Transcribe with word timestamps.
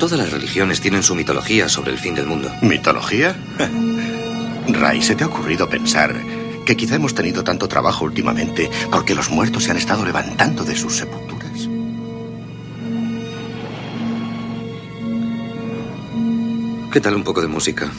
Todas 0.00 0.18
las 0.18 0.32
religiones 0.32 0.80
tienen 0.80 1.02
su 1.02 1.14
mitología 1.14 1.68
sobre 1.68 1.92
el 1.92 1.98
fin 1.98 2.14
del 2.14 2.24
mundo. 2.24 2.50
¿Mitología? 2.62 3.36
Ray, 4.68 5.02
¿se 5.02 5.14
te 5.14 5.24
ha 5.24 5.26
ocurrido 5.26 5.68
pensar 5.68 6.16
que 6.64 6.74
quizá 6.74 6.94
hemos 6.94 7.14
tenido 7.14 7.44
tanto 7.44 7.68
trabajo 7.68 8.06
últimamente 8.06 8.70
porque 8.90 9.14
los 9.14 9.28
muertos 9.28 9.64
se 9.64 9.72
han 9.72 9.76
estado 9.76 10.06
levantando 10.06 10.64
de 10.64 10.74
sus 10.74 10.96
sepulturas? 10.96 11.68
¿Qué 16.90 17.00
tal 17.02 17.14
un 17.14 17.22
poco 17.22 17.42
de 17.42 17.48
música? 17.48 17.92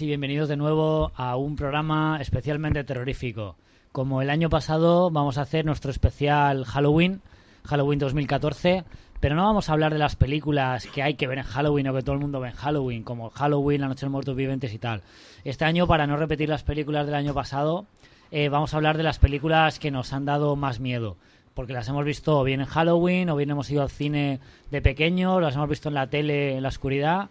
Y 0.00 0.06
bienvenidos 0.06 0.48
de 0.48 0.56
nuevo 0.56 1.12
a 1.14 1.36
un 1.36 1.54
programa 1.54 2.18
especialmente 2.20 2.82
terrorífico. 2.82 3.56
Como 3.92 4.22
el 4.22 4.30
año 4.30 4.48
pasado 4.48 5.10
vamos 5.10 5.38
a 5.38 5.42
hacer 5.42 5.64
nuestro 5.64 5.90
especial 5.92 6.64
Halloween, 6.64 7.20
Halloween 7.64 8.00
2014, 8.00 8.84
pero 9.20 9.36
no 9.36 9.44
vamos 9.44 9.68
a 9.68 9.72
hablar 9.72 9.92
de 9.92 10.00
las 10.00 10.16
películas 10.16 10.86
que 10.88 11.02
hay 11.02 11.14
que 11.14 11.28
ver 11.28 11.38
en 11.38 11.44
Halloween 11.44 11.88
o 11.88 11.94
que 11.94 12.02
todo 12.02 12.14
el 12.14 12.20
mundo 12.20 12.40
ve 12.40 12.48
en 12.48 12.54
Halloween, 12.54 13.04
como 13.04 13.30
Halloween, 13.30 13.82
La 13.82 13.88
Noche 13.88 14.00
de 14.00 14.06
los 14.06 14.12
Muertos 14.12 14.34
Vivientes 14.34 14.72
y 14.72 14.78
tal. 14.78 15.02
Este 15.44 15.64
año, 15.64 15.86
para 15.86 16.06
no 16.06 16.16
repetir 16.16 16.48
las 16.48 16.64
películas 16.64 17.06
del 17.06 17.14
año 17.14 17.34
pasado, 17.34 17.86
eh, 18.32 18.48
vamos 18.48 18.74
a 18.74 18.78
hablar 18.78 18.96
de 18.96 19.04
las 19.04 19.20
películas 19.20 19.78
que 19.78 19.92
nos 19.92 20.12
han 20.12 20.24
dado 20.24 20.56
más 20.56 20.80
miedo. 20.80 21.16
Porque 21.54 21.72
las 21.72 21.88
hemos 21.88 22.04
visto 22.04 22.40
o 22.40 22.42
bien 22.42 22.60
en 22.60 22.66
Halloween, 22.66 23.30
o 23.30 23.36
bien 23.36 23.50
hemos 23.50 23.70
ido 23.70 23.82
al 23.82 23.90
cine 23.90 24.40
de 24.72 24.82
pequeño, 24.82 25.40
las 25.40 25.54
hemos 25.54 25.68
visto 25.68 25.88
en 25.88 25.94
la 25.94 26.08
tele 26.08 26.56
en 26.56 26.62
la 26.62 26.70
oscuridad. 26.70 27.28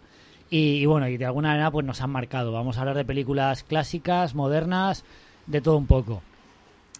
Y, 0.50 0.76
y 0.82 0.86
bueno, 0.86 1.08
y 1.08 1.16
de 1.16 1.24
alguna 1.26 1.48
manera 1.50 1.70
pues 1.70 1.84
nos 1.86 2.00
han 2.00 2.10
marcado. 2.10 2.52
Vamos 2.52 2.76
a 2.76 2.80
hablar 2.80 2.96
de 2.96 3.04
películas 3.04 3.62
clásicas, 3.64 4.34
modernas, 4.34 5.04
de 5.46 5.60
todo 5.60 5.76
un 5.76 5.86
poco. 5.86 6.22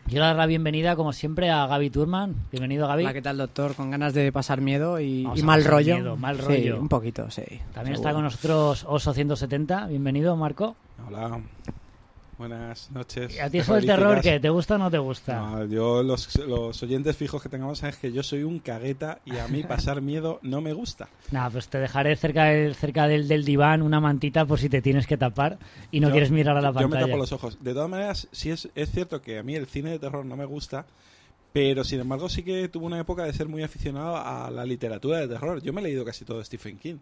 Quiero 0.09 0.27
dar 0.27 0.37
la 0.37 0.45
bienvenida, 0.45 0.97
como 0.97 1.15
siempre, 1.15 1.49
a 1.51 1.67
Gaby 1.67 1.89
Turman. 1.89 2.35
Bienvenido, 2.53 2.87
Gaby. 2.87 3.05
Hola, 3.05 3.13
¿qué 3.15 3.23
tal, 3.23 3.39
doctor? 3.39 3.75
Con 3.75 3.91
ganas 3.91 4.13
de 4.13 4.31
pasar 4.33 4.61
miedo 4.61 5.01
y, 5.01 5.27
mal 5.43 5.65
rollo. 5.65 5.95
miedo, 5.95 6.17
mal 6.17 6.37
Sí, 6.37 6.43
rollo. 6.43 6.79
un 6.79 6.89
poquito, 6.91 7.31
sí. 7.31 7.43
También 7.73 7.97
seguro. 7.97 7.97
está 7.97 8.13
con 8.13 8.23
nosotros 8.25 8.85
Oso 8.87 9.15
170. 9.15 9.87
Bienvenido, 9.87 10.37
Marco. 10.37 10.77
Hola, 11.09 11.41
buenas 12.39 12.91
noches. 12.91 13.35
¿Y 13.37 13.39
¿A 13.41 13.51
ti 13.51 13.59
eso 13.61 13.75
del 13.75 13.87
terror 13.87 14.21
qué? 14.21 14.41
¿Te 14.41 14.49
gusta 14.51 14.75
o 14.75 14.79
no 14.79 14.91
te 14.91 14.99
gusta? 14.99 15.37
No, 15.41 15.65
yo, 15.67 16.03
los, 16.03 16.37
los 16.47 16.83
oyentes 16.83 17.17
fijos 17.17 17.43
que 17.43 17.49
tengamos, 17.49 17.79
sabes 17.79 17.97
que 17.97 18.13
yo 18.13 18.23
soy 18.23 18.43
un 18.43 18.59
cagueta 18.59 19.21
y 19.25 19.37
a 19.39 19.49
mí 19.49 19.63
pasar 19.69 20.01
miedo 20.03 20.39
no 20.43 20.61
me 20.61 20.73
gusta. 20.73 21.09
Nada, 21.31 21.51
pues 21.51 21.69
te 21.69 21.79
dejaré 21.79 22.17
cerca, 22.17 22.45
del, 22.45 22.75
cerca 22.75 23.07
del, 23.09 23.29
del 23.29 23.45
diván 23.45 23.83
una 23.83 24.01
mantita 24.01 24.45
por 24.47 24.59
si 24.59 24.69
te 24.69 24.83
tienes 24.83 25.07
que 25.07 25.17
tapar 25.17 25.59
y 25.91 26.01
no 26.01 26.09
Yo- 26.09 26.13
quieres 26.13 26.31
mirar 26.31 26.57
a 26.57 26.61
la 26.61 26.69
Yo 26.69 26.75
me 26.75 26.81
pantalla. 26.83 27.07
tapo 27.07 27.17
los 27.19 27.33
ojos. 27.33 27.59
De 27.63 27.73
todas 27.73 27.89
maneras, 27.89 28.29
sí 28.33 28.51
es, 28.51 28.69
es 28.75 28.91
cierto 28.91 29.21
que 29.23 29.39
a 29.39 29.43
mí 29.43 29.55
el 29.55 29.67
cine 29.67 29.91
de 29.91 29.99
terror 29.99 30.25
no 30.25 30.37
me 30.37 30.45
gusta, 30.45 30.87
pero 31.53 31.85
sin 31.85 32.01
embargo 32.01 32.29
sí 32.29 32.43
que 32.43 32.69
tuve 32.69 32.87
una 32.87 32.99
época 32.99 33.25
de 33.25 33.33
ser 33.33 33.47
muy 33.49 33.63
aficionado 33.63 34.17
a 34.17 34.51
la 34.51 34.65
literatura 34.65 35.21
de 35.21 35.29
terror. 35.29 35.63
Yo 35.63 35.73
me 35.73 35.81
he 35.81 35.85
leído 35.85 36.05
casi 36.05 36.25
todo 36.25 36.45
Stephen 36.45 36.79
King. 36.79 36.97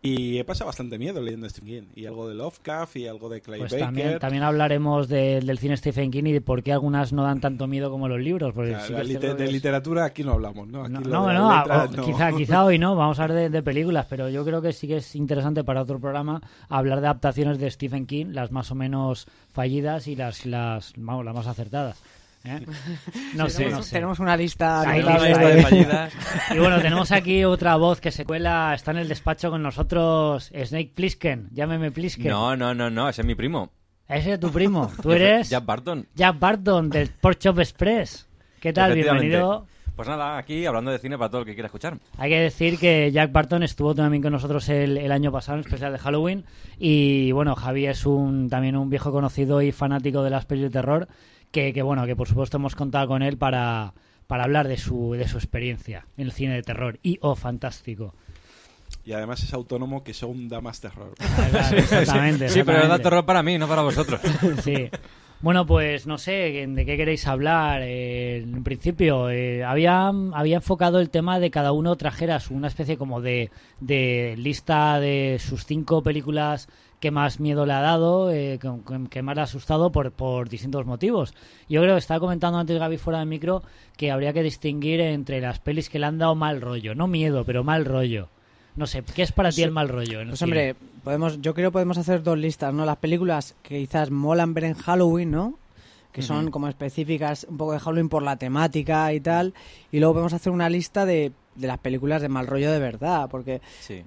Y 0.00 0.38
he 0.38 0.44
pasado 0.44 0.66
bastante 0.66 0.96
miedo 0.96 1.20
leyendo 1.20 1.48
Stephen 1.48 1.68
King. 1.86 1.88
Y 1.96 2.06
algo 2.06 2.28
de 2.28 2.36
Lovecraft 2.36 2.94
y 2.96 3.08
algo 3.08 3.28
de 3.28 3.40
Clay 3.40 3.58
Pues 3.58 3.72
Baker. 3.72 3.84
también, 3.86 4.18
también 4.20 4.42
hablaremos 4.44 5.08
de- 5.08 5.40
del 5.40 5.58
cine 5.58 5.76
Stephen 5.76 6.12
King 6.12 6.22
y 6.26 6.32
de 6.32 6.40
por 6.40 6.62
qué 6.62 6.72
algunas 6.72 7.12
no 7.12 7.24
dan 7.24 7.40
tanto 7.40 7.66
miedo 7.66 7.90
como 7.90 8.06
los 8.06 8.20
libros. 8.20 8.54
Porque 8.54 8.76
sí 8.86 8.94
que 8.94 9.18
de 9.34 9.44
es- 9.46 9.52
literatura 9.52 10.04
aquí 10.04 10.22
no 10.22 10.34
hablamos, 10.34 10.68
¿no? 10.68 10.84
Aquí 10.84 10.92
No, 10.92 11.00
lo 11.00 11.08
no, 11.10 11.26
de 11.26 11.34
no, 11.34 11.48
las 11.50 11.66
letras, 11.66 11.90
o- 11.90 11.96
no. 11.96 12.04
Quizá, 12.06 12.32
quizá 12.32 12.64
hoy 12.64 12.78
no, 12.78 12.94
vamos 12.94 13.18
a 13.18 13.24
hablar 13.24 13.38
de, 13.38 13.50
de 13.50 13.62
películas, 13.64 14.06
pero 14.08 14.28
yo 14.28 14.44
creo 14.44 14.62
que 14.62 14.72
sí 14.72 14.86
que 14.86 14.98
es 14.98 15.16
interesante 15.16 15.64
para 15.64 15.82
otro 15.82 15.98
programa 15.98 16.42
hablar 16.68 17.00
de 17.00 17.08
adaptaciones 17.08 17.58
de 17.58 17.68
Stephen 17.68 18.06
King, 18.06 18.26
las 18.30 18.52
más 18.52 18.70
o 18.70 18.76
menos 18.76 19.26
fallidas 19.52 20.06
y 20.06 20.14
las, 20.14 20.46
las, 20.46 20.92
vamos, 20.96 21.24
las 21.24 21.34
más 21.34 21.48
acertadas. 21.48 22.00
¿Eh? 22.44 22.64
No 23.34 23.46
Sí, 23.46 23.50
sé, 23.50 23.56
tenemos, 23.58 23.78
no 23.78 23.82
sé. 23.84 23.92
tenemos 23.92 24.18
una 24.20 24.36
lista. 24.36 24.82
La 24.84 24.96
lista 24.96 25.18
de- 25.48 25.62
fallidas. 25.62 26.12
Y 26.54 26.58
bueno, 26.58 26.80
tenemos 26.80 27.12
aquí 27.12 27.44
otra 27.44 27.76
voz 27.76 28.00
que 28.00 28.10
se 28.10 28.24
cuela, 28.24 28.72
está 28.74 28.90
en 28.92 28.98
el 28.98 29.08
despacho 29.08 29.50
con 29.50 29.62
nosotros, 29.62 30.50
Snake 30.64 30.92
Plissken, 30.94 31.48
llámeme 31.52 31.90
Plissken. 31.90 32.28
No, 32.28 32.56
no, 32.56 32.74
no, 32.74 32.90
no, 32.90 33.08
ese 33.08 33.22
es 33.22 33.26
mi 33.26 33.34
primo. 33.34 33.70
Ese 34.08 34.34
es 34.34 34.40
tu 34.40 34.50
primo, 34.50 34.90
tú 35.02 35.12
eres 35.12 35.50
Jack 35.50 35.64
Barton. 35.66 36.06
Jack 36.14 36.38
Barton 36.38 36.88
del 36.90 37.08
Pork 37.10 37.38
Chop 37.38 37.58
Express. 37.58 38.26
¿Qué 38.60 38.72
tal? 38.72 38.94
Bienvenido. 38.94 39.66
Pues 39.94 40.06
nada, 40.08 40.38
aquí 40.38 40.64
hablando 40.64 40.92
de 40.92 40.98
cine 41.00 41.18
para 41.18 41.28
todo 41.28 41.40
el 41.40 41.46
que 41.46 41.54
quiera 41.54 41.66
escuchar. 41.66 41.98
Hay 42.18 42.30
que 42.30 42.38
decir 42.38 42.78
que 42.78 43.10
Jack 43.10 43.32
Barton 43.32 43.64
estuvo 43.64 43.96
también 43.96 44.22
con 44.22 44.32
nosotros 44.32 44.68
el, 44.68 44.96
el 44.96 45.10
año 45.10 45.32
pasado 45.32 45.58
en 45.58 45.64
especial 45.64 45.92
de 45.92 45.98
Halloween 45.98 46.44
y 46.78 47.32
bueno, 47.32 47.56
Javi 47.56 47.86
es 47.86 48.06
un 48.06 48.48
también 48.48 48.76
un 48.76 48.88
viejo 48.90 49.10
conocido 49.10 49.60
y 49.60 49.72
fanático 49.72 50.22
de 50.22 50.30
las 50.30 50.46
pelis 50.46 50.62
de 50.64 50.70
terror 50.70 51.08
que, 51.50 51.72
que, 51.72 51.82
bueno, 51.82 52.06
que 52.06 52.16
por 52.16 52.28
supuesto 52.28 52.56
hemos 52.58 52.74
contado 52.74 53.08
con 53.08 53.22
él 53.22 53.36
para, 53.38 53.94
para 54.26 54.44
hablar 54.44 54.68
de 54.68 54.76
su, 54.76 55.12
de 55.12 55.26
su 55.28 55.36
experiencia 55.38 56.06
en 56.16 56.26
el 56.26 56.32
cine 56.32 56.54
de 56.54 56.62
terror 56.62 56.98
y 57.02 57.18
oh, 57.22 57.34
fantástico. 57.36 58.14
Y 59.04 59.12
además 59.12 59.42
es 59.42 59.52
autónomo 59.54 60.04
que 60.04 60.12
son 60.14 60.48
da 60.48 60.60
más 60.60 60.80
terror. 60.80 61.14
Exactamente. 61.76 62.48
Sí, 62.48 62.62
pero 62.64 62.86
da 62.88 62.98
terror 62.98 63.24
para 63.24 63.42
mí, 63.42 63.58
no 63.58 63.66
para 63.68 63.82
vosotros. 63.82 64.20
Sí. 64.62 64.88
Bueno, 65.40 65.64
pues 65.66 66.04
no 66.08 66.18
sé 66.18 66.66
de 66.68 66.84
qué 66.84 66.96
queréis 66.96 67.26
hablar. 67.28 67.80
Eh, 67.84 68.38
en 68.38 68.64
principio, 68.64 69.30
eh, 69.30 69.62
había, 69.62 70.08
había 70.08 70.56
enfocado 70.56 70.98
el 70.98 71.10
tema 71.10 71.38
de 71.38 71.52
cada 71.52 71.70
uno 71.70 71.94
trajera 71.94 72.40
su- 72.40 72.54
una 72.54 72.66
especie 72.66 72.96
como 72.98 73.20
de, 73.20 73.50
de 73.78 74.34
lista 74.36 74.98
de 74.98 75.38
sus 75.40 75.64
cinco 75.64 76.02
películas 76.02 76.68
que 77.00 77.10
más 77.10 77.40
miedo 77.40 77.64
le 77.66 77.72
ha 77.72 77.80
dado, 77.80 78.30
eh, 78.30 78.58
que, 78.60 78.70
que 79.08 79.22
más 79.22 79.34
le 79.36 79.40
ha 79.40 79.44
asustado 79.44 79.92
por, 79.92 80.10
por 80.12 80.48
distintos 80.48 80.84
motivos. 80.86 81.34
Yo 81.68 81.80
creo 81.80 81.94
que 81.94 82.00
estaba 82.00 82.20
comentando 82.20 82.58
antes 82.58 82.78
Gaby 82.78 82.96
fuera 82.98 83.20
del 83.20 83.28
micro 83.28 83.62
que 83.96 84.10
habría 84.10 84.32
que 84.32 84.42
distinguir 84.42 85.00
entre 85.00 85.40
las 85.40 85.60
pelis 85.60 85.88
que 85.88 85.98
le 85.98 86.06
han 86.06 86.18
dado 86.18 86.34
mal 86.34 86.60
rollo. 86.60 86.94
No 86.94 87.06
miedo, 87.06 87.44
pero 87.44 87.64
mal 87.64 87.84
rollo. 87.84 88.28
No 88.76 88.86
sé, 88.86 89.02
¿qué 89.02 89.22
es 89.22 89.32
para 89.32 89.50
ti 89.50 89.62
el 89.62 89.72
mal 89.72 89.88
rollo? 89.88 90.20
en 90.20 90.28
Pues 90.28 90.42
hombre, 90.42 90.76
podemos, 91.02 91.40
yo 91.40 91.52
creo 91.52 91.70
que 91.70 91.72
podemos 91.72 91.98
hacer 91.98 92.22
dos 92.22 92.38
listas, 92.38 92.72
¿no? 92.72 92.84
Las 92.84 92.98
películas 92.98 93.56
que 93.62 93.80
quizás 93.80 94.10
molan 94.10 94.54
ver 94.54 94.64
en 94.64 94.74
Halloween, 94.74 95.30
¿no? 95.32 95.58
Que 96.12 96.22
son 96.22 96.50
como 96.50 96.68
específicas 96.68 97.46
un 97.48 97.58
poco 97.58 97.72
de 97.72 97.80
Halloween 97.80 98.08
por 98.08 98.22
la 98.22 98.36
temática 98.36 99.12
y 99.12 99.20
tal. 99.20 99.54
Y 99.92 99.98
luego 100.00 100.14
podemos 100.14 100.32
hacer 100.32 100.52
una 100.52 100.68
lista 100.68 101.06
de, 101.06 101.32
de 101.58 101.66
las 101.66 101.78
películas 101.78 102.22
de 102.22 102.28
mal 102.28 102.46
rollo 102.46 102.70
de 102.72 102.78
verdad, 102.78 103.28
porque 103.30 103.60
Sí. 103.80 104.04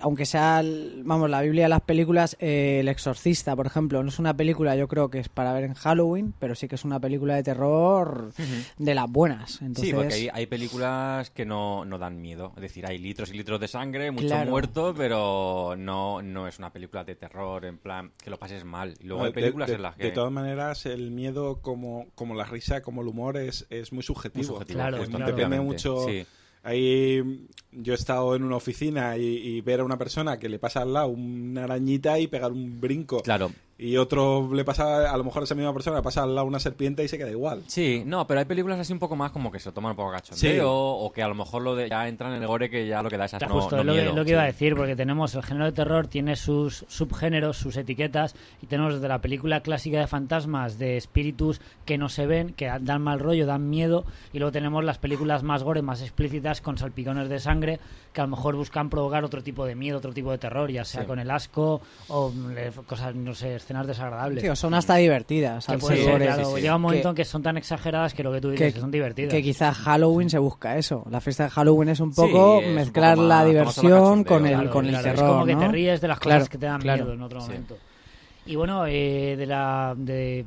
aunque 0.00 0.26
sea, 0.26 0.62
vamos, 1.04 1.28
la 1.30 1.42
Biblia 1.42 1.64
de 1.64 1.68
las 1.68 1.80
películas, 1.82 2.36
eh, 2.40 2.78
El 2.80 2.88
Exorcista, 2.88 3.54
por 3.56 3.66
ejemplo, 3.66 4.02
no 4.02 4.08
es 4.08 4.18
una 4.18 4.36
película, 4.36 4.74
yo 4.76 4.88
creo 4.88 5.10
que 5.10 5.18
es 5.18 5.28
para 5.28 5.52
ver 5.52 5.64
en 5.64 5.74
Halloween, 5.74 6.34
pero 6.38 6.54
sí 6.54 6.68
que 6.68 6.74
es 6.76 6.84
una 6.84 6.98
película 7.00 7.34
de 7.36 7.42
terror 7.42 8.32
de 8.78 8.94
las 8.94 9.10
buenas. 9.10 9.60
Entonces, 9.62 9.84
Sí, 9.90 9.92
porque 9.94 10.14
hay, 10.14 10.28
hay 10.32 10.46
películas 10.46 11.30
que 11.30 11.44
no, 11.44 11.84
no 11.84 11.98
dan 11.98 12.20
miedo. 12.20 12.52
Es 12.56 12.62
decir, 12.62 12.86
hay 12.86 12.98
litros 12.98 13.30
y 13.32 13.36
litros 13.36 13.60
de 13.60 13.68
sangre, 13.68 14.10
mucho 14.10 14.26
Claro. 14.26 14.50
muerto, 14.50 14.94
pero 14.96 15.74
no, 15.76 16.22
no 16.22 16.48
es 16.48 16.58
una 16.58 16.72
película 16.72 17.04
de 17.04 17.14
terror, 17.14 17.64
en 17.64 17.78
plan, 17.78 18.12
que 18.22 18.30
lo 18.30 18.38
pases 18.38 18.64
mal. 18.64 18.94
Y 19.00 19.06
luego 19.06 19.24
hay 19.24 19.32
películas 19.32 19.68
de, 19.68 19.74
en 19.76 19.82
las 19.82 19.96
que... 19.96 20.04
de 20.04 20.10
todas 20.12 20.32
maneras, 20.32 20.86
el 20.86 21.10
miedo, 21.10 21.60
como, 21.60 22.06
como 22.14 22.34
la 22.34 22.44
risa, 22.44 22.80
como 22.82 23.02
el 23.02 23.08
humor, 23.08 23.36
es, 23.36 23.66
es 23.70 23.92
muy 23.92 24.02
subjetivo. 24.02 24.38
Muy 24.38 24.44
subjetivo, 24.44 24.78
Claro, 24.78 25.04
claro. 25.04 25.26
Depende 25.26 25.60
mucho. 25.60 26.06
Sí. 26.06 26.24
Ahí 26.62 27.48
yo 27.72 27.92
he 27.92 27.96
estado 27.96 28.34
en 28.34 28.44
una 28.44 28.56
oficina 28.56 29.16
y, 29.16 29.24
y 29.24 29.60
ver 29.60 29.80
a 29.80 29.84
una 29.84 29.98
persona 29.98 30.38
que 30.38 30.48
le 30.48 30.58
pasa 30.58 30.82
al 30.82 30.92
lado 30.92 31.08
una 31.08 31.64
arañita 31.64 32.18
y 32.18 32.26
pegar 32.26 32.52
un 32.52 32.80
brinco. 32.80 33.22
Claro. 33.22 33.52
Y 33.80 33.96
otro 33.96 34.52
le 34.52 34.64
pasa, 34.64 35.08
a 35.08 35.16
lo 35.16 35.22
mejor 35.22 35.42
a 35.42 35.44
esa 35.44 35.54
misma 35.54 35.72
persona 35.72 35.98
le 35.98 36.02
pasa 36.02 36.24
al 36.24 36.34
lado 36.34 36.48
una 36.48 36.58
serpiente 36.58 37.04
y 37.04 37.08
se 37.08 37.16
queda 37.16 37.30
igual. 37.30 37.62
Sí, 37.68 38.02
no, 38.04 38.26
pero 38.26 38.40
hay 38.40 38.46
películas 38.46 38.80
así 38.80 38.92
un 38.92 38.98
poco 38.98 39.14
más 39.14 39.30
como 39.30 39.52
que 39.52 39.60
se 39.60 39.68
lo 39.68 39.72
toman 39.72 39.92
un 39.92 39.96
poco 39.96 40.10
cachondeo 40.10 40.36
Sí. 40.52 40.58
o 40.60 41.12
que 41.14 41.22
a 41.22 41.28
lo 41.28 41.36
mejor 41.36 41.62
lo 41.62 41.76
de 41.76 41.88
ya 41.88 42.08
entran 42.08 42.32
en 42.34 42.42
el 42.42 42.48
gore 42.48 42.68
que 42.70 42.88
ya 42.88 43.04
lo 43.04 43.08
que 43.08 43.16
da 43.16 43.26
es 43.26 43.30
Ya, 43.30 43.38
no, 43.46 43.54
justo 43.54 43.76
no 43.76 43.84
lo, 43.84 43.92
que, 43.94 44.00
miedo. 44.00 44.16
lo 44.16 44.24
que 44.24 44.32
iba 44.32 44.42
a 44.42 44.46
Sí. 44.46 44.52
decir, 44.52 44.74
porque 44.74 44.96
tenemos 44.96 45.32
el 45.36 45.44
género 45.44 45.66
de 45.66 45.72
terror, 45.72 46.08
tiene 46.08 46.34
sus 46.34 46.86
subgéneros, 46.88 47.56
sus 47.56 47.76
etiquetas, 47.76 48.34
y 48.60 48.66
tenemos 48.66 48.94
desde 48.94 49.06
la 49.06 49.20
película 49.20 49.60
clásica 49.60 50.00
de 50.00 50.08
fantasmas, 50.08 50.76
de 50.80 50.96
espíritus 50.96 51.60
que 51.84 51.98
no 51.98 52.08
se 52.08 52.26
ven, 52.26 52.54
que 52.54 52.66
dan 52.80 53.00
mal 53.00 53.20
rollo, 53.20 53.46
dan 53.46 53.70
miedo, 53.70 54.04
y 54.32 54.40
luego 54.40 54.50
tenemos 54.50 54.82
las 54.84 54.98
películas 54.98 55.44
más 55.44 55.62
gore, 55.62 55.82
más 55.82 56.02
explícitas, 56.02 56.60
con 56.60 56.78
salpicones 56.78 57.28
de 57.28 57.38
sangre, 57.38 57.78
que 58.12 58.20
a 58.22 58.24
lo 58.24 58.30
mejor 58.30 58.56
buscan 58.56 58.90
provocar 58.90 59.22
otro 59.24 59.40
tipo 59.44 59.64
de 59.66 59.76
miedo, 59.76 59.98
otro 59.98 60.12
tipo 60.12 60.32
de 60.32 60.38
terror, 60.38 60.68
ya 60.68 60.84
sea 60.84 61.02
Sí. 61.02 61.06
con 61.06 61.20
el 61.20 61.30
asco 61.30 61.80
o 62.08 62.30
mm, 62.30 62.50
le- 62.54 62.72
cosas, 62.88 63.14
no 63.14 63.34
sé, 63.34 63.54
escenas 63.68 63.86
desagradables. 63.86 64.42
Tío, 64.42 64.56
son 64.56 64.72
hasta 64.72 64.96
divertidas. 64.96 65.66
que 65.66 65.72
al 65.72 65.78
puede 65.78 65.96
ser 65.98 66.10
gore. 66.12 66.24
claro, 66.26 66.54
sí. 66.56 66.60
llega 66.62 66.76
un 66.76 66.82
momento 66.82 67.02
Que- 67.02 67.08
en 67.10 67.14
que 67.16 67.24
son 67.26 67.42
tan 67.42 67.56
exageradas 67.58 68.14
que 68.14 68.22
lo 68.22 68.32
que 68.32 68.40
tú 68.40 68.50
dices 68.50 68.72
que 68.74 68.80
son 68.80 68.90
divertidas. 68.90 69.30
Que 69.30 69.42
quizás 69.42 69.76
Halloween 69.76 70.30
se 70.30 70.38
busca 70.38 70.76
eso. 70.78 71.04
La 71.10 71.20
fiesta 71.20 71.44
de 71.44 71.50
Halloween 71.50 71.90
es 71.90 72.00
un 72.00 72.14
poco 72.14 72.60
es 72.60 72.66
un 72.68 72.74
mezclar 72.74 73.16
poco 73.16 73.28
la 73.28 73.36
más- 73.36 73.46
diversión 73.46 74.18
la 74.20 74.24
con 74.24 74.46
el, 74.46 74.52
cachondeo, 74.52 74.72
con 74.72 74.84
el 74.86 74.90
claro, 74.92 75.04
terror. 75.04 75.24
Es 75.26 75.32
como 75.32 75.44
que 75.46 75.54
¿no? 75.54 75.60
te 75.60 75.68
ríes 75.68 76.00
de 76.00 76.08
las 76.08 76.18
Claro, 76.18 76.38
cosas 76.40 76.48
que 76.48 76.58
te 76.58 76.66
dan 76.66 76.80
claro. 76.80 77.02
miedo 77.04 77.14
en 77.14 77.22
otro 77.22 77.40
Sí. 77.42 77.46
momento. 77.48 77.76
Y 78.46 78.56
bueno, 78.56 78.86
eh, 78.86 79.34
de 79.36 79.44
la, 79.46 79.94
de, 79.96 80.46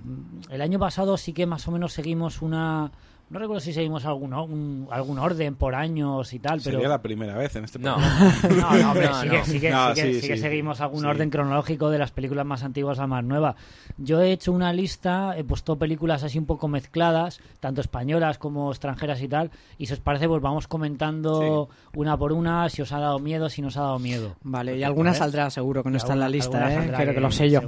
el 0.49 0.61
año 0.61 0.79
pasado 0.79 1.15
sí 1.17 1.33
que 1.33 1.45
más 1.45 1.67
o 1.67 1.71
menos 1.71 1.93
seguimos 1.93 2.41
una... 2.41 2.91
No 3.31 3.39
recuerdo 3.39 3.61
si 3.61 3.71
seguimos 3.71 4.05
algún, 4.05 4.33
un- 4.33 4.87
algún 4.91 5.17
orden 5.17 5.55
por 5.55 5.73
años 5.73 6.33
y 6.33 6.39
tal, 6.39 6.59
pero... 6.61 6.75
Sería 6.75 6.89
la 6.89 7.01
primera 7.01 7.33
vez 7.37 7.55
en 7.55 7.63
este 7.63 7.79
No, 7.79 7.95
programa. 7.95 8.33
No, 8.49 8.77
no, 8.83 8.91
hombre, 8.91 9.05
No, 9.07 9.21
sí, 9.21 9.25
no. 9.27 9.31
Que, 9.31 9.43
sí, 9.45 9.59
que, 9.61 9.69
No, 9.71 9.95
sí 9.95 10.01
que- 10.01 10.13
sí, 10.15 10.21
sí 10.21 10.27
que 10.27 10.35
sí. 10.35 10.41
seguimos 10.41 10.81
algún 10.81 10.99
Sí. 10.99 11.05
orden 11.07 11.29
cronológico 11.29 11.89
de 11.89 11.97
las 11.97 12.11
películas 12.11 12.45
más 12.45 12.61
antiguas 12.63 12.99
a 12.99 13.07
más 13.07 13.23
nuevas. 13.23 13.55
Yo 13.97 14.19
he 14.21 14.33
hecho 14.33 14.51
una 14.51 14.73
lista, 14.73 15.33
he 15.37 15.45
puesto 15.45 15.77
películas 15.77 16.23
así 16.23 16.37
un 16.39 16.45
poco 16.45 16.67
mezcladas, 16.67 17.39
tanto 17.61 17.79
españolas 17.79 18.37
como 18.37 18.69
extranjeras 18.69 19.21
y 19.21 19.29
tal, 19.29 19.49
y 19.77 19.85
si 19.85 19.93
os 19.93 19.99
parece, 20.01 20.27
pues 20.27 20.41
vamos 20.41 20.67
comentando 20.67 21.69
una 21.95 22.17
por 22.17 22.33
una, 22.33 22.67
si 22.67 22.81
os 22.81 22.91
ha 22.91 22.99
dado 22.99 23.17
miedo, 23.19 23.47
si 23.49 23.61
no 23.61 23.69
os 23.69 23.77
ha 23.77 23.81
dado 23.83 23.99
miedo. 23.99 24.35
Vale, 24.43 24.77
y 24.77 24.83
alguna 24.83 25.13
saldrá 25.13 25.49
seguro 25.49 25.83
que 25.83 25.89
no 25.89 25.95
está 25.95 26.11
en 26.13 26.19
la 26.19 26.27
lista, 26.29 26.73
¿eh? 26.73 26.91
Creo 26.93 27.13
que 27.13 27.21
lo 27.21 27.31
sé 27.31 27.49
yo. 27.49 27.61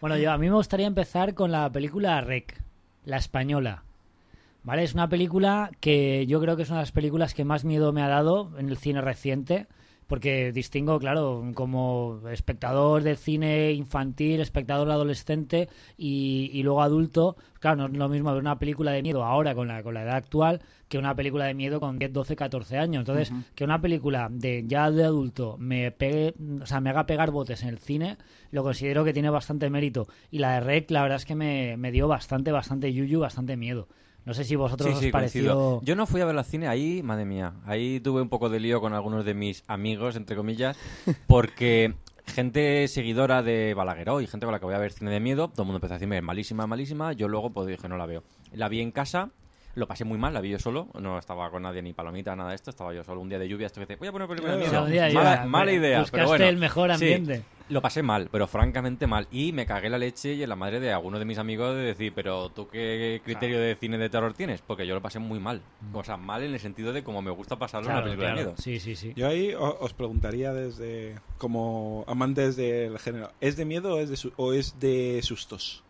Bueno, 0.00 0.16
yo 0.16 0.32
a 0.32 0.36
mí 0.38 0.48
me 0.48 0.56
gustaría 0.56 0.88
empezar 0.88 1.34
con 1.34 1.52
la 1.52 1.70
película 1.70 2.20
Rec, 2.22 2.60
la 3.04 3.16
española. 3.18 3.84
¿Vale? 4.62 4.82
Es 4.82 4.94
una 4.94 5.08
película 5.08 5.70
que 5.80 6.26
yo 6.26 6.40
creo 6.40 6.56
que 6.56 6.62
es 6.62 6.68
una 6.68 6.78
de 6.78 6.82
las 6.82 6.92
películas 6.92 7.34
que 7.34 7.44
más 7.44 7.64
miedo 7.64 7.92
me 7.92 8.02
ha 8.02 8.08
dado 8.08 8.52
en 8.58 8.68
el 8.68 8.76
cine 8.76 9.00
reciente, 9.00 9.66
porque 10.06 10.52
distingo, 10.52 10.98
claro, 10.98 11.50
como 11.54 12.20
espectador 12.30 13.02
del 13.02 13.16
cine 13.16 13.72
infantil, 13.72 14.40
espectador 14.40 14.90
adolescente 14.90 15.68
y, 15.96 16.50
y 16.52 16.62
luego 16.62 16.82
adulto, 16.82 17.36
claro, 17.60 17.76
no 17.76 17.86
es 17.86 17.92
lo 17.92 18.08
mismo 18.08 18.32
ver 18.32 18.40
una 18.40 18.58
película 18.58 18.90
de 18.90 19.02
miedo 19.02 19.24
ahora 19.24 19.54
con 19.54 19.68
la, 19.68 19.82
con 19.82 19.94
la 19.94 20.02
edad 20.02 20.16
actual 20.16 20.60
que 20.90 20.98
una 20.98 21.14
película 21.14 21.44
de 21.44 21.54
miedo 21.54 21.78
con 21.78 22.00
10, 22.00 22.12
12, 22.12 22.34
14 22.34 22.76
años. 22.76 23.02
Entonces, 23.02 23.32
que 23.54 23.62
una 23.62 23.80
película 23.80 24.28
de 24.28 24.64
ya 24.66 24.90
de 24.90 25.04
adulto 25.04 25.56
me 25.56 25.92
pegue, 25.92 26.34
o 26.60 26.66
sea, 26.66 26.80
me 26.80 26.90
haga 26.90 27.06
pegar 27.06 27.30
botes 27.30 27.62
en 27.62 27.68
el 27.68 27.78
cine, 27.78 28.18
lo 28.50 28.64
considero 28.64 29.04
que 29.04 29.12
tiene 29.12 29.30
bastante 29.30 29.70
mérito. 29.70 30.08
Y 30.32 30.40
la 30.40 30.54
de 30.54 30.60
Rec, 30.60 30.90
la 30.90 31.02
verdad 31.02 31.18
es 31.18 31.24
que 31.24 31.36
me, 31.36 31.76
me 31.76 31.92
dio 31.92 32.08
bastante, 32.08 32.50
bastante 32.50 32.92
yuyu, 32.92 33.20
bastante 33.20 33.56
miedo. 33.56 33.86
No 34.30 34.34
sé 34.34 34.44
si 34.44 34.54
vosotros 34.54 34.96
Sí, 34.96 35.06
os 35.06 35.10
pareció... 35.10 35.42
coincido. 35.54 35.80
Yo 35.82 35.96
no 35.96 36.06
fui 36.06 36.20
a 36.20 36.24
ver 36.24 36.38
al 36.38 36.44
cine 36.44 36.68
ahí, 36.68 37.02
madre 37.02 37.24
mía. 37.24 37.54
Ahí 37.66 37.98
tuve 37.98 38.22
un 38.22 38.28
poco 38.28 38.48
de 38.48 38.60
lío 38.60 38.80
con 38.80 38.94
algunos 38.94 39.24
de 39.24 39.34
mis 39.34 39.64
amigos, 39.66 40.14
entre 40.14 40.36
comillas, 40.36 40.76
porque 41.26 41.94
gente 42.28 42.86
seguidora 42.86 43.42
de 43.42 43.74
Balagueró 43.74 44.20
y 44.20 44.28
gente 44.28 44.46
con 44.46 44.52
la 44.52 44.60
que 44.60 44.66
voy 44.66 44.76
a 44.76 44.78
ver 44.78 44.92
cine 44.92 45.10
de 45.10 45.18
miedo, 45.18 45.48
todo 45.48 45.62
el 45.62 45.66
mundo 45.66 45.78
empezó 45.78 45.94
a 45.94 45.96
decirme 45.96 46.22
malísima, 46.22 46.64
malísima. 46.68 47.12
Yo 47.12 47.26
luego 47.26 47.50
pues 47.50 47.66
dije, 47.66 47.88
no 47.88 47.96
la 47.96 48.06
veo. 48.06 48.22
La 48.52 48.68
vi 48.68 48.80
en 48.80 48.92
casa. 48.92 49.30
Lo 49.74 49.88
pasé 49.88 50.04
muy 50.04 50.16
mal, 50.16 50.32
la 50.32 50.40
vi 50.40 50.50
yo 50.50 50.60
solo, 50.60 50.86
no 51.00 51.18
estaba 51.18 51.50
con 51.50 51.64
nadie 51.64 51.82
ni 51.82 51.92
palomita, 51.92 52.36
nada 52.36 52.50
de 52.50 52.54
esto, 52.54 52.70
estaba 52.70 52.94
yo 52.94 53.02
solo 53.02 53.20
un 53.20 53.28
día 53.28 53.38
de 53.40 53.48
lluvia, 53.48 53.66
esto 53.66 53.80
que 53.80 53.86
dice, 53.86 53.96
voy 53.98 54.08
a 54.08 54.12
poner 54.12 54.28
película 54.28 54.54
de 54.56 54.58
miedo. 54.60 55.12
mala, 55.14 55.44
mala 55.46 55.72
idea, 55.72 56.04
pero 56.10 56.26
bueno. 56.28 56.44
el 56.44 56.56
mejor 56.56 56.88
Sí, 56.96 57.12
ambiente. 57.14 57.42
Lo 57.70 57.80
pasé 57.80 58.02
mal, 58.02 58.28
pero 58.30 58.46
francamente 58.46 59.06
mal. 59.06 59.26
Y 59.30 59.52
me 59.52 59.64
cagué 59.64 59.88
la 59.88 59.96
leche 59.98 60.34
y 60.34 60.42
en 60.42 60.48
la 60.48 60.56
madre 60.56 60.80
de 60.80 60.92
algunos 60.92 61.18
de 61.20 61.24
mis 61.24 61.38
amigos 61.38 61.74
de 61.74 61.82
decir, 61.82 62.12
pero 62.14 62.50
¿tú 62.50 62.68
qué 62.68 63.20
criterio 63.24 63.58
de 63.58 63.74
cine 63.76 63.96
de 63.96 64.10
terror 64.10 64.34
tienes? 64.34 64.60
Porque 64.60 64.86
yo 64.86 64.94
lo 64.94 65.00
pasé 65.00 65.18
muy 65.18 65.38
mal. 65.40 65.62
O 65.92 66.04
sea, 66.04 66.16
mal 66.16 66.42
en 66.42 66.52
el 66.52 66.60
sentido 66.60 66.92
de 66.92 67.02
como 67.02 67.22
me 67.22 67.30
gusta 67.30 67.56
pasarlo 67.56 67.86
en 67.88 67.92
Claro, 67.92 68.00
una 68.06 68.10
película 68.10 68.26
claro. 68.34 68.38
de 68.40 68.44
miedo. 68.52 68.62
Sí, 68.62 68.80
sí, 68.80 68.96
sí. 68.96 69.12
Yo 69.16 69.28
ahí 69.28 69.54
os 69.56 69.92
preguntaría 69.94 70.52
desde 70.52 71.14
como 71.38 72.04
amantes 72.06 72.56
del 72.56 72.98
género, 72.98 73.30
¿es 73.40 73.56
de 73.56 73.64
miedo 73.64 73.94
o 73.94 73.98
es 74.00 74.10
de, 74.10 74.16
su- 74.16 74.32
o 74.36 74.52
es 74.52 74.78
de 74.80 75.20
sustos? 75.22 75.82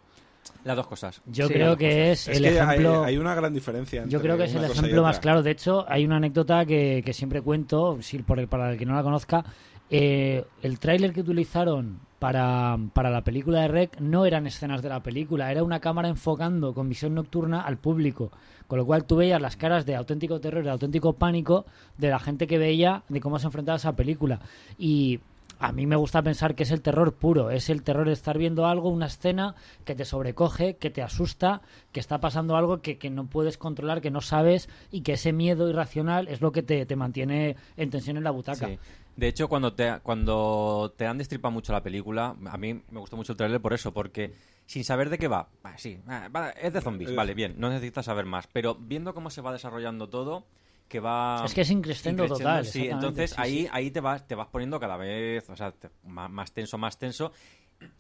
Las 0.64 0.76
dos 0.76 0.86
cosas. 0.86 1.22
Yo 1.26 1.46
Sí, 1.48 1.54
creo 1.54 1.76
que 1.76 2.12
es, 2.12 2.28
Es 2.28 2.36
el 2.36 2.42
que 2.44 2.58
ejemplo... 2.58 3.04
hay, 3.04 3.16
una 3.16 3.34
gran 3.34 3.54
diferencia. 3.54 4.04
Yo 4.06 4.20
creo 4.20 4.36
que 4.36 4.44
es 4.44 4.54
el 4.54 4.64
ejemplo 4.64 5.02
más 5.02 5.18
claro. 5.18 5.42
De 5.42 5.50
hecho, 5.52 5.86
hay 5.88 6.04
una 6.04 6.16
anécdota 6.16 6.66
que, 6.66 7.02
que 7.04 7.12
siempre 7.14 7.40
cuento, 7.40 7.98
si, 8.02 8.18
por 8.18 8.38
el- 8.38 8.48
para 8.48 8.72
el 8.72 8.78
que 8.78 8.84
no 8.84 8.94
la 8.94 9.02
conozca. 9.02 9.42
Eh, 9.90 10.44
el 10.62 10.78
tráiler 10.78 11.12
que 11.12 11.20
utilizaron 11.20 12.00
para, 12.18 12.78
para 12.92 13.10
la 13.10 13.24
película 13.24 13.62
de 13.62 13.68
Rec 13.68 13.98
no 14.00 14.24
eran 14.24 14.46
escenas 14.46 14.82
de 14.82 14.88
la 14.88 15.02
película, 15.02 15.50
era 15.50 15.64
una 15.64 15.80
cámara 15.80 16.08
enfocando 16.08 16.74
con 16.74 16.88
visión 16.88 17.14
nocturna 17.14 17.62
al 17.62 17.78
público. 17.78 18.30
Con 18.68 18.78
lo 18.78 18.86
cual 18.86 19.04
tú 19.04 19.16
veías 19.16 19.42
las 19.42 19.56
caras 19.56 19.84
de 19.84 19.96
auténtico 19.96 20.38
terror, 20.38 20.62
de 20.62 20.70
auténtico 20.70 21.14
pánico 21.14 21.66
de 21.98 22.08
la 22.08 22.20
gente 22.20 22.46
que 22.46 22.56
veía 22.56 23.02
de 23.08 23.20
cómo 23.20 23.40
se 23.40 23.46
enfrentaba 23.46 23.76
esa 23.76 23.96
película. 23.96 24.40
Y 24.78 25.18
a 25.58 25.72
mí 25.72 25.86
me 25.86 25.96
gusta 25.96 26.22
pensar 26.22 26.54
que 26.54 26.62
es 26.62 26.70
el 26.70 26.80
terror 26.80 27.12
puro, 27.12 27.50
es 27.50 27.68
el 27.68 27.82
terror 27.82 28.06
de 28.06 28.12
estar 28.12 28.38
viendo 28.38 28.66
algo, 28.66 28.88
una 28.88 29.06
escena 29.06 29.54
que 29.84 29.94
te 29.94 30.04
sobrecoge, 30.04 30.76
que 30.76 30.88
te 30.88 31.02
asusta, 31.02 31.62
que 31.90 32.00
está 32.00 32.18
pasando 32.18 32.56
algo 32.56 32.80
que, 32.80 32.96
que 32.96 33.10
no 33.10 33.26
puedes 33.26 33.58
controlar, 33.58 34.00
que 34.00 34.10
no 34.10 34.20
sabes 34.20 34.68
y 34.90 35.02
que 35.02 35.14
ese 35.14 35.32
miedo 35.32 35.68
irracional 35.68 36.28
es 36.28 36.40
lo 36.40 36.52
que 36.52 36.62
te, 36.62 36.86
te 36.86 36.96
mantiene 36.96 37.56
en 37.76 37.90
tensión 37.90 38.16
en 38.16 38.24
la 38.24 38.30
butaca. 38.30 38.68
Sí. 38.68 38.78
De 39.20 39.28
hecho, 39.28 39.48
cuando 39.48 39.74
te, 39.74 40.00
cuando 40.02 40.94
te 40.96 41.06
han 41.06 41.18
destripado 41.18 41.52
mucho 41.52 41.74
la 41.74 41.82
película, 41.82 42.34
a 42.46 42.56
mí 42.56 42.72
me 42.90 43.00
gustó 43.00 43.18
mucho 43.18 43.32
el 43.32 43.36
trailer 43.36 43.60
por 43.60 43.74
eso, 43.74 43.92
porque 43.92 44.32
sin 44.64 44.82
saber 44.82 45.10
de 45.10 45.18
qué 45.18 45.28
va, 45.28 45.50
ah, 45.62 45.76
sí, 45.76 46.00
ah, 46.08 46.30
va, 46.34 46.48
es 46.48 46.72
de 46.72 46.80
zombies, 46.80 47.14
vale, 47.14 47.34
bien, 47.34 47.54
no 47.58 47.68
necesitas 47.68 48.06
saber 48.06 48.24
más, 48.24 48.46
pero 48.46 48.76
viendo 48.76 49.12
cómo 49.12 49.28
se 49.28 49.42
va 49.42 49.52
desarrollando 49.52 50.08
todo, 50.08 50.46
que 50.88 51.00
va... 51.00 51.44
Es 51.44 51.52
que 51.52 51.60
es 51.60 51.70
increciendo, 51.70 52.26
total, 52.28 52.64
Sí, 52.64 52.88
entonces 52.88 53.32
sí, 53.32 53.36
ahí, 53.38 53.58
sí. 53.64 53.68
ahí 53.72 53.90
te 53.90 54.00
vas, 54.00 54.26
te 54.26 54.34
vas 54.34 54.48
poniendo 54.48 54.80
cada 54.80 54.96
vez, 54.96 55.50
o 55.50 55.54
sea, 55.54 55.72
te- 55.72 55.90
más, 56.04 56.30
más 56.30 56.52
tenso, 56.52 56.78
más 56.78 56.98
tenso, 56.98 57.30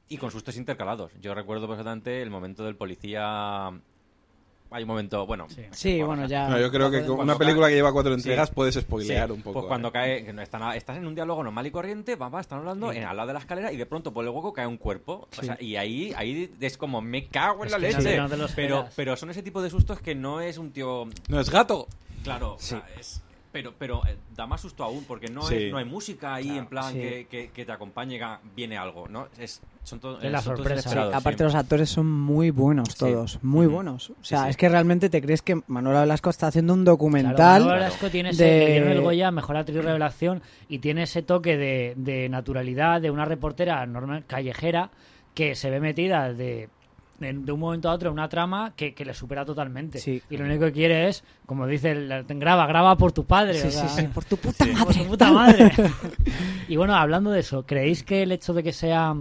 y 0.08 0.16
con 0.16 0.30
sustos 0.30 0.56
intercalados. 0.56 1.12
Yo 1.20 1.34
recuerdo 1.34 1.68
perfectamente 1.68 2.22
el 2.22 2.30
momento 2.30 2.64
del 2.64 2.76
policía... 2.76 3.78
Hay 4.72 4.84
un 4.84 4.88
momento, 4.88 5.26
bueno... 5.26 5.46
Sí. 5.72 6.00
Bueno, 6.02 6.26
ya. 6.26 6.48
No, 6.48 6.58
yo 6.60 6.70
creo 6.70 6.90
que 6.90 7.04
con 7.04 7.20
una 7.20 7.36
película 7.36 7.66
cae- 7.66 7.70
que 7.70 7.74
lleva 7.76 7.92
cuatro 7.92 8.12
Sí. 8.12 8.20
entregas 8.20 8.50
puedes 8.50 8.76
spoilear 8.76 9.26
Sí, 9.28 9.32
un 9.34 9.42
poco. 9.42 9.60
Pues 9.60 9.68
cuando 9.68 9.88
¿eh? 9.88 9.92
cae, 9.92 10.24
que 10.24 10.32
no 10.32 10.42
están, 10.42 10.76
estás 10.76 10.96
en 10.96 11.06
un 11.06 11.14
diálogo 11.14 11.42
normal 11.42 11.66
y 11.66 11.70
corriente, 11.72 12.14
va, 12.14 12.28
va, 12.28 12.40
están 12.40 12.60
hablando 12.60 12.92
en, 12.92 13.02
al 13.04 13.16
lado 13.16 13.26
de 13.28 13.32
la 13.34 13.40
escalera 13.40 13.72
y 13.72 13.76
de 13.76 13.86
pronto 13.86 14.12
por 14.12 14.24
el 14.24 14.30
hueco 14.30 14.52
cae 14.52 14.66
un 14.68 14.76
cuerpo. 14.76 15.26
O 15.38 15.42
sea, 15.42 15.56
y 15.60 15.74
ahí, 15.76 16.12
ahí 16.16 16.52
es 16.60 16.76
como, 16.78 17.00
me 17.00 17.26
cago 17.26 17.62
en 17.62 17.66
Es 17.66 17.72
la 17.72 17.78
leche. 17.78 18.16
no 18.16 18.28
pero, 18.54 18.88
pero 18.94 19.16
son 19.16 19.30
ese 19.30 19.42
tipo 19.42 19.60
de 19.60 19.70
sustos 19.70 20.00
que 20.00 20.14
no 20.14 20.40
es 20.40 20.56
un 20.56 20.70
tío. 20.70 21.08
No 21.28 21.40
es 21.40 21.50
gato. 21.50 21.88
Claro, 22.22 22.54
o 22.54 22.58
sea, 22.60 22.86
es. 22.98 23.22
Pero, 23.52 23.74
pero 23.76 24.00
eh, 24.06 24.16
da 24.36 24.46
más 24.46 24.60
susto 24.60 24.84
aún, 24.84 25.02
porque 25.08 25.26
no, 25.28 25.42
Sí. 25.42 25.56
es, 25.56 25.72
no 25.72 25.78
hay 25.78 25.84
música 25.84 26.34
ahí 26.34 26.56
en 26.56 26.66
plan 26.66 26.92
Sí. 26.92 27.00
que, 27.00 27.26
que- 27.28 27.48
que 27.50 27.64
te 27.66 27.72
acompañe, 27.72 28.20
viene 28.54 28.78
algo, 28.78 29.08
¿no? 29.08 29.26
Es, 29.38 29.60
son 29.82 29.98
todos 29.98 30.22
Es 30.22 30.30
la 30.30 30.40
son 30.40 30.54
todos 30.54 30.68
sorpresa. 30.68 31.16
Aparte 31.16 31.38
sí. 31.38 31.42
los 31.44 31.54
actores 31.56 31.90
son 31.90 32.08
muy 32.08 32.50
buenos 32.50 32.94
todos, 32.94 33.40
muy 33.42 33.66
buenos. 33.66 34.10
O 34.10 34.14
sea, 34.22 34.44
sí. 34.44 34.50
es 34.50 34.56
que 34.56 34.68
realmente 34.68 35.10
te 35.10 35.20
crees 35.20 35.42
que 35.42 35.60
Manuel 35.66 35.96
Velasco 35.98 36.30
está 36.30 36.46
haciendo 36.46 36.74
un 36.74 36.80
Claro, 36.84 36.92
documental. 36.92 37.62
Manuel 37.62 37.78
Velasco 37.80 38.08
tiene 38.08 38.30
ese, 38.30 38.44
de- 38.44 38.92
el 38.92 39.00
Goya, 39.00 39.32
mejor 39.32 39.56
actriz 39.56 39.82
revelación, 39.82 40.42
y 40.68 40.78
tiene 40.78 41.02
ese 41.02 41.22
toque 41.22 41.56
de, 41.56 41.94
de 41.96 42.28
naturalidad 42.28 43.00
de 43.00 43.10
una 43.10 43.24
reportera 43.24 43.84
normal, 43.86 44.24
callejera 44.28 44.90
que 45.34 45.56
se 45.56 45.70
ve 45.70 45.80
metida 45.80 46.32
de, 46.32 46.68
de, 47.20 47.32
de 47.34 47.52
un 47.52 47.60
momento 47.60 47.88
a 47.88 47.92
otro 47.92 48.10
una 48.10 48.28
trama 48.28 48.72
que, 48.74 48.94
que 48.94 49.04
le 49.04 49.14
supera 49.14 49.44
totalmente. 49.44 49.98
Sí. 49.98 50.20
Y 50.30 50.36
lo 50.36 50.44
único 50.46 50.64
que 50.64 50.72
quiere 50.72 51.08
es, 51.08 51.22
como 51.46 51.66
dice, 51.66 51.92
el, 51.92 52.24
graba, 52.26 52.66
graba 52.66 52.96
por 52.96 53.12
tu 53.12 53.24
padre. 53.24 53.54
Sí, 53.54 53.68
o 53.68 53.70
sea, 53.70 53.88
sí, 53.88 54.00
sí, 54.02 54.08
por 54.08 54.24
tu 54.24 54.36
puta 54.38 54.64
Sí. 54.64 54.70
por 54.72 54.86
madre. 54.86 54.94
su 55.04 55.06
puta 55.08 55.30
madre. 55.32 55.72
y 56.68 56.76
bueno, 56.76 56.96
hablando 56.96 57.30
de 57.30 57.40
eso, 57.40 57.64
¿creéis 57.66 58.02
que 58.02 58.22
el 58.24 58.32
hecho 58.32 58.52
de 58.54 58.62
que 58.62 58.72
sea... 58.72 59.14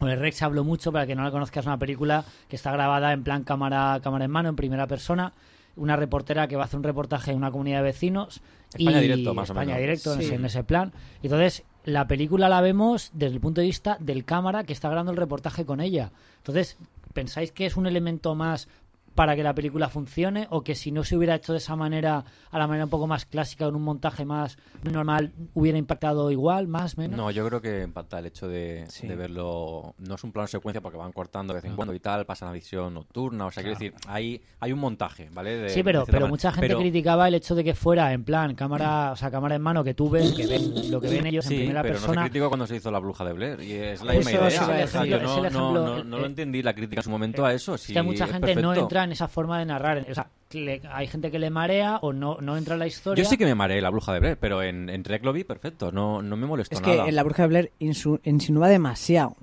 Bueno, 0.00 0.14
el 0.14 0.20
Rex 0.20 0.42
habló 0.42 0.64
mucho, 0.64 0.90
para 0.90 1.06
que 1.06 1.14
no 1.14 1.22
la 1.22 1.30
conozcas, 1.30 1.64
una 1.64 1.78
película 1.78 2.24
que 2.48 2.56
está 2.56 2.72
grabada 2.72 3.12
en 3.12 3.22
plan 3.22 3.44
cámara, 3.44 4.00
cámara 4.02 4.24
en 4.24 4.30
mano, 4.32 4.48
en 4.48 4.56
primera 4.56 4.88
persona. 4.88 5.32
Una 5.76 5.94
reportera 5.96 6.48
que 6.48 6.56
va 6.56 6.62
a 6.62 6.64
hacer 6.64 6.76
un 6.78 6.82
reportaje 6.84 7.30
en 7.30 7.36
una 7.36 7.52
comunidad 7.52 7.78
de 7.78 7.84
vecinos. 7.84 8.42
España 8.74 8.98
y 8.98 9.02
directo, 9.02 9.32
más 9.32 9.48
o 9.48 9.52
España 9.52 9.74
menos. 9.76 9.80
directo, 9.80 10.12
en, 10.14 10.18
Sí. 10.18 10.24
ese, 10.26 10.34
en 10.34 10.44
ese 10.44 10.64
plan. 10.64 10.92
Entonces, 11.22 11.62
la 11.84 12.08
película 12.08 12.48
la 12.48 12.60
vemos 12.60 13.10
desde 13.14 13.34
el 13.36 13.40
punto 13.40 13.60
de 13.60 13.68
vista 13.68 13.96
del 14.00 14.24
cámara 14.24 14.64
que 14.64 14.72
está 14.72 14.88
grabando 14.88 15.12
el 15.12 15.18
reportaje 15.18 15.64
con 15.64 15.80
ella. 15.80 16.10
Entonces, 16.38 16.76
¿pensáis 17.12 17.52
que 17.52 17.66
es 17.66 17.76
un 17.76 17.86
elemento 17.86 18.34
más 18.34 18.68
para 19.14 19.36
que 19.36 19.42
la 19.42 19.54
película 19.54 19.88
funcione 19.88 20.46
o 20.50 20.62
que 20.62 20.74
si 20.74 20.90
no 20.92 21.04
se 21.04 21.16
hubiera 21.16 21.34
hecho 21.34 21.52
de 21.52 21.58
esa 21.58 21.76
manera, 21.76 22.24
a 22.50 22.58
la 22.58 22.66
manera 22.66 22.84
un 22.84 22.90
poco 22.90 23.06
más 23.06 23.26
clásica, 23.26 23.66
con 23.66 23.76
un 23.76 23.82
montaje 23.82 24.24
más 24.24 24.56
normal, 24.90 25.32
hubiera 25.54 25.78
impactado 25.78 26.30
igual, 26.30 26.66
más, 26.68 26.96
menos? 26.98 27.16
No, 27.16 27.30
yo 27.30 27.46
creo 27.46 27.60
que 27.60 27.82
impacta 27.82 28.18
el 28.18 28.26
hecho 28.26 28.48
de, 28.48 28.84
Sí. 28.88 29.06
de 29.06 29.14
verlo. 29.16 29.94
No 29.98 30.14
es 30.14 30.24
un 30.24 30.32
plano 30.32 30.46
secuencia 30.48 30.80
porque 30.80 30.98
van 30.98 31.12
cortando 31.12 31.52
de 31.54 31.60
vez 31.60 31.70
en 31.70 31.76
cuando 31.76 31.94
y 31.94 32.00
tal, 32.00 32.24
pasan 32.26 32.48
a 32.48 32.52
visión 32.52 32.94
nocturna. 32.94 33.46
O 33.46 33.50
sea, 33.50 33.62
quiero 33.62 33.78
decir, 33.78 33.94
hay, 34.06 34.40
hay 34.60 34.72
un 34.72 34.78
montaje, 34.80 35.28
¿vale? 35.32 35.56
De- 35.56 35.68
Sí, 35.70 35.82
pero, 35.82 36.04
pero 36.06 36.12
manera. 36.20 36.30
mucha 36.30 36.52
gente 36.52 36.68
Pero- 36.68 36.78
criticaba 36.80 37.28
el 37.28 37.34
hecho 37.34 37.54
de 37.54 37.64
que 37.64 37.74
fuera 37.74 38.12
en 38.12 38.24
plan 38.24 38.54
cámara, 38.54 39.12
o 39.12 39.16
sea, 39.16 39.30
cámara 39.30 39.54
en 39.56 39.62
mano, 39.62 39.84
que 39.84 39.94
tú 39.94 40.08
ves, 40.10 40.32
que 40.32 40.46
ven 40.46 40.90
lo 40.90 41.00
que 41.00 41.08
ven 41.08 41.26
ellos 41.26 41.44
Sí, 41.44 41.54
en 41.54 41.60
primera 41.60 41.82
pero 41.82 41.94
no 41.94 42.00
persona. 42.00 42.22
se 42.24 42.30
criticó 42.30 42.48
cuando 42.48 42.66
se 42.66 42.76
hizo 42.76 42.90
la 42.90 42.98
bruja 42.98 43.24
de 43.24 43.32
Blair. 43.32 43.60
Y 43.62 43.72
es 43.72 44.02
la 44.02 44.12
misma 44.14 44.30
idea. 44.32 44.42
O 44.46 44.50
sea, 44.86 45.04
yo 45.04 45.16
es 45.16 45.24
no, 45.24 45.50
no, 45.50 45.72
no, 45.72 46.04
no 46.04 46.18
lo 46.18 46.24
eh, 46.24 46.26
entendí 46.28 46.62
la 46.62 46.74
crítica 46.74 47.00
en 47.00 47.04
su 47.04 47.10
momento 47.10 47.44
a 47.44 47.52
eso. 47.52 47.74
Es 47.74 47.82
Sí, 47.82 47.92
que 47.92 48.02
mucha 48.02 48.24
es 48.24 48.32
gente 48.32 48.54
no 48.56 48.74
entra 48.74 49.01
en 49.04 49.12
esa 49.12 49.28
forma 49.28 49.58
de 49.58 49.66
narrar. 49.66 50.06
O 50.10 50.14
sea, 50.14 50.28
que 50.48 50.60
le- 50.60 50.82
hay 50.92 51.06
gente 51.06 51.30
que 51.30 51.38
le 51.38 51.48
marea 51.50 51.98
o 52.02 52.12
no, 52.12 52.38
no 52.40 52.56
entra 52.56 52.74
en 52.74 52.80
la 52.80 52.86
historia. 52.86 53.22
Yo 53.24 53.28
sí 53.28 53.36
que 53.38 53.44
me 53.46 53.54
mareé 53.54 53.80
la 53.80 53.88
bruja 53.90 54.12
de 54.12 54.20
Blair, 54.20 54.36
pero 54.38 54.62
en, 54.62 54.90
en 54.90 55.02
lo 55.22 55.32
vi 55.32 55.44
perfecto, 55.44 55.92
no, 55.92 56.20
no 56.22 56.36
me 56.36 56.46
molestó 56.46 56.74
Es 56.76 56.80
que 56.82 56.96
nada. 56.96 57.08
en 57.08 57.14
La 57.16 57.22
Bruja 57.22 57.42
de 57.44 57.48
Blair 57.48 57.72
insu- 57.80 58.20
insinúa 58.24 58.68
demasiado, 58.68 59.34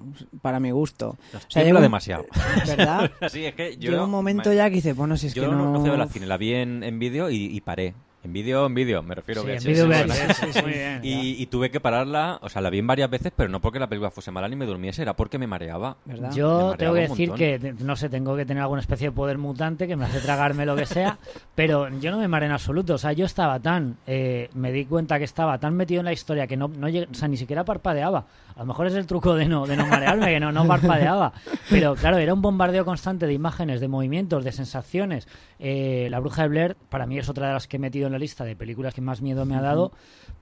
para 0.41 0.59
mi 0.59 0.71
gusto. 0.71 1.17
No, 1.33 1.39
O 1.39 1.41
sea, 1.47 1.63
un- 1.79 1.83
demasiado. 1.83 2.25
¿Verdad? 2.67 3.11
Así 3.21 3.45
es 3.45 3.55
que 3.55 3.77
yo 3.77 3.91
Llega 3.91 4.03
un 4.03 4.11
momento 4.11 4.49
me- 4.49 4.55
ya 4.55 4.69
que 4.69 4.75
dices, 4.75 4.95
bueno, 4.95 5.17
si 5.17 5.27
es 5.27 5.33
yo 5.33 5.43
que 5.43 5.49
no, 5.49 5.55
no... 5.57 5.71
no 5.73 5.79
fui 5.79 5.89
a 5.89 5.93
ver 5.93 6.01
al 6.01 6.09
cine, 6.09 6.25
la 6.27 6.37
vi 6.37 6.53
en, 6.53 6.83
en 6.83 6.99
vídeo 6.99 7.29
y, 7.29 7.45
y 7.45 7.61
paré. 7.61 7.93
En 8.21 8.33
vídeo, 8.33 8.65
en 8.65 8.73
vídeo, 8.73 9.01
me 9.01 9.15
refiero 9.15 9.41
Sí, 9.41 9.47
que 9.47 9.53
en 9.53 9.61
sí, 9.61 9.67
vídeo 9.69 9.87
sí, 9.87 10.61
muy 10.61 10.71
bien. 10.73 10.99
Y, 11.03 11.41
y 11.41 11.45
tuve 11.45 11.71
que 11.71 11.79
pararla, 11.79 12.37
o 12.41 12.49
sea, 12.49 12.61
la 12.61 12.69
vi 12.69 12.79
en 12.79 12.87
varias 12.87 13.09
veces, 13.09 13.31
pero 13.33 13.47
no 13.49 13.61
porque 13.61 13.79
la 13.79 13.87
película 13.87 14.11
fuese 14.11 14.29
mala 14.29 14.49
ni 14.49 14.57
me 14.57 14.65
durmiese, 14.65 15.01
era 15.01 15.15
porque 15.15 15.37
me 15.37 15.47
mareaba. 15.47 15.95
¿Verdad? 16.03 16.29
Me 16.29 16.35
Yo 16.35 16.47
mareaba 16.49 16.77
tengo 16.77 16.93
que 16.95 16.99
decir 17.01 17.31
que, 17.31 17.75
no 17.79 17.95
sé, 17.95 18.09
tengo 18.09 18.35
que 18.35 18.45
tener 18.45 18.61
alguna 18.61 18.81
especie 18.81 19.07
de 19.07 19.11
poder 19.13 19.37
mutante 19.37 19.87
que 19.87 19.95
me 19.95 20.03
hace 20.03 20.19
tragarme 20.19 20.65
lo 20.65 20.75
que 20.75 20.85
sea, 20.85 21.17
pero 21.55 21.87
yo 21.99 22.11
no 22.11 22.17
me 22.17 22.27
mareé 22.27 22.47
en 22.47 22.53
absoluto. 22.53 22.95
O 22.95 22.97
sea, 22.97 23.13
yo 23.13 23.25
estaba 23.25 23.57
tan, 23.61 23.95
eh, 24.05 24.49
me 24.53 24.73
di 24.73 24.83
cuenta 24.83 25.17
que 25.17 25.23
estaba 25.25 25.57
tan 25.57 25.75
metido 25.75 26.01
en 26.01 26.05
la 26.05 26.13
historia 26.13 26.45
que 26.45 26.57
no, 26.57 26.67
no 26.67 26.87
o 26.87 27.13
sea, 27.13 27.29
ni 27.29 27.37
siquiera 27.37 27.63
parpadeaba. 27.63 28.25
A 28.59 28.63
lo 28.63 28.65
mejor 28.65 28.87
es 28.87 28.93
el 28.95 29.07
truco 29.07 29.35
de 29.35 29.45
no, 29.47 29.65
de 29.65 29.77
no 29.77 29.87
marearme, 29.87 30.33
que 30.33 30.39
no, 30.41 30.51
no 30.51 30.67
parpadeaba. 30.67 31.31
Pero 31.69 31.95
claro, 31.95 32.17
era 32.17 32.33
un 32.33 32.41
bombardeo 32.41 32.83
constante 32.83 33.25
de 33.25 33.31
imágenes, 33.31 33.79
de 33.79 33.87
movimientos, 33.87 34.43
de 34.43 34.51
sensaciones. 34.51 35.29
Eh, 35.59 36.09
la 36.11 36.19
Bruja 36.19 36.41
de 36.41 36.49
Blair, 36.49 36.75
para 36.89 37.05
mí, 37.05 37.17
es 37.17 37.29
otra 37.29 37.47
de 37.47 37.53
las 37.53 37.67
que 37.69 37.77
he 37.77 37.79
metido 37.79 38.07
en 38.07 38.11
la 38.11 38.19
lista 38.19 38.43
de 38.43 38.57
películas 38.57 38.93
que 38.93 38.99
más 38.99 39.21
miedo 39.21 39.45
me 39.45 39.55
ha 39.55 39.61
dado, 39.61 39.93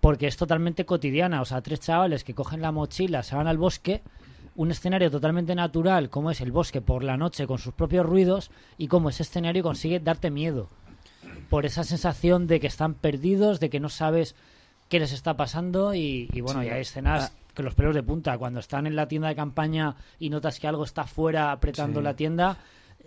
porque 0.02 0.26
es 0.26 0.36
totalmente 0.36 0.84
cotidiana. 0.84 1.42
O 1.42 1.46
sea, 1.46 1.62
tres 1.62 1.80
chavales 1.80 2.24
que 2.24 2.34
cogen 2.34 2.60
la 2.64 2.72
mochila, 2.72 3.22
se 3.22 3.36
van 3.36 3.46
al 3.48 3.60
bosque 3.60 4.02
un 4.56 4.72
escenario 4.72 5.12
totalmente 5.12 5.54
natural 5.54 6.10
como 6.10 6.32
es 6.32 6.42
el 6.42 6.52
bosque 6.52 6.82
por 6.82 7.04
la 7.04 7.16
noche 7.18 7.46
con 7.46 7.60
sus 7.60 7.76
propios 7.76 8.04
ruidos 8.04 8.50
y 8.80 8.88
cómo 8.88 9.10
ese 9.10 9.22
escenario 9.22 9.62
consigue 9.62 10.00
darte 10.00 10.32
miedo 10.32 10.68
por 11.52 11.68
esa 11.68 11.84
sensación 11.84 12.48
de 12.48 12.60
que 12.60 12.66
están 12.66 12.96
perdidos, 12.96 13.60
de 13.60 13.70
que 13.70 13.80
no 13.80 13.90
sabes 13.90 14.36
qué 14.90 15.00
les 15.00 15.12
está 15.14 15.38
pasando 15.38 15.94
y, 15.94 16.28
y 16.34 16.42
bueno, 16.42 16.62
Sí. 16.62 16.68
y 16.68 16.70
hay 16.72 16.82
escenas 16.82 17.34
que 17.58 17.64
los 17.64 17.74
pelos 17.74 17.96
de 17.96 18.04
punta, 18.04 18.38
cuando 18.38 18.60
están 18.60 18.86
en 18.86 18.96
la 18.96 19.08
tienda 19.08 19.30
de 19.30 19.36
campaña 19.36 19.96
y 20.20 20.30
notas 20.30 20.60
que 20.60 20.68
algo 20.68 20.84
está 20.84 21.06
fuera 21.06 21.52
apretando 21.52 22.00
Sí. 22.00 22.04
la 22.04 22.16
tienda, 22.16 22.58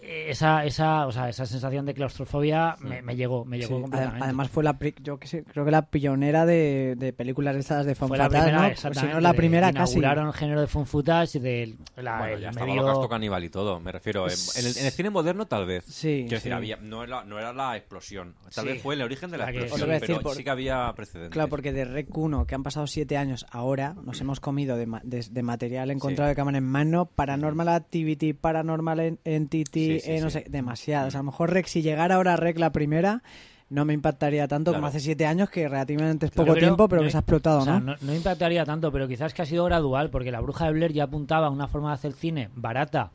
esa, 0.03 0.65
esa, 0.65 1.07
o 1.07 1.13
sea, 1.13 1.29
esa 1.29 1.47
sensación 1.47 1.87
de 1.87 1.95
claustrofobia 1.95 2.77
me, 2.81 3.03
me 3.03 3.17
llegó, 3.17 3.45
me 3.45 3.57
Sí, 3.57 3.63
llegó 3.63 3.77
ade- 3.79 3.83
completamente. 3.83 4.25
además 4.25 4.49
fue 4.49 4.65
la 4.65 4.79
pri- 4.79 4.95
yo 5.03 5.19
que 5.19 5.27
sé, 5.27 5.45
creo 5.45 5.65
que 5.65 5.71
la 5.71 5.87
pionera 5.87 6.47
de, 6.47 6.95
de 6.97 7.13
películas 7.13 7.57
estas 7.57 7.85
de 7.85 7.93
la 7.93 7.95
fatal, 7.97 8.29
primera, 8.31 8.69
¿no? 8.71 8.95
si 8.95 9.07
no 9.07 9.21
la 9.21 9.33
primera 9.35 9.67
de- 9.69 9.75
casi. 9.75 9.93
inauguraron 9.99 10.29
el 10.29 10.33
género 10.35 10.61
de 10.61 10.67
fun 10.67 10.87
footage 10.87 11.39
y 11.39 11.41
de 11.41 11.75
la, 11.97 12.19
Bueno, 12.19 12.35
el 12.35 12.41
ya 12.43 12.49
estaba 12.51 12.67
medio- 12.67 12.83
Holocausto 12.83 13.09
Caníbal 13.09 13.45
y 13.45 13.49
todo, 13.51 13.81
me 13.81 13.93
refiero. 13.93 14.27
En, 14.27 14.33
en 14.57 14.67
el, 14.67 14.77
en 14.79 14.87
el 14.87 14.93
cine 14.93 15.11
moderno, 15.11 15.47
tal 15.47 15.67
vez. 15.67 15.85
Sí, 15.87 16.21
Quiero 16.29 16.37
decir, 16.37 16.51
sí. 16.53 16.57
había, 16.57 16.77
no, 16.77 17.05
era, 17.05 17.25
no 17.25 17.39
era 17.39 17.53
la 17.53 17.77
explosión. 17.77 18.35
Tal 18.55 18.65
Sí. 18.67 18.73
vez 18.73 18.83
fue 18.83 18.95
el 18.95 19.03
origen 19.03 19.31
de 19.31 19.39
la 19.39 19.51
explosión, 19.51 19.89
decir 19.91 20.07
pero 20.09 20.21
por- 20.21 20.35
sí 20.37 20.45
que 20.45 20.51
había 20.51 20.93
precedentes. 20.95 21.33
Claro, 21.33 21.49
porque 21.49 21.73
de 21.73 21.85
Rec 21.85 22.17
1, 22.17 22.47
que 22.47 22.55
han 22.55 22.63
pasado 22.63 22.87
siete 22.87 23.17
años 23.17 23.47
ahora, 23.51 23.95
nos 24.03 24.21
hemos 24.21 24.41
comido 24.41 24.77
de, 24.77 24.87
ma- 24.87 25.01
de- 25.05 25.27
de 25.31 25.43
material 25.43 25.91
encontrado 25.91 26.29
Sí. 26.29 26.33
de 26.33 26.37
cámara 26.37 26.59
en 26.59 26.65
mano, 26.65 27.07
Paranormal 27.07 27.69
Activity, 27.69 28.33
Paranormal 28.33 29.01
En- 29.01 29.19
Entity, 29.25 29.90
Sí, 29.95 30.01
sí, 30.01 30.11
eh, 30.13 30.21
no 30.21 30.31
sé, 30.31 30.45
demasiadas. 30.49 31.15
A 31.15 31.19
lo 31.19 31.25
mejor 31.25 31.51
Rec, 31.53 31.67
si 31.67 31.83
llegara 31.83 32.17
ahora 32.17 32.37
Rec 32.37 32.59
la 32.59 32.71
primera, 32.73 33.23
no 33.69 33.85
me 33.85 33.93
impactaría 33.95 34.49
tanto 34.49 34.73
como 34.73 34.87
hace 34.89 35.01
siete 35.01 35.27
años, 35.27 35.49
que 35.51 35.69
relativamente 35.69 36.27
es 36.27 36.33
poco 36.33 36.53
pero 36.55 36.59
tiempo, 36.67 36.89
pero 36.89 37.03
no- 37.03 37.07
que 37.07 37.11
se 37.13 37.17
ha 37.17 37.21
explotado, 37.21 37.59
o 37.61 37.65
sea, 37.65 37.79
¿no? 37.81 37.95
no 38.01 38.15
impactaría 38.15 38.65
tanto, 38.65 38.91
pero 38.91 39.07
quizás 39.07 39.33
que 39.33 39.43
ha 39.43 39.47
sido 39.47 39.65
gradual, 39.65 40.11
porque 40.11 40.33
la 40.33 40.41
bruja 40.41 40.67
de 40.67 40.73
Blair 40.73 40.93
ya 40.93 41.05
apuntaba 41.05 41.47
a 41.47 41.51
una 41.51 41.69
forma 41.69 41.89
de 41.91 41.95
hacer 41.95 42.13
cine 42.13 42.51
barata, 42.57 43.11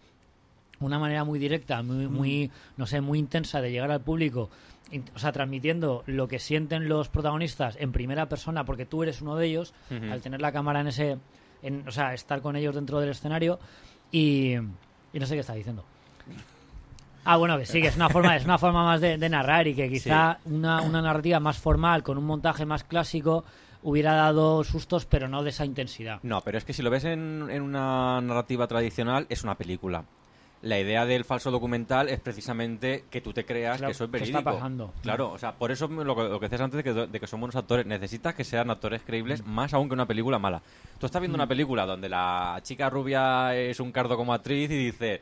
una 0.80 0.98
manera 1.00 1.24
muy 1.24 1.40
directa, 1.40 1.82
Mm. 1.84 1.86
muy, 1.88 2.08
muy 2.08 2.52
no 2.78 2.86
sé, 2.86 3.02
muy 3.02 3.20
intensa 3.20 3.60
de 3.62 3.72
llegar 3.72 3.92
al 3.92 4.02
público, 4.02 4.50
o 5.14 5.20
sea, 5.20 5.32
transmitiendo 5.34 6.04
lo 6.06 6.28
que 6.28 6.40
sienten 6.40 6.88
los 6.88 7.10
protagonistas 7.10 7.76
en 7.80 7.92
primera 7.92 8.30
persona, 8.30 8.64
porque 8.66 8.86
tú 8.86 9.04
eres 9.04 9.22
uno 9.22 9.36
de 9.36 9.48
ellos, 9.48 9.74
al 9.90 10.22
tener 10.22 10.42
la 10.42 10.52
cámara 10.54 10.80
en 10.82 10.88
ese, 10.88 11.18
en, 11.64 11.86
o 11.88 11.92
sea, 11.92 12.14
estar 12.14 12.42
con 12.42 12.56
ellos 12.56 12.76
dentro 12.76 13.00
del 13.02 13.10
escenario 13.10 13.60
y, 14.12 14.54
y 15.12 15.20
no 15.20 15.26
sé 15.26 15.34
qué 15.34 15.40
está 15.42 15.54
diciendo. 15.54 15.84
Ah, 17.26 17.38
bueno, 17.38 17.58
que 17.58 17.66
sí, 17.66 17.82
que 17.82 17.88
es 17.88 17.96
una 17.96 18.10
forma, 18.10 18.36
es 18.38 18.46
una 18.46 18.58
forma 18.58 18.84
más 18.86 19.02
de, 19.02 19.18
de 19.18 19.30
narrar 19.30 19.68
y 19.68 19.74
que 19.76 19.90
quizá 19.90 20.38
una, 20.46 20.82
una 20.82 21.02
narrativa 21.02 21.40
más 21.40 21.58
formal, 21.58 22.04
con 22.04 22.18
un 22.18 22.26
montaje 22.26 22.66
más 22.66 22.84
clásico, 22.84 23.44
hubiera 23.84 24.14
dado 24.14 24.64
sustos, 24.64 25.06
pero 25.06 25.28
no 25.28 25.44
de 25.44 25.50
esa 25.50 25.66
intensidad. 25.66 26.20
No, 26.24 26.42
pero 26.42 26.58
es 26.58 26.66
que 26.66 26.74
si 26.74 26.82
lo 26.84 26.90
ves 26.90 27.04
en, 27.06 27.48
en 27.50 27.62
una 27.62 28.22
narrativa 28.22 28.68
tradicional, 28.68 29.26
es 29.30 29.44
una 29.44 29.56
película. 29.56 30.06
La 30.62 30.80
idea 30.80 31.06
del 31.06 31.26
falso 31.26 31.52
documental 31.52 32.10
es 32.10 32.20
precisamente 32.20 33.06
que 33.12 33.22
tú 33.22 33.34
te 33.34 33.46
creas 33.46 33.78
Claro, 33.78 33.90
que 33.90 33.92
eso 33.92 34.04
es 34.06 34.10
¿qué 34.10 34.18
verídico. 34.18 34.40
está 34.40 34.52
pasando? 34.52 34.94
Claro, 35.04 35.32
o 35.32 35.38
sea, 35.38 35.52
por 35.54 35.72
eso 35.72 35.88
lo 35.88 36.16
que, 36.16 36.24
lo 36.24 36.40
que 36.40 36.46
decías 36.46 36.62
antes 36.62 36.78
de 36.78 36.84
que, 36.84 36.94
de 37.08 37.20
que 37.20 37.28
son 37.28 37.40
buenos 37.42 37.56
actores, 37.56 37.86
necesitas 37.86 38.34
que 38.34 38.44
sean 38.44 38.72
actores 38.72 39.04
creíbles, 39.06 39.46
más 39.46 39.74
aún 39.76 39.88
que 39.90 39.94
una 39.94 40.08
película 40.08 40.40
mala. 40.40 40.62
Tú 41.00 41.06
estás 41.06 41.20
viendo 41.22 41.36
una 41.36 41.46
película 41.48 41.86
donde 41.86 42.10
la 42.10 42.60
chica 42.64 42.90
rubia 42.90 43.56
es 43.56 43.80
un 43.80 43.92
cardo 43.92 44.18
como 44.18 44.34
actriz 44.34 44.72
y 44.72 44.86
dices, 44.86 45.22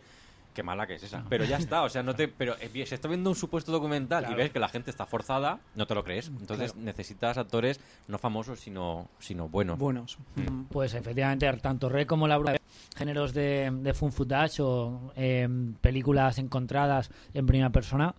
qué 0.53 0.63
mala 0.63 0.87
que 0.87 0.95
es 0.95 1.03
esa. 1.03 1.23
Pero 1.29 1.43
ya 1.45 1.57
está, 1.57 1.83
o 1.83 1.89
sea, 1.89 2.03
no 2.03 2.15
te. 2.15 2.27
Pero 2.27 2.55
eh, 2.59 2.69
si 2.73 2.81
estás 2.81 3.09
viendo 3.09 3.29
un 3.29 3.35
supuesto 3.35 3.71
documental 3.71 4.19
Claro. 4.23 4.33
y 4.33 4.37
ves 4.37 4.51
que 4.51 4.59
la 4.59 4.69
gente 4.69 4.89
está 4.91 5.05
forzada, 5.05 5.59
no 5.75 5.85
te 5.87 5.95
lo 5.95 6.03
crees. 6.03 6.27
Entonces 6.27 6.75
necesitas 6.75 7.37
actores 7.37 7.79
no 8.07 8.17
famosos, 8.17 8.59
sino, 8.59 9.09
sino 9.19 9.49
buenos. 9.49 9.77
Buenos. 9.77 10.17
Mm. 10.35 10.63
Pues 10.69 10.93
efectivamente, 10.93 11.51
tanto 11.61 11.89
Red 11.89 12.07
como 12.07 12.27
la 12.27 12.37
Bruja, 12.37 12.57
géneros 12.95 13.33
de, 13.33 13.69
de 13.73 13.93
fun 13.93 14.11
footage 14.11 14.61
o 14.61 15.11
eh, 15.15 15.47
películas 15.81 16.37
encontradas 16.37 17.09
en 17.33 17.45
primera 17.45 17.69
persona, 17.71 18.13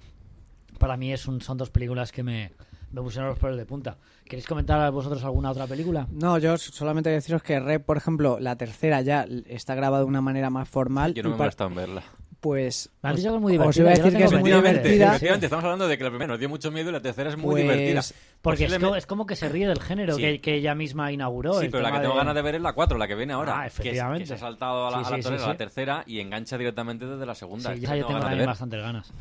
para 0.78 0.96
mí 0.96 1.12
es 1.12 1.26
un, 1.26 1.40
son 1.40 1.56
dos 1.56 1.70
películas 1.70 2.10
que 2.12 2.22
me, 2.22 2.52
me 2.90 3.00
pusieron 3.02 3.30
los 3.30 3.38
pelos 3.38 3.56
de 3.56 3.66
punta. 3.66 3.96
¿Queréis 4.24 4.46
comentar 4.46 4.90
vosotros 4.90 5.22
alguna 5.24 5.50
otra 5.50 5.66
película? 5.66 6.06
No, 6.10 6.38
yo 6.38 6.56
solamente 6.56 7.10
deciros 7.10 7.42
que 7.42 7.60
Rec, 7.60 7.84
por 7.84 7.96
ejemplo, 7.96 8.38
la 8.40 8.56
tercera 8.56 9.00
ya 9.02 9.26
está 9.46 9.74
grabada 9.74 10.02
de 10.02 10.08
una 10.08 10.20
manera 10.22 10.48
más 10.50 10.68
formal. 10.68 11.12
Yo 11.14 11.22
no 11.22 11.28
me 11.30 11.34
he 11.34 11.38
molestado 11.38 11.70
en 11.70 11.76
verla. 11.76 12.02
Pues 12.44 12.90
Me 13.02 13.08
han 13.08 13.14
os- 13.14 13.20
dicho 13.22 13.30
que 13.30 13.36
es 13.36 13.40
muy 13.40 13.52
os 13.56 13.74
divertida, 13.74 13.82
iba 13.84 13.90
a 13.90 13.94
decir 14.04 14.18
que 14.18 14.24
es 14.24 14.32
muy 14.38 14.52
divertida. 14.52 15.06
Efectivamente, 15.06 15.46
estamos 15.46 15.64
hablando 15.64 15.88
de 15.88 15.96
que 15.96 16.04
la 16.04 16.10
primera 16.10 16.28
nos 16.28 16.38
dio 16.38 16.48
mucho 16.50 16.70
miedo 16.70 16.90
y 16.90 16.92
la 16.92 17.00
tercera 17.00 17.30
es 17.30 17.38
muy 17.38 17.52
Pues, 17.52 17.62
divertida. 17.62 18.02
Porque 18.42 18.64
es 18.66 18.78
como, 18.78 18.96
es 18.96 19.06
como 19.06 19.24
que 19.24 19.34
se 19.34 19.48
ríe 19.48 19.66
del 19.66 19.80
género 19.80 20.14
Sí. 20.16 20.20
que, 20.20 20.40
que 20.42 20.54
ella 20.56 20.74
misma 20.74 21.10
inauguró. 21.10 21.54
Sí, 21.54 21.64
el 21.64 21.70
pero 21.70 21.82
la 21.82 21.90
que 21.90 22.00
tengo 22.00 22.14
ganas 22.14 22.34
de 22.34 22.42
ver 22.42 22.56
es 22.56 22.60
la 22.60 22.74
4, 22.74 22.98
la 22.98 23.08
que 23.08 23.14
viene 23.14 23.32
ahora. 23.32 23.54
Ah, 23.56 23.60
que 23.62 23.66
es- 23.68 23.72
efectivamente. 23.80 24.24
Que, 24.24 24.26
se 24.28 24.34
ha 24.34 24.38
saltado 24.38 24.88
a 24.88 24.90
la, 24.90 24.98
Sí, 24.98 25.04
a 25.06 25.10
la 25.10 25.16
sí, 25.16 25.22
sí, 25.22 25.22
torera, 25.22 25.42
a 25.42 25.46
sí. 25.46 25.50
la 25.52 25.56
tercera 25.56 26.04
y 26.06 26.20
engancha 26.20 26.58
directamente 26.58 27.06
desde 27.06 27.24
la 27.24 27.34
segunda. 27.34 27.74
Sí, 27.74 27.82
esa 27.82 27.96
yo 27.96 28.06
tengo 28.08 28.20
ganas 28.20 28.38
de 28.38 28.44
bastantes 28.46 28.80
ganas. 28.82 29.12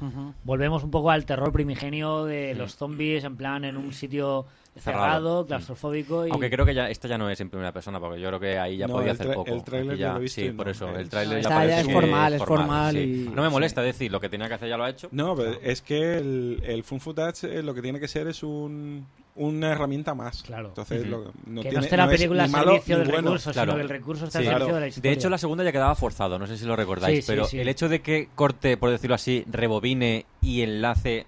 Volvemos 0.43 0.83
un 0.83 0.91
poco 0.91 1.09
al 1.09 1.25
terror 1.25 1.53
primigenio 1.53 2.25
de 2.25 2.55
los 2.55 2.75
zombies, 2.75 3.23
en 3.23 3.37
plan 3.37 3.63
en 3.63 3.77
un 3.77 3.93
sitio 3.93 4.47
cerrado, 4.75 5.03
Cerrado. 5.03 5.45
claustrofóbico. 5.45 6.27
Y... 6.27 6.31
Aunque 6.31 6.49
creo 6.49 6.65
que 6.65 6.73
ya 6.73 6.89
esta 6.89 7.07
ya 7.07 7.17
no 7.17 7.29
es 7.29 7.39
en 7.39 7.49
primera 7.49 7.71
persona, 7.71 7.99
porque 7.99 8.19
yo 8.19 8.27
creo 8.29 8.39
que 8.39 8.57
ahí 8.57 8.77
ya 8.77 8.87
No, 8.87 8.93
podía 8.95 9.11
hacer 9.13 9.33
poco. 9.33 9.51
el 9.53 9.63
tráiler 9.63 9.95
yo 9.97 10.01
ya, 10.01 10.11
lo 10.13 10.19
he 10.19 10.21
visto 10.21 10.41
sí, 10.41 10.49
por 10.49 10.69
eso, 10.69 10.89
es- 10.89 10.97
el 10.99 11.09
tráiler 11.09 11.41
ya 11.43 11.65
ya 11.65 11.79
es 11.81 11.91
formal, 11.91 12.33
es 12.33 12.43
formal 12.43 12.93
sí. 12.95 12.99
y- 12.99 13.29
No 13.29 13.41
me 13.41 13.47
sí. 13.49 13.51
molesta 13.53 13.81
decir, 13.81 14.11
lo 14.11 14.19
que 14.19 14.29
tenía 14.29 14.47
que 14.47 14.53
hacer 14.55 14.69
ya 14.69 14.77
lo 14.77 14.83
ha 14.83 14.89
hecho. 14.89 15.07
No, 15.11 15.35
pero 15.35 15.57
es 15.61 15.81
que 15.81 16.17
el, 16.17 16.61
el 16.65 16.83
fun 16.83 16.99
footage 16.99 17.59
eh, 17.59 17.63
lo 17.63 17.73
que 17.73 17.81
tiene 17.81 17.99
que 17.99 18.07
ser 18.07 18.27
es 18.27 18.41
un, 18.43 19.05
una 19.35 19.71
herramienta 19.71 20.13
más. 20.13 20.43
Claro. 20.43 20.69
Entonces, 20.69 21.07
lo- 21.07 21.31
no 21.45 21.61
que 21.61 21.69
tiene, 21.69 21.73
no 21.77 21.79
esté 21.81 21.97
la 21.97 22.07
película 22.07 22.43
al 22.45 22.49
servicio 22.51 22.97
del 22.99 23.07
bueno. 23.09 23.21
recurso, 23.29 23.51
Claro. 23.51 23.71
sino 23.71 23.75
que 23.77 23.81
el 23.83 23.89
recurso 23.89 24.25
está 24.25 24.39
Sí. 24.39 24.45
al 24.47 24.51
servicio 24.53 24.65
Claro. 24.67 24.75
de 24.75 24.79
la 24.79 24.83
De 24.85 24.89
historia. 24.89 25.11
hecho, 25.11 25.29
la 25.29 25.37
segunda 25.37 25.63
ya 25.63 25.71
quedaba 25.71 25.95
forzado, 25.95 26.39
no 26.39 26.47
sé 26.47 26.57
si 26.57 26.65
lo 26.65 26.75
recordáis, 26.75 27.17
Sí, 27.17 27.21
sí, 27.21 27.27
pero 27.31 27.45
sí. 27.45 27.59
el 27.59 27.67
hecho 27.67 27.89
de 27.89 28.01
que 28.01 28.29
corte, 28.35 28.77
por 28.77 28.89
decirlo 28.89 29.15
así, 29.15 29.43
rebobine 29.51 30.25
y 30.41 30.61
enlace 30.61 31.25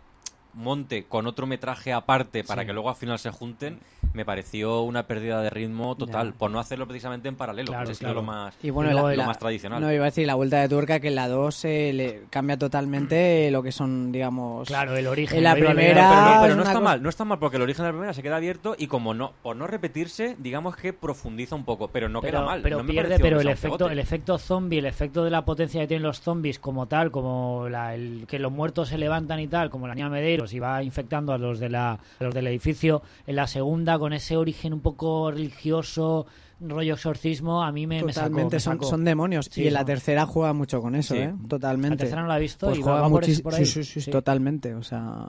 monte 0.56 1.04
con 1.06 1.28
otro 1.28 1.46
metraje 1.46 1.94
aparte 1.94 2.44
para 2.44 2.62
Sí. 2.62 2.68
que 2.68 2.74
luego 2.74 2.90
al 2.90 2.96
final 2.96 3.20
se 3.20 3.30
junten, 3.30 3.80
me 4.14 4.24
pareció 4.24 4.82
una 4.84 5.06
pérdida 5.08 5.42
de 5.42 5.50
ritmo 5.50 5.96
total, 5.96 6.32
Ya. 6.32 6.38
por 6.38 6.50
no 6.50 6.60
hacerlo 6.60 6.88
precisamente 6.88 7.28
en 7.28 7.36
paralelo, 7.36 7.68
Claro, 7.74 7.86
que 7.86 7.92
es 7.92 8.00
claro. 8.00 8.16
lo 8.16 8.24
más, 8.24 8.56
Y 8.64 8.70
bueno, 8.70 8.92
la- 8.94 9.02
lo 9.02 9.12
la- 9.14 9.26
más 9.26 9.38
tradicional. 9.40 9.82
No, 9.82 9.92
iba 9.92 10.04
a 10.04 10.06
decir 10.06 10.26
la 10.26 10.36
vuelta 10.36 10.62
de 10.62 10.70
tuerca 10.70 11.00
que 11.02 11.10
en 11.10 11.16
la 11.16 11.28
2 11.28 11.66
eh, 11.66 11.92
le 11.94 12.22
cambia 12.30 12.58
totalmente 12.58 13.50
lo 13.52 13.62
que 13.62 13.72
son, 13.74 14.12
digamos. 14.12 14.68
Claro, 14.68 14.96
el 14.96 15.08
origen. 15.08 15.40
En 15.40 15.44
la 15.44 15.54
primera- 15.54 15.76
pero 15.76 15.96
no, 16.36 16.42
pero 16.42 16.54
está 16.62 16.64
cosa- 16.74 16.80
mal, 16.80 17.04
no 17.04 17.10
está 17.10 17.26
mal 17.26 17.40
porque 17.40 17.58
el 17.58 17.64
origen 17.64 17.84
de 17.84 17.90
la 17.90 17.94
primera 17.94 18.14
se 18.14 18.24
queda 18.24 18.38
abierto 18.38 18.76
y 18.78 18.88
como 18.88 19.14
no, 19.14 19.34
por 19.44 19.56
no 19.56 19.68
repetirse, 19.68 20.36
digamos 20.40 20.76
que 20.78 20.94
profundiza 20.94 21.56
un 21.56 21.66
poco, 21.66 21.90
pero 21.90 22.08
no 22.08 22.22
pero, 22.22 22.38
queda 22.40 22.46
mal. 22.46 22.62
pero 22.62 22.78
no 22.78 22.84
me 22.84 22.92
pierde, 22.94 23.20
pero 23.20 23.42
el 23.42 23.48
efecto, 23.50 23.78
pegote. 23.80 23.94
el 23.94 24.00
efecto 24.00 24.38
zombie, 24.38 24.80
el 24.80 24.86
efecto 24.86 25.24
de 25.26 25.30
la 25.32 25.44
potencia 25.44 25.82
que 25.82 25.88
tienen 25.88 26.04
los 26.04 26.22
zombies 26.22 26.60
como 26.60 26.88
tal, 26.88 27.12
como 27.12 27.68
la, 27.70 27.96
el, 27.96 28.26
que 28.28 28.40
los 28.40 28.52
muertos 28.52 28.88
se 28.90 28.98
levantan 28.98 29.40
y 29.42 29.48
tal, 29.48 29.70
como 29.70 29.88
la 29.88 29.96
niña 29.96 30.10
Y 30.54 30.60
va 30.60 30.84
infectando 30.84 31.34
a 31.34 31.38
los 31.38 31.60
de 31.60 31.70
la, 31.70 31.92
a 31.94 32.24
los 32.24 32.34
del 32.34 32.48
edificio, 32.48 33.02
en 33.28 33.36
la 33.36 33.48
segunda 33.48 33.98
con 34.00 34.14
ese 34.14 34.38
origen 34.38 34.74
un 34.74 34.82
poco 34.82 35.32
religioso, 35.32 36.26
rollo 36.62 36.94
exorcismo, 36.94 37.64
a 37.64 37.72
mí 37.72 37.86
me, 37.86 38.02
me 38.04 38.14
sacó, 38.14 38.28
Totalmente, 38.30 38.56
me 38.56 38.60
son, 38.62 38.74
sacó. 38.76 38.86
son 38.86 39.04
demonios. 39.04 39.48
Sí, 39.52 39.64
y 39.64 39.68
en 39.68 39.74
la 39.74 39.84
tercera 39.84 40.26
juega 40.26 40.54
mucho 40.54 40.82
con 40.82 40.96
eso, 40.96 41.14
Sí. 41.14 41.20
¿eh? 41.22 41.34
Totalmente. 41.50 41.90
La 41.96 41.98
tercera 41.98 42.22
no 42.22 42.28
la 42.30 42.38
he 42.38 42.42
visto 42.42 42.68
Pues 42.68 42.80
y 42.80 42.82
juega 42.82 43.10
por, 43.10 43.24
ahí. 43.54 43.66
sí, 43.66 43.84
sí, 43.84 44.02
Sí. 44.02 44.12
totalmente. 44.12 44.74
O 44.74 44.82
sea, 44.84 45.28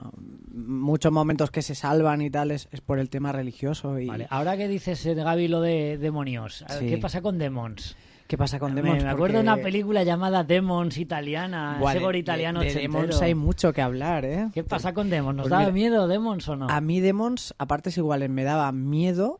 muchos 0.53 1.11
momentos 1.11 1.51
que 1.51 1.61
se 1.61 1.75
salvan 1.75 2.21
y 2.21 2.29
tal 2.29 2.51
es, 2.51 2.67
es 2.71 2.81
por 2.81 2.99
el 2.99 3.09
tema 3.09 3.31
religioso. 3.31 3.99
Y 3.99 4.05
Vale, 4.07 4.27
ahora 4.29 4.55
que 4.57 4.67
dices, 4.67 5.05
eh, 5.05 5.13
Gaby, 5.15 5.47
lo 5.49 5.61
de 5.61 5.97
demonios. 5.97 6.63
¿qué 6.79 6.97
pasa 6.97 7.21
con 7.21 7.37
Demons? 7.37 7.95
¿Qué 8.27 8.37
pasa 8.37 8.59
con 8.59 8.75
Demons? 8.75 9.03
me 9.03 9.09
acuerdo 9.09 9.37
de 9.37 9.43
una 9.43 9.57
película 9.57 10.03
llamada 10.03 10.43
Demons 10.43 10.97
italiana, 10.97 11.77
Buah, 11.79 11.91
ese 11.91 11.99
de- 11.99 12.05
gore 12.05 12.15
de- 12.17 12.19
italiano 12.19 12.59
de. 12.59 12.73
Demons 12.73 13.21
hay 13.21 13.35
mucho 13.35 13.71
que 13.73 13.81
hablar, 13.81 14.25
¿eh? 14.25 14.49
¿Qué 14.53 14.63
pasa 14.63 14.93
con 14.93 15.09
Demons? 15.09 15.35
¿Nos 15.37 15.43
Pues 15.45 15.51
daba 15.51 15.63
mira, 15.71 15.73
miedo 15.73 16.07
Demons 16.07 16.47
o 16.49 16.55
no? 16.57 16.67
A 16.69 16.81
mí 16.81 16.99
Demons, 16.99 17.55
aparte 17.57 17.89
es 17.89 17.97
igual, 17.97 18.27
me 18.29 18.43
daba 18.43 18.71
miedo 18.73 19.39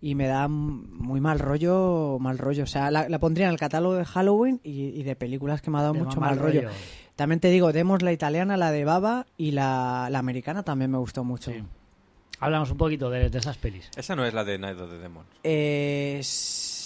y 0.00 0.16
me 0.16 0.26
da 0.26 0.48
muy 0.48 1.20
mal 1.20 1.38
rollo, 1.38 2.18
mal 2.20 2.36
rollo. 2.38 2.64
O 2.64 2.66
sea, 2.66 2.90
la, 2.90 3.08
la 3.08 3.18
pondría 3.20 3.46
en 3.46 3.52
el 3.52 3.58
catálogo 3.58 3.94
de 3.94 4.04
Halloween 4.04 4.60
y, 4.64 4.88
y 4.88 5.02
de 5.04 5.14
películas 5.16 5.62
que 5.62 5.70
me 5.70 5.78
ha 5.78 5.82
dado 5.82 5.94
De 5.94 6.02
mucho 6.02 6.20
mal 6.20 6.36
rollo. 6.38 6.62
rollo. 6.62 6.74
También 7.16 7.38
te 7.40 7.48
digo, 7.48 7.72
Demons 7.72 8.02
la 8.02 8.12
italiana, 8.12 8.56
la 8.56 8.72
de 8.72 8.84
Baba 8.84 9.26
y 9.36 9.52
la, 9.52 10.08
la 10.10 10.18
americana 10.18 10.64
también 10.64 10.90
me 10.90 10.98
gustó 10.98 11.22
mucho. 11.22 11.52
Sí. 11.52 11.62
Hablamos 12.40 12.70
un 12.72 12.76
poquito 12.76 13.08
de, 13.10 13.30
de 13.30 13.38
esas 13.38 13.56
pelis. 13.56 13.88
Esa 13.96 14.16
no 14.16 14.24
es 14.26 14.34
la 14.34 14.42
de 14.44 14.58
Night 14.58 14.78
of 14.80 14.90
the 14.90 14.98
Demons. 14.98 15.26
Eh, 15.44 16.18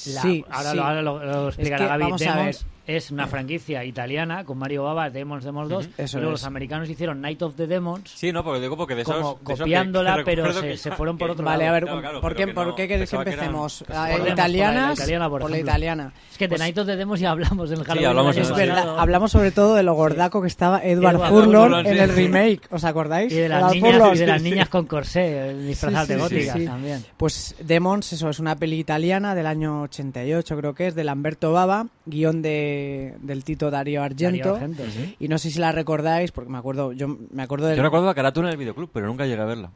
La- 0.07 0.23
sí, 0.23 0.45
ahora, 0.51 0.71
sí. 0.71 0.77
Lo, 0.77 0.85
ahora 0.85 1.03
lo, 1.03 1.25
lo 1.25 1.49
explicará 1.49 1.85
que, 1.85 1.89
Gaby. 1.89 2.03
vamos 2.05 2.23
a 2.23 2.25
Demons 2.37 2.67
es 2.89 3.11
una 3.11 3.27
franquicia 3.27 3.85
italiana 3.85 4.45
con 4.45 4.57
Mario 4.59 4.83
Baba, 4.85 5.11
Demons, 5.11 5.45
Demons 5.45 5.69
2. 5.69 5.89
Eso 5.99 6.17
y 6.17 6.21
luego 6.23 6.35
es. 6.35 6.41
los 6.41 6.45
americanos 6.47 6.89
hicieron 6.89 7.21
Night 7.21 7.43
of 7.43 7.55
the 7.55 7.67
Demons. 7.67 8.11
Sí, 8.11 8.33
no, 8.33 8.43
porque 8.43 8.61
digo 8.63 8.77
porque 8.79 8.95
de 8.95 9.03
esos... 9.03 9.15
Como 9.15 9.29
de 9.35 9.35
esos 9.35 9.47
que- 9.47 9.59
copiándola, 9.59 10.17
que 10.17 10.25
pero 10.25 10.53
se- 10.55 10.61
que- 10.63 10.77
se 10.79 10.91
fueron 10.93 11.19
por 11.19 11.31
otro 11.31 11.45
Vale, 11.45 11.65
lado. 11.65 11.69
a 11.69 11.73
ver, 11.75 11.83
Claro, 11.85 12.01
claro, 12.01 12.21
¿por, 12.23 12.35
qué, 12.35 12.49
¿por 12.49 12.75
qué 12.75 12.89
queréis 12.89 13.11
que 13.11 13.17
pensaba 13.17 13.25
que 13.25 13.31
eran- 13.33 13.45
empecemos? 13.45 13.85
que 13.87 13.93
¿A 13.93 13.97
se 14.07 14.11
Por 14.13 14.19
Demons, 14.21 14.33
italianas? 14.33 14.81
por 14.81 14.89
la 14.89 14.95
italiana, 15.05 15.29
por 15.31 15.41
por 15.43 15.51
la 15.51 15.59
italiana. 15.59 16.13
Es 16.33 16.39
que 16.39 16.45
de 16.47 16.49
Pues- 16.49 16.61
Night 16.61 16.79
of 16.79 16.87
the 16.87 16.97
Demons 16.97 17.21
ya 17.21 17.31
hablamos 17.31 17.71
en 17.71 17.79
el 17.79 17.85
Halloween. 17.85 18.09
hablamos 18.09 18.37
Es 18.37 18.49
pasado. 18.49 18.59
verdad, 18.67 18.99
hablamos 18.99 19.31
sobre 19.33 19.51
todo 19.51 19.75
de 19.75 19.83
lo 19.83 19.93
gordaco 19.95 20.41
que 20.41 20.49
estaba 20.49 20.83
Edward, 20.83 21.17
Edward 21.17 21.29
Furlong 21.29 21.63
Furlong, 21.65 21.87
en 21.87 21.93
sí, 21.93 21.99
el 22.01 22.11
sí. 22.11 22.17
remake, 22.17 22.61
¿os 22.71 22.85
acordáis? 22.85 23.33
Y 23.33 23.37
de 23.37 23.49
las 23.51 23.61
Edward 23.61 23.75
niñas, 23.75 23.93
Furlong. 23.93 24.15
y 24.15 24.19
de 24.19 24.27
las 24.27 24.43
niñas 24.43 24.69
con 24.71 24.87
corsé, 24.87 25.55
disfrazadas 25.59 26.07
Sí, 26.07 26.15
de 26.15 26.19
sí, 26.21 26.29
sí, 26.29 26.35
góticas 26.37 26.57
sí. 26.59 26.65
también. 26.65 27.05
Pues 27.19 27.55
Demons, 27.63 28.13
eso, 28.15 28.31
es 28.31 28.39
una 28.39 28.57
peli 28.57 28.79
italiana 28.79 29.35
del 29.35 29.47
año 29.47 29.83
88, 29.83 30.57
creo 30.57 30.75
que 30.75 30.87
es, 30.87 30.95
de 30.95 31.05
Lamberto 31.05 31.53
Bava, 31.53 31.87
guion 32.07 32.41
de, 32.41 32.78
del 33.21 33.45
Tito 33.45 33.71
Darío 33.71 34.03
Argento. 34.03 34.53
Darío 34.53 34.55
Argento, 34.55 34.85
sí. 34.91 35.17
Y 35.19 35.29
no 35.29 35.39
sé 35.39 35.51
si 35.51 35.59
la 35.59 35.73
recordáis, 35.73 36.33
porque 36.33 36.51
me 36.51 36.59
acuerdo, 36.59 36.93
yo 36.93 37.09
me 37.31 37.43
acuerdo 37.43 37.67
de 37.67 37.77
Yo 37.77 37.83
recuerdo 37.83 38.07
la 38.07 38.15
carátula 38.15 38.49
en 38.49 38.53
el 38.53 38.59
videoclub, 38.59 38.91
pero 38.93 39.07
nunca 39.07 39.27
llegué 39.27 39.41
a 39.43 39.47
verla. 39.47 39.71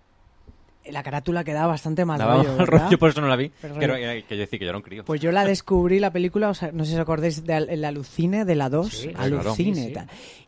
la 0.90 1.02
carátula 1.02 1.44
que 1.44 1.52
daba 1.52 1.68
bastante 1.68 2.04
mal 2.04 2.18
Daba 2.18 2.36
rollo, 2.36 2.56
mal 2.56 2.66
rollo, 2.66 2.98
por 2.98 3.10
eso 3.10 3.20
no 3.20 3.28
la 3.28 3.36
vi. 3.36 3.50
Pero 3.60 3.74
Que, 3.74 4.24
yo 4.28 4.36
decía 4.36 4.58
que 4.58 4.64
yo 4.64 4.70
era 4.70 4.78
un 4.78 4.82
crío. 4.82 5.04
Pues 5.04 5.20
yo 5.20 5.30
la 5.32 5.44
descubrí, 5.44 6.00
la 6.00 6.10
película, 6.12 6.48
o 6.50 6.54
sea, 6.54 6.72
no 6.72 6.84
sé 6.84 6.90
si 6.90 6.96
os 6.96 7.02
acordáis 7.02 7.44
de 7.44 7.56
el 7.56 7.84
Alucine 7.84 8.44
de 8.44 8.54
la 8.54 8.68
2, 8.68 8.88
Sí, 8.88 9.08
claro. 9.08 9.40
Alucine. 9.40 9.94
Sí. 9.94 9.94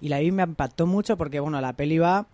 Y 0.00 0.08
la 0.08 0.18
vi 0.18 0.26
y 0.26 0.32
me 0.32 0.42
impactó 0.42 0.86
mucho 0.86 1.16
porque, 1.16 1.40
bueno, 1.40 1.60
la 1.60 1.72
peli 1.74 1.98
va 1.98 2.26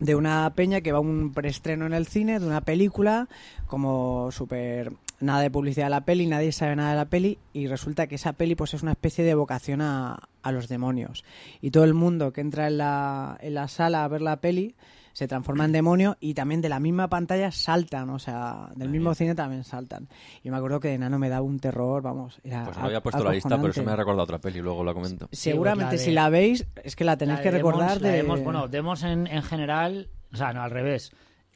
de 0.00 0.14
una 0.14 0.50
peña 0.54 0.80
que 0.80 0.92
va 0.92 0.98
a 0.98 1.02
un 1.02 1.32
preestreno 1.32 1.84
en 1.86 1.92
el 1.92 2.06
cine 2.06 2.40
de 2.40 2.46
una 2.46 2.62
película, 2.62 3.28
como 3.66 4.30
súper 4.32 4.92
nada 5.20 5.40
de 5.42 5.50
publicidad 5.50 5.86
de 5.86 5.90
la 5.90 6.04
peli, 6.04 6.26
nadie 6.26 6.52
sabe 6.52 6.74
nada 6.76 6.90
de 6.90 6.96
la 6.96 7.04
peli 7.04 7.38
y 7.52 7.66
resulta 7.66 8.06
que 8.06 8.14
esa 8.16 8.32
peli 8.32 8.54
pues 8.54 8.74
es 8.74 8.82
una 8.82 8.92
especie 8.92 9.24
de 9.24 9.34
vocación 9.34 9.80
a, 9.82 10.18
a 10.42 10.52
los 10.52 10.68
demonios. 10.68 11.24
Y 11.60 11.70
todo 11.70 11.84
el 11.84 11.94
mundo 11.94 12.32
que 12.32 12.40
entra 12.40 12.66
en 12.68 12.78
la, 12.78 13.36
en 13.40 13.54
la 13.54 13.68
sala 13.68 14.04
a 14.04 14.08
ver 14.08 14.22
la 14.22 14.40
peli 14.40 14.74
se 15.12 15.26
transforma 15.26 15.64
en 15.64 15.72
demonio 15.72 16.16
y 16.20 16.34
también 16.34 16.60
de 16.62 16.68
la 16.68 16.78
misma 16.78 17.08
pantalla 17.08 17.50
saltan, 17.50 18.08
o 18.10 18.18
sea, 18.20 18.68
del 18.76 18.88
mismo 18.88 19.12
cine 19.14 19.34
también 19.34 19.64
saltan. 19.64 20.08
Y 20.44 20.50
me 20.50 20.56
acuerdo 20.56 20.78
que 20.80 20.88
de 20.88 20.94
enano 20.94 21.18
me 21.18 21.28
daba 21.28 21.42
un 21.42 21.58
terror, 21.58 22.00
vamos, 22.00 22.38
era 22.44 22.64
Pues 22.64 22.78
no 22.78 22.84
había 22.84 23.02
puesto 23.02 23.24
la 23.24 23.32
lista, 23.32 23.56
pero 23.56 23.68
eso 23.70 23.82
me 23.82 23.90
ha 23.90 23.96
recordado 23.96 24.22
otra 24.22 24.38
peli, 24.38 24.60
luego 24.60 24.84
la 24.84 24.94
comento. 24.94 25.28
Seguramente 25.32 25.98
Sí, 25.98 26.04
pues 26.04 26.14
la 26.14 26.30
de- 26.30 26.38
si 26.38 26.38
la 26.46 26.64
veis, 26.64 26.66
es 26.84 26.94
que 26.96 27.04
la 27.04 27.16
tenéis 27.18 27.40
La 27.40 27.42
que 27.42 27.50
de 27.50 27.56
recordar 27.58 27.98
Demons, 27.98 28.02
la 28.02 28.08
de... 28.08 28.16
Demons, 28.16 28.44
bueno, 28.44 28.68
Demos 28.68 29.02
en, 29.02 29.26
en 29.26 29.42
general, 29.42 30.08
o 30.32 30.36
sea, 30.36 30.52
no, 30.52 30.62
al 30.62 30.70
revés. 30.70 31.10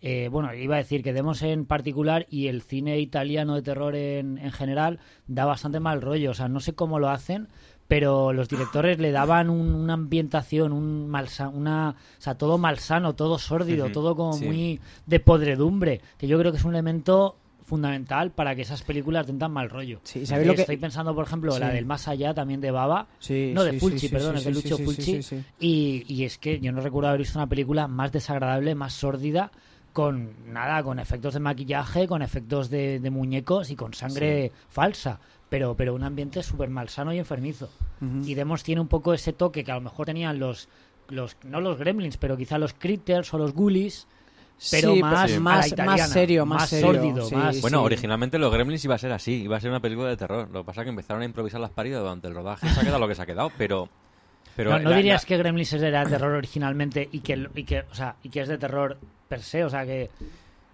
Eh, 0.06 0.28
bueno, 0.30 0.52
iba 0.54 0.75
a 0.75 0.78
decir 0.78 1.02
que 1.02 1.14
Demos 1.14 1.40
en 1.42 1.64
particular 1.64 2.26
y 2.28 2.49
el 2.49 2.61
cine 2.61 2.99
italiano 3.00 3.54
de 3.54 3.62
terror 3.62 3.96
en, 3.96 4.37
en 4.37 4.52
general 4.52 4.99
da 5.26 5.46
bastante 5.46 5.80
mal 5.80 6.02
rollo. 6.02 6.32
O 6.32 6.34
sea, 6.34 6.46
no 6.46 6.61
sé 6.61 6.75
cómo 6.75 6.99
lo 6.99 7.08
hacen, 7.08 7.49
pero 7.88 8.34
los 8.34 8.49
directores 8.50 8.99
le 8.99 9.12
daban 9.12 9.49
un- 9.49 9.75
una 9.75 9.94
ambientación, 9.94 10.73
un 10.73 11.08
malsa, 11.08 11.49
una, 11.49 11.90
o 12.18 12.20
sea, 12.20 12.34
todo 12.34 12.58
malsano, 12.58 13.14
todo 13.14 13.38
sórdido, 13.38 13.87
todo 13.92 14.14
como 14.14 14.34
sí. 14.34 14.44
muy 14.44 14.80
de 15.06 15.20
podredumbre, 15.20 16.00
que 16.18 16.26
yo 16.26 16.38
creo 16.38 16.52
que 16.52 16.58
es 16.58 16.64
un 16.64 16.75
elemento 16.75 17.37
fundamental 17.64 18.30
para 18.30 18.54
que 18.54 18.61
esas 18.61 18.82
películas 18.82 19.26
den 19.26 19.38
tan 19.38 19.50
mal 19.52 19.70
rollo. 19.70 20.00
Sí, 20.04 20.26
¿sabéis 20.26 20.49
lo 20.49 20.54
que- 20.54 20.61
Estoy 20.62 20.76
pensando, 20.76 21.14
por 21.14 21.25
ejemplo, 21.26 21.58
la 21.58 21.70
del 21.70 21.87
Más 21.87 22.08
Allá, 22.08 22.34
también 22.34 22.61
de 22.61 22.70
Baba, 22.70 23.06
Sí, 23.20 23.52
no, 23.54 23.64
de 23.64 23.73
Fulci, 23.80 24.08
perdón, 24.11 24.37
es 24.37 24.44
de 24.44 24.50
Lucio 24.50 24.76
Fulci. 24.84 25.12
Y, 25.61 26.04
y 26.06 26.25
es 26.25 26.37
que 26.37 26.61
yo 26.61 26.73
no 26.73 26.82
recuerdo 26.82 27.08
haber 27.08 27.20
visto 27.20 27.38
una 27.38 27.49
película 27.49 27.88
más 27.88 28.12
desagradable, 28.12 28.75
más 28.75 28.92
sórdida, 28.92 29.50
con 29.94 30.52
nada, 30.52 30.82
con 30.82 30.98
efectos 30.98 31.32
de 31.32 31.40
maquillaje, 31.40 32.06
con 32.06 32.20
efectos 32.20 32.68
de, 32.68 33.00
de 33.00 33.10
muñecos 33.10 33.70
y 33.70 33.76
con 33.76 33.94
sangre 33.94 34.52
falsa. 34.68 35.18
Pero, 35.48 35.74
pero 35.76 35.94
un 35.94 36.02
ambiente 36.02 36.42
súper 36.42 36.68
malsano 36.68 37.12
y 37.14 37.18
enfermizo. 37.18 37.70
Y 38.24 38.35
Demos 38.35 38.62
tiene 38.64 38.80
un 38.83 38.88
poco 38.88 39.14
ese 39.14 39.33
toque 39.33 39.62
que 39.64 39.70
a 39.72 39.76
lo 39.76 39.80
mejor 39.83 40.04
tenían 40.07 40.38
los, 40.38 40.68
los 41.09 41.37
no 41.44 41.61
los 41.61 41.78
gremlins, 41.78 42.16
pero 42.18 42.37
quizá 42.37 42.59
los 42.59 42.74
critters 42.74 43.33
o 43.33 43.38
los 43.38 43.54
ghoulies, 43.54 44.07
pero 44.70 44.94
Sí, 44.94 45.00
más, 45.00 45.30
Sí. 45.30 45.38
más, 45.38 45.68
italiana, 45.68 45.96
más 46.02 46.11
serio, 46.11 46.46
más, 46.46 46.68
serio. 46.68 46.87
sórdido, 46.87 47.24
sí, 47.26 47.35
más... 47.37 47.61
Bueno, 47.61 47.78
sí. 47.80 47.85
originalmente 47.85 48.38
los 48.38 48.52
Gremlins 48.52 48.85
iba 48.85 48.94
a 48.94 48.98
ser 48.98 49.12
así, 49.12 49.42
iba 49.42 49.57
a 49.57 49.61
ser 49.61 49.70
una 49.70 49.80
película 49.80 50.09
de 50.09 50.16
terror. 50.16 50.48
Lo 50.52 50.61
que 50.62 50.66
pasa 50.66 50.80
es 50.80 50.85
que 50.87 50.90
empezaron 50.90 51.22
a 51.22 51.24
improvisar 51.24 51.61
las 51.61 51.70
paridas 51.70 52.00
durante 52.02 52.26
el 52.28 52.35
rodaje. 52.35 52.68
Se 52.68 52.80
ha 52.80 52.83
quedado 52.83 52.98
lo 52.98 53.09
que 53.09 53.14
se 53.14 53.22
ha 53.22 53.26
quedado, 53.26 53.50
pero... 53.57 53.88
pero 54.57 54.71
no, 54.71 54.79
no 54.79 54.90
la- 54.90 54.97
dirías 54.97 55.23
la- 55.23 55.27
que 55.29 55.37
Gremlins 55.38 55.73
era 55.73 56.05
de 56.05 56.11
terror 56.11 56.33
originalmente 56.33 57.09
y 57.12 57.21
que, 57.21 57.49
y 57.55 57.64
que, 57.64 57.81
o 57.90 57.95
sea, 57.95 58.17
y 58.23 58.29
que 58.29 58.40
es 58.40 58.49
de 58.49 58.59
terror 58.59 58.97
per 59.29 59.40
se, 59.40 59.64
o 59.64 59.71
sea 59.71 59.85
que... 59.85 60.11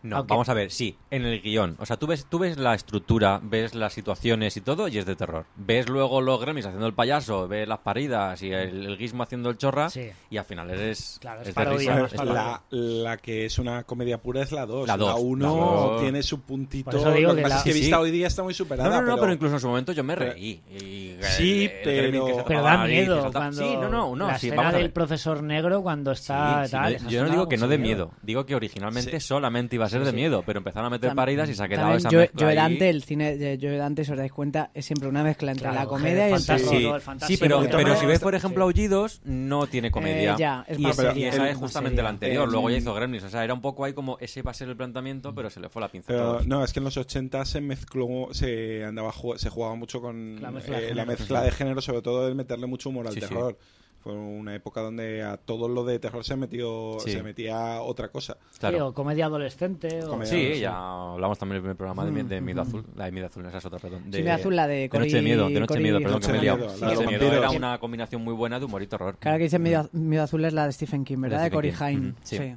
No, 0.03 0.17
Aunque- 0.17 0.33
vamos 0.33 0.49
a 0.49 0.55
ver, 0.55 0.71
sí, 0.71 0.97
en 1.11 1.25
el 1.27 1.43
guion. 1.43 1.77
O 1.79 1.85
sea, 1.87 1.97
tú 1.99 2.07
ves, 2.07 2.27
tú 2.29 2.39
ves 2.39 2.57
la 2.57 2.75
estructura, 2.75 3.39
ves 3.43 3.75
las 3.75 3.93
situaciones 3.93 4.57
y 4.57 4.61
todo 4.63 4.89
y 4.89 4.97
es 4.99 5.05
de 5.07 5.15
terror. 5.17 5.45
Ves 5.57 5.89
luego 5.89 6.21
los 6.23 6.41
gremlins 6.41 6.67
haciendo 6.67 6.87
el 6.87 6.95
payaso, 6.95 7.47
ves 7.49 7.69
las 7.69 7.81
paridas 7.81 8.43
y 8.43 8.51
el, 8.51 8.87
el 8.87 8.97
guismo 8.97 9.23
haciendo 9.23 9.51
el 9.51 9.59
chorra 9.59 9.91
Sí. 9.91 10.09
y 10.31 10.37
al 10.39 10.45
final 10.47 10.71
eres, 10.71 11.19
Claro, 11.21 11.43
es 11.43 11.49
es 11.49 11.55
de 11.55 11.55
parodia, 11.55 11.79
risa. 11.79 11.95
no 12.01 12.07
es 12.07 12.13
es 12.13 12.17
parodia. 12.19 12.43
La, 12.43 12.63
la 12.71 13.17
que 13.19 13.45
es 13.45 13.59
una 13.59 13.83
comedia 13.85 14.19
pura 14.23 14.43
es 14.43 14.53
la 14.53 14.65
2. 14.67 14.87
La 14.89 14.97
dos, 14.97 15.17
1 15.21 15.45
la 15.47 15.51
dos. 15.53 16.01
tiene 16.03 16.23
su 16.23 16.41
puntito. 16.41 16.91
Por 16.91 17.01
eso 17.01 17.13
digo 17.13 17.29
Lo 17.31 17.37
que 17.37 17.43
que 17.43 17.49
la- 17.49 17.57
es 17.59 17.63
que 17.65 17.73
Sí, 17.73 17.81
vista 17.81 17.97
sí. 17.97 18.03
hoy 18.03 18.11
día 18.11 18.27
está 18.27 18.43
muy 18.43 18.55
superada. 18.55 18.89
No, 18.89 18.97
no, 18.97 19.03
no, 19.03 19.07
pero... 19.15 19.21
pero 19.21 19.33
incluso 19.35 19.55
en 19.57 19.61
su 19.61 19.69
momento 19.69 19.93
yo 19.93 20.03
me 20.05 20.15
reí. 20.15 20.63
Y, 20.71 21.11
Sí, 21.37 21.65
el- 21.83 21.89
el 21.89 22.11
pero- 22.13 22.45
Pero 22.47 22.63
da 22.63 22.77
nariz 22.79 22.97
miedo 23.07 23.31
cuando 23.31 23.63
Sí, 23.63 23.77
no, 23.77 23.89
no, 23.91 24.17
no, 24.17 24.27
la 24.29 24.39
sí, 24.39 24.47
escena 24.49 24.73
del 24.73 24.91
profesor 24.91 25.43
negro 25.43 25.83
cuando 25.83 26.13
está 26.13 26.65
sí, 26.65 26.71
tal, 26.73 27.07
yo 27.09 27.23
no 27.25 27.29
digo 27.31 27.49
que 27.49 27.57
no 27.59 27.69
de 27.69 27.77
miedo, 27.79 28.13
digo 28.23 28.47
que 28.47 28.55
originalmente 28.55 29.21
solamente 29.21 29.77
iba 29.77 29.85
a 29.85 29.90
ser 29.91 30.05
de 30.05 30.13
miedo, 30.13 30.43
pero 30.47 30.59
empezaron 30.59 30.87
a 30.87 30.91
meter 30.91 31.15
paridas 31.15 31.49
y 31.51 31.55
se 31.55 31.63
ha 31.63 31.69
quedado 31.69 31.95
esa 31.97 32.09
Joe, 32.11 32.21
mezcla 32.21 32.41
Joe 32.47 32.59
ahí. 32.59 32.79
El 32.81 33.03
cine 33.03 33.37
de 33.37 33.59
Joe 33.61 33.77
Dante, 33.77 34.05
si 34.05 34.13
os 34.13 34.19
dais 34.19 34.33
cuenta, 34.33 34.71
es 34.75 34.85
siempre 34.87 35.09
una 35.09 35.23
mezcla 35.23 35.51
entre 35.51 35.69
Claro, 35.69 35.81
la 35.81 35.87
comedia 35.87 36.29
y 36.29 36.33
el 36.33 36.39
fantástico, 36.41 36.71
terror. 36.99 37.03
Sí, 37.21 37.27
sí, 37.27 37.37
pero, 37.39 37.63
pero 37.71 37.97
si 37.97 38.07
ves, 38.07 38.21
por 38.21 38.35
ejemplo, 38.35 38.65
sí. 38.65 38.67
Aullidos, 38.67 39.21
no 39.25 39.67
tiene 39.67 39.91
comedia. 39.91 40.35
Eh, 40.35 40.37
ya, 40.39 40.65
es 40.67 40.79
y 40.79 40.83
más 40.83 40.99
y 41.17 41.25
esa 41.25 41.51
es 41.51 41.57
justamente 41.57 42.03
la 42.03 42.09
anterior. 42.11 42.49
Eh, 42.49 42.51
Luego 42.53 42.71
ya 42.71 42.77
hizo 42.79 42.95
Gremlins. 42.95 43.25
O 43.25 43.31
sea, 43.31 43.45
era 43.45 43.55
un 43.55 43.61
poco 43.61 43.85
ahí 43.85 43.93
como 43.93 44.17
ese 44.21 44.41
iba 44.41 44.51
a 44.51 44.55
ser 44.55 44.69
el 44.69 44.77
planteamiento, 44.77 45.35
pero 45.35 45.51
se 45.51 45.61
le 45.61 45.69
fue 45.69 45.81
la 45.83 45.89
pinza. 45.89 46.13
a 46.13 46.17
Pero 46.17 46.27
todos. 46.33 46.47
no, 46.47 46.65
es 46.65 46.73
que 46.73 46.81
en 46.81 46.85
los 46.85 46.97
80 46.97 47.45
se 47.45 47.61
mezcló, 47.61 48.29
se 48.33 48.85
andaba 48.85 49.13
se 49.37 49.51
jugaba 49.51 49.75
mucho 49.75 50.01
con 50.01 50.41
La 50.41 50.51
mezcla 50.51 50.79
de 50.79 50.89
eh, 50.91 50.95
la 50.95 51.03
géneros. 51.03 51.21
mezcla 51.21 51.43
de 51.43 51.51
género, 51.51 51.81
sobre 51.81 52.03
todo 52.03 52.27
de 52.29 52.35
meterle 52.35 52.67
mucho 52.67 52.89
humor 52.91 53.07
al 53.09 53.15
terror. 53.15 53.57
Fue 54.03 54.15
una 54.15 54.55
época 54.55 54.81
donde 54.81 55.23
a 55.23 55.37
todo 55.37 55.69
lo 55.69 55.85
de 55.85 55.99
terror 55.99 56.25
se 56.25 56.35
metió, 56.35 56.97
Sí. 57.01 57.11
se 57.13 57.23
metía 57.23 57.83
otra 57.83 58.09
cosa. 58.09 58.39
Sí, 58.51 58.61
Claro. 58.61 58.89
o 58.89 58.95
comedia 58.95 59.27
adolescente. 59.27 60.03
O... 60.05 60.09
Comedia. 60.11 60.31
Sí, 60.33 60.55
sí. 60.55 60.61
ya 60.61 61.13
hablamos 61.13 61.39
también 61.39 61.57
en 61.57 61.57
el 61.57 61.63
primer 61.63 61.77
programa 61.77 62.05
de, 62.07 62.23
de 62.25 62.41
Miedo 62.41 62.63
Azul. 62.63 62.85
La 62.97 63.05
de 63.05 63.13
Miedo 63.13 63.27
Azul, 63.27 63.45
esa 63.45 63.59
es 63.59 63.65
otra, 63.67 63.79
perdón. 63.79 64.11
De, 64.11 64.19
Sí, 64.19 64.23
Miedo 64.23 64.37
Azul, 64.37 64.57
la 64.57 64.67
de 64.67 64.89
Noche 64.93 65.17
de 65.17 65.23
Miedo, 65.23 65.49
de 65.49 65.61
Noche 65.61 65.75
de 65.75 65.81
Miedo, 65.81 65.99
perdón, 65.99 66.13
Noche 66.15 66.27
que 66.29 66.33
me 66.33 66.39
he 66.39 66.43
liado. 66.43 66.71
Sí, 66.71 66.81
la 66.81 66.87
de 66.89 66.95
Noche 66.95 67.05
de 67.09 67.13
los 67.13 67.23
Miedo 67.23 67.39
era 67.39 67.51
una 67.51 67.79
combinación 67.79 68.25
muy 68.25 68.33
buena 68.33 68.59
de 68.59 68.65
humor 68.65 68.83
y 68.83 68.87
terror. 68.87 69.17
Claro 69.19 69.37
que 69.37 69.45
dice 69.45 69.59
Miedo, 69.59 69.89
Miedo 69.93 70.23
Azul 70.25 70.45
es 70.47 70.53
la 70.55 70.65
de 70.67 70.73
Stephen 70.73 71.05
King, 71.05 71.19
¿verdad? 71.21 71.39
De 71.39 71.45
De 71.45 71.51
Cory 71.51 71.71
Stephen 71.73 71.89
King. 71.91 72.03
Haim. 72.03 72.15
Sí. 72.23 72.37
Sí. 72.39 72.57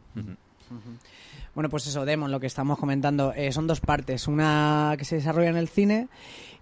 Bueno, 1.55 1.69
pues 1.69 1.85
eso, 1.85 2.03
Demon, 2.03 2.31
lo 2.31 2.39
que 2.39 2.47
estamos 2.47 2.79
comentando, 2.79 3.31
eh, 3.35 3.51
son 3.51 3.67
dos 3.67 3.79
partes. 3.79 4.27
Una 4.27 4.95
que 4.97 5.05
se 5.05 5.17
desarrolla 5.17 5.49
en 5.49 5.57
el 5.57 5.67
cine 5.67 6.07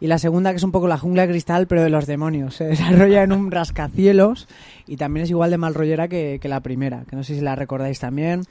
y 0.01 0.07
la 0.07 0.17
segunda 0.17 0.51
que 0.51 0.57
es 0.57 0.63
un 0.63 0.71
poco 0.73 0.87
la 0.87 0.97
jungla 0.97 1.21
de 1.25 1.29
cristal, 1.29 1.65
pero 1.67 1.81
de 1.81 1.89
los 1.89 2.07
demonios. 2.07 2.55
Se 2.55 2.63
desarrolla 2.67 3.23
en 3.23 3.31
un 3.31 3.51
rascacielos 3.51 4.49
y 4.87 4.97
también 4.97 5.23
es 5.23 5.29
igual 5.29 5.49
de 5.51 5.57
mal 5.57 5.75
rollera 5.75 6.09
que, 6.09 6.39
que 6.41 6.49
la 6.49 6.59
primera, 6.59 7.05
que 7.09 7.15
no 7.15 7.23
sé 7.23 7.35
si 7.35 7.41
la 7.41 7.55
recordáis 7.55 7.99
también. 7.99 8.43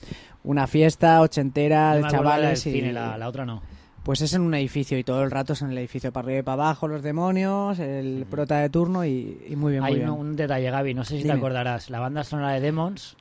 Una 0.43 0.67
fiesta 0.67 1.21
ochentera 1.21 1.95
de 1.95 2.09
chavales 2.09 2.67
y... 2.67 2.73
cine, 2.73 2.93
la, 2.95 3.19
la 3.19 3.29
otra 3.29 3.45
no. 3.45 3.61
Pues 4.03 4.23
es 4.23 4.33
en 4.33 4.41
un 4.41 4.55
edificio 4.55 4.97
y 4.97 5.05
todo 5.05 5.23
el 5.23 5.31
rato 5.31 5.53
es 5.53 5.61
en 5.61 5.71
el 5.73 5.77
edificio, 5.77 6.11
para 6.11 6.25
arriba 6.25 6.39
y 6.41 6.43
para 6.43 6.55
abajo, 6.55 6.89
los 6.89 7.03
demonios, 7.03 7.79
el 7.79 8.25
prota 8.31 8.59
de 8.61 8.71
turno 8.71 9.05
y, 9.05 9.43
y 9.47 9.57
muy 9.57 9.73
bien, 9.73 9.83
muy 9.83 9.91
Hay 9.93 9.97
bien. 9.99 10.09
un, 10.09 10.21
un 10.21 10.37
detalle, 10.37 10.71
Gaby, 10.71 10.95
no 10.95 11.05
sé 11.05 11.17
si 11.17 11.23
Dime. 11.25 11.35
te 11.35 11.39
acordarás. 11.39 11.91
La 11.91 12.01
banda 12.01 12.25
sonora 12.25 12.53
de 12.53 12.61
Demons 12.61 13.19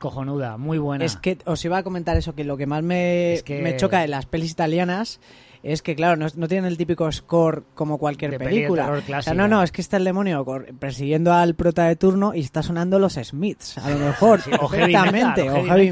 Cojonuda, 0.00 0.56
muy 0.56 0.78
buena. 0.78 1.04
Es 1.04 1.16
que 1.16 1.36
os 1.44 1.62
iba 1.64 1.76
a 1.78 1.82
comentar 1.82 2.16
eso, 2.16 2.34
que 2.34 2.42
lo 2.42 2.56
que 2.56 2.66
más 2.66 2.82
me, 2.82 3.34
Es 3.34 3.42
que- 3.42 3.60
me 3.60 3.76
choca 3.76 4.00
de 4.00 4.08
las 4.08 4.24
pelis 4.26 4.50
italianas 4.50 5.20
es 5.62 5.82
que, 5.82 5.94
claro, 5.94 6.16
no, 6.16 6.26
no 6.36 6.48
tienen 6.48 6.64
el 6.64 6.78
típico 6.78 7.12
score 7.12 7.64
como 7.74 7.98
cualquier 7.98 8.30
De 8.30 8.38
peli 8.38 8.48
de 8.48 8.56
película. 8.68 8.90
O 9.18 9.20
sea, 9.22 9.34
no, 9.34 9.46
no, 9.46 9.62
es 9.62 9.70
que 9.70 9.82
está 9.82 9.98
el 9.98 10.04
demonio 10.04 10.42
persiguiendo 10.78 11.34
al 11.34 11.54
prota 11.54 11.84
de 11.86 11.96
turno 11.96 12.32
y 12.34 12.40
está 12.40 12.62
sonando 12.62 12.98
los 12.98 13.12
Smiths, 13.22 13.76
a 13.76 13.90
lo 13.90 13.98
mejor, 13.98 14.40
Sí, 14.40 14.50
o 14.58 14.68
heavy 14.68 14.94
metal, 15.12 15.48
o 15.50 15.64
heavy. 15.66 15.90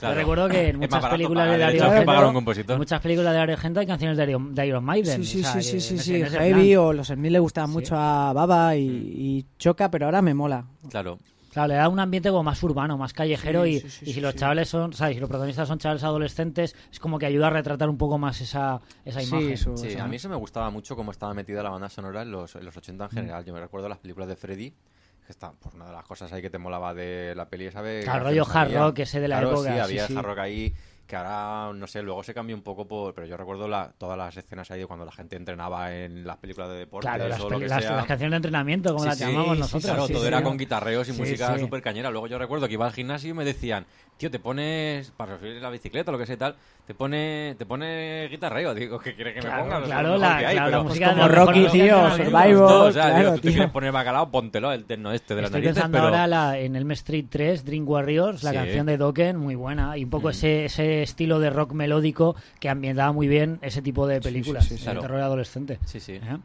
Yo 0.00 0.14
recuerdo 0.14 0.48
que 0.48 0.68
en 0.68 0.78
muchas 0.78 1.04
películas 1.06 1.50
de 1.50 1.58
Dario 1.58 1.84
Argento, 1.84 2.78
muchas 2.78 3.00
películas 3.00 3.32
de 3.32 3.38
Dario 3.40 3.54
Argento 3.54 3.80
hay 3.80 3.86
canciones 3.88 4.16
de 4.16 4.22
Iron, 4.30 4.54
de 4.54 4.66
Iron 4.68 4.84
Maiden. 4.84 5.24
Sí, 5.24 5.32
sí, 5.32 5.40
o 5.40 5.52
sea, 5.52 5.60
sí, 5.62 5.80
sí, 5.80 5.98
sí, 5.98 6.22
heavy 6.22 6.74
plan. 6.74 6.84
o 6.84 6.92
los 6.92 7.08
Smiths 7.08 7.32
le 7.32 7.38
gustaban 7.40 7.70
Sí. 7.70 7.74
mucho 7.74 7.96
a 7.96 8.32
Baba 8.32 8.76
y, 8.76 8.84
y 8.86 9.46
choca, 9.58 9.90
pero 9.90 10.04
ahora 10.06 10.22
me 10.22 10.32
mola. 10.32 10.64
Claro. 10.90 11.18
Claro, 11.52 11.68
le 11.68 11.74
da 11.74 11.88
un 11.88 11.98
ambiente 11.98 12.28
como 12.30 12.42
más 12.42 12.62
urbano, 12.62 12.98
más 12.98 13.12
callejero 13.12 13.64
Sí, 13.64 13.70
y, 13.76 13.80
sí, 13.80 13.90
sí, 13.90 14.04
y 14.04 14.08
si 14.08 14.12
sí, 14.14 14.20
los 14.20 14.34
sí. 14.34 14.38
chavales 14.40 14.68
son, 14.68 14.92
¿sabes? 14.92 15.14
Si 15.16 15.20
los 15.20 15.28
protagonistas 15.28 15.66
son 15.66 15.78
chavales 15.78 16.04
adolescentes, 16.04 16.76
es 16.92 16.98
como 17.00 17.18
que 17.18 17.26
ayuda 17.26 17.46
a 17.46 17.50
retratar 17.50 17.88
un 17.88 17.96
poco 17.98 18.18
más 18.18 18.40
esa, 18.40 18.80
esa 19.04 19.20
Sí, 19.22 19.28
imagen. 19.36 19.56
su- 19.56 19.76
Sí, 19.76 19.96
a 19.98 20.06
mí 20.06 20.16
eso 20.16 20.28
me 20.28 20.36
gustaba 20.36 20.70
mucho 20.70 20.94
cómo 20.94 21.10
estaba 21.10 21.32
metida 21.34 21.62
la 21.62 21.70
banda 21.70 21.88
sonora 21.88 22.22
en 22.22 22.30
los, 22.30 22.54
en 22.56 22.64
los 22.64 22.76
80 22.76 23.04
Mm. 23.06 23.08
en 23.08 23.10
general. 23.14 23.44
Yo 23.44 23.54
me 23.54 23.60
recuerdo 23.60 23.88
las 23.88 23.98
películas 23.98 24.28
de 24.28 24.36
Freddy, 24.36 24.70
que 24.70 25.32
está, 25.32 25.52
pues 25.52 25.74
una 25.74 25.86
de 25.86 25.92
las 25.92 26.04
cosas 26.04 26.32
ahí 26.32 26.40
que 26.42 26.50
te 26.50 26.58
molaba 26.58 26.94
de 26.94 27.34
la 27.34 27.48
peli, 27.48 27.70
¿sabes? 27.70 28.04
Claro, 28.04 28.24
rollo 28.24 28.44
hard 28.50 28.72
rock 28.74 28.98
ese 29.00 29.20
de 29.20 29.28
la 29.28 29.36
Claro, 29.40 29.52
época, 29.52 29.72
Sí, 29.72 29.78
había 29.78 30.04
hard 30.06 30.24
rock 30.26 30.38
ahí 30.38 30.74
que 31.08 31.16
ahora, 31.16 31.72
no 31.74 31.86
sé, 31.86 32.02
luego 32.02 32.22
se 32.22 32.34
cambió 32.34 32.54
un 32.54 32.62
poco 32.62 32.86
por... 32.86 33.14
Pero 33.14 33.26
yo 33.26 33.36
recuerdo 33.38 33.66
la, 33.66 33.90
todas 33.96 34.16
las 34.18 34.36
escenas 34.36 34.70
ahí 34.70 34.80
de 34.80 34.86
cuando 34.86 35.06
la 35.06 35.10
gente 35.12 35.36
entrenaba 35.36 35.92
en 35.96 36.26
las 36.26 36.36
películas 36.36 36.68
de 36.68 36.76
deporte 36.76 37.08
Claro, 37.08 37.26
las, 37.28 37.40
o 37.40 37.48
lo 37.48 37.58
que 37.58 37.66
las- 37.66 37.82
sea. 37.82 37.96
las 37.96 38.06
canciones 38.06 38.32
de 38.32 38.36
entrenamiento, 38.36 38.90
como 38.90 39.04
Sí, 39.04 39.08
las 39.08 39.18
sí, 39.18 39.24
llamamos 39.24 39.54
sí, 39.56 39.60
nosotros. 39.60 39.84
Claro, 39.94 40.06
todo 40.08 40.26
era 40.28 40.42
con 40.42 40.58
guitarreos 40.58 41.08
y 41.08 41.12
música 41.12 41.58
súper 41.58 41.80
cañera. 41.82 42.10
Luego 42.10 42.26
yo 42.26 42.38
recuerdo 42.38 42.68
que 42.68 42.74
iba 42.74 42.84
al 42.86 42.92
gimnasio 42.92 43.30
y 43.30 43.34
me 43.34 43.46
decían, 43.46 43.86
tío, 44.18 44.30
te 44.30 44.38
pones, 44.38 45.10
para 45.12 45.38
subir 45.38 45.60
la 45.62 45.70
bicicleta 45.70 46.10
o 46.10 46.12
lo 46.12 46.18
que 46.18 46.26
sea 46.26 46.34
y 46.34 46.38
tal, 46.38 46.56
te 46.88 46.94
pone, 46.94 47.54
te 47.58 47.66
pone 47.66 48.28
guitarreo. 48.30 48.72
Digo, 48.74 48.98
¿qué 48.98 49.14
quieres 49.14 49.34
que 49.34 49.40
Claro, 49.40 49.56
me 49.56 49.62
ponga? 49.64 49.78
No 49.80 49.84
sé, 49.84 49.90
claro, 49.92 50.16
la- 50.16 50.36
hay, 50.38 50.54
claro, 50.56 50.70
la 50.70 50.82
música 50.82 51.10
como 51.10 51.22
de 51.22 51.28
mejor 51.28 51.46
Rocky, 51.46 51.66
tío, 51.70 52.10
Survivor. 52.16 52.72
O 52.72 52.92
sea, 52.92 53.02
claro, 53.04 53.18
digo, 53.18 53.32
tú 53.34 53.40
te 53.42 53.48
quieres 53.52 53.70
poner 53.70 53.92
bacalao, 53.92 54.30
póntelo, 54.30 54.72
el 54.72 54.84
terno 54.86 55.12
este 55.12 55.34
de 55.34 55.42
las 55.42 55.48
Estoy 55.50 55.60
narices, 55.60 55.74
pensando 55.82 55.98
pero... 55.98 56.06
ahora 56.06 56.26
la- 56.26 56.58
en 56.58 56.76
Elm 56.76 56.90
Street 56.92 57.26
3, 57.28 57.64
Dream 57.66 57.86
Warriors, 57.86 58.42
la 58.42 58.50
Sí. 58.52 58.56
canción 58.56 58.86
de 58.86 58.96
Dokken, 58.96 59.36
muy 59.36 59.54
buena. 59.54 59.98
Y 59.98 60.04
un 60.04 60.08
poco 60.10 60.28
Mm. 60.28 60.30
ese, 60.30 60.64
ese 60.64 61.02
estilo 61.02 61.40
de 61.40 61.50
rock 61.50 61.72
melódico 61.74 62.36
que 62.58 62.70
ambientaba 62.70 63.12
muy 63.12 63.28
bien 63.28 63.58
ese 63.60 63.82
tipo 63.82 64.06
de 64.06 64.22
películas 64.22 64.64
sí, 64.64 64.76
claro. 64.78 65.02
terror 65.02 65.20
adolescente. 65.20 65.78
Sí, 65.84 66.00
sí. 66.00 66.12
¿Eh? 66.14 66.38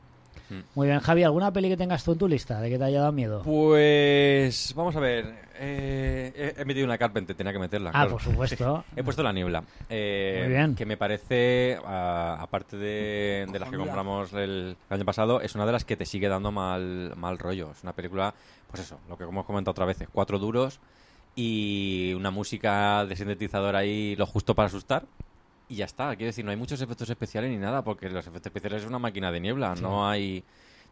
Mm. 0.59 0.63
Muy 0.75 0.87
bien, 0.87 0.99
Javi, 0.99 1.23
¿alguna 1.23 1.51
peli 1.51 1.69
que 1.69 1.77
tengas 1.77 2.03
tú 2.03 2.13
en 2.13 2.17
tu 2.17 2.27
lista 2.27 2.59
de 2.61 2.69
que 2.69 2.77
te 2.77 2.83
haya 2.83 2.99
dado 2.99 3.11
miedo? 3.11 3.41
Pues 3.43 4.73
vamos 4.75 4.95
a 4.95 4.99
ver. 4.99 5.25
eh, 5.59 6.53
he, 6.57 6.61
he 6.61 6.65
metido 6.65 6.85
una 6.85 6.97
Carpenter, 6.97 7.35
tenía 7.35 7.53
que 7.53 7.59
meterla. 7.59 7.89
ah, 7.89 7.93
claro. 7.93 8.11
por 8.11 8.21
supuesto. 8.21 8.83
He 8.95 9.03
puesto 9.03 9.23
la 9.23 9.31
niebla. 9.33 9.63
eh, 9.89 10.41
Muy 10.43 10.53
bien. 10.53 10.75
Que 10.75 10.85
me 10.85 10.97
parece, 10.97 11.77
ah, 11.85 12.37
aparte 12.39 12.77
de, 12.77 13.47
de 13.51 13.59
las 13.59 13.69
que 13.69 13.77
compramos 13.77 14.33
el, 14.33 14.75
año 14.89 15.05
pasado, 15.05 15.41
es 15.41 15.55
una 15.55 15.65
de 15.65 15.71
las 15.71 15.85
que 15.85 15.95
te 15.97 16.05
sigue 16.05 16.27
dando 16.27 16.51
mal, 16.51 17.13
mal 17.15 17.37
rollo. 17.39 17.71
Es 17.71 17.83
una 17.83 17.93
película, 17.93 18.33
pues 18.69 18.83
eso, 18.83 18.99
lo 19.09 19.17
que 19.17 19.23
hemos 19.23 19.45
comentado 19.45 19.71
otra 19.71 19.85
vez, 19.85 19.97
cuatro 20.11 20.39
duros 20.39 20.79
y 21.35 22.13
una 22.15 22.29
música 22.31 23.05
de 23.05 23.15
sintetizador 23.15 23.75
ahí 23.75 24.15
lo 24.15 24.25
justo 24.25 24.53
para 24.55 24.67
asustar. 24.67 25.05
Y 25.73 25.77
ya 25.77 25.85
está, 25.85 26.15
quiero 26.15 26.27
decir, 26.27 26.45
no 26.45 26.51
hay 26.51 26.57
muchos 26.57 26.79
efectos 26.81 27.09
especiales 27.09 27.49
ni 27.49 27.57
nada, 27.57 27.83
porque 27.83 28.07
los 28.07 28.27
efectos 28.27 28.51
especiales 28.51 28.83
es 28.83 28.87
una 28.87 28.99
máquina 28.99 29.31
de 29.31 29.39
niebla, 29.39 29.73
no 29.73 30.07
hay... 30.07 30.43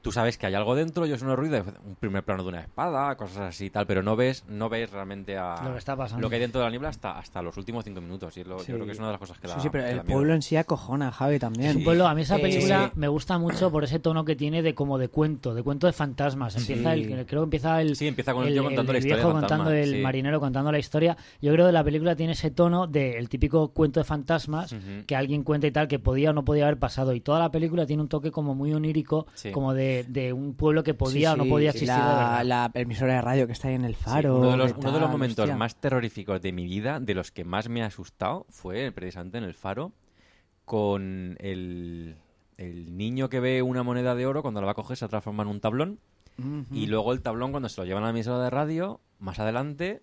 Tú 0.02 0.12
sabes 0.12 0.38
que 0.38 0.48
hay 0.48 0.56
algo 0.56 0.74
dentro, 0.76 1.06
yo 1.06 1.16
sueno 1.18 1.36
ruido, 1.36 1.64
un 1.86 1.96
primer 1.96 2.24
plano 2.24 2.42
de 2.44 2.50
una 2.50 2.62
espada, 2.62 3.16
cosas 3.18 3.38
así 3.50 3.66
y 3.66 3.70
tal, 3.70 3.86
pero 3.86 4.02
no 4.02 4.16
ves, 4.16 4.44
no 4.48 4.68
ves 4.68 4.90
realmente 4.92 5.38
a 5.38 5.62
Lo 5.64 5.74
que 5.74 5.78
está 5.78 5.96
pasando. 5.96 6.22
lo 6.22 6.30
que 6.30 6.36
hay 6.36 6.42
dentro 6.42 6.60
de 6.60 6.66
la 6.66 6.72
niebla 6.72 6.90
hasta, 6.90 7.20
hasta 7.20 7.42
los 7.44 7.56
últimos 7.58 7.84
cinco 7.86 8.02
minutos. 8.02 8.36
Y 8.38 8.42
es 8.42 8.48
lo- 8.48 8.60
Sí. 8.60 8.72
yo 8.72 8.76
creo 8.76 8.86
que 8.88 8.94
es 8.94 8.98
una 8.98 9.08
de 9.08 9.14
las 9.14 9.20
cosas 9.20 9.40
que 9.40 9.48
da 9.48 9.56
Sí, 9.56 9.62
sí, 9.62 9.70
pero 9.72 9.84
que 9.84 9.92
el 9.92 9.98
da 9.98 10.04
miedo. 10.04 10.14
pueblo 10.16 10.34
en 10.34 10.42
sí 10.42 10.56
acojona, 10.58 11.12
Javi, 11.12 11.38
también. 11.38 11.70
Es 11.70 11.76
un 11.76 11.84
pueblo, 11.84 12.08
a 12.08 12.16
mí 12.16 12.22
esa 12.24 12.38
Eh, 12.38 12.42
película 12.42 12.86
sí. 12.92 13.00
me 13.00 13.08
gusta 13.10 13.38
mucho 13.38 13.72
por 13.72 13.84
ese 13.84 14.00
tono 14.00 14.26
que 14.26 14.36
tiene 14.36 14.64
de 14.64 14.74
como 14.74 14.98
de 14.98 15.08
cuento, 15.08 15.54
de 15.54 15.62
cuento 15.62 15.86
de 15.86 15.94
fantasmas. 15.94 16.56
Empieza 16.56 16.94
Sí. 16.96 17.02
el, 17.04 17.26
creo 17.28 17.42
que 17.42 17.44
empieza 17.46 17.80
el, 17.82 17.96
Sí, 17.96 18.08
empieza 18.08 18.34
con 18.34 18.48
el 18.48 18.54
tío 18.54 18.64
contando 18.64 18.92
la 18.94 18.98
el 18.98 19.04
historia 19.06 19.16
viejo 19.24 19.32
fantasma, 19.34 19.58
contando, 19.66 19.72
el 19.80 19.90
sí. 19.92 20.02
marinero 20.02 20.40
contando 20.40 20.72
la 20.72 20.80
historia. 20.80 21.16
Yo 21.42 21.52
creo 21.54 21.68
que 21.68 21.72
la 21.74 21.84
película 21.84 22.16
tiene 22.16 22.34
ese 22.34 22.50
tono 22.50 22.88
del 22.88 23.30
típico 23.30 23.68
cuento 23.70 24.00
de 24.00 24.04
fantasmas 24.04 24.76
que 25.06 25.16
alguien 25.16 25.44
cuenta 25.44 25.68
y 25.68 25.72
tal 25.72 25.88
que 25.88 26.00
podía 26.00 26.32
o 26.32 26.34
no 26.34 26.44
podía 26.44 26.64
haber 26.66 26.80
pasado. 26.80 27.14
Y 27.14 27.22
toda 27.22 27.38
la 27.40 27.52
película 27.52 27.86
tiene 27.86 28.02
un 28.02 28.10
toque 28.10 28.32
como 28.32 28.56
muy 28.56 28.74
onírico, 28.74 29.28
Sí. 29.36 29.52
como 29.52 29.74
de, 29.76 29.91
de 30.08 30.34
un 30.34 30.54
pueblo 30.56 30.84
que 30.84 30.94
podía 30.94 31.34
Sí, 31.34 31.40
o 31.40 31.44
no 31.44 31.50
podía 31.50 31.70
existir 31.70 31.90
la, 31.90 32.44
la 32.44 32.72
emisora 32.74 33.16
de 33.16 33.22
radio 33.22 33.46
que 33.48 33.54
está 33.54 33.68
ahí 33.68 33.76
en 33.76 33.86
el 33.86 33.96
Sí, 33.96 34.04
faro. 34.04 34.38
uno, 34.40 34.52
de 34.52 34.58
los, 34.58 34.74
¿qué 34.74 34.80
uno 34.80 34.92
de 34.92 35.00
los 35.00 35.08
tal? 35.10 35.12
momentos 35.12 35.44
Hostia. 35.44 35.56
más 35.58 35.76
terroríficos 35.76 36.42
de 36.42 36.52
mi 36.52 36.66
vida, 36.66 37.00
de 37.00 37.14
los 37.14 37.32
que 37.32 37.44
más 37.44 37.70
me 37.70 37.84
ha 37.84 37.88
asustado, 37.88 38.46
fue 38.50 38.92
precisamente 38.92 39.38
en 39.38 39.44
el 39.44 39.54
faro 39.54 39.92
con 40.66 41.36
el, 41.40 42.16
el 42.58 42.98
niño 42.98 43.30
que 43.30 43.40
ve 43.40 43.62
una 43.62 43.84
moneda 43.84 44.16
de 44.16 44.26
oro, 44.26 44.42
cuando 44.42 44.62
la 44.62 44.66
va 44.68 44.72
a 44.72 44.76
coger 44.76 44.98
se 44.98 45.08
transforma 45.08 45.44
en 45.44 45.50
un 45.50 45.60
tablón. 45.60 46.00
Y 46.72 46.88
luego 46.88 47.14
el 47.14 47.22
tablón, 47.22 47.52
cuando 47.52 47.70
se 47.70 47.80
lo 47.82 47.86
llevan 47.86 48.02
a 48.04 48.08
la 48.08 48.12
emisora 48.12 48.44
de 48.44 48.50
radio, 48.50 49.00
más 49.20 49.38
adelante, 49.38 50.02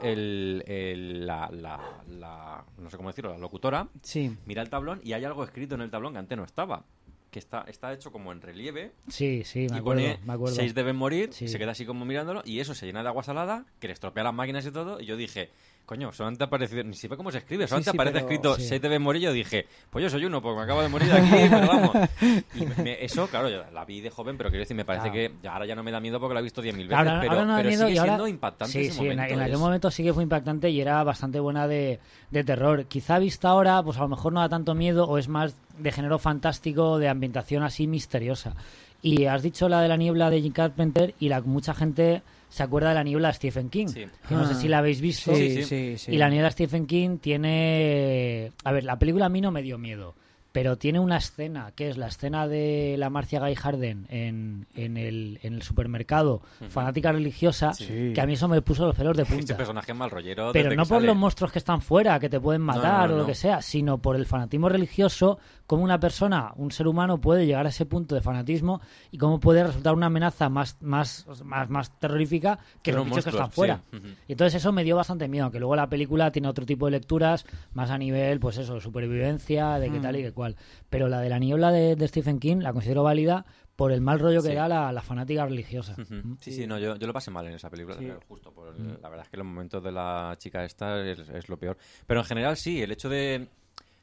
el, 0.00 0.62
el- 0.68 1.26
la, 1.26 1.48
la- 1.50 2.02
la- 2.08 2.64
no 2.78 2.88
sé 2.88 2.96
cómo 2.96 3.08
decirlo, 3.08 3.32
la 3.32 3.38
locutora, 3.38 3.88
Sí. 4.02 4.36
mira 4.46 4.62
el 4.62 4.70
tablón 4.70 5.00
y 5.02 5.14
hay 5.14 5.24
algo 5.24 5.42
escrito 5.42 5.74
en 5.74 5.80
el 5.80 5.90
tablón 5.90 6.12
que 6.12 6.20
antes 6.20 6.38
no 6.38 6.44
estaba. 6.44 6.84
Que 7.32 7.38
está, 7.38 7.64
está 7.66 7.92
hecho 7.94 8.12
como 8.12 8.30
en 8.30 8.40
relieve 8.42 8.92
Sí, 9.08 9.42
sí, 9.44 9.66
me 9.70 9.76
y 9.76 9.78
acuerdo, 9.80 10.02
pone 10.02 10.18
me 10.24 10.32
acuerdo. 10.34 10.54
seis 10.54 10.74
deben 10.74 10.94
morir, 10.96 11.32
Sí. 11.32 11.48
se 11.48 11.58
queda 11.58 11.72
así 11.72 11.84
como 11.86 12.04
mirándolo 12.04 12.42
y 12.44 12.60
eso 12.60 12.74
se 12.74 12.84
llena 12.86 13.02
de 13.02 13.08
agua 13.08 13.22
salada, 13.24 13.64
que 13.80 13.86
le 13.88 13.94
estropea 13.94 14.22
las 14.22 14.34
máquinas 14.34 14.64
y 14.66 14.70
todo, 14.70 15.00
y 15.00 15.06
yo 15.06 15.16
dije, 15.16 15.48
coño, 15.86 16.12
solamente 16.12 16.44
ha 16.44 16.46
aparecido, 16.46 16.82
ni 16.84 16.94
siquiera 16.94 17.16
cómo 17.16 17.30
se 17.30 17.38
escribe, 17.38 17.66
solamente 17.66 17.90
sí, 17.90 17.96
aparece 17.96 18.14
pero- 18.14 18.26
escrito 18.26 18.54
sí. 18.56 18.62
seis 18.68 18.80
deben 18.80 19.02
morir, 19.02 19.22
yo 19.22 19.32
dije, 19.32 19.66
pues 19.90 20.02
yo 20.02 20.08
soy 20.08 20.24
uno, 20.24 20.40
porque 20.40 20.58
me 20.58 20.62
acabo 20.64 20.80
de 20.82 20.88
morir 20.88 21.12
aquí, 21.12 21.30
pero 21.50 21.66
vamos. 21.66 21.92
Y 22.54 22.64
me- 22.82 23.04
eso, 23.04 23.26
claro, 23.26 23.48
yo 23.50 23.62
la 23.72 23.84
vi 23.84 24.00
de 24.00 24.08
joven, 24.10 24.36
pero 24.38 24.48
quiero 24.50 24.62
decir, 24.62 24.76
me 24.76 24.84
parece 24.84 25.10
Claro. 25.10 25.34
que 25.42 25.48
ahora 25.48 25.66
ya 25.66 25.74
no 25.74 25.82
me 25.82 25.90
da 25.90 26.00
miedo 26.00 26.18
porque 26.20 26.34
la 26.34 26.40
he 26.40 26.42
visto 26.44 26.62
10.000 26.62 26.76
veces, 26.76 26.92
Ahora, 26.92 27.18
pero, 27.20 27.32
ahora 27.32 27.44
no 27.44 27.56
pero 27.56 27.68
miedo 27.68 27.86
sigue 27.86 27.98
ahora... 27.98 28.12
siendo 28.12 28.28
impactante 28.28 28.72
Sí, 28.72 28.80
ese 28.80 28.92
sí, 28.92 28.98
en, 29.00 29.06
momento. 29.16 29.34
en 29.34 29.40
aquel 29.40 29.58
momento 29.58 29.90
sí 29.90 30.02
que 30.02 30.14
fue 30.14 30.22
impactante 30.22 30.70
y 30.70 30.80
era 30.80 31.02
bastante 31.04 31.40
buena 31.40 31.66
de, 31.68 31.98
de 32.30 32.44
terror. 32.44 32.86
Quizá 32.86 33.18
vista 33.18 33.48
ahora, 33.48 33.82
pues 33.82 33.96
a 33.98 34.00
lo 34.00 34.08
mejor 34.08 34.32
no 34.32 34.40
da 34.40 34.48
tanto 34.48 34.74
miedo 34.74 35.04
o 35.06 35.18
es 35.18 35.28
más 35.28 35.54
de 35.78 35.92
género 35.92 36.18
fantástico, 36.18 36.98
de 36.98 37.08
ambientación 37.08 37.62
así 37.64 37.86
misteriosa. 37.86 38.54
Y 39.02 39.24
has 39.26 39.42
dicho 39.42 39.68
la 39.68 39.80
de 39.82 39.88
la 39.88 39.96
niebla 39.96 40.30
de 40.30 40.40
Jim 40.40 40.52
Carpenter 40.52 41.14
y 41.18 41.28
la 41.28 41.40
mucha 41.40 41.74
gente 41.74 42.22
se 42.52 42.62
acuerda 42.62 42.90
de 42.90 42.94
la 42.96 43.02
niebla 43.02 43.28
de 43.28 43.34
Stephen 43.34 43.70
King. 43.70 43.86
Sí. 43.88 44.04
Que 44.28 44.34
no 44.34 44.46
sé 44.46 44.54
si 44.54 44.68
la 44.68 44.78
habéis 44.78 45.00
visto. 45.00 45.34
Sí, 45.34 45.48
Sí, 45.50 45.56
sí. 45.56 45.64
sí, 45.64 45.98
sí. 45.98 46.12
Y 46.12 46.18
la 46.18 46.28
niebla 46.28 46.48
de 46.48 46.52
Stephen 46.52 46.86
King 46.86 47.16
tiene... 47.18 48.52
A 48.64 48.72
ver, 48.72 48.84
la 48.84 48.98
película 48.98 49.26
a 49.26 49.28
mí 49.28 49.40
no 49.40 49.50
me 49.50 49.62
dio 49.62 49.78
miedo, 49.78 50.14
pero 50.52 50.76
tiene 50.76 51.00
una 51.00 51.16
escena, 51.16 51.72
que 51.74 51.88
es 51.88 51.96
la 51.96 52.08
escena 52.08 52.46
de 52.46 52.96
la 52.98 53.08
Marcia 53.08 53.40
Gay 53.40 53.54
Harden 53.54 54.06
en, 54.10 54.66
en, 54.74 54.96
el, 54.98 55.38
en 55.42 55.54
el 55.54 55.62
supermercado, 55.62 56.42
fanática 56.68 57.10
religiosa, 57.12 57.72
Sí. 57.72 58.12
que 58.14 58.20
a 58.20 58.26
mí 58.26 58.34
eso 58.34 58.48
me 58.48 58.60
puso 58.60 58.84
los 58.86 58.94
pelos 58.94 59.16
de 59.16 59.22
Ese 59.22 59.34
punta. 59.34 59.56
personaje 59.56 59.94
mal 59.94 60.10
rollero 60.10 60.50
Pero 60.52 60.70
no 60.76 60.82
que 60.84 60.88
por 60.90 60.98
sale. 60.98 61.06
los 61.06 61.16
monstruos 61.16 61.52
que 61.52 61.58
están 61.58 61.80
fuera, 61.80 62.20
que 62.20 62.28
te 62.28 62.38
pueden 62.38 62.60
matar 62.62 63.08
no, 63.08 63.14
o 63.14 63.18
lo 63.18 63.22
no. 63.22 63.26
que 63.26 63.34
sea, 63.34 63.62
sino 63.62 63.96
por 63.98 64.14
el 64.16 64.26
fanatismo 64.26 64.68
religioso, 64.68 65.38
cómo 65.72 65.84
una 65.84 65.98
persona, 65.98 66.52
un 66.56 66.70
ser 66.70 66.86
humano 66.86 67.18
puede 67.18 67.46
llegar 67.46 67.64
a 67.64 67.70
ese 67.70 67.86
punto 67.86 68.14
de 68.14 68.20
fanatismo 68.20 68.82
y 69.10 69.16
cómo 69.16 69.40
puede 69.40 69.64
resultar 69.64 69.94
una 69.94 70.06
amenaza 70.08 70.50
más, 70.50 70.76
más, 70.82 71.26
más, 71.46 71.70
más 71.70 71.98
terrorífica 71.98 72.58
que 72.82 72.92
los 72.92 73.06
bichos 73.06 73.24
que 73.24 73.30
están 73.30 73.50
fuera. 73.50 73.80
sí. 73.90 73.98
Y 74.28 74.32
entonces 74.32 74.56
eso 74.60 74.70
me 74.70 74.84
dio 74.84 74.96
bastante 74.96 75.28
miedo, 75.28 75.50
que 75.50 75.58
luego 75.58 75.74
la 75.74 75.88
película 75.88 76.30
tiene 76.30 76.48
otro 76.48 76.66
tipo 76.66 76.84
de 76.84 76.90
lecturas, 76.90 77.46
más 77.72 77.88
a 77.88 77.96
nivel, 77.96 78.38
pues 78.38 78.58
eso, 78.58 78.74
de 78.74 78.82
supervivencia, 78.82 79.78
de 79.78 79.90
qué 79.90 79.98
tal 79.98 80.16
y 80.16 80.22
qué 80.22 80.32
cual. 80.32 80.56
Pero 80.90 81.08
la 81.08 81.20
de 81.22 81.30
la 81.30 81.38
niebla 81.38 81.72
de, 81.72 81.96
de 81.96 82.08
Stephen 82.08 82.38
King 82.38 82.58
la 82.58 82.74
considero 82.74 83.02
válida 83.02 83.46
por 83.74 83.92
el 83.92 84.02
mal 84.02 84.18
rollo 84.20 84.42
que 84.42 84.50
Sí. 84.50 84.54
da 84.54 84.68
la, 84.68 84.92
la 84.92 85.00
fanática 85.00 85.46
religiosa. 85.46 85.94
Ujú. 85.98 86.36
Sí, 86.40 86.52
sí, 86.52 86.66
no, 86.66 86.78
yo, 86.78 86.96
yo 86.96 87.06
lo 87.06 87.14
pasé 87.14 87.30
mal 87.30 87.46
en 87.46 87.54
esa 87.54 87.70
película, 87.70 87.96
Sí. 87.96 88.12
justo. 88.28 88.52
Por 88.52 88.76
el- 88.76 88.98
La 89.00 89.08
verdad 89.08 89.24
es 89.24 89.30
que 89.30 89.38
los 89.38 89.46
momentos 89.46 89.82
de 89.82 89.90
la 89.90 90.34
chica 90.36 90.62
esta 90.66 91.00
es, 91.00 91.18
es 91.20 91.48
lo 91.48 91.56
peor. 91.56 91.78
Pero 92.06 92.20
en 92.20 92.26
general 92.26 92.58
sí, 92.58 92.82
el 92.82 92.92
hecho 92.92 93.08
de... 93.08 93.48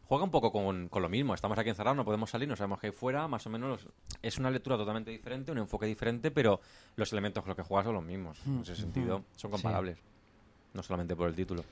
Juega 0.09 0.23
un 0.23 0.31
poco 0.31 0.51
con, 0.51 0.89
con 0.89 1.03
lo 1.03 1.07
mismo. 1.07 1.35
Estamos 1.35 1.55
aquí 1.59 1.69
encerrados, 1.69 1.95
no 1.95 2.03
podemos 2.03 2.31
salir, 2.31 2.47
no 2.49 2.55
sabemos 2.55 2.79
qué 2.79 2.87
hay 2.87 2.93
fuera. 2.93 3.27
Más 3.27 3.45
o 3.45 3.49
menos 3.51 3.85
es 4.23 4.37
una 4.39 4.49
lectura 4.49 4.75
totalmente 4.75 5.11
diferente, 5.11 5.51
un 5.51 5.59
enfoque 5.59 5.85
diferente, 5.85 6.31
pero 6.31 6.59
los 6.95 7.11
elementos 7.13 7.43
con 7.43 7.49
los 7.49 7.55
que 7.57 7.61
juegas 7.63 7.85
son 7.85 7.93
los 7.93 8.03
mismos. 8.03 8.39
En 8.47 8.61
ese 8.61 8.75
sentido, 8.75 9.23
son 9.35 9.51
comparables. 9.51 9.99
No 10.73 10.81
solamente 10.81 11.15
por 11.15 11.29
el 11.29 11.35
título. 11.35 11.63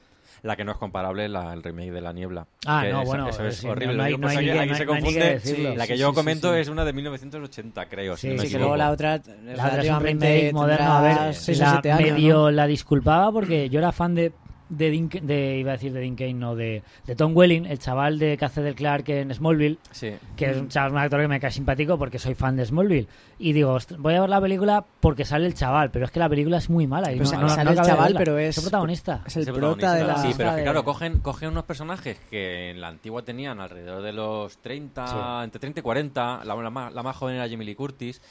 La 0.44 0.56
que 0.56 0.64
no 0.64 0.72
es 0.72 0.78
comparable 0.78 1.26
es 1.26 1.32
la, 1.32 1.52
el 1.52 1.64
remake 1.64 1.90
de 1.92 2.00
La 2.02 2.14
Niebla. 2.14 2.46
Ah, 2.68 2.82
Que 2.86 2.92
no, 2.92 3.00
eso- 3.02 3.08
bueno, 3.08 3.30
eso 3.30 3.44
es 3.48 3.58
sí, 3.58 3.68
horrible. 3.68 3.96
no 3.98 4.04
hay- 4.04 4.18
no 4.18 4.18
hay 4.18 4.22
por 4.22 4.30
si 4.30 4.38
ni 4.38 4.44
aquí- 4.44 4.52
que- 4.54 4.60
aquí 4.60 4.70
no 4.70 4.78
se 4.78 4.86
confunde. 4.86 5.42
La 5.76 5.88
que 5.88 5.94
Sí, 5.94 6.00
yo 6.00 6.10
sí, 6.10 6.16
comento 6.16 6.54
sí. 6.54 6.60
es 6.60 6.68
una 6.70 6.86
de 6.86 6.94
1980, 6.94 7.86
creo. 7.90 8.16
si 8.18 8.22
Sí, 8.22 8.28
no 8.28 8.34
me 8.34 8.40
sí, 8.42 8.48
Sí, 8.48 8.54
que 8.54 8.60
luego 8.60 8.78
la 8.78 8.92
otra 8.92 9.20
La 9.46 9.66
otra 9.68 9.82
es 9.82 9.90
un 9.90 10.00
remake 10.00 10.52
moderno. 10.54 10.92
A 10.94 11.02
ver, 11.02 11.36
la 11.58 11.98
medio 11.98 12.34
¿no? 12.36 12.52
la 12.52 12.68
disculpaba 12.68 13.32
porque 13.32 13.68
yo 13.70 13.80
era 13.80 13.92
fan 13.92 14.14
de 14.14 14.32
de, 14.70 14.92
Dean 14.92 15.10
de 15.10 15.58
iba 15.60 15.72
a 15.72 15.74
decir 15.76 15.94
de 15.94 16.00
Dean 16.02 16.16
Cain, 16.16 16.40
no, 16.40 16.56
de, 16.56 16.84
de 17.06 17.16
Tom 17.16 17.36
Welling, 17.36 17.66
el 17.66 17.80
chaval 17.80 18.20
de 18.20 18.38
que 18.38 18.46
hace 18.46 18.62
del 18.62 18.76
Clark 18.76 19.08
en 19.10 19.34
Smallville, 19.34 19.78
Sí. 19.92 20.12
que 20.36 20.52
es 20.52 20.58
un 20.58 20.68
chaval, 20.70 20.92
un 20.92 20.98
actor 21.00 21.22
que 21.22 21.28
me 21.28 21.40
cae 21.40 21.52
simpático 21.52 21.98
porque 21.98 22.20
soy 22.20 22.36
fan 22.36 22.56
de 22.56 22.66
Smallville. 22.66 23.08
Y 23.40 23.54
digo, 23.54 23.74
"Ostras, 23.74 24.00
voy 24.00 24.16
a 24.16 24.22
ver 24.22 24.30
la 24.30 24.42
película 24.42 24.84
porque 25.00 25.24
sale 25.26 25.46
el 25.46 25.54
chaval, 25.54 25.92
pero 25.92 26.06
es 26.06 26.12
que 26.12 26.20
la 26.20 26.28
película 26.30 26.58
es 26.58 26.70
muy 26.70 26.88
mala. 26.88 27.12
Y 27.12 27.18
Pues 27.18 27.32
no, 27.34 27.48
sale 27.50 27.64
no- 27.70 27.76
no 27.76 27.82
el 27.82 27.88
chaval, 27.88 28.16
pero 28.18 28.38
es- 28.38 28.58
el 28.58 28.64
protagonista. 28.64 29.24
Es 29.26 29.36
el 29.38 29.44
Ese 29.44 29.54
prota 29.54 29.94
de 29.94 30.00
la... 30.02 30.06
protagonista, 30.06 30.28
Sí, 30.32 30.34
pero 30.38 30.50
es 30.50 30.54
que 30.56 30.60
de- 30.62 30.64
claro, 30.66 30.84
cogen, 30.84 31.20
cogen 31.20 31.50
unos 31.50 31.64
personajes 31.66 32.18
que 32.30 32.72
en 32.72 32.82
la 32.82 32.88
antigua 32.90 33.22
tenían 33.24 33.60
alrededor 33.60 34.02
de 34.02 34.14
los 34.14 34.58
30, 34.58 35.08
Sí. 35.08 35.16
entre 35.46 35.60
30 35.60 35.80
y 35.80 35.84
40, 35.84 36.44
la, 36.44 36.56
la 36.56 36.70
más, 36.70 36.94
la 36.94 37.04
más 37.04 37.16
joven 37.16 37.36
era 37.36 37.48
Jamie 37.50 37.66
Lee 37.66 37.76
Curtis. 37.76 38.22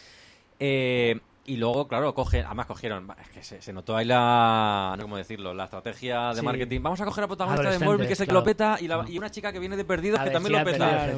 eh, 0.59 1.21
y 1.47 1.57
luego, 1.57 1.87
claro, 1.89 2.13
cogen, 2.15 2.45
además 2.45 2.67
cogieron, 2.67 3.09
es 3.23 3.29
que 3.31 3.43
se, 3.43 3.63
se 3.63 3.73
notó 3.73 3.97
ahí 3.97 4.05
la, 4.05 4.91
no 4.93 4.97
sé 4.97 5.03
cómo 5.03 5.17
decirlo, 5.17 5.55
la 5.55 5.65
estrategia 5.65 6.29
de 6.31 6.41
Sí. 6.41 6.45
marketing. 6.45 6.81
Vamos 6.83 7.01
a 7.01 7.05
coger 7.05 7.25
a 7.25 7.27
protagonista 7.27 7.71
de 7.71 7.79
Marvel, 7.79 8.07
que 8.07 8.13
es 8.13 8.21
el 8.21 8.27
claro. 8.27 8.41
clopeta, 8.43 8.77
y, 8.81 8.89
la- 8.89 9.05
y 9.09 9.19
una 9.19 9.31
chica 9.31 9.53
que 9.53 9.59
viene 9.59 9.77
de 9.77 9.85
perdidos, 9.85 10.21
que 10.21 10.31
también 10.31 10.59
lo 10.59 10.65
peta. 10.65 11.09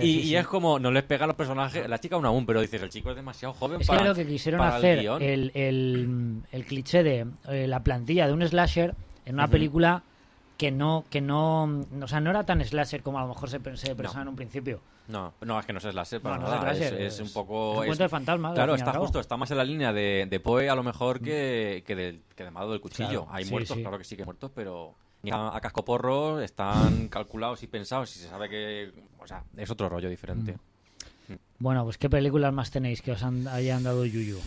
Y, 0.00 0.02
sí, 0.02 0.08
y 0.20 0.22
sí. 0.24 0.36
es 0.36 0.46
como, 0.46 0.78
no 0.78 0.90
les 0.90 1.02
pega 1.04 1.24
a 1.24 1.26
los 1.26 1.36
personajes, 1.36 1.88
la 1.88 1.98
chica 1.98 2.16
aún 2.16 2.26
aún, 2.26 2.44
pero 2.46 2.60
dices, 2.60 2.82
el 2.82 2.90
chico 2.90 3.10
es 3.10 3.16
demasiado 3.16 3.54
joven 3.54 3.80
Es 3.80 3.88
que 3.88 3.96
lo 4.04 4.14
que 4.14 4.26
quisieron 4.26 4.58
para 4.58 4.76
hacer, 4.76 4.98
el 4.98 5.22
el, 5.22 5.52
el, 5.54 6.42
el 6.52 6.64
cliché 6.64 7.02
de 7.02 7.26
eh, 7.48 7.66
la 7.66 7.80
plantilla 7.80 8.26
de 8.26 8.32
un 8.32 8.46
slasher 8.46 8.94
en 9.24 9.34
una 9.34 9.48
película 9.48 10.02
que 10.56 10.70
no, 10.70 11.04
que 11.10 11.20
no, 11.20 11.64
o 12.00 12.08
sea, 12.08 12.20
no 12.20 12.30
era 12.30 12.44
tan 12.44 12.64
slasher 12.64 13.02
como 13.02 13.18
a 13.18 13.22
lo 13.22 13.28
mejor 13.28 13.50
se, 13.50 13.58
se 13.76 13.94
pensaba 13.94 14.22
en 14.22 14.28
un 14.28 14.36
principio. 14.36 14.80
No, 15.08 15.34
no, 15.42 15.60
es 15.60 15.66
que 15.66 15.72
no 15.72 15.78
es 15.78 15.84
slasher 15.84 16.20
para 16.20 16.36
No, 16.36 16.42
no 16.42 16.48
es 16.48 16.54
nada, 16.60 16.72
es, 16.72 16.78
slasher, 16.78 17.00
es 17.00 17.14
es- 17.14 17.20
un 17.20 17.26
es 17.26 17.32
poco... 17.32 17.72
un 17.74 17.82
es- 17.82 17.86
cuento 17.86 18.02
de 18.04 18.08
fantasmas, 18.08 18.50
al 18.50 18.54
Claro, 18.56 18.74
está 18.74 18.92
justo, 18.94 19.20
está 19.20 19.36
más 19.36 19.50
en 19.50 19.56
la 19.58 19.64
línea 19.64 19.92
de, 19.92 20.26
de 20.28 20.40
Poe 20.40 20.68
a 20.70 20.74
lo 20.74 20.82
mejor 20.82 21.20
que, 21.20 21.84
que, 21.86 21.94
del, 21.94 22.22
que 22.34 22.44
de 22.44 22.50
Mado 22.50 22.72
del 22.72 22.80
Cuchillo. 22.80 23.24
Claro, 23.24 23.28
Hay 23.30 23.44
sí, 23.44 23.50
muertos, 23.50 23.76
sí. 23.76 23.82
claro 23.82 23.98
que 23.98 24.04
sí 24.04 24.16
que 24.16 24.22
hay 24.22 24.26
muertos, 24.26 24.50
pero 24.54 24.94
a, 25.30 25.56
a 25.56 25.60
casco 25.60 25.84
porro 25.84 26.40
están 26.40 27.08
calculados 27.10 27.62
y 27.62 27.66
pensados 27.66 28.16
y 28.16 28.20
se 28.20 28.28
sabe 28.28 28.48
que... 28.48 28.92
O 29.18 29.26
sea, 29.26 29.44
es 29.56 29.70
otro 29.70 29.88
rollo 29.88 30.08
diferente. 30.08 30.52
Mm. 31.28 31.34
Bueno, 31.58 31.84
pues 31.84 31.98
¿qué 31.98 32.08
películas 32.10 32.52
más 32.52 32.70
tenéis 32.70 33.02
que 33.02 33.12
os 33.12 33.22
han, 33.22 33.46
hayan 33.48 33.82
dado 33.82 34.04
yuyu? 34.06 34.38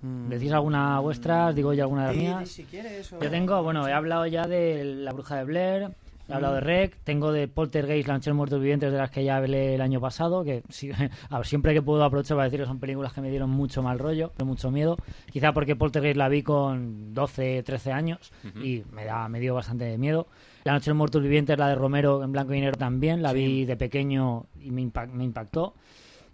Mm. 0.00 0.28
¿Decís 0.28 0.52
alguna 0.52 1.00
vuestra? 1.00 1.52
¿Digo 1.52 1.72
yo 1.72 1.84
alguna 1.84 2.02
de 2.02 2.08
las 2.08 2.16
mías? 2.38 2.48
si 2.50 2.64
quieres, 2.64 3.12
o- 3.12 3.20
Yo 3.20 3.30
tengo, 3.30 3.62
bueno, 3.62 3.86
he 3.88 3.92
hablado 3.92 4.26
ya 4.26 4.46
de 4.46 4.84
La 4.84 5.12
Bruja 5.12 5.36
de 5.36 5.44
Blair, 5.44 5.90
he 6.28 6.32
hablado 6.32 6.54
de 6.54 6.60
Rec, 6.60 6.96
tengo 7.02 7.32
de 7.32 7.48
Poltergeist, 7.48 8.06
Lanchel 8.06 8.34
Muertos 8.34 8.60
Vivientes, 8.60 8.92
de 8.92 8.98
las 8.98 9.10
que 9.10 9.24
ya 9.24 9.38
hablé 9.38 9.74
el 9.74 9.80
año 9.80 10.00
pasado, 10.00 10.44
que 10.44 10.62
sí, 10.68 10.90
a 11.30 11.38
ver, 11.38 11.46
siempre 11.46 11.74
que 11.74 11.82
puedo 11.82 12.04
aprovecho 12.04 12.34
para 12.36 12.44
decir 12.44 12.60
que 12.60 12.66
son 12.66 12.78
películas 12.78 13.12
que 13.12 13.20
me 13.20 13.30
dieron 13.30 13.50
mucho 13.50 13.82
mal 13.82 13.98
rollo, 13.98 14.32
mucho 14.44 14.70
miedo. 14.70 14.96
Quizá 15.32 15.52
porque 15.52 15.74
Poltergeist 15.74 16.16
la 16.16 16.28
vi 16.28 16.42
con 16.44 17.12
12, 17.12 17.62
13 17.64 17.90
años 17.92 18.30
y 18.62 18.84
me, 18.92 19.04
da, 19.04 19.28
me 19.28 19.40
dio 19.40 19.54
bastante 19.54 19.98
miedo. 19.98 20.28
La 20.64 20.72
Noche 20.74 20.86
de 20.86 20.90
los 20.90 20.98
Muertos 20.98 21.22
Vivientes, 21.22 21.58
la 21.58 21.68
de 21.70 21.74
Romero 21.74 22.22
en 22.22 22.30
blanco 22.30 22.52
y 22.54 22.60
negro 22.60 22.76
también, 22.76 23.22
la 23.22 23.32
vi 23.32 23.64
de 23.64 23.76
pequeño 23.76 24.46
y 24.60 24.70
me, 24.70 24.82
impac- 24.82 25.10
me 25.10 25.24
impactó. 25.24 25.74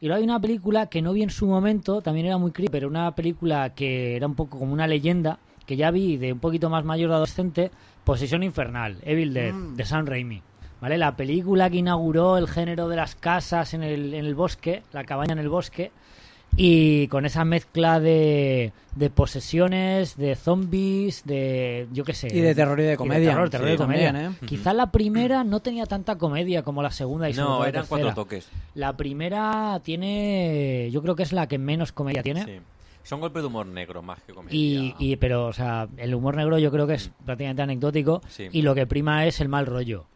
Y 0.04 0.06
luego 0.06 0.18
hay 0.18 0.24
una 0.24 0.38
película 0.38 0.86
que 0.88 1.00
no 1.00 1.14
vi 1.14 1.22
en 1.22 1.30
su 1.30 1.46
momento, 1.46 2.02
también 2.02 2.26
era 2.26 2.36
muy 2.36 2.50
creepy, 2.52 2.70
pero 2.70 2.88
una 2.88 3.14
película 3.14 3.70
que 3.70 4.16
era 4.16 4.26
un 4.26 4.34
poco 4.34 4.58
como 4.58 4.70
una 4.74 4.86
leyenda, 4.86 5.38
que 5.64 5.76
ya 5.76 5.90
vi 5.90 6.18
de 6.18 6.30
un 6.34 6.40
poquito 6.40 6.68
más 6.68 6.84
mayor 6.84 7.08
de 7.08 7.14
adolescente, 7.14 7.70
Posesión 8.04 8.42
Infernal, 8.42 8.98
Evil 9.02 9.32
Dead, 9.32 9.54
Mm. 9.54 9.76
de 9.76 9.84
Sam 9.86 10.04
Raimi. 10.04 10.42
¿Vale? 10.82 10.98
La 10.98 11.16
película 11.16 11.70
que 11.70 11.78
inauguró 11.78 12.36
el 12.36 12.48
género 12.48 12.86
de 12.90 12.96
las 12.96 13.14
casas 13.14 13.72
en 13.72 13.82
el, 13.82 14.12
en 14.12 14.26
el 14.26 14.34
bosque, 14.34 14.82
la 14.92 15.04
cabaña 15.04 15.32
en 15.32 15.38
el 15.38 15.48
bosque, 15.48 15.90
y 16.56 17.08
con 17.08 17.26
esa 17.26 17.44
mezcla 17.44 17.98
de, 18.00 18.72
de 18.94 19.10
posesiones, 19.10 20.16
de 20.16 20.36
zombies, 20.36 21.24
de 21.24 21.88
yo 21.92 22.04
qué 22.04 22.14
sé. 22.14 22.28
Y 22.32 22.40
de 22.40 22.54
terror 22.54 22.78
y 22.80 22.84
de 22.84 22.96
comedia. 22.96 23.30
terror, 23.30 23.50
terror 23.50 23.68
Sí, 23.68 23.74
y 23.74 23.76
comedia. 23.76 24.12
también, 24.12 24.32
¿eh? 24.32 24.46
Quizá 24.46 24.72
la 24.72 24.90
primera 24.92 25.42
no 25.44 25.60
tenía 25.60 25.86
tanta 25.86 26.16
comedia 26.16 26.62
como 26.62 26.82
la 26.82 26.90
segunda 26.90 27.28
y 27.28 27.32
No, 27.34 27.60
la 27.62 27.68
eran 27.68 27.82
tercera. 27.82 27.88
cuatro 27.88 28.14
toques. 28.14 28.48
La 28.74 28.96
primera 28.96 29.80
tiene, 29.82 30.88
yo 30.92 31.02
creo 31.02 31.16
que 31.16 31.24
es 31.24 31.32
la 31.32 31.46
que 31.48 31.58
menos 31.58 31.92
comedia 31.92 32.22
tiene. 32.22 32.44
Sí. 32.44 32.52
Son 33.02 33.20
golpes 33.20 33.42
de 33.42 33.48
humor 33.48 33.66
negro 33.66 34.00
más 34.02 34.22
que 34.22 34.32
comedia. 34.32 34.56
Y, 34.56 34.94
y- 34.98 35.16
pero, 35.16 35.46
o 35.46 35.52
sea, 35.52 35.88
el 35.98 36.14
humor 36.14 36.36
negro 36.36 36.58
yo 36.58 36.70
creo 36.70 36.86
que 36.86 36.94
es 36.94 37.10
prácticamente 37.26 37.60
anecdótico 37.62 38.22
Sí. 38.28 38.48
y 38.50 38.62
lo 38.62 38.74
que 38.74 38.86
prima 38.86 39.26
es 39.26 39.40
el 39.40 39.48
mal 39.48 39.66
rollo. 39.66 40.06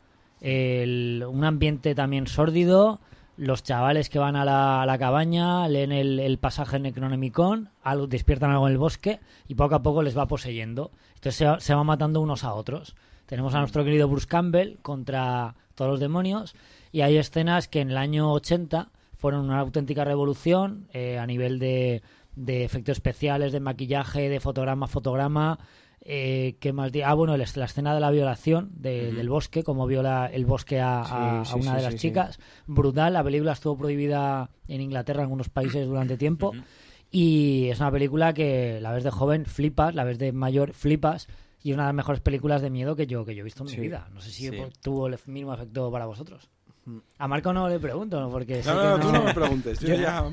El- 0.41 1.25
un 1.29 1.45
ambiente 1.45 1.95
también 1.95 2.27
sórdido, 2.27 3.01
los 3.39 3.63
chavales 3.63 4.11
que 4.11 4.19
van 4.19 4.37
a 4.37 4.45
la, 4.45 4.83
a 4.83 4.87
la 4.87 4.99
cabaña, 4.99 5.69
leen 5.69 5.93
el, 5.93 6.39
pasaje 6.39 6.79
Necronomicon, 6.81 7.71
algo, 7.83 8.09
despiertan 8.09 8.51
algo 8.51 8.67
en 8.67 8.73
el 8.73 8.79
bosque 8.79 9.21
y 9.47 9.55
poco 9.55 9.77
a 9.77 9.83
poco 9.83 10.03
les 10.03 10.19
va 10.19 10.27
poseyendo. 10.27 10.91
Entonces 11.15 11.37
se, 11.37 11.65
se 11.65 11.75
van 11.75 11.87
matando 11.87 12.21
unos 12.21 12.43
a 12.45 12.53
otros. 12.53 12.97
Tenemos 13.27 13.55
a 13.55 13.61
nuestro 13.61 13.85
querido 13.85 14.09
Bruce 14.09 14.27
Campbell 14.27 14.79
contra 14.83 15.55
todos 15.77 15.91
los 15.93 16.01
demonios 16.01 16.57
y 16.91 17.03
hay 17.03 17.17
escenas 17.17 17.69
que 17.69 17.81
en 17.81 17.91
el 17.91 17.97
año 17.97 18.33
80 18.33 18.91
fueron 19.17 19.45
una 19.45 19.61
auténtica 19.61 20.05
revolución 20.05 20.89
eh, 20.93 21.19
a 21.19 21.27
nivel 21.27 21.59
de, 21.59 22.03
de 22.35 22.65
efectos 22.65 22.97
especiales, 22.97 23.53
de 23.53 23.61
maquillaje, 23.61 24.29
de 24.29 24.41
fotograma 24.41 24.87
a 24.87 24.89
fotograma. 24.89 25.59
Eh, 26.01 26.57
¿qué 26.61 26.73
más 26.73 26.91
Ah, 27.05 27.15
bueno, 27.15 27.37
la 27.37 27.45
escena 27.45 27.95
de 27.95 28.01
la 28.01 28.11
violación 28.11 28.71
de- 28.75 29.13
del 29.13 29.29
bosque, 29.29 29.63
como 29.63 29.87
viola 29.87 30.31
el 30.33 30.47
bosque 30.47 30.81
a, 30.81 31.01
a- 31.01 31.05
Sí, 31.05 31.13
a 31.13 31.45
sí, 31.45 31.61
una 31.61 31.71
sí, 31.73 31.77
de 31.77 31.83
las 31.83 31.97
chicas. 31.97 32.39
Brutal, 32.67 33.13
la 33.13 33.25
película 33.25 33.53
estuvo 33.53 33.77
prohibida 33.77 34.51
en 34.69 34.81
Inglaterra, 34.81 35.21
en 35.21 35.25
algunos 35.25 35.49
países 35.49 35.87
durante 35.87 36.17
tiempo. 36.17 36.53
Y 37.11 37.69
es 37.69 37.81
una 37.81 37.91
película 37.91 38.35
que 38.35 38.81
la 38.81 38.93
ves 38.93 39.05
de 39.05 39.11
joven 39.11 39.47
flipas, 39.47 39.95
la 39.95 40.05
ves 40.05 40.19
de 40.19 40.33
mayor 40.33 40.73
flipas. 40.73 41.27
Y 41.63 41.71
es 41.71 41.75
una 41.75 41.85
de 41.85 41.89
las 41.89 41.95
mejores 41.97 42.21
películas 42.21 42.63
de 42.63 42.71
miedo 42.71 42.95
que 42.95 43.07
yo, 43.07 43.25
que 43.25 43.35
yo 43.35 43.41
he 43.41 43.45
visto 43.45 43.63
en 43.65 43.67
mi 43.67 43.73
vida. 43.83 44.09
No 44.13 44.21
sé 44.21 44.31
si 44.31 44.45
tuvo 44.81 45.07
el 45.09 45.19
mismo 45.27 45.53
efecto 45.55 45.91
para 45.91 46.07
vosotros. 46.07 46.49
A 47.19 47.29
Marco 47.29 47.53
no 47.53 47.69
le 47.69 47.79
pregunto, 47.79 48.21
¿no? 48.21 48.31
porque 48.31 48.63
No, 48.65 48.73
que 48.81 48.87
no, 48.89 49.01
tú 49.01 49.13
no 49.13 49.23
me 49.25 49.35
preguntes. 49.35 49.81
Yo 49.81 49.95
ya... 49.95 50.25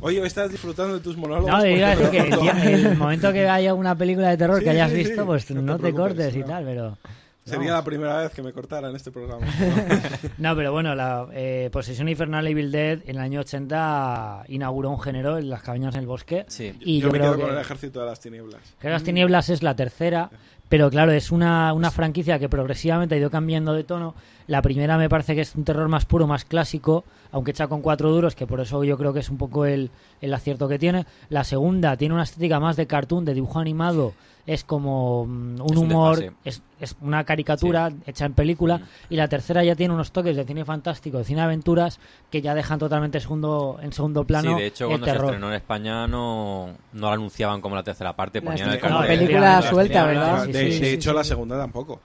Oye, 0.00 0.24
estás 0.26 0.50
disfrutando 0.50 0.94
de 0.94 1.00
tus 1.00 1.16
monólogos. 1.16 1.50
No, 1.50 1.66
iba 1.66 1.88
a 1.88 1.96
decir 1.96 2.04
porque 2.04 2.24
que 2.24 2.30
no- 2.30 2.62
el, 2.62 2.96
momento 2.98 3.32
que 3.32 3.48
haya 3.48 3.74
una 3.74 3.96
película 3.96 4.28
de 4.30 4.36
terror 4.36 4.58
Sí, 4.58 4.64
que 4.64 4.70
hayas 4.70 4.90
sí, 4.90 4.96
sí. 4.96 5.04
visto, 5.04 5.24
pues 5.26 5.50
No 5.50 5.60
te 5.60 5.62
no 5.66 5.76
te, 5.76 5.78
preocupes, 5.82 6.08
cortes 6.14 6.36
y 6.36 6.38
no. 6.40 6.46
tal, 6.46 6.64
pero... 6.64 6.98
Sería 7.46 7.72
la 7.72 7.84
primera 7.84 8.16
vez 8.22 8.30
que 8.32 8.42
me 8.42 8.54
cortara 8.54 8.88
en 8.88 8.96
este 8.96 9.10
programa. 9.10 9.46
No, 10.38 10.56
pero 10.56 10.72
bueno, 10.72 10.94
la 10.94 11.28
eh, 11.34 11.68
Posesión 11.70 12.08
Infernal 12.08 12.46
Evil 12.46 12.72
Dead 12.72 13.00
en 13.04 13.16
el 13.16 13.18
año 13.18 13.40
80 13.40 14.44
inauguró 14.48 14.88
un 14.90 14.98
género 14.98 15.36
en 15.36 15.50
las 15.50 15.62
cabañas 15.62 15.94
en 15.94 16.00
el 16.00 16.06
bosque. 16.06 16.46
Sí. 16.48 16.74
Y 16.80 17.00
yo 17.00 17.08
yo, 17.08 17.12
me 17.12 17.18
creo 17.18 17.32
quedo 17.32 17.36
que... 17.36 17.42
con 17.48 17.54
el 17.54 17.60
ejército 17.60 18.00
de 18.00 18.06
las 18.06 18.20
tinieblas. 18.20 18.60
Que 18.80 18.88
las 18.88 19.02
tinieblas 19.02 19.50
es 19.50 19.62
la 19.62 19.76
tercera, 19.76 20.30
pero 20.68 20.90
claro, 20.90 21.12
es 21.12 21.30
una, 21.30 21.72
una 21.72 21.90
franquicia 21.90 22.38
que 22.38 22.48
progresivamente 22.48 23.14
ha 23.14 23.18
ido 23.18 23.30
cambiando 23.30 23.74
de 23.74 23.84
tono. 23.84 24.14
La 24.46 24.62
primera 24.62 24.98
me 24.98 25.08
parece 25.08 25.34
que 25.34 25.42
es 25.42 25.54
un 25.54 25.64
terror 25.64 25.88
más 25.88 26.04
puro, 26.04 26.26
más 26.26 26.44
clásico, 26.44 27.04
aunque 27.32 27.52
hecha 27.52 27.68
con 27.68 27.82
cuatro 27.82 28.10
duros, 28.10 28.34
que 28.34 28.46
por 28.46 28.60
eso 28.60 28.82
yo 28.84 28.98
creo 28.98 29.12
que 29.12 29.20
es 29.20 29.30
un 29.30 29.38
poco 29.38 29.66
el, 29.66 29.90
el 30.20 30.34
acierto 30.34 30.68
que 30.68 30.78
tiene. 30.78 31.06
La 31.28 31.44
segunda 31.44 31.96
tiene 31.96 32.14
una 32.14 32.24
estética 32.24 32.60
más 32.60 32.76
de 32.76 32.86
cartoon, 32.86 33.24
de 33.24 33.34
dibujo 33.34 33.58
animado, 33.58 34.14
es 34.46 34.64
como 34.64 35.26
mm, 35.26 35.60
un 35.60 35.66
Es 35.70 35.76
un 35.78 35.78
humor, 35.78 36.16
desfase. 36.18 36.36
es, 36.44 36.62
es 36.80 36.96
una 37.00 37.24
caricatura 37.24 37.90
hecha 38.06 38.26
en 38.26 38.34
película. 38.34 38.78
Mm. 38.78 38.82
Y 39.10 39.16
la 39.16 39.28
tercera 39.28 39.64
ya 39.64 39.74
tiene 39.74 39.94
unos 39.94 40.12
toques 40.12 40.36
de 40.36 40.44
cine 40.44 40.64
fantástico, 40.64 41.18
de 41.18 41.24
cine 41.24 41.40
aventuras, 41.42 41.98
que 42.30 42.42
ya 42.42 42.54
dejan 42.54 42.78
totalmente 42.78 43.20
segundo, 43.20 43.78
en 43.82 43.92
segundo 43.92 44.24
plano 44.24 44.54
Sí, 44.56 44.60
de 44.62 44.66
hecho, 44.66 44.84
el 44.84 44.90
cuando 44.90 45.06
se 45.06 45.12
terror. 45.12 45.26
estrenó 45.26 45.48
en 45.48 45.54
España 45.54 46.06
no, 46.06 46.68
no 46.92 47.06
la 47.08 47.14
anunciaban 47.14 47.60
como 47.60 47.74
la 47.76 47.82
tercera 47.82 48.14
parte, 48.14 48.40
La 48.40 48.44
ponían 48.50 48.70
el 48.70 48.80
como 48.80 48.98
cartel. 48.98 49.18
película 49.18 49.62
suelta, 49.62 50.04
¿verdad? 50.06 50.44
sí, 50.46 50.52
de 50.52 50.58
sí, 50.72 50.80
de 50.80 50.86
sí, 50.86 50.94
hecho, 50.94 51.10
sí, 51.10 51.16
la 51.16 51.22
sí. 51.24 51.28
segunda 51.30 51.58
tampoco. 51.58 52.00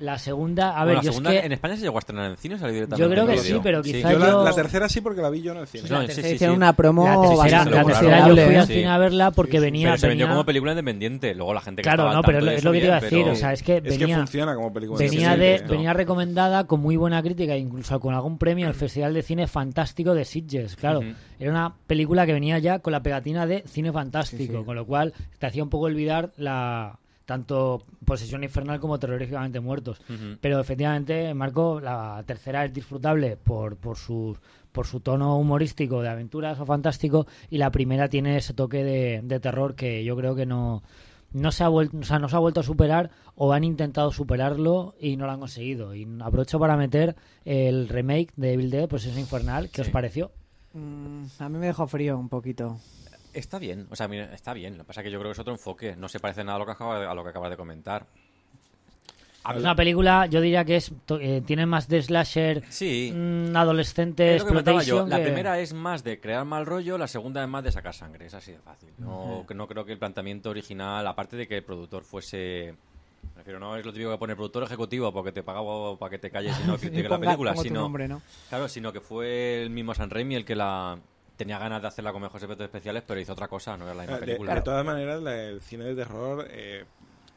La 0.00 0.18
segunda, 0.18 0.70
a 0.70 0.84
Bueno, 0.84 0.86
ver, 0.86 0.96
la 0.96 1.02
yo 1.02 1.12
segunda, 1.12 1.32
es 1.34 1.40
que... 1.40 1.46
en 1.46 1.52
España 1.52 1.76
se 1.76 1.82
llegó 1.82 1.96
a 1.96 1.98
estrenar 2.00 2.30
en 2.30 2.36
cine 2.36 2.54
o 2.54 2.58
salió 2.58 2.74
directamente 2.74 3.02
Yo 3.04 3.10
creo 3.10 3.26
que 3.26 3.38
sí, 3.38 3.60
pero 3.62 3.82
quizá 3.82 4.12
Yo 4.12 4.18
la, 4.18 4.26
yo- 4.30 4.44
la 4.44 4.52
tercera 4.54 4.88
sí 4.88 5.00
porque 5.00 5.20
la 5.22 5.30
vi 5.30 5.42
yo 5.42 5.52
en 5.52 5.58
el 5.58 5.66
cine. 5.66 5.88
No, 5.88 6.00
la 6.00 6.06
tercera 6.06 6.28
sí, 6.28 6.34
Hicieron 6.34 6.54
sí. 6.54 6.56
una 6.56 6.72
promo 6.72 7.04
La 7.06 7.20
tercera, 7.28 7.64
la 7.66 7.84
tercera 7.84 8.28
yo 8.28 8.34
fui 8.46 8.54
al 8.54 8.66
Sí. 8.66 8.72
cine 8.74 8.88
a 8.88 8.98
verla 8.98 9.30
porque 9.30 9.52
Sí, 9.52 9.56
sí. 9.58 9.62
venía... 9.64 9.88
Pero 9.88 9.98
se 9.98 10.08
vendió 10.08 10.28
como 10.28 10.44
película 10.44 10.72
independiente. 10.72 11.34
Luego 11.34 11.54
la 11.54 11.60
gente 11.60 11.82
que 11.82 11.88
Claro, 11.88 12.12
no, 12.12 12.22
pero 12.22 12.38
es 12.50 12.64
lo 12.64 12.72
que 12.72 12.80
te 12.80 12.86
iba 12.86 12.96
a 12.96 13.00
decir, 13.00 13.18
pero- 13.22 13.32
o 13.32 13.36
sea, 13.36 13.52
es 13.52 13.62
que 13.62 13.76
Es 13.76 13.82
que 13.82 13.98
venía... 13.98 14.16
funciona 14.16 14.54
como 14.54 14.72
película 14.72 14.98
Venía, 14.98 15.32
independiente. 15.34 15.62
de, 15.64 15.70
venía 15.70 15.92
recomendada 15.92 16.64
con 16.66 16.80
muy 16.80 16.96
buena 16.96 17.22
crítica, 17.22 17.56
incluso 17.56 18.00
con 18.00 18.14
algún 18.14 18.38
premio 18.38 18.66
al 18.66 18.74
Festival 18.74 19.14
de 19.14 19.22
Cine 19.22 19.46
Fantástico 19.46 20.14
de 20.14 20.24
Sitges. 20.24 20.76
Claro, 20.76 21.00
era 21.38 21.50
una 21.50 21.74
película 21.86 22.26
que 22.26 22.32
venía 22.32 22.58
ya 22.58 22.78
con 22.78 22.92
la 22.92 23.02
pegatina 23.02 23.46
de 23.46 23.62
cine 23.66 23.92
fantástico, 23.92 24.64
con 24.64 24.76
lo 24.76 24.86
cual 24.86 25.12
te 25.38 25.46
hacía 25.46 25.62
un 25.62 25.68
poco 25.70 25.84
olvidar 25.86 26.30
la 26.36 26.98
tanto 27.30 27.84
Posesión 28.04 28.42
Infernal 28.42 28.80
como 28.80 28.98
Terroríficamente 28.98 29.60
Muertos. 29.60 30.00
Pero 30.40 30.58
efectivamente, 30.58 31.32
Marco, 31.32 31.78
la 31.80 32.20
tercera 32.26 32.64
es 32.64 32.72
disfrutable 32.74 33.36
por, 33.36 33.76
por, 33.76 33.96
su, 33.96 34.36
por 34.72 34.88
su 34.88 34.98
tono 34.98 35.38
humorístico 35.38 36.02
de 36.02 36.08
aventuras 36.08 36.58
o 36.58 36.66
fantástico 36.66 37.28
y 37.48 37.58
la 37.58 37.70
primera 37.70 38.08
tiene 38.08 38.36
ese 38.36 38.52
toque 38.52 38.82
de, 38.82 39.20
de 39.22 39.38
terror 39.38 39.76
que 39.76 40.02
yo 40.02 40.16
creo 40.16 40.34
que 40.34 40.44
no, 40.44 40.82
no, 41.32 41.52
se 41.52 41.62
ha 41.62 41.68
vuelto, 41.68 41.98
o 41.98 42.02
sea, 42.02 42.18
no 42.18 42.28
se 42.28 42.34
ha 42.34 42.40
vuelto 42.40 42.58
a 42.58 42.64
superar 42.64 43.12
o 43.36 43.52
han 43.52 43.62
intentado 43.62 44.10
superarlo 44.10 44.96
y 44.98 45.16
no 45.16 45.26
lo 45.26 45.30
han 45.30 45.38
conseguido. 45.38 45.94
Y 45.94 46.08
aprovecho 46.22 46.58
para 46.58 46.76
meter 46.76 47.14
el 47.44 47.88
remake 47.88 48.32
de 48.34 48.54
Evil 48.54 48.72
Dead, 48.72 48.92
es 48.92 49.16
infernal. 49.16 49.70
¿Qué 49.70 49.82
os 49.82 49.88
pareció? 49.90 50.32
Mm, 50.72 51.26
a 51.38 51.48
mí 51.48 51.58
me 51.58 51.66
dejó 51.66 51.86
frío 51.86 52.18
un 52.18 52.28
poquito. 52.28 52.80
Está 53.32 53.58
bien, 53.58 53.86
o 53.90 53.96
sea, 53.96 54.08
mira, 54.08 54.32
está 54.34 54.52
bien. 54.52 54.76
Lo 54.76 54.84
que 54.84 54.88
pasa 54.88 55.00
es 55.00 55.04
que 55.04 55.10
yo 55.10 55.18
creo 55.18 55.30
que 55.30 55.34
es 55.34 55.38
otro 55.38 55.52
enfoque. 55.52 55.94
No 55.96 56.08
se 56.08 56.18
parece 56.20 56.42
nada 56.44 56.56
a 56.56 56.58
lo 56.58 56.66
que 56.66 56.72
acaba 56.72 56.98
de, 57.00 57.06
a 57.06 57.14
lo 57.14 57.22
que 57.22 57.30
acabas 57.30 57.50
de 57.50 57.56
comentar. 57.56 58.06
A 59.42 59.50
ver, 59.52 59.58
Es 59.58 59.64
una 59.64 59.74
película, 59.74 60.26
yo 60.26 60.42
diría 60.42 60.66
que 60.66 60.76
es 60.76 60.92
to- 61.06 61.18
eh, 61.18 61.40
tiene 61.46 61.64
más 61.64 61.88
de 61.88 62.02
slasher 62.02 62.62
Sí. 62.68 63.10
mm, 63.14 63.56
adolescente 63.56 64.34
Es 64.36 64.42
lo 64.42 64.46
que 64.46 64.48
comentaba 64.50 64.82
yo. 64.82 64.96
exploitation 64.96 65.08
La 65.10 65.16
que- 65.16 65.22
primera 65.24 65.58
es 65.60 65.72
más 65.72 66.04
de 66.04 66.20
crear 66.20 66.44
mal 66.44 66.66
rollo, 66.66 66.98
la 66.98 67.08
segunda 67.08 67.42
es 67.42 67.48
más 67.48 67.64
de 67.64 67.72
sacar 67.72 67.94
sangre. 67.94 68.26
Es 68.26 68.34
así 68.34 68.52
de 68.52 68.58
fácil. 68.58 68.90
No, 68.98 69.44
que 69.48 69.54
no 69.54 69.66
creo 69.66 69.86
que 69.86 69.92
el 69.92 69.98
planteamiento 69.98 70.50
original, 70.50 71.06
aparte 71.06 71.36
de 71.36 71.48
que 71.48 71.56
el 71.56 71.64
productor 71.64 72.04
fuese. 72.04 72.74
me 73.34 73.38
refiero, 73.38 73.58
no 73.58 73.76
es 73.76 73.84
lo 73.86 73.92
típico 73.94 74.10
que 74.10 74.18
pone 74.18 74.34
productor 74.36 74.62
ejecutivo 74.64 75.10
porque 75.12 75.32
te 75.32 75.42
pagaba 75.42 75.96
para 75.98 76.10
que 76.10 76.18
te 76.18 76.30
calles 76.30 76.54
y 76.62 76.66
no 76.66 76.76
critiques 76.78 77.10
la 77.10 77.18
película, 77.18 77.56
sino. 77.56 77.80
nombre, 77.80 78.08
¿no? 78.08 78.20
Claro, 78.50 78.68
sino 78.68 78.92
que 78.92 79.00
fue 79.00 79.62
el 79.62 79.70
mismo 79.70 79.94
San 79.94 80.10
Raimi 80.10 80.34
el 80.34 80.44
que 80.44 80.54
la. 80.56 80.98
Tenía 81.40 81.58
ganas 81.58 81.80
de 81.80 81.88
hacerla 81.88 82.12
con 82.12 82.20
mejores 82.20 82.42
efectos 82.42 82.66
especiales, 82.66 83.02
pero 83.06 83.18
hizo 83.18 83.32
otra 83.32 83.48
cosa, 83.48 83.74
no 83.74 83.86
era 83.86 83.94
la 83.94 84.02
misma 84.02 84.16
Eh, 84.18 84.20
De, 84.20 84.26
película. 84.26 84.54
de 84.56 84.60
todas 84.60 84.84
maneras, 84.84 85.22
el 85.24 85.62
cine 85.62 85.84
de 85.84 85.94
terror 85.94 86.46
eh, 86.50 86.84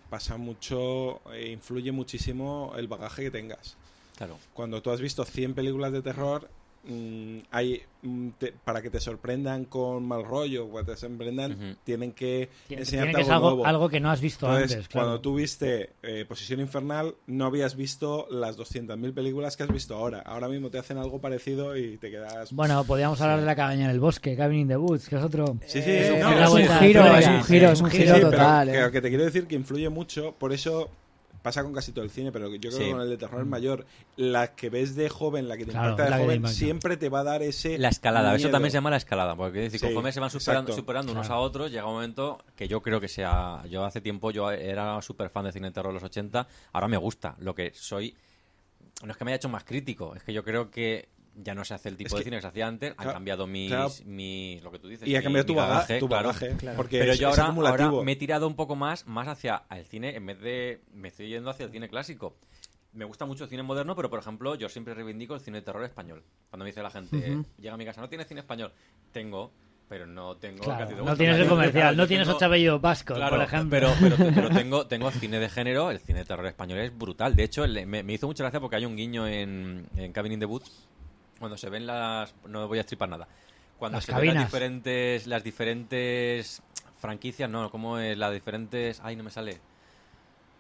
pasa 0.10 0.36
mucho, 0.36 1.22
eh, 1.32 1.48
influye 1.54 1.94
muchísimo 1.94 2.74
el 2.76 2.90
bagaje 2.90 3.24
que 3.24 3.32
tengas. 3.32 3.78
Claro. 4.18 4.38
Cuando 4.54 4.82
tú 4.82 4.92
has 4.92 5.00
visto 5.00 5.24
100 5.24 5.54
películas 5.54 5.94
de 5.94 6.02
terror, 6.02 6.50
mm, 6.84 7.38
hay 7.52 7.82
mm, 8.02 8.30
te- 8.38 8.54
para 8.64 8.82
que 8.82 8.90
te 8.90 9.00
sorprendan 9.00 9.66
con 9.66 10.06
mal 10.06 10.24
rollo, 10.26 10.68
para 10.70 10.86
que 10.86 10.92
te 10.94 10.98
sorprendan, 10.98 11.78
tienen 11.84 12.12
que 12.12 12.50
tiene 12.68 12.82
enseñarte 12.84 13.12
que 13.14 13.22
algo, 13.22 13.34
algo, 13.34 13.50
nuevo. 13.50 13.66
algo 13.66 13.90
que 13.90 14.00
no 14.00 14.12
has 14.12 14.20
visto 14.22 14.46
Entonces, 14.48 14.72
antes. 14.78 14.88
claro. 14.90 15.08
cuando 15.08 15.22
tú 15.22 15.36
viste 15.36 15.92
eh, 16.04 16.26
Posición 16.28 16.60
Infernal, 16.60 17.16
no 17.28 17.46
habías 17.46 17.76
visto 17.76 18.28
las 18.30 18.58
200.000 18.58 19.14
películas 19.14 19.56
que 19.58 19.64
has 19.64 19.72
visto 19.72 19.96
ahora. 19.96 20.20
Ahora 20.20 20.48
mismo 20.50 20.70
te 20.70 20.78
hacen 20.78 20.98
algo 20.98 21.20
parecido 21.22 21.78
y 21.78 21.98
te 21.98 22.12
quedas... 22.12 22.52
Bueno, 22.52 22.84
podríamos 22.84 23.20
hablar 23.22 23.40
de 23.40 23.46
la 23.46 23.56
cabaña 23.56 23.86
en 23.86 23.92
el 23.92 24.00
bosque, 24.00 24.36
Cabin 24.36 24.60
in 24.62 24.68
the 24.68 24.78
Woods, 24.78 25.08
que 25.08 25.16
es 25.16 25.24
otro. 25.24 25.58
Sí, 25.66 25.82
sí, 25.82 25.90
Eh, 25.92 26.20
no, 26.22 26.58
es 26.58 26.70
de 26.70 26.76
giro, 26.80 27.06
es 27.18 27.28
un 27.28 27.44
giro, 27.44 27.72
es 27.72 27.82
un 27.82 27.90
giro 27.90 28.20
total, 28.20 28.68
Pero 28.70 28.84
eh. 28.86 28.86
que, 28.88 28.92
que 28.94 29.02
te 29.02 29.10
quiero 29.10 29.24
decir 29.26 29.48
que 29.48 29.56
influye 29.56 29.90
mucho, 29.90 30.34
por 30.38 30.52
eso 30.54 30.90
pasa 31.44 31.62
con 31.62 31.74
casi 31.74 31.92
todo 31.92 32.04
el 32.04 32.10
cine, 32.10 32.32
pero 32.32 32.50
yo 32.50 32.60
creo 32.60 32.72
Sí. 32.72 32.86
que 32.86 32.92
con 32.92 33.02
el 33.02 33.10
de 33.10 33.18
terror 33.18 33.42
es 33.42 33.48
mayor. 33.48 33.86
La 34.16 34.56
que 34.56 34.70
ves 34.72 34.96
de 34.96 35.10
joven, 35.10 35.48
la 35.48 35.58
que 35.58 35.66
te 35.66 35.72
Claro, 35.72 35.92
impacta 35.92 36.10
la 36.10 36.18
de 36.18 36.24
joven, 36.24 36.48
siempre 36.48 36.98
te 36.98 37.10
va 37.10 37.20
a 37.20 37.24
dar 37.24 37.44
ese. 37.44 37.78
La 37.78 37.90
escalada, 37.90 38.34
eso 38.36 38.50
también 38.50 38.72
se 38.72 38.78
llama 38.78 38.90
la 38.90 38.98
escalada, 38.98 39.36
porque 39.36 39.60
es 39.60 39.66
decir, 39.72 39.80
Sí, 39.82 39.86
conforme 39.86 40.12
se 40.12 40.20
van 40.20 40.30
superando, 40.32 40.74
superando 40.74 41.12
unos 41.12 41.30
a 41.30 41.38
otros, 41.38 41.70
llega 41.72 41.86
un 41.86 41.94
momento 41.94 42.40
que 42.56 42.68
yo 42.68 42.82
creo 42.82 43.00
que 43.00 43.08
sea. 43.08 43.62
Yo 43.70 43.84
hace 43.86 44.02
tiempo 44.02 44.32
yo 44.32 44.50
era 44.52 45.00
súper 45.02 45.30
fan 45.30 45.46
de 45.46 45.52
cine 45.52 45.68
de 45.68 45.74
terror 45.74 45.90
de 45.92 45.96
los 45.96 46.04
80, 46.04 46.48
ahora 46.72 46.88
me 46.88 46.98
gusta. 46.98 47.36
Lo 47.40 47.54
que 47.54 47.72
soy. 47.76 48.16
No 49.06 49.12
es 49.12 49.18
que 49.18 49.26
me 49.26 49.32
haya 49.32 49.36
hecho 49.36 49.50
más 49.50 49.66
crítico, 49.66 50.16
es 50.16 50.24
que 50.24 50.32
yo 50.34 50.44
creo 50.44 50.72
que 50.72 51.10
ya 51.36 51.56
no 51.56 51.66
se 51.66 51.74
hace 51.74 51.90
el 51.90 51.98
tipo 51.98 52.08
Es 52.10 52.14
de 52.14 52.18
que- 52.20 52.24
cine 52.26 52.38
que 52.38 52.42
se 52.42 52.48
hacía 52.48 52.68
antes, 52.68 52.92
han 52.92 52.96
claro, 52.98 53.14
cambiado 53.14 53.48
mis, 53.48 53.70
claro. 53.70 53.90
mis- 54.06 54.62
lo 54.64 54.72
que 54.72 54.80
tú 54.80 54.88
dices. 54.88 55.08
Y 55.08 55.16
ha 55.16 55.20
mi- 55.20 55.24
cambiado 55.24 55.46
tu 55.46 55.56
bagaje, 55.56 56.00
tu 56.00 56.08
claro. 56.08 56.28
bagaje, 56.28 56.56
Claro. 56.58 56.78
porque 56.78 57.00
Pero 57.00 57.14
es, 57.14 57.20
yo 57.20 57.30
ahora, 57.30 57.46
ahora 57.46 57.92
me 58.04 58.12
he 58.12 58.16
tirado 58.16 58.48
un 58.48 58.56
poco 58.56 58.76
más, 58.76 59.08
más 59.08 59.28
hacia 59.28 59.64
el 59.72 59.86
cine, 59.86 60.16
en 60.16 60.26
vez 60.26 60.40
de. 60.40 60.82
Me 60.94 61.08
estoy 61.10 61.30
yendo 61.30 61.50
hacia 61.50 61.66
el 61.66 61.72
cine 61.72 61.90
clásico. 61.90 62.36
Me 62.94 63.06
gusta 63.06 63.26
mucho 63.26 63.46
el 63.46 63.50
cine 63.50 63.64
moderno, 63.64 63.96
pero 63.96 64.10
por 64.12 64.20
ejemplo, 64.20 64.54
yo 64.54 64.70
siempre 64.70 64.94
reivindico 64.94 65.34
el 65.34 65.42
cine 65.42 65.58
de 65.58 65.64
terror 65.64 65.84
español. 65.84 66.22
Cuando 66.52 66.64
me 66.66 66.70
dice 66.70 66.84
la 66.84 66.92
gente, 66.92 67.18
Ujú. 67.18 67.46
llega 67.58 67.74
a 67.74 67.78
mi 67.78 67.86
casa, 67.86 68.00
¿no 68.02 68.08
tienes 68.10 68.28
cine 68.28 68.42
español? 68.42 68.72
Tengo, 69.12 69.52
pero 69.90 70.06
no 70.06 70.38
tengo. 70.38 70.64
Claro, 70.64 70.88
te 70.88 70.94
no 70.96 71.16
tienes 71.18 71.40
el 71.40 71.48
comercial, 71.48 71.82
claro, 71.82 71.98
no 71.98 72.08
tienes 72.08 72.28
tengo- 72.28 72.38
ocho 72.38 72.46
apellidos 72.46 72.80
vascos, 72.80 73.18
Claro, 73.18 73.36
por 73.38 73.46
ejemplo. 73.46 73.70
pero, 73.80 73.94
pero, 74.00 74.16
pero 74.36 74.50
tengo, 74.52 74.86
tengo 74.86 75.10
cine 75.10 75.40
de 75.40 75.50
género, 75.50 75.90
el 75.90 75.98
cine 76.00 76.20
de 76.20 76.26
terror 76.26 76.46
español 76.46 76.78
es 76.82 76.96
brutal. 76.96 77.36
De 77.36 77.44
hecho, 77.44 77.66
me 77.68 78.14
hizo 78.14 78.28
mucha 78.28 78.44
gracia 78.44 78.60
porque 78.60 78.76
hay 78.76 78.86
un 78.86 78.96
guiño 78.96 79.28
en, 79.28 79.88
en 79.98 80.14
Cabin 80.14 80.34
in 80.34 80.40
the 80.40 80.46
Woods, 80.46 80.72
cuando 81.44 81.58
se 81.58 81.70
ven 81.70 81.86
las... 81.86 82.34
No 82.48 82.68
voy 82.70 82.78
a 82.78 82.82
estripar 82.82 83.10
nada. 83.10 83.28
Cuando 83.78 83.98
Las 83.98 84.06
se 84.06 84.14
ven 84.14 84.34
las 84.34 84.46
diferentes, 84.46 85.28
las 85.28 85.44
diferentes 85.44 86.62
franquicias, 87.00 87.50
no, 87.50 87.70
¿cómo 87.70 88.00
es? 88.00 88.18
Las 88.18 88.32
diferentes... 88.32 89.02
Ay, 89.04 89.16
no 89.18 89.24
me 89.24 89.30
sale. 89.30 89.60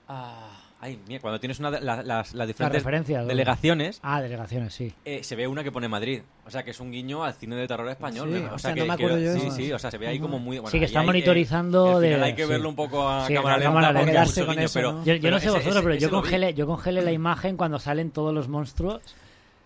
Ah, 0.09 0.49
ay, 0.81 0.99
mira, 1.07 1.21
cuando 1.21 1.39
tienes 1.39 1.57
una 1.59 1.69
la- 1.71 2.03
las, 2.03 2.33
las 2.33 2.47
diferentes 2.47 2.83
¿dónde? 2.83 3.25
delegaciones, 3.27 3.99
Ah, 4.03 4.21
delegaciones, 4.21 4.73
sí. 4.73 4.93
eh, 5.05 5.23
se 5.23 5.37
ve 5.37 5.47
una 5.47 5.63
que 5.63 5.71
pone 5.71 5.87
Madrid. 5.87 6.21
O 6.45 6.51
sea, 6.51 6.63
que 6.63 6.71
es 6.71 6.79
un 6.81 6.91
guiño 6.91 7.23
al 7.23 7.33
cine 7.35 7.55
de 7.55 7.65
terror 7.65 7.87
español. 7.87 8.29
Sí, 8.33 8.41
¿no? 8.43 8.51
o 8.51 8.55
o 8.55 8.59
sea, 8.59 8.59
sea, 8.59 8.69
no 8.71 8.75
que, 8.75 8.87
me 8.89 8.93
acuerdo 8.93 9.15
que- 9.15 9.23
yo 9.23 9.33
Sí, 9.35 9.51
sí, 9.51 9.71
o 9.71 9.79
sea, 9.79 9.89
se 9.89 9.97
ve 9.97 10.07
ahí 10.07 10.19
como 10.19 10.39
muy... 10.39 10.57
bueno, 10.57 10.71
Sí, 10.71 10.79
que 10.79 10.85
está 10.85 10.99
hay 10.99 11.05
monitorizando 11.05 12.01
final 12.01 12.23
hay 12.23 12.35
que 12.35 12.43
sí. 12.43 12.49
verlo 12.49 12.67
un 12.67 12.75
poco 12.75 13.07
a 13.07 13.25
Sí, 13.25 13.33
cámara 13.33 13.55
a 13.55 13.57
lenta 13.59 13.69
cámara 13.69 13.87
porque 13.87 14.05
lenta. 14.05 14.09
hay 14.09 14.13
Quedarse 14.25 14.41
mucho 14.41 14.45
con 14.47 14.55
guiño, 14.55 14.65
eso, 14.65 14.73
pero- 14.79 14.91
¿no? 14.91 15.05
Yo, 15.05 15.13
yo 15.13 15.21
pero 15.21 15.31
no 15.35 15.39
sé 15.39 15.45
ese- 15.45 15.51
vosotros, 15.53 15.75
ese- 15.77 15.83
pero 15.83 15.95
yo 15.95 16.07
ese 16.07 16.09
congelé, 16.09 16.53
yo 16.53 16.67
congelé 16.67 17.01
la 17.01 17.11
imagen 17.13 17.55
cuando 17.55 17.79
salen 17.79 18.11
todos 18.11 18.33
los 18.33 18.49
monstruos. 18.49 19.01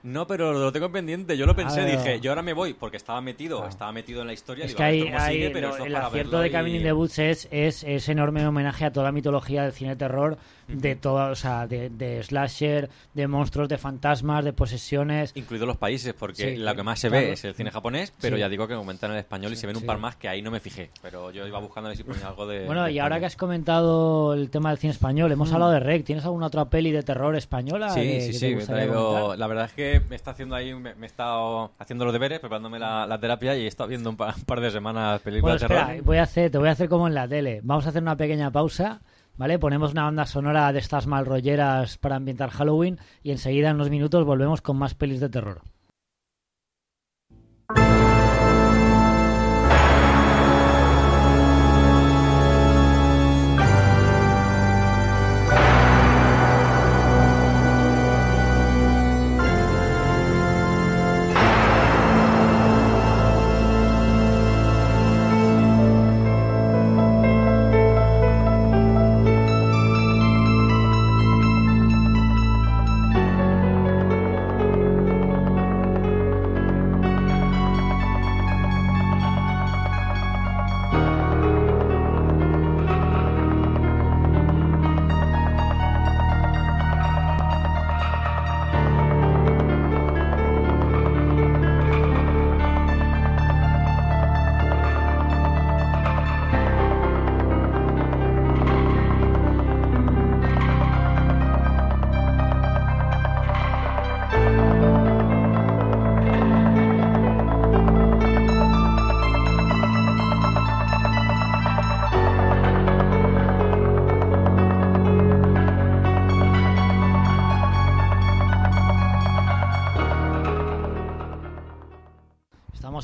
No, 0.03 0.25
pero 0.27 0.53
lo 0.53 0.71
tengo 0.71 0.91
pendiente. 0.91 1.35
Yo 1.37 1.45
lo 1.45 1.55
pensé, 1.55 1.81
A 1.81 1.85
ver. 1.85 1.97
dije, 1.97 2.19
yo 2.21 2.31
ahora 2.31 2.41
me 2.41 2.53
voy 2.53 2.73
porque 2.73 2.97
estaba 2.97 3.19
metido, 3.19 3.57
Claro. 3.57 3.69
estaba 3.71 3.91
metido 3.91 4.21
en 4.21 4.27
la 4.27 4.33
historia. 4.33 4.65
Es 4.65 4.69
digo, 4.71 4.77
que 4.77 4.83
a 4.83 4.87
ver 4.87 4.95
hay, 4.95 5.07
hay- 5.13 5.33
sigue, 5.35 5.49
pero 5.49 5.75
el 5.85 5.95
acierto 5.95 6.39
de 6.39 6.47
y- 6.47 6.51
Cabin 6.51 6.75
in 6.75 6.83
the 6.83 6.93
Woods 6.93 7.19
es, 7.19 7.47
es, 7.51 7.83
es 7.83 8.07
enorme 8.07 8.45
homenaje 8.47 8.85
a 8.85 8.91
toda 8.91 9.07
la 9.07 9.11
mitología 9.11 9.63
del 9.63 9.73
cine 9.73 9.91
de 9.91 9.95
terror, 9.97 10.37
de 10.67 10.95
todo, 10.95 11.31
o 11.31 11.35
sea, 11.35 11.65
de, 11.65 11.89
de 11.89 12.21
slasher, 12.23 12.89
de 13.13 13.27
monstruos, 13.27 13.69
de 13.69 13.77
fantasmas, 13.77 14.43
de 14.45 14.53
posesiones. 14.53 15.31
Incluidos 15.35 15.67
los 15.67 15.77
países, 15.77 16.13
porque 16.13 16.51
Sí, 16.51 16.57
lo 16.57 16.75
que 16.75 16.83
más 16.83 16.99
se 16.99 17.09
claro. 17.09 17.25
ve 17.25 17.33
es 17.33 17.43
el 17.45 17.53
cine 17.55 17.71
japonés, 17.71 18.13
pero 18.21 18.35
Sí. 18.35 18.41
ya 18.41 18.49
digo 18.49 18.67
que 18.67 18.73
aumentan 18.75 19.11
el 19.11 19.17
español 19.17 19.51
y 19.53 19.55
se 19.55 19.65
ven 19.67 19.77
un 19.77 19.85
par 19.85 19.97
más 19.97 20.15
que 20.15 20.29
ahí 20.29 20.41
no 20.41 20.51
me 20.51 20.59
fijé. 20.59 20.89
Pero 21.01 21.31
yo 21.31 21.47
iba 21.47 21.59
buscando 21.59 21.87
a 21.87 21.89
ver 21.89 21.97
si 21.97 22.03
ponía 22.03 22.27
algo 22.27 22.45
de. 22.47 22.65
Bueno, 22.65 22.83
de 22.83 22.91
y 22.91 22.99
ahora 22.99 23.19
que 23.19 23.25
has 23.25 23.35
comentado 23.35 24.33
el 24.33 24.49
tema 24.49 24.69
del 24.69 24.77
cine 24.77 24.91
español, 24.91 25.31
hemos 25.31 25.51
hablado 25.51 25.71
de 25.71 25.79
Rec. 25.79 26.05
¿Tienes 26.05 26.23
alguna 26.25 26.47
otra 26.47 26.65
peli 26.65 26.91
de 26.91 27.01
terror 27.03 27.35
española? 27.35 27.89
Sí, 27.89 28.01
que- 28.01 28.21
sí, 28.21 28.27
que 28.31 28.37
sí. 28.37 28.55
me 28.55 28.63
he 28.63 28.65
traído-? 28.65 29.35
La 29.35 29.47
verdad 29.47 29.65
es 29.65 29.71
que 29.73 29.86
me 30.09 30.15
está 30.15 30.31
haciendo 30.31 30.55
ahí, 30.55 30.73
me, 30.73 30.95
me 30.95 31.05
he 31.05 31.09
estado 31.09 31.71
haciendo 31.79 32.05
los 32.05 32.13
deberes, 32.13 32.39
preparándome 32.39 32.79
la, 32.79 33.05
la 33.05 33.19
terapia 33.19 33.55
y 33.55 33.63
he 33.63 33.67
estado 33.67 33.89
viendo 33.89 34.09
un, 34.09 34.17
pa- 34.17 34.33
un 34.37 34.43
par 34.43 34.59
de 34.61 34.71
semanas 34.71 35.21
Bueno, 35.21 35.23
películas 35.23 35.59
de 35.61 35.65
espera, 35.65 35.87
terror. 35.87 36.03
voy 36.03 36.17
a 36.17 36.23
hacer, 36.23 36.51
te 36.51 36.57
voy 36.57 36.69
a 36.69 36.71
hacer 36.71 36.89
como 36.89 37.07
en 37.07 37.13
la 37.15 37.27
tele. 37.27 37.61
Vamos 37.63 37.85
a 37.85 37.89
hacer 37.89 38.01
una 38.01 38.15
pequeña 38.17 38.51
pausa, 38.51 39.01
¿vale? 39.37 39.59
Ponemos 39.59 39.91
una 39.91 40.03
banda 40.03 40.25
sonora 40.25 40.71
de 40.73 40.79
estas 40.79 41.07
mal 41.07 41.25
rolleras 41.25 41.97
para 41.97 42.15
ambientar 42.15 42.49
Halloween 42.49 42.99
y 43.23 43.31
enseguida 43.31 43.69
en 43.69 43.75
unos 43.75 43.89
minutos 43.89 44.25
volvemos 44.25 44.61
con 44.61 44.77
más 44.77 44.93
pelis 44.95 45.19
de 45.19 45.29
terror. 45.29 45.61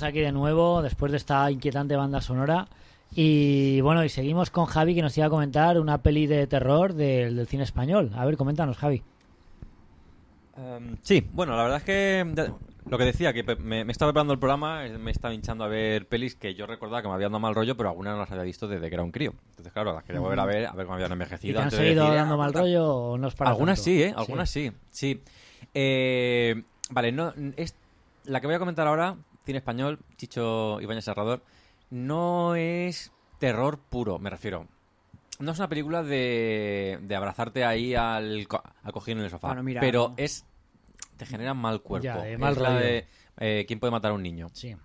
Estamos 0.03 0.15
aquí 0.17 0.25
de 0.25 0.31
nuevo 0.33 0.81
después 0.81 1.13
de 1.13 1.17
esta 1.17 1.49
inquietante 1.49 1.95
banda 1.95 2.19
sonora. 2.19 2.67
Y 3.15 3.79
bueno, 3.79 4.03
y 4.03 4.09
seguimos 4.09 4.49
con 4.49 4.65
Javi 4.65 4.95
que 4.95 5.01
nos 5.01 5.17
iba 5.17 5.27
a 5.27 5.29
comentar 5.29 5.79
una 5.79 5.99
peli 5.99 6.27
de 6.27 6.45
terror 6.45 6.91
del, 6.93 7.37
del 7.37 7.47
cine 7.47 7.63
español. 7.63 8.11
A 8.13 8.25
ver, 8.25 8.35
coméntanos, 8.35 8.75
Javi. 8.77 9.01
Em, 10.57 10.97
sí, 11.03 11.25
bueno, 11.31 11.55
la 11.55 11.63
verdad 11.63 11.77
es 11.77 11.83
que 11.85 12.25
lo 12.89 12.97
que 12.97 13.05
decía, 13.05 13.31
que 13.31 13.43
me, 13.43 13.85
me 13.85 13.93
estaba 13.93 14.11
preparando 14.11 14.33
el 14.33 14.39
programa, 14.39 14.85
eh, 14.85 14.97
me 14.97 15.11
estaba 15.11 15.33
hinchando 15.33 15.63
a 15.63 15.69
ver 15.69 16.05
pelis 16.09 16.35
que 16.35 16.53
yo 16.53 16.67
recordaba 16.67 17.01
que 17.01 17.07
me 17.07 17.13
habían 17.13 17.31
dado 17.31 17.39
mal 17.39 17.55
rollo, 17.55 17.77
pero 17.77 17.87
algunas 17.87 18.13
no 18.15 18.19
las 18.19 18.31
había 18.31 18.43
visto 18.43 18.67
desde 18.67 18.89
que 18.89 18.95
era 18.95 19.03
un 19.05 19.11
crío. 19.13 19.33
Entonces, 19.51 19.71
claro, 19.71 19.93
las 19.93 20.03
quería 20.03 20.19
volver 20.19 20.39
a 20.41 20.45
ver, 20.45 20.65
a 20.65 20.73
ver 20.73 20.85
cómo 20.85 20.95
habían 20.95 21.11
¿Y 21.11 21.13
envejecido. 21.13 21.53
te 21.53 21.59
han 21.59 21.63
antes 21.63 21.79
de 21.79 21.85
seguido 21.85 22.03
decir, 22.03 22.17
dando 22.17 22.33
"Ah, 22.33 22.37
mal 22.37 22.51
tal". 22.51 22.61
rollo 22.63 22.87
o 22.93 23.17
no 23.17 23.29
es 23.29 23.35
para 23.35 23.51
Algunas 23.51 23.77
tanto? 23.79 23.85
sí, 23.85 24.03
¿eh? 24.03 24.13
Algunas 24.17 24.49
sí, 24.49 24.69
sí. 24.91 25.21
Eh, 25.73 26.61
vale, 26.89 27.13
no, 27.13 27.33
es, 27.55 27.73
la 28.25 28.41
que 28.41 28.47
voy 28.47 28.55
a 28.55 28.59
comentar 28.59 28.85
ahora, 28.85 29.15
cine 29.45 29.57
español, 29.59 29.99
Chicho 30.17 30.79
Ibáñez 30.81 31.05
Serrador, 31.05 31.43
no 31.89 32.55
es 32.55 33.11
terror 33.39 33.79
puro, 33.79 34.19
me 34.19 34.29
refiero. 34.29 34.67
no 35.39 35.51
es 35.51 35.59
una 35.59 35.67
película 35.69 36.01
de, 36.03 36.99
de 37.01 37.15
abrazarte 37.15 37.65
ahí 37.65 37.93
al, 37.95 38.47
co- 38.47 38.63
al 38.83 38.91
cojín 38.93 39.17
en 39.19 39.25
el 39.25 39.29
sofá. 39.29 39.47
Bueno, 39.47 39.63
mira, 39.63 39.81
pero 39.81 40.09
no. 40.09 40.15
es. 40.17 40.45
Te 41.17 41.25
genera 41.27 41.53
mal 41.53 41.81
cuerpo. 41.81 42.05
Ya, 42.05 42.17
de 42.17 42.33
Es 42.33 42.39
la 42.39 42.51
rollo. 42.51 42.71
de, 42.79 43.07
eh, 43.37 43.65
¿Quién 43.67 43.79
puede 43.79 43.91
matar 43.91 44.11
a 44.11 44.13
un 44.15 44.23
niño? 44.23 44.47
Sí. 44.53 44.75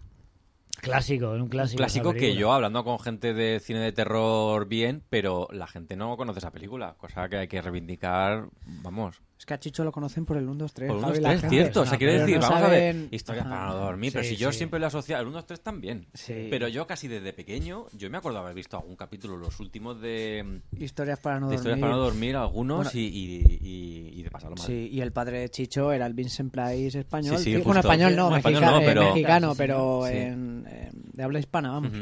Clásico, 0.81 1.31
un 1.31 1.43
Un 1.43 1.49
clásico. 1.49 1.79
clásico 1.79 2.13
que 2.13 2.35
yo, 2.37 2.53
hablando 2.53 2.85
con 2.85 2.99
gente 3.01 3.35
de 3.35 3.59
cine 3.61 3.81
de 3.81 3.93
terror 3.93 4.67
bien, 4.69 5.03
pero 5.11 5.49
la 5.51 5.67
gente 5.67 5.97
no 5.97 6.17
conoce 6.17 6.39
esa 6.39 6.53
película. 6.53 6.95
Cosa 6.99 7.29
que 7.29 7.39
hay 7.39 7.49
que 7.49 7.61
reivindicar, 7.61 8.49
vamos, 8.83 9.21
Es 9.39 9.47
que 9.47 9.55
a 9.55 9.61
Chicho 9.61 9.85
lo 9.85 9.93
conocen 9.93 10.25
por 10.27 10.37
el 10.37 10.49
1, 10.49 10.55
2, 10.57 10.73
3. 10.75 10.91
por 10.93 11.15
gente. 11.15 11.49
cierto. 11.49 11.83
O 11.83 11.87
sea, 11.87 11.97
quiero 11.97 12.15
pero 12.15 12.27
decir, 12.27 12.41
no 12.41 12.49
vamos 12.51 12.63
a 12.65 12.69
ver, 12.69 13.09
historias 13.13 13.47
Ajá. 13.47 13.55
para 13.55 13.67
no 13.69 13.75
dormir, 13.77 14.13
pero 14.13 14.25
si 14.25 14.37
yo 14.37 14.51
sí. 14.51 14.59
siempre 14.59 14.81
le 14.81 14.87
asocio 14.87 15.17
el 15.17 15.27
1, 15.29 15.33
2, 15.37 15.47
3 15.47 15.61
también. 15.61 16.09
Sí. 16.13 16.49
Pero 16.51 16.67
yo 16.67 16.89
casi 16.89 17.07
desde 17.07 17.33
pequeño, 17.33 17.87
yo 17.93 18.11
me 18.11 18.19
acuerdo 18.19 18.41
haber 18.41 18.55
visto 18.55 18.77
algún 18.77 18.97
capítulo, 18.97 19.37
los 19.37 19.61
últimos 19.61 20.01
de, 20.01 20.61
Historias 20.77 21.21
para 21.21 21.39
no 21.39 21.51
de 21.51 21.57
dormir. 21.57 21.59
historias 21.59 21.79
para 21.79 21.93
no 21.93 21.99
dormir, 21.99 22.35
algunos, 22.35 22.77
Bueno, 22.79 22.91
y, 22.95 22.99
y, 22.99 23.59
y- 23.63 24.19
y 24.19 24.23
de 24.25 24.31
pasarlo 24.31 24.57
mal. 24.57 24.67
Sí, 24.67 24.89
y 24.91 25.01
el 25.01 25.13
padre 25.13 25.39
de 25.39 25.49
Chicho 25.51 25.93
era 25.93 26.07
el 26.07 26.15
Vincent 26.15 26.53
Price 26.53 26.99
español. 26.99 27.39
Sí, 27.39 27.45
sí, 27.45 27.51
que- 27.53 27.57
justo. 27.59 27.67
bueno, 27.69 27.81
español 27.81 28.17
no, 28.17 28.37
español 28.37 28.61
mexica- 28.63 28.71
no, 28.73 28.81
eh, 28.81 28.87
pero- 28.87 29.03
mexicano, 29.15 29.55
pero 29.57 30.03
sí. 30.09 30.17
en- 30.17 30.67
en- 30.69 31.11
de 31.13 31.23
habla 31.23 31.39
hispana, 31.39 31.71
vamos. 31.71 31.93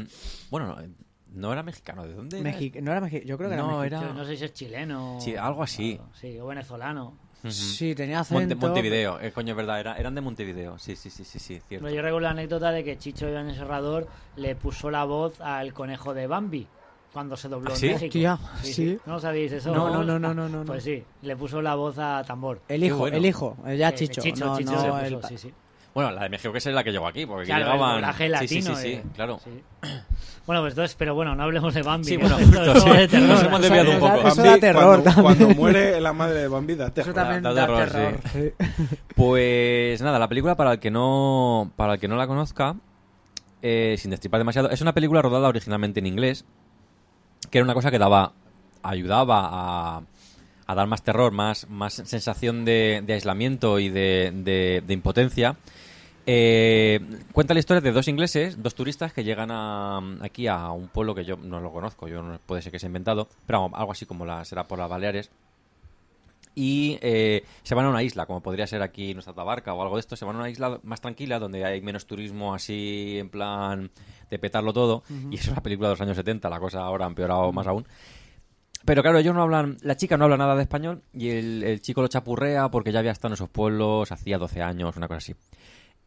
Bueno, 0.49 0.75
no, 0.75 0.77
no 1.33 1.53
era 1.53 1.61
mexicano, 1.61 2.07
¿de 2.07 2.13
dónde 2.15 2.39
era? 2.39 2.49
Mexi- 2.51 2.81
no 2.81 2.91
era 2.91 2.99
mexicano, 3.01 3.27
yo 3.29 3.37
creo 3.37 3.49
que 3.51 3.55
No, 3.57 3.83
era 3.83 3.99
era- 4.01 4.13
No 4.13 4.25
sé 4.25 4.37
si 4.37 4.45
es 4.45 4.53
chileno. 4.53 5.19
Sí, 5.21 5.35
algo 5.35 5.61
así. 5.61 5.99
Sí, 6.19 6.39
o 6.39 6.47
venezolano. 6.47 7.26
Sí, 7.47 7.93
tenía 7.95 8.17
Monte- 8.29 8.35
acento. 8.35 8.55
Montevideo, 8.67 9.19
eh, 9.21 9.31
coño, 9.31 9.51
es 9.51 9.57
verdad, 9.57 9.79
era- 9.79 9.95
eran 9.97 10.15
de 10.15 10.21
Montevideo, 10.21 10.77
sí, 10.79 10.95
sí, 10.95 11.09
sí, 11.09 11.23
sí, 11.23 11.39
sí, 11.39 11.59
cierto. 11.67 11.85
Pero 11.85 11.89
yo 11.95 12.01
recuerdo 12.01 12.19
la 12.21 12.31
anécdota 12.31 12.71
de 12.71 12.83
que 12.83 12.97
Chicho 12.97 13.29
Iván 13.29 13.53
Serrador 13.55 14.07
le 14.35 14.55
puso 14.55 14.89
la 14.91 15.03
voz 15.05 15.39
al 15.41 15.73
conejo 15.73 16.13
de 16.13 16.27
Bambi 16.27 16.67
cuando 17.13 17.37
se 17.37 17.47
dobló 17.47 17.69
¿Ah, 17.71 17.73
en 17.73 17.79
sí? 17.79 17.87
México. 17.87 18.05
Hostia, 18.07 18.39
sí. 18.63 18.99
¿No 19.05 19.13
lo 19.13 19.19
sabéis 19.19 19.51
eso? 19.51 19.73
No, 19.73 19.89
no, 19.89 20.03
no, 20.03 20.19
no, 20.19 20.33
no, 20.33 20.49
no, 20.49 20.59
no. 20.59 20.65
Pues 20.65 20.83
sí, 20.83 21.03
le 21.21 21.35
puso 21.35 21.61
la 21.61 21.75
voz 21.75 21.97
a 21.99 22.23
Tambor. 22.25 22.61
El 22.67 22.83
hijo, 22.83 22.97
bueno. 22.97 23.17
el 23.17 23.25
hijo, 23.25 23.57
ya 23.77 23.89
Eh, 23.89 23.95
Chicho. 23.95 24.21
Chicho, 24.21 24.45
no, 24.45 24.57
Chicho 24.57 24.71
no, 24.71 24.99
el 24.99 25.15
puso, 25.15 25.27
sí, 25.29 25.37
sí. 25.37 25.53
Bueno, 25.97 26.11
la 26.11 26.21
de 26.21 26.29
México 26.29 26.51
que 26.51 26.59
es 26.59 26.65
la 26.67 26.83
que 26.83 26.91
llegó 26.91 27.07
aquí, 27.07 27.25
porque 27.25 27.51
el 27.51 27.57
llegaban... 27.57 27.95
doblaje 27.95 28.25
sí, 28.25 28.29
latino. 28.29 28.75
sí, 28.75 28.75
sí, 28.75 28.81
sí, 28.81 28.93
eh. 28.93 29.03
claro. 29.15 29.39
Sí. 29.43 29.49
Bueno, 30.45 30.61
pues 30.61 30.73
entonces, 30.73 30.95
pero 30.95 31.15
bueno, 31.15 31.33
no 31.33 31.41
hablemos 31.41 31.73
de 31.73 31.81
Bambi. 31.81 32.05
Sí, 32.07 32.17
bueno, 32.17 32.37
justo, 32.37 32.79
sí. 32.81 32.89
de 32.91 33.07
terror. 33.07 33.27
Nos 33.29 33.43
hemos 33.43 33.61
desviado 33.61 33.89
un 33.89 33.95
Eso 33.97 34.05
da- 34.07 34.15
poco. 34.15 34.27
eso 34.27 34.43
da 34.43 34.57
terror 34.59 34.83
cuando, 34.83 35.03
también. 35.03 35.23
cuando 35.23 35.55
muere 35.55 35.99
la 36.01 36.13
madre 36.13 36.39
de 36.41 36.47
Bambi, 36.47 36.75
da 36.75 36.91
Eso 36.95 37.13
también 37.13 37.41
da 37.41 37.51
da, 37.53 37.65
terror, 37.65 37.89
terror. 37.89 38.19
sí. 38.31 38.53
Pues 39.15 40.01
nada, 40.03 40.19
la 40.19 40.27
película 40.27 40.53
para 40.55 40.73
el 40.73 40.79
que 40.79 40.91
no 40.91 41.71
para 41.75 41.95
el 41.95 41.99
que 41.99 42.07
no 42.07 42.15
la 42.15 42.27
conozca, 42.27 42.75
eh, 43.63 43.95
sin 43.97 44.11
destripar 44.11 44.39
demasiado, 44.39 44.69
es 44.69 44.81
una 44.81 44.93
película 44.93 45.23
rodada 45.23 45.47
originalmente 45.47 45.99
en 45.99 46.05
inglés, 46.05 46.45
que 47.49 47.57
era 47.57 47.65
una 47.65 47.73
cosa 47.73 47.89
que 47.89 47.97
daba 47.97 48.33
ayudaba 48.83 49.49
a, 49.51 50.01
a 50.67 50.75
dar 50.75 50.85
más 50.87 51.01
terror, 51.01 51.31
más, 51.31 51.67
más 51.69 51.93
sensación 51.95 52.63
de, 52.65 53.01
de 53.05 53.13
aislamiento 53.13 53.79
y 53.79 53.89
de, 53.89 54.31
de- 54.33 54.83
de 54.85 54.93
impotencia. 54.93 55.55
Eh, 56.29 56.99
cuenta 57.31 57.53
la 57.53 57.61
historia 57.61 57.79
de 57.79 57.93
dos 57.93 58.09
ingleses, 58.09 58.61
dos 58.61 58.75
turistas 58.75 59.13
que 59.13 59.23
llegan 59.23 59.49
a, 59.49 60.01
aquí 60.19 60.47
a 60.47 60.71
un 60.71 60.89
pueblo 60.89 61.15
que 61.15 61.23
yo 61.23 61.37
no 61.37 61.61
lo 61.61 61.71
conozco, 61.71 62.09
yo 62.09 62.21
no 62.21 62.37
puede 62.45 62.61
ser 62.61 62.73
que 62.73 62.79
se 62.79 62.85
ha 62.85 62.89
inventado, 62.89 63.29
pero 63.45 63.61
vamos, 63.61 63.79
algo 63.79 63.93
así 63.93 64.05
como 64.05 64.25
la, 64.25 64.43
será 64.43 64.67
por 64.67 64.77
las 64.77 64.89
Baleares. 64.89 65.31
Y 66.53 66.97
eh, 67.01 67.45
se 67.63 67.75
van 67.75 67.85
a 67.85 67.89
una 67.89 68.03
isla, 68.03 68.25
como 68.25 68.41
podría 68.41 68.67
ser 68.67 68.81
aquí 68.81 69.13
nuestra 69.13 69.33
Tabarca 69.33 69.73
o 69.73 69.81
algo 69.81 69.95
de 69.95 70.01
esto, 70.01 70.17
se 70.17 70.25
van 70.25 70.35
a 70.35 70.39
una 70.39 70.49
isla 70.49 70.81
más 70.83 70.99
tranquila, 70.99 71.39
donde 71.39 71.63
hay 71.63 71.79
menos 71.79 72.07
turismo 72.07 72.53
así 72.53 73.19
en 73.19 73.29
plan 73.29 73.89
de 74.29 74.39
petarlo 74.39 74.73
todo. 74.73 75.03
Y 75.31 75.35
es 75.35 75.47
una 75.47 75.61
película 75.63 75.87
de 75.87 75.93
los 75.93 76.01
años 76.01 76.17
70, 76.17 76.49
la 76.49 76.59
cosa 76.59 76.81
ahora 76.81 77.05
ha 77.05 77.07
empeorado 77.07 77.53
más 77.53 77.67
aún. 77.67 77.85
Pero 78.83 79.01
claro, 79.01 79.19
ellos 79.19 79.33
no 79.33 79.43
hablan, 79.43 79.77
la 79.81 79.95
chica 79.95 80.17
no 80.17 80.25
habla 80.25 80.37
nada 80.37 80.55
de 80.55 80.63
español 80.63 81.03
y 81.13 81.29
el, 81.29 81.63
el 81.63 81.81
chico 81.81 82.01
lo 82.01 82.07
chapurrea 82.07 82.69
porque 82.69 82.91
ya 82.91 82.99
había 82.99 83.11
estado 83.11 83.29
en 83.29 83.33
esos 83.35 83.49
pueblos, 83.49 84.11
hacía 84.11 84.37
12 84.37 84.61
años, 84.61 84.97
una 84.97 85.07
cosa 85.07 85.17
así. 85.17 85.35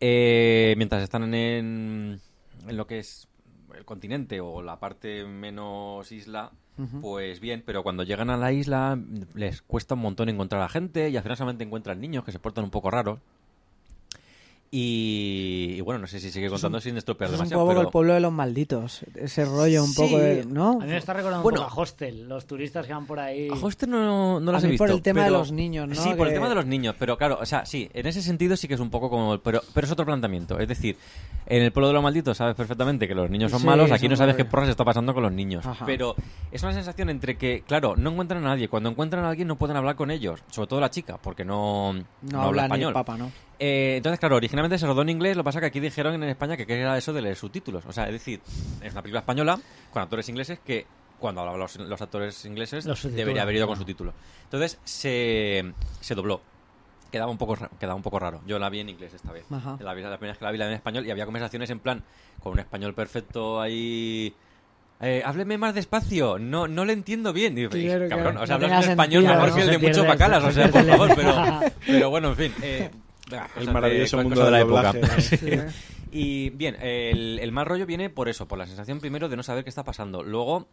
Eh, 0.01 0.75
mientras 0.79 1.03
están 1.03 1.35
en, 1.35 2.21
en 2.67 2.77
lo 2.77 2.87
que 2.87 2.99
es 2.99 3.29
el 3.77 3.85
continente 3.85 4.41
o 4.41 4.63
la 4.63 4.81
parte 4.81 5.25
menos 5.25 6.11
isla, 6.13 6.53
pues 7.03 7.41
bien, 7.41 7.63
pero 7.67 7.83
cuando 7.83 8.05
llegan 8.05 8.31
a 8.31 8.39
la 8.39 8.53
isla 8.53 8.99
les 9.35 9.61
cuesta 9.61 9.95
un 9.95 10.01
montón 10.01 10.31
encontrar 10.31 10.63
a 10.63 10.69
gente 10.69 11.11
y 11.11 11.17
al 11.17 11.23
final 11.23 11.37
solamente 11.37 11.65
encuentran 11.65 12.01
niños 12.01 12.25
que 12.25 12.33
se 12.33 12.39
portan 12.39 12.65
un 12.65 12.71
poco 12.71 12.91
raros. 12.91 13.21
Y, 14.73 15.75
y 15.79 15.81
bueno, 15.81 15.99
no 16.01 16.07
sé 16.07 16.21
si 16.21 16.31
sigue 16.31 16.49
contando 16.49 16.81
sin 16.81 16.97
estropear 16.97 17.29
Es 17.29 17.33
un 17.33 17.39
demasiado, 17.39 17.63
poco 17.65 17.71
pero... 17.75 17.81
el 17.83 17.89
pueblo 17.93 18.15
de 18.15 18.21
los 18.21 18.33
malditos. 18.33 19.01
Ese 19.17 19.45
rollo 19.45 19.83
un 19.83 19.89
Sí. 19.91 20.01
poco 20.01 20.19
de. 20.19 20.45
¿No? 20.45 20.73
A 20.81 20.85
mí 20.85 20.91
me 20.93 20.97
está 20.97 21.13
recordando 21.13 21.43
Bueno. 21.43 21.63
un 21.63 21.67
poco 21.69 21.81
a 21.81 21.83
Hostel, 21.83 22.29
los 22.29 22.47
turistas 22.47 22.87
que 22.87 22.93
van 22.93 23.05
por 23.05 23.19
ahí. 23.19 23.49
A 23.49 23.55
Hostel 23.55 23.91
no, 23.91 24.39
no 24.39 24.53
las 24.53 24.63
A 24.63 24.69
he 24.69 24.71
mí 24.71 24.79
por 24.79 24.87
visto. 24.87 24.97
el 24.99 25.03
tema 25.03 25.25
de 25.25 25.31
los 25.33 25.51
niños, 25.51 25.89
¿no? 25.89 25.95
Sí, 25.97 26.11
por 26.17 26.29
el 26.29 26.35
tema 26.35 26.49
de 26.49 26.55
los 26.55 26.67
niños, 26.67 26.95
pero 26.99 27.19
claro, 27.19 27.39
o 27.41 27.47
sea, 27.47 27.67
sí, 27.67 27.91
en 27.93 28.07
ese 28.07 28.23
sentido 28.23 28.57
sí 28.57 28.69
que 28.69 28.75
es 28.75 28.81
un 28.81 28.91
poco 28.91 29.11
como... 29.11 29.39
Pero, 29.39 29.61
pero 29.75 29.87
es 29.87 29.93
otro 29.93 30.07
planteamiento, 30.07 30.57
es 30.61 30.69
decir, 30.69 30.97
en 31.47 31.63
el 31.63 31.73
pueblo 31.73 31.89
de 31.89 31.95
los 31.95 32.03
malditos 32.05 32.37
sabes 32.37 32.55
perfectamente 32.55 33.09
que 33.09 33.15
los 33.17 33.29
niños 33.29 33.51
son 33.51 33.61
Sí, 33.61 33.67
malos, 33.67 33.91
aquí 33.91 34.09
no 34.09 34.15
sabes 34.15 34.37
qué 34.37 34.45
porras 34.45 34.69
está 34.69 34.85
pasando 34.85 35.13
con 35.15 35.25
los 35.25 35.33
niños. 35.33 35.67
Ajá. 35.67 35.85
Pero 35.85 36.15
es 36.53 36.63
una 36.63 36.73
sensación 36.75 37.11
entre 37.11 37.37
que, 37.37 37.65
claro, 37.67 37.97
no 37.97 38.11
encuentran 38.11 38.45
a 38.45 38.51
nadie, 38.51 38.69
cuando 38.69 38.89
encuentran 38.91 39.25
a 39.25 39.31
alguien 39.31 39.49
no 39.49 39.57
pueden 39.57 39.77
hablar 39.77 39.97
con 39.97 40.13
ellos, 40.13 40.41
sobre 40.49 40.69
todo 40.69 40.79
la 40.81 40.91
chica, 40.91 41.19
porque 41.21 41.45
no, 41.45 41.93
No, 41.93 42.03
no 42.31 42.43
habla 42.43 42.63
ni 42.63 42.67
español. 42.67 42.89
el 42.91 42.95
papa, 42.95 43.17
¿no? 43.19 43.33
Eh, 43.63 43.97
entonces, 43.99 44.19
claro, 44.19 44.37
originalmente 44.37 44.60
se 44.79 44.87
rodó 44.87 45.03
en 45.03 45.09
inglés, 45.11 45.37
lo 45.37 45.43
que 45.43 45.47
pasa 45.47 45.61
que 45.61 45.67
aquí 45.67 45.81
dijeron 45.81 46.15
en 46.15 46.25
España 46.25 46.57
que 46.57 46.65
era 46.73 46.97
eso 46.99 47.13
de 47.13 47.23
leer 47.23 47.37
subtítulos. 47.37 47.85
O 47.87 47.93
sea, 47.93 48.07
es 48.07 48.13
decir, 48.13 48.41
es 48.83 48.93
una 48.93 49.03
película 49.03 49.21
española 49.21 49.59
con 49.93 50.03
actores 50.03 50.29
ingleses 50.29 50.59
que 50.65 50.87
cuando 51.19 51.41
hablaban 51.43 51.61
los, 51.61 51.77
los 51.77 52.01
actores 52.01 52.45
ingleses 52.47 52.87
Los 52.87 53.03
debería 53.15 53.43
haber 53.43 53.57
ido 53.57 53.67
con 53.67 53.77
subtítulos. 53.77 54.15
Entonces 54.45 54.79
se, 54.85 55.73
se 56.01 56.15
dobló. 56.15 56.41
Quedaba 57.13 57.31
un 57.31 57.39
poco 57.39 57.57
quedaba 57.79 57.95
un 57.97 58.03
poco 58.03 58.19
raro. 58.21 58.41
Yo 58.47 58.59
la 58.59 58.71
vi 58.71 58.81
en 58.81 58.89
inglés 58.89 59.13
esta 59.15 59.33
vez. 59.33 59.45
Ajá. 59.51 59.77
La, 59.81 59.95
vi- 59.95 60.03
la 60.03 60.17
primera 60.17 60.33
vez 60.33 60.39
que 60.39 60.45
la 60.45 60.51
vi 60.53 60.59
la 60.59 60.67
vi 60.67 60.71
en 60.71 60.77
español 60.77 61.07
y 61.07 61.11
había 61.11 61.25
conversaciones 61.25 61.69
en 61.71 61.81
plan 61.81 62.05
con 62.41 62.53
un 62.53 62.61
español 62.61 62.95
perfecto 62.95 63.61
ahí. 63.61 64.33
Eh, 65.03 65.23
hábleme 65.25 65.57
más 65.59 65.75
despacio, 65.75 66.39
no, 66.39 66.69
no 66.69 66.85
le 66.85 66.93
entiendo 66.93 67.33
bien. 67.33 67.55
Digo, 67.55 67.71
Claro, 67.71 68.07
cabrón, 68.09 68.37
o 68.37 68.47
sea, 68.47 68.59
No 68.59 68.67
hablas 68.67 68.85
un 68.85 68.91
español 68.93 69.23
sentido, 69.25 69.35
mejor 69.43 69.49
¿no? 69.49 69.55
que 69.57 69.61
el 69.63 69.71
de 69.71 69.79
mucho 69.79 70.03
pierde- 70.03 70.09
bacalas, 70.09 70.45
o 70.45 70.47
se 70.49 70.53
sea, 70.53 70.71
por 70.71 70.85
favor, 70.87 71.09
pero, 71.17 71.61
pero 71.87 72.11
bueno, 72.11 72.29
en 72.29 72.37
fin. 72.37 72.55
eh, 72.63 72.91
cosas 73.31 73.57
El 73.57 73.73
maravilloso 73.73 74.23
mundo 74.23 74.45
de 74.45 74.51
la 74.51 74.61
época. 74.61 74.93
Sí. 75.21 75.51
Y 76.13 76.51
bien, 76.51 76.77
el, 76.83 77.39
el 77.41 77.53
mal 77.53 77.67
rollo 77.67 77.87
viene 77.87 78.11
por 78.11 78.29
eso, 78.29 78.49
por 78.49 78.59
la 78.59 78.67
sensación 78.67 78.99
primero 78.99 79.29
de 79.29 79.37
no 79.37 79.43
saber 79.43 79.63
qué 79.63 79.71
está 79.71 79.85
pasando. 79.85 80.25
Luego, 80.25 80.69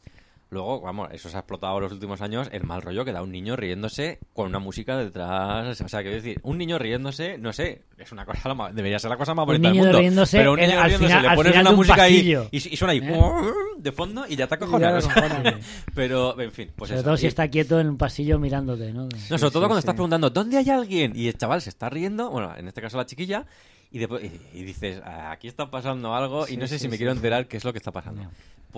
luego, 0.49 0.81
vamos, 0.81 1.09
eso 1.11 1.29
se 1.29 1.35
ha 1.35 1.39
explotado 1.41 1.77
en 1.77 1.83
los 1.83 1.91
últimos 1.91 2.21
años, 2.21 2.47
el 2.51 2.63
mal 2.63 2.81
rollo 2.81 3.03
que 3.03 3.11
da 3.11 3.21
un 3.21 3.31
niño 3.31 3.55
riéndose 3.55 4.19
con 4.33 4.47
una 4.47 4.59
música 4.59 4.97
detrás. 4.97 5.79
O 5.81 5.87
sea, 5.89 6.01
quiero 6.01 6.15
decir, 6.15 6.39
un 6.43 6.57
niño 6.57 6.77
riéndose, 6.79 7.37
no 7.37 7.51
sé, 7.53 7.83
es 7.97 8.11
una 8.11 8.25
cosa, 8.25 8.53
debería 8.73 8.99
ser 8.99 9.09
la 9.09 9.17
cosa 9.17 9.33
más 9.33 9.43
Un 9.43 9.47
bonita 9.47 9.69
del 9.69 9.77
mundo. 9.77 9.99
riéndose 9.99 10.37
pero 10.37 10.53
un 10.53 10.59
niño 10.59 10.79
al 10.79 10.87
riéndose, 10.89 11.13
final- 11.13 11.29
le 11.29 11.35
pones 11.35 11.55
una 11.57 11.69
un 11.69 11.75
música 11.75 12.03
ahí 12.03 12.35
y, 12.51 12.57
y 12.57 12.77
suena 12.77 12.91
ahí 12.93 12.99
¿Eh? 12.99 13.21
de 13.77 13.91
fondo 13.91 14.25
y 14.27 14.35
ya 14.35 14.47
te 14.47 14.55
acojonas. 14.55 15.05
acojonas. 15.05 15.55
pero, 15.93 16.39
en 16.39 16.51
fin, 16.51 16.71
pues 16.75 16.89
Sobre 16.89 16.99
eso. 17.01 17.05
todo 17.09 17.17
si 17.17 17.27
está 17.27 17.47
quieto 17.49 17.79
en 17.79 17.89
un 17.89 17.97
pasillo 17.97 18.39
mirándote, 18.39 18.93
¿no? 18.93 19.03
no, 19.29 19.37
sobre 19.37 19.39
todo 19.39 19.49
sí, 19.49 19.59
cuando 19.59 19.75
sí. 19.75 19.79
estás 19.79 19.95
preguntando, 19.95 20.29
¿dónde 20.29 20.57
hay 20.57 20.69
alguien? 20.69 21.13
Y 21.15 21.27
el 21.27 21.37
chaval 21.37 21.61
se 21.61 21.69
está 21.69 21.89
riendo, 21.89 22.29
bueno, 22.29 22.55
en 22.57 22.67
este 22.67 22.81
caso 22.81 22.97
la 22.97 23.05
chiquilla, 23.05 23.45
y, 23.91 23.99
después, 23.99 24.21
y, 24.23 24.59
y 24.59 24.63
dices, 24.63 25.01
"Ah, 25.05 25.31
aquí 25.31 25.47
está 25.47 25.71
pasando 25.71 26.13
algo 26.13 26.45
y 26.47 26.57
no 26.57 26.67
sé 26.67 26.77
si 26.77 26.89
me 26.89 26.97
quiero 26.97 27.11
enterar 27.13 27.47
qué 27.47 27.55
es 27.57 27.63
lo 27.63 27.71
que 27.71 27.77
está 27.79 27.91
pasando. 27.91 28.29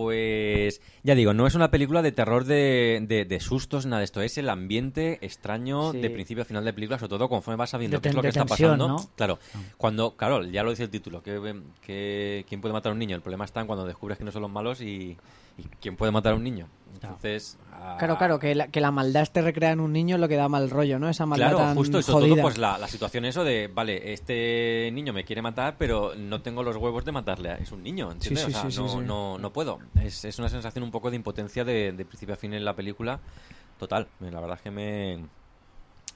Pues, 0.03 0.81
ya 1.03 1.13
digo, 1.13 1.33
no 1.33 1.45
es 1.45 1.55
una 1.55 1.71
película 1.71 2.01
de 2.01 2.11
terror 2.11 2.45
de, 2.45 3.03
de, 3.07 3.25
de 3.25 3.39
sustos, 3.39 3.85
nada 3.85 3.99
de 3.99 4.05
esto, 4.05 4.21
es 4.21 4.37
el 4.37 4.49
ambiente 4.49 5.19
extraño 5.21 5.91
Sí. 5.91 5.99
de 5.99 6.09
principio 6.09 6.43
a 6.43 6.45
final 6.45 6.63
de 6.63 6.71
película, 6.73 6.97
sobre 6.97 7.09
todo 7.09 7.27
conforme 7.29 7.57
vas 7.57 7.69
sabiendo 7.71 8.01
qué 8.01 8.09
es 8.09 8.15
lo 8.15 8.21
que 8.21 8.29
está 8.29 8.45
pasando. 8.45 8.87
¿no? 8.87 8.97
Claro, 9.15 9.39
cuando, 9.77 10.15
claro, 10.15 10.43
ya 10.45 10.63
lo 10.63 10.69
dice 10.69 10.83
el 10.83 10.89
título, 10.89 11.21
que, 11.21 11.61
que- 11.85 12.45
¿quién 12.47 12.61
puede 12.61 12.73
matar 12.73 12.91
a 12.91 12.93
un 12.93 12.99
niño? 12.99 13.15
El 13.15 13.21
problema 13.21 13.45
está 13.45 13.61
en 13.61 13.67
cuando 13.67 13.85
descubres 13.85 14.17
que 14.17 14.23
no 14.23 14.31
son 14.31 14.41
los 14.43 14.51
malos 14.51 14.81
y, 14.81 15.17
y 15.59 15.63
quién 15.81 15.95
puede 15.95 16.11
matar 16.11 16.33
a 16.33 16.35
un 16.35 16.43
niño. 16.43 16.67
Entonces, 16.93 17.57
ah, 17.71 17.95
Claro, 17.97 18.17
claro, 18.17 18.39
que 18.39 18.55
la, 18.55 18.67
que 18.67 18.81
la 18.81 18.91
maldad 18.91 19.23
esté 19.23 19.41
recreada 19.41 19.73
en 19.73 19.79
un 19.79 19.93
niño 19.93 20.15
es 20.15 20.19
lo 20.21 20.27
que 20.27 20.35
da 20.35 20.49
mal 20.49 20.69
rollo, 20.69 20.99
¿no? 20.99 21.07
Esa 21.07 21.25
maldad 21.25 21.49
Claro, 21.51 21.57
tan 21.59 21.75
justo, 21.77 21.99
y 21.99 22.03
sobre 22.03 22.21
jodida. 22.23 22.35
todo 22.35 22.41
pues 22.43 22.57
la, 22.57 22.77
la 22.77 22.87
situación 22.87 23.23
eso 23.25 23.43
de, 23.45 23.67
vale, 23.73 24.11
este 24.11 24.89
niño 24.91 25.13
me 25.13 25.23
quiere 25.23 25.41
matar, 25.41 25.75
pero 25.77 26.13
no 26.15 26.41
tengo 26.41 26.63
los 26.63 26.75
huevos 26.75 27.05
de 27.05 27.11
matarle. 27.13 27.53
Es 27.61 27.71
un 27.71 27.83
niño, 27.83 28.11
¿entiendes? 28.11 28.43
Sí, 28.45 28.51
sí, 28.51 28.57
o 28.57 28.71
sea, 28.71 28.87
sí, 28.89 28.97
no. 28.97 29.01
No, 29.01 29.37
no 29.37 29.53
puedo. 29.53 29.79
Es, 30.01 30.25
es 30.25 30.39
una 30.39 30.49
sensación 30.49 30.83
un 30.83 30.91
poco 30.91 31.09
de 31.09 31.15
impotencia 31.15 31.63
de, 31.63 31.93
de 31.93 32.05
principio 32.05 32.33
a 32.33 32.37
fin 32.37 32.53
en 32.53 32.65
la 32.65 32.75
película. 32.75 33.19
Total, 33.77 34.07
la 34.19 34.41
verdad 34.41 34.57
es 34.57 34.61
que 34.61 34.71
me, 34.71 35.25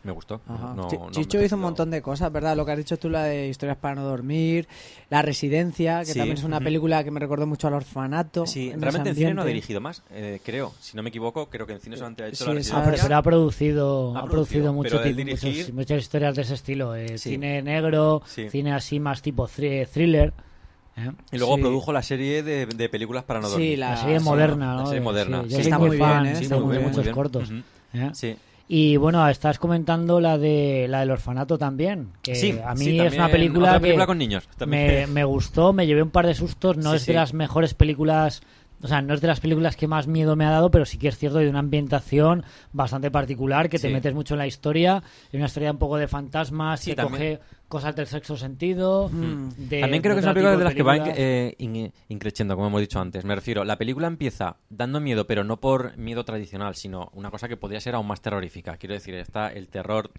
me 0.04 0.12
gustó. 0.12 0.42
No- 0.48 0.76
no 0.76 1.12
Chicho 1.12 1.42
hizo 1.42 1.56
un 1.56 1.62
montón 1.62 1.90
de 1.90 2.02
cosas, 2.02 2.32
¿verdad? 2.32 2.58
Lo 2.58 2.66
que 2.66 2.72
has 2.74 2.78
dicho 2.78 2.98
tú, 2.98 3.10
la 3.10 3.24
de 3.24 3.48
historias 3.48 3.78
para 3.78 3.96
no 3.96 4.04
dormir, 4.04 4.68
La 5.10 5.22
Residencia, 5.22 6.00
que 6.00 6.08
Sí, 6.14 6.20
también 6.20 6.38
es 6.38 6.44
una 6.44 6.60
película 6.60 7.04
que 7.04 7.12
me 7.12 7.20
recordó 7.20 7.48
mucho 7.48 7.68
al 7.68 7.74
orfanato. 7.76 8.46
Sí, 8.46 8.70
en 8.72 8.82
realmente 8.82 9.10
en 9.12 9.16
cine 9.16 9.34
no 9.34 9.44
ha 9.44 9.46
dirigido 9.46 9.80
más, 9.80 10.04
eh, 10.12 10.40
creo. 10.44 10.74
Si 10.82 10.98
no 10.98 11.04
me 11.04 11.10
equivoco, 11.10 11.48
creo 11.50 11.66
que 11.66 11.74
en 11.74 11.80
cine 11.80 11.96
solamente 11.96 12.24
ha 12.24 12.28
hecho 12.28 12.38
Sí, 12.38 12.44
la 12.44 12.50
Ah, 12.52 12.54
pero, 12.54 12.60
residencia. 12.62 13.04
pero 13.04 13.16
ha 13.18 13.22
producido, 13.24 14.16
Ha 14.16 14.20
ha 14.20 14.26
producido, 14.26 14.72
producido 14.72 14.74
mucho 14.74 14.96
muchos- 15.46 15.74
muchas 15.74 16.02
historias 16.02 16.36
de 16.36 16.42
ese 16.42 16.54
estilo. 16.56 16.96
eh, 16.96 17.18
Sí. 17.18 17.32
Cine 17.32 17.62
negro, 17.62 18.22
Sí. 18.26 18.50
cine 18.50 18.74
así 18.74 19.00
más 19.00 19.22
tipo 19.22 19.48
thri- 19.48 19.88
thriller. 19.88 20.34
¿eh? 20.98 21.12
Y 21.32 21.38
luego 21.38 21.56
Sí. 21.56 21.62
produjo 21.62 21.92
la 21.94 22.04
serie 22.04 22.44
de, 22.44 22.66
de 22.68 22.90
películas 22.90 23.24
para 23.24 23.40
no 23.40 23.48
Sí, 23.48 23.52
dormir. 23.54 23.80
la- 23.80 23.90
La 23.92 23.98
serie 23.98 24.20
sí, 24.20 24.26
moderna, 24.26 24.76
la 24.76 24.86
serie 24.86 25.02
moderna. 25.02 25.44
Sí, 25.44 25.56
Sí, 25.56 25.62
está 25.62 25.80
muy 25.80 25.98
bien, 25.98 26.26
¿eh? 26.28 26.36
sí, 26.36 26.44
Está 26.44 26.56
muy 26.58 26.66
muy 26.66 26.78
bien, 26.78 26.90
muchos 26.90 27.04
bien. 27.04 27.16
cortos. 27.16 27.50
¿eh? 27.94 28.10
Sí. 28.14 28.36
Y 28.76 28.98
bueno, 28.98 29.30
estás 29.30 29.60
comentando 29.60 30.20
la 30.20 30.40
de 30.40 30.88
la 30.90 31.02
del 31.02 31.12
orfanato 31.12 31.60
también, 31.60 32.10
que 32.24 32.34
Sí, 32.34 32.60
a 32.66 32.74
mí 32.74 32.86
sí, 32.86 33.00
es 33.00 33.14
una 33.14 33.30
película 33.30 33.78
otra 33.78 33.88
que 33.88 34.06
con 34.08 34.18
niños. 34.18 34.50
me, 34.66 35.06
me 35.06 35.24
gustó, 35.24 35.74
me 35.74 35.86
llevé 35.86 36.02
un 36.02 36.10
par 36.10 36.26
de 36.26 36.34
sustos, 36.34 36.78
no 36.78 36.90
Sí, 36.90 36.96
es 36.96 37.06
de 37.06 37.14
las 37.14 37.36
mejores 37.36 37.76
películas, 37.76 38.42
o 38.82 38.88
sea, 38.88 39.04
no 39.04 39.14
es 39.14 39.22
de 39.22 39.28
las 39.28 39.40
películas 39.42 39.76
que 39.76 39.88
más 39.88 40.08
miedo 40.08 40.36
me 40.36 40.46
ha 40.46 40.50
dado, 40.50 40.72
pero 40.72 40.86
sí 40.86 40.98
que 40.98 41.08
es 41.10 41.20
cierto 41.20 41.38
de 41.38 41.50
una 41.50 41.60
ambientación 41.60 42.46
bastante 42.72 43.12
particular, 43.12 43.70
que 43.70 43.78
te 43.78 43.90
metes 43.90 44.16
mucho 44.16 44.34
en 44.34 44.40
la 44.40 44.48
historia, 44.48 45.04
y 45.32 45.38
una 45.38 45.46
historia 45.46 45.70
un 45.70 45.78
poco 45.78 45.98
de 45.98 46.08
fantasmas, 46.08 46.84
que 46.84 46.96
también. 46.96 47.36
coge 47.36 47.40
cosas 47.74 47.96
del 47.96 48.08
sexo 48.08 48.38
sentido. 48.38 49.10
Mm. 49.10 49.50
de- 49.58 49.82
También 49.82 50.02
creo 50.04 50.14
de 50.16 50.18
que 50.18 50.20
es 50.20 50.26
una 50.26 50.34
película 50.36 50.58
de 50.58 50.64
las 50.64 50.76
que 50.76 50.84
va 50.84 50.98
eh, 51.18 51.56
in- 51.58 51.92
increciendo, 52.08 52.56
como 52.56 52.68
hemos 52.68 52.82
dicho 52.82 53.00
antes. 53.02 53.26
Me 53.26 53.34
refiero, 53.36 53.66
la 53.66 53.78
película 53.78 54.08
empieza 54.08 54.58
dando 54.70 55.00
miedo, 55.00 55.26
pero 55.28 55.44
no 55.44 55.60
por 55.60 55.98
miedo 55.98 56.24
tradicional, 56.24 56.76
sino 56.76 57.10
una 57.14 57.32
cosa 57.32 57.48
que 57.48 57.58
podría 57.58 57.82
ser 57.82 57.96
aún 57.96 58.06
más 58.08 58.22
terrorífica. 58.22 58.78
Quiero 58.78 58.94
decir, 58.94 59.16
está 59.16 59.48
el 59.52 59.68
terror 59.68 60.12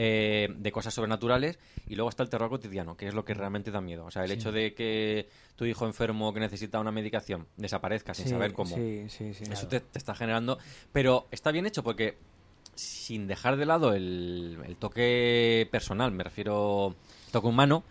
eh, 0.00 0.48
de 0.56 0.70
cosas 0.70 0.94
sobrenaturales 0.94 1.58
y 1.88 1.96
luego 1.96 2.08
está 2.08 2.22
el 2.22 2.28
terror 2.28 2.48
cotidiano, 2.50 2.96
que 2.96 3.08
es 3.08 3.14
lo 3.14 3.24
que 3.24 3.34
realmente 3.34 3.70
da 3.72 3.80
miedo. 3.80 4.04
O 4.04 4.10
sea, 4.12 4.24
el 4.24 4.30
hecho 4.30 4.52
de 4.52 4.72
que 4.74 5.28
tu 5.56 5.64
hijo 5.64 5.86
enfermo 5.86 6.32
que 6.32 6.38
necesita 6.38 6.78
una 6.78 6.92
medicación 6.92 7.46
desaparezca 7.56 8.14
sin 8.14 8.26
Sí, 8.26 8.30
saber 8.30 8.52
cómo. 8.52 8.76
Sí, 8.76 9.06
sí, 9.08 9.34
sí. 9.34 9.44
Eso 9.50 9.66
te, 9.66 9.80
te 9.80 9.98
está 9.98 10.14
generando. 10.14 10.58
Pero 10.92 11.26
está 11.32 11.50
bien 11.50 11.66
hecho 11.66 11.82
porque, 11.82 12.16
sin 12.78 13.26
dejar 13.26 13.56
de 13.56 13.66
lado 13.66 13.92
el, 13.94 14.58
el 14.66 14.76
toque 14.76 15.68
personal, 15.70 16.12
me 16.12 16.24
refiero 16.24 16.94
toque 17.32 17.48
humano. 17.48 17.82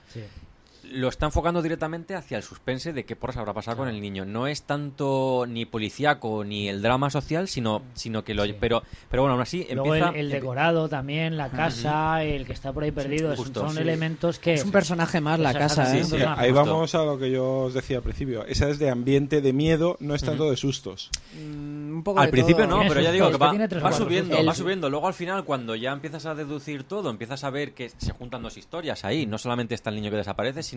Lo 0.91 1.07
está 1.09 1.25
enfocando 1.25 1.61
directamente 1.61 2.15
hacia 2.15 2.38
el 2.38 2.43
suspense 2.43 2.93
de 2.93 3.05
qué 3.05 3.15
porras 3.15 3.38
habrá 3.38 3.53
pasado 3.53 3.77
con 3.77 3.88
el 3.89 3.99
niño. 4.01 4.25
No 4.25 4.47
es 4.47 4.63
tanto 4.63 5.45
ni 5.47 5.65
policíaco 5.65 6.43
ni 6.43 6.69
el 6.69 6.81
drama 6.81 7.09
social, 7.09 7.47
sino, 7.47 7.81
sino 7.93 8.23
que 8.23 8.33
lo. 8.33 8.45
Sí. 8.45 8.55
Pero, 8.59 8.83
pero 9.09 9.23
bueno, 9.23 9.33
aún 9.33 9.41
así 9.41 9.67
Luego 9.71 9.93
empieza. 9.95 10.09
el, 10.17 10.25
el 10.25 10.29
decorado 10.31 10.88
también, 10.89 11.38
la 11.38 11.49
casa, 11.49 12.23
el 12.23 12.45
que 12.45 12.53
está 12.53 12.71
por 12.73 12.83
ahí 12.83 12.91
perdido, 12.91 13.35
justo, 13.35 13.61
son 13.61 13.75
sí. 13.75 13.81
elementos 13.81 14.39
que... 14.39 14.53
Es 14.53 14.63
un 14.63 14.71
personaje 14.71 15.19
más 15.21 15.39
la 15.39 15.53
casa, 15.53 15.85
sí, 15.85 15.97
¿eh? 15.97 16.03
sí, 16.03 16.05
Sí, 16.05 16.11
personaje, 16.11 16.41
ahí 16.41 16.51
justo. 16.51 16.65
vamos 16.65 16.95
a 16.95 17.03
lo 17.03 17.17
que 17.17 17.31
yo 17.31 17.59
os 17.63 17.73
decía 17.73 17.97
al 17.97 18.03
principio. 18.03 18.45
Esa 18.45 18.69
es 18.69 18.79
de 18.79 18.89
ambiente 18.89 19.41
de 19.41 19.53
miedo, 19.53 19.97
no 19.99 20.15
es 20.15 20.23
tanto 20.23 20.49
de 20.49 20.57
sustos. 20.57 21.09
Mm, 21.33 21.95
un 21.97 22.03
poco 22.03 22.19
Al 22.19 22.27
de 22.27 22.31
principio 22.31 22.67
todo. 22.67 22.77
no, 22.83 22.88
pero 22.88 23.01
ya 23.01 23.11
digo 23.11 23.29
que 23.31 23.38
va, 23.38 23.91
subiendo, 23.91 24.45
va 24.45 24.53
subiendo. 24.53 24.89
Luego 24.89 25.07
al 25.07 25.13
final, 25.13 25.43
cuando 25.45 25.75
ya 25.75 25.91
empiezas 25.91 26.25
a 26.27 26.35
deducir 26.35 26.83
todo, 26.83 27.09
empiezas 27.09 27.43
a 27.43 27.49
ver 27.49 27.73
que 27.73 27.89
se 27.89 28.11
juntan 28.11 28.41
dos 28.43 28.55
historias 28.57 29.03
ahí. 29.03 29.25
No 29.25 29.38
solamente 29.38 29.73
está 29.75 29.89
el 29.89 29.95
niño 29.97 30.11
que 30.11 30.17
desaparece, 30.17 30.63
sino 30.63 30.76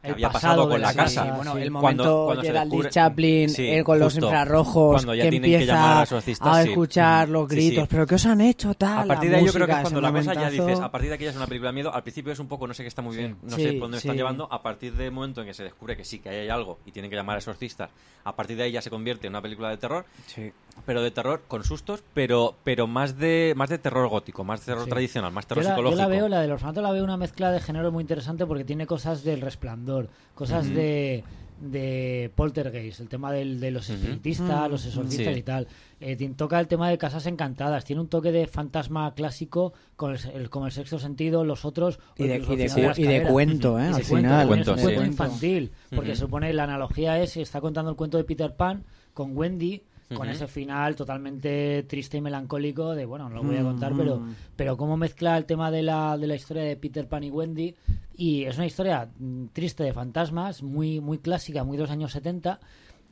que 0.00 0.08
El 0.08 0.14
había 0.14 0.30
pasado 0.30 0.62
de 0.64 0.70
con 0.70 0.80
la 0.80 0.86
la 0.88 0.94
casa. 0.94 1.20
casa. 1.24 1.36
bueno, 1.36 1.52
sí. 1.56 1.60
el 1.60 1.70
Cuando- 1.72 1.80
momento 2.04 2.24
cuando 2.24 2.40
se 2.42 2.46
Geraldine 2.48 2.76
descubre- 2.84 2.90
Chaplin, 2.90 3.48
Sí, 3.50 3.68
él 3.68 3.84
con 3.84 3.98
los 3.98 4.12
justo. 4.14 4.26
infrarrojos, 4.26 4.92
Cuando 4.94 5.14
ya 5.14 5.24
que 5.24 5.30
tienen 5.30 5.50
que 5.50 5.54
empieza 5.56 5.74
llamar 5.74 5.96
a 5.96 6.00
los 6.00 6.12
a 6.12 6.20
sí. 6.62 6.68
escuchar 6.70 7.28
los 7.28 7.48
Sí, 7.50 7.54
gritos, 7.56 7.82
sí. 7.82 7.88
pero 7.90 8.06
¿qué 8.06 8.14
os 8.14 8.24
han 8.26 8.40
hecho? 8.40 8.72
Tal, 8.74 8.98
A 9.00 9.04
partir 9.04 9.28
la 9.30 9.36
de 9.36 9.40
ahí 9.42 9.46
yo 9.46 9.52
creo 9.52 9.66
que 9.66 9.72
es 9.72 9.78
cuando 9.82 10.00
la 10.00 10.10
cosa 10.12 10.32
ya 10.32 10.48
dices, 10.48 10.80
a 10.80 10.90
partir 10.90 11.10
de 11.10 11.14
aquí 11.16 11.24
ya 11.24 11.30
es 11.30 11.36
una 11.36 11.46
película 11.46 11.68
de 11.68 11.74
miedo, 11.74 11.92
al 11.94 12.02
principio 12.02 12.32
es 12.32 12.38
un 12.38 12.48
poco, 12.48 12.66
no 12.66 12.72
sé 12.72 12.82
qué 12.82 12.88
está 12.88 13.02
muy 13.02 13.14
bien, 13.14 13.36
no 13.42 13.56
Sí, 13.56 13.62
sé 13.62 13.72
por 13.72 13.80
dónde 13.82 13.98
están 13.98 14.12
sí. 14.12 14.16
llevando, 14.16 14.48
a 14.50 14.62
partir 14.62 14.94
del 14.94 15.12
momento 15.12 15.42
en 15.42 15.48
que 15.48 15.52
se 15.54 15.64
descubre 15.64 15.94
que 15.98 16.04
sí, 16.06 16.18
que 16.20 16.30
ahí 16.30 16.36
hay 16.36 16.48
algo 16.48 16.78
y 16.86 16.92
tienen 16.92 17.10
que 17.10 17.16
llamar 17.16 17.36
a 17.36 17.38
exorcistas, 17.40 17.90
a 18.24 18.34
partir 18.34 18.56
de 18.56 18.62
ahí 18.62 18.72
ya 18.72 18.80
se 18.80 18.88
convierte 18.88 19.26
en 19.26 19.34
una 19.34 19.42
película 19.42 19.68
de 19.68 19.76
terror, 19.76 20.06
Sí. 20.28 20.50
pero 20.86 21.02
de 21.02 21.10
terror 21.10 21.42
con 21.46 21.62
sustos, 21.62 22.02
pero 22.14 22.54
pero 22.64 22.86
más 22.86 23.18
de 23.18 23.52
más 23.54 23.68
de 23.68 23.76
terror 23.76 24.08
gótico, 24.08 24.44
más 24.44 24.62
terror 24.62 24.84
Sí. 24.84 24.90
tradicional, 24.90 25.30
más 25.30 25.44
Yo 25.44 25.48
terror 25.48 25.64
la, 25.64 25.70
yo 25.70 25.74
psicológico. 25.76 26.02
la 26.02 26.08
veo, 26.08 26.28
la 26.28 26.40
del 26.40 26.52
orfanato 26.52 26.80
la 26.80 26.90
veo 26.90 27.04
una 27.04 27.18
mezcla 27.18 27.50
de 27.52 27.60
género 27.60 27.92
muy 27.92 28.00
interesante 28.00 28.46
porque 28.46 28.64
tiene 28.64 28.86
cosas 28.86 29.22
del 29.40 29.44
resplandor, 29.46 30.08
cosas 30.34 30.68
de, 30.68 31.24
de 31.60 32.30
poltergeist, 32.34 33.00
el 33.00 33.08
tema 33.08 33.32
del, 33.32 33.60
de 33.60 33.70
los 33.70 33.88
espiritistas, 33.90 34.68
Mm. 34.68 34.70
los 34.70 34.86
exorcistas 34.86 35.34
Sí. 35.34 35.40
y 35.40 35.42
tal. 35.42 35.66
Eh, 36.00 36.16
toca 36.36 36.58
el 36.60 36.66
tema 36.68 36.88
de 36.88 36.96
casas 36.96 37.26
encantadas, 37.26 37.84
tiene 37.84 38.00
un 38.00 38.08
toque 38.08 38.32
de 38.32 38.46
fantasma 38.46 39.12
clásico 39.14 39.72
con 39.96 40.12
el, 40.14 40.20
el- 40.34 40.50
con 40.50 40.64
el 40.64 40.72
sexto 40.72 40.98
sentido, 40.98 41.44
los 41.44 41.64
otros... 41.64 41.98
o 42.18 42.24
Y 42.24 42.28
de, 42.28 42.36
y 42.38 42.56
de, 42.56 42.92
y 42.96 43.02
de 43.04 43.22
cuento, 43.24 43.78
¿eh? 43.78 43.90
Y 43.90 43.94
Al 43.94 44.04
final. 44.04 44.46
Cuento, 44.48 44.74
es 44.74 44.76
un 44.78 44.82
cuento 44.84 45.02
sí. 45.02 45.06
infantil, 45.08 45.72
porque 45.94 46.12
Ujú. 46.12 46.20
supone 46.20 46.52
la 46.54 46.64
analogía 46.64 47.20
es 47.20 47.36
está 47.36 47.60
contando 47.60 47.90
el 47.90 47.96
cuento 47.96 48.16
de 48.16 48.24
Peter 48.24 48.54
Pan 48.54 48.84
con 49.12 49.36
Wendy 49.36 49.82
con 50.14 50.28
ese 50.28 50.46
final 50.46 50.96
totalmente 50.96 51.84
triste 51.84 52.16
y 52.16 52.20
melancólico 52.20 52.94
de 52.94 53.06
bueno 53.06 53.28
no 53.28 53.36
lo 53.36 53.42
voy 53.44 53.56
a 53.56 53.62
contar 53.62 53.92
pero 53.96 54.18
mm. 54.18 54.34
pero 54.56 54.76
cómo 54.76 54.96
mezcla 54.96 55.36
el 55.36 55.44
tema 55.44 55.70
de 55.70 55.82
la, 55.82 56.18
de 56.18 56.26
la 56.26 56.34
historia 56.34 56.62
de 56.62 56.76
Peter 56.76 57.06
Pan 57.06 57.24
y 57.24 57.30
Wendy 57.30 57.74
y 58.16 58.44
es 58.44 58.56
una 58.56 58.66
historia 58.66 59.08
mm, 59.18 59.46
triste 59.52 59.84
de 59.84 59.92
fantasmas 59.92 60.62
muy 60.62 61.00
muy 61.00 61.18
clásica 61.18 61.64
muy 61.64 61.76
de 61.76 61.84
los 61.84 61.90
años 61.90 62.12
70 62.12 62.58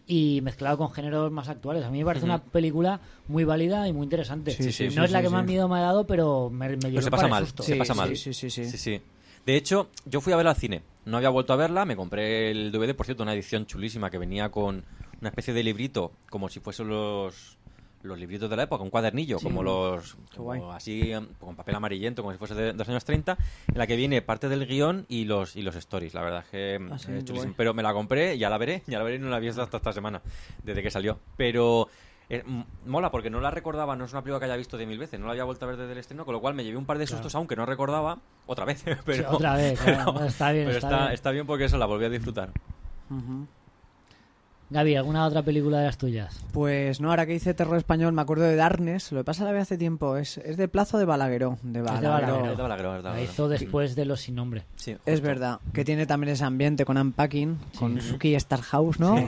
y 0.07 0.41
mezclado 0.43 0.79
con 0.79 0.91
géneros 0.91 1.31
más 1.31 1.49
actuales 1.49 1.85
a 1.85 1.91
mí 1.91 1.99
me 1.99 2.05
parece 2.05 2.25
una 2.25 2.43
película 2.43 3.01
muy 3.29 3.45
válida 3.45 3.87
y 3.87 3.93
muy 3.93 4.05
interesante 4.05 4.51
Sí, 4.51 4.73
sí, 4.73 4.85
no 4.87 4.91
sí, 4.91 5.01
es 5.05 5.11
la 5.13 5.23
que 5.23 5.29
más 5.29 5.45
miedo 5.45 5.69
me 5.69 5.79
ha 5.79 5.83
dado 5.83 6.07
pero 6.07 6.51
me, 6.51 6.69
me 6.69 6.77
llevó 6.77 6.95
Pero 6.95 7.03
se 7.03 7.11
pasa 7.11 7.29
mal, 7.29 7.45
sustos. 7.45 7.67
se 7.67 7.77
pasa 7.77 7.95
mal. 7.95 8.17
sí, 8.17 8.33
sí, 8.33 8.51
sí. 8.51 8.65
Sí, 8.65 8.77
sí. 8.79 9.01
De 9.49 9.57
hecho, 9.57 9.89
yo 10.05 10.21
fui 10.21 10.35
a 10.35 10.37
verla 10.37 10.51
al 10.51 10.59
cine. 10.59 10.83
No 11.07 11.17
había 11.17 11.31
vuelto 11.31 11.55
a 11.55 11.57
verla, 11.57 11.87
me 11.87 11.97
compré 11.97 12.51
el 12.51 12.71
DVD, 12.71 12.95
por 12.95 13.07
cierto, 13.07 13.23
una 13.23 13.33
edición 13.33 13.65
chulísima 13.65 14.11
que 14.11 14.19
venía 14.19 14.51
con 14.51 14.85
una 15.21 15.31
especie 15.31 15.55
de 15.55 15.63
librito, 15.63 16.13
como 16.31 16.49
si 16.49 16.61
fuesen 16.61 16.89
los 16.89 17.57
los 18.05 18.17
libritos 18.17 18.49
de 18.49 18.55
la 18.55 18.63
época, 18.63 18.85
un 18.85 18.91
cuadernillo, 18.91 19.39
como 19.41 19.61
los 19.61 20.17
como 20.37 20.73
así 20.73 21.13
con 21.41 21.57
papel 21.57 21.75
amarillento, 21.75 22.23
como 22.23 22.33
si 22.33 22.39
fuese 22.39 22.55
de, 22.55 22.63
de 22.67 22.75
los 22.75 22.89
años 22.89 23.05
30, 23.05 23.37
en 23.67 23.77
la 23.77 23.89
que 23.89 23.97
viene 23.97 24.23
parte 24.23 24.49
del 24.49 24.67
guion 24.67 25.05
y 25.09 25.25
los 25.25 25.57
y 25.57 25.63
los 25.63 25.75
stories. 25.75 26.15
La 26.15 26.23
verdad 26.23 26.45
es 26.45 26.49
que 26.49 26.89
Ah, 26.93 26.97
sí, 26.99 27.11
eh. 27.11 27.53
Pero 27.57 27.75
me 27.75 27.83
la 27.83 27.93
compré, 27.93 28.39
ya 28.39 28.49
la 28.51 28.57
veré, 28.57 28.85
ya 28.87 28.99
la 28.99 29.05
veré 29.05 29.17
y 29.17 29.19
no 29.19 29.29
la 29.29 29.41
vi 29.41 29.49
hasta 29.49 29.65
esta 29.77 29.93
semana, 29.93 30.23
desde 30.63 30.81
que 30.81 30.91
salió. 30.93 31.19
Pero 31.37 31.89
eh, 32.31 32.45
mola 32.87 33.11
porque 33.11 33.31
no 33.31 33.41
la 33.41 33.51
recordaba, 33.51 33.97
no 33.97 34.05
es 34.05 34.13
una 34.13 34.23
película 34.23 34.39
que 34.39 34.45
haya 34.45 34.57
visto 34.57 34.79
de 34.79 34.87
mil 34.87 34.99
veces, 34.99 35.19
no 35.19 35.27
la 35.27 35.33
había 35.33 35.45
vuelto 35.45 35.65
a 35.65 35.69
ver 35.69 35.77
desde 35.77 35.93
el 35.93 35.99
estreno, 35.99 36.25
con 36.25 36.35
lo 36.35 36.41
cual 36.41 36.55
me 36.55 36.63
llevé 36.63 36.77
un 36.79 36.87
par 36.87 36.99
de 36.99 37.07
sustos, 37.09 37.35
aunque 37.35 37.57
no 37.57 37.67
recordaba, 37.67 38.19
otra 38.47 38.65
vez. 38.65 38.85
Pero, 39.05 39.29
Sí, 39.31 39.35
otra 39.35 39.57
vez 39.57 39.79
claro. 39.85 40.15
pero- 40.15 40.27
está 40.27 40.53
bien 40.53 40.67
pero 40.67 40.77
está, 40.79 40.89
está, 40.89 41.01
bien. 41.03 41.15
está 41.15 41.31
bien 41.33 41.47
porque 41.47 41.65
eso 41.65 41.77
la 41.79 41.87
volví 41.87 42.05
a 42.05 42.11
disfrutar. 42.11 42.51
Ujú. 43.11 43.49
Gaby 44.71 44.97
¿alguna 44.97 45.25
otra 45.27 45.43
película 45.43 45.79
de 45.79 45.87
las 45.87 45.97
tuyas? 45.97 46.45
Pues 46.53 47.01
no, 47.01 47.09
ahora 47.11 47.25
que 47.25 47.33
dice 47.33 47.55
terror 47.55 47.77
español, 47.79 48.13
me 48.13 48.21
acuerdo 48.23 48.45
de 48.45 48.55
Darkness. 48.57 49.13
Lo 49.13 49.21
que 49.21 49.25
pasa 49.25 49.45
la 49.45 49.53
vi 49.53 49.59
hace 49.61 49.79
tiempo. 49.79 50.17
Es, 50.19 50.37
es 50.39 50.57
de 50.59 50.69
Plazo 50.69 50.99
de 50.99 51.07
Balagueró. 51.07 51.59
De 51.63 51.81
Balagueró. 51.81 51.97
Es 51.97 52.03
de 52.03 52.09
Balagueró, 52.09 52.51
es 52.51 52.57
de 52.99 53.03
la 53.03 53.09
Balagueró. 53.11 53.23
hizo 53.33 53.49
después 53.49 53.97
de 53.97 54.05
Los 54.05 54.21
Sin 54.21 54.35
Nombre 54.35 54.65
Sí, 54.77 54.97
Es 55.07 55.21
verdad. 55.23 55.61
Que 55.73 55.85
tiene 55.85 56.05
también 56.07 56.33
ese 56.35 56.45
ambiente 56.45 56.85
con 56.85 56.99
Unpacking, 56.99 57.57
con 57.79 58.01
Sí. 58.01 58.09
Suki 58.11 58.39
Starhouse, 58.39 59.01
¿no? 59.01 59.17
Sí, 59.17 59.27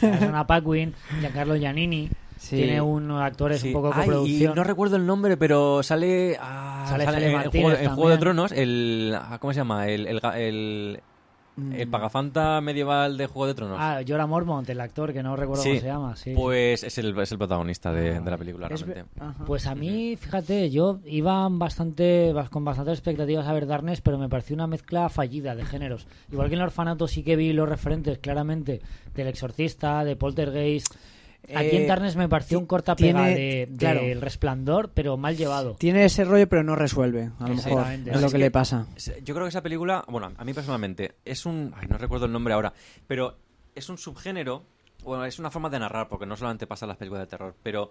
sí. 0.00 0.06
Ana 0.06 0.46
Paquin, 0.46 0.94
Giancarlo 1.20 1.56
Giannini. 1.56 2.08
Sí. 2.38 2.56
Tiene 2.56 2.80
unos 2.80 3.20
actores 3.20 3.60
Sí. 3.60 3.66
un 3.68 3.72
poco 3.74 3.90
Ay, 3.92 4.04
coproducción. 4.06 4.52
y 4.52 4.54
no 4.54 4.62
recuerdo 4.64 4.94
el 4.96 5.04
nombre, 5.04 5.36
pero 5.36 5.82
sale. 5.82 6.36
ah, 6.40 6.86
Sale 6.88 7.04
sale 7.04 7.26
en, 7.26 7.32
Martínez 7.32 7.66
Juego, 7.66 7.82
en 7.82 7.94
Juego 7.94 8.10
de. 8.10 8.18
Tronos, 8.18 8.52
el. 8.52 9.16
ah, 9.20 9.38
¿Cómo 9.40 9.52
se 9.52 9.58
llama? 9.58 9.88
El, 9.88 10.06
el, 10.06 10.20
el. 10.36 11.00
El 11.72 11.88
pagafanta 11.88 12.60
medieval 12.60 13.16
de 13.16 13.26
Juego 13.26 13.46
de 13.46 13.54
Tronos. 13.54 13.76
Ah, 13.80 14.00
Jorah 14.06 14.26
Mormont, 14.26 14.68
el 14.68 14.80
actor, 14.80 15.12
que 15.12 15.22
no 15.22 15.36
recuerdo 15.36 15.62
Sí, 15.62 15.70
cómo 15.70 15.80
se 15.80 15.86
llama. 15.86 16.16
Sí. 16.16 16.32
Pues 16.34 16.84
es 16.84 16.98
el, 16.98 17.18
es 17.18 17.32
el 17.32 17.38
protagonista 17.38 17.92
de, 17.92 18.20
de 18.20 18.30
la 18.30 18.36
película, 18.38 18.68
Es 18.70 18.80
realmente. 18.82 19.10
Pues 19.46 19.66
a 19.66 19.74
mí, 19.74 20.16
fíjate, 20.16 20.70
yo 20.70 21.00
iba 21.04 21.46
bastante 21.50 22.34
con 22.50 22.64
bastantes 22.64 22.94
expectativas 22.94 23.46
a 23.46 23.52
ver 23.52 23.66
Darkness, 23.66 24.00
pero 24.00 24.18
me 24.18 24.28
pareció 24.28 24.54
una 24.54 24.66
mezcla 24.66 25.08
fallida 25.08 25.54
de 25.54 25.64
géneros. 25.64 26.06
Igual 26.30 26.48
que 26.48 26.54
en 26.54 26.60
el 26.60 26.66
orfanato 26.66 27.06
sí 27.08 27.22
que 27.22 27.36
vi 27.36 27.52
los 27.52 27.68
referentes 27.68 28.18
claramente 28.18 28.80
del 29.14 29.26
exorcista, 29.28 30.04
de 30.04 30.16
Poltergeist. 30.16 30.94
Aquí 31.54 31.76
Eh, 31.76 31.82
en 31.82 31.86
Darkness 31.88 32.16
me 32.16 32.28
pareció 32.28 32.58
un 32.58 32.66
cortapega 32.66 33.24
tiene- 33.24 33.34
de, 33.34 33.66
del 33.66 33.76
claro. 33.78 34.00
resplandor, 34.20 34.90
pero 34.92 35.16
mal 35.16 35.36
llevado. 35.36 35.74
Tiene 35.76 36.04
ese 36.04 36.24
rollo, 36.24 36.48
pero 36.48 36.62
no 36.62 36.76
resuelve. 36.76 37.30
A 37.38 37.48
lo 37.48 37.54
mejor 37.54 37.70
Exactamente. 37.72 38.10
es 38.10 38.20
lo 38.20 38.26
es 38.26 38.32
que, 38.32 38.38
que- 38.38 38.44
le 38.44 38.50
pasa. 38.50 38.86
Yo 39.24 39.34
creo 39.34 39.44
que 39.46 39.50
esa 39.50 39.62
película, 39.62 40.04
bueno, 40.08 40.32
a 40.36 40.44
mí 40.44 40.52
personalmente, 40.54 41.14
es 41.24 41.46
un. 41.46 41.72
Ay, 41.76 41.86
no 41.88 41.98
recuerdo 41.98 42.26
el 42.26 42.32
nombre 42.32 42.54
ahora, 42.54 42.72
pero 43.06 43.36
es 43.74 43.88
un 43.88 43.98
subgénero, 43.98 44.64
bueno, 45.04 45.24
es 45.24 45.38
una 45.38 45.50
forma 45.50 45.70
de 45.70 45.78
narrar, 45.78 46.08
porque 46.08 46.26
no 46.26 46.36
solamente 46.36 46.66
pasa 46.66 46.84
en 46.84 46.88
las 46.88 46.96
películas 46.98 47.22
de 47.22 47.26
terror, 47.28 47.54
pero. 47.62 47.90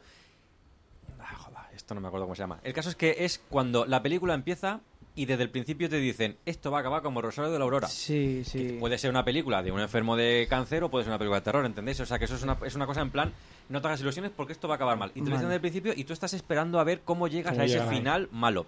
Ah, 1.19 1.35
joder, 1.35 1.59
esto 1.75 1.95
no 1.95 2.01
me 2.01 2.07
acuerdo 2.07 2.25
cómo 2.25 2.35
se 2.35 2.43
llama. 2.43 2.59
El 2.63 2.73
caso 2.73 2.89
es 2.89 2.95
que 2.95 3.15
es 3.19 3.41
cuando 3.49 3.85
la 3.85 4.01
película 4.03 4.33
empieza 4.33 4.81
y 5.17 5.25
desde 5.25 5.43
el 5.43 5.49
principio 5.49 5.89
te 5.89 5.97
dicen, 5.97 6.37
esto 6.45 6.71
va 6.71 6.77
a 6.77 6.81
acabar 6.81 7.01
como 7.01 7.21
Rosario 7.21 7.51
de 7.51 7.57
la 7.59 7.65
Aurora. 7.65 7.87
Sí, 7.87 8.43
sí. 8.45 8.77
Puede 8.79 8.97
ser 8.97 9.09
una 9.09 9.25
película 9.25 9.61
de 9.63 9.71
un 9.71 9.79
enfermo 9.81 10.15
de 10.15 10.47
cáncer 10.49 10.83
o 10.83 10.89
puede 10.89 11.03
ser 11.03 11.11
una 11.11 11.17
película 11.17 11.39
de 11.39 11.43
terror, 11.43 11.65
¿entendéis? 11.65 11.99
O 11.99 12.05
sea, 12.05 12.17
que 12.19 12.25
eso 12.25 12.35
es 12.35 12.43
una, 12.43 12.57
es 12.65 12.75
una 12.75 12.85
cosa 12.85 13.01
en 13.01 13.09
plan, 13.11 13.33
no 13.69 13.81
te 13.81 13.87
hagas 13.87 13.99
ilusiones 14.01 14.31
porque 14.35 14.53
esto 14.53 14.67
va 14.67 14.75
a 14.75 14.77
acabar 14.77 14.97
mal. 14.97 15.09
Y 15.09 15.13
te 15.15 15.19
lo 15.21 15.25
dicen 15.25 15.35
Vale. 15.35 15.45
desde 15.47 15.55
el 15.55 15.61
principio 15.61 15.93
y 15.95 16.03
tú 16.03 16.13
estás 16.13 16.33
esperando 16.33 16.79
a 16.79 16.83
ver 16.83 17.01
cómo 17.03 17.27
llegas 17.27 17.57
a 17.57 17.65
ese 17.65 17.81
final 17.87 18.29
malo. 18.31 18.65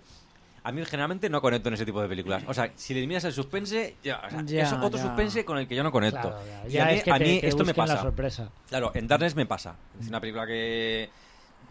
A 0.61 0.73
mí 0.73 0.83
generalmente 0.83 1.29
no 1.29 1.39
conecto 1.41 1.69
en 1.69 1.75
ese 1.75 1.85
tipo 1.85 2.01
de 2.01 2.09
películas. 2.09 2.43
O 2.47 2.53
sea, 2.53 2.71
si 2.75 2.93
le 2.93 2.99
eliminas 2.99 3.23
el 3.23 3.31
suspense, 3.31 3.95
ya, 4.03 4.21
o 4.25 4.29
sea, 4.29 4.41
Ya, 4.43 4.63
es 4.63 4.73
otro 4.73 4.97
ya. 4.97 5.03
suspense 5.03 5.45
con 5.45 5.57
el 5.57 5.67
que 5.67 5.75
yo 5.75 5.83
no 5.83 5.91
conecto. 5.91 6.19
Claro, 6.19 6.41
ya, 6.67 6.69
Y 6.69 6.77
a 6.79 6.85
mí, 6.85 6.93
es 6.95 7.03
que 7.03 7.11
a 7.11 7.17
mí 7.19 7.39
esto 7.41 7.63
me 7.63 7.71
la 7.71 7.75
pasa. 7.75 8.01
sorpresa. 8.01 8.49
Claro, 8.67 8.91
en 8.93 9.07
Darkness 9.07 9.35
me 9.35 9.45
pasa. 9.45 9.75
Es 10.01 10.09
una 10.09 10.19
película 10.19 10.45
que 10.45 11.09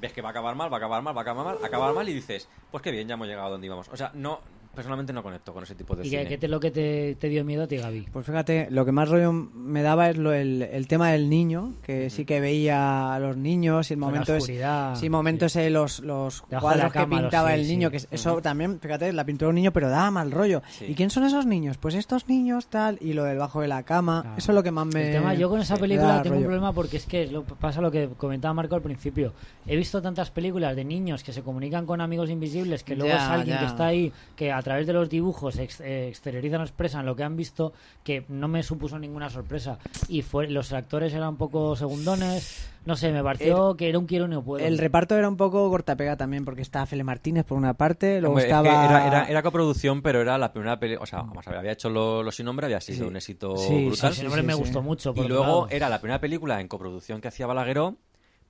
ves 0.01 0.12
que 0.12 0.22
va 0.22 0.29
a 0.29 0.31
acabar 0.31 0.55
mal, 0.55 0.72
va 0.72 0.76
a 0.76 0.79
acabar 0.79 1.03
mal, 1.03 1.14
va 1.14 1.20
a 1.20 1.22
acabar 1.22 1.45
mal, 1.45 1.59
acabar 1.64 1.93
mal 1.95 2.09
y 2.09 2.14
dices, 2.14 2.49
pues 2.70 2.83
qué 2.83 2.91
bien, 2.91 3.07
ya 3.09 3.14
hemos 3.14 3.26
llegado 3.29 3.49
a 3.49 3.51
donde 3.51 3.66
íbamos. 3.66 3.89
O 3.89 3.97
sea, 3.97 4.11
no, 4.14 4.41
personalmente 4.75 5.12
no 5.12 5.23
conecto 5.23 5.53
con 5.53 5.62
ese 5.64 5.75
tipo 5.75 5.97
de 5.97 6.07
¿Y 6.07 6.11
cine. 6.11 6.23
qué, 6.23 6.29
qué 6.31 6.39
te, 6.39 6.49
lo 6.49 6.61
que 6.61 6.71
te, 6.71 7.16
te 7.16 7.29
dio 7.29 7.45
miedo 7.45 7.64
a 7.64 7.66
ti, 7.66 7.77
Gaby? 7.79 8.07
Pues 8.12 8.25
fíjate, 8.27 8.69
lo 8.71 8.85
que 8.85 8.93
más 8.93 9.09
rollo 9.09 9.33
me 9.33 9.83
daba 9.83 10.09
es 10.11 10.16
lo, 10.16 10.33
el, 10.33 10.62
el 10.62 10.87
tema 10.87 11.11
del 11.11 11.29
niño, 11.29 11.75
que 11.83 12.11
sí 12.11 12.25
que 12.25 12.41
veía 12.41 13.14
a 13.14 13.19
los 13.19 13.37
niños 13.37 13.91
y 13.91 13.95
el 13.95 14.01
momento 14.01 14.35
es... 14.35 14.43
oscuridad. 14.45 14.95
Sí, 14.95 15.11
momentos 15.11 15.57
eh, 15.57 15.71
los, 15.71 16.01
los 16.01 16.43
cuadros 16.43 16.93
que 16.93 17.07
pintaba 17.07 17.49
sí, 17.55 17.61
el 17.61 17.69
niño, 17.69 17.89
sí. 17.89 17.91
que 17.93 17.97
es- 17.99 18.09
eso 18.11 18.41
también, 18.41 18.79
fíjate, 18.81 19.12
la 19.12 19.25
pintura 19.25 19.47
de 19.47 19.51
un 19.51 19.55
niño, 19.57 19.73
pero 19.73 19.89
daba 19.91 20.11
mal 20.11 20.31
rollo. 20.31 20.62
Sí. 20.71 20.87
¿Y 20.89 20.95
quién 20.95 21.11
son 21.11 21.25
esos 21.25 21.45
niños? 21.47 21.77
Pues 21.79 21.95
estos 21.95 22.29
niños, 22.29 22.69
tal, 22.69 22.99
y 23.01 23.12
lo 23.14 23.25
del 23.25 23.39
bajo 23.39 23.61
de 23.61 23.69
la 23.69 23.83
cama, 23.83 24.23
Claro. 24.23 24.39
eso 24.39 24.53
es 24.53 24.55
lo 24.55 24.62
que 24.62 24.71
más 24.71 24.87
me... 24.87 25.07
El 25.09 25.12
tema, 25.12 25.35
yo 25.35 25.49
con 25.51 25.61
esa 25.61 25.77
película 25.77 26.09
da 26.16 26.23
tengo 26.23 26.37
un 26.37 26.43
rollo. 26.43 26.49
problema 26.51 26.73
porque 26.73 26.97
es 26.99 27.07
que 27.07 27.25
es 27.25 27.33
lo, 27.33 27.43
pasa 27.45 27.81
lo 27.81 27.91
que 27.91 28.09
comentaba 28.16 28.55
Marco 28.55 28.75
al 28.75 28.83
principio. 28.83 29.33
He 29.66 29.77
visto 29.77 30.01
tantas 30.01 30.31
películas 30.31 30.77
de 30.77 30.85
niños 30.85 31.23
que 31.25 31.33
se 31.33 31.43
comunican 31.43 31.85
con 31.87 32.01
amigos 32.01 32.31
invisibles, 32.31 32.85
que 32.85 32.95
luego 32.97 33.12
Ya, 33.12 33.16
es 33.25 33.29
alguien 33.31 33.57
ya. 33.57 33.61
que 33.61 33.66
está 33.66 33.87
ahí, 33.87 34.12
que 34.37 34.53
a 34.59 34.63
través 34.63 34.87
de 34.87 34.93
los 34.93 35.09
dibujos 35.09 35.59
ex- 35.59 35.81
eh, 35.81 36.09
exteriorizan 36.09 36.61
o 36.61 36.65
expresan 36.65 37.07
lo 37.07 37.17
que 37.17 37.23
han 37.25 37.37
visto, 37.37 37.73
que 38.05 38.25
no 38.29 38.49
me 38.49 38.63
supuso 38.63 38.99
ninguna 38.99 39.31
sorpresa. 39.31 39.79
Y 40.09 40.23
fue, 40.23 40.49
los 40.49 40.73
actores 40.73 41.13
eran 41.15 41.31
un 41.31 41.37
poco 41.37 41.77
segundones, 41.77 42.69
no 42.85 42.97
sé, 42.97 43.13
me 43.13 43.23
pareció 43.23 43.77
que 43.77 43.89
era 43.89 43.99
un 43.99 44.07
quiero 44.07 44.27
y 44.27 44.29
no 44.29 44.43
puedo. 44.43 44.65
El 44.65 44.79
reparto 44.79 45.17
era 45.17 45.29
un 45.29 45.37
poco 45.37 45.69
cortapega 45.71 46.17
también, 46.17 46.45
porque 46.45 46.63
estaba 46.63 46.87
Fele 46.87 47.05
Martínez 47.05 47.45
por 47.45 47.57
una 47.59 47.75
parte, 47.75 48.21
luego 48.21 48.35
Hombre, 48.37 48.45
es 48.49 48.53
que 48.53 48.57
estaba... 48.59 48.85
era, 48.87 49.07
era, 49.07 49.25
era 49.25 49.43
coproducción, 49.43 50.03
pero 50.03 50.21
era 50.21 50.39
la 50.39 50.53
primera 50.53 50.79
película. 50.79 51.03
O 51.03 51.07
sea, 51.07 51.21
vamos 51.23 51.47
a 51.47 51.51
ver, 51.51 51.59
había 51.61 51.73
hecho 51.73 51.91
lo, 51.91 52.23
lo 52.23 52.31
sin 52.33 52.47
nombre, 52.47 52.67
había 52.67 52.81
sido 52.81 52.99
Sí. 52.99 53.05
un 53.05 53.17
éxito 53.17 53.57
Sí, 53.57 53.87
brutal. 53.87 54.13
Ese 54.13 54.23
nombre 54.25 54.41
sí, 54.43 54.47
me 54.47 54.53
sí. 54.55 54.59
gustó 54.59 54.83
mucho. 54.83 55.15
por 55.15 55.25
y 55.25 55.29
luego 55.29 55.43
lado. 55.45 55.69
era 55.71 55.89
la 55.89 56.01
primera 56.01 56.21
película 56.21 56.61
en 56.61 56.69
coproducción 56.69 57.21
que 57.21 57.29
hacía 57.29 57.47
Balagueró, 57.47 57.97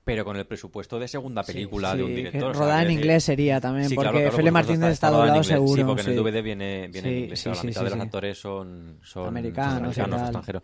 pero 0.09 0.25
con 0.25 0.37
el 0.37 0.45
presupuesto 0.45 0.99
de 0.99 1.07
segunda 1.07 1.43
película 1.43 1.95
de 1.95 2.03
un 2.03 2.15
director. 2.15 2.55
rodada 2.55 2.83
en 2.83 2.91
inglés 2.91 3.23
sería 3.23 3.61
también, 3.61 3.89
porque 3.93 4.09
claro, 4.11 4.31
supuesto, 4.31 4.51
Martínez 4.51 4.91
está 4.91 5.09
doblado 5.09 5.43
seguro. 5.43 5.75
Sí, 5.75 5.83
porque 5.83 6.01
en 6.01 6.09
el. 6.09 6.15
DVD 6.15 6.41
viene, 6.43 6.87
viene 6.87 7.09
Sí, 7.09 7.15
en 7.15 7.23
inglés. 7.23 7.45
la 7.45 7.63
mitad 7.63 7.83
de 7.83 7.89
los 7.91 7.99
actores 7.99 8.39
son, 8.39 8.99
son 9.03 9.27
Americanos 9.27 9.73
son 9.73 9.83
americanos, 9.85 10.21
extranjeros. 10.21 10.63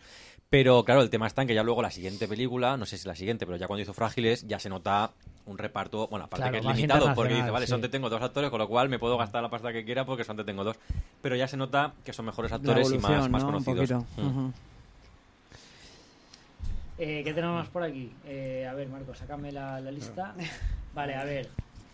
Pero 0.49 0.83
claro, 0.83 1.01
el 1.01 1.09
tema 1.09 1.27
está 1.27 1.41
en 1.41 1.47
que 1.47 1.55
ya 1.55 1.63
luego 1.63 1.81
la 1.81 1.91
siguiente 1.91 2.27
película, 2.27 2.77
no 2.77 2.85
sé 2.85 2.97
si 2.97 3.07
la 3.07 3.15
siguiente, 3.15 3.45
pero 3.45 3.57
ya 3.57 3.67
cuando 3.67 3.81
hizo 3.81 3.93
Frágiles, 3.93 4.47
ya 4.47 4.59
se 4.59 4.69
nota 4.69 5.11
un 5.45 5.57
reparto, 5.57 6.07
bueno, 6.07 6.25
aparte 6.25 6.43
Claro, 6.49 6.51
que 6.53 6.69
es 6.71 6.75
limitado, 6.75 7.13
porque 7.13 7.33
dice, 7.35 7.51
vale, 7.51 7.65
sí. 7.65 7.69
solamente 7.69 7.89
tengo 7.89 8.09
dos 8.09 8.21
actores, 8.21 8.49
con 8.49 8.59
lo 8.59 8.67
cual 8.67 8.89
me 8.89 8.97
puedo 8.99 9.17
gastar 9.17 9.43
la 9.43 9.49
pasta 9.49 9.73
que 9.73 9.83
quiera 9.83 10.05
porque 10.05 10.23
solamente 10.23 10.51
tengo 10.51 10.63
dos. 10.63 10.77
Pero 11.21 11.35
ya 11.35 11.47
se 11.47 11.57
nota 11.57 11.93
que 12.03 12.13
son 12.13 12.25
mejores 12.25 12.51
actores 12.51 12.91
y 12.91 12.97
más, 12.97 13.29
¿no? 13.29 13.45
Conocidos. 13.45 13.91
Mm. 14.17 14.27
Ujú. 14.27 14.53
Eh, 16.97 17.21
¿Qué 17.25 17.33
tenemos 17.33 17.57
más 17.57 17.67
por 17.69 17.83
aquí? 17.83 18.11
Eh, 18.25 18.65
a 18.69 18.73
ver, 18.73 18.87
Marco, 18.87 19.13
sácame 19.13 19.51
la, 19.51 19.79
la 19.81 19.91
lista. 19.91 20.33
Vale, 20.93 21.15
a 21.15 21.23
ver. 21.25 21.49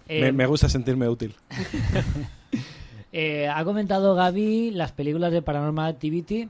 Eh, 0.07 0.21
Me, 0.21 0.31
me 0.31 0.45
gusta 0.45 0.69
sentirme 0.69 1.07
útil. 1.09 1.35
eh, 3.11 3.47
ha 3.47 3.63
comentado 3.63 4.13
Gaby 4.15 4.71
las 4.71 4.91
películas 4.91 5.31
de 5.31 5.41
Paranormal 5.41 5.89
Activity. 5.89 6.47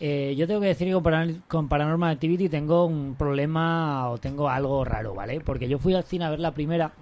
Eh, 0.00 0.34
yo 0.36 0.46
tengo 0.46 0.60
que 0.60 0.66
decir 0.68 0.88
que 0.88 0.94
con, 0.94 1.02
Paran- 1.02 1.42
con 1.46 1.68
Paranormal 1.68 2.10
Activity 2.12 2.48
tengo 2.48 2.86
un 2.86 3.14
problema 3.16 4.08
o 4.10 4.18
tengo 4.18 4.48
algo 4.48 4.84
raro, 4.84 5.14
¿vale? 5.14 5.40
Porque 5.40 5.68
yo 5.68 5.78
fui 5.78 5.94
al 5.94 6.04
cine 6.04 6.24
a 6.24 6.30
ver 6.30 6.40
la 6.40 6.52
primera 6.52 6.92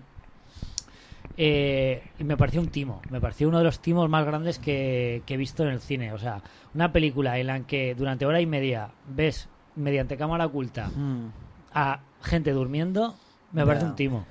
eh, 1.36 2.02
y 2.18 2.24
me 2.24 2.36
pareció 2.36 2.60
un 2.60 2.68
timo. 2.68 3.00
Me 3.10 3.20
pareció 3.20 3.48
uno 3.48 3.58
de 3.58 3.64
los 3.64 3.80
timos 3.80 4.08
más 4.10 4.24
grandes 4.26 4.58
que, 4.58 5.22
que 5.26 5.34
he 5.34 5.36
visto 5.36 5.62
en 5.62 5.70
el 5.70 5.80
cine. 5.80 6.12
O 6.12 6.18
sea, 6.18 6.42
una 6.74 6.92
película 6.92 7.38
en 7.38 7.46
la 7.46 7.60
que 7.60 7.94
durante 7.94 8.26
hora 8.26 8.40
y 8.40 8.46
media 8.46 8.90
ves 9.08 9.48
mediante 9.76 10.16
cámara 10.16 10.46
oculta 10.46 10.88
Mm. 10.94 11.28
a 11.74 12.00
gente 12.22 12.52
durmiendo, 12.52 13.14
me 13.52 13.64
parece 13.66 13.84
un 13.86 13.94
timo. 13.96 14.26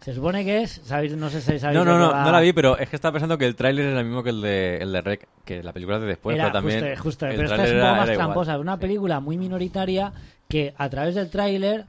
Se 0.00 0.12
supone 0.12 0.44
que 0.44 0.62
es, 0.62 0.82
¿sabéis? 0.84 1.16
No 1.16 1.30
sé 1.30 1.40
si 1.40 1.58
sabéis. 1.58 1.78
No, 1.78 1.84
no, 1.84 1.98
no, 1.98 2.10
va. 2.10 2.24
no 2.24 2.30
la 2.32 2.40
vi, 2.40 2.52
pero 2.52 2.76
es 2.76 2.90
que 2.90 2.96
estaba 2.96 3.12
pensando 3.12 3.38
que 3.38 3.46
el 3.46 3.56
tráiler 3.56 3.86
era 3.86 4.00
el 4.00 4.06
mismo 4.06 4.22
que 4.22 4.30
el 4.30 4.42
de, 4.42 4.76
el 4.76 4.92
de 4.92 5.00
Rec, 5.00 5.26
que 5.46 5.62
la 5.62 5.72
película 5.72 5.96
es 5.96 6.02
de 6.02 6.08
después, 6.08 6.34
Era 6.36 6.44
pero 6.44 6.52
también. 6.52 6.80
justo, 6.90 7.02
justo, 7.02 7.26
el 7.26 7.32
pero 7.36 7.44
esta 7.44 7.56
tráiler 7.56 7.76
es 7.76 7.80
un 7.80 7.80
poco 7.80 7.88
era- 7.90 7.96
más 8.00 8.04
era 8.08 8.14
igual. 8.14 8.26
tramposa. 8.26 8.54
Es 8.54 8.60
una 8.60 8.78
película 8.78 9.20
muy 9.20 9.38
minoritaria 9.38 10.12
que 10.48 10.74
a 10.76 10.88
través 10.90 11.14
del 11.14 11.30
tráiler 11.30 11.86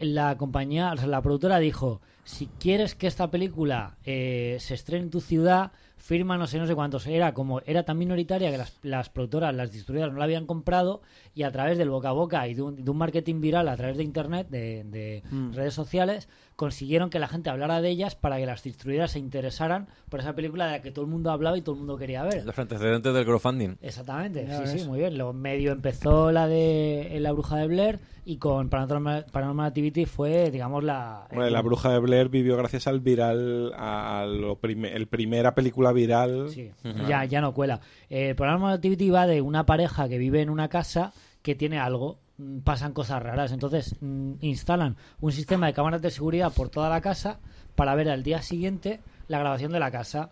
la 0.00 0.36
compañía, 0.38 0.92
o 0.92 0.96
sea, 0.96 1.06
la 1.08 1.20
productora 1.20 1.58
dijo, 1.58 2.00
si 2.24 2.46
quieres 2.58 2.94
que 2.94 3.06
esta 3.06 3.30
película 3.30 3.96
eh, 4.06 4.56
se 4.60 4.72
estrene 4.72 5.04
en 5.04 5.10
tu 5.10 5.20
ciudad, 5.20 5.72
firma 5.98 6.38
no 6.38 6.46
sé 6.46 6.58
no 6.58 6.66
sé 6.66 6.74
cuántos. 6.74 7.06
Era 7.06 7.34
como 7.34 7.60
era 7.66 7.82
tan 7.82 7.98
minoritaria 7.98 8.50
que 8.50 8.58
las, 8.58 8.78
las 8.82 9.10
productoras, 9.10 9.54
las 9.54 9.70
distribuidoras 9.72 10.12
no 10.12 10.18
la 10.18 10.24
habían 10.24 10.46
comprado 10.46 11.02
y 11.34 11.42
a 11.42 11.50
través 11.52 11.76
del 11.78 11.90
boca 11.90 12.08
a 12.08 12.12
boca 12.12 12.48
y 12.48 12.54
de 12.54 12.62
un, 12.62 12.84
de 12.84 12.90
un 12.90 12.96
marketing 12.96 13.40
viral 13.40 13.68
a 13.68 13.76
través 13.76 13.96
de 13.96 14.04
internet, 14.04 14.48
de, 14.48 14.84
de 14.84 15.22
Mm. 15.30 15.52
redes 15.52 15.74
sociales, 15.74 16.28
consiguieron 16.58 17.08
que 17.08 17.20
la 17.20 17.28
gente 17.28 17.50
hablara 17.50 17.80
de 17.80 17.88
ellas 17.88 18.16
para 18.16 18.36
que 18.38 18.44
las 18.44 18.64
distribuidoras 18.64 19.12
se 19.12 19.20
interesaran 19.20 19.86
por 20.08 20.18
esa 20.18 20.34
película 20.34 20.66
de 20.66 20.72
la 20.72 20.82
que 20.82 20.90
todo 20.90 21.04
el 21.04 21.10
mundo 21.10 21.30
hablaba 21.30 21.56
y 21.56 21.62
todo 21.62 21.76
el 21.76 21.78
mundo 21.78 21.96
quería 21.96 22.24
ver. 22.24 22.44
Los 22.44 22.58
antecedentes 22.58 23.14
del 23.14 23.24
crowdfunding. 23.24 23.76
Exactamente, 23.80 24.44
Ya 24.44 24.56
sí, 24.56 24.62
ves. 24.74 24.82
sí, 24.82 24.88
muy 24.88 24.98
bien. 24.98 25.16
Luego 25.16 25.32
medio 25.32 25.70
empezó 25.70 26.32
la 26.32 26.48
de 26.48 27.16
La 27.20 27.30
Bruja 27.30 27.58
de 27.58 27.68
Blair 27.68 28.00
y 28.24 28.38
con 28.38 28.68
Paranormal, 28.70 29.26
Paranormal 29.30 29.68
Activity 29.68 30.04
fue, 30.04 30.50
digamos, 30.50 30.82
la... 30.82 31.28
Bueno, 31.30 31.46
el- 31.46 31.52
la 31.52 31.62
bruja 31.62 31.92
de 31.92 32.00
Blair 32.00 32.28
vivió 32.28 32.56
gracias 32.56 32.88
al 32.88 32.98
viral, 32.98 33.72
a, 33.76 34.26
lo 34.28 34.56
prime- 34.56 34.92
el 34.96 35.06
primera 35.06 35.54
película 35.54 35.92
viral. 35.92 36.48
Sí, 36.48 36.72
ya, 37.08 37.24
ya 37.24 37.40
no 37.40 37.54
cuela. 37.54 37.80
Eh, 38.10 38.34
Paranormal 38.34 38.74
Activity 38.74 39.10
va 39.10 39.28
de 39.28 39.40
una 39.42 39.64
pareja 39.64 40.08
que 40.08 40.18
vive 40.18 40.42
en 40.42 40.50
una 40.50 40.68
casa 40.68 41.12
que 41.40 41.54
tiene 41.54 41.78
algo, 41.78 42.18
pasan 42.64 42.92
cosas 42.92 43.22
raras. 43.22 43.52
Entonces 43.52 43.96
mm, 44.00 44.34
instalan 44.40 44.96
un 45.20 45.32
sistema 45.32 45.66
de 45.66 45.72
cámaras 45.72 46.02
de 46.02 46.10
seguridad 46.10 46.52
por 46.52 46.68
toda 46.68 46.88
la 46.88 47.00
casa 47.00 47.38
para 47.74 47.94
ver 47.94 48.08
al 48.08 48.22
día 48.22 48.42
siguiente 48.42 49.00
la 49.26 49.38
grabación 49.38 49.72
de 49.72 49.80
la 49.80 49.90
casa. 49.90 50.30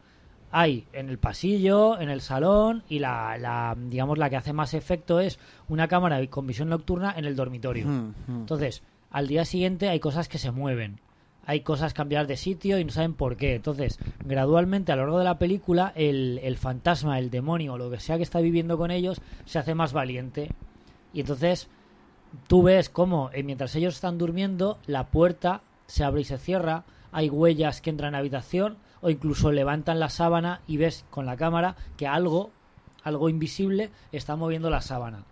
Hay 0.53 0.87
en 0.93 1.09
el 1.09 1.19
pasillo, 1.19 1.99
en 2.01 2.09
el 2.09 2.21
salón 2.21 2.85
y 2.89 3.01
la, 3.01 3.37
la 3.39 3.77
digamos 3.77 4.17
la 4.17 4.31
que 4.31 4.37
hace 4.37 4.53
más 4.53 4.75
efecto 4.75 5.21
es 5.21 5.39
una 5.69 5.89
cámara 5.89 6.25
con 6.29 6.47
visión 6.47 6.69
nocturna 6.69 7.15
en 7.17 7.25
el 7.25 7.37
dormitorio. 7.37 7.87
Mm, 7.87 8.15
mm. 8.27 8.41
Entonces, 8.41 8.83
al 9.11 9.27
día 9.27 9.45
siguiente 9.45 9.89
hay 9.89 10.01
cosas 10.01 10.29
que 10.29 10.39
se 10.39 10.53
mueven. 10.53 11.01
Hay 11.49 11.61
cosas 11.61 11.95
cambiadas 11.95 12.27
de 12.27 12.37
sitio 12.37 12.79
y 12.79 12.85
no 12.85 12.91
saben 12.91 13.15
por 13.15 13.37
qué. 13.37 13.55
Entonces, 13.55 14.01
gradualmente 14.25 14.91
a 14.91 14.97
lo 14.97 15.03
largo 15.03 15.19
de 15.19 15.25
la 15.25 15.39
película, 15.39 15.93
el, 15.95 16.41
el 16.43 16.57
fantasma, 16.57 17.21
el 17.21 17.31
demonio 17.31 17.75
o 17.75 17.79
lo 17.79 17.89
que 17.89 18.01
sea 18.01 18.17
que 18.17 18.25
está 18.25 18.41
viviendo 18.41 18.77
con 18.77 18.91
ellos 18.91 19.21
se 19.45 19.61
hace 19.61 19.75
más 19.75 19.93
valiente. 19.93 20.51
Y 21.13 21.21
entonces, 21.21 21.69
tú 22.47 22.63
ves 22.63 22.89
cómo 22.89 23.31
eh, 23.33 23.43
mientras 23.43 23.75
ellos 23.75 23.95
están 23.95 24.19
durmiendo, 24.19 24.79
la 24.87 25.07
puerta 25.07 25.63
se 25.87 26.05
abre 26.05 26.23
y 26.23 26.25
se 26.25 26.39
cierra. 26.39 26.85
Hay 27.13 27.31
huellas 27.31 27.81
que 27.81 27.91
entran 27.91 28.13
la 28.13 28.19
habitación 28.19 28.77
o 29.01 29.11
incluso 29.11 29.53
levantan 29.53 30.01
la 30.01 30.09
sábana 30.09 30.61
y 30.67 30.77
ves 30.77 31.05
con 31.11 31.27
la 31.27 31.37
cámara 31.37 31.77
que 31.97 32.07
algo, 32.07 32.51
algo 33.03 33.29
invisible, 33.29 33.91
está 34.13 34.37
moviendo 34.37 34.71
la 34.71 34.81
sábana. 34.81 35.25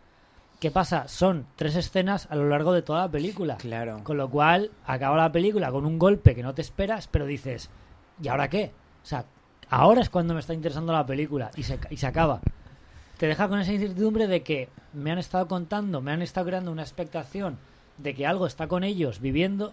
¿Qué 0.60 0.70
pasa? 0.70 1.08
Son 1.08 1.46
tres 1.56 1.76
escenas 1.76 2.26
a 2.30 2.36
lo 2.36 2.48
largo 2.48 2.72
de 2.72 2.82
toda 2.82 3.00
la 3.00 3.10
película. 3.10 3.56
Claro. 3.56 4.00
Con 4.02 4.16
lo 4.16 4.30
cual, 4.30 4.70
acaba 4.86 5.16
la 5.16 5.32
película 5.32 5.70
con 5.70 5.84
un 5.84 5.98
golpe 5.98 6.34
que 6.34 6.42
no 6.42 6.54
te 6.54 6.62
esperas, 6.62 7.08
pero 7.08 7.26
dices, 7.26 7.68
¿y 8.22 8.28
ahora 8.28 8.48
qué? 8.48 8.72
O 9.02 9.06
sea, 9.06 9.26
ahora 9.68 10.00
es 10.00 10.08
cuando 10.08 10.32
me 10.32 10.40
está 10.40 10.54
interesando 10.54 10.92
la 10.92 11.04
película 11.04 11.50
y 11.56 11.64
se, 11.64 11.78
y 11.90 11.96
se 11.96 12.06
acaba. 12.06 12.40
Te 13.18 13.26
deja 13.26 13.48
con 13.48 13.60
esa 13.60 13.72
incertidumbre 13.72 14.26
de 14.26 14.42
que 14.42 14.68
me 14.92 15.12
han 15.12 15.18
estado 15.18 15.46
contando, 15.48 16.00
me 16.00 16.12
han 16.12 16.22
estado 16.22 16.46
creando 16.46 16.72
una 16.72 16.82
expectación 16.82 17.58
de 17.98 18.14
que 18.14 18.26
algo 18.26 18.46
está 18.46 18.66
con 18.66 18.82
ellos 18.84 19.20
viviendo, 19.20 19.72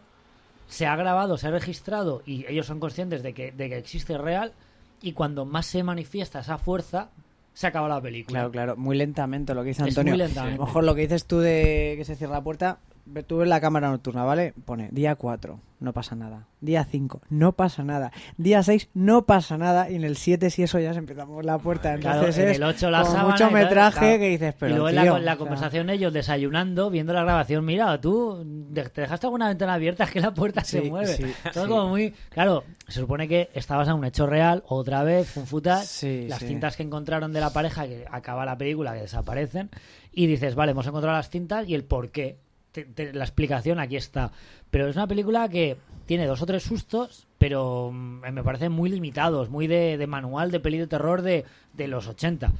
se 0.67 0.85
ha 0.85 0.95
grabado, 0.95 1.37
se 1.37 1.47
ha 1.47 1.51
registrado 1.51 2.21
y 2.25 2.45
ellos 2.47 2.67
son 2.67 2.79
conscientes 2.79 3.23
de 3.23 3.33
que, 3.33 3.51
de 3.51 3.69
que 3.69 3.77
existe 3.77 4.17
real 4.17 4.53
y 5.01 5.13
cuando 5.13 5.45
más 5.45 5.65
se 5.65 5.83
manifiesta 5.83 6.39
esa 6.41 6.57
fuerza, 6.57 7.09
se 7.53 7.67
acaba 7.67 7.89
la 7.89 7.99
película. 7.99 8.39
Claro, 8.39 8.51
claro, 8.51 8.77
muy 8.77 8.95
lentamente 8.95 9.53
lo 9.53 9.63
que 9.63 9.69
dice 9.69 9.81
Es 9.83 9.89
Antonio. 9.89 10.13
muy 10.13 10.19
lentamente. 10.19 10.55
A 10.55 10.57
lo 10.59 10.65
mejor 10.67 10.83
lo 10.83 10.95
que 10.95 11.01
dices 11.01 11.25
tú 11.25 11.39
de 11.39 11.95
que 11.97 12.05
se 12.05 12.15
cierra 12.15 12.35
la 12.35 12.43
puerta, 12.43 12.79
tú 13.27 13.37
ves 13.37 13.47
la 13.49 13.61
cámara 13.61 13.89
nocturna, 13.89 14.23
¿vale? 14.23 14.53
Pone 14.65 14.89
día 14.91 15.15
4, 15.15 15.59
no 15.79 15.93
pasa 15.93 16.15
nada. 16.15 16.47
Día 16.59 16.85
5, 16.85 17.21
no 17.29 17.53
pasa 17.53 17.83
nada. 17.83 18.11
Día 18.37 18.61
6, 18.61 18.89
no 18.93 19.25
pasa 19.25 19.57
nada. 19.57 19.89
Y 19.89 19.95
en 19.95 20.03
el 20.03 20.15
7, 20.15 20.49
si 20.49 20.63
eso 20.63 20.79
ya 20.79 20.93
se 20.93 21.01
mover 21.01 21.45
la 21.45 21.57
puerta. 21.57 21.97
Claro, 21.97 22.19
Entonces 22.19 22.43
en 22.43 22.55
el 22.55 22.63
8 22.63 22.89
la 22.91 23.03
sábana 23.03 23.29
mucho 23.29 23.51
metraje 23.51 23.99
claro. 23.99 24.19
que 24.19 24.29
dices, 24.29 24.55
pero 24.59 24.71
y 24.71 24.75
luego 24.75 24.89
en 24.89 24.95
la, 24.95 25.03
la 25.05 25.13
o 25.13 25.19
sea, 25.21 25.37
conversación 25.37 25.89
ellos 25.89 26.13
desayunando, 26.13 26.89
viendo 26.89 27.13
la 27.13 27.23
grabación, 27.23 27.65
mira, 27.65 27.99
tú 27.99 28.45
te 28.73 29.01
dejaste 29.01 29.25
alguna 29.25 29.47
ventana 29.47 29.73
abierta, 29.73 30.03
es 30.03 30.11
que 30.11 30.21
la 30.21 30.33
puerta 30.33 30.63
se 30.63 30.81
mueve. 30.81 31.07
sí, 31.07 31.25
Todo 31.53 31.63
sí. 31.63 31.69
como 31.69 31.89
muy... 31.89 32.13
Claro, 32.29 32.63
se 32.87 32.99
supone 32.99 33.27
que 33.27 33.49
está 33.53 33.75
basado 33.75 33.97
en 33.97 34.01
un 34.01 34.05
hecho 34.05 34.27
real, 34.27 34.63
otra 34.67 35.03
vez, 35.03 35.29
funfutas, 35.29 35.87
Sí, 35.87 36.27
las 36.27 36.39
cintas 36.39 36.75
que 36.77 36.83
encontraron 36.83 37.33
de 37.33 37.39
la 37.39 37.51
pareja 37.51 37.87
que 37.87 38.05
acaba 38.09 38.45
la 38.45 38.57
película, 38.57 38.93
que 38.93 39.01
desaparecen, 39.01 39.69
y 40.11 40.27
dices, 40.27 40.55
vale, 40.55 40.73
hemos 40.73 40.85
encontrado 40.87 41.17
las 41.17 41.29
cintas 41.29 41.67
y 41.67 41.73
el 41.73 41.83
por 41.83 42.11
qué. 42.11 42.37
Te- 42.71 42.85
te- 42.85 43.13
la 43.13 43.23
explicación 43.25 43.79
aquí 43.79 43.95
está. 43.97 44.31
Pero 44.69 44.87
es 44.87 44.95
una 44.95 45.07
película 45.07 45.49
que 45.49 45.77
tiene 46.05 46.25
dos 46.25 46.41
o 46.41 46.45
tres 46.45 46.63
sustos, 46.63 47.27
pero 47.37 47.91
mm, 47.91 48.31
me 48.31 48.43
parecen 48.43 48.71
muy 48.71 48.89
limitados, 48.89 49.49
muy 49.49 49.67
de, 49.67 49.97
de 49.97 50.07
manual 50.07 50.51
de 50.51 50.59
peli 50.59 50.77
de 50.77 50.87
terror 50.87 51.21
de, 51.21 51.45
de 51.73 51.87
los 51.87 52.07
80. 52.07 52.51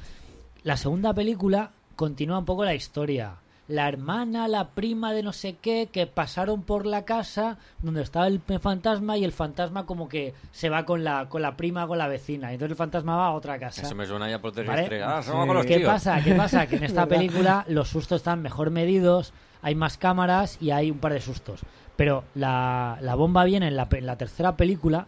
La 0.64 0.76
segunda 0.76 1.12
película 1.14 1.70
continúa 1.96 2.38
un 2.38 2.44
poco 2.44 2.64
la 2.64 2.74
historia. 2.74 3.36
la 3.68 3.88
hermana, 3.88 4.48
la 4.48 4.70
prima 4.70 5.12
de 5.14 5.22
no 5.22 5.32
sé 5.32 5.56
qué, 5.62 5.88
que 5.90 6.06
pasaron 6.06 6.62
por 6.62 6.84
la 6.84 7.04
casa 7.04 7.56
donde 7.80 8.02
estaba 8.02 8.26
el 8.26 8.40
fantasma 8.60 9.16
y 9.16 9.24
el 9.24 9.32
fantasma 9.32 9.86
como 9.86 10.08
que 10.08 10.34
se 10.50 10.68
va 10.68 10.84
con 10.84 11.04
la, 11.04 11.28
con 11.28 11.40
la 11.42 11.56
prima, 11.56 11.86
con 11.86 11.96
la 11.96 12.08
vecina. 12.08 12.50
Y 12.50 12.54
entonces 12.54 12.72
el 12.72 12.76
fantasma 12.76 13.16
va 13.16 13.26
a 13.28 13.32
otra 13.32 13.58
casa. 13.58 13.82
Eso 13.82 13.94
me 13.94 14.04
suena 14.04 14.28
ya 14.28 14.40
por 14.40 14.52
¿Vale? 14.66 15.02
Ah, 15.02 15.22
se 15.22 15.30
va 15.32 15.46
con 15.46 15.56
los 15.56 15.64
¿Qué 15.64 15.76
tíos. 15.78 15.90
pasa? 15.90 16.20
¿Qué 16.22 16.34
pasa? 16.34 16.66
Que 16.66 16.76
en 16.76 16.84
esta 16.90 17.06
película 17.06 17.64
los 17.68 17.88
sustos 17.88 18.16
están 18.16 18.42
mejor 18.42 18.70
medidos, 18.70 19.32
hay 19.62 19.74
más 19.74 19.96
cámaras 19.96 20.58
y 20.60 20.70
hay 20.70 20.90
un 20.90 20.98
par 20.98 21.12
de 21.12 21.20
sustos. 21.20 21.60
Pero 21.96 22.24
la, 22.34 22.98
la 23.00 23.14
bomba 23.14 23.44
viene 23.44 23.68
en 23.68 23.76
la, 23.76 23.88
en 23.90 24.06
la 24.06 24.16
tercera 24.18 24.56
película, 24.56 25.06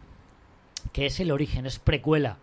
que 0.92 1.06
es 1.06 1.18
el 1.20 1.30
origen, 1.32 1.66
es 1.66 1.78
precuela. 1.78 2.36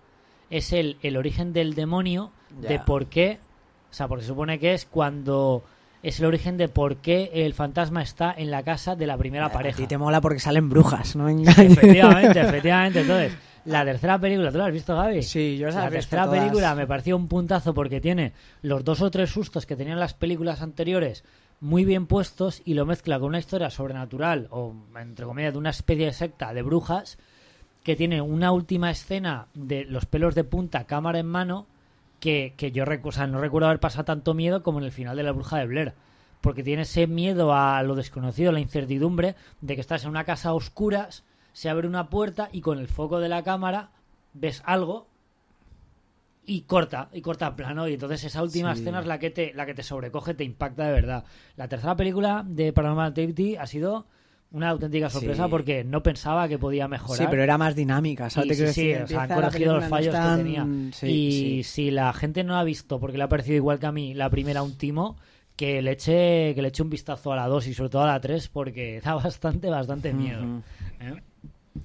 Es 0.49 0.74
el, 0.74 0.97
el 1.01 1.16
origen 1.18 1.53
del 1.53 1.74
demonio, 1.76 2.32
de 2.49 2.80
por 2.80 3.05
qué. 3.07 3.39
O 3.89 3.93
sea, 3.93 4.07
porque 4.07 4.24
se 4.24 4.30
supone 4.30 4.59
que 4.59 4.74
es 4.74 4.86
cuando. 4.86 5.64
Es 6.03 6.20
el 6.20 6.26
origen 6.26 6.57
de 6.57 6.68
por 6.68 6.97
qué 6.97 7.30
el 7.32 7.53
fantasma 7.53 8.01
está 8.01 8.34
en 8.36 8.49
la 8.49 8.64
casa 8.64 8.95
de 8.95 9.05
la 9.05 9.18
primera 9.18 9.45
A 9.45 9.51
pareja. 9.51 9.78
ti 9.78 9.86
te 9.88 9.97
mola 9.99 10.20
porque 10.20 10.39
salen 10.39 10.68
brujas, 10.68 11.16
¿no? 11.16 11.30
Efectivamente, 11.30 12.41
efectivamente. 12.41 13.01
Entonces, 13.01 13.34
la 13.66 13.86
tercera 13.86 14.18
película, 14.20 14.51
¿tú 14.51 14.57
la 14.57 14.66
has 14.66 14.74
visto, 14.74 14.95
Gaby? 14.95 15.22
Sí, 15.22 15.57
yo 15.59 15.68
La 15.70 15.74
he 15.74 15.78
visto 15.84 15.91
tercera 15.91 16.24
todas. 16.26 16.39
película 16.39 16.74
me 16.74 16.88
pareció 16.88 17.16
un 17.16 17.28
puntazo 17.28 17.76
porque 17.76 18.01
tiene 18.01 18.34
los 18.64 18.84
dos 18.84 19.01
o 19.03 19.12
tres 19.12 19.30
sustos 19.30 19.68
que 19.68 19.76
tenían 19.76 19.99
las 19.99 20.16
películas 20.16 20.62
anteriores 20.64 21.24
muy 21.62 21.86
bien 21.86 22.07
puestos 22.07 22.62
y 22.66 22.74
lo 22.74 22.86
mezcla 22.86 23.20
con 23.20 23.30
una 23.30 23.39
historia 23.39 23.70
sobrenatural 23.70 24.47
o, 24.49 24.74
entre 24.99 25.26
comillas, 25.26 25.53
de 25.53 25.59
una 25.59 25.70
especie 25.70 26.07
de 26.07 26.14
secta 26.14 26.53
de 26.53 26.64
brujas 26.64 27.20
que 27.84 27.95
tiene 27.95 28.22
una 28.22 28.51
última 28.51 28.89
escena 28.91 29.47
de 29.53 29.86
los 29.86 30.05
pelos 30.05 30.36
de 30.36 30.43
punta, 30.43 30.86
cámara 30.86 31.20
en 31.20 31.28
mano, 31.28 31.68
que, 32.20 32.53
que 32.57 32.72
yo 32.72 32.84
o 33.03 33.12
sea, 33.12 33.28
no 33.28 33.39
recuerdo 33.39 33.68
haber 33.68 33.80
pasado 33.80 34.05
tanto 34.05 34.34
miedo 34.34 34.64
como 34.64 34.80
en 34.80 34.86
el 34.86 34.91
final 34.91 35.16
de 35.16 35.24
La 35.24 35.32
Bruja 35.32 35.57
de 35.57 35.68
Blair. 35.68 35.93
Porque 36.41 36.64
tiene 36.64 36.82
ese 36.84 37.05
miedo 37.05 37.53
a 37.53 37.82
lo 37.84 37.95
desconocido, 37.95 38.51
la 38.51 38.59
incertidumbre 38.59 39.36
de 39.62 39.76
que 39.76 39.82
estás 39.82 40.03
en 40.03 40.09
una 40.09 40.24
casa 40.24 40.49
a 40.49 40.53
oscuras, 40.53 41.24
se 41.53 41.70
abre 41.70 41.88
una 41.88 42.09
puerta 42.09 42.49
y 42.51 42.62
con 42.62 42.80
el 42.80 42.88
foco 42.88 43.20
de 43.20 43.30
la 43.30 43.43
cámara 43.43 43.91
ves 44.34 44.64
algo 44.66 45.07
y 46.46 46.62
corta, 46.62 47.10
y 47.14 47.22
corta 47.22 47.56
plano. 47.56 47.88
Y 47.88 47.94
entonces 47.94 48.24
esa 48.24 48.42
última 48.44 48.74
Sí. 48.76 48.82
escena 48.82 49.00
es 49.02 49.06
la 49.06 49.20
que, 49.20 49.30
te, 49.30 49.54
la 49.54 49.66
que 49.66 49.74
te 49.74 49.84
sobrecoge, 49.84 50.34
te 50.34 50.44
impacta 50.44 50.86
de 50.86 50.92
verdad. 50.94 51.24
La 51.56 51.68
tercera 51.68 51.96
película 51.96 52.44
de 52.48 52.74
Paranormal 52.74 53.10
Activity 53.10 53.56
ha 53.56 53.68
sido 53.68 54.08
una 54.52 54.70
auténtica 54.70 55.10
sorpresa 55.10 55.46
Sí. 55.46 55.50
porque 55.50 55.84
no 55.86 56.04
pensaba 56.04 56.48
que 56.50 56.60
podía 56.60 56.88
mejorar. 56.89 57.18
Sí, 57.26 57.26
pero 57.30 57.42
era 57.44 57.58
más 57.58 57.74
dinámica, 57.76 58.30
¿sabes? 58.30 58.58
Sí, 58.58 58.68
sí, 58.74 58.94
o 58.96 59.08
sea, 59.08 59.24
han 59.24 59.30
corregido 59.30 59.76
los 59.76 59.84
no 59.84 59.89
fallos 59.89 60.14
que 60.14 60.36
tenía. 60.44 60.68
Y 61.04 61.62
si 61.64 61.89
la 61.92 62.12
gente 62.12 62.44
no 62.44 62.58
ha 62.58 62.64
visto, 62.66 63.00
porque 63.00 63.18
le 63.18 63.24
ha 63.24 63.30
parecido 63.30 63.56
igual 63.56 63.80
que 63.80 63.86
a 63.86 63.92
mí 63.94 64.14
la 64.14 64.30
primera 64.30 64.62
un 64.62 64.78
timo, 64.78 65.16
que 65.56 65.82
le 65.82 65.92
eche, 65.92 66.54
que 66.56 66.62
le 66.62 66.70
eche 66.70 66.82
un 66.84 66.89
vistazo 66.89 67.32
a 67.32 67.36
la 67.36 67.48
2 67.48 67.68
y 67.68 67.74
sobre 67.74 67.92
todo 67.92 68.02
a 68.04 68.08
la 68.08 68.20
3 68.20 68.50
porque 68.50 69.00
da 69.06 69.14
bastante, 69.14 69.70
bastante 69.70 70.12
miedo. 70.14 70.44
¿eh? 71.00 71.22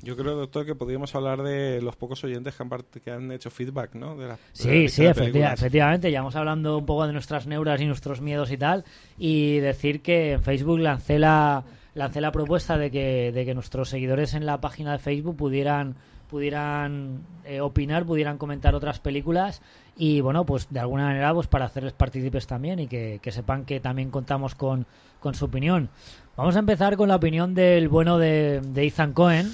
Yo 0.02 0.16
creo, 0.16 0.34
doctor, 0.34 0.66
que 0.66 0.74
podríamos 0.74 1.14
hablar 1.14 1.42
de 1.42 1.80
los 1.80 1.94
pocos 1.96 2.22
oyentes 2.24 2.54
que 2.56 2.62
han, 2.62 2.70
que 3.04 3.10
han 3.10 3.30
hecho 3.32 3.50
feedback, 3.50 3.94
¿no? 3.94 4.16
De 4.16 4.22
la, 4.26 4.32
de 4.32 4.38
la 4.38 4.38
Sí, 4.52 4.88
sí, 4.88 5.04
efectiva- 5.06 5.52
efectivamente. 5.52 6.10
Ya 6.10 6.20
vamos 6.20 6.34
hablando 6.36 6.78
un 6.78 6.86
poco 6.86 7.06
de 7.06 7.12
nuestras 7.12 7.46
neuras 7.46 7.80
y 7.80 7.86
nuestros 7.86 8.20
miedos 8.20 8.50
y 8.50 8.56
tal. 8.56 8.84
Y 9.16 9.58
decir 9.58 10.02
que 10.02 10.32
en 10.32 10.42
Facebook 10.42 10.80
lancé 10.80 11.18
la, 11.20 11.62
lancé 11.94 12.20
la 12.20 12.32
propuesta 12.32 12.76
de 12.76 12.90
que, 12.90 13.30
de 13.32 13.44
que 13.44 13.54
nuestros 13.54 13.88
seguidores 13.88 14.34
en 14.34 14.44
la 14.44 14.60
página 14.60 14.92
de 14.92 14.98
Facebook 14.98 15.36
pudieran 15.36 15.94
pudieran 16.28 17.20
eh, 17.44 17.60
opinar, 17.60 18.04
pudieran 18.04 18.36
comentar 18.36 18.74
otras 18.74 18.98
películas 18.98 19.62
y 19.96 20.20
bueno, 20.20 20.44
pues 20.44 20.66
de 20.70 20.80
alguna 20.80 21.04
manera 21.04 21.32
pues 21.32 21.46
para 21.46 21.66
hacerles 21.66 21.92
partícipes 21.92 22.48
también 22.48 22.80
y 22.80 22.88
que, 22.88 23.20
que 23.22 23.30
sepan 23.30 23.64
que 23.64 23.78
también 23.78 24.10
contamos 24.10 24.56
con, 24.56 24.86
con 25.20 25.34
su 25.36 25.44
opinión. 25.44 25.88
Vamos 26.36 26.56
a 26.56 26.58
empezar 26.58 26.96
con 26.96 27.08
la 27.08 27.14
opinión 27.16 27.54
del 27.54 27.88
bueno 27.88 28.18
de, 28.18 28.60
de 28.60 28.86
Ethan 28.88 29.12
Cohen, 29.12 29.52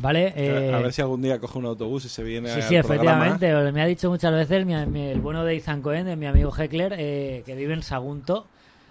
¿vale? 0.00 0.32
Eh, 0.36 0.72
a 0.74 0.78
ver 0.78 0.92
si 0.92 1.02
algún 1.02 1.22
día 1.22 1.38
coge 1.38 1.58
un 1.58 1.66
autobús 1.66 2.04
y 2.04 2.08
se 2.08 2.22
viene 2.22 2.48
Sí, 2.48 2.62
sí, 2.62 2.76
programa. 2.82 3.26
efectivamente. 3.28 3.72
Me 3.72 3.82
ha 3.82 3.86
dicho 3.86 4.10
muchas 4.10 4.32
veces 4.32 4.66
mi, 4.66 4.74
mi- 4.86 5.08
el 5.08 5.20
bueno 5.20 5.44
de 5.44 5.56
Ethan 5.56 5.82
Cohen, 5.82 6.06
de 6.06 6.16
mi 6.16 6.26
amigo 6.26 6.52
Heckler, 6.56 6.94
eh, 6.98 7.42
que 7.46 7.54
vive 7.54 7.74
en 7.74 7.82
Sagunto. 7.82 8.46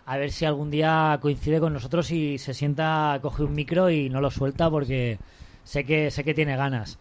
A 0.06 0.18
ver 0.18 0.32
si 0.32 0.43
algún 0.45 0.70
día 0.70 1.18
coincide 1.22 1.60
con 1.62 1.72
nosotros 1.74 2.12
y 2.12 2.38
se 2.38 2.54
sienta, 2.54 3.18
coge 3.22 3.43
un 3.43 3.54
micro 3.54 3.89
y 3.89 4.10
no 4.10 4.20
lo 4.20 4.32
suelta 4.32 4.70
porque 4.70 5.18
sé 5.64 5.86
que, 5.86 6.12
sé 6.12 6.24
que 6.24 6.34
tiene 6.34 6.58
ganas. 6.58 6.99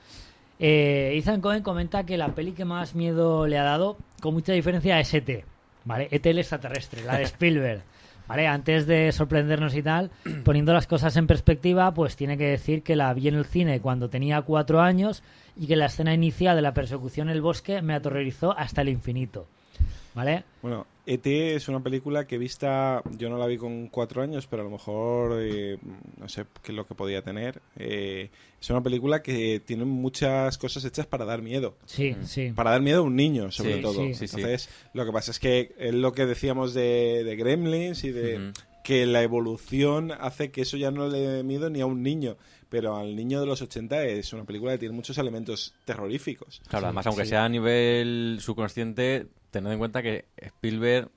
Eh, 0.60 1.12
Ethan 1.16 1.40
Cohen 1.40 1.62
comenta 1.64 2.04
que 2.04 2.16
la 2.16 2.28
peli 2.28 2.52
que 2.52 2.64
más 2.64 2.94
miedo 2.94 3.46
le 3.48 3.58
ha 3.58 3.64
dado, 3.64 3.96
con 4.20 4.34
mucha 4.34 4.52
diferencia, 4.52 5.00
es 5.00 5.12
ET. 5.14 5.44
¿Vale? 5.84 6.06
ET 6.12 6.24
el 6.30 6.38
extraterrestre, 6.38 7.02
la 7.04 7.16
de 7.18 7.24
Spielberg. 7.24 7.82
¿Vale? 8.32 8.46
Antes 8.46 8.86
de 8.86 9.12
sorprendernos 9.12 9.74
y 9.74 9.82
tal, 9.82 10.10
poniendo 10.44 10.72
las 10.72 10.86
cosas 10.86 11.18
en 11.18 11.26
perspectiva, 11.26 11.92
pues 11.92 12.16
tiene 12.16 12.38
que 12.38 12.46
decir 12.46 12.82
que 12.82 12.96
la 12.96 13.12
vi 13.12 13.28
en 13.28 13.34
el 13.34 13.44
cine 13.44 13.82
cuando 13.82 14.08
tenía 14.08 14.40
cuatro 14.40 14.80
años 14.80 15.22
y 15.54 15.66
que 15.66 15.76
la 15.76 15.84
escena 15.84 16.14
inicial 16.14 16.56
de 16.56 16.62
la 16.62 16.72
persecución 16.72 17.28
en 17.28 17.34
el 17.34 17.42
bosque 17.42 17.82
me 17.82 17.92
aterrorizó 17.92 18.56
hasta 18.56 18.80
el 18.80 18.88
infinito. 18.88 19.48
¿Vale? 20.14 20.44
Bueno, 20.60 20.86
E.T. 21.06 21.54
es 21.54 21.68
una 21.68 21.82
película 21.82 22.26
que 22.26 22.36
vista, 22.38 23.02
yo 23.16 23.30
no 23.30 23.38
la 23.38 23.46
vi 23.46 23.56
con 23.56 23.88
cuatro 23.88 24.22
años, 24.22 24.46
pero 24.46 24.62
a 24.62 24.64
lo 24.66 24.70
mejor 24.70 25.38
eh, 25.40 25.78
no 26.18 26.28
sé 26.28 26.44
qué 26.62 26.72
es 26.72 26.76
lo 26.76 26.86
que 26.86 26.94
podía 26.94 27.22
tener. 27.22 27.60
Eh, 27.76 28.30
es 28.60 28.70
una 28.70 28.82
película 28.82 29.22
que 29.22 29.60
tiene 29.64 29.84
muchas 29.84 30.58
cosas 30.58 30.84
hechas 30.84 31.06
para 31.06 31.24
dar 31.24 31.40
miedo. 31.42 31.76
Sí, 31.86 32.14
sí. 32.24 32.52
Para 32.54 32.70
dar 32.72 32.82
miedo 32.82 33.00
a 33.00 33.02
un 33.02 33.16
niño, 33.16 33.50
sobre 33.50 33.76
Sí, 33.76 33.80
todo. 33.82 33.94
sí, 33.94 34.14
sí, 34.14 34.28
sí. 34.28 34.36
Entonces, 34.36 34.68
lo 34.92 35.04
que 35.06 35.12
pasa 35.12 35.30
es 35.30 35.38
que 35.38 35.74
es 35.78 35.94
lo 35.94 36.12
que 36.12 36.26
decíamos 36.26 36.74
de, 36.74 37.24
de 37.24 37.36
Gremlins 37.36 38.04
y 38.04 38.10
de 38.12 38.52
que 38.84 39.06
la 39.06 39.22
evolución 39.22 40.12
hace 40.12 40.50
que 40.50 40.62
eso 40.62 40.76
ya 40.76 40.90
no 40.90 41.08
le 41.08 41.18
dé 41.20 41.42
miedo 41.42 41.70
ni 41.70 41.80
a 41.80 41.86
un 41.86 42.02
niño. 42.02 42.36
Pero 42.68 42.96
al 42.96 43.14
niño 43.16 43.38
de 43.40 43.46
los 43.46 43.60
80 43.60 44.04
es 44.06 44.32
una 44.32 44.44
película 44.44 44.72
que 44.72 44.78
tiene 44.78 44.94
muchos 44.94 45.18
elementos 45.18 45.74
terroríficos. 45.84 46.60
Claro, 46.68 46.84
Sí, 46.84 46.86
además, 46.86 47.06
aunque 47.06 47.24
sí. 47.24 47.28
sea 47.30 47.44
a 47.44 47.48
nivel 47.48 48.38
subconsciente, 48.40 49.26
tened 49.52 49.70
en 49.70 49.78
cuenta 49.78 50.02
que 50.02 50.24
Spielberg 50.36 51.08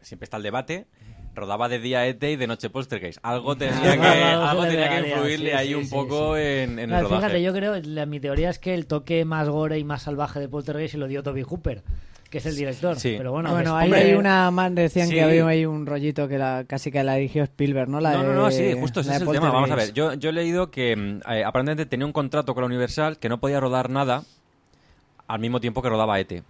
siempre 0.00 0.24
está 0.24 0.38
el 0.38 0.42
debate. 0.42 0.86
Rodaba 1.34 1.68
de 1.68 1.80
día 1.80 2.06
ET 2.06 2.22
y 2.22 2.36
de 2.36 2.46
noche 2.46 2.70
Poltergeist. 2.70 3.18
Algo 3.22 3.56
tenía 3.58 4.00
que, 4.00 4.06
Algo 4.06 4.62
tenía 4.62 4.88
que 5.02 5.08
influirle 5.10 5.50
sí, 5.50 5.56
ahí 5.56 5.68
sí, 5.68 5.74
un 5.74 5.84
sí, 5.84 5.90
poco 5.90 6.36
sí. 6.36 6.42
en, 6.42 6.78
en 6.78 6.88
Claro, 6.88 7.06
el 7.06 7.10
rodaje. 7.10 7.26
fíjate, 7.26 7.42
yo 7.42 7.52
creo, 7.52 7.74
la, 7.82 8.06
mi 8.06 8.20
teoría 8.20 8.50
es 8.50 8.58
que 8.60 8.72
el 8.72 8.86
toque 8.86 9.24
más 9.24 9.48
gore 9.48 9.78
y 9.78 9.84
más 9.84 10.02
salvaje 10.02 10.38
de 10.40 10.48
Poltergeist 10.48 10.92
se 10.92 10.98
lo 10.98 11.08
dio 11.08 11.24
Toby 11.24 11.42
Hooper, 11.42 11.82
que 12.30 12.38
es 12.38 12.46
el 12.46 12.54
director. 12.54 13.00
Sí. 13.00 13.14
Pero 13.18 13.32
bueno, 13.32 13.50
Bueno, 13.50 13.76
ahí 13.76 13.92
hay 13.92 14.12
una 14.14 14.48
más, 14.52 14.72
decían 14.76 15.08
Sí. 15.08 15.14
que 15.14 15.22
había 15.24 15.44
ahí 15.48 15.66
un 15.66 15.86
rollito 15.86 16.28
que 16.28 16.38
la, 16.38 16.64
casi 16.68 16.92
que 16.92 17.02
la 17.02 17.16
dirigió 17.16 17.42
Spielberg, 17.42 17.88
¿no? 17.88 17.98
La 17.98 18.12
no, 18.12 18.22
no, 18.22 18.28
de- 18.28 18.34
no, 18.36 18.50
sí, 18.52 18.72
justo 18.78 19.00
ese 19.00 19.16
es 19.16 19.20
el 19.22 19.28
tema. 19.32 19.50
Vamos 19.50 19.72
a 19.72 19.74
ver, 19.74 19.92
yo, 19.92 20.14
yo 20.14 20.30
he 20.30 20.32
leído 20.32 20.70
que 20.70 20.94
mm, 20.94 21.20
eh, 21.32 21.42
aparentemente 21.44 21.86
tenía 21.86 22.06
un 22.06 22.12
contrato 22.12 22.54
con 22.54 22.62
la 22.62 22.66
Universal 22.66 23.18
que 23.18 23.28
no 23.28 23.40
podía 23.40 23.58
rodar 23.58 23.90
nada 23.90 24.22
al 25.26 25.40
mismo 25.40 25.58
tiempo 25.60 25.82
que 25.82 25.88
rodaba 25.88 26.20
ET. 26.20 26.44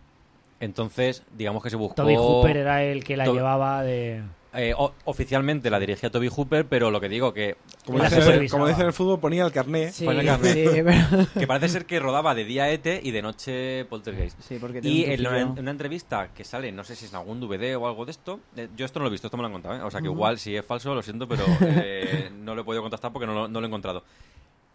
Entonces, 0.61 1.23
digamos 1.37 1.63
que 1.63 1.71
se 1.71 1.77
buscó... 1.77 1.95
Toby 1.95 2.15
Hooper 2.17 2.57
era 2.57 2.83
el 2.85 3.05
que 3.05 3.17
la 3.17 3.25
Toby- 3.27 3.35
llevaba 3.35 3.83
de... 3.83 4.23
eh, 4.55 4.73
o- 4.77 4.93
oficialmente 5.05 5.69
la 5.69 5.79
dirigía 5.81 6.11
Toby 6.11 6.29
Hooper, 6.29 6.65
pero 6.67 6.91
lo 6.91 7.01
que 7.01 7.09
digo 7.09 7.35
que... 7.35 7.57
Como 7.85 7.99
La 7.99 8.05
dice, 8.09 8.23
supervisaba. 8.23 8.59
como 8.59 8.69
dice 8.69 8.81
en 8.81 8.87
el 8.87 8.93
fútbol, 8.93 9.21
ponía 9.21 9.45
el 9.45 9.53
carné. 9.53 9.93
Sí, 9.93 10.05
Pone 10.07 10.25
carne. 10.25 10.53
sí, 10.53 10.65
pero- 10.83 11.27
que 11.39 11.47
parece 11.47 11.69
ser 11.69 11.85
que 11.87 11.99
rodaba 12.01 12.35
de 12.35 12.45
día 12.45 12.71
ET 12.71 12.87
y 13.03 13.11
de 13.11 13.21
noche 13.21 13.85
Poltergeist. 13.87 14.41
sí, 14.41 14.59
porque 14.61 14.81
tiene 14.81 14.97
Y 14.97 15.05
un 15.05 15.11
en 15.11 15.21
una, 15.27 15.41
en 15.41 15.59
una 15.59 15.71
entrevista 15.73 16.29
que 16.35 16.45
sale, 16.45 16.73
no 16.73 16.85
sé 16.85 16.95
si 16.97 17.05
es 17.07 17.11
en 17.13 17.19
algún 17.19 17.41
DVD 17.41 17.77
o 17.77 17.87
algo 17.87 18.05
de 18.07 18.13
esto, 18.13 18.41
eh, 18.57 18.69
yo 18.77 18.87
esto 18.87 19.01
no 19.01 19.05
lo 19.05 19.09
he 19.09 19.13
visto, 19.13 19.27
esto 19.27 19.37
me 19.37 19.43
lo 19.43 19.49
han 19.49 19.53
contado, 19.53 19.77
¿eh? 19.77 19.83
o 19.83 19.91
sea 19.91 20.01
que 20.01 20.07
igual 20.07 20.39
si 20.39 20.57
es 20.57 20.65
falso, 20.65 20.95
lo 20.95 21.03
siento, 21.03 21.29
pero 21.29 21.43
eh, 21.61 22.31
no 22.33 22.55
lo 22.55 22.63
he 22.63 22.65
podido 22.65 22.81
contactar 22.83 23.13
porque 23.13 23.27
no 23.27 23.35
lo, 23.35 23.49
no 23.49 23.61
lo 23.61 23.67
he 23.67 23.69
encontrado. 23.69 24.03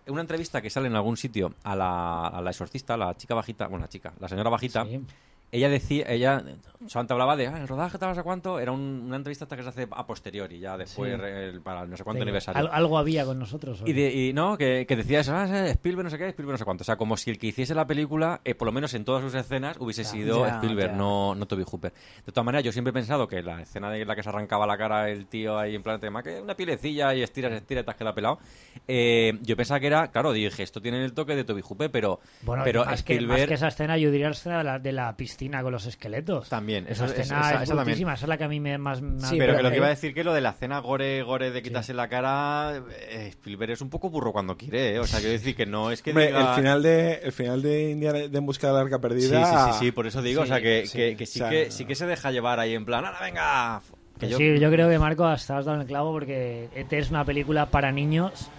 En 0.05 0.13
una 0.13 0.21
entrevista 0.21 0.61
que 0.61 0.69
sale 0.69 0.88
en 0.88 0.95
algún 0.95 1.17
sitio 1.17 1.53
a 1.63 1.75
la, 1.75 2.27
a 2.27 2.41
la 2.41 2.49
exorcista, 2.49 2.97
la 2.97 3.15
chica 3.15 3.34
bajita, 3.36 3.67
bueno, 3.67 3.86
la 3.86 3.89
chica, 3.89 4.11
la 4.19 4.27
señora 4.27 4.49
bajita, 4.49 4.84
Sí. 4.86 4.99
Ella 5.52 5.70
decía, 5.70 6.06
ella 6.08 6.43
solamente 6.88 7.14
hablaba 7.14 7.36
de 7.36 7.47
"Ah, 7.47 7.58
el 7.60 7.68
rodaje, 7.68 7.97
tal, 7.97 8.10
no 8.10 8.16
sé 8.16 8.24
cuánto, 8.24 8.60
era 8.60 8.72
un- 8.72 9.04
una 9.08 9.16
entrevista 9.18 9.45
hasta 9.45 9.56
que 9.58 9.64
se 9.64 9.70
hace 9.70 9.88
a 9.91 10.06
posteriori, 10.06 10.60
ya 10.60 10.78
después, 10.78 11.14
Sí. 11.14 11.20
eh, 11.24 11.60
para 11.64 11.86
no 11.86 11.97
sé 11.97 12.04
cuánto 12.04 12.20
Sí, 12.20 12.24
aniversario. 12.24 12.60
al- 12.62 12.70
algo 12.72 12.97
había 12.97 13.26
con 13.26 13.39
nosotros. 13.39 13.82
¿o 13.82 13.88
Y, 13.88 13.89
no? 13.93 13.95
de- 14.00 14.14
y 14.14 14.34
no, 14.34 14.58
que, 14.58 14.86
que 14.88 14.95
decía 14.95 15.22
eso, 15.22 15.34
ah, 15.36 15.68
Spielberg 15.70 16.06
no 16.06 16.10
sé 16.10 16.18
qué, 16.18 16.28
Spielberg 16.30 16.54
no 16.54 16.58
sé 16.58 16.66
cuánto. 16.66 16.82
O 16.84 16.86
sea, 16.86 16.95
como 16.97 17.18
si 17.18 17.32
el 17.32 17.38
que 17.39 17.47
hiciese 17.47 17.74
la 17.76 17.86
película, 17.88 18.41
eh, 18.45 18.56
por 18.56 18.66
lo 18.68 18.72
menos 18.72 18.93
en 18.93 19.04
todas 19.06 19.24
sus 19.24 19.34
escenas, 19.36 19.78
hubiese 19.80 20.04
sido 20.04 20.45
Ya, 20.45 20.56
Spielberg, 20.56 20.91
ya. 20.91 20.97
no, 20.97 21.36
no 21.36 21.45
Toby 21.47 21.64
Hooper. 21.70 21.91
De 22.26 22.32
todas 22.32 22.45
maneras, 22.45 22.64
yo 22.64 22.72
siempre 22.72 22.91
he 22.91 22.93
pensado 22.93 23.28
que 23.28 23.41
la 23.41 23.62
escena 23.62 23.89
de 23.91 24.06
la 24.06 24.16
que 24.16 24.24
se 24.24 24.30
arrancaba 24.30 24.66
la 24.68 24.78
cara 24.78 25.10
el 25.10 25.26
tío 25.28 25.58
ahí 25.58 25.76
en 25.76 25.84
plan 25.84 26.00
tema, 26.00 26.22
que 26.24 26.39
una 26.41 26.56
pielecilla 26.56 27.14
y 27.16 27.24
estiras, 27.24 27.52
estiras, 27.54 27.84
te 27.86 27.91
has 27.91 27.97
quedado 27.97 28.16
pelado. 28.16 28.39
eh, 28.88 29.38
yo 29.41 29.56
pensaba 29.56 29.80
que 29.80 29.88
era, 29.88 30.08
claro, 30.12 30.32
dije, 30.32 30.64
esto 30.64 30.82
tiene 30.82 31.04
el 31.04 31.14
toque 31.14 31.36
de 31.36 31.43
Toby 31.43 31.62
Hooper, 31.62 31.91
pero, 31.91 32.20
Bueno, 32.41 32.64
pero 32.64 32.86
más, 32.86 33.04
que, 33.04 33.14
Spielberg 33.14 33.39
más 33.41 33.47
que 33.47 33.54
esa 33.56 33.68
escena, 33.68 33.97
yo 33.97 34.12
diría 34.12 34.28
la 34.28 34.34
escena 34.34 34.58
de 34.60 34.64
la, 34.64 34.80
de 34.80 34.91
la 34.91 35.16
piscina 35.40 35.64
con 35.64 35.72
los 35.72 35.86
esqueletos. 35.86 36.50
también. 36.50 36.86
Esa 36.90 37.06
Eso, 37.06 37.14
escena 37.16 37.40
esa- 37.40 37.50
es 37.56 37.62
esa 37.64 37.66
también. 37.68 37.86
brutísima, 37.86 38.14
esa 38.14 38.26
es 38.26 38.30
la 38.30 38.38
que 38.38 38.44
a 38.44 38.48
mí 38.50 38.60
me 38.60 38.78
más... 38.78 39.02
me 39.02 39.24
ha- 39.26 39.30
Sí, 39.30 39.38
pero, 39.38 39.54
pero 39.54 39.58
que 39.58 39.64
lo 39.64 39.70
que 39.72 39.78
iba 39.78 39.86
a 39.86 39.90
decir 39.90 40.14
que 40.14 40.24
lo 40.26 40.34
de 40.34 40.42
la 40.42 40.50
escena 40.50 40.80
gore, 40.80 41.24
gore 41.24 41.52
de 41.52 41.62
quitarse 41.62 41.94
la 41.94 42.10
cara, 42.10 42.82
eh, 43.10 43.28
Spielberg 43.30 43.72
es 43.72 43.82
un 43.82 43.90
poco 43.90 44.10
burro 44.10 44.34
cuando 44.34 44.58
quiere, 44.58 44.96
¿eh? 44.96 45.00
O 45.00 45.08
sea, 45.08 45.20
quiero 45.20 45.32
decir 45.34 45.56
que 45.56 45.66
no 45.66 45.92
es 45.92 46.02
que 46.02 46.12
Hombre, 46.12 46.32
diga- 46.34 46.50
el 46.50 46.56
final 46.56 46.84
de 46.84 47.14
el 47.24 47.32
final 47.32 47.62
de 47.62 47.90
Indiana 47.92 48.20
de 48.20 48.38
En 48.38 48.46
busca 48.46 48.68
de 48.68 48.74
la 48.74 48.80
arca 48.82 48.98
Sí, 48.98 49.02
perdida. 49.02 49.46
sí, 49.46 49.72
sí, 49.80 49.86
sí, 49.86 49.92
por 49.94 50.08
eso 50.08 50.22
digo, 50.22 50.42
Sí, 50.44 50.50
o 50.52 50.54
sea, 50.54 50.62
que, 50.62 50.86
sí, 50.88 50.98
que, 50.98 51.16
que 51.16 51.26
sí, 51.26 51.40
o 51.40 51.44
sea, 51.44 51.50
que 51.50 51.72
sí 51.72 51.86
que 51.86 51.96
se 51.96 52.06
deja 52.06 52.32
llevar 52.32 52.60
ahí 52.60 52.76
en 52.76 52.86
plan, 52.86 53.06
ahora 53.06 53.20
venga, 53.22 53.82
Que 54.20 54.28
yo- 54.28 54.38
Sí, 54.38 54.60
yo 54.60 54.70
creo 54.70 54.90
que 54.90 55.00
Marco 55.00 55.32
estás 55.32 55.64
dando 55.64 55.82
el 55.84 55.88
clavo 55.88 56.12
porque 56.12 56.68
ET 56.76 56.92
es 56.92 57.10
una 57.10 57.24
película 57.24 57.68
para 57.68 57.90
niños, 57.94 58.50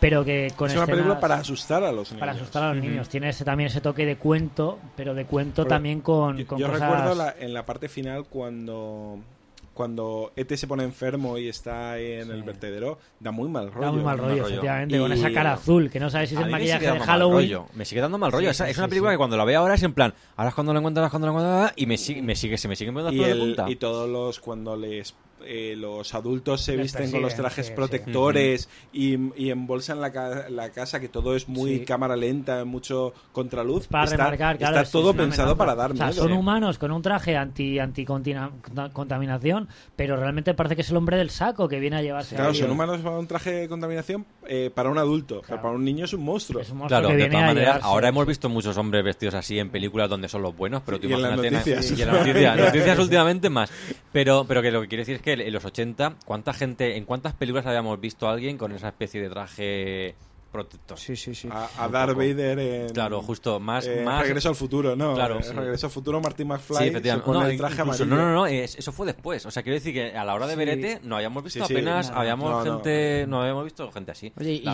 pero 0.00 0.24
que 0.24 0.52
con 0.56 0.68
es 0.68 0.74
una 0.74 0.84
escenas- 0.84 0.86
película 0.90 1.20
para 1.20 1.34
asustar 1.36 1.82
a 1.84 1.92
los 1.92 2.10
niños. 2.10 2.20
para 2.20 2.32
asustar 2.32 2.62
a 2.64 2.74
los 2.74 2.82
niños. 2.82 3.08
Tiene 3.08 3.28
ese, 3.30 3.44
también 3.44 3.68
ese 3.68 3.80
toque 3.80 4.04
de 4.06 4.16
cuento, 4.16 4.78
pero 4.96 5.14
de 5.14 5.24
cuento 5.26 5.62
Porque 5.62 5.70
también 5.70 6.00
con, 6.00 6.36
Yo, 6.38 6.46
con 6.46 6.58
yo 6.58 6.66
cosas... 6.70 6.80
recuerdo 6.90 7.14
la- 7.14 7.34
en 7.38 7.52
la 7.54 7.64
parte 7.66 7.88
final 7.88 8.24
cuando 8.26 9.18
cuando 9.74 10.32
ET 10.34 10.56
se 10.56 10.66
pone 10.66 10.82
enfermo 10.82 11.38
y 11.38 11.46
está 11.48 12.00
en 12.00 12.32
el 12.32 12.42
vertedero, 12.42 12.98
da 13.20 13.30
muy 13.30 13.48
mal 13.48 13.70
rollo. 13.72 13.86
Da 13.86 13.92
muy 13.92 14.02
mal 14.02 14.18
rollo, 14.18 14.30
rollo. 14.42 14.46
efectivamente, 14.46 14.98
con 14.98 15.12
esa 15.12 15.30
cara 15.32 15.52
azul, 15.52 15.88
que 15.88 16.00
no 16.00 16.10
sabes 16.10 16.30
si 16.30 16.34
es 16.34 16.40
el 16.40 16.50
maquillaje 16.50 16.86
sigue 16.86 16.98
de 16.98 17.04
Halloween. 17.06 17.36
rollo. 17.52 17.66
Me 17.74 17.84
sigue 17.84 18.00
dando 18.00 18.18
mal 18.18 18.32
rollo. 18.32 18.48
Sí, 18.48 18.50
O 18.50 18.54
sea, 18.54 18.66
sí, 18.66 18.72
es 18.72 18.78
una 18.78 18.88
película 18.88 19.12
sí. 19.12 19.14
que 19.14 19.18
cuando 19.18 19.36
la 19.36 19.44
veo 19.44 19.60
ahora 19.60 19.74
es 19.74 19.82
en 19.84 19.92
plan, 19.92 20.12
ahora 20.34 20.48
es 20.48 20.54
cuando 20.56 20.72
lo 20.72 20.80
encuentro, 20.80 21.00
ahora 21.02 21.06
es 21.06 21.10
cuando 21.12 21.28
lo 21.28 21.32
encuentro, 21.38 21.72
y 21.76 21.86
me 21.86 21.96
sigue, 21.96 22.22
me 22.22 22.34
sigue, 22.34 22.58
se 22.58 22.66
me 22.66 22.74
siguen 22.74 22.92
poniendo 22.92 23.14
y, 23.14 23.20
pelos 23.24 23.36
de 23.38 23.40
el- 23.44 23.54
punta. 23.54 23.70
y 23.70 23.76
todos 23.76 24.08
los 24.08 24.40
cuando 24.40 24.76
les 24.76 25.14
eh, 25.50 25.74
los 25.76 26.14
adultos 26.14 26.60
se 26.60 26.72
Les 26.76 26.82
visten 26.82 27.10
con 27.10 27.22
los 27.22 27.34
trajes 27.34 27.66
sí, 27.66 27.72
sí. 27.72 27.76
protectores 27.76 28.68
y, 28.92 29.16
y 29.42 29.50
embolsan 29.50 30.00
la, 30.00 30.12
ca- 30.12 30.50
la 30.50 30.70
casa 30.70 31.00
que 31.00 31.08
todo 31.08 31.34
es 31.34 31.48
muy 31.48 31.78
Sí. 31.78 31.84
cámara 31.84 32.16
lenta 32.16 32.64
mucho 32.66 33.14
contraluz 33.32 33.86
Para 33.88 34.04
está, 34.04 34.16
remarcar, 34.16 34.58
claro, 34.58 34.76
está 34.76 34.82
es- 34.82 34.90
todo 34.90 35.14
pensado 35.14 35.56
para 35.56 35.74
dar 35.74 35.92
O 35.92 35.96
sea, 35.96 36.06
miedo 36.08 36.22
son 36.24 36.32
humanos 36.32 36.76
con 36.78 36.92
un 36.92 37.00
traje 37.02 37.36
anti 37.36 37.78
anti 37.78 38.04
contaminación, 38.92 39.68
pero 39.96 40.16
realmente 40.16 40.54
parece 40.54 40.76
que 40.76 40.82
es 40.82 40.90
el 40.90 40.96
hombre 40.96 41.16
del 41.16 41.30
saco 41.30 41.68
que 41.68 41.80
viene 41.80 41.96
a 41.96 42.02
llevarse. 42.02 42.34
Claro, 42.36 42.50
a 42.50 42.54
son 42.54 42.70
humanos 42.70 43.00
para 43.00 43.18
un 43.18 43.26
traje 43.26 43.52
de 43.52 43.68
contaminación 43.68 44.26
eh, 44.46 44.70
para 44.74 44.90
un 44.90 44.98
adulto, 44.98 45.42
pero 45.46 45.60
para 45.62 45.74
un 45.74 45.84
niño 45.84 46.04
es 46.04 46.12
un 46.12 46.22
monstruo. 46.24 46.60
Es 46.62 46.70
un 46.70 46.78
monstruo 46.78 47.00
Claro, 47.00 47.16
que 47.16 47.22
de 47.22 47.30
todas 47.30 47.46
maneras, 47.46 47.80
ahora 47.82 48.08
hemos 48.08 48.26
visto 48.26 48.48
muchos 48.48 48.76
hombres 48.76 49.04
vestidos 49.04 49.34
así 49.34 49.58
en 49.58 49.70
películas 49.70 50.08
donde 50.08 50.28
son 50.28 50.42
los 50.42 50.56
buenos, 50.56 50.82
pero 50.84 50.98
tú 51.00 51.08
Y 51.08 51.12
en 51.12 51.22
las 51.22 51.32
imagínate 51.32 51.70
noticias. 51.72 51.98
y 51.98 52.02
en 52.02 52.08
las 52.08 52.26
noticias, 52.26 52.56
noticias 52.66 52.98
últimamente 52.98 53.50
más. 53.50 53.70
Pero, 54.12 54.44
pero 54.48 54.62
que 54.62 54.70
lo 54.70 54.80
que 54.82 54.88
quiero 54.88 55.02
decir 55.02 55.16
es 55.16 55.22
que 55.22 55.32
en 55.40 55.52
los 55.52 55.64
80, 55.64 56.16
¿cuánta 56.24 56.52
gente, 56.52 56.96
en 56.96 57.04
cuántas 57.04 57.34
películas 57.34 57.66
habíamos 57.66 58.00
visto 58.00 58.28
a 58.28 58.32
alguien 58.32 58.58
con 58.58 58.72
esa 58.72 58.88
especie 58.88 59.22
de 59.22 59.28
traje 59.28 60.14
protector? 60.50 60.98
Sí, 60.98 61.16
sí, 61.16 61.34
sí. 61.34 61.48
a, 61.50 61.68
a 61.84 61.88
Darth 61.88 62.16
Vader 62.16 62.58
en 62.58 62.88
Claro, 62.90 63.22
justo, 63.22 63.60
más, 63.60 63.86
eh, 63.86 64.02
más 64.04 64.22
Regreso 64.22 64.48
al 64.48 64.54
futuro, 64.54 64.96
¿no? 64.96 65.14
Claro, 65.14 65.38
Eh, 65.38 65.42
sí. 65.42 65.52
Regreso 65.52 65.86
al 65.86 65.92
futuro, 65.92 66.20
Martin 66.20 66.48
McFly 66.48 66.76
Sí, 66.76 66.82
se 66.84 66.88
efectivamente. 66.90 67.26
pone 67.26 67.40
No, 67.40 67.46
el 67.46 67.56
traje 67.58 67.74
incluso- 67.82 68.02
amarillo. 68.04 68.16
no, 68.16 68.28
no, 68.28 68.32
no, 68.34 68.46
es- 68.46 68.76
eso 68.76 68.92
fue 68.92 69.06
después. 69.06 69.44
O 69.46 69.50
sea, 69.50 69.62
quiero 69.62 69.74
decir 69.74 69.92
que 69.94 70.16
a 70.16 70.24
la 70.24 70.34
hora 70.34 70.46
de 70.46 70.54
Sí. 70.54 70.58
ver 70.58 70.68
ET 70.70 71.00
no 71.04 71.16
habíamos 71.16 71.44
visto 71.44 71.60
Sí, 71.60 71.66
sí, 71.66 71.74
apenas, 71.74 72.08
nada. 72.08 72.20
habíamos 72.20 72.50
No, 72.50 72.64
no. 72.64 72.74
gente, 72.74 73.26
no. 73.28 73.40
habíamos 73.42 73.64
visto 73.64 73.90
gente 73.92 74.12
así. 74.12 74.32
Oye, 74.38 74.52
y 74.54 74.64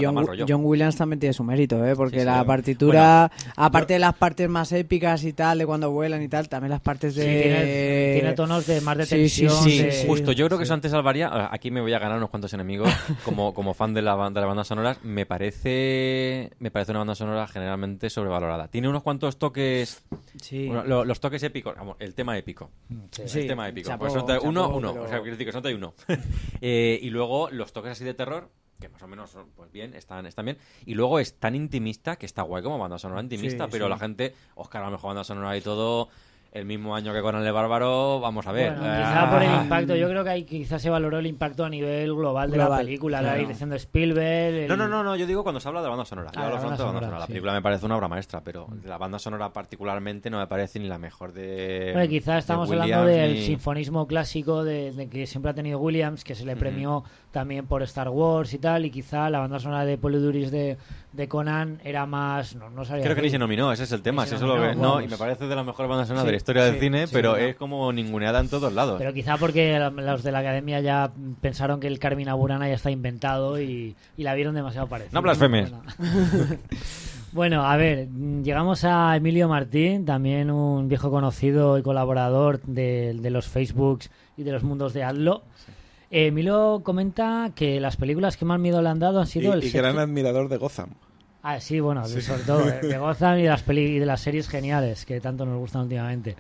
John, 0.49 0.61
Williams 0.65 0.97
también 0.97 1.21
tiene 1.21 1.33
su 1.33 1.45
mérito, 1.45 1.85
¿eh? 1.85 1.95
Porque 1.97 2.17
Sí, 2.17 2.21
sí. 2.21 2.27
la 2.27 2.45
partitura, 2.45 3.31
aparte 3.57 3.95
de 3.95 3.99
las 3.99 4.15
partes 4.15 4.49
más 4.49 4.73
épicas 4.73 5.25
y 5.25 5.33
tal, 5.33 5.59
de 5.59 5.67
cuando 5.67 5.91
vuelan 5.91 6.23
y 6.23 6.29
tal, 6.29 6.49
también 6.49 6.71
las 6.71 6.81
partes 6.81 7.15
de... 7.15 7.23
Sí, 7.25 7.43
tiene, 7.43 8.13
tiene 8.21 8.33
tonos 8.35 8.67
de 8.67 8.81
más 8.81 8.97
de 8.99 9.07
Sí, 9.07 9.29
sí, 9.29 9.41
tensión. 9.47 9.65
Sí, 9.65 9.79
de- 9.83 10.05
justo. 10.07 10.33
Yo 10.33 10.47
creo 10.47 10.59
que 10.59 10.65
eso 10.65 10.75
antes 10.75 10.91
salvaría. 10.91 11.49
Aquí 11.53 11.71
me 11.71 11.81
voy 11.81 11.93
a 11.93 11.99
ganar 11.99 12.17
unos 12.19 12.31
cuantos 12.31 12.53
enemigos 12.55 12.89
como, 13.25 13.53
como 13.55 13.75
fan 13.75 13.93
de 13.95 14.03
la, 14.03 14.15
de 14.31 14.41
las 14.41 14.47
bandas 14.47 14.67
sonoras. 14.69 14.99
Me 15.03 15.27
parece 15.27 15.64
me 15.69 16.71
parece 16.71 16.93
una 16.93 17.01
banda 17.01 17.15
sonora 17.15 17.47
generalmente 17.47 18.11
sobrevalorada. 18.11 18.69
Tiene 18.69 18.89
unos 18.89 19.03
cuantos 19.03 19.39
toques. 19.39 20.05
Sí. 20.41 20.67
bueno, 20.67 20.85
lo- 20.85 21.05
los 21.05 21.21
toques 21.21 21.43
épicos. 21.43 21.75
vamos, 21.77 21.97
el 22.01 22.15
tema 22.15 22.37
épico. 22.37 22.71
Sí, 23.11 23.41
el 23.41 23.47
tema 23.47 23.69
épico. 23.69 23.89
chapó, 23.89 24.05
Pues 24.05 24.15
nota 24.15 24.41
uno, 24.41 24.69
uno. 24.69 24.93
pero- 24.93 25.05
O 25.05 25.09
sea, 25.09 25.19
quiero 25.23 25.37
decir 25.37 25.47
que 25.47 25.53
nota 25.53 25.69
uno. 25.75 25.95
Eh, 26.61 26.99
y 27.03 27.11
luego 27.11 27.51
los 27.51 27.73
toques 27.73 27.93
así 27.93 28.05
de 28.05 28.15
terror. 28.15 28.51
Que 28.81 28.89
más 28.89 29.03
o 29.03 29.07
menos, 29.07 29.31
son, 29.31 29.51
pues 29.55 29.71
bien, 29.71 29.95
están, 29.95 30.27
están 30.27 30.45
bien. 30.47 30.59
Y 30.85 30.95
luego 30.95 31.19
es 31.21 31.39
tan 31.39 31.55
intimista 31.55 32.17
que 32.17 32.27
está 32.27 32.43
guay 32.43 32.63
como 32.63 32.79
banda 32.79 32.99
sonora 32.99 33.21
intimista. 33.23 33.65
Sí, 33.67 33.71
pero 33.71 33.87
sí. 33.87 33.91
la 33.91 33.99
gente, 33.99 34.35
Oscar, 34.57 34.83
a 34.83 34.87
la 34.87 34.91
mejor 34.91 35.09
banda 35.11 35.25
sonora 35.25 35.57
y 35.57 35.61
todo, 35.61 36.09
el 36.55 36.67
mismo 36.67 36.95
año 36.95 37.13
que 37.13 37.21
con 37.21 37.35
el 37.35 37.53
Bárbaro, 37.53 38.21
vamos 38.21 38.47
a 38.47 38.53
ver. 38.53 38.75
Bueno, 38.79 38.85
quizá 38.97 39.29
por 39.29 39.43
el 39.43 39.55
impacto, 39.63 39.97
yo 39.97 40.09
creo 40.09 40.23
que 40.23 40.31
ahí 40.31 40.45
quizás 40.45 40.81
se 40.81 40.89
valoró 40.89 41.19
el 41.19 41.27
impacto 41.27 41.65
a 41.65 41.69
nivel 41.69 42.15
global 42.15 42.49
de 42.49 42.57
la 42.59 42.77
película, 42.77 43.21
la 43.21 43.35
dirección 43.35 43.71
de 43.71 43.77
Spielberg. 43.77 44.55
el- 44.55 44.69
No, 44.69 44.77
no, 44.77 44.87
no, 44.87 45.03
no, 45.03 45.17
yo 45.17 45.27
digo 45.27 45.43
cuando 45.43 45.59
se 45.59 45.67
habla 45.67 45.81
de 45.81 45.87
la 45.87 45.91
banda 45.91 46.05
sonora. 46.05 46.31
Yo 46.33 46.39
Ah, 46.41 46.45
hablo 46.45 46.55
la 46.55 46.61
de 46.63 46.67
banda 46.69 46.85
banda 46.85 47.01
sonora, 47.09 47.27
película 47.27 47.53
me 47.55 47.61
parece 47.61 47.87
una 47.87 47.97
obra 47.97 48.07
maestra, 48.07 48.41
pero 48.45 48.69
de 48.71 48.89
la 48.89 48.99
banda 48.99 49.19
sonora 49.19 49.53
particularmente 49.53 50.31
no 50.31 50.39
me 50.39 50.47
parece 50.47 50.79
ni 50.79 50.87
la 50.87 50.97
mejor 50.99 51.33
de. 51.33 51.91
Bueno, 51.93 52.09
quizás 52.09 52.39
estamos 52.39 52.71
de 52.71 52.81
hablando 52.81 53.07
del 53.07 53.35
ni- 53.35 53.43
sinfonismo 53.47 54.07
clásico 54.07 54.63
de, 54.63 54.93
de 54.93 55.09
que 55.09 55.27
siempre 55.27 55.51
ha 55.51 55.55
tenido 55.55 55.81
Williams, 55.81 56.23
que 56.23 56.37
se 56.37 56.45
le 56.47 56.55
premió 56.55 57.03
también 57.35 57.67
por 57.67 57.83
Star 57.83 58.09
Wars 58.09 58.55
y 58.55 58.59
tal, 58.59 58.87
y 58.87 58.91
quizá 58.91 59.29
la 59.29 59.41
banda 59.41 59.59
sonora 59.59 59.85
de 59.85 59.99
Poliduris 59.99 60.51
de, 60.53 60.79
de 61.13 61.29
Conan 61.29 61.81
era 61.85 62.07
más... 62.07 62.55
No, 62.55 62.71
no 62.71 62.85
sabía 62.85 63.03
Creo 63.03 63.17
que 63.17 63.23
ni 63.23 63.29
se 63.29 63.39
nominó, 63.39 63.73
ese 63.73 63.83
es 63.83 63.93
el 63.93 64.01
tema. 64.03 64.25
Si 64.25 64.37
eso 64.37 64.47
lo 64.47 64.75
No, 64.75 65.01
y 65.03 65.09
me 65.09 65.19
parece 65.19 65.47
de 65.47 65.55
la 65.55 65.65
mejor 65.65 65.89
banda 65.89 66.07
sonora 66.07 66.23
Sí, 66.23 66.27
de 66.27 66.33
la 66.33 66.37
historia 66.37 66.65
del 66.65 66.79
cine, 66.79 67.07
sí, 67.09 67.13
pero 67.13 67.37
es 67.37 67.57
como 67.57 67.93
ninguneada 67.93 68.39
en 68.41 68.49
todos 68.49 68.73
lados. 68.73 68.97
Pero 68.99 69.13
quizá 69.13 69.37
porque 69.37 69.79
los 69.79 70.23
de 70.23 70.33
la 70.33 70.39
academia 70.39 70.81
ya 70.81 71.11
pensaron 71.41 71.81
que 71.81 71.89
el 71.89 71.99
Carmina 71.99 72.35
Burana 72.35 72.69
ya 72.69 72.75
está 72.75 72.93
inventado 72.93 73.61
y, 73.61 73.97
y 74.17 74.23
la 74.23 74.35
vieron 74.35 74.55
demasiado 74.55 74.87
parecida. 74.87 75.11
No 75.13 75.21
blasfemes. 75.23 75.71
Bueno. 75.71 75.85
Bueno, 77.35 77.67
a 77.67 77.77
ver, 77.77 78.07
llegamos 78.45 78.85
a 78.85 79.17
Emilio 79.17 79.49
Martín, 79.49 80.05
también 80.05 80.53
un 80.53 80.89
viejo 80.89 81.11
conocido 81.11 81.77
y 81.79 81.83
colaborador 81.83 82.61
de, 82.63 83.13
de 83.21 83.31
los 83.31 83.49
Facebooks 83.49 84.09
y 84.37 84.45
de 84.45 84.53
los 84.53 84.63
mundos 84.63 84.93
de 84.93 85.03
Adlo. 85.03 85.43
Eh, 86.11 86.27
Emilio 86.27 86.83
comenta 86.85 87.51
que 87.55 87.81
las 87.81 87.97
películas 87.97 88.37
que 88.37 88.45
más 88.45 88.61
miedo 88.61 88.81
le 88.83 88.89
han 88.89 88.99
dado 88.99 89.21
han 89.21 89.27
Y, 89.27 89.31
sido 89.31 89.53
el 89.55 89.65
y 89.65 89.71
gran 89.71 89.99
admirador 89.99 90.49
de 90.49 90.57
Gotham. 90.59 90.91
Ah, 91.43 91.61
sí, 91.61 91.79
bueno, 91.81 92.07
sobre 92.07 92.43
todo 92.45 92.65
de, 92.65 92.81
de 92.81 92.99
Gotham 92.99 93.39
y 93.39 93.43
de, 93.43 93.49
las 93.49 93.63
peli 93.63 93.83
y 93.83 93.99
de 93.99 94.07
las 94.07 94.21
series 94.21 94.49
geniales 94.49 95.05
que 95.05 95.21
tanto 95.21 95.45
nos 95.45 95.59
gustan 95.59 95.83
últimamente. 95.83 96.37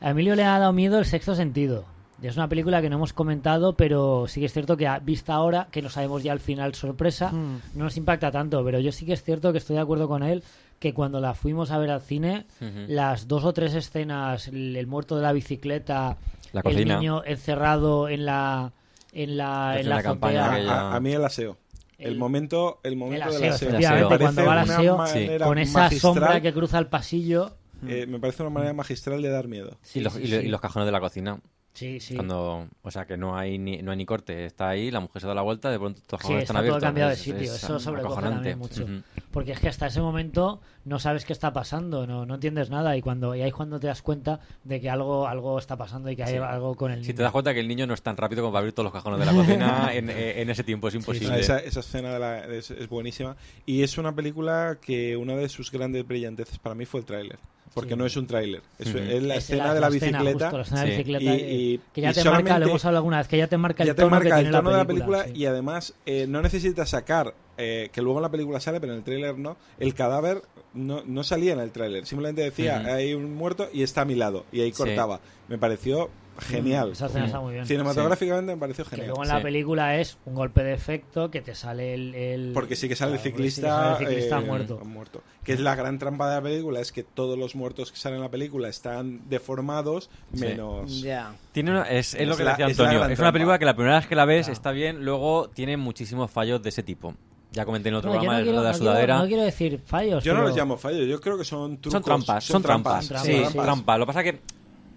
A 0.00 0.10
Emilio 0.10 0.34
le 0.36 0.44
ha 0.44 0.58
dado 0.58 0.72
miedo 0.72 0.98
el 0.98 1.04
sexto 1.04 1.34
sentido. 1.34 1.84
Es 2.22 2.36
una 2.36 2.48
película 2.48 2.80
que 2.82 2.90
no 2.90 2.96
hemos 2.96 3.12
comentado, 3.12 3.76
pero 3.76 4.26
sí 4.26 4.40
que 4.40 4.46
es 4.46 4.52
cierto 4.52 4.76
que 4.76 4.88
a 4.88 4.98
vista 4.98 5.34
ahora, 5.34 5.68
que 5.70 5.82
no 5.82 5.88
sabemos 5.88 6.22
ya 6.24 6.32
al 6.32 6.40
final 6.40 6.74
sorpresa, 6.74 7.30
Mm. 7.30 7.60
no 7.74 7.84
nos 7.84 7.96
impacta 7.96 8.30
tanto. 8.32 8.64
Pero 8.64 8.80
yo 8.80 8.90
sí 8.90 9.06
que 9.06 9.12
es 9.12 9.22
cierto 9.22 9.52
que 9.52 9.58
estoy 9.58 9.76
de 9.76 9.82
acuerdo 9.82 10.08
con 10.08 10.22
él 10.24 10.42
que 10.80 10.94
cuando 10.94 11.20
la 11.20 11.34
fuimos 11.34 11.70
a 11.70 11.78
ver 11.78 11.90
al 11.90 12.00
cine, 12.00 12.46
las 12.88 13.28
dos 13.28 13.44
o 13.44 13.52
tres 13.52 13.74
escenas, 13.74 14.48
el, 14.48 14.76
el 14.76 14.86
muerto 14.86 15.14
de 15.16 15.22
la 15.22 15.32
bicicleta, 15.32 16.16
La 16.52 16.62
el 16.64 16.86
niño 16.88 17.22
encerrado 17.24 18.08
en 18.08 18.24
la 18.24 18.72
en 19.22 19.36
la, 19.36 19.78
en 19.80 19.88
la 19.88 19.96
la 19.96 20.02
campaña 20.02 20.52
aquella- 20.52 20.80
A, 20.92 20.96
a 20.96 21.00
mí 21.00 21.12
el 21.12 21.24
aseo. 21.24 21.56
El, 21.98 22.12
El- 22.12 22.18
momento, 22.18 22.80
el 22.84 22.96
momento 22.96 23.26
el 23.26 23.32
del 23.34 23.42
aseo, 23.50 23.54
aseo. 23.54 23.68
efectivamente, 23.70 24.14
Me 24.14 24.18
cuando 24.20 24.44
va 24.44 24.52
al 24.52 24.58
aseo, 24.70 25.06
Sí. 25.08 25.28
con 25.42 25.58
esa 25.58 25.78
magistral, 25.80 26.00
sombra 26.14 26.40
que 26.40 26.52
cruza 26.52 26.78
el 26.78 26.86
pasillo. 26.86 27.56
eh, 27.86 28.06
me 28.08 28.18
parece 28.20 28.42
una 28.42 28.50
manera 28.50 28.72
magistral 28.72 29.20
de 29.22 29.28
dar 29.30 29.48
miedo. 29.48 29.78
y, 29.94 30.00
los, 30.00 30.12
sí, 30.14 30.22
y 30.24 30.34
y 30.34 30.48
los 30.48 30.60
cajones 30.60 30.86
de 30.86 30.92
la 30.92 31.00
cocina. 31.00 31.40
Sí, 31.78 32.00
sí. 32.00 32.16
Cuando, 32.16 32.66
o 32.82 32.90
sea, 32.90 33.04
que 33.06 33.16
no 33.16 33.36
hay 33.36 33.56
ni, 33.56 33.78
no 33.82 33.92
hay 33.92 33.96
ni 33.96 34.04
corte, 34.04 34.44
está 34.46 34.68
ahí, 34.68 34.90
la 34.90 34.98
mujer 34.98 35.22
se 35.22 35.28
da 35.28 35.34
la 35.34 35.42
vuelta, 35.42 35.70
de 35.70 35.78
pronto 35.78 36.00
los 36.00 36.06
Sí, 36.06 36.16
cajones 36.16 36.42
está 36.42 36.42
están 36.42 36.54
todo 36.54 36.58
abiertos. 36.60 36.82
cambiado 36.82 37.10
de 37.10 37.16
sitio. 37.16 37.40
es 37.42 37.62
Eso 37.62 37.78
sobrecoge 37.78 38.14
acojonante. 38.14 38.36
también 38.54 38.58
mucho. 38.58 38.84
Ujú. 38.84 39.02
Porque 39.30 39.52
es 39.52 39.60
que 39.60 39.68
hasta 39.68 39.86
ese 39.86 40.00
momento 40.00 40.60
no 40.84 40.98
sabes 40.98 41.24
qué 41.24 41.32
está 41.32 41.52
pasando, 41.52 42.06
no, 42.06 42.26
no 42.26 42.34
entiendes 42.34 42.68
nada 42.70 42.96
y 42.96 43.02
cuando 43.02 43.34
y 43.36 43.42
ahí 43.42 43.48
es 43.50 43.54
cuando 43.54 43.78
te 43.78 43.86
das 43.86 44.02
cuenta 44.02 44.40
de 44.64 44.80
que 44.80 44.90
algo 44.90 45.28
algo 45.28 45.56
está 45.58 45.76
pasando 45.76 46.10
y 46.10 46.16
que 46.16 46.24
hay 46.24 46.36
algo 46.36 46.74
con 46.74 46.90
el 46.90 47.00
Si 47.02 47.08
niño. 47.08 47.16
te 47.18 47.22
das 47.22 47.32
cuenta 47.32 47.54
que 47.54 47.60
el 47.60 47.68
niño 47.68 47.86
no 47.86 47.94
es 47.94 48.02
tan 48.02 48.16
rápido 48.16 48.42
como 48.42 48.52
para 48.52 48.60
abrir 48.60 48.72
todos 48.74 48.84
los 48.84 48.92
cajones 48.92 49.20
de 49.20 49.26
la 49.26 49.32
cocina 49.32 49.88
en, 49.94 50.10
eh, 50.10 50.40
en 50.42 50.50
ese 50.50 50.64
tiempo, 50.64 50.88
es 50.88 50.94
imposible. 50.96 51.34
Ah, 51.34 51.38
esa, 51.38 51.58
esa 51.60 51.80
escena 51.80 52.12
de 52.14 52.18
la- 52.18 52.44
es, 52.46 52.70
es 52.72 52.88
buenísima. 52.88 53.36
Y 53.66 53.82
es 53.84 53.98
una 53.98 54.12
película 54.14 54.78
que 54.80 55.16
una 55.16 55.36
de 55.36 55.48
sus 55.48 55.70
grandes 55.70 56.04
brillanteces 56.06 56.58
para 56.58 56.74
mí 56.74 56.86
fue 56.86 57.00
el 57.00 57.06
tráiler. 57.06 57.38
Porque 57.80 57.94
Sí. 57.94 57.98
no 57.98 58.06
es 58.06 58.16
un 58.16 58.26
tráiler. 58.26 58.62
Es, 58.78 58.94
la 59.22 59.34
Es 59.36 59.44
escena 59.44 59.72
de 59.74 59.80
la 59.80 59.88
bicicleta. 59.88 60.50
justo, 60.50 60.56
la 60.56 60.62
escena 60.62 60.80
de 60.82 60.86
Sí. 60.86 60.92
bicicleta 60.96 61.24
Y- 61.34 61.38
que- 61.38 61.52
y- 61.54 61.80
que 61.94 62.00
ya 62.00 62.10
y 62.10 62.14
te 62.14 62.24
marca, 62.24 62.58
lo 62.58 62.66
hemos 62.68 62.84
hablado 62.84 62.98
alguna 62.98 63.18
vez, 63.18 63.28
que 63.28 63.38
ya 63.38 63.46
te 63.46 63.56
marca 63.56 63.82
el 63.82 63.86
ya 63.88 63.94
te 63.94 64.02
tono 64.02 64.10
marca 64.10 64.34
que 64.36 64.40
el 64.46 64.50
tono 64.50 64.70
la 64.70 64.76
de 64.78 64.82
la 64.82 64.86
película. 64.86 65.26
y 65.34 65.46
además 65.46 65.94
eh, 66.06 66.26
no 66.28 66.42
necesitas 66.42 66.90
sacar, 66.90 67.34
eh, 67.56 67.88
que 67.92 68.02
luego 68.02 68.18
en 68.18 68.22
la 68.22 68.30
película 68.30 68.60
sale, 68.60 68.80
pero 68.80 68.92
en 68.92 68.98
el 68.98 69.04
tráiler 69.04 69.38
no, 69.38 69.56
el 69.78 69.94
cadáver 69.94 70.42
no, 70.74 71.02
no 71.06 71.24
salía 71.24 71.52
en 71.54 71.60
el 71.60 71.70
tráiler, 71.72 72.06
simplemente 72.06 72.42
decía 72.42 72.78
hay 72.86 73.14
un 73.14 73.34
muerto 73.34 73.68
y 73.72 73.82
está 73.82 74.02
a 74.02 74.04
mi 74.04 74.14
lado 74.14 74.44
y 74.52 74.60
ahí 74.60 74.70
Sí. 74.72 74.76
cortaba. 74.78 75.20
Me 75.48 75.58
pareció 75.58 76.10
genial. 76.38 76.92
Esa 76.92 77.06
escena 77.06 77.26
está 77.26 77.40
muy 77.40 77.54
bien. 77.54 77.66
Cinematográficamente 77.66 78.54
me 78.54 78.58
pareció 78.60 78.84
Que 78.84 78.90
genial. 78.90 79.08
luego 79.08 79.22
en 79.22 79.28
la 79.28 79.36
Sí. 79.38 79.42
película 79.42 79.96
es 79.98 80.18
un 80.24 80.34
golpe 80.34 80.62
de 80.64 80.72
efecto 80.74 81.30
que 81.30 81.40
te 81.42 81.54
sale 81.54 81.94
el... 81.94 82.14
el- 82.14 82.50
Porque 82.54 82.76
sí 82.76 82.88
que 82.88 82.96
sale 82.96 83.12
el 83.12 83.18
Claro, 83.20 83.30
porque 83.34 83.50
sí 83.50 83.60
que 83.60 83.60
ciclista, 83.60 83.68
sale 83.94 84.04
el 84.04 84.08
ciclista 84.10 84.38
eh, 84.38 84.44
muerto. 84.44 84.80
muerto. 84.84 85.22
Que 85.44 85.52
es 85.54 85.60
la 85.60 85.74
gran 85.74 85.98
trampa 85.98 86.28
de 86.30 86.36
la 86.36 86.42
película, 86.42 86.80
es 86.80 86.92
que 86.92 87.02
todos 87.02 87.38
los 87.38 87.54
muertos 87.54 87.90
que 87.92 87.98
salen 87.98 88.16
en 88.16 88.22
la 88.22 88.30
película 88.30 88.68
están 88.68 89.28
deformados, 89.28 90.10
Sí. 90.34 90.40
menos... 90.40 91.00
Ya. 91.02 91.34
Tiene 91.52 91.70
una- 91.72 91.82
es, 91.90 92.14
es 92.14 92.26
lo 92.26 92.32
Es 92.32 92.38
que 92.38 92.44
la- 92.44 92.50
decía 92.52 92.66
es 92.68 92.78
la 92.78 92.84
Antonio. 92.84 92.98
gran 93.00 93.12
Es, 93.12 93.18
una 93.18 93.24
trampa. 93.24 93.32
película 93.32 93.58
que 93.58 93.64
la 93.64 93.74
primera 93.74 93.96
vez 93.98 94.06
que 94.06 94.14
la 94.14 94.24
ves 94.24 94.46
Claro. 94.46 94.52
está 94.52 94.70
bien, 94.72 95.04
luego 95.04 95.48
tiene 95.50 95.76
muchísimos 95.76 96.30
fallos 96.30 96.62
de 96.62 96.68
ese 96.68 96.82
tipo. 96.82 97.14
Ya 97.50 97.64
comenté 97.64 97.88
en 97.88 97.94
otro 97.94 98.10
yo 98.10 98.12
programa 98.18 98.34
no 98.34 98.38
el 98.40 98.44
quiero, 98.44 98.58
de 98.60 98.64
la 98.64 98.70
quiero- 98.72 98.84
sudadera. 98.84 99.18
no 99.20 99.26
quiero 99.26 99.42
decir 99.42 99.80
fallos. 99.84 100.22
Yo 100.22 100.34
no 100.34 100.40
pero- 100.40 100.48
los 100.48 100.56
llamo 100.56 100.76
fallos, 100.76 101.06
yo 101.08 101.18
creo 101.18 101.38
que 101.38 101.44
son 101.44 101.78
trucos. 101.80 101.92
son 101.94 102.02
trampas, 102.04 102.44
son 102.44 102.62
trampas. 102.62 103.06
Son 103.06 103.18
Sí, 103.24 103.42
trampas. 103.54 103.98
Lo 103.98 104.04
que 104.04 104.06
pasa 104.06 104.22
que. 104.22 104.40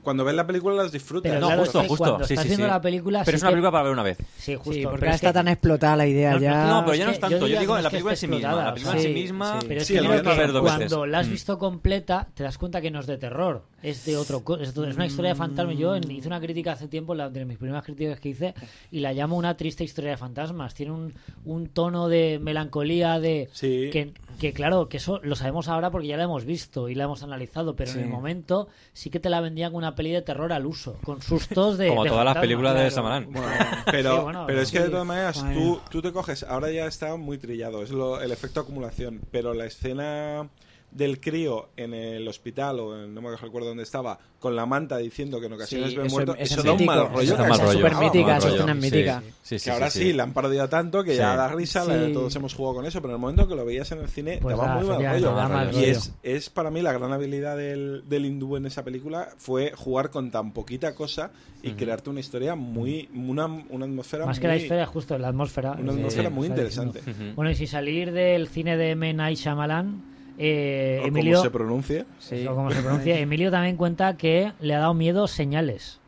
Cuando 0.03 0.23
ves 0.25 0.33
la 0.35 0.47
película 0.47 0.75
las 0.75 0.91
disfrutas. 0.91 1.29
Pero 1.29 1.41
No, 1.41 1.47
claro, 1.47 1.61
justo, 1.63 1.79
es 1.79 1.83
que 1.83 1.89
justo. 1.89 2.17
Sí, 2.23 2.33
estás 2.33 2.43
sí, 2.43 2.47
viendo 2.49 2.65
sí. 2.65 2.71
la 2.71 2.81
película... 2.81 3.21
Pero 3.23 3.31
sí 3.31 3.35
es 3.37 3.43
una 3.43 3.49
que- 3.49 3.53
película 3.53 3.71
para 3.71 3.83
ver 3.83 3.93
una 3.93 4.03
vez. 4.03 4.17
Sí, 4.37 4.55
justo. 4.55 4.71
Sí, 4.73 4.79
pero 4.79 4.89
porque 4.91 5.09
está 5.09 5.27
que- 5.27 5.33
tan 5.33 5.47
explotada 5.47 5.95
la 5.95 6.07
idea 6.07 6.31
No, 6.33 6.39
ya. 6.39 6.65
no, 6.65 6.85
pero 6.85 6.95
ya 6.95 7.05
no 7.05 7.11
Es 7.11 7.17
yo 7.17 7.21
tanto. 7.21 7.37
Yo 7.37 7.45
diría 7.45 7.59
digo 7.59 7.77
en 7.77 7.83
la 7.83 7.89
película 7.89 8.13
en 8.13 8.17
sí 8.17 8.27
misma. 8.27 8.55
La 8.55 8.73
película 8.73 8.97
en 8.97 9.03
sí, 9.03 9.09
misma. 9.13 9.59
Pero 9.67 9.81
es 9.81 9.87
que 9.87 10.59
cuando 10.61 11.05
la 11.05 11.19
has 11.19 11.29
visto 11.29 11.57
completa, 11.57 12.27
te 12.33 12.43
das 12.43 12.57
cuenta 12.57 12.81
que 12.81 12.91
no 12.91 12.99
es 12.99 13.07
de 13.07 13.17
terror. 13.17 13.63
Es 13.83 14.05
de 14.05 14.17
otro. 14.17 14.43
co- 14.43 14.57
Es, 14.57 14.69
es 14.69 14.77
una 14.77 15.05
historia 15.05 15.29
de 15.31 15.35
fantasmas. 15.35 15.77
Yo 15.77 15.95
en- 15.95 16.09
hice 16.11 16.27
una 16.27 16.39
crítica 16.39 16.73
hace 16.73 16.87
tiempo, 16.87 17.15
la, 17.15 17.29
de 17.29 17.45
mis 17.45 17.57
primeras 17.57 17.83
críticas 17.83 18.19
que 18.19 18.29
hice, 18.29 18.53
y 18.91 18.99
la 18.99 19.13
llamo 19.13 19.37
una 19.37 19.55
triste 19.57 19.83
historia 19.83 20.11
de 20.11 20.17
fantasmas. 20.17 20.73
Tiene 20.73 20.91
un, 20.91 21.13
un 21.45 21.67
tono 21.67 22.07
de 22.07 22.39
melancolía, 22.41 23.19
de. 23.19 23.49
Sí. 23.53 23.89
Que, 23.91 24.13
que 24.39 24.53
claro, 24.53 24.89
que 24.89 24.97
eso 24.97 25.19
lo 25.23 25.35
sabemos 25.35 25.67
ahora 25.67 25.91
porque 25.91 26.07
ya 26.07 26.17
la 26.17 26.23
hemos 26.23 26.45
visto 26.45 26.89
y 26.89 26.95
la 26.95 27.03
hemos 27.05 27.23
analizado, 27.23 27.75
pero 27.75 27.91
Sí. 27.91 27.99
en 27.99 28.05
el 28.05 28.09
momento 28.09 28.67
sí 28.93 29.09
que 29.09 29.19
te 29.19 29.29
la 29.29 29.41
vendían 29.41 29.71
como 29.71 29.79
una 29.79 29.95
peli 29.95 30.11
de 30.11 30.21
terror 30.21 30.51
al 30.53 30.65
uso, 30.65 30.97
con 31.03 31.21
sustos 31.21 31.77
de. 31.77 31.89
Como 31.89 32.03
de 32.03 32.09
todas 32.09 32.25
las 32.25 32.37
películas 32.37 32.75
de. 32.75 32.91
Samarán. 32.91 33.27
Pero, 33.91 34.15
Sí, 34.17 34.23
bueno, 34.23 34.43
pero 34.47 34.61
es 34.61 34.71
que 34.71 34.79
de 34.79 34.89
todas 34.89 35.05
maneras, 35.05 35.43
tú, 35.53 35.79
tú 35.89 36.01
te 36.01 36.11
coges, 36.11 36.43
ahora 36.43 36.71
ya 36.71 36.85
está 36.85 37.15
muy 37.17 37.37
trillado, 37.37 37.83
es 37.83 37.91
lo, 37.91 38.21
el 38.21 38.31
efecto 38.31 38.59
acumulación, 38.61 39.21
pero 39.31 39.53
la 39.53 39.65
escena 39.65 40.49
del 40.91 41.19
crío 41.21 41.69
en 41.77 41.93
el 41.93 42.27
hospital, 42.27 42.79
o 42.79 43.03
en- 43.03 43.13
no 43.13 43.21
me 43.21 43.35
recuerdo 43.35 43.69
dónde 43.69 43.83
estaba, 43.83 44.19
con 44.39 44.55
la 44.55 44.65
manta 44.65 44.97
diciendo 44.97 45.39
que 45.39 45.45
en 45.45 45.53
ocasiones 45.53 45.91
Sí, 45.91 45.95
ve 45.95 46.05
eso- 46.07 46.15
muerto, 46.15 46.33
eso 46.35 46.43
eso, 46.43 46.59
es 46.59 46.63
da 46.65 46.73
un 46.73 46.85
mal 46.85 47.09
rollo. 47.09 47.21
es 47.21 47.71
súper 47.71 47.95
mítica, 47.95 48.37
es 48.37 48.43
Sí, 48.43 48.73
mítica. 48.73 49.23
Sí, 49.41 49.59
sí, 49.59 49.65
que 49.65 49.71
ahora 49.71 49.89
sí, 49.89 50.13
la 50.13 50.23
han 50.23 50.33
parodiado 50.33 50.67
tanto 50.67 51.03
que 51.03 51.11
Sí. 51.11 51.17
ya 51.17 51.35
da 51.35 51.47
risa, 51.49 51.85
la- 51.85 52.11
todos 52.11 52.35
hemos 52.35 52.53
jugado 52.53 52.75
con 52.77 52.85
eso, 52.85 53.01
pero 53.01 53.13
en 53.13 53.15
el 53.15 53.21
momento 53.21 53.47
que 53.47 53.55
lo 53.55 53.63
veías 53.65 53.91
en 53.91 53.99
el 53.99 54.09
cine 54.09 54.39
Pues 54.41 54.57
daba 54.57 54.69
da, 54.69 54.75
muy 54.81 54.87
mal 54.87 55.13
rollo. 55.21 55.31
mal 55.33 55.73
y 55.75 55.85
es, 55.85 56.13
es 56.23 56.49
para 56.49 56.71
mí 56.71 56.81
la 56.81 56.91
gran 56.91 57.13
habilidad 57.13 57.55
del, 57.55 58.03
del 58.09 58.25
hindú 58.25 58.57
en 58.57 58.65
esa 58.65 58.83
película 58.83 59.29
fue 59.37 59.71
jugar 59.75 60.09
con 60.09 60.31
tan 60.31 60.51
poquita 60.51 60.93
cosa 60.95 61.31
y 61.63 61.71
crearte 61.71 62.09
una 62.09 62.19
historia 62.19 62.55
muy, 62.55 63.07
una, 63.15 63.45
una 63.45 63.85
atmósfera 63.85 64.25
Más 64.25 64.37
muy, 64.37 64.41
que 64.41 64.47
la 64.47 64.55
historia, 64.57 64.85
justo 64.87 65.17
la 65.17 65.27
atmósfera. 65.29 65.73
una 65.79 65.93
atmósfera 65.93 66.29
muy 66.29 66.47
interesante. 66.47 66.99
Bueno, 67.35 67.51
y 67.51 67.55
si 67.55 67.67
salir 67.67 68.11
del 68.11 68.47
cine 68.47 68.75
de 68.77 68.89
M. 68.91 69.13
Night 69.13 69.37
Shyamalan, 69.37 70.03
eh, 70.43 70.99
O 71.03 71.07
Emilio, 71.07 71.33
como 71.37 71.43
se 71.43 71.51
pronuncie. 71.51 72.05
o 72.49 72.55
como 72.55 72.71
se 72.71 72.81
pronuncia, 72.81 73.17
Emilio 73.19 73.51
también 73.51 73.77
cuenta 73.77 74.17
que 74.17 74.51
le 74.59 74.73
ha 74.75 74.79
dado 74.79 74.93
miedo 74.95 75.27
señales. 75.27 75.99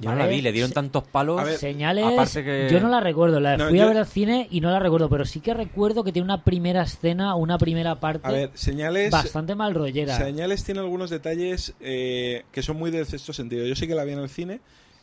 Yo 0.00 0.08
no 0.12 0.16
la 0.16 0.26
vi, 0.28 0.40
le 0.40 0.50
dieron 0.52 0.72
tantos 0.72 1.04
palos. 1.04 1.38
A 1.38 1.44
ver, 1.44 1.58
Señales, 1.58 2.32
que- 2.32 2.68
yo 2.72 2.80
no 2.80 2.88
la 2.88 3.00
recuerdo, 3.00 3.38
la 3.38 3.58
No, 3.58 3.68
fui 3.68 3.76
yo- 3.76 3.84
a 3.84 3.88
ver 3.88 3.98
al 3.98 4.06
cine 4.06 4.48
y 4.50 4.62
no 4.62 4.70
la 4.70 4.78
recuerdo, 4.78 5.10
pero 5.10 5.26
sí 5.26 5.40
que 5.40 5.52
recuerdo 5.52 6.04
que 6.04 6.10
tiene 6.12 6.24
una 6.24 6.42
primera 6.42 6.80
escena, 6.82 7.34
una 7.34 7.58
primera 7.58 8.00
parte 8.00 8.26
A 8.26 8.30
ver, 8.30 8.50
señales. 8.54 9.10
bastante 9.10 9.54
mal 9.54 9.74
rollera. 9.74 10.16
Señales 10.16 10.64
tiene 10.64 10.80
algunos 10.80 11.10
detalles 11.10 11.74
eh, 11.80 12.44
que 12.50 12.62
son 12.62 12.78
muy 12.78 12.90
del 12.90 13.04
sexto 13.04 13.34
sentido. 13.34 13.66
Yo 13.66 13.74
sí 13.74 13.86
que 13.86 13.94
la 13.94 14.04
vi 14.04 14.12
en 14.12 14.20
el 14.20 14.30
cine. 14.30 14.60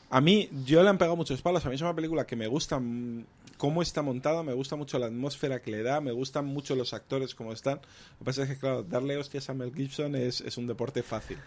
A 0.10 0.22
mí, 0.22 0.50
yo 0.66 0.84
le 0.84 0.90
han 0.90 0.98
pegado 0.98 1.16
muchos 1.16 1.42
palos. 1.42 1.66
A 1.66 1.70
mí 1.70 1.76
es 1.76 1.82
una 1.82 1.96
película 1.96 2.26
que 2.26 2.36
me 2.36 2.48
gusta 2.48 2.80
mm, 2.80 3.26
cómo 3.58 3.82
está 3.82 4.02
montada, 4.02 4.44
me 4.44 4.54
gusta 4.54 4.76
mucho 4.76 5.00
la 5.00 5.08
atmósfera 5.08 5.62
que 5.62 5.72
le 5.72 5.84
da, 5.84 6.00
me 6.00 6.12
gustan 6.12 6.46
mucho 6.46 6.76
los 6.76 6.94
actores 6.94 7.36
como 7.36 7.52
están. 7.52 7.78
Lo 7.78 8.20
que 8.20 8.26
pasa 8.26 8.44
es 8.44 8.50
que, 8.50 8.58
claro, 8.58 8.84
darle 8.84 9.18
hostias 9.18 9.50
a 9.50 9.54
Mel 9.54 9.74
Gibson 9.74 10.16
es, 10.16 10.42
es 10.42 10.58
un 10.58 10.68
deporte 10.68 11.04
fácil. 11.04 11.38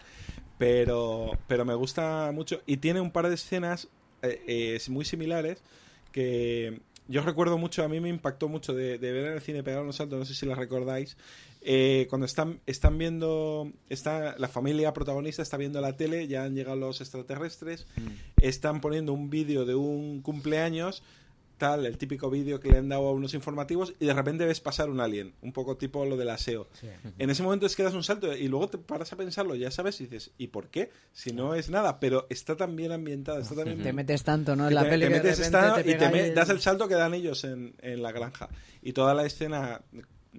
Pero, 0.57 1.31
pero 1.47 1.65
me 1.65 1.73
gusta 1.73 2.31
mucho. 2.33 2.61
Y 2.67 2.77
tiene 2.77 3.01
un 3.01 3.11
par 3.11 3.27
de 3.27 3.35
escenas 3.35 3.87
eh, 4.21 4.43
eh, 4.47 4.79
muy 4.89 5.05
similares 5.05 5.63
que 6.11 6.81
yo 7.07 7.21
recuerdo 7.21 7.57
mucho, 7.57 7.83
a 7.83 7.87
mí 7.87 7.99
me 7.99 8.09
impactó 8.09 8.47
mucho 8.47 8.73
de, 8.73 8.97
de 8.97 9.11
ver 9.11 9.25
en 9.25 9.33
el 9.33 9.41
cine 9.41 9.63
pegar 9.63 9.81
unos 9.81 9.95
saltos, 9.95 10.19
no 10.19 10.25
sé 10.25 10.35
si 10.35 10.45
las 10.45 10.57
recordáis, 10.57 11.17
eh, 11.61 12.07
cuando 12.09 12.25
están, 12.25 12.59
están 12.65 12.97
viendo, 12.97 13.71
está, 13.87 14.35
la 14.37 14.47
familia 14.47 14.93
protagonista 14.93 15.43
está 15.43 15.57
viendo 15.57 15.79
la 15.79 15.95
tele, 15.95 16.27
ya 16.27 16.43
han 16.43 16.55
llegado 16.55 16.75
los 16.75 17.01
extraterrestres, 17.01 17.85
están 18.37 18.81
poniendo 18.81 19.13
un 19.13 19.29
vídeo 19.29 19.65
de 19.65 19.75
un 19.75 20.21
cumpleaños, 20.21 21.03
tal, 21.59 21.85
el 21.85 21.99
típico 21.99 22.31
vídeo 22.31 22.59
que 22.59 22.71
le 22.71 22.79
han 22.79 22.89
dado 22.89 23.07
a 23.07 23.11
unos 23.11 23.35
informativos, 23.35 23.93
y 23.99 24.07
de 24.07 24.13
repente 24.15 24.43
ves 24.45 24.59
pasar 24.59 24.89
un 24.89 24.99
alien, 24.99 25.35
un 25.43 25.53
poco 25.53 25.77
tipo 25.77 26.03
lo 26.03 26.17
del 26.17 26.31
aseo. 26.31 26.67
En 27.19 27.29
ese 27.29 27.43
momento 27.43 27.67
es 27.67 27.75
que 27.75 27.83
das 27.83 27.93
un 27.93 28.03
salto 28.03 28.35
y 28.35 28.47
luego 28.47 28.67
te 28.67 28.79
paras 28.79 29.13
a 29.13 29.15
pensarlo, 29.15 29.53
ya 29.53 29.69
sabes, 29.69 30.01
y 30.01 30.05
dices, 30.05 30.31
¿y 30.39 30.47
por 30.47 30.69
qué? 30.69 30.89
Si 31.13 31.31
no 31.31 31.53
es 31.53 31.69
nada, 31.69 31.99
pero 31.99 32.25
está 32.31 32.57
tan 32.57 32.75
bien 32.75 32.91
ambientada, 32.91 33.39
está 33.39 33.53
tan 33.53 33.65
bien 33.65 33.83
Te 33.83 33.93
metes 33.93 34.23
tanto, 34.23 34.55
¿no? 34.55 34.67
En 34.67 34.73
la 34.73 34.81
te, 34.81 34.89
peli 34.89 35.05
te 35.05 35.09
de 35.11 35.15
metes 35.17 35.37
te 35.37 35.91
y 35.91 35.95
te 35.95 36.33
das 36.33 36.49
el 36.49 36.59
salto 36.59 36.87
que 36.87 36.95
dan 36.95 37.13
ellos 37.13 37.43
en, 37.43 37.75
en 37.83 38.01
la 38.01 38.11
granja. 38.11 38.49
Y 38.81 38.93
toda 38.93 39.13
la 39.13 39.27
escena 39.27 39.83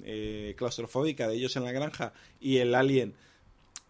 eh, 0.03 0.55
claustrofóbica 0.57 1.28
de 1.28 1.34
ellos 1.34 1.57
en 1.57 1.64
la 1.64 1.72
granja 1.72 2.12
y 2.40 2.59
el 2.59 2.74
alien 2.74 3.14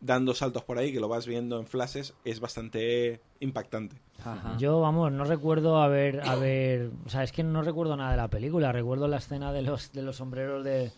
dando 0.01 0.35
saltos 0.35 0.65
por 0.65 0.79
ahí, 0.79 0.93
que 0.93 0.99
lo 0.99 1.07
vas 1.07 1.27
viendo 1.27 1.61
en 1.61 1.67
flashes, 1.67 2.15
es 2.25 2.41
bastante 2.41 3.21
impactante. 3.39 3.97
Ajá. 4.25 4.57
Yo, 4.59 4.81
vamos, 4.81 5.13
no 5.13 5.25
recuerdo 5.25 5.81
haber, 5.81 6.29
haber... 6.29 6.91
O 7.07 7.09
sea, 7.09 7.23
es 7.23 7.31
que 7.31 7.45
no 7.45 7.63
recuerdo 7.63 7.97
nada 7.97 8.11
de 8.11 8.17
la 8.17 8.29
película. 8.29 8.73
Recuerdo 8.73 9.07
la 9.07 9.19
escena 9.19 9.53
de 9.53 9.63
los, 9.63 9.93
de 9.93 10.03
los 10.03 10.17
sombreros 10.17 10.65
de... 10.65 10.91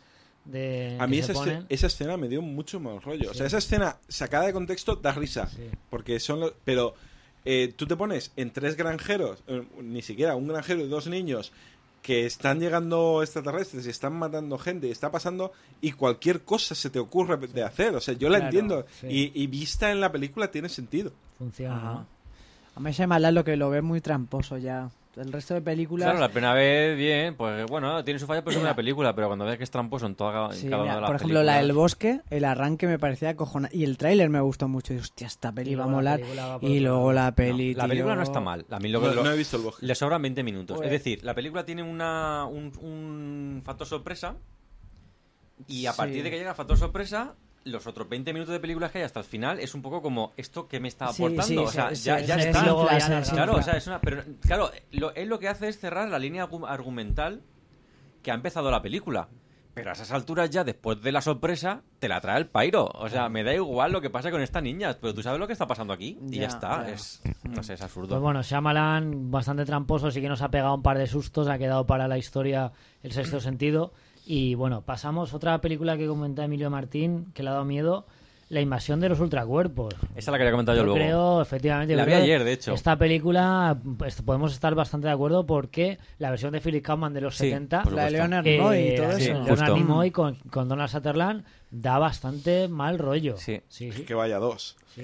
de 0.46 0.96
A 0.98 1.07
mí 1.07 1.18
esa, 1.18 1.32
esce- 1.32 1.36
ponen. 1.36 1.66
esa 1.68 1.86
escena 1.86 2.16
me 2.16 2.28
dio 2.28 2.40
mucho 2.40 2.80
mal 2.80 3.02
rollo. 3.02 3.30
O 3.30 3.34
sea, 3.34 3.46
esa 3.46 3.59
escena 3.59 3.98
sacada 4.09 4.46
de 4.46 4.55
contexto 4.55 4.96
da 4.96 5.12
risa. 5.12 5.48
Sí. 5.48 5.68
Porque 5.90 6.18
son 6.18 6.40
los... 6.40 6.55
Pero 6.64 6.94
eh, 7.44 7.74
tú 7.76 7.86
te 7.86 7.96
pones 7.96 8.32
en 8.36 8.52
tres 8.52 8.74
granjeros, 8.74 9.44
eh, 9.48 9.66
ni 9.82 10.00
siquiera 10.00 10.34
un 10.34 10.48
granjero 10.48 10.80
y 10.80 10.88
dos 10.88 11.09
niños 11.09 11.52
que 12.05 12.26
están 12.26 12.61
llegando 12.61 13.22
extraterrestres 13.22 13.86
y 13.86 13.90
están 13.90 14.12
matando 14.12 14.59
gente 14.59 14.86
y 14.86 14.90
está 14.90 15.11
pasando 15.11 15.52
y 15.80 15.92
cualquier 15.92 16.42
cosa 16.42 16.74
se 16.74 16.90
te 16.90 16.98
ocurre 16.98 17.38
de 17.38 17.62
hacer. 17.64 17.94
O 17.96 18.00
sea, 18.02 18.12
yo 18.12 18.28
la 18.28 18.40
Claro, 18.40 18.44
entiendo. 18.50 18.86
sí. 19.00 19.07
Y, 19.34 19.42
y 19.42 19.46
vista 19.46 19.90
en 19.90 20.02
la 20.02 20.12
película 20.12 20.50
tiene 20.50 20.68
sentido. 20.68 21.12
Funciona. 21.38 21.74
¿no? 21.82 22.07
A 22.76 22.80
mí 22.80 22.92
se 22.92 23.07
me 23.07 23.18
lo 23.32 23.42
que 23.42 23.57
lo 23.57 23.70
ve 23.70 23.80
muy 23.80 24.02
tramposo 24.02 24.59
ya. 24.59 24.90
El 25.17 25.33
resto 25.33 25.55
de 25.55 25.61
películas... 25.62 26.07
Claro, 26.07 26.19
la 26.19 26.29
primera 26.29 26.55
vez, 26.55 26.97
bien, 26.97 27.37
pues 27.37 27.67
bueno, 27.67 28.03
tiene 28.03 28.19
su 28.19 28.27
falla, 28.27 28.43
pero 28.43 28.57
es 28.57 28.62
una 28.62 28.75
película, 28.75 29.15
pero 29.15 29.29
cuando 29.29 29.45
ves 29.45 29.57
que 29.59 29.65
es 29.65 29.71
tramposo 29.71 30.07
en, 30.07 30.15
toda, 30.17 30.47
en 30.47 30.53
Sí, 30.55 30.69
cada 30.69 30.83
una 30.83 30.95
de 30.97 31.01
las 31.03 31.09
por 31.09 31.17
ejemplo, 31.17 31.43
la 31.45 31.59
del 31.59 31.73
bosque, 31.73 32.21
el 32.31 32.45
arranque 32.45 32.87
me 32.89 32.99
parecía 32.99 33.31
acojonante. 33.31 33.77
Y 33.77 33.85
el 33.85 33.97
tráiler 33.97 34.29
me 34.31 34.41
gustó 34.41 34.67
mucho. 34.67 34.93
Y, 34.93 34.97
hostia, 34.99 35.27
esta 35.29 35.53
peli 35.53 35.71
Y 35.73 35.75
va 35.77 35.85
a 35.85 35.87
luego 35.87 36.03
la 36.03 36.17
molar. 36.19 36.61
va 36.62 36.69
Y 36.69 36.81
luego 36.81 37.12
la 37.12 37.27
No, 37.31 37.35
peli, 37.37 37.75
la 37.75 37.87
película 37.87 38.12
tío. 38.15 38.17
no 38.17 38.23
está 38.23 38.41
mal. 38.41 38.67
A 38.71 38.79
mí 38.81 38.89
lo, 38.89 39.01
No, 39.01 39.15
lo- 39.15 39.23
no 39.25 39.31
he 39.33 39.37
visto 39.37 39.57
el 39.57 39.62
bosque. 39.62 39.87
le 39.87 39.95
sobran 39.95 40.21
20 40.23 40.43
minutos. 40.43 40.77
Pues- 40.79 40.87
Es 40.87 40.93
decir, 40.93 41.23
la 41.25 41.35
película 41.35 41.65
tiene 41.65 41.83
una, 41.85 42.45
un, 42.47 42.73
un 42.83 43.62
factor 43.65 43.87
sorpresa 43.87 44.35
y 45.69 45.87
a 45.87 45.93
Sí. 45.93 45.97
partir 45.99 46.23
de 46.25 46.31
que 46.31 46.39
llega 46.39 46.51
el 46.51 46.57
factor 46.57 46.77
sorpresa, 46.77 47.35
los 47.65 47.87
otros 47.87 48.09
20 48.09 48.33
minutos 48.33 48.53
de 48.53 48.61
películas 48.61 48.91
que 48.91 48.99
hay 48.99 49.05
hasta 49.05 49.21
el 49.21 49.25
final 49.27 49.59
es 49.59 49.75
un 49.75 49.81
poco 49.83 50.03
como 50.03 50.33
esto 50.37 50.69
que 50.69 50.81
me 50.81 50.89
está 50.89 51.07
aportando. 51.07 51.43
sí, 51.43 51.57
o 51.57 51.67
sea, 51.69 51.89
se- 51.95 52.05
ya, 52.05 52.19
está. 52.37 52.61
Claro, 53.35 53.53
o 53.57 53.62
sea, 53.62 53.77
es 53.77 53.87
una. 53.87 54.01
Pero 54.01 54.23
claro, 54.41 54.71
lo, 54.93 55.15
él 55.15 55.29
lo 55.29 55.39
que 55.39 55.49
hace 55.49 55.69
es 55.69 55.79
cerrar 55.79 56.09
la 56.09 56.19
línea 56.19 56.47
argu- 56.49 56.69
argumental 56.69 57.41
que 58.23 58.31
ha 58.31 58.35
empezado 58.35 58.71
la 58.71 58.83
película. 58.83 59.29
Pero 59.75 59.91
a 59.91 59.95
esas 59.95 60.12
alturas 60.12 60.51
ya, 60.51 60.62
después 60.62 61.03
de 61.03 61.11
la 61.11 61.21
sorpresa, 61.21 61.83
te 61.99 62.07
la 62.07 62.21
trae 62.21 62.39
el 62.39 62.47
pairo. 62.47 62.85
O 62.95 63.09
sea, 63.09 63.29
me 63.29 63.43
da 63.43 63.53
igual 63.53 63.91
lo 63.91 64.01
que 64.01 64.09
pase 64.09 64.31
con 64.31 64.41
esta 64.41 64.61
niña, 64.61 64.97
pero 65.01 65.12
tú 65.12 65.21
sabes 65.21 65.41
lo 65.41 65.49
que 65.49 65.53
está 65.53 65.67
pasando 65.67 65.93
aquí 65.93 66.17
y 66.31 66.37
ya, 66.37 66.43
Ya, 66.43 66.47
está. 66.47 66.89
Es, 66.91 67.21
no 67.43 67.61
sé, 67.65 67.75
es 67.75 67.83
absurdo. 67.83 68.11
Pues 68.11 68.21
bueno, 68.21 68.41
Shyamalan, 68.41 69.33
bastante 69.33 69.65
tramposo, 69.65 70.12
sí 70.12 70.21
que 70.21 70.29
nos 70.29 70.43
ha 70.43 70.49
pegado 70.49 70.77
un 70.77 70.83
par 70.83 70.97
de 70.97 71.09
sustos, 71.09 71.49
ha 71.49 71.59
quedado 71.59 71.87
para 71.89 72.07
la 72.07 72.17
historia 72.19 72.71
el 73.03 73.11
sexto 73.11 73.41
sentido. 73.41 73.93
Y 74.27 74.55
bueno, 74.55 74.83
pasamos 74.83 75.35
otra 75.35 75.61
película 75.61 75.97
que 75.97 76.07
comenta 76.07 76.45
Emilio 76.45 76.70
Martín, 76.70 77.27
que 77.35 77.43
le 77.43 77.51
ha 77.51 77.53
dado 77.53 77.64
miedo, 77.64 78.07
La 78.51 78.61
invasión 78.61 79.01
de 79.01 79.09
los 79.09 79.20
ultracuerpos. 79.20 79.95
Esa 80.14 80.31
la 80.31 80.37
quería 80.39 80.53
comentar 80.53 80.75
yo, 80.77 80.83
Yo 80.83 80.87
luego. 80.87 80.99
creo, 80.99 81.43
efectivamente, 81.43 81.97
La 81.97 82.05
vi 82.05 82.12
ayer, 82.12 82.45
de 82.45 82.53
hecho. 82.53 82.72
Esta 82.75 82.97
película 82.97 83.77
pues, 83.99 84.20
podemos 84.22 84.53
estar 84.53 84.75
bastante 84.75 85.09
de 85.09 85.12
acuerdo 85.14 85.45
porque 85.47 85.99
la 86.18 86.31
versión 86.31 86.53
de 86.53 86.61
Philip 86.61 86.85
Kaufman 86.85 87.12
de 87.14 87.20
los 87.22 87.37
Sí, 87.37 87.49
70 87.49 87.83
por 87.83 87.93
La 87.95 88.05
de. 88.05 88.11
Leonard 88.12 88.47
eh, 88.47 88.59
Nimoy 88.59 88.79
y 88.79 88.97
todo 88.97 89.12
sí, 89.16 89.22
eso. 89.25 89.33
Leonard 89.33 89.59
Justo. 89.59 89.77
Nimoy 89.77 90.11
con, 90.11 90.35
con 90.51 90.68
Donald 90.68 90.91
Sutherland 90.91 91.45
da 91.70 91.99
bastante 91.99 92.68
mal 92.68 92.99
rollo. 92.99 93.37
Sí. 93.39 93.61
sí, 93.68 93.91
sí. 93.93 94.03
Que 94.05 94.14
vaya 94.14 94.39
dos. 94.39 94.77
sí. 94.95 95.03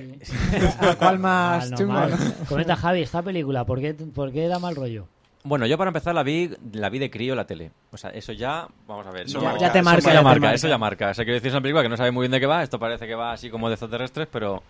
¿A 0.81 0.95
cuál 0.99 1.19
más 1.19 1.71
no, 1.73 1.87
mal. 1.87 2.13
Comenta 2.49 2.77
Javi, 2.77 3.01
esta 3.03 3.23
película, 3.23 3.65
¿por 3.65 3.81
qué, 3.81 3.95
¿por 3.95 4.33
qué 4.33 4.49
da 4.49 4.59
mal 4.59 4.77
rollo? 4.77 5.07
Bueno, 5.43 5.67
yo 5.67 5.79
para 5.79 5.89
empezar 5.89 6.15
la 6.15 6.23
vi, 6.23 6.51
la 6.73 6.91
vi 6.91 6.99
de 6.99 7.11
crío 7.11 7.35
la 7.35 7.47
tele. 7.47 7.71
O 7.91 7.97
sea, 7.97 8.11
eso 8.11 8.33
ya, 8.33 8.69
vamos 8.87 9.07
a 9.07 9.11
ver. 9.11 9.23
Eso 9.27 9.41
marca, 9.41 9.59
ya 9.59 9.73
te 9.73 9.83
marca, 9.83 9.99
Eso 9.99 10.09
ya 10.13 10.23
marca, 10.23 10.41
marca. 10.41 10.55
eso 10.55 10.69
ya 10.69 10.79
marca. 10.79 11.11
O 11.11 11.15
sea, 11.15 11.25
quiero 11.25 11.35
decir, 11.37 11.49
es 11.49 11.55
una 11.55 11.63
película 11.63 11.83
que 11.83 11.89
no 11.89 11.97
sabe 11.97 12.11
muy 12.11 12.25
bien 12.25 12.33
de 12.33 12.41
qué 12.41 12.47
va. 12.47 12.63
Esto 12.63 12.79
parece 12.79 13.07
que 13.07 13.15
va 13.15 13.33
así 13.33 13.49
como 13.49 13.69
de 13.69 13.75
extraterrestres, 13.75 14.29
pero, 14.31 14.63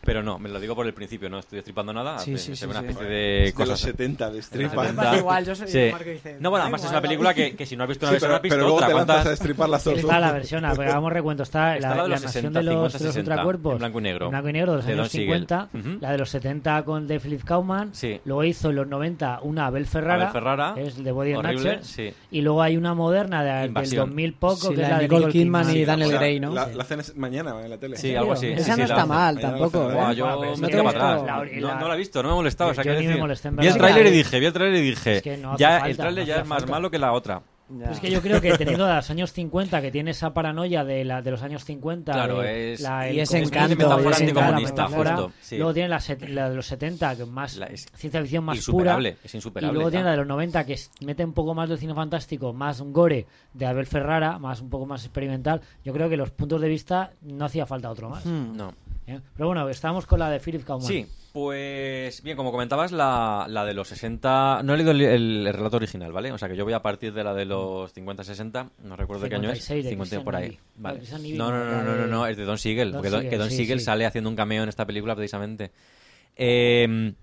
pero 0.00 0.22
no, 0.22 0.38
me 0.38 0.48
lo 0.48 0.58
digo 0.60 0.74
por 0.74 0.86
el 0.86 0.94
principio, 0.94 1.28
no 1.28 1.38
estoy 1.38 1.56
destripando 1.56 1.92
nada. 1.92 2.18
Sí, 2.18 2.32
Se- 2.32 2.38
sí, 2.38 2.50
se 2.50 2.56
sí, 2.56 2.64
ve 2.66 2.70
una 2.72 2.80
sí. 2.80 2.86
especie 2.86 3.08
de 3.08 3.18
de 3.18 3.44
los 3.46 3.52
cosas. 3.54 3.80
70 3.80 4.24
de 4.26 4.30
de 4.30 4.36
los 4.38 4.44
Strip. 4.46 4.70
70. 4.70 4.94
pasa 5.02 5.16
igual, 5.18 5.44
yo 5.44 5.54
soy- 5.54 5.68
Sí. 5.68 5.86
yo 5.86 5.92
Marco 5.92 6.10
dice, 6.10 6.36
No, 6.40 6.50
bueno, 6.50 6.62
además 6.64 6.80
es 6.80 6.84
igual, 6.86 6.92
una 6.94 7.00
da 7.00 7.02
película 7.08 7.34
que, 7.34 7.56
que 7.56 7.66
si 7.66 7.76
no 7.76 7.82
has 7.84 7.88
visto 7.88 8.06
una 8.06 8.10
Sí, 8.10 8.14
versión, 8.14 8.28
pero, 8.28 8.36
has 8.36 8.42
visto 8.42 8.54
pero 8.56 8.62
luego 8.62 8.76
otra. 8.76 8.86
te 8.86 8.92
a 8.92 8.96
¿Cuántas? 8.96 9.24
destripar 9.28 9.68
las 9.68 9.84
dos. 9.84 9.98
Está 9.98 10.20
la 10.20 10.32
versión, 10.32 10.64
a 10.64 10.70
hagamos 10.70 11.12
recuento. 11.12 11.42
Está, 11.42 11.76
Está 11.76 11.88
la, 11.90 11.96
la 11.96 12.02
de 12.04 12.08
la 12.08 12.14
los 12.14 12.22
versión 12.22 12.32
60, 12.32 12.58
de 12.58 12.64
los, 12.64 12.72
50, 12.74 12.98
de 12.98 13.04
los 13.04 13.14
60, 13.14 13.30
ultracuerpos. 13.32 13.72
en 13.72 13.78
blanco 13.78 13.98
y 13.98 14.02
negro. 14.02 14.24
En 14.26 14.30
blanco 14.30 14.48
y 14.48 14.52
negro 14.52 14.70
de 14.72 14.76
los 14.78 14.86
De 14.86 14.92
años 14.92 15.02
Don 15.04 15.10
Siegel. 15.10 15.34
50. 15.40 15.68
Ujú. 15.74 15.98
La 16.00 16.12
de 16.12 16.18
los 16.18 16.30
70 16.30 16.84
con 16.84 17.06
de 17.06 17.20
Philip 17.20 17.44
Kaufman. 17.44 17.94
Sí. 17.94 18.20
Luego 18.24 18.44
hizo 18.44 18.70
en 18.70 18.76
los 18.76 18.86
90 18.88 19.40
una 19.42 19.66
Abel 19.66 19.86
Ferrara. 19.86 20.22
Abel 20.22 20.32
Ferrara, 20.32 20.72
que 20.74 20.82
es 20.86 21.02
de 21.04 21.12
Body 21.12 21.32
and 21.32 21.38
horrible, 21.44 21.78
sí. 21.82 22.12
Y 22.30 22.40
luego 22.40 22.62
hay 22.62 22.76
una 22.76 22.94
moderna 22.94 23.42
de, 23.44 23.52
del 23.52 23.66
Invasión. 23.68 24.06
2000 24.08 24.32
poco, 24.34 24.70
que 24.70 24.76
la 24.76 24.82
es 24.84 24.88
la 24.90 24.96
de 24.98 25.02
Nicole 25.08 25.28
Kidman 25.32 25.76
y 25.76 25.84
Daniel 25.84 26.12
Gray, 26.12 26.40
¿no? 26.40 26.52
La, 26.54 26.66
la 26.68 26.82
hacen 26.82 27.00
mañana 27.16 27.54
en 27.62 27.70
la 27.70 27.78
tele. 27.78 27.96
Sí, 27.96 28.14
algo 28.14 28.32
así. 28.32 28.46
Esa 28.48 28.74
sí, 28.74 28.78
no 28.80 28.84
está 28.84 28.96
la- 28.96 29.06
mal 29.06 29.34
mañana 29.36 29.87
tampoco, 29.88 30.04
la 30.06 30.12
¿eh? 30.12 30.36
Buah, 30.36 30.46
yo 30.54 30.56
me 30.60 30.68
tiré 30.68 30.82
para 30.82 30.90
atrás. 30.90 31.22
la- 31.26 31.60
no, 31.60 31.68
la- 31.68 31.80
no 31.80 31.88
la 31.88 31.94
he 31.94 31.98
visto, 31.98 32.22
no 32.22 32.28
me 32.28 32.32
ha 32.32 32.36
molestado. 32.36 32.70
Yo- 32.70 32.72
o 32.72 32.74
sea, 32.74 32.84
yo 32.84 32.88
quiero 32.90 33.00
ni 33.00 33.06
me 33.06 33.08
decir, 33.12 33.20
molesté 33.22 33.48
en 33.48 33.56
vi 33.56 33.66
el 33.66 33.72
verla. 33.72 33.88
tráiler 33.88 34.12
y 34.12 34.16
dije, 34.16 34.40
vi 34.40 34.46
el 34.46 34.52
tráiler 34.52 34.82
y 34.82 34.86
dije, 34.90 35.16
Es 35.16 35.22
que 35.22 35.36
no 35.36 35.52
hace 35.52 35.60
ya 35.60 35.70
falta, 35.70 35.88
el 35.88 35.96
tráiler 35.96 36.22
no 36.22 36.26
ya 36.28 36.34
hacía 36.34 36.42
es 36.42 36.48
más 36.48 36.58
falta. 36.60 36.72
malo 36.72 36.90
que 36.90 36.98
la 36.98 37.12
otra. 37.12 37.42
Pero 37.70 37.90
es 37.92 38.00
que 38.00 38.10
yo 38.10 38.22
creo 38.22 38.40
que 38.40 38.50
teniendo 38.56 38.86
a 38.86 38.96
los 38.96 39.10
años 39.10 39.30
50, 39.30 39.82
que 39.82 39.90
tiene 39.90 40.12
esa 40.12 40.32
paranoia 40.32 40.84
de, 40.84 41.04
la, 41.04 41.20
de 41.20 41.30
los 41.30 41.42
años 41.42 41.66
50, 41.66 42.12
Claro, 42.14 42.40
de 42.40 42.72
es- 42.72 42.80
la- 42.80 43.10
Y 43.10 43.16
el 43.16 43.20
ese 43.20 43.36
encanto, 43.40 43.58
la 43.58 43.68
y 43.68 43.72
ese 43.74 43.76
metáfora, 43.76 44.16
anticomunista, 44.16 44.82
metáfora. 44.88 45.16
justo, 45.16 45.32
sí. 45.42 45.56
Luego 45.58 45.74
tiene 45.74 45.88
la, 45.90 46.00
set- 46.00 46.28
la 46.30 46.48
de 46.48 46.56
los 46.56 46.66
70, 46.66 47.14
que 47.16 47.22
es 47.24 47.28
más 47.28 47.56
La- 47.58 47.66
es 47.66 47.84
ciencia 47.94 48.22
ficción 48.22 48.44
más 48.44 48.56
insuperable, 48.56 49.10
pura. 49.12 49.20
es 49.22 49.34
Y 49.34 49.36
insuperable. 49.36 49.74
luego 49.74 49.90
tiene 49.90 50.04
la 50.06 50.10
de 50.12 50.16
los 50.16 50.26
90, 50.26 50.64
que 50.64 50.72
es- 50.72 50.90
mete 51.04 51.22
un 51.22 51.34
poco 51.34 51.54
más 51.54 51.68
del 51.68 51.76
cine 51.76 51.92
fantástico, 51.94 52.54
más 52.54 52.80
un 52.80 52.90
gore 52.90 53.26
de 53.52 53.66
Abel 53.66 53.84
Ferrara, 53.84 54.38
más 54.38 54.62
un 54.62 54.70
poco 54.70 54.86
más 54.86 55.04
experimental. 55.04 55.60
Yo 55.84 55.92
creo 55.92 56.08
que 56.08 56.16
los 56.16 56.30
puntos 56.30 56.62
de 56.62 56.68
vista 56.68 57.10
no 57.20 57.44
hacía 57.44 57.66
falta 57.66 57.90
otro 57.90 58.08
más. 58.08 58.24
Hmm. 58.24 58.56
No. 58.56 58.72
¿Eh? 59.08 59.20
Pero 59.36 59.46
bueno, 59.48 59.68
estábamos 59.68 60.06
con 60.06 60.18
la 60.18 60.30
de 60.30 60.38
Philip 60.40 60.64
Kaufman. 60.64 60.88
Sí, 60.88 61.06
pues 61.32 62.22
bien, 62.22 62.36
como 62.36 62.50
comentabas, 62.50 62.92
la, 62.92 63.46
la 63.48 63.64
de 63.64 63.74
los 63.74 63.88
60... 63.88 64.62
No 64.64 64.74
he 64.74 64.76
leído 64.76 64.90
el, 64.92 65.00
el- 65.02 65.46
el 65.46 65.52
relato 65.54 65.76
original, 65.76 66.12
¿vale? 66.12 66.32
O 66.32 66.38
sea 66.38 66.48
que 66.48 66.56
yo 66.56 66.64
voy 66.64 66.72
a 66.74 66.82
partir 66.82 67.12
de 67.12 67.24
la 67.24 67.34
de 67.34 67.44
los 67.44 67.94
50-60, 67.94 68.70
no 68.84 68.96
recuerdo 68.96 69.24
de 69.24 69.28
qué 69.30 69.34
año 69.36 69.50
es. 69.50 69.64
56 69.64 69.84
de 69.84 69.90
50 69.90 70.02
Christian 70.08 70.24
por 70.24 70.36
ahí. 70.36 70.58
Vale. 70.76 71.00
No, 71.36 71.50
No, 71.50 71.64
no, 71.64 71.82
no, 71.82 71.96
no, 71.96 72.06
no, 72.06 72.26
es 72.26 72.36
de 72.36 72.44
Don 72.44 72.58
Siegel, 72.58 72.92
Don 72.92 73.00
porque 73.02 73.10
Siegel, 73.10 73.30
que 73.30 73.38
Don 73.38 73.50
sí, 73.50 73.56
Siegel 73.56 73.78
sí. 73.80 73.84
sale 73.86 74.06
haciendo 74.06 74.30
un 74.30 74.36
cameo 74.36 74.62
en 74.62 74.68
esta 74.68 74.84
película 74.86 75.14
precisamente. 75.14 75.70
Eh, 76.36 77.14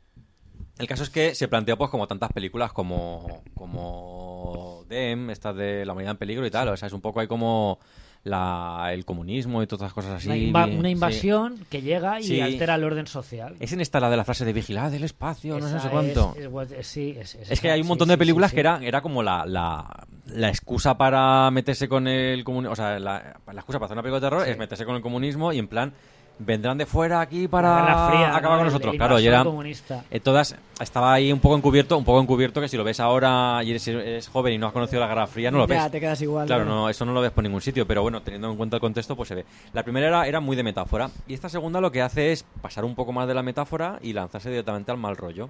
el 0.78 0.88
caso 0.88 1.04
es 1.04 1.10
que 1.10 1.34
se 1.36 1.48
planteó 1.48 1.78
pues 1.78 1.90
como 1.90 2.06
tantas 2.08 2.32
películas 2.34 2.74
como 2.74 3.42
como 3.54 4.84
Dem, 4.90 5.30
estas 5.30 5.56
de 5.56 5.86
La 5.86 5.94
humanidad 5.94 6.12
en 6.12 6.18
peligro 6.18 6.46
y 6.46 6.52
tal, 6.52 6.68
o 6.70 6.78
sea, 6.78 6.88
es 6.88 6.94
un 6.94 7.02
poco 7.02 7.20
ahí 7.22 7.28
como 7.28 7.80
la, 8.26 8.90
el 8.92 9.06
comunismo 9.06 9.64
y 9.64 9.68
todas 9.68 9.84
esas 9.84 9.94
cosas 9.94 10.12
así. 10.14 10.28
Una, 10.28 10.36
inva- 10.36 10.82
sí. 10.82 10.88
invasión 10.90 11.60
que 11.70 11.82
llega 11.82 12.20
y 12.20 12.24
Sí. 12.24 12.42
altera 12.42 12.76
el 12.76 12.84
orden 12.84 13.08
social. 13.08 13.56
Es 13.62 13.72
en 13.72 13.80
esta 13.80 14.00
la 14.02 14.10
de 14.10 14.18
la 14.18 14.26
frase 14.26 14.44
de 14.44 14.52
vigilad 14.52 14.92
del 14.92 15.04
espacio, 15.06 15.58
no 15.60 15.68
sé, 15.68 15.74
no 15.76 15.80
sé 15.80 15.88
Esa 15.88 15.90
cuánto. 15.92 16.36
Es, 16.78 16.88
sí, 16.88 17.16
es, 17.18 17.36
Es 17.36 17.62
que 17.62 17.72
hay 17.72 17.80
un 17.82 17.88
montón 17.88 18.08
de 18.10 18.18
películas 18.18 18.52
que 18.52 18.60
era, 18.60 18.80
era 18.84 19.02
como 19.02 19.24
la, 19.24 19.46
la, 19.46 19.88
la 20.26 20.50
excusa 20.50 20.98
para 20.98 21.50
meterse 21.52 21.88
con 21.88 22.08
el 22.08 22.44
comunismo. 22.44 22.74
O 22.74 22.76
sea, 22.76 23.00
la, 23.00 23.38
la 23.46 23.54
excusa 23.54 23.78
para 23.80 23.86
hacer 23.86 23.96
una 23.96 24.02
película 24.02 24.20
de 24.20 24.26
terror 24.28 24.48
es 24.50 24.58
meterse 24.58 24.86
con 24.86 24.96
el 24.96 25.02
comunismo 25.02 25.54
y 25.54 25.60
en 25.60 25.68
plan, 25.68 25.94
vendrán 26.38 26.78
de 26.78 26.86
fuera 26.86 27.22
aquí 27.22 27.48
para 27.48 28.10
Fría, 28.10 28.36
acabar 28.36 28.44
¿no? 28.44 28.58
con 28.58 28.66
nosotros. 28.68 28.94
el 28.94 28.98
claro, 28.98 29.20
y 29.20 29.28
era. 29.28 29.44
comunista. 29.44 30.04
eh, 30.12 30.20
todas 30.20 30.56
estaba 30.80 31.14
ahí 31.14 31.32
un 31.32 31.40
poco 31.40 31.56
encubierto, 31.56 31.98
un 31.98 32.04
poco 32.04 32.20
encubierto 32.20 32.60
que 32.62 32.68
si 32.68 32.76
lo 32.78 32.84
ves 32.84 33.00
ahora 33.00 33.62
y 33.64 33.72
eres, 33.72 33.88
eres 33.88 34.28
joven 34.28 34.54
y 34.54 34.58
no 34.58 34.68
has 34.68 34.74
conocido 34.74 35.00
la 35.00 35.08
Guerra 35.08 35.28
Fría, 35.28 35.52
no 35.52 35.60
lo 35.60 35.68
ves. 35.68 35.92
Te 35.92 36.00
quedas 36.00 36.22
igual. 36.22 36.48
Claro, 36.48 36.66
¿no? 36.66 36.76
no, 36.76 36.90
eso 36.90 37.06
no 37.06 37.14
lo 37.14 37.22
ves 37.22 37.32
por 37.32 37.44
ningún 37.44 37.62
sitio, 37.62 37.88
pero 37.88 38.02
bueno, 38.02 38.22
teniendo 38.22 38.50
en 38.50 38.58
cuenta 38.58 38.78
el 38.78 38.82
contexto, 38.82 39.16
pues 39.16 39.30
se 39.30 39.36
ve. 39.36 39.46
La 39.74 39.84
primera 39.84 40.08
era, 40.08 40.28
era 40.28 40.40
muy 40.40 40.56
de 40.56 40.64
metáfora, 40.64 41.10
y 41.28 41.34
esta 41.34 41.50
segunda 41.50 41.80
lo 41.80 41.92
que 41.92 42.02
hace 42.02 42.32
es 42.32 42.44
pasar 42.62 42.84
un 42.86 42.96
poco 42.96 43.14
más 43.14 43.28
de 43.28 43.34
la 43.34 43.44
metáfora 43.44 44.00
y 44.02 44.14
lanzarse 44.14 44.50
directamente 44.50 44.92
al 44.92 44.98
mal 44.98 45.16
rollo. 45.16 45.50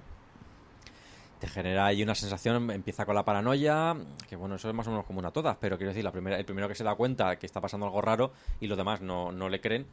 Te 1.40 1.48
genera 1.48 1.84
ahí 1.84 2.02
una 2.02 2.14
sensación, 2.14 2.70
empieza 2.70 3.04
con 3.04 3.14
la 3.14 3.22
paranoia, 3.22 3.94
que 4.26 4.36
bueno, 4.36 4.54
eso 4.54 4.70
es 4.70 4.74
más 4.74 4.86
o 4.86 4.90
menos 4.90 5.04
común 5.04 5.26
a 5.26 5.30
todas, 5.30 5.56
pero 5.60 5.76
quiero 5.76 5.90
decir, 5.90 6.02
la 6.02 6.10
primera, 6.10 6.38
el 6.38 6.46
primero 6.46 6.66
que 6.66 6.74
se 6.74 6.82
da 6.82 6.94
cuenta 6.94 7.36
que 7.36 7.44
está 7.44 7.60
pasando 7.60 7.84
algo 7.84 8.00
raro 8.00 8.32
y 8.58 8.66
los 8.68 8.78
demás 8.78 9.02
no, 9.02 9.32
no 9.32 9.50
le 9.50 9.60
creen, 9.60 9.86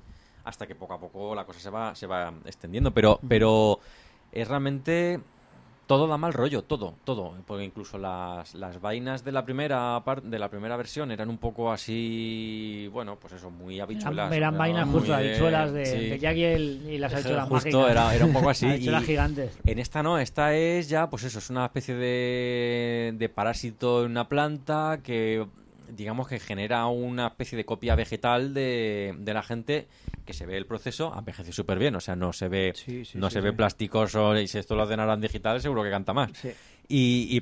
hasta 0.44 0.68
que 0.68 0.76
poco 0.76 0.94
a 0.94 1.00
poco 1.00 1.34
la 1.36 1.46
cosa 1.46 1.60
se 1.60 1.70
va, 1.70 1.96
se 1.96 2.08
va 2.08 2.34
extendiendo. 2.46 2.92
Pero, 2.92 3.20
pero 3.28 3.80
es 4.32 4.48
realmente 4.48 5.20
todo 5.86 6.08
da 6.08 6.18
mal 6.18 6.32
rollo, 6.34 6.62
todo, 6.64 6.96
todo. 7.04 7.36
Porque 7.46 7.66
incluso 7.66 7.98
las, 7.98 8.56
las 8.56 8.80
vainas 8.80 9.24
de 9.26 9.32
la 9.34 9.44
primera 9.44 10.02
par- 10.06 10.24
de 10.24 10.40
la 10.40 10.50
primera 10.50 10.78
versión 10.78 11.12
eran 11.12 11.30
un 11.30 11.38
poco 11.38 11.72
así, 11.72 12.90
bueno, 12.94 13.18
pues 13.20 13.34
eso, 13.34 13.52
muy 13.52 13.80
habichuelas. 13.82 14.32
Eran, 14.32 14.58
vainas 14.58 14.88
justo, 14.90 15.14
habichuelas 15.14 15.74
de, 15.74 15.86
sí. 15.86 15.98
de 16.10 16.20
Jack 16.20 16.38
y, 16.38 16.44
el- 16.46 16.90
y 16.90 16.98
las 16.98 17.14
habichuelas 17.14 17.50
Justo, 17.50 17.80
mágicas. 17.80 17.92
era, 17.92 18.16
era 18.16 18.26
un 18.26 18.34
poco 18.34 18.50
así. 18.50 18.66
habichuelas 18.70 19.04
y 19.04 19.06
gigantes. 19.08 19.60
en 19.66 19.80
esta 19.80 20.02
no, 20.02 20.18
esta 20.18 20.56
es 20.56 20.88
ya, 20.90 21.10
pues 21.10 21.24
eso, 21.26 21.40
es 21.40 21.50
una 21.50 21.66
especie 21.66 21.96
de, 21.96 23.14
de 23.18 23.30
parásito 23.30 24.06
en 24.06 24.12
una 24.12 24.28
planta 24.30 25.00
que 25.04 25.46
digamos 25.96 26.28
que 26.28 26.40
genera 26.40 26.86
una 26.88 27.28
especie 27.28 27.58
de 27.58 27.66
copia 27.66 27.96
vegetal 27.96 28.54
de, 28.54 29.16
de 29.20 29.34
la 29.34 29.44
gente 29.44 29.88
que 30.26 30.34
se 30.34 30.46
ve 30.46 30.58
el 30.58 30.66
proceso, 30.66 31.14
envejece 31.18 31.52
súper 31.52 31.80
bien, 31.80 31.96
o 31.96 32.00
sea, 32.00 32.16
no 32.16 32.34
se 32.34 32.48
ve 32.48 32.74
Sí, 32.76 33.06
sí, 33.06 33.18
no 33.18 33.30
sí, 33.30 33.34
se 33.36 33.42
ve 33.42 33.54
plasticoso 33.54 34.38
y 34.40 34.48
si 34.48 34.58
esto 34.58 34.76
lo 34.76 34.84
hacen 34.84 35.00
ahora 35.00 35.14
en 35.14 35.22
digital 35.22 35.62
seguro 35.62 35.84
que 35.84 35.90
canta 35.90 36.14
más. 36.14 36.32
Y, 36.88 37.38
y, 37.38 37.42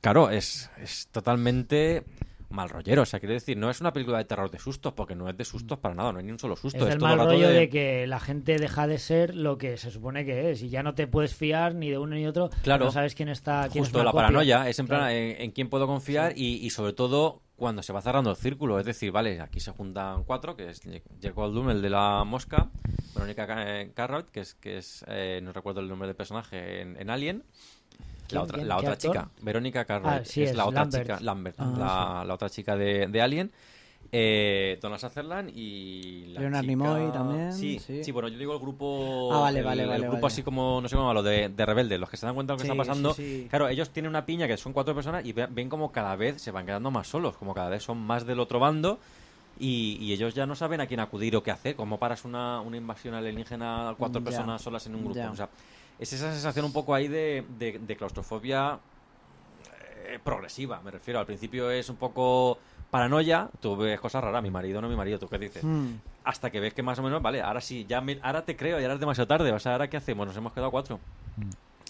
claro, 0.00 0.30
es, 0.30 0.70
es 0.82 1.08
totalmente 1.08 2.04
mal 2.48 2.68
rollero, 2.70 3.02
o 3.02 3.04
sea, 3.06 3.18
quiero 3.18 3.34
decir, 3.34 3.56
no 3.56 3.68
es 3.70 3.80
una 3.80 3.92
película 3.92 4.18
de 4.18 4.24
terror 4.24 4.48
de 4.50 4.58
sustos, 4.60 4.92
porque 4.92 5.16
no 5.16 5.28
es 5.28 5.36
de 5.36 5.44
sustos 5.44 5.78
para 5.80 5.94
nada, 5.96 6.12
no 6.12 6.20
hay 6.20 6.24
ni 6.24 6.30
un 6.30 6.38
solo 6.38 6.54
susto. 6.56 6.78
Es 6.78 6.84
es 6.86 6.92
el 6.94 6.98
todo 7.00 7.08
mal 7.16 7.26
rollo 7.26 7.48
de- 7.48 7.54
de... 7.54 7.68
que 7.68 8.06
la 8.06 8.20
gente 8.20 8.56
deja 8.56 8.86
de 8.86 8.98
ser 8.98 9.34
lo 9.34 9.58
que 9.58 9.76
se 9.76 9.90
supone 9.90 10.24
que 10.24 10.52
es 10.52 10.62
y 10.62 10.68
ya 10.68 10.82
no 10.84 10.94
te 10.94 11.06
puedes 11.08 11.34
fiar 11.34 11.74
ni 11.74 11.90
de 11.90 11.98
uno 11.98 12.14
ni 12.14 12.24
otro. 12.26 12.48
Claro. 12.62 12.84
No 12.86 12.92
sabes 12.92 13.14
quién 13.16 13.28
está. 13.28 13.68
Quién 13.70 13.82
Justo, 13.84 13.98
la 13.98 14.12
copia. 14.12 14.22
paranoia 14.26 14.68
es 14.68 14.78
en 14.78 14.86
plan 14.86 15.00
Claro. 15.00 15.14
en, 15.16 15.40
en 15.42 15.50
quién 15.50 15.68
puedo 15.68 15.86
confiar 15.88 16.32
y, 16.36 16.64
y 16.64 16.70
sobre 16.70 16.92
todo 16.92 17.42
cuando 17.56 17.82
se 17.82 17.92
va 17.92 18.00
cerrando 18.02 18.30
el 18.30 18.36
círculo. 18.36 18.78
Es 18.78 18.86
decir, 18.86 19.10
vale, 19.12 19.40
aquí 19.40 19.60
se 19.60 19.72
juntan 19.72 20.24
cuatro, 20.24 20.56
que 20.56 20.68
es 20.70 20.80
Jack 21.20 21.34
Goldblum, 21.34 21.70
el 21.70 21.82
de 21.82 21.90
la 21.90 22.24
mosca, 22.24 22.68
Verónica 23.14 23.46
Ca- 23.46 23.80
eh, 23.80 23.90
Carrot, 23.94 24.30
que 24.30 24.40
es, 24.40 24.54
que 24.54 24.78
es 24.78 25.04
eh, 25.08 25.40
no 25.42 25.52
recuerdo 25.52 25.80
el 25.80 25.88
nombre 25.88 26.06
del 26.06 26.16
personaje 26.16 26.82
en, 26.82 27.00
en 27.00 27.10
Alien. 27.10 27.42
La 28.30 28.42
otra, 28.42 28.58
la 28.58 28.74
¿Qué 28.74 28.80
otra 28.80 28.92
actor? 28.94 29.10
chica, 29.10 29.30
Verónica 29.40 29.84
Carrot, 29.84 30.10
Ah, 30.10 30.24
sí, 30.24 30.42
es, 30.42 30.50
es 30.50 30.56
la 30.56 30.66
otra 30.66 30.82
Lambert. 30.82 31.04
chica, 31.04 31.20
Lambert, 31.20 31.56
Ah, 31.58 31.74
la, 31.78 32.24
la 32.26 32.34
otra 32.34 32.50
chica 32.50 32.76
de, 32.76 33.06
de 33.06 33.22
Alien. 33.22 33.52
Eh, 34.12 34.78
Donald 34.80 35.00
Sutherland 35.00 35.50
y 35.54 36.26
la 36.28 36.40
Leonard 36.40 36.60
chica- 36.62 36.70
Nimoy 36.70 37.12
también, 37.12 37.52
Sí, 37.52 37.78
sí. 37.78 38.04
sí, 38.04 38.10
bueno, 38.12 38.28
yo 38.28 38.38
digo 38.38 38.52
el 38.54 38.58
grupo 38.60 39.28
Ah, 39.32 39.40
vale, 39.40 39.58
el- 39.60 39.64
vale, 39.64 39.82
el 39.82 40.04
grupo 40.06 40.26
así 40.26 40.42
como 40.42 40.80
no 40.80 40.88
sé 40.88 40.96
cómo 40.96 41.12
lo 41.12 41.22
de, 41.22 41.48
de 41.48 41.66
rebeldes, 41.66 41.98
los 42.00 42.08
que 42.10 42.16
se 42.16 42.26
dan 42.26 42.34
cuenta 42.34 42.52
de 42.52 42.56
lo 42.56 42.58
que 42.62 42.66
Sí, 42.66 42.70
está 42.72 42.76
pasando. 42.76 43.12
sí. 43.14 43.46
Claro, 43.50 43.68
ellos 43.68 43.90
tienen 43.90 44.10
una 44.10 44.24
piña 44.26 44.46
que 44.46 44.56
son 44.56 44.72
cuatro 44.72 44.94
personas 44.94 45.24
y 45.24 45.32
ve- 45.32 45.48
ven 45.50 45.68
como 45.68 45.92
cada 45.92 46.14
vez 46.16 46.40
se 46.40 46.50
van 46.50 46.66
quedando 46.66 46.90
más 46.90 47.08
solos, 47.08 47.36
como 47.36 47.54
cada 47.54 47.68
vez 47.68 47.82
son 47.82 47.98
más 47.98 48.26
del 48.26 48.40
otro 48.40 48.58
bando 48.60 49.00
y, 49.58 49.96
y 50.00 50.12
ellos 50.12 50.34
ya 50.34 50.46
no 50.46 50.54
saben 50.54 50.80
a 50.80 50.86
quién 50.86 51.00
acudir 51.00 51.34
o 51.36 51.42
qué 51.42 51.50
hacer. 51.50 51.76
¿Cómo 51.76 51.98
paras 51.98 52.24
una, 52.24 52.60
una 52.60 52.76
invasión 52.76 53.14
alienígena 53.14 53.88
a 53.90 53.94
cuatro 53.94 54.20
Ya, 54.20 54.24
personas 54.24 54.62
solas 54.62 54.86
en 54.86 54.94
un 54.94 55.04
grupo? 55.04 55.16
ya. 55.20 55.30
O 55.30 55.36
sea, 55.36 55.48
es 55.98 56.12
esa 56.12 56.30
sensación 56.32 56.64
un 56.66 56.72
poco 56.72 56.94
ahí 56.94 57.08
de, 57.08 57.44
de- 57.48 57.78
de 57.78 57.96
claustrofobia 57.96 58.78
eh, 60.08 60.18
progresiva, 60.22 60.80
me 60.82 60.90
refiero. 60.90 61.18
Al 61.20 61.26
principio 61.26 61.70
es 61.70 61.88
un 61.88 61.96
poco 61.96 62.60
paranoia, 62.90 63.48
tú 63.60 63.76
ves 63.76 64.00
cosas 64.00 64.22
raras, 64.22 64.42
mi 64.42 64.50
marido 64.50 64.80
no 64.80 64.88
mi 64.88 64.96
marido, 64.96 65.18
¿tú 65.18 65.28
qué 65.28 65.38
dices? 65.38 65.62
Hmm. 65.64 65.94
hasta 66.24 66.50
que 66.50 66.58
ves 66.60 66.74
que 66.74 66.82
más 66.82 66.98
o 66.98 67.02
menos, 67.02 67.22
vale, 67.22 67.40
ahora 67.40 67.60
sí, 67.60 67.86
ya 67.88 68.00
me- 68.00 68.18
ahora 68.22 68.44
te 68.44 68.56
creo 68.56 68.80
y 68.80 68.82
ahora 68.82 68.94
es 68.94 69.00
demasiado 69.00 69.28
tarde, 69.28 69.52
o 69.52 69.58
sea, 69.58 69.72
¿ahora 69.72 69.88
qué 69.88 69.96
hacemos? 69.96 70.26
Nos 70.26 70.36
hemos 70.36 70.52
quedado 70.52 70.70
cuatro. 70.72 70.98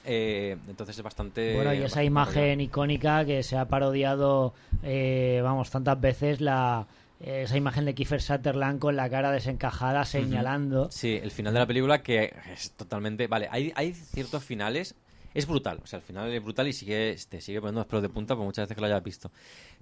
Eh, 0.05 0.57
entonces 0.69 0.97
es 0.97 1.03
bastante... 1.03 1.55
Bueno, 1.55 1.75
y 1.75 1.83
esa 1.83 2.05
imagen 2.05 2.61
icónica 2.61 3.25
que 3.25 3.43
se 3.43 3.57
ha 3.57 3.65
parodiado, 3.67 4.55
eh, 4.83 5.41
vamos, 5.43 5.71
tantas 5.71 6.01
veces, 6.01 6.41
la 6.41 6.87
esa 7.19 7.57
imagen 7.57 7.87
de 7.87 7.95
Kiefer 7.95 8.21
Sutherland 8.21 8.79
con 8.79 8.95
la 8.95 9.09
cara 9.09 9.31
desencajada 9.33 10.05
señalando. 10.05 10.91
Sí, 10.91 11.19
el 11.23 11.31
final 11.31 11.55
de 11.55 11.61
la 11.61 11.67
película 11.67 12.03
que 12.03 12.35
es 12.53 12.73
totalmente... 12.73 13.27
Vale, 13.27 13.49
hay, 13.51 13.73
hay 13.75 13.95
ciertos 13.95 14.45
finales... 14.45 14.95
Es 15.33 15.47
brutal, 15.47 15.81
o 15.83 15.87
sea, 15.87 15.99
el 15.99 16.03
final 16.03 16.33
es 16.33 16.43
brutal 16.43 16.67
y 16.67 16.73
sigue, 16.73 17.15
te 17.29 17.43
sigue 17.43 17.61
poniendo 17.61 17.81
los 17.81 17.87
pelos 17.87 18.03
de 18.03 18.09
punta 18.09 18.35
por 18.35 18.45
muchas 18.47 18.63
veces 18.65 18.75
que 18.75 18.81
lo 18.81 18.87
hayas 18.87 19.03
visto. 19.03 19.31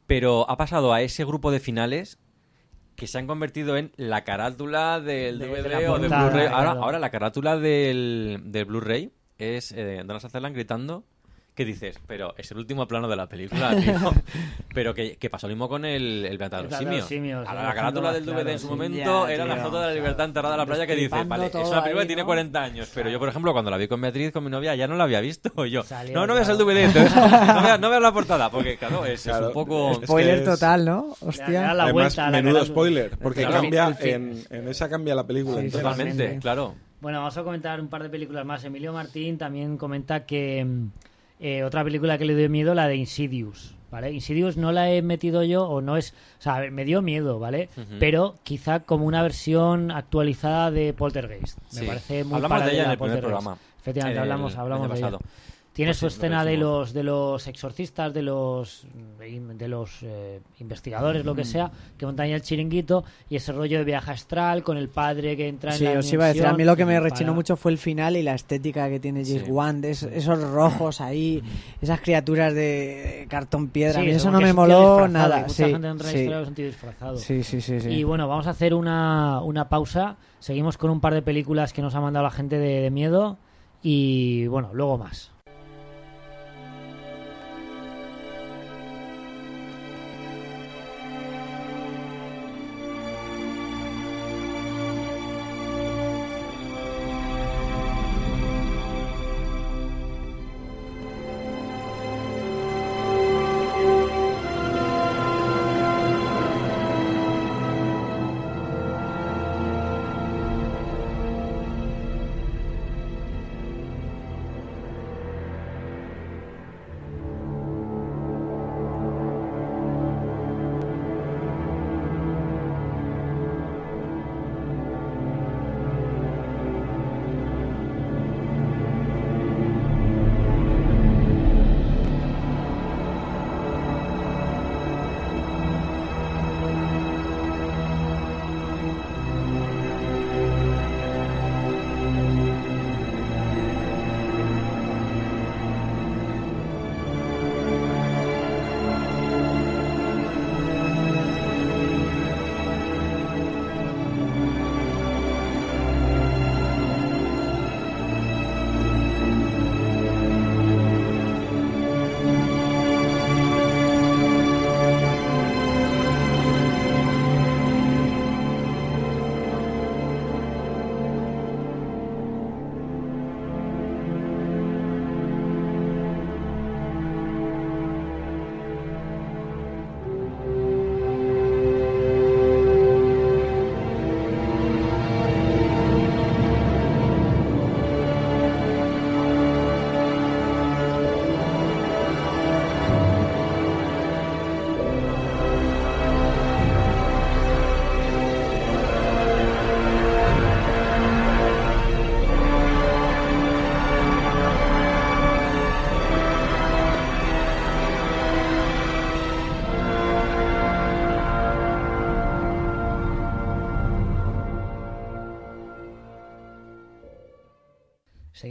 Pero 0.07 0.49
ha 0.51 0.57
pasado 0.57 0.93
a 0.93 1.03
ese 1.03 1.25
grupo 1.25 1.51
de 1.51 1.61
finales 1.61 2.19
que 2.97 3.07
se 3.07 3.19
han 3.19 3.27
convertido 3.27 3.77
en 3.77 3.93
la 3.97 4.23
carátula 4.25 5.01
del 5.01 5.39
De- 5.39 5.47
DVD 5.49 5.63
de 5.63 5.69
la 5.69 5.93
o 5.93 5.99
del 5.99 6.11
Blu-ray. 6.11 6.47
Ahora, 6.53 6.99
la 6.99 7.11
carátula 7.11 7.59
del, 7.59 8.41
del 8.45 8.65
Blu-ray 8.67 9.13
es 9.39 9.73
eh, 9.73 9.99
Donald 10.05 10.21
Sutherland 10.21 10.55
gritando 10.55 11.05
¿Qué 11.55 11.65
dices? 11.65 12.01
Pero 12.09 12.35
es 12.37 12.51
el 12.51 12.59
último 12.59 12.89
plano 12.89 13.07
de 13.07 13.15
la 13.15 13.29
película, 13.29 13.77
tío. 13.81 13.95
Pero 14.75 14.93
que, 14.93 15.17
que 15.17 15.31
pasó 15.31 15.47
lo 15.47 15.55
mismo 15.55 15.69
con 15.69 15.85
el, 15.85 16.25
el 16.25 16.39
simios. 16.77 17.07
simios, 17.07 17.47
A 17.49 17.55
la, 17.55 17.73
carátula 17.73 18.13
del 18.13 18.25
claro, 18.25 18.41
DVD 18.43 18.49
en 18.51 18.59
su 18.59 18.67
sí. 18.67 18.71
momento 18.73 19.29
Ya, 19.29 19.33
era 19.35 19.45
la 19.45 19.57
foto 19.59 19.79
de 19.81 19.87
la 19.87 19.93
libertad 19.95 20.25
enterrada 20.27 20.55
en 20.55 20.59
la 20.59 20.67
playa 20.67 20.85
que 20.85 20.97
dice, 20.97 21.11
Flipando 21.11 21.37
vale, 21.37 21.47
es 21.47 21.55
una 21.55 21.83
película 21.83 22.01
ahí, 22.03 22.05
que 22.05 22.07
tiene 22.09 22.23
¿no? 22.23 22.27
40 22.27 22.61
años. 22.63 22.91
Pero 22.93 23.09
yo, 23.09 23.21
por 23.21 23.29
ejemplo, 23.29 23.53
cuando 23.53 23.71
la 23.71 23.77
vi 23.77 23.87
con 23.87 24.01
Beatriz, 24.01 24.33
con 24.33 24.43
mi 24.43 24.51
novia, 24.51 24.75
ya 24.75 24.89
no 24.89 24.97
la 24.97 25.05
había 25.05 25.21
visto. 25.21 25.53
Y 25.65 25.71
yo, 25.71 25.85
Salió, 25.85 26.13
no, 26.15 26.27
no 26.27 26.35
veas 26.35 26.49
el 26.49 26.57
claro. 26.57 26.71
DVD, 26.73 26.85
entonces, 26.87 27.15
no, 27.17 27.63
veas, 27.63 27.81
no 27.81 27.89
veas 27.91 28.03
la 28.03 28.13
portada. 28.13 28.51
Porque, 28.51 28.77
claro, 28.77 29.05
es, 29.05 29.13
es 29.21 29.23
Claro, 29.23 29.47
un 29.49 29.53
poco... 29.53 29.93
es 29.93 29.99
que 30.01 30.07
Spoiler 30.07 30.39
es- 30.41 30.45
total, 30.45 30.85
¿no? 30.85 31.15
Hostia. 31.21 31.73
la 31.73 31.85
Además, 31.85 31.93
vuelta 31.93 32.27
a 32.27 32.31
la 32.33 32.43
menudo 32.43 32.65
spoiler, 32.67 33.11
porque 33.19 33.43
Claro. 33.47 33.61
cambia 33.63 33.97
en, 34.01 34.43
en 34.51 34.69
esa 34.69 34.89
cambia 34.89 35.15
la 35.15 35.25
película 35.25 35.59
Sí, 35.61 35.67
entera. 35.67 35.83
Totalmente, 35.85 36.13
Totalmente. 36.15 36.43
claro. 36.43 36.75
Bueno, 37.01 37.19
vamos 37.19 37.37
a 37.37 37.45
comentar 37.45 37.81
un 37.81 37.89
par 37.89 38.03
de 38.03 38.09
películas 38.11 38.45
más. 38.45 38.65
Emilio 38.65 38.93
Martín 38.93 39.39
también 39.39 39.77
comenta 39.77 40.25
que 40.27 40.65
mm, 40.65 40.89
eh, 41.41 41.62
otra 41.64 41.85
película 41.85 42.18
que 42.18 42.24
le 42.24 42.35
dio 42.35 42.49
miedo, 42.49 42.74
la 42.74 42.87
de 42.89 42.97
Insidious, 42.97 43.74
¿vale? 43.91 44.12
Insidious 44.12 44.57
no 44.57 44.72
la 44.72 44.91
he 44.91 45.03
metido 45.03 45.43
yo, 45.43 45.68
o 45.68 45.80
no 45.80 45.97
es... 45.97 46.12
O 46.39 46.43
sea, 46.43 46.68
me 46.70 46.85
dio 46.85 47.03
miedo, 47.03 47.39
¿vale? 47.39 47.68
Pero 47.99 48.37
quizá 48.43 48.80
como 48.80 49.05
una 49.07 49.22
versión 49.22 49.91
actualizada 49.91 50.70
de 50.70 50.93
Poltergeist. 50.93 51.59
Me 51.74 51.80
Sí. 51.80 51.87
parece 51.87 52.24
muy 52.24 52.35
Hablamos 52.37 52.64
de 52.64 52.72
ella 52.72 52.85
en 52.85 52.91
el 52.93 52.99
primer 52.99 52.99
Poltergeist. 52.99 53.24
programa. 53.24 53.59
Efectivamente, 53.80 54.16
el 54.18 54.22
hablamos, 54.22 54.57
hablamos 54.57 54.89
de 54.91 54.99
ella. 54.99 55.18
Tiene 55.75 55.89
Pues 55.91 55.99
su 55.99 56.09
sí, 56.09 56.14
lo 56.14 56.16
escena 56.18 56.45
de 56.45 56.57
los 56.57 56.93
de 56.93 57.03
los 57.03 57.49
exorcistas, 57.49 58.14
de 58.14 58.22
los 58.22 58.87
de 59.59 59.66
los 59.68 59.91
eh, 60.05 60.41
investigadores, 60.61 61.25
lo 61.25 61.35
que 61.35 61.45
sea, 61.45 61.68
que 61.99 62.07
montan 62.07 62.29
el 62.29 62.43
chiringuito 62.43 63.03
y 63.29 63.35
ese 63.35 63.51
rollo 63.51 63.79
de 63.79 63.85
viaje 63.85 64.12
astral 64.12 64.62
con 64.62 64.77
el 64.77 64.89
padre 64.89 65.37
que 65.37 65.49
entra 65.49 65.72
Sí, 65.72 65.85
en 65.85 65.95
la 65.95 65.99
os 65.99 66.12
iba 66.12 66.27
a 66.27 66.29
decir, 66.29 66.47
a 66.47 66.53
mí 66.53 66.62
lo 66.62 66.77
que 66.77 66.85
me 66.85 67.01
rechinó 67.01 67.27
para- 67.31 67.33
mucho 67.35 67.57
fue 67.57 67.72
el 67.72 67.79
final 67.79 68.16
y 68.16 68.22
la 68.22 68.35
estética 68.37 68.89
que 68.89 69.01
tiene 69.01 69.25
James 69.25 69.43
Sí. 69.47 69.51
Wan, 69.51 69.85
es- 69.85 70.05
esos 70.05 70.41
rojos 70.53 71.01
ahí, 71.01 71.43
esas 71.83 72.01
criaturas 72.01 72.55
de 72.55 73.26
cartón 73.29 73.67
piedra, 73.67 73.99
a 73.99 74.05
mí 74.05 74.11
eso 74.11 74.30
no 74.30 74.41
me 74.41 74.53
moló 74.53 75.09
nada. 75.09 75.41
Mucha 75.41 75.49
Sí, 75.55 75.64
gente 75.64 75.88
entra 75.88 76.11
en 76.13 76.30
la 76.30 76.45
disfrazado. 76.45 77.17
sí, 77.17 77.42
sí, 77.42 77.61
sí, 77.61 77.80
sí. 77.80 77.88
Y 77.88 78.05
bueno, 78.05 78.29
vamos 78.29 78.46
a 78.46 78.51
hacer 78.51 78.75
una, 78.75 79.41
una 79.41 79.68
pausa. 79.68 80.18
Seguimos 80.38 80.79
con 80.79 80.91
un 80.91 81.01
par 81.01 81.14
de 81.14 81.22
películas 81.22 81.72
que 81.72 81.83
nos 81.83 81.96
ha 81.96 82.01
mandado 82.01 82.22
la 82.22 82.30
gente 82.30 82.59
de, 82.59 82.80
de 82.80 82.91
miedo. 82.92 83.38
Y 83.83 84.46
bueno, 84.46 84.71
luego 84.72 84.99
más. 84.99 85.34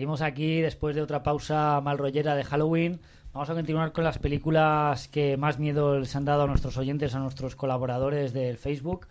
Seguimos 0.04 0.22
aquí 0.22 0.60
después 0.60 0.98
de 0.98 1.02
otra 1.02 1.24
pausa 1.24 1.80
mal 1.80 1.98
rollera 1.98 2.36
de 2.36 2.44
Halloween. 2.44 3.00
Vamos 3.32 3.50
a 3.50 3.54
continuar 3.54 3.94
con 3.94 4.04
las 4.04 4.18
películas 4.18 5.08
que 5.08 5.38
más 5.38 5.60
miedo 5.60 5.98
les 5.98 6.14
han 6.18 6.26
dado 6.26 6.44
a 6.44 6.48
nuestros 6.48 6.76
oyentes, 6.76 7.16
a 7.16 7.20
nuestros 7.20 7.56
colaboradores 7.56 8.34
del 8.34 8.58
Facebook. 8.58 9.08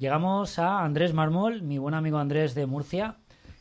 Llegamos 0.00 0.58
a 0.58 0.82
Andrés 0.82 1.14
Marmol, 1.14 1.62
mi 1.62 1.78
buen 1.78 1.94
amigo 1.94 2.18
Andrés 2.18 2.56
de 2.56 2.66
Murcia. 2.66 3.14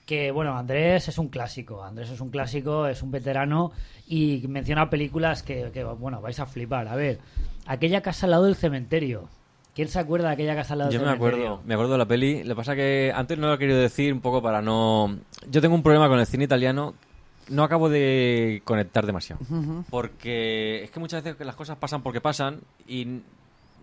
Que 0.08 0.32
bueno, 0.32 0.58
Andrés 0.58 1.08
es 1.08 1.20
un 1.20 1.28
clásico. 1.28 1.84
Andrés 1.84 2.10
es 2.10 2.20
un 2.20 2.32
clásico, 2.32 2.88
es 2.88 3.04
un 3.04 3.12
veterano 3.12 3.72
y 4.08 4.44
menciona 4.48 4.90
películas 4.90 5.44
que, 5.44 5.70
que, 5.72 5.84
bueno, 5.84 6.22
vais 6.22 6.40
a 6.40 6.48
flipar. 6.48 6.88
A 6.88 6.96
ver, 6.96 7.20
aquella 7.68 8.02
casa 8.02 8.26
al 8.26 8.32
lado 8.32 8.46
del 8.46 8.56
cementerio. 8.56 9.30
¿Quién 9.76 9.88
se 9.88 10.00
acuerda 10.00 10.28
de 10.28 10.34
aquella 10.34 10.56
casa 10.56 10.74
al 10.74 10.80
lado 10.80 10.92
Yo 10.92 11.02
me 11.02 11.10
acuerdo, 11.10 11.62
me 11.66 11.74
acuerdo 11.74 11.94
de 11.94 11.98
la 11.98 12.06
peli. 12.06 12.44
Lo 12.44 12.50
que 12.50 12.56
pasa 12.56 12.76
que 12.76 13.12
antes 13.16 13.38
no 13.38 13.48
lo 13.48 13.56
he 13.56 13.58
querido 13.58 13.80
decir 13.80 14.14
un 14.14 14.22
poco 14.22 14.42
para 14.42 14.62
no... 14.62 15.18
Yo 15.50 15.62
tengo 15.62 15.74
un 15.74 15.84
problema 15.84 16.08
con 16.08 16.20
el 16.20 16.28
cine 16.28 16.44
italiano. 16.44 16.94
No 17.50 17.64
acabo 17.64 17.90
de 17.90 18.62
conectar 18.64 19.06
demasiado. 19.06 19.42
Porque 19.90 20.84
es 20.84 20.92
que 20.92 21.00
muchas 21.00 21.24
veces 21.24 21.46
las 21.46 21.56
cosas 21.56 21.78
pasan 21.78 22.02
porque 22.02 22.22
pasan 22.22 22.62
y 22.88 23.22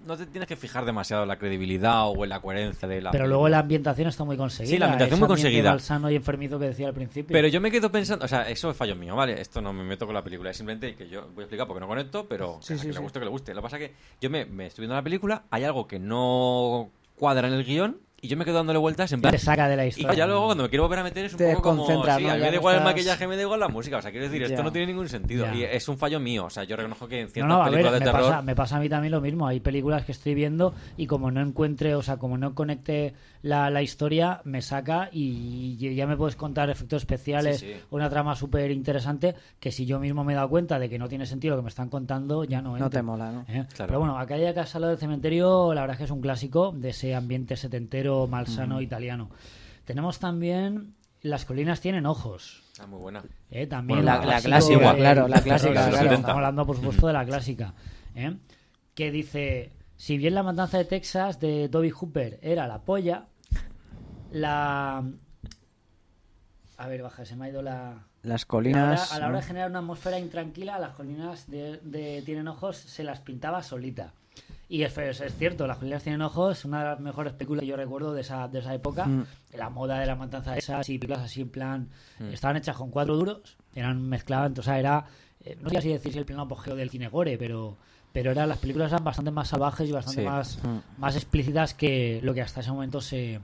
no 0.07 0.17
te 0.17 0.27
tienes 0.27 0.49
que 0.49 0.57
fijar 0.57 0.85
demasiado 0.85 1.23
en 1.23 1.29
la 1.29 1.37
credibilidad 1.39 2.09
o 2.09 2.25
en 2.25 2.31
la 2.31 2.41
coherencia 2.41 2.89
de 2.89 3.01
la 3.03 3.11
Pero 3.11 3.27
luego 3.27 3.49
la 3.49 3.59
ambientación 3.61 4.09
está 4.09 4.25
muy 4.25 4.37
conseguida. 4.37 4.71
Sí, 4.73 4.79
la 4.79 4.87
ambientación 4.87 5.19
muy 5.21 5.29
conseguida. 5.29 5.71
malsano 5.71 6.11
y 6.11 6.17
enfermizo 6.17 6.59
que 6.59 6.67
decía 6.67 6.89
al 6.89 6.95
principio. 6.95 7.33
Pero 7.33 7.49
yo 7.49 7.61
me 7.61 7.71
quedo 7.71 7.91
pensando, 7.93 8.25
o 8.25 8.29
sea, 8.29 8.49
eso 8.49 8.71
es 8.71 8.77
fallo 8.77 8.97
mío, 8.97 9.15
¿vale? 9.17 9.41
Esto 9.41 9.61
no 9.61 9.73
me 9.73 9.85
meto 9.85 10.07
con 10.07 10.15
la 10.15 10.23
película, 10.23 10.51
es 10.51 10.57
simplemente 10.57 10.95
que 10.97 11.09
yo 11.09 11.29
voy 11.35 11.43
a 11.43 11.45
explicar 11.45 11.67
porque 11.67 11.81
no 11.81 11.89
conecto, 11.89 12.27
pero 12.29 12.59
Sí, 12.61 12.75
sí, 12.79 12.87
que 12.87 12.93
sí. 12.93 12.99
le 12.99 13.01
guste, 13.01 13.19
que 13.19 13.25
le 13.25 13.31
guste. 13.31 13.55
Lo 13.55 13.61
que 13.61 13.63
pasa 13.63 13.77
es 13.79 13.89
que 13.89 13.95
yo 14.21 14.31
me, 14.31 14.45
me 14.47 14.67
estoy 14.67 14.83
viendo 14.83 14.95
la 14.97 15.03
película, 15.03 15.45
hay 15.51 15.65
algo 15.65 15.87
que 15.87 15.99
no 15.99 16.91
cuadra 17.17 17.49
en 17.49 17.55
el 17.55 17.65
guion 17.65 17.99
y 18.23 18.29
yo 18.29 18.37
me 18.37 18.45
quedo 18.45 18.57
dándole 18.57 18.79
vueltas 18.79 19.11
en 19.13 19.21
plan... 19.21 19.33
te 19.33 19.39
saca 19.39 19.69
de 19.69 19.77
la 19.77 19.85
Y 19.87 19.89
historia. 19.89 20.13
ya 20.15 20.27
luego 20.27 20.47
cuando 20.47 20.65
me 20.65 20.69
quiero 20.71 20.85
volver 20.85 20.99
a 20.99 21.03
meter 21.05 21.25
es 21.27 21.33
un 21.33 21.39
Te 21.39 21.51
poco 21.55 21.63
como... 21.71 21.87
Sí, 21.87 21.93
¿no? 21.93 22.03
a 22.05 22.17
mí 22.19 22.25
Ya 22.25 22.35
me 22.35 22.41
da 22.41 22.51
no 22.51 22.55
igual 22.57 22.77
el 22.77 22.85
maquillaje, 22.85 23.27
me 23.27 23.37
da 23.37 23.43
igual 23.43 23.61
la 23.61 23.69
música. 23.69 23.97
O 23.99 24.03
sea, 24.03 24.11
quiero 24.11 24.27
decir, 24.27 24.43
esto 24.43 24.57
Ya. 24.59 24.63
no 24.63 24.73
tiene 24.73 24.87
ningún 24.89 25.09
sentido. 25.09 25.47
Ya. 25.47 25.55
Y 25.55 25.65
es 25.65 25.89
un 25.89 25.97
fallo 25.99 26.21
mío. 26.21 26.45
O 26.45 26.51
sea, 26.51 26.65
yo 26.65 26.77
reconozco 26.77 27.09
que 27.09 27.21
en 27.21 27.27
No, 27.27 27.33
ciertas 27.33 27.49
no, 27.49 27.63
a 27.63 27.65
ver, 27.65 27.71
películas 27.73 27.93
me 27.93 27.99
de 27.99 28.05
terror... 28.05 28.23
pasa, 28.31 28.43
me 28.43 28.55
pasa 28.55 28.77
a 28.77 28.81
mí 28.81 28.89
también 28.89 29.13
lo 29.13 29.21
mismo. 29.21 29.47
Hay 29.47 29.61
películas 29.61 30.05
que 30.05 30.13
estoy 30.13 30.35
viendo 30.35 30.75
y 30.97 31.07
como 31.07 31.31
no 31.31 31.41
encuentre, 31.41 31.95
o 31.95 32.03
sea, 32.03 32.17
como 32.19 32.37
no 32.39 32.55
conecte 32.55 33.15
la, 33.43 33.71
la 33.71 33.83
historia, 33.83 34.41
me 34.45 34.61
saca 34.63 35.09
y 35.13 35.77
y 35.81 35.95
ya 35.95 36.07
me 36.07 36.17
puedes 36.17 36.37
contar 36.37 36.69
efectos 36.71 37.03
especiales 37.03 37.61
Sí, 37.61 37.67
sí. 37.73 37.81
o 37.91 37.97
una 37.97 38.11
trama 38.11 38.35
súper 38.37 38.71
interesante 38.71 39.35
que 39.59 39.73
si 39.73 39.87
yo 39.87 39.99
mismo 39.99 40.25
me 40.25 40.33
he 40.33 40.37
dado 40.37 40.49
cuenta 40.51 40.79
de 40.79 40.89
que 40.91 40.99
no 40.99 41.09
tiene 41.09 41.25
sentido 41.27 41.55
lo 41.57 41.63
que 41.63 41.65
me 41.65 41.69
están 41.71 41.89
contando, 41.89 42.45
ya 42.45 42.61
no 42.61 42.71
No 42.71 42.77
entro. 42.77 42.91
te 42.91 43.03
mola, 43.03 43.33
¿no? 43.33 43.41
¿eh? 43.49 43.65
Claro. 43.75 43.87
Pero 43.89 43.99
bueno, 44.01 44.19
aquella 44.19 44.53
casa 44.55 44.79
al 44.79 44.83
lado 44.83 44.91
del 44.91 45.01
cementerio, 45.01 45.73
la 45.73 45.81
verdad 45.83 45.95
es 45.95 45.99
que 45.99 46.05
es 46.05 46.11
un 46.11 46.21
clásico 46.21 46.73
de 46.77 46.91
ese 46.91 47.15
ambiente 47.15 47.57
setentero, 47.57 48.10
malsano, 48.29 48.81
italiano. 48.81 49.31
Tenemos 49.85 50.19
también 50.19 50.95
Las 51.23 51.45
colinas 51.45 51.81
tienen 51.83 52.07
ojos. 52.07 52.63
Ah, 52.81 52.87
muy 52.87 52.99
buena. 52.99 53.23
¿eh? 53.51 53.67
También 53.67 53.99
Bueno, 54.05 54.19
la- 54.21 54.25
la 54.25 54.41
clásico 54.41 54.79
clásica, 54.81 54.95
claro, 54.97 55.29
la 55.29 55.43
clásica, 55.43 55.91
claro. 55.91 56.11
Estamos 56.13 56.29
hablando, 56.37 56.67
por 56.67 56.77
supuesto, 56.77 57.07
de 57.09 57.13
la 57.13 57.25
clásica. 57.27 57.75
¿eh? 58.15 58.37
Que 58.95 59.11
dice: 59.11 59.73
Si 59.97 60.17
bien 60.17 60.35
la 60.35 60.43
matanza 60.43 60.79
de 60.79 60.87
Texas 60.87 61.39
de 61.39 61.69
Toby 61.69 61.91
Hooper 61.91 62.39
era 62.43 62.67
la 62.67 62.81
polla, 62.83 63.27
la. 64.33 65.05
A 66.79 66.89
ver, 66.89 67.03
baja, 67.03 67.25
se 67.25 67.37
me 67.37 67.47
ha 67.47 67.49
ido 67.51 67.63
la. 67.63 68.07
Las 68.23 68.43
A 68.43 68.47
la, 68.47 68.47
hora, 68.47 68.47
colinas. 68.49 69.13
a 69.13 69.19
la 69.19 69.29
hora 69.29 69.37
de 69.39 69.45
generar 69.47 69.71
una 69.71 69.79
atmósfera 69.81 70.19
intranquila, 70.19 70.79
las 70.79 70.95
colinas 70.95 71.51
de, 71.51 71.79
de 71.83 72.23
Tienen 72.23 72.49
Ojos 72.49 72.77
se 72.77 73.03
las 73.05 73.21
pintaba 73.21 73.63
solita. 73.63 74.13
Y 74.71 74.85
es, 74.85 74.97
es, 74.97 75.21
es 75.21 75.37
cierto, 75.37 75.67
Las 75.67 75.79
colinas 75.79 76.03
tienen 76.05 76.23
ojos, 76.23 76.65
una 76.65 76.79
de 76.79 76.85
las 76.91 77.01
mejores 77.01 77.33
películas 77.33 77.61
que 77.63 77.67
yo 77.67 77.77
recuerdo 77.77 78.15
de 78.15 78.21
esa, 78.21 78.47
de 78.49 78.61
esa 78.61 78.73
época. 78.73 79.05
Mm. 79.05 79.27
La 79.55 79.69
moda 79.69 79.99
de 79.99 80.07
la 80.07 80.15
matanza 80.15 80.53
de 80.53 80.61
esas 80.61 80.89
y 80.89 80.97
películas 80.99 81.25
así 81.25 81.41
en 81.43 81.49
plan. 81.51 81.89
Mm. 82.21 82.29
Estaban 82.33 82.57
hechas 82.57 82.77
con 82.77 82.89
cuatro 82.91 83.17
duros, 83.17 83.57
eran 83.75 84.01
mezcladas, 84.09 84.57
o 84.59 84.63
sea, 84.63 84.79
era. 84.79 85.05
eh, 85.45 85.59
no 85.61 85.69
sé 85.71 85.79
así 85.79 85.89
decir 85.89 86.13
si 86.13 86.19
el 86.21 86.25
pleno 86.25 86.43
apogeo 86.43 86.75
del 86.77 86.89
cine 86.89 87.09
gore, 87.09 87.37
pero. 87.37 87.77
Pero 88.13 88.33
eran, 88.33 88.49
las 88.49 88.59
películas 88.59 88.91
eran 88.93 89.05
bastante 89.05 89.31
más 89.31 89.49
salvajes 89.49 89.89
y 89.89 89.93
bastante 89.93 90.23
Sí. 90.23 90.27
más, 90.27 90.59
Mm. 90.65 90.79
más 91.01 91.15
explícitas 91.17 91.75
que 91.75 92.19
lo 92.23 92.33
que 92.35 92.43
hasta 92.43 92.61
ese 92.61 92.71
momento 92.73 93.01
se. 93.01 93.41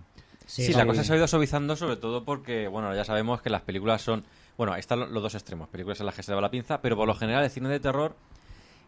se 0.47 0.65
Sí, 0.67 0.73
la 0.75 0.87
cosa 0.87 1.03
se 1.05 1.13
ha 1.13 1.17
ido 1.17 1.27
suavizando 1.29 1.75
sobre 1.77 1.97
todo 1.97 2.25
porque, 2.25 2.69
bueno, 2.69 2.95
ya 2.95 3.05
sabemos 3.05 3.43
que 3.43 3.51
las 3.51 3.63
películas 3.63 4.01
son 4.03 4.25
Bueno, 4.57 4.75
están 4.77 5.01
lo- 5.01 5.07
los 5.07 5.23
dos 5.23 5.35
extremos, 5.35 5.69
películas 5.69 6.01
en 6.01 6.07
las 6.07 6.15
que 6.15 6.23
se 6.23 6.31
le 6.31 6.37
va 6.37 6.41
la 6.41 6.51
pinza, 6.51 6.81
pero 6.81 6.97
por 6.97 7.07
lo 7.07 7.15
general 7.15 7.45
el 7.45 7.51
cine 7.51 7.69
de 7.69 7.79
terror 7.79 8.17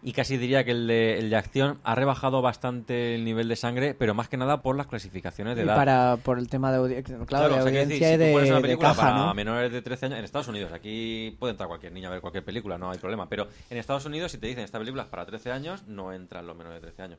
y 0.02 0.12
casi 0.12 0.36
diría 0.36 0.62
que 0.64 0.70
el 0.70 0.86
de, 0.86 1.18
el 1.18 1.28
de 1.30 1.36
acción 1.36 1.78
ha 1.82 1.94
rebajado 1.94 2.40
bastante 2.40 3.14
el 3.16 3.24
nivel 3.24 3.48
de 3.48 3.56
sangre, 3.56 3.94
pero 3.94 4.14
más 4.14 4.28
que 4.28 4.36
nada 4.36 4.62
por 4.62 4.76
las 4.76 4.86
clasificaciones 4.86 5.56
de 5.56 5.62
Y 5.62 5.64
edad. 5.66 5.74
para, 5.76 6.16
por 6.22 6.38
el 6.38 6.48
tema 6.48 6.70
de, 6.70 6.78
audi- 6.78 7.26
claro, 7.26 7.48
de 7.48 7.50
o 7.54 7.56
sea, 7.56 7.62
audiencia 7.62 7.86
decir, 8.16 8.20
y 8.20 8.24
si 8.24 8.30
tú 8.30 8.32
pones 8.32 8.48
de, 8.48 8.50
una 8.50 8.56
de 8.58 8.62
película 8.62 8.88
caja, 8.90 9.02
para 9.02 9.16
¿no? 9.26 9.34
menores 9.34 9.72
de 9.72 9.82
13 9.82 10.06
años, 10.06 10.18
en 10.20 10.24
Estados 10.24 10.48
Unidos, 10.48 10.72
aquí 10.72 11.36
puede 11.38 11.50
entrar 11.52 11.68
cualquier 11.68 11.92
niño 11.92 12.08
a 12.08 12.12
ver 12.12 12.20
cualquier 12.20 12.44
película, 12.44 12.78
no 12.78 12.90
hay 12.90 12.98
problema, 12.98 13.28
pero 13.28 13.48
en 13.70 13.76
Estados 13.78 14.04
Unidos 14.06 14.30
si 14.32 14.38
te 14.38 14.46
dicen 14.46 14.62
esta 14.64 14.78
película 14.78 15.02
es 15.02 15.08
para 15.08 15.26
13 15.26 15.50
años, 15.50 15.82
no 15.88 16.12
entran 16.12 16.46
los 16.46 16.56
menores 16.56 16.80
de 16.80 16.86
13 16.88 17.02
años. 17.02 17.18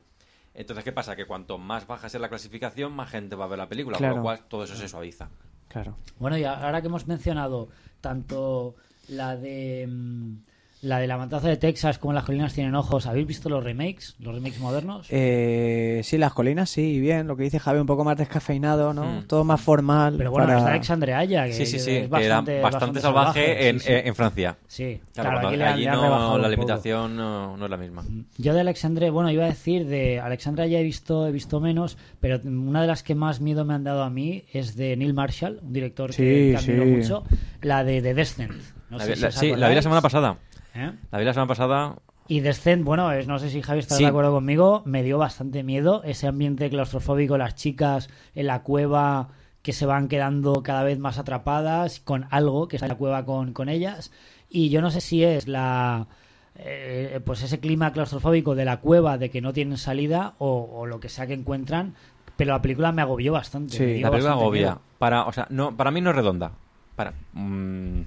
Entonces, 0.54 0.82
¿qué 0.84 0.90
pasa? 0.92 1.14
Que 1.14 1.26
cuanto 1.26 1.58
más 1.58 1.86
baja 1.86 2.08
sea 2.08 2.18
la 2.18 2.28
clasificación, 2.28 2.92
más 2.92 3.08
gente 3.10 3.36
va 3.36 3.44
a 3.44 3.48
ver 3.48 3.58
la 3.58 3.68
película, 3.68 3.96
con 3.98 4.04
Claro. 4.04 4.16
lo 4.16 4.22
cual 4.22 4.40
todo 4.48 4.64
eso 4.64 4.74
se 4.74 4.88
suaviza. 4.88 5.28
Claro. 5.68 5.96
Bueno, 6.18 6.36
y 6.38 6.42
ahora 6.44 6.80
que 6.80 6.88
hemos 6.88 7.06
mencionado 7.06 7.68
tanto 8.00 8.74
la 9.08 9.36
de 9.36 9.86
mm, 9.88 10.34
la 10.82 10.98
de 10.98 11.06
la 11.06 11.18
matanza 11.18 11.46
de 11.48 11.58
Texas 11.58 11.98
como 11.98 12.14
las 12.14 12.24
colinas 12.24 12.54
tienen 12.54 12.74
ojos, 12.74 13.06
¿habéis 13.06 13.26
visto 13.26 13.50
los 13.50 13.62
remakes? 13.62 14.16
¿Los 14.18 14.34
remakes 14.34 14.58
modernos? 14.60 15.06
Eh, 15.10 16.00
sí, 16.04 16.16
las 16.16 16.32
colinas, 16.32 16.70
sí, 16.70 16.98
bien. 16.98 17.26
Lo 17.26 17.36
que 17.36 17.42
dice 17.42 17.58
Javi, 17.58 17.78
un 17.80 17.86
poco 17.86 18.02
más 18.02 18.16
descafeinado, 18.16 18.94
¿no? 18.94 19.04
Mm. 19.20 19.22
Todo 19.26 19.44
más 19.44 19.60
formal. 19.60 20.14
Pero 20.16 20.30
bueno, 20.30 20.46
para- 20.46 20.58
está 20.58 20.70
Alexandre 20.70 21.12
Aya, 21.12 21.44
que, 21.44 21.52
Sí, 21.52 21.66
sí, 21.66 21.72
que 21.72 21.76
es 21.78 21.84
que 21.84 21.96
era 21.98 22.08
bastante, 22.08 22.60
bastante, 22.62 23.00
salvaje, 23.00 23.68
en, 23.68 23.78
sí, 23.80 23.86
sí. 23.86 23.92
eh, 23.92 24.02
en 24.06 24.14
Francia. 24.14 24.56
Sí, 24.68 25.00
Claro, 25.12 25.46
aquí 25.48 25.56
le 25.58 25.64
han- 25.66 25.72
allí 25.74 25.82
le 25.84 25.88
han 25.90 25.96
no, 25.96 26.38
la 26.38 26.48
limitación 26.48 27.14
no, 27.14 27.56
no 27.58 27.64
es 27.66 27.70
la 27.70 27.76
misma. 27.76 28.02
Yo 28.38 28.54
de 28.54 28.60
Alexandre, 28.60 29.10
bueno, 29.10 29.30
iba 29.30 29.44
a 29.44 29.48
decir 29.48 29.86
de 29.86 30.18
Alexandra 30.18 30.66
ya 30.66 30.78
he 30.78 30.82
visto, 30.82 31.26
he 31.26 31.32
visto 31.32 31.60
menos, 31.60 31.98
pero 32.20 32.40
una 32.44 32.80
de 32.80 32.86
las 32.86 33.02
que 33.02 33.14
más 33.14 33.42
miedo 33.42 33.66
me 33.66 33.74
han 33.74 33.84
dado 33.84 34.02
a 34.02 34.08
mí 34.08 34.44
es 34.52 34.76
de 34.76 34.96
Neil 34.96 35.12
Marshall, 35.12 35.60
un 35.62 35.74
director 35.74 36.12
Sí, 36.14 36.22
que, 36.22 36.50
que 36.52 36.56
admiro 36.56 36.84
sí. 36.84 36.90
mucho, 36.90 37.24
la 37.60 37.84
de 37.84 38.00
The 38.00 38.14
Descent. 38.14 38.52
No 38.88 38.98
La 38.98 39.04
sé 39.04 39.14
si 39.16 39.22
la- 39.22 39.30
sí, 39.30 39.54
la 39.54 39.68
vi 39.68 39.74
la 39.74 39.82
semana 39.82 40.00
pasada. 40.00 40.38
¿Eh? 40.74 40.92
La 41.10 41.18
vi 41.18 41.24
la 41.24 41.32
semana 41.32 41.48
pasada. 41.48 41.96
Y 42.28 42.40
Descent, 42.40 42.84
bueno, 42.84 43.10
es, 43.12 43.26
no 43.26 43.38
sé 43.40 43.50
si 43.50 43.60
Javi 43.60 43.80
está 43.80 43.96
Sí. 43.96 44.04
de 44.04 44.08
acuerdo 44.08 44.30
conmigo, 44.32 44.82
me 44.86 45.02
dio 45.02 45.18
bastante 45.18 45.64
miedo 45.64 46.02
ese 46.04 46.28
ambiente 46.28 46.70
claustrofóbico, 46.70 47.36
las 47.36 47.56
chicas 47.56 48.08
en 48.36 48.46
la 48.46 48.62
cueva 48.62 49.28
que 49.62 49.72
se 49.72 49.84
van 49.84 50.06
quedando 50.08 50.62
cada 50.62 50.84
vez 50.84 50.98
más 50.98 51.18
atrapadas 51.18 51.98
con 52.00 52.26
algo 52.30 52.68
que 52.68 52.76
está 52.76 52.86
en 52.86 52.90
la 52.92 52.98
cueva 52.98 53.24
con, 53.24 53.52
con 53.52 53.68
ellas. 53.68 54.12
Y 54.48 54.70
yo 54.70 54.80
no 54.80 54.90
sé 54.90 55.00
si 55.00 55.24
es 55.24 55.48
la 55.48 56.06
eh, 56.54 57.20
pues 57.24 57.42
ese 57.42 57.58
clima 57.60 57.92
claustrofóbico 57.92 58.54
de 58.54 58.64
la 58.64 58.78
cueva 58.78 59.18
de 59.18 59.28
que 59.30 59.40
no 59.40 59.52
tienen 59.52 59.76
salida 59.76 60.34
o, 60.38 60.70
o 60.72 60.86
lo 60.86 61.00
que 61.00 61.08
sea 61.08 61.26
que 61.26 61.34
encuentran, 61.34 61.94
pero 62.36 62.52
la 62.52 62.62
película 62.62 62.92
me 62.92 63.02
agobió 63.02 63.32
bastante. 63.32 63.76
Sí. 63.76 64.00
La 64.00 64.10
película 64.10 64.32
agobia. 64.34 64.60
miedo. 64.68 64.80
Para, 64.98 65.24
o 65.24 65.32
sea, 65.32 65.46
no, 65.50 65.76
para 65.76 65.90
mí 65.90 66.00
no 66.00 66.10
es 66.10 66.16
redonda. 66.16 66.52
Para, 66.96 67.12
mm, 67.32 68.00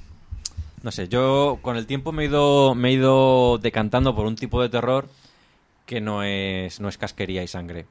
no 0.84 0.92
sé, 0.92 1.08
yo 1.08 1.60
con 1.62 1.78
el 1.78 1.88
tiempo 1.88 2.12
me 2.12 2.24
he 2.24 2.26
ido, 2.28 2.76
me 2.76 2.90
he 2.90 2.92
ido 2.92 3.58
decantando 3.58 4.14
por 4.14 4.26
un 4.26 4.36
tipo 4.36 4.62
de 4.62 4.70
terror 4.70 5.08
que 5.86 6.02
no 6.02 6.24
es, 6.24 6.80
no 6.80 6.90
es 6.90 6.98
casquería 6.98 7.42
y 7.42 7.48
sangre. 7.48 7.88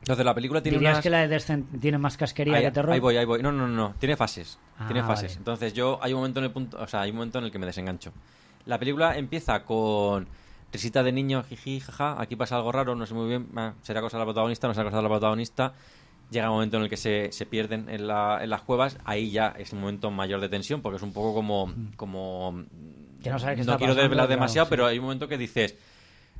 Entonces 0.00 0.24
la 0.24 0.34
película 0.34 0.62
tiene 0.62 0.78
¿Dirías 0.78 0.94
unas... 0.94 1.02
que 1.02 1.10
la 1.10 1.18
de 1.20 1.28
Descent 1.28 1.80
tiene 1.80 1.98
más 1.98 2.16
casquería 2.16 2.56
ahí, 2.56 2.64
que 2.64 2.70
terror? 2.70 2.92
ahí 2.92 3.00
voy, 3.00 3.16
ahí 3.16 3.24
voy. 3.24 3.42
No, 3.42 3.50
no, 3.50 3.66
no, 3.66 3.74
no. 3.74 3.94
Tiene 3.98 4.16
fases. 4.16 4.58
Ah, 4.78 4.86
tiene 4.86 5.02
fases. 5.02 5.32
vale. 5.32 5.38
Entonces 5.38 5.72
yo 5.72 5.98
hay 6.02 6.12
un 6.12 6.18
momento 6.18 6.40
en 6.40 6.44
el 6.44 6.50
punto, 6.52 6.78
o 6.78 6.86
sea, 6.86 7.00
hay 7.00 7.10
un 7.10 7.16
momento 7.16 7.38
en 7.38 7.46
el 7.46 7.50
que 7.50 7.58
me 7.58 7.66
desengancho. 7.66 8.12
La 8.66 8.78
película 8.78 9.16
empieza 9.16 9.64
con 9.64 10.28
risita 10.72 11.02
de 11.02 11.10
niño, 11.10 11.42
jiji, 11.42 11.80
jaja, 11.80 12.20
aquí 12.20 12.36
pasa 12.36 12.56
algo 12.56 12.70
raro, 12.70 12.94
no 12.94 13.06
sé 13.06 13.14
muy 13.14 13.28
bien, 13.28 13.48
ah, 13.56 13.74
será 13.82 14.00
cosa 14.00 14.18
de 14.18 14.22
la 14.22 14.26
protagonista, 14.26 14.68
no 14.68 14.74
será 14.74 14.84
cosa 14.84 14.98
de 14.98 15.02
la 15.04 15.08
protagonista. 15.08 15.72
Llega 16.30 16.48
un 16.50 16.54
momento 16.56 16.76
en 16.78 16.84
el 16.84 16.88
que 16.90 16.96
se, 16.96 17.30
se 17.32 17.46
pierden 17.46 17.88
en, 17.88 18.06
la- 18.06 18.38
en 18.42 18.50
las 18.50 18.62
cuevas, 18.62 18.98
ahí 19.04 19.30
ya 19.30 19.54
es 19.58 19.72
un 19.72 19.80
momento 19.80 20.10
mayor 20.10 20.40
de 20.40 20.48
tensión, 20.48 20.80
porque 20.82 20.96
es 20.96 21.02
un 21.02 21.12
poco 21.12 21.34
como... 21.34 21.72
como 21.96 22.52
Mm. 22.52 23.22
Que 23.22 23.30
no 23.30 23.38
sabes 23.38 23.54
qué 23.56 23.64
no 23.64 23.72
está 23.72 23.78
quiero 23.78 23.94
desvelar 23.94 24.28
demasiado, 24.28 24.66
sí. 24.66 24.70
pero 24.70 24.84
hay 24.86 24.98
un 24.98 25.04
momento 25.04 25.28
que 25.28 25.38
dices, 25.38 25.76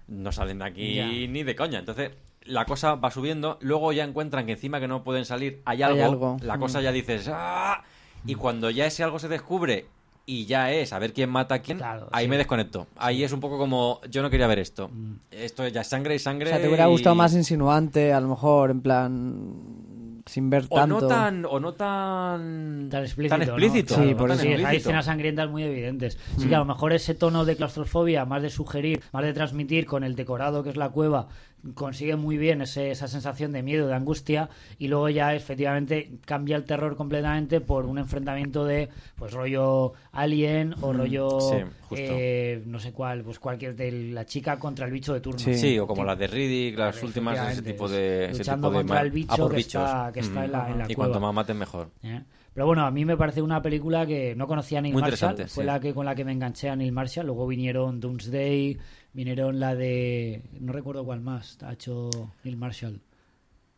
no 0.08 0.32
salen 0.32 0.58
de 0.58 0.64
aquí 0.66 0.94
Ya. 0.96 1.06
ni 1.06 1.42
de 1.42 1.56
coña. 1.56 1.78
Entonces, 1.78 2.10
la 2.42 2.66
cosa 2.66 2.94
va 2.96 3.10
subiendo, 3.10 3.56
luego 3.62 3.90
ya 3.94 4.04
encuentran 4.04 4.44
que 4.44 4.52
encima 4.52 4.80
que 4.80 4.86
no 4.88 5.02
pueden 5.02 5.24
salir 5.24 5.62
hay 5.64 5.82
Hay 5.82 6.00
algo, 6.00 6.36
la 6.42 6.56
Mm. 6.56 6.60
cosa 6.60 6.82
ya 6.82 6.92
dices, 6.92 7.30
¡ah! 7.32 7.82
Y 8.26 8.34
cuando 8.34 8.68
ya 8.70 8.84
ese 8.84 9.02
algo 9.02 9.18
se 9.18 9.28
descubre 9.28 9.86
y 10.26 10.46
ya 10.46 10.72
es 10.72 10.92
a 10.92 10.98
ver 10.98 11.12
quién 11.12 11.28
mata 11.30 11.56
a 11.56 11.58
quién, 11.60 11.78
Claro, 11.78 12.08
ahí 12.12 12.24
sí. 12.26 12.30
me 12.30 12.38
desconecto. 12.38 12.86
Ahí 12.96 13.22
es 13.24 13.32
un 13.32 13.40
poco 13.40 13.58
como, 13.58 14.00
yo 14.10 14.22
no 14.22 14.30
quería 14.30 14.46
ver 14.46 14.58
esto. 14.58 14.88
Mm. 14.88 15.14
Esto 15.30 15.64
es 15.64 15.72
ya 15.72 15.84
sangre 15.84 16.14
y 16.14 16.18
sangre. 16.18 16.46
O 16.46 16.48
sea, 16.50 16.60
te 16.60 16.68
hubiera 16.68 16.86
y- 16.88 16.90
gustado 16.90 17.14
más 17.14 17.34
insinuante, 17.34 18.12
a 18.12 18.20
lo 18.20 18.28
mejor, 18.28 18.70
en 18.70 18.80
plan. 18.80 19.82
Sin 20.26 20.48
ver 20.48 20.64
O 20.70 20.76
tanto. 20.76 21.00
no 21.02 21.06
tan, 21.06 21.44
o 21.44 21.60
no 21.60 21.74
tan, 21.74 22.88
tan 22.90 23.02
explícito. 23.04 23.36
¿no? 23.36 23.42
explícito, 23.44 23.94
Sí, 23.94 24.10
no 24.12 24.16
por 24.16 24.28
tan 24.30 24.38
eso. 24.40 24.56
Sí, 24.56 24.64
hay 24.64 24.76
escenas 24.78 25.04
sangrientas 25.04 25.50
muy 25.50 25.62
evidentes. 25.64 26.18
Sí, 26.38 26.48
que 26.48 26.54
a 26.54 26.58
lo 26.60 26.64
mejor 26.64 26.94
ese 26.94 27.14
tono 27.14 27.44
de 27.44 27.56
claustrofobia, 27.56 28.24
más 28.24 28.40
de 28.42 28.48
sugerir, 28.48 29.02
más 29.12 29.22
de 29.22 29.34
transmitir 29.34 29.84
con 29.84 30.02
el 30.02 30.14
decorado 30.16 30.62
que 30.62 30.70
es 30.70 30.76
la 30.76 30.88
cueva, 30.88 31.28
consigue 31.72 32.16
muy 32.16 32.36
bien 32.36 32.60
ese- 32.62 32.90
esa 32.90 33.08
sensación 33.08 33.52
de 33.52 33.62
miedo, 33.62 33.86
de 33.86 33.94
angustia, 33.94 34.50
y 34.78 34.88
luego 34.88 35.08
ya 35.08 35.34
efectivamente 35.34 36.10
cambia 36.26 36.56
el 36.56 36.64
terror 36.64 36.96
completamente 36.96 37.60
por 37.60 37.86
un 37.86 37.98
enfrentamiento 37.98 38.64
de, 38.64 38.88
pues 39.16 39.32
rollo 39.32 39.94
Alien 40.12 40.74
o 40.82 40.92
rollo, 40.92 41.40
Sí, 41.40 41.56
justo. 41.88 42.04
eh, 42.08 42.62
no 42.66 42.78
sé 42.78 42.92
cuál, 42.92 43.22
pues 43.22 43.38
cualquier 43.38 43.74
de 43.76 43.90
la 44.10 44.26
chica 44.26 44.58
contra 44.58 44.86
el 44.86 44.92
bicho 44.92 45.14
de 45.14 45.20
turno. 45.20 45.38
Sí. 45.38 45.54
Sí, 45.54 45.78
o 45.78 45.86
como 45.86 46.04
las 46.04 46.18
de 46.18 46.26
Riddick, 46.26 46.78
las 46.78 47.02
últimas, 47.02 47.52
ese 47.52 47.62
tipo 47.62 47.88
de. 47.88 48.26
ese 48.26 48.38
luchando 48.38 48.68
tipo 48.68 48.78
de 48.78 48.84
contra 48.84 49.00
el 49.00 49.10
bicho 49.10 49.32
a 49.32 49.36
por 49.36 49.54
que 49.54 49.60
está- 49.60 50.10
que 50.12 50.20
está 50.20 50.44
en 50.44 50.52
la- 50.52 50.70
en 50.70 50.78
la 50.78 50.84
y 50.84 50.94
cueva. 50.94 51.08
cuanto 51.12 51.20
más 51.26 51.34
maten, 51.34 51.58
mejor. 51.58 51.90
¿eh? 52.02 52.22
Pero 52.52 52.66
bueno, 52.66 52.86
a 52.86 52.90
mí 52.92 53.04
me 53.04 53.16
parece 53.16 53.42
una 53.42 53.60
película 53.60 54.06
que 54.06 54.36
no 54.36 54.46
conocía 54.46 54.78
a 54.78 54.82
Neil 54.82 54.92
Muy 54.94 55.00
Marshall. 55.02 55.30
interesante, 55.32 55.52
Fue 55.52 55.64
sí. 55.64 55.66
la 55.66 55.80
que 55.80 55.92
con 55.92 56.06
la 56.06 56.14
que 56.14 56.24
me 56.24 56.30
enganché 56.30 56.68
a 56.68 56.76
Neil 56.76 56.92
Marshall. 56.92 57.26
Luego 57.26 57.48
vinieron 57.48 57.98
Doomsday, 57.98 58.78
vinieron 59.14 59.58
la 59.60 59.74
de. 59.74 60.42
No 60.60 60.72
recuerdo 60.72 61.04
cuál 61.04 61.20
más 61.22 61.56
ha 61.62 61.72
hecho 61.72 62.10
Neil 62.44 62.56
Marshall. 62.56 63.00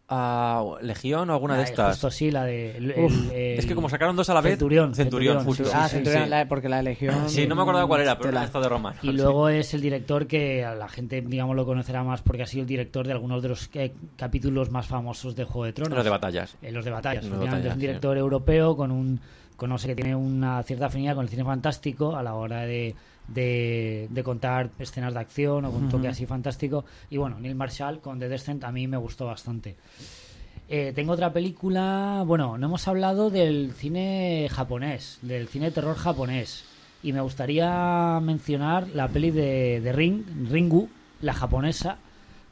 Ah, 0.08 0.62
Legión 0.82 1.30
o 1.30 1.32
alguna 1.32 1.54
La 1.54 1.58
de 1.58 1.64
de- 1.64 1.70
estas. 1.70 1.90
Justo 1.96 2.10
sí, 2.12 2.30
la 2.30 2.44
de. 2.44 2.76
el- 2.76 2.94
Uf, 2.96 3.12
el- 3.12 3.32
el- 3.32 3.58
Es 3.58 3.66
que 3.66 3.74
como 3.74 3.88
sacaron 3.88 4.14
dos 4.14 4.30
a 4.30 4.34
la 4.34 4.40
vez. 4.40 4.52
Centurión, 4.52 4.94
Centurión, 4.94 5.38
Centurión, 5.38 5.44
justo. 5.44 5.64
sí, 5.64 5.70
ah, 5.74 5.88
sí, 5.88 5.96
Centurión, 5.96 6.24
sí. 6.24 6.30
la- 6.30 6.46
porque 6.46 6.68
la 6.68 6.80
Legión. 6.80 7.28
Sí, 7.28 7.44
no 7.48 7.56
me 7.56 7.62
acordaba 7.62 7.88
cuál 7.88 8.02
era, 8.02 8.16
pero 8.16 8.38
esta 8.40 8.60
de 8.60 8.68
Roma. 8.68 8.94
Y 9.02 9.10
luego 9.10 9.48
es 9.48 9.74
el 9.74 9.80
director 9.80 10.28
que 10.28 10.64
a 10.64 10.76
la 10.76 10.88
gente, 10.88 11.22
digamos, 11.22 11.56
lo 11.56 11.66
conocerá 11.66 12.04
más 12.04 12.22
porque 12.22 12.44
ha 12.44 12.46
sido 12.46 12.62
el 12.62 12.68
director 12.68 13.04
de 13.04 13.14
algunos 13.14 13.42
de 13.42 13.48
los 13.48 13.68
eh, 13.74 13.94
capítulos 14.16 14.70
más 14.70 14.86
famosos 14.86 15.34
de 15.34 15.42
Juego 15.42 15.64
de 15.64 15.72
Tronos. 15.72 15.96
Los 15.96 16.04
de 16.04 16.10
batallas. 16.10 16.56
Eh, 16.62 16.70
los 16.70 16.84
de 16.84 16.90
batallas. 16.92 17.24
Los 17.24 17.40
de 17.40 17.44
batallas, 17.46 17.64
es 17.66 17.72
un 17.72 17.80
sí. 17.80 17.86
director 17.86 18.16
europeo 18.16 18.76
con 18.76 18.92
un 18.92 19.20
con 19.56 19.70
no 19.70 19.78
sé 19.78 19.88
que 19.88 19.94
tiene 19.94 20.14
una 20.14 20.62
cierta 20.62 20.86
afinidad 20.86 21.14
con 21.14 21.24
el 21.24 21.28
cine 21.28 21.44
fantástico 21.44 22.14
a 22.14 22.22
la 22.22 22.34
hora 22.34 22.62
de, 22.62 22.94
de, 23.28 24.06
de 24.10 24.22
contar 24.22 24.70
escenas 24.78 25.14
de 25.14 25.20
acción 25.20 25.64
o 25.64 25.72
con 25.72 25.84
un 25.84 25.88
toque 25.88 26.08
así 26.08 26.26
fantástico. 26.26 26.84
Y 27.10 27.16
bueno, 27.16 27.38
Neil 27.40 27.54
Marshall 27.54 28.00
con 28.00 28.18
The 28.18 28.28
Descent 28.28 28.64
a 28.64 28.72
mí 28.72 28.86
me 28.86 28.96
gustó 28.96 29.26
bastante. 29.26 29.76
Eh, 30.68 30.92
tengo 30.94 31.12
otra 31.12 31.32
película. 31.32 32.24
Bueno, 32.26 32.58
no 32.58 32.66
hemos 32.66 32.86
hablado 32.88 33.30
del 33.30 33.72
cine 33.72 34.48
japonés, 34.50 35.18
del 35.22 35.48
cine 35.48 35.66
de 35.66 35.72
terror 35.72 35.96
japonés. 35.96 36.64
Y 37.02 37.12
me 37.12 37.20
gustaría 37.20 38.18
mencionar 38.20 38.88
la 38.88 39.08
peli 39.08 39.30
de, 39.30 39.80
de 39.80 39.92
Ring, 39.92 40.24
Ringu, 40.50 40.88
la 41.20 41.34
japonesa, 41.34 41.98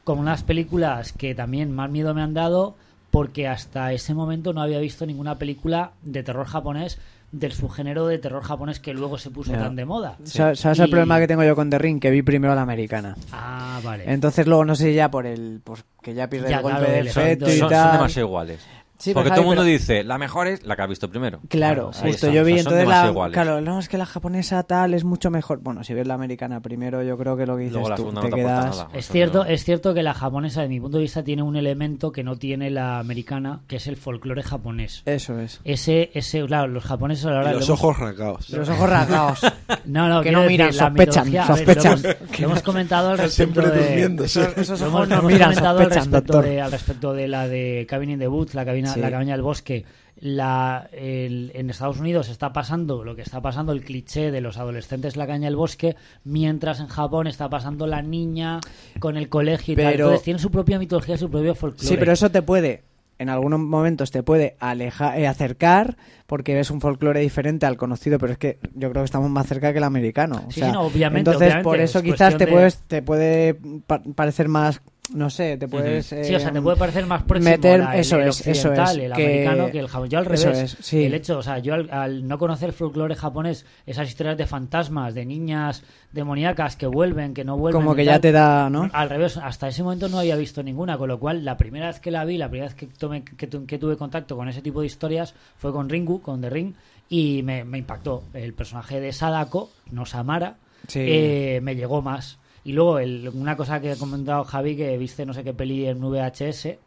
como 0.03 0.21
unas 0.21 0.43
películas 0.43 1.11
que 1.11 1.35
también 1.35 1.73
más 1.73 1.89
miedo 1.89 2.13
me 2.13 2.21
han 2.21 2.33
dado, 2.33 2.75
porque 3.15 3.47
hasta 3.47 3.93
ese 3.93 4.13
momento 4.13 4.51
no 4.51 4.61
había 4.61 4.77
visto 4.79 5.05
ninguna 5.05 5.37
película 5.37 5.91
de 6.01 6.21
terror 6.21 6.45
japonés 6.45 6.97
del 7.31 7.53
subgénero 7.53 8.07
de 8.07 8.17
terror 8.17 8.43
japonés 8.43 8.81
que 8.81 8.93
luego 8.93 9.17
se 9.17 9.29
puso 9.31 9.53
tan 9.53 9.77
de 9.77 9.85
moda. 9.85 10.17
¿Sabes 10.25 10.59
sabes 10.59 10.79
el 10.79 10.87
Y- 10.87 10.91
problema 10.91 11.17
que 11.19 11.27
tengo 11.27 11.41
yo 11.45 11.55
con 11.55 11.69
The 11.69 11.77
Ring? 11.79 12.01
Que 12.01 12.09
vi 12.11 12.21
primero 12.23 12.53
la 12.55 12.61
americana. 12.63 13.15
Ah, 13.31 13.79
vale. 13.83 14.03
Entonces 14.11 14.45
luego 14.47 14.65
no 14.65 14.75
sé 14.75 14.93
ya 14.93 15.09
por 15.09 15.25
el... 15.25 15.61
Pues 15.63 15.85
que 16.01 16.13
ya 16.13 16.29
pierde 16.29 16.49
Ya, 16.49 16.57
el 16.57 16.63
golpe 16.63 16.77
claro, 16.79 16.93
de 16.93 16.99
efecto 16.99 17.45
y 17.47 17.51
Son, 17.51 17.59
son 17.59 17.69
tal. 17.69 17.91
demasiado 17.93 18.27
iguales. 18.27 18.59
Sí, 19.05 19.13
Porque 19.13 19.29
pero 19.29 19.35
todo 19.35 19.41
el 19.41 19.45
Javi, 19.45 19.45
mundo 19.57 19.61
pero- 19.61 19.71
dice, 19.77 20.03
la 20.03 20.17
mejor 20.17 20.47
es 20.47 20.63
la 20.65 20.75
que 20.75 20.81
has 20.81 20.89
visto 20.89 21.09
primero. 21.09 21.39
Claro, 21.47 21.91
Claro, 21.91 22.09
justo. 22.09 22.31
Yo 22.31 22.43
vi 22.43 22.53
O 22.53 22.55
sea, 22.55 22.63
son 22.63 22.73
entonces 22.79 23.15
la... 23.15 23.29
Claro, 23.31 23.61
no, 23.61 23.79
es 23.79 23.87
que 23.89 23.97
la 23.99 24.05
japonesa 24.05 24.63
tal 24.63 24.93
es 24.93 25.03
mucho 25.03 25.29
mejor. 25.29 25.59
Bueno, 25.61 25.83
si 25.83 25.93
ves 25.93 26.07
la 26.07 26.15
americana 26.15 26.59
primero, 26.61 27.03
yo 27.03 27.17
creo 27.17 27.37
que 27.37 27.45
lo 27.45 27.55
que 27.55 27.63
dices 27.63 27.73
Luego 27.73 27.89
la 27.89 27.95
tú, 27.95 28.01
segunda 28.01 28.21
te 28.21 28.29
no 28.29 28.35
te 28.35 28.41
aporta 28.41 28.61
quedas... 28.63 28.77
nada. 28.77 28.89
Es 28.97 29.07
cierto, 29.09 29.43
no- 29.43 29.49
es 29.49 29.63
cierto 29.63 29.93
que 29.93 30.01
la 30.03 30.13
japonesa, 30.13 30.61
de 30.63 30.69
mi 30.69 30.79
punto 30.79 30.97
de 30.97 31.03
vista, 31.03 31.23
tiene 31.23 31.43
un 31.43 31.55
elemento 31.55 32.11
que 32.11 32.23
no 32.23 32.35
tiene 32.35 32.69
la 32.71 32.97
americana, 32.99 33.61
que 33.67 33.75
es 33.75 33.85
el 33.87 33.95
folclore 33.97 34.41
japonés. 34.41 35.03
Eso 35.05 35.39
es. 35.39 35.61
Ese, 35.63 36.09
ese, 36.13 36.43
claro, 36.45 36.67
los 36.67 36.83
japoneses 36.83 37.25
a 37.25 37.31
la 37.31 37.39
hora 37.41 37.53
los 37.53 37.69
ojos 37.69 37.97
rasgados. 37.99 38.49
Los 38.49 38.69
ojos 38.69 38.89
rasgados. 38.89 39.39
No, 39.85 40.09
no, 40.09 40.21
que 40.23 40.31
no 40.31 40.43
miran, 40.45 40.67
decir, 40.69 40.81
la 40.81 40.87
sospechan, 40.89 41.25
mitología- 41.27 41.43
a 41.45 41.47
ver, 41.47 41.57
sospechan. 41.57 42.01
Lo 42.01 42.09
hemos, 42.09 42.39
lo 42.39 42.45
hemos 42.47 42.61
comentado 42.63 43.09
al 43.11 43.17
respecto 43.19 43.61
Siempre 43.61 43.69
de... 43.79 43.87
durmiendo. 43.87 44.23
esos, 44.23 44.47
ojos 44.47 44.81
hemos, 44.81 45.07
no 45.09 45.21
miran, 45.21 45.49
comentado 45.49 45.77
al 45.79 45.83
sospechan, 45.85 46.03
respecto, 46.11 46.33
doctor. 46.33 46.45
de, 46.51 46.61
al 46.61 46.71
respecto 46.71 47.13
de 47.13 47.27
la 47.27 47.47
de 47.47 47.85
Cabin 47.87 48.09
in 48.11 48.19
the 48.19 48.27
Woods, 48.27 48.55
la, 48.55 48.65
cabina, 48.65 48.94
Sí. 48.95 49.01
la 49.01 49.11
cabaña 49.11 49.33
del 49.33 49.41
bosque. 49.41 49.85
La, 50.17 50.89
el- 50.93 51.51
en 51.55 51.69
Estados 51.69 51.99
Unidos 51.99 52.29
está 52.29 52.53
pasando 52.53 53.03
lo 53.03 53.15
que 53.15 53.21
está 53.21 53.41
pasando, 53.41 53.73
el 53.73 53.83
cliché 53.83 54.31
de 54.31 54.39
los 54.41 54.57
adolescentes 54.57 55.13
en 55.15 55.19
la 55.19 55.27
cabaña 55.27 55.45
del 55.47 55.57
bosque, 55.57 55.95
mientras 56.23 56.79
en 56.79 56.87
Japón 56.87 57.27
está 57.27 57.49
pasando 57.49 57.85
la 57.85 58.01
niña 58.01 58.59
con 58.99 59.17
el 59.17 59.27
colegio 59.29 59.73
y 59.73 59.75
tal. 59.77 59.85
Pero- 59.91 60.05
Entonces 60.05 60.23
tienen 60.23 60.39
su 60.39 60.51
propia 60.51 60.79
mitología, 60.79 61.17
su 61.17 61.29
propio 61.29 61.53
folclore. 61.53 61.87
Sí, 61.87 61.95
pero 61.97 62.13
eso 62.13 62.29
te 62.31 62.41
puede 62.41 62.83
en 63.17 63.29
algunos 63.29 63.61
momentos 63.61 64.11
te 64.11 64.23
puede 64.23 64.57
alejar, 64.59 65.17
eh, 65.17 65.25
acercar 65.25 65.95
porque 66.27 66.53
ves 66.53 66.69
un 66.69 66.81
folclore 66.81 67.21
diferente 67.21 67.65
al 67.65 67.77
conocido, 67.77 68.19
pero 68.19 68.33
es 68.33 68.37
que 68.37 68.57
yo 68.73 68.89
creo 68.91 69.03
que 69.03 69.05
estamos 69.05 69.29
más 69.29 69.47
cerca 69.47 69.71
que 69.71 69.77
el 69.77 69.85
americano. 69.85 70.43
O 70.47 70.51
Sí, 70.51 70.59
sea, 70.59 70.67
sí, 70.67 70.73
no, 70.73 70.81
obviamente, 70.81 71.19
Entonces, 71.31 71.41
obviamente, 71.47 71.63
por 71.63 71.79
eso 71.79 71.99
es 71.99 72.03
quizás 72.03 72.37
te, 72.37 72.45
de- 72.45 72.51
puedes, 72.51 72.77
te 72.79 73.01
puede 73.01 73.53
pa- 73.87 74.01
parecer 74.15 74.49
más, 74.49 74.81
no 75.13 75.29
sé, 75.29 75.57
te 75.57 75.67
puedes... 75.67 76.07
Sí, 76.07 76.33
o 76.35 76.39
sea, 76.39 76.51
te 76.51 76.57
eh, 76.59 76.61
puede 76.61 76.77
parecer 76.77 77.05
más 77.05 77.23
próximo 77.23 77.51
meter- 77.51 77.79
la- 77.79 77.93
el, 77.95 77.99
eso 78.01 78.15
el 78.19 78.27
es, 78.29 78.47
eso 78.47 78.73
es, 78.73 78.89
el 78.97 79.13
americano, 79.13 79.71
que 79.71 79.79
el 79.79 79.87
japonés. 79.87 80.11
Yo 80.11 80.19
al 80.19 80.25
revés. 80.25 80.45
es, 80.45 80.77
sí. 80.81 81.03
El 81.05 81.13
hecho, 81.13 81.37
o 81.37 81.43
sea, 81.43 81.59
yo 81.59 81.73
al, 81.75 81.89
al 81.91 82.27
no 82.27 82.37
conocer 82.39 82.69
el 82.69 82.73
folclore 82.73 83.15
japonés, 83.15 83.65
esas 83.85 84.07
historias 84.07 84.37
de 84.37 84.45
fantasmas, 84.47 85.13
de 85.13 85.25
niñas 85.25 85.83
demoníacas 86.11 86.75
que 86.75 86.87
vuelven, 86.87 87.33
que 87.33 87.43
no 87.43 87.57
vuelven. 87.57 87.81
como 87.81 87.95
que 87.95 88.05
tal, 88.05 88.15
ya 88.15 88.19
te 88.21 88.31
da, 88.31 88.69
¿no? 88.69 88.89
Al 88.93 89.09
revés, 89.09 89.37
hasta 89.37 89.67
ese 89.67 89.83
momento 89.83 90.07
no 90.09 90.19
había 90.19 90.35
visto 90.35 90.63
ninguna, 90.63 90.97
con 90.97 91.07
lo 91.09 91.19
cual 91.19 91.43
la 91.45 91.57
primera 91.57 91.87
vez 91.87 91.99
que 91.99 92.09
la 92.11 92.25
vi, 92.25 92.37
la 92.37 92.49
primera 92.49 92.67
vez 92.69 92.75
que, 92.75 92.87
tomé, 92.87 93.23
que, 93.23 93.47
tu- 93.47 93.65
que 93.65 93.77
tuve 93.77 93.97
contacto 93.97 94.35
con 94.35 94.47
ese 94.49 94.61
tipo 94.61 94.81
de 94.81 94.87
historias 94.87 95.33
fue 95.57 95.71
con 95.71 95.89
Ringu, 95.89 96.21
con 96.21 96.41
The 96.41 96.49
Ring, 96.49 96.73
y 97.09 97.41
me, 97.43 97.63
me 97.63 97.77
impactó. 97.77 98.23
El 98.33 98.53
personaje 98.53 98.99
de 98.99 99.11
Sadako, 99.13 99.69
no 99.91 100.05
Samara, 100.05 100.55
Sí. 100.87 100.99
eh, 101.03 101.59
me 101.61 101.75
llegó 101.75 102.01
más. 102.01 102.37
Y 102.65 102.73
luego, 102.73 102.99
el- 102.99 103.29
una 103.33 103.55
cosa 103.55 103.79
que 103.79 103.91
ha 103.91 103.95
comentado 103.95 104.43
Javi, 104.43 104.75
que 104.75 104.97
viste 104.97 105.25
no 105.25 105.33
sé 105.33 105.43
qué 105.43 105.53
peli 105.53 105.85
en 105.87 106.01
VHS, 106.01 106.77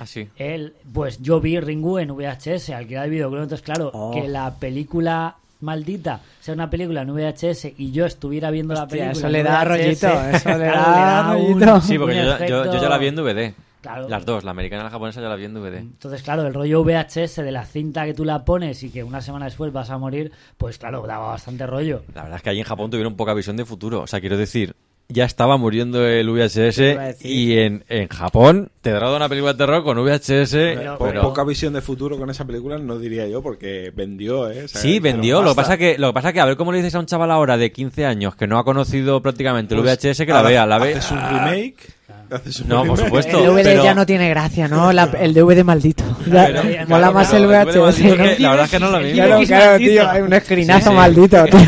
Así. 0.00 0.28
él, 0.36 0.74
pues 0.92 1.20
yo 1.22 1.40
vi 1.40 1.58
Ringu 1.58 1.98
en 1.98 2.10
VHS, 2.14 2.70
alquilar 2.74 3.06
el 3.06 3.10
videoclub, 3.10 3.42
entonces 3.42 3.64
claro, 3.64 3.90
Oh. 3.92 4.10
que 4.12 4.28
la 4.28 4.54
película 4.56 5.36
maldita 5.60 6.20
sea 6.40 6.54
una 6.54 6.70
película 6.70 7.02
en 7.02 7.10
VHS 7.12 7.74
y 7.78 7.90
yo 7.90 8.06
estuviera 8.06 8.50
viendo 8.50 8.74
la 8.74 8.84
Hostia, 8.84 9.10
película 9.12 9.18
eso 9.18 9.26
en 9.26 9.32
le 9.32 9.42
da 9.42 9.64
VHS, 9.64 9.68
rollito, 9.68 10.36
eso 10.36 10.48
le 10.58 10.64
da 10.66 11.36
un- 11.36 11.60
rollito. 11.60 11.80
Sí, 11.80 11.98
porque 11.98 12.20
un 12.20 12.24
yo, 12.26 12.46
yo- 12.46 12.64
yo 12.72 12.80
ya 12.82 12.88
la 12.88 12.98
vi 12.98 13.06
en 13.08 13.16
DVD. 13.16 13.54
Claro. 13.80 14.08
Las 14.08 14.26
dos, 14.26 14.42
la 14.42 14.50
americana 14.50 14.82
y 14.82 14.84
la 14.86 14.90
japonesa 14.90 15.20
ya 15.20 15.28
la 15.28 15.36
vi 15.36 15.44
en 15.44 15.54
DVD. 15.54 15.78
Entonces, 15.78 16.22
claro, 16.22 16.44
el 16.46 16.52
rollo 16.52 16.82
VHS 16.82 17.42
de 17.44 17.52
la 17.52 17.64
cinta 17.64 18.04
que 18.06 18.12
tú 18.12 18.24
la 18.24 18.44
pones 18.44 18.82
y 18.82 18.90
que 18.90 19.04
una 19.04 19.20
semana 19.20 19.44
después 19.46 19.72
vas 19.72 19.88
a 19.90 19.98
morir, 19.98 20.32
pues 20.56 20.78
claro, 20.78 21.06
daba 21.06 21.28
bastante 21.28 21.64
rollo. 21.64 22.02
La 22.12 22.22
verdad 22.22 22.36
es 22.38 22.42
que 22.42 22.50
allí 22.50 22.58
en 22.58 22.64
Japón 22.66 22.90
tuvieron 22.90 23.14
poca 23.16 23.34
visión 23.34 23.56
de 23.56 23.64
futuro. 23.64 24.00
O 24.02 24.06
sea, 24.08 24.20
quiero 24.20 24.36
decir, 24.36 24.74
ya 25.10 25.24
estaba 25.24 25.56
muriendo 25.56 26.06
el 26.06 26.28
VHS 26.28 26.80
y 27.24 27.56
en, 27.58 27.82
en 27.88 28.08
Japón 28.08 28.70
te 28.82 28.90
droga 28.90 29.16
una 29.16 29.26
película 29.28 29.54
de 29.54 29.58
terror 29.58 29.82
con 29.82 29.96
VHS. 30.04 30.52
Pero- 30.52 30.98
Po- 30.98 31.04
pero- 31.06 31.22
Poca 31.22 31.44
visión 31.44 31.72
de 31.72 31.80
futuro 31.80 32.18
con 32.18 32.28
esa 32.28 32.44
película 32.44 32.76
no 32.78 32.98
diría 32.98 33.26
yo, 33.26 33.42
porque 33.42 33.90
vendió, 33.96 34.50
¿eh? 34.50 34.64
O 34.64 34.68
sea, 34.68 34.80
Sí, 34.82 35.00
vendió. 35.00 35.40
Lo 35.40 35.50
que, 35.52 35.56
pasa 35.56 35.78
que, 35.78 35.96
lo 35.96 36.08
que 36.08 36.12
pasa 36.12 36.32
que, 36.34 36.40
a 36.40 36.44
ver 36.44 36.56
cómo 36.58 36.72
le 36.72 36.78
dices 36.78 36.94
a 36.94 36.98
un 37.00 37.06
chaval 37.06 37.30
ahora 37.30 37.56
de 37.56 37.72
15 37.72 38.04
años 38.04 38.36
que 38.36 38.46
no 38.46 38.58
ha 38.58 38.64
conocido 38.64 39.22
prácticamente 39.22 39.74
el 39.74 39.80
Pues, 39.80 39.98
VHS 39.98 40.26
que 40.26 40.32
la 40.32 40.42
vea. 40.42 40.66
La 40.66 40.78
ve. 40.78 40.94
Haces 40.94 41.10
un 41.10 41.18
remake. 41.20 41.76
No, 42.66 42.84
por 42.84 42.98
supuesto. 42.98 43.38
El 43.38 43.46
DVD 43.46 43.62
pero- 43.64 43.84
ya 43.84 43.94
no 43.94 44.04
tiene 44.04 44.28
gracia, 44.28 44.68
¿no? 44.68 44.92
La- 44.92 45.04
el 45.18 45.32
DVD 45.32 45.64
maldito. 45.64 46.04
Ya- 46.26 46.46
Pero- 46.46 46.62
Claro, 46.62 46.88
mola 46.88 47.10
más 47.10 47.28
claro, 47.30 47.44
el 47.44 47.50
VHS. 47.50 47.78
maldito 48.02 48.16
que 48.16 48.36
la 48.42 48.50
verdad 48.50 48.64
es 48.66 48.70
que 48.70 48.78
no 48.80 48.90
lo 48.90 48.98
mismo. 49.00 49.14
Claro, 49.14 49.40
claro, 49.46 49.78
tío, 49.78 50.10
hay 50.10 50.20
un 50.22 50.32
escrinazo 50.34 50.80
Sí, 50.84 50.88
sí. 50.90 50.94
maldito, 50.96 51.44
tío. 51.50 51.58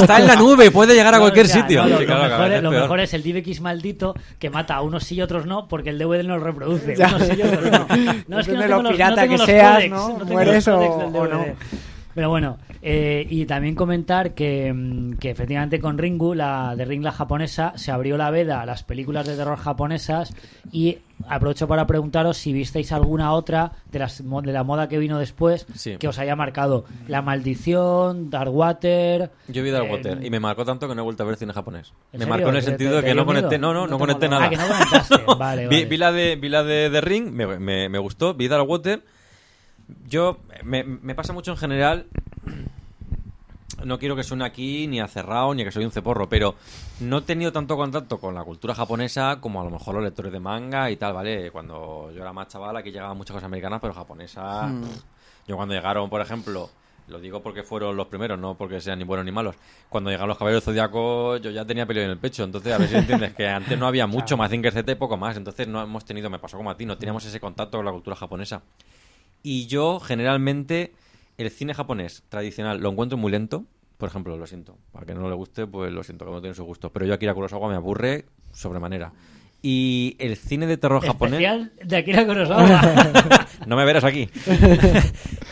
Está 0.00 0.18
en 0.18 0.26
la 0.26 0.36
nube, 0.36 0.70
puede 0.72 0.94
llegar 0.94 1.14
a 1.14 1.18
No, 1.18 1.22
cualquier 1.22 1.46
o 1.46 1.48
sea, 1.48 1.62
sitio. 1.62 1.82
no, 1.84 1.88
lo, 2.00 2.04
claro, 2.06 2.22
mejor, 2.28 2.52
es, 2.52 2.62
lo 2.62 2.70
peor. 2.70 2.82
mejor 2.82 3.00
es 3.00 3.14
el 3.14 3.22
DivX 3.22 3.60
maldito 3.60 4.14
que 4.40 4.50
mata 4.50 4.74
a 4.74 4.82
unos 4.82 5.04
sí 5.04 5.14
y 5.14 5.22
otros 5.22 5.46
no 5.46 5.68
porque 5.68 5.90
el 5.90 5.98
DVD 5.98 6.24
no 6.24 6.36
lo 6.36 6.44
reproduce. 6.44 6.96
Ya. 6.96 7.08
Unos 7.14 7.28
sí 7.28 7.34
y 7.38 7.42
otros 7.42 7.70
no. 7.70 7.86
No, 8.28 8.40
es 8.40 8.46
que 8.46 8.52
no 8.54 8.90
pirata 8.90 9.10
no 9.10 9.16
tengo 9.22 9.32
que 9.34 9.38
los 9.38 9.46
seas, 9.46 9.88
¿no? 9.88 10.08
tengo 10.18 10.24
Mueres 10.32 10.66
los 10.66 10.76
o- 10.76 11.28
no. 11.28 11.44
Pero 12.14 12.28
bueno, 12.28 12.58
eh, 12.84 13.24
y 13.30 13.46
también 13.46 13.74
comentar 13.76 14.34
que, 14.34 14.72
mm, 14.72 15.12
que 15.18 15.30
efectivamente 15.30 15.78
con 15.80 15.98
Ringu, 15.98 16.34
la 16.34 16.74
de 16.76 16.84
Ring 16.84 17.02
la 17.04 17.12
japonesa, 17.12 17.72
se 17.76 17.92
abrió 17.92 18.16
la 18.16 18.30
veda 18.30 18.60
a 18.60 18.66
las 18.66 18.82
películas 18.82 19.24
de 19.26 19.36
terror 19.36 19.56
japonesas 19.56 20.34
y 20.72 20.98
aprovecho 21.28 21.68
para 21.68 21.86
preguntaros 21.86 22.36
si 22.38 22.52
visteis 22.52 22.90
alguna 22.90 23.32
otra 23.32 23.70
de, 23.92 24.00
las, 24.00 24.22
de 24.28 24.52
la 24.52 24.64
moda 24.64 24.88
que 24.88 24.98
vino 24.98 25.18
después 25.20 25.64
Sí. 25.76 25.96
que 25.96 26.08
os 26.08 26.18
haya 26.18 26.34
marcado. 26.34 26.84
La 27.06 27.22
Maldición, 27.22 28.30
Dark 28.30 28.52
Water... 28.52 29.30
Yo 29.46 29.62
vi 29.62 29.70
Dark 29.70 29.86
eh, 29.86 29.92
Water 29.92 30.24
y 30.24 30.30
me 30.30 30.40
marcó 30.40 30.64
tanto 30.64 30.88
que 30.88 30.96
no 30.96 31.02
he 31.02 31.04
vuelto 31.04 31.22
a 31.22 31.26
ver 31.26 31.36
cine 31.36 31.52
japonés. 31.52 31.92
¿En 32.12 32.18
Me 32.18 32.24
serio? 32.24 32.30
marcó 32.34 32.48
en 32.48 32.56
el 32.56 32.62
¿Te- 32.64 32.68
sentido 32.70 32.90
te- 32.90 32.96
de 32.96 33.02
te 33.02 33.08
que 33.10 33.14
no 33.14 33.24
conecté, 33.24 33.58
no, 33.58 33.72
no, 33.72 33.82
¿No 33.82 33.86
no 33.86 33.96
te 33.96 34.00
conecté 34.00 34.28
nada. 34.28 34.46
Ah, 34.46 34.50
que 34.50 34.56
no 34.56 34.66
conectaste. 34.66 35.16
Vale, 35.38 35.68
vi, 35.68 35.96
la 35.96 36.10
de 36.10 36.34
vi 36.34 36.48
la 36.48 36.64
de 36.64 36.90
The 36.90 37.00
Ring, 37.00 37.30
me, 37.30 37.46
me, 37.60 37.88
me 37.88 37.98
gustó, 38.00 38.34
vi 38.34 38.48
Dark 38.48 38.68
Water. 38.68 39.04
Yo 40.08 40.38
me, 40.64 40.82
me 40.84 41.14
pasa 41.14 41.32
mucho 41.32 41.50
en 41.52 41.56
general 41.58 42.06
no 43.84 43.98
quiero 43.98 44.16
que 44.16 44.22
suene 44.22 44.44
aquí 44.44 44.86
ni 44.86 45.00
a 45.00 45.08
cerrado 45.08 45.54
ni 45.54 45.62
a 45.62 45.64
que 45.64 45.72
soy 45.72 45.84
un 45.84 45.90
ceporro, 45.90 46.28
pero 46.28 46.54
no 47.00 47.18
he 47.18 47.22
tenido 47.22 47.52
tanto 47.52 47.76
contacto 47.76 48.18
con 48.18 48.34
la 48.34 48.44
cultura 48.44 48.74
japonesa 48.74 49.40
como 49.40 49.60
a 49.60 49.64
lo 49.64 49.70
mejor 49.70 49.94
los 49.94 50.04
lectores 50.04 50.32
de 50.32 50.40
manga 50.40 50.90
y 50.90 50.96
tal, 50.96 51.12
¿vale? 51.12 51.50
Cuando 51.50 52.10
yo 52.14 52.20
era 52.20 52.32
más 52.32 52.48
chaval 52.48 52.76
aquí 52.76 52.90
llegaban 52.90 53.16
muchas 53.16 53.34
cosas 53.34 53.46
americanas, 53.46 53.80
pero 53.80 53.94
japonesas... 53.94 54.70
Hmm. 54.70 54.84
Yo 55.46 55.56
cuando 55.56 55.74
llegaron, 55.74 56.08
por 56.08 56.20
ejemplo, 56.20 56.70
lo 57.08 57.18
digo 57.18 57.42
porque 57.42 57.62
fueron 57.62 57.96
los 57.96 58.06
primeros, 58.06 58.38
no 58.38 58.54
porque 58.54 58.80
sean 58.80 58.98
ni 58.98 59.04
buenos 59.04 59.26
ni 59.26 59.32
malos. 59.32 59.56
Cuando 59.88 60.10
llegaron 60.10 60.28
los 60.28 60.38
Caballeros 60.38 60.64
Zodiaco, 60.64 61.36
yo 61.38 61.50
ya 61.50 61.64
tenía 61.64 61.84
pelo 61.84 62.00
en 62.00 62.10
el 62.10 62.18
pecho. 62.18 62.44
Entonces, 62.44 62.72
a 62.72 62.78
ver 62.78 62.88
si 62.88 62.96
entiendes 62.96 63.34
que 63.34 63.48
antes 63.48 63.78
no 63.78 63.86
había 63.86 64.06
mucho, 64.06 64.36
más 64.36 64.50
Z 64.50 64.92
y 64.92 64.94
poco 64.94 65.16
más. 65.16 65.36
Entonces, 65.36 65.66
no 65.66 65.82
hemos 65.82 66.04
tenido, 66.04 66.30
me 66.30 66.38
pasó 66.38 66.56
como 66.56 66.70
a 66.70 66.76
ti, 66.76 66.86
no 66.86 66.96
teníamos 66.96 67.24
ese 67.24 67.40
contacto 67.40 67.78
con 67.78 67.84
la 67.84 67.92
cultura 67.92 68.16
japonesa. 68.16 68.62
Y 69.42 69.66
yo, 69.66 69.98
generalmente, 69.98 70.94
el 71.38 71.50
cine 71.50 71.74
japonés 71.74 72.22
tradicional 72.28 72.80
lo 72.80 72.90
encuentro 72.90 73.18
muy 73.18 73.32
lento. 73.32 73.64
Por 73.98 74.08
ejemplo, 74.08 74.36
lo 74.36 74.46
siento. 74.46 74.78
Para 74.90 75.06
que 75.06 75.14
no 75.14 75.28
le 75.28 75.34
guste, 75.34 75.66
pues 75.66 75.92
lo 75.92 76.02
siento, 76.02 76.24
que 76.24 76.32
no 76.32 76.40
tiene 76.40 76.54
su 76.54 76.64
gusto. 76.64 76.92
Pero 76.92 77.06
yo 77.06 77.14
Akira 77.14 77.34
Kurosawa 77.34 77.68
me 77.68 77.76
aburre 77.76 78.26
sobremanera. 78.52 79.12
Y 79.62 80.16
el 80.18 80.36
cine 80.36 80.66
de 80.66 80.76
terror 80.76 81.04
japonés... 81.04 81.34
Especial 81.34 81.72
de 81.84 81.96
Akira 81.96 82.26
Kurosawa. 82.26 83.46
no 83.66 83.76
me 83.76 83.84
verás 83.84 84.04
aquí. 84.04 84.28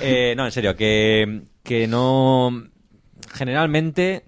Eh, 0.03 0.33
no, 0.35 0.47
en 0.47 0.53
serio, 0.53 0.75
que, 0.77 1.43
que 1.63 1.87
no... 1.87 2.69
Generalmente 3.35 4.25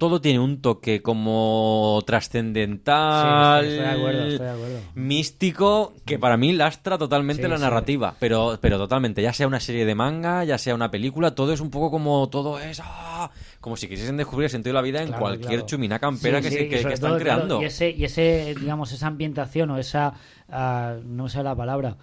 todo 0.00 0.20
tiene 0.20 0.40
un 0.40 0.60
toque 0.60 1.00
como 1.02 2.02
trascendental, 2.06 3.62
Sí, 3.62 3.68
estoy 3.70 3.84
de 3.84 3.90
acuerdo, 3.92 4.26
estoy 4.26 4.46
de 4.46 4.52
acuerdo. 4.52 4.80
místico, 4.94 5.92
que 6.04 6.18
para 6.18 6.36
mí 6.36 6.52
lastra 6.52 6.98
totalmente 6.98 7.44
Sí, 7.44 7.48
la 7.48 7.56
sí. 7.56 7.62
narrativa. 7.62 8.14
Pero, 8.18 8.58
pero 8.60 8.78
totalmente, 8.78 9.22
ya 9.22 9.32
sea 9.32 9.46
una 9.46 9.60
serie 9.60 9.84
de 9.84 9.94
manga, 9.94 10.42
ya 10.42 10.58
sea 10.58 10.74
una 10.74 10.90
película, 10.90 11.36
todo 11.36 11.52
es 11.52 11.60
un 11.60 11.70
poco 11.70 11.90
como 11.92 12.28
todo 12.28 12.58
es... 12.58 12.80
¡ah! 12.82 13.30
Como 13.60 13.76
si 13.76 13.86
quisiesen 13.88 14.16
descubrir 14.16 14.44
el 14.46 14.50
sentido 14.50 14.72
de 14.72 14.78
la 14.78 14.82
vida 14.82 15.02
en 15.02 15.12
cualquier 15.12 15.50
claro. 15.50 15.66
chumina 15.66 15.98
campera 16.00 16.40
que, 16.40 16.48
que- 16.50 16.68
que 16.68 16.80
sobre 16.82 16.94
están 16.94 17.10
todo, 17.10 17.18
claro, 17.20 17.34
creando. 17.42 17.62
y 17.62 17.66
ese, 17.66 17.90
y 17.90 18.04
ese, 18.04 18.54
digamos, 18.58 18.90
esa 18.92 19.06
ambientación 19.06 19.70
o 19.70 19.78
esa, 19.78 20.14
ah, 20.48 20.96
no 21.04 21.28
sé 21.28 21.42
la 21.42 21.54
palabra, 21.54 21.96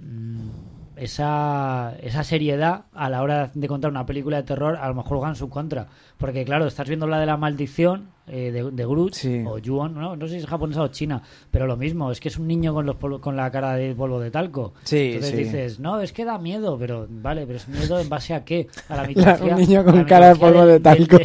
mm, 0.00 0.75
esa, 0.96 1.94
esa 2.02 2.24
seriedad 2.24 2.84
a 2.94 3.08
la 3.10 3.22
hora 3.22 3.50
de 3.54 3.68
contar 3.68 3.90
una 3.90 4.06
película 4.06 4.38
de 4.38 4.42
terror, 4.42 4.76
a 4.76 4.88
lo 4.88 4.94
mejor 4.94 5.18
juega 5.18 5.28
en 5.28 5.36
su 5.36 5.48
contra. 5.48 5.86
Porque, 6.18 6.44
claro, 6.44 6.66
estás 6.66 6.88
viendo 6.88 7.06
la 7.06 7.20
de 7.20 7.26
la 7.26 7.36
maldición 7.36 8.08
eh, 8.26 8.50
de, 8.50 8.70
de 8.70 8.86
Groot 8.86 9.12
Sí. 9.14 9.44
o 9.46 9.58
Yuon, 9.58 9.94
¿no? 9.94 10.16
no 10.16 10.26
sé 10.26 10.32
si 10.34 10.38
es 10.40 10.46
japonesa 10.46 10.82
o 10.82 10.88
china, 10.88 11.22
pero 11.50 11.66
lo 11.66 11.76
mismo, 11.76 12.10
es 12.10 12.18
que 12.20 12.28
es 12.28 12.38
un 12.38 12.46
niño 12.48 12.72
con, 12.74 12.86
los 12.86 12.96
polvo- 12.96 13.20
con 13.20 13.36
la 13.36 13.50
cara 13.50 13.74
de 13.74 13.94
polvo 13.94 14.18
de 14.18 14.30
talco. 14.30 14.72
Sí, 14.84 15.12
Entonces 15.12 15.30
sí. 15.30 15.36
dices, 15.36 15.78
no, 15.80 16.00
es 16.00 16.12
que 16.12 16.24
da 16.24 16.38
miedo, 16.38 16.76
pero 16.78 17.06
vale, 17.08 17.46
pero 17.46 17.58
es 17.58 17.68
miedo 17.68 18.00
en 18.00 18.08
base 18.08 18.34
a 18.34 18.44
qué? 18.44 18.66
A 18.88 18.96
la 18.96 19.04
mitología. 19.06 19.54
un 19.54 19.60
niño 19.60 19.84
con 19.84 20.04
cara 20.04 20.28
de 20.30 20.36
polvo 20.36 20.64
de 20.66 20.78
del- 20.78 20.82
talco. 20.82 21.18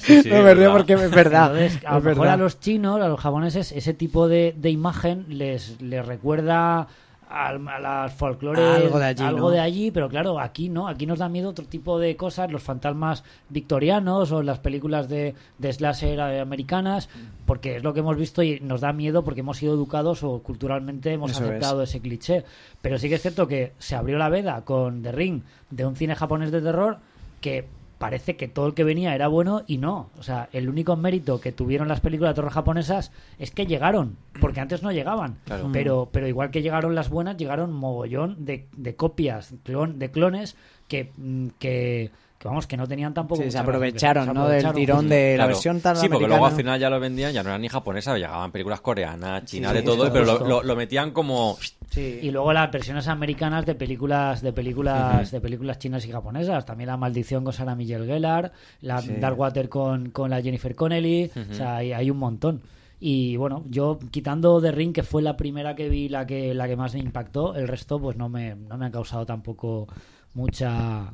sí, 0.00 0.22
no 0.30 0.42
me 0.42 0.54
río 0.54 0.72
porque 0.72 0.94
es 0.94 1.10
verdad. 1.10 1.54
entonces, 1.56 1.84
a 1.84 1.94
lo 1.96 2.00
mejor 2.00 2.28
a 2.28 2.36
los 2.36 2.58
chinos, 2.60 3.00
a 3.00 3.08
los 3.08 3.20
japoneses, 3.20 3.70
ese 3.72 3.94
tipo 3.94 4.26
de, 4.28 4.54
de 4.56 4.70
imagen 4.70 5.26
les, 5.28 5.80
les 5.80 6.04
recuerda 6.04 6.88
al- 7.34 7.66
a 7.68 7.78
las 7.78 8.12
folclores 8.14 8.64
Algo 8.84 8.98
de 8.98 9.04
allí, 9.06 9.22
algo 9.24 9.38
¿no? 9.40 9.50
de 9.50 9.60
allí, 9.60 9.90
pero 9.90 10.08
claro, 10.08 10.38
aquí 10.38 10.68
no, 10.68 10.88
aquí 10.88 11.06
nos 11.06 11.18
da 11.18 11.28
miedo 11.28 11.50
otro 11.50 11.64
tipo 11.66 11.98
de 11.98 12.16
cosas, 12.16 12.50
los 12.52 12.62
fantasmas 12.62 13.24
victorianos 13.48 14.32
o 14.32 14.42
las 14.42 14.58
películas 14.60 15.08
de, 15.08 15.34
de 15.58 15.72
slasher 15.72 16.20
americanas, 16.20 17.08
porque 17.46 17.76
es 17.76 17.82
lo 17.82 17.92
que 17.94 18.00
hemos 18.00 18.16
visto 18.16 18.42
y 18.42 18.60
nos 18.60 18.80
da 18.80 18.92
miedo 18.92 19.24
porque 19.24 19.40
hemos 19.40 19.58
sido 19.58 19.74
educados 19.74 20.22
o 20.22 20.38
culturalmente 20.42 21.12
hemos 21.12 21.32
Eso 21.32 21.44
es. 21.44 21.48
aceptado 21.50 21.82
ese 21.82 22.00
cliché. 22.00 22.44
Pero 22.82 22.98
sí 22.98 23.08
que 23.08 23.16
es 23.16 23.22
cierto 23.22 23.46
que 23.46 23.72
se 23.78 23.96
abrió 23.96 24.18
la 24.18 24.28
veda 24.28 24.62
con 24.64 25.02
The 25.02 25.12
Ring 25.12 25.42
de 25.70 25.86
un 25.86 25.96
cine 25.96 26.14
japonés 26.14 26.50
de 26.50 26.60
terror 26.62 26.98
que 27.40 27.66
parece 28.04 28.36
que 28.36 28.48
todo 28.48 28.66
el 28.66 28.74
que 28.74 28.84
venía 28.84 29.14
era 29.14 29.28
bueno 29.28 29.62
y 29.66 29.78
no. 29.78 30.10
O 30.18 30.22
sea, 30.22 30.50
el 30.52 30.68
único 30.68 30.94
mérito 30.94 31.40
que 31.40 31.52
tuvieron 31.52 31.88
las 31.88 32.00
películas 32.00 32.32
de 32.32 32.34
terror 32.34 32.52
japonesas 32.52 33.12
es 33.38 33.50
que 33.50 33.64
llegaron, 33.64 34.18
porque 34.42 34.60
antes 34.60 34.82
no 34.82 34.92
llegaban. 34.92 35.38
Claro. 35.46 35.70
Pero, 35.72 36.10
pero 36.12 36.28
igual 36.28 36.50
que 36.50 36.60
llegaron 36.60 36.94
las 36.94 37.08
buenas, 37.08 37.38
llegaron 37.38 37.72
mogollón 37.72 38.44
de, 38.44 38.66
de 38.76 38.94
copias, 38.94 39.54
clon, 39.62 39.98
de 39.98 40.10
clones 40.10 40.54
que, 40.86 41.12
mm, 41.16 41.46
que, 41.58 42.10
que, 42.44 42.48
vamos, 42.48 42.66
que 42.66 42.76
no 42.76 42.86
tenían 42.86 43.14
tampoco. 43.14 43.42
Sí, 43.42 43.50
se 43.50 43.58
aprovecharon, 43.58 44.34
¿no? 44.34 44.46
Del 44.48 44.70
tirón 44.72 45.08
de 45.08 45.30
la 45.32 45.44
Claro. 45.44 45.48
versión 45.48 45.80
tan 45.80 45.96
Sí, 45.96 46.08
porque 46.10 46.26
luego 46.28 46.44
al 46.44 46.52
final 46.52 46.78
ya 46.78 46.90
lo 46.90 47.00
vendían, 47.00 47.32
ya 47.32 47.42
no 47.42 47.48
eran 47.48 47.62
ni 47.62 47.68
japonesas, 47.68 48.16
llegaban 48.18 48.52
películas 48.52 48.82
coreanas, 48.82 49.44
chinas, 49.46 49.72
Sí, 49.72 49.78
de 49.78 49.82
todo, 49.82 50.12
pero 50.12 50.26
lo, 50.26 50.32
justo. 50.32 50.46
lo- 50.48 50.62
lo 50.62 50.76
metían 50.76 51.10
como... 51.12 51.56
Sí. 51.88 52.18
Y 52.22 52.30
luego 52.30 52.52
las 52.52 52.70
versiones 52.70 53.08
americanas 53.08 53.64
de 53.64 53.74
películas 53.74 54.42
de 54.42 54.52
películas 54.52 55.30
de 55.30 55.40
películas 55.40 55.78
chinas 55.78 56.04
y 56.06 56.12
japonesas. 56.12 56.66
También 56.66 56.88
La 56.88 56.96
Maldición 56.98 57.44
con 57.44 57.52
Sarah 57.52 57.74
Michelle 57.74 58.04
Gellar, 58.06 58.52
la 58.82 59.00
Sí. 59.00 59.14
Dark 59.18 59.38
Water 59.38 59.68
con, 59.70 60.10
con 60.10 60.28
la 60.28 60.42
Jennifer 60.42 60.74
Connelly. 60.74 61.30
O 61.50 61.54
sea, 61.54 61.76
hay, 61.76 61.92
hay 61.92 62.10
un 62.10 62.18
montón. 62.18 62.60
Y 63.00 63.36
bueno, 63.36 63.64
yo 63.70 63.98
quitando 64.10 64.60
The 64.60 64.72
Ring, 64.72 64.92
que 64.92 65.02
fue 65.02 65.22
la 65.22 65.36
primera 65.36 65.74
que 65.74 65.88
vi, 65.88 66.08
la 66.08 66.26
que, 66.26 66.52
la 66.54 66.66
que 66.66 66.76
más 66.76 66.94
me 66.94 67.00
impactó, 67.00 67.54
el 67.54 67.68
resto 67.68 67.98
pues 68.00 68.16
no 68.16 68.28
me, 68.28 68.54
no 68.54 68.76
me 68.76 68.86
ha 68.86 68.90
causado 68.90 69.24
tampoco 69.26 69.86
mucha 70.34 71.10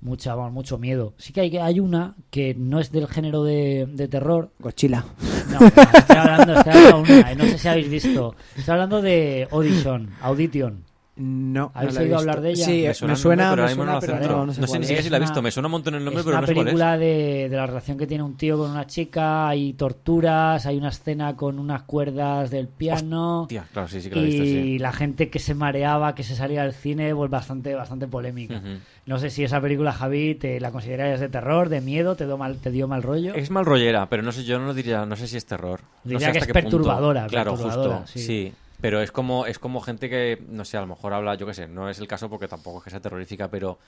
mucha 0.00 0.34
mucho 0.36 0.78
miedo. 0.78 1.14
Sí 1.18 1.32
que 1.32 1.40
hay, 1.40 1.56
hay 1.56 1.80
una 1.80 2.14
que 2.30 2.54
no 2.54 2.80
es 2.80 2.92
del 2.92 3.06
género 3.08 3.44
de, 3.44 3.86
de 3.90 4.08
terror. 4.08 4.52
Godzilla. 4.58 5.04
No, 5.50 5.60
no, 5.60 5.66
estoy 5.66 6.16
hablando, 6.16 6.54
estoy 6.54 6.72
hablando 6.72 7.02
de 7.02 7.20
una, 7.20 7.34
no 7.34 7.44
sé 7.44 7.58
si 7.58 7.68
habéis 7.68 7.88
visto. 7.88 8.34
Estoy 8.56 8.72
hablando 8.72 9.02
de 9.02 9.48
Audition, 9.50 10.10
Audition. 10.20 10.87
No. 11.20 11.72
¿Habéis 11.74 11.94
no 11.96 12.00
oído 12.00 12.18
hablar 12.18 12.40
de 12.40 12.50
ella? 12.50 12.64
Sí, 12.64 12.82
Me 12.82 12.88
me 12.88 12.94
suena 12.94 13.14
nombre, 13.14 13.56
pero 13.56 13.62
me 13.68 13.74
suena, 13.74 13.92
no 13.94 14.00
pero 14.00 14.18
no, 14.20 14.46
no 14.46 14.52
sé 14.54 14.60
No 14.60 14.66
sé 14.68 14.78
ni 14.78 14.82
es. 14.82 14.86
siquiera 14.88 15.02
si 15.02 15.10
la 15.10 15.16
he 15.16 15.20
una- 15.20 15.26
visto, 15.26 15.42
me 15.42 15.50
suena 15.50 15.66
un 15.66 15.72
montón 15.72 15.94
el 15.96 16.04
nombre, 16.04 16.20
es 16.20 16.24
pero 16.24 16.36
una 16.36 16.40
no 16.42 16.46
sé 16.46 16.54
cuál 16.54 16.66
es. 16.68 16.72
película 16.74 16.98
de, 16.98 17.48
de 17.48 17.56
la 17.56 17.66
relación 17.66 17.98
que 17.98 18.06
tiene 18.06 18.22
un 18.22 18.36
tío 18.36 18.56
con 18.56 18.70
una 18.70 18.86
chica, 18.86 19.48
hay 19.48 19.72
torturas, 19.72 20.64
hay 20.66 20.76
una 20.76 20.90
escena 20.90 21.34
con 21.34 21.58
unas 21.58 21.82
cuerdas 21.82 22.50
del 22.50 22.68
piano 22.68 23.46
Tía, 23.48 23.66
claro, 23.72 23.88
sí, 23.88 24.00
sí 24.00 24.08
que 24.10 24.14
la 24.16 24.22
he 24.22 24.24
visto, 24.26 24.42
y 24.44 24.46
sí. 24.46 24.78
la 24.78 24.92
gente 24.92 25.28
que 25.28 25.38
se 25.40 25.54
mareaba, 25.54 26.14
que 26.14 26.22
se 26.22 26.36
salía 26.36 26.62
del 26.62 26.72
cine, 26.72 27.14
pues 27.14 27.30
bastante, 27.30 27.74
bastante 27.74 28.06
polémica. 28.06 28.62
No 29.06 29.18
sé 29.18 29.30
si 29.30 29.42
esa 29.42 29.60
película, 29.60 29.92
Javi, 29.92 30.34
te 30.36 30.60
la 30.60 30.70
considerarías 30.70 31.18
de 31.18 31.28
terror, 31.28 31.68
de 31.68 31.80
miedo, 31.80 32.14
te 32.14 32.26
dio 32.26 32.36
mal, 32.38 32.58
te 32.58 32.70
dio 32.70 32.86
mal 32.86 33.02
rollo. 33.02 33.34
Es 33.34 33.50
mal 33.50 33.64
rollera, 33.64 34.06
pero 34.08 34.22
no 34.22 34.30
sé, 34.32 34.44
yo 34.44 34.58
no 34.58 34.66
lo 34.66 34.74
diría, 34.74 35.04
no 35.06 35.16
sé 35.16 35.26
si 35.26 35.36
es 35.36 35.46
terror. 35.46 35.80
No 36.04 36.10
Diría 36.10 36.18
sé 36.28 36.32
que 36.32 36.38
hasta 36.38 36.38
es 36.38 36.46
qué 36.46 36.52
punto. 36.62 36.76
perturbadora, 36.76 37.26
Claro, 37.26 37.50
perturbadora, 37.56 37.96
justo, 38.00 38.12
sí. 38.12 38.20
sí. 38.20 38.52
Pero 38.80 39.00
es 39.02 39.10
como, 39.10 39.46
es 39.46 39.58
como 39.58 39.80
gente 39.80 40.08
que, 40.08 40.42
no 40.48 40.64
sé, 40.64 40.76
a 40.76 40.80
lo 40.82 40.86
mejor 40.86 41.12
habla, 41.12 41.34
yo 41.34 41.46
qué 41.46 41.54
sé, 41.54 41.66
no 41.68 41.88
es 41.90 41.98
el 41.98 42.06
caso 42.06 42.28
porque 42.30 42.46
tampoco 42.48 42.78
es 42.78 42.84
que 42.84 42.90
sea 42.90 43.00
terrorífica, 43.00 43.48
pero 43.48 43.78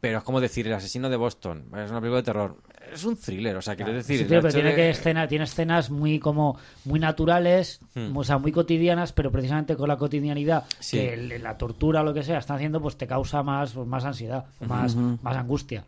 pero 0.00 0.18
es 0.18 0.24
como 0.24 0.38
decir 0.38 0.66
el 0.66 0.74
asesino 0.74 1.08
de 1.08 1.16
Boston, 1.16 1.64
es 1.78 1.90
una 1.90 1.98
película 1.98 2.16
de 2.18 2.22
terror. 2.24 2.58
Es 2.92 3.04
un 3.04 3.16
thriller, 3.16 3.56
o 3.56 3.62
sea, 3.62 3.74
quiero 3.74 3.90
decir, 3.94 4.18
Sí, 4.18 4.24
tío, 4.26 4.42
pero 4.42 4.52
tiene 4.52 4.68
de- 4.68 4.76
que 4.76 4.90
escena, 4.90 5.26
tiene 5.26 5.44
escenas 5.46 5.88
muy 5.88 6.18
como 6.18 6.58
muy 6.84 7.00
naturales, 7.00 7.80
Hmm. 7.94 8.14
o 8.14 8.22
sea, 8.22 8.36
muy 8.36 8.52
cotidianas, 8.52 9.14
pero 9.14 9.32
precisamente 9.32 9.76
con 9.76 9.88
la 9.88 9.96
cotidianidad 9.96 10.64
Sí. 10.78 10.98
que 10.98 11.14
el- 11.14 11.42
la 11.42 11.56
tortura 11.56 12.02
o 12.02 12.04
lo 12.04 12.12
que 12.12 12.22
sea 12.22 12.36
está 12.36 12.54
haciendo, 12.56 12.82
pues 12.82 12.98
te 12.98 13.06
causa 13.06 13.42
más, 13.42 13.72
pues, 13.72 13.86
más 13.86 14.04
ansiedad, 14.04 14.44
más, 14.68 14.94
más 14.94 15.36
angustia. 15.38 15.84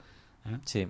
¿eh? 0.47 0.57
Sí, 0.65 0.89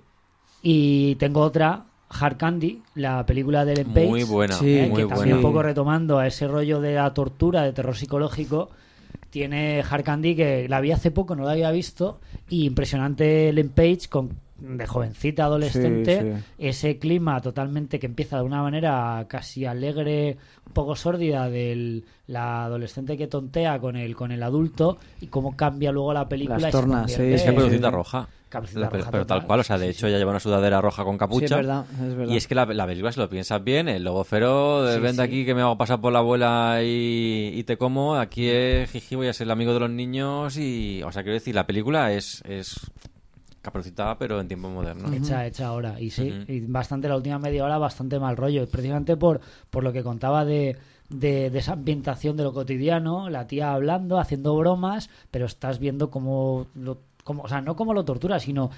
Y 0.61 1.15
tengo 1.15 1.41
otra, 1.41 1.83
Hard 2.09 2.37
Candy, 2.37 2.81
la 2.95 3.25
película 3.25 3.65
de 3.65 3.73
Ellen 3.73 3.93
Page. 3.93 4.07
muy 4.07 4.23
buena, 4.23 4.53
Sí, 4.55 4.77
¿eh? 4.79 4.87
muy 4.87 4.97
que 4.97 5.03
buena. 5.05 5.15
también 5.15 5.35
un 5.37 5.41
poco 5.41 5.61
retomando 5.61 6.19
a 6.19 6.27
ese 6.27 6.47
rollo 6.47 6.79
de 6.79 6.95
la 6.95 7.13
tortura, 7.13 7.63
de 7.63 7.73
terror 7.73 7.95
psicológico, 7.95 8.69
tiene 9.29 9.83
Hard 9.89 10.03
Candy 10.03 10.35
que 10.35 10.69
la 10.69 10.79
vi 10.81 10.91
hace 10.91 11.11
poco, 11.11 11.35
no 11.35 11.43
la 11.43 11.51
había 11.51 11.71
visto, 11.71 12.19
y 12.49 12.65
impresionante 12.65 13.49
Ellen 13.49 13.69
Page 13.69 14.07
con 14.09 14.45
de 14.59 14.87
jovencita 14.87 15.43
adolescente, 15.45 16.19
Sí, 16.19 16.27
sí. 16.39 16.43
ese 16.57 16.97
clima 16.97 17.39
totalmente 17.41 17.99
que 17.99 18.07
empieza 18.07 18.37
de 18.37 18.43
una 18.43 18.63
manera 18.63 19.23
casi 19.29 19.65
alegre, 19.65 20.37
un 20.65 20.73
poco 20.73 20.95
sórdida 20.95 21.47
del 21.47 22.05
la 22.25 22.63
adolescente 22.65 23.17
que 23.17 23.27
tontea 23.27 23.77
con 23.79 23.95
el 23.95 24.15
con 24.15 24.31
el 24.31 24.41
adulto 24.41 24.97
y 25.21 25.27
cómo 25.27 25.55
cambia 25.55 25.91
luego 25.91 26.11
la 26.11 26.27
película 26.27 26.57
Las 26.57 26.71
tornas, 26.71 27.01
convierte 27.01 27.27
sí, 27.27 27.33
Es 27.35 27.41
sí, 27.41 27.47
Caperucita 27.47 27.89
sí. 27.89 27.93
Roja. 27.95 28.27
Caperucita 28.49 28.79
La 28.81 28.89
pe- 28.89 28.97
Roja 28.99 29.11
pero 29.11 29.25
tal 29.25 29.45
cual, 29.45 29.59
o 29.59 29.63
sea, 29.63 29.77
de 29.77 29.85
Sí, 29.87 29.91
hecho 29.91 30.01
sí. 30.01 30.07
ella 30.07 30.17
lleva 30.19 30.31
una 30.31 30.39
sudadera 30.39 30.79
roja 30.79 31.03
con 31.03 31.15
Sí, 31.15 31.19
capucha. 31.19 31.45
es 31.45 31.51
verdad, 31.51 31.85
es 31.91 32.15
verdad. 32.15 32.33
Y 32.33 32.37
es 32.37 32.47
que 32.47 32.55
la, 32.55 32.65
la 32.65 32.85
película, 32.87 33.11
si 33.11 33.19
lo 33.19 33.29
piensas 33.29 33.63
bien, 33.63 33.89
el 33.89 34.03
lobo 34.03 34.23
feroz, 34.23 34.93
Sí, 34.95 34.99
ven 35.01 35.17
de 35.17 35.23
sí. 35.23 35.27
aquí 35.27 35.45
que 35.45 35.53
me 35.53 35.61
hago 35.61 35.77
pasar 35.77 35.99
por 35.99 36.13
la 36.13 36.19
abuela 36.19 36.79
y, 36.81 37.51
y 37.53 37.63
te 37.65 37.77
como, 37.77 38.15
aquí 38.15 38.47
es 38.47 38.89
jiji, 38.91 39.15
voy 39.15 39.27
a 39.27 39.33
ser 39.33 39.45
el 39.47 39.51
amigo 39.51 39.73
de 39.73 39.79
los 39.81 39.89
niños 39.89 40.55
y... 40.57 41.01
O 41.03 41.11
sea, 41.11 41.23
quiero 41.23 41.33
decir, 41.33 41.53
la 41.55 41.67
película 41.67 42.13
es, 42.13 42.41
es 42.47 42.79
caperucita, 43.61 44.17
pero 44.17 44.39
en 44.39 44.47
tiempo 44.47 44.69
moderno. 44.69 45.11
hecha, 45.13 45.45
hecha 45.45 45.67
ahora. 45.67 45.99
Y 45.99 46.09
sí, 46.09 46.33
y 46.47 46.61
bastante 46.61 47.09
la 47.09 47.17
última 47.17 47.39
media 47.39 47.63
hora, 47.65 47.77
bastante 47.77 48.19
mal 48.19 48.37
rollo. 48.37 48.63
Y 48.63 48.67
Precisamente 48.67 49.17
por, 49.17 49.41
por 49.69 49.83
lo 49.83 49.91
que 49.91 50.03
contaba 50.03 50.45
de, 50.45 50.77
de, 51.09 51.49
de 51.49 51.59
esa 51.59 51.73
ambientación 51.73 52.37
de 52.37 52.43
lo 52.43 52.53
cotidiano, 52.53 53.29
la 53.29 53.45
tía 53.47 53.73
hablando, 53.73 54.19
haciendo 54.19 54.55
bromas, 54.55 55.09
pero 55.31 55.45
estás 55.45 55.79
viendo 55.79 56.09
cómo, 56.09 56.67
lo, 56.75 56.99
o 57.29 57.47
sea, 57.47 57.61
no 57.61 57.75
cómo 57.75 57.93
lo 57.93 58.03
tortura, 58.05 58.39
sino 58.39 58.69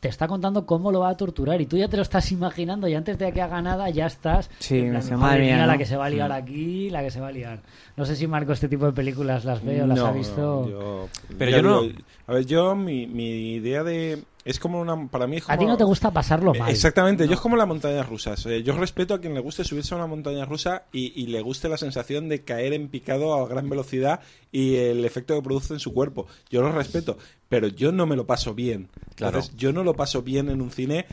te 0.00 0.08
está 0.08 0.26
contando 0.26 0.64
cómo 0.64 0.90
lo 0.90 1.00
va 1.00 1.10
a 1.10 1.16
torturar 1.16 1.60
y 1.60 1.66
tú 1.66 1.76
ya 1.76 1.86
te 1.86 1.96
lo 1.98 2.02
estás 2.02 2.32
imaginando 2.32 2.88
y 2.88 2.94
antes 2.94 3.18
de 3.18 3.32
que 3.32 3.42
haga 3.42 3.60
nada 3.60 3.90
ya 3.90 4.06
estás 4.06 4.50
Sí, 4.58 4.80
plan, 4.80 5.18
madre 5.20 5.40
mía, 5.44 5.66
la 5.66 5.72
¿no? 5.74 5.78
que 5.78 5.84
se 5.84 5.94
va 5.96 6.06
a 6.06 6.08
liar 6.10 6.32
aquí 6.32 6.88
la 6.88 7.02
que 7.02 7.10
se 7.10 7.20
va 7.20 7.28
a 7.28 7.32
liar 7.32 7.60
no 7.98 8.06
sé 8.06 8.16
si 8.16 8.26
Marco 8.26 8.52
este 8.52 8.66
tipo 8.68 8.86
de 8.86 8.92
películas 8.92 9.44
las 9.44 9.62
ve 9.62 9.82
o 9.82 9.86
las 9.86 9.98
No, 9.98 10.06
ha 10.06 10.12
visto 10.12 10.40
no, 10.40 10.68
yo- 10.70 11.08
Pero 11.36 11.50
yo 11.50 11.62
no- 11.62 11.82
digo, 11.82 11.98
A 12.26 12.32
ver, 12.32 12.46
yo, 12.46 12.74
mi, 12.76 13.06
mi 13.08 13.54
idea 13.56 13.82
de. 13.84 14.22
Es 14.44 14.58
como 14.58 14.80
una. 14.80 15.06
Para 15.08 15.26
mí 15.26 15.36
es 15.36 15.44
como. 15.44 15.54
a 15.54 15.58
ti 15.58 15.66
no 15.66 15.76
te 15.76 15.84
gusta 15.84 16.10
pasarlo 16.10 16.54
mal 16.54 16.70
Exactamente, 16.70 17.26
yo 17.28 17.34
es 17.34 17.40
como 17.40 17.56
las 17.56 17.68
montañas 17.68 18.08
rusas. 18.08 18.44
Eh, 18.46 18.62
yo 18.62 18.74
respeto 18.74 19.12
a 19.14 19.20
quien 19.20 19.34
le 19.34 19.40
guste 19.40 19.64
subirse 19.64 19.92
a 19.94 19.98
una 19.98 20.06
montaña 20.06 20.44
rusa 20.46 20.84
y, 20.92 21.12
y 21.20 21.26
le 21.26 21.42
guste 21.42 21.68
la 21.68 21.76
sensación 21.76 22.28
de 22.30 22.42
caer 22.42 22.72
en 22.72 22.88
picado 22.88 23.34
a 23.34 23.46
gran 23.46 23.68
velocidad 23.68 24.20
y 24.50 24.76
el 24.76 25.04
efecto 25.04 25.34
que 25.34 25.42
produce 25.42 25.74
en 25.74 25.80
su 25.80 25.92
cuerpo. 25.92 26.26
Yo 26.48 26.62
lo 26.62 26.72
respeto, 26.72 27.18
pero 27.50 27.68
yo 27.68 27.92
no 27.92 28.06
me 28.06 28.16
lo 28.16 28.26
paso 28.26 28.54
bien. 28.54 28.88
Claro. 29.14 29.38
Entonces, 29.38 29.56
yo 29.58 29.72
no 29.74 29.84
lo 29.84 29.94
paso 29.94 30.22
bien 30.22 30.48
en 30.48 30.62
un 30.62 30.70
cine 30.70 31.04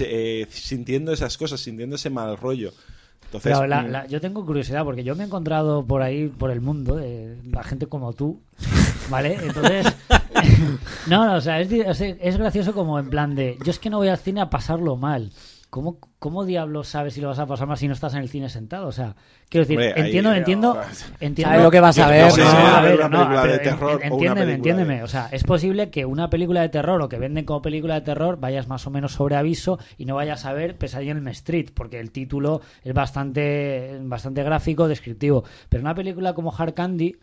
eh, 0.00 0.46
sintiendo 0.50 1.12
esas 1.12 1.36
cosas, 1.36 1.60
sintiendo 1.60 1.96
ese 1.96 2.08
mal 2.10 2.36
rollo. 2.38 2.72
Entonces, 3.26 3.52
Pero 3.52 3.66
la- 3.66 3.82
mm, 3.82 3.90
la- 3.90 4.06
yo 4.06 4.20
tengo 4.20 4.44
curiosidad 4.44 4.84
porque 4.84 5.04
yo 5.04 5.14
me 5.14 5.22
he 5.22 5.26
encontrado 5.26 5.84
por 5.84 6.02
ahí, 6.02 6.28
por 6.28 6.50
el 6.50 6.60
mundo, 6.60 6.98
eh, 7.00 7.36
la 7.44 7.62
gente 7.62 7.86
como 7.86 8.12
tú, 8.14 8.40
¿vale? 9.10 9.34
Entonces, 9.40 9.86
no, 11.08 11.26
no, 11.26 11.34
o 11.34 11.40
sea, 11.40 11.60
es, 11.60 11.70
es 11.72 12.36
gracioso 12.38 12.72
como 12.74 12.98
en 12.98 13.10
plan 13.10 13.34
de, 13.34 13.58
yo 13.64 13.70
es 13.70 13.78
que 13.78 13.90
no 13.90 13.98
voy 13.98 14.08
al 14.08 14.18
cine 14.18 14.40
a 14.40 14.50
pasarlo 14.50 14.96
mal. 14.96 15.30
¿Cómo, 15.70 15.98
¿Cómo 16.18 16.44
diablos 16.44 16.88
sabes 16.88 17.14
si 17.14 17.20
lo 17.20 17.28
vas 17.28 17.38
a 17.38 17.46
pasar 17.46 17.68
mal 17.68 17.78
si 17.78 17.86
no 17.86 17.94
estás 17.94 18.12
en 18.14 18.22
el 18.22 18.28
cine 18.28 18.48
sentado? 18.48 18.88
O 18.88 18.92
sea, 18.92 19.14
quiero 19.48 19.64
decir, 19.64 19.76
Hombre, 19.78 19.92
ahí- 19.94 20.06
entiendo, 20.06 20.34
entiendo, 20.34 20.70
oh, 20.72 20.82
entiendo. 21.20 21.48
Sabes 21.52 21.62
lo 21.64 21.70
que 21.70 21.78
vas 21.78 21.96
a 22.00 22.08
ver, 22.08 22.24
¿no? 22.24 22.30
si 22.32 22.40
voy 22.40 22.50
a 22.50 22.76
a 22.78 22.80
ver 22.82 22.96
ver, 22.96 23.06
una 23.06 23.24
no, 23.24 23.98
entiéndeme, 24.00 24.52
entiéndeme. 24.54 24.96
de- 24.96 25.02
O 25.04 25.06
sea, 25.06 25.28
es 25.30 25.44
posible 25.44 25.90
que 25.90 26.04
una 26.06 26.28
película 26.28 26.62
de 26.62 26.70
terror 26.70 27.00
o 27.00 27.08
que 27.08 27.18
venden 27.20 27.44
como 27.44 27.62
película 27.62 27.94
de 27.94 28.00
terror 28.00 28.40
vayas 28.40 28.66
más 28.66 28.84
o 28.88 28.90
menos 28.90 29.12
sobre 29.12 29.36
aviso 29.36 29.78
y 29.96 30.06
no 30.06 30.16
vayas 30.16 30.44
a 30.44 30.52
ver 30.52 30.76
Pesadilla 30.76 31.12
en 31.12 31.18
el 31.18 31.28
Street, 31.28 31.68
porque 31.72 32.00
el 32.00 32.10
título 32.10 32.62
es 32.82 32.92
bastante, 32.92 33.96
bastante 34.02 34.42
gráfico, 34.42 34.88
descriptivo. 34.88 35.44
Pero 35.68 35.82
una 35.82 35.94
película 35.94 36.34
como 36.34 36.52
Hard 36.52 36.74
Candy, 36.74 37.14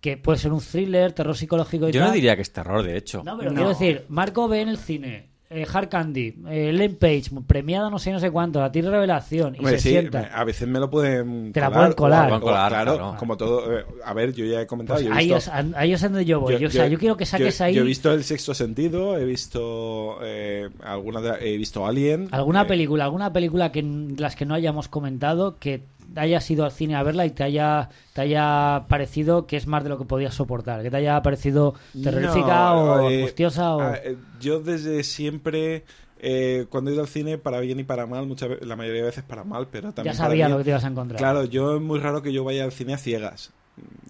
que 0.00 0.16
puede 0.16 0.38
ser 0.38 0.52
un 0.52 0.60
thriller, 0.60 1.12
terror 1.12 1.36
psicológico 1.36 1.88
y 1.88 1.92
Yo 1.92 2.00
no 2.04 2.12
diría 2.12 2.34
que 2.36 2.42
es 2.42 2.52
terror, 2.52 2.82
de 2.82 2.96
hecho. 2.96 3.22
No, 3.24 3.36
pero 3.36 3.50
No. 3.50 3.56
quiero 3.56 3.68
decir, 3.70 4.04
Marco 4.08 4.48
ve 4.48 4.62
en 4.62 4.68
el 4.70 4.78
cine. 4.78 5.28
Eh, 5.52 5.66
Hard 5.70 5.88
Candy, 5.88 6.28
eh, 6.48 6.68
Ellen 6.68 6.94
Page, 6.94 7.24
premiada 7.44 7.90
no 7.90 7.98
sé 7.98 8.12
no 8.12 8.20
sé 8.20 8.30
cuánto, 8.30 8.62
a 8.62 8.70
ti 8.70 8.82
revelación 8.82 9.56
y 9.56 9.58
Hombre, 9.58 9.72
se 9.78 9.80
sí, 9.80 9.88
sienta. 9.88 10.30
a 10.32 10.44
veces 10.44 10.68
me 10.68 10.78
lo 10.78 10.88
pueden 10.88 11.52
Te 11.52 11.58
la 11.60 11.72
pueden 11.72 11.92
colar. 11.94 12.26
o- 12.26 12.28
Pueden 12.28 12.40
colar, 12.40 12.66
o- 12.66 12.68
claro, 12.76 12.94
claro. 12.96 13.16
como 13.18 13.36
todo. 13.36 13.78
eh, 13.80 13.84
a 14.04 14.14
ver, 14.14 14.32
yo 14.32 14.44
ya 14.44 14.60
he 14.62 14.66
comentado. 14.68 14.98
Pues 15.00 15.08
yo 15.08 15.12
he 15.12 15.18
ahí, 15.18 15.24
visto- 15.34 15.50
es, 15.52 15.74
ahí 15.74 15.92
es 15.92 16.00
donde 16.02 16.24
yo 16.24 16.38
voy. 16.38 16.56
Yo, 16.56 16.68
o 16.68 16.70
sea, 16.70 16.86
yo 16.86 17.00
quiero 17.00 17.16
que 17.16 17.26
saques 17.26 17.58
yo- 17.58 17.64
ahí 17.64 17.74
Yo 17.74 17.82
he 17.82 17.84
visto 17.84 18.12
El 18.12 18.22
Sexto 18.22 18.54
Sentido, 18.54 19.18
he 19.18 19.24
visto 19.24 20.18
eh, 20.22 20.68
alguna 20.84 21.20
de- 21.20 21.52
he 21.54 21.56
visto 21.56 21.84
Alien. 21.84 22.28
alguna 22.30 22.62
eh, 22.62 22.66
película, 22.66 23.04
alguna 23.06 23.32
película 23.32 23.72
que 23.72 23.82
las 24.16 24.36
que 24.36 24.46
no 24.46 24.54
hayamos 24.54 24.86
comentado 24.86 25.58
que 25.58 25.82
hayas 26.16 26.50
ido 26.50 26.64
al 26.64 26.72
cine 26.72 26.96
a 26.96 27.02
verla 27.02 27.24
y 27.26 27.30
te 27.30 27.44
haya 27.44 27.88
te 28.12 28.22
haya 28.22 28.86
parecido 28.88 29.46
que 29.46 29.56
es 29.56 29.66
más 29.66 29.82
de 29.84 29.90
lo 29.90 29.98
que 29.98 30.04
podías 30.04 30.34
soportar, 30.34 30.82
que 30.82 30.90
te 30.90 30.96
haya 30.96 31.22
parecido 31.22 31.74
terrorífica 32.02 32.70
no, 32.70 32.82
o 33.04 33.10
eh, 33.10 33.16
angustiosa 33.18 33.76
o 33.76 33.94
eh, 33.94 34.16
yo 34.40 34.60
desde 34.60 35.02
siempre. 35.04 35.84
eh, 36.22 36.66
cuando 36.68 36.90
he 36.90 36.94
ido 36.94 37.02
al 37.02 37.08
cine, 37.08 37.38
para 37.38 37.60
bien 37.60 37.80
y 37.80 37.84
para 37.84 38.06
mal, 38.06 38.26
muchas 38.26 38.50
la 38.62 38.76
mayoría 38.76 39.00
de 39.02 39.06
veces 39.06 39.24
para 39.24 39.44
mal, 39.44 39.68
pero 39.70 39.92
también. 39.92 40.14
ya 40.14 40.18
sabía 40.18 40.48
lo 40.48 40.58
que 40.58 40.64
te 40.64 40.70
ibas 40.70 40.84
a 40.84 40.88
encontrar. 40.88 41.18
Claro, 41.18 41.44
yo 41.44 41.76
es 41.76 41.80
muy 41.80 41.98
raro 41.98 42.22
que 42.22 42.32
yo 42.32 42.44
vaya 42.44 42.64
al 42.64 42.72
cine 42.72 42.94
a 42.94 42.98
ciegas. 42.98 43.52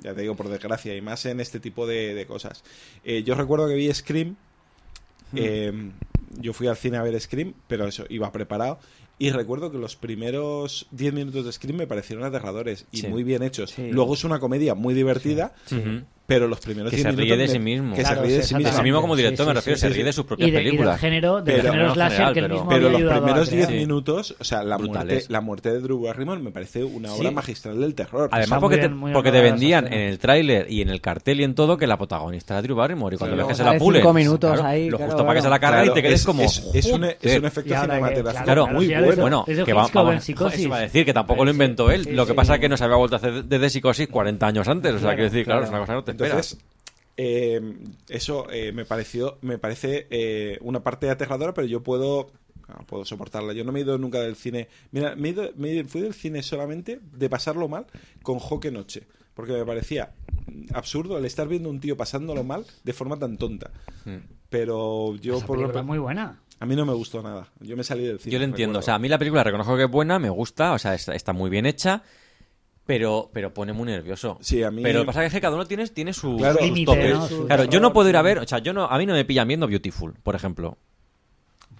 Ya 0.02 0.14
te 0.14 0.22
digo, 0.22 0.35
por 0.35 0.48
desgracia, 0.48 0.97
y 0.97 1.01
más 1.01 1.24
en 1.27 1.39
este 1.39 1.60
tipo 1.60 1.86
de, 1.86 2.14
de 2.14 2.27
cosas. 2.27 2.64
Eh, 3.05 3.22
yo 3.22 3.35
recuerdo 3.36 3.68
que 3.68 3.74
vi 3.74 3.93
Scream. 3.93 4.35
eh, 5.36 5.93
yo 6.40 6.52
fui 6.52 6.66
al 6.66 6.77
cine 6.77 6.97
a 6.97 7.02
ver 7.02 7.20
Scream, 7.20 7.55
pero 7.68 7.86
eso, 7.86 8.05
iba 8.09 8.31
preparado. 8.32 8.78
Y 9.20 9.30
recuerdo 9.32 9.70
que 9.70 9.76
los 9.76 9.97
primeros 9.97 10.86
10 10.92 11.12
minutos 11.12 11.44
de 11.44 11.52
Scream 11.52 11.76
me 11.76 11.86
parecieron 11.86 12.24
aterradores 12.24 12.86
y 12.90 13.02
Sí. 13.02 13.09
muy 13.09 13.22
bien 13.22 13.42
hechos. 13.42 13.70
Sí. 13.72 13.90
Luego 13.92 14.14
es 14.14 14.24
una 14.24 14.40
comedia 14.40 14.74
muy 14.74 14.94
divertida, 14.94 15.52
Ujú. 15.70 16.05
Pero 16.31 16.47
los 16.47 16.61
primeros 16.61 16.90
Que 16.90 16.97
10 16.98 17.09
se 17.09 17.20
ríe 17.20 17.36
de 17.36 17.48
sí 17.48 17.59
mismo. 17.59 17.97
Que 17.97 18.02
Claro, 18.02 18.20
se 18.20 18.27
ríe 18.28 18.36
de 18.36 18.43
sí, 18.44 18.55
De 18.55 18.59
mismo. 18.61 18.73
sí 18.77 18.82
mismo 18.85 19.01
como 19.01 19.16
director 19.16 19.44
sí, 19.44 19.48
me 19.48 19.55
refiero, 19.55 19.77
sí, 19.77 19.81
se 19.81 19.89
sí. 19.89 19.94
ríe 19.94 20.05
de 20.05 20.12
sus 20.12 20.24
propias 20.27 20.48
y, 20.48 20.52
de- 20.52 20.59
y 20.59 20.62
del 20.62 20.70
películas. 20.70 21.01
género, 21.01 21.43
del 21.43 21.44
Pero- 21.57 21.62
género 21.65 21.82
no, 21.82 21.89
en 21.89 21.94
slasher 21.94 22.12
general, 22.12 22.35
que 22.35 22.40
pero- 22.43 22.55
mismo 22.55 22.69
Pero 22.70 22.90
los 22.90 23.12
primeros 23.19 23.51
10 23.51 23.66
crear. 23.66 23.81
minutos, 23.81 24.36
o 24.39 24.44
sea, 24.44 24.62
la 24.62 24.78
muerte, 24.78 25.24
la 25.28 25.40
muerte 25.40 25.73
de 25.73 25.81
Drew 25.81 26.02
Barrymore 26.02 26.40
me 26.40 26.52
parece 26.52 26.85
una 26.85 27.12
obra 27.12 27.32
magistral 27.32 27.81
del 27.81 27.97
terror. 27.97 28.28
Además, 28.31 28.61
porque, 28.61 28.77
te, 28.77 28.86
bien, 28.86 29.12
porque 29.12 29.32
te 29.32 29.40
vendían 29.40 29.86
en 29.93 30.01
el 30.02 30.20
tráiler 30.20 30.70
y 30.70 30.82
en 30.82 30.89
el 30.90 31.01
cartel 31.01 31.40
y 31.40 31.43
en 31.43 31.57
todo 31.57 31.77
que 31.77 31.89
la 31.89 31.97
protagonista 31.98 32.55
era 32.55 32.62
Drew 32.62 32.77
Barrymore. 32.77 33.16
Y 33.16 33.19
cuando 33.19 33.36
ves 33.36 33.47
que 33.47 33.55
se 33.57 33.65
la 33.65 33.77
pulen, 33.77 34.01
cinco 34.02 34.15
minutos 34.15 34.61
ahí, 34.61 34.89
lo 34.89 34.98
justo 34.98 35.27
para 35.27 35.35
que 35.35 35.43
se 35.43 35.48
la 35.48 35.59
carga 35.59 35.86
y 35.86 35.93
te 35.93 36.01
quedes 36.01 36.20
es, 36.20 36.27
como. 36.27 36.44
es, 36.44 36.86
un, 36.93 37.05
efecto 37.05 37.74
cinematográfico 37.74 38.44
Claro, 38.44 38.69
muy 38.69 38.86
bueno. 39.16 39.44
que 39.44 39.73
va, 39.73 39.89
a 40.77 40.81
decir 40.81 41.05
que 41.05 41.12
tampoco 41.12 41.44
lo 41.44 41.51
inventó 41.51 41.90
él. 41.90 42.07
lo 42.12 42.24
que 42.24 42.35
pasa 42.35 42.55
es 42.55 42.61
que 42.61 42.69
no 42.69 42.77
se 42.77 42.85
había 42.85 42.97
vuelto 42.97 43.16
a 43.16 43.19
hacer 43.19 43.44
desde 43.44 43.69
Psicosis 43.69 44.07
40 44.07 44.47
años 44.47 44.69
antes. 44.69 44.94
O 44.94 44.98
sea, 45.01 45.11
quiero 45.11 45.24
decir, 45.24 45.44
claro, 45.44 45.61
claro. 45.61 45.65
es 45.65 45.89
una 45.89 45.97
cosa 45.97 46.19
Entonces, 46.24 46.59
eh, 47.16 47.60
eso 48.09 48.47
eh, 48.51 48.72
me 48.72 48.84
pareció, 48.84 49.38
me 49.42 49.59
parece 49.59 50.06
eh, 50.10 50.59
una 50.62 50.82
parte 50.82 51.10
aterradora, 51.10 51.52
pero 51.55 51.66
yo 51.66 51.82
puedo 51.82 52.30
no 52.68 52.86
puedo 52.86 53.05
soportarla. 53.05 53.52
Yo 53.52 53.64
no 53.64 53.72
me 53.72 53.80
he 53.80 53.82
ido 53.82 53.98
nunca 53.98 54.20
del 54.20 54.36
cine. 54.36 54.68
Mira, 54.92 55.16
me, 55.16 55.30
he 55.30 55.32
ido- 55.32 55.51
me 55.56 55.72
he- 55.80 55.84
fui 55.84 56.02
del 56.02 56.14
cine 56.14 56.40
solamente 56.42 57.01
de 57.12 57.28
pasarlo 57.28 57.68
mal 57.68 57.86
con 58.22 58.38
Joque 58.38 58.70
Noche. 58.70 59.02
Porque 59.34 59.52
me 59.55 59.64
parecía 59.64 60.12
absurdo 60.72 61.18
el 61.18 61.24
estar 61.24 61.48
viendo 61.48 61.68
a 61.68 61.72
un 61.72 61.80
tío 61.80 61.97
pasándolo 61.97 62.44
mal 62.44 62.64
de 62.84 62.92
forma 62.92 63.18
tan 63.18 63.36
tonta. 63.38 63.70
Mm. 64.05 64.16
Pero 64.48 65.16
yo, 65.16 65.38
Esa 65.38 65.47
por 65.47 65.56
película 65.59 65.80
es 65.80 65.86
muy 65.86 65.98
buena. 65.98 66.40
a 66.60 66.66
mí 66.66 66.76
no 66.76 66.86
me 66.86 66.92
gustó 66.94 67.22
nada. 67.22 67.48
Yo 67.60 67.76
me 67.76 67.82
salí 67.84 68.05
del 68.06 68.20
cine. 68.20 68.32
Yo 68.32 68.38
lo 68.38 68.44
entiendo. 68.44 68.74
recuerdo. 68.74 68.78
O 68.80 68.82
sea, 68.86 68.94
a 68.94 68.98
mí 69.01 69.09
la 69.09 69.18
película 69.18 69.42
reconozco 69.42 69.76
que 69.76 69.84
es 69.84 69.90
buena, 69.90 70.18
me 70.20 70.30
gusta, 70.30 70.72
o 70.72 70.78
sea, 70.78 70.94
está, 70.94 71.14
está 71.14 71.32
muy 71.32 71.51
bien 71.51 71.66
hecha, 71.66 72.02
pero, 72.90 73.30
pero 73.32 73.54
pone 73.54 73.72
muy 73.72 73.86
nervioso. 73.86 74.36
Sí, 74.40 74.64
a 74.64 74.70
mí- 74.72 74.82
Pero 74.82 74.98
lo 74.98 75.04
que 75.04 75.06
pasa 75.06 75.24
es 75.24 75.32
que 75.32 75.40
cada 75.40 75.54
uno 75.54 75.64
tiene, 75.64 75.86
tiene 75.88 76.12
su- 76.12 76.36
Claro. 76.36 76.54
sus 76.58 76.62
Límite, 76.66 76.84
topes. 76.86 77.10
¿no? 77.14 77.26
Su 77.28 77.46
Claro, 77.46 77.64
yo 77.64 77.78
no 77.78 77.92
puedo 77.92 78.08
ir 78.08 78.16
a 78.16 78.22
ver, 78.22 78.38
o 78.40 78.46
sea, 78.48 78.58
yo 78.58 78.72
no, 78.72 78.86
a 78.86 78.98
mí 78.98 79.06
no 79.06 79.12
me 79.14 79.24
pillan 79.24 79.46
viendo 79.46 79.68
Beautiful, 79.68 80.14
por 80.24 80.34
ejemplo. 80.34 80.76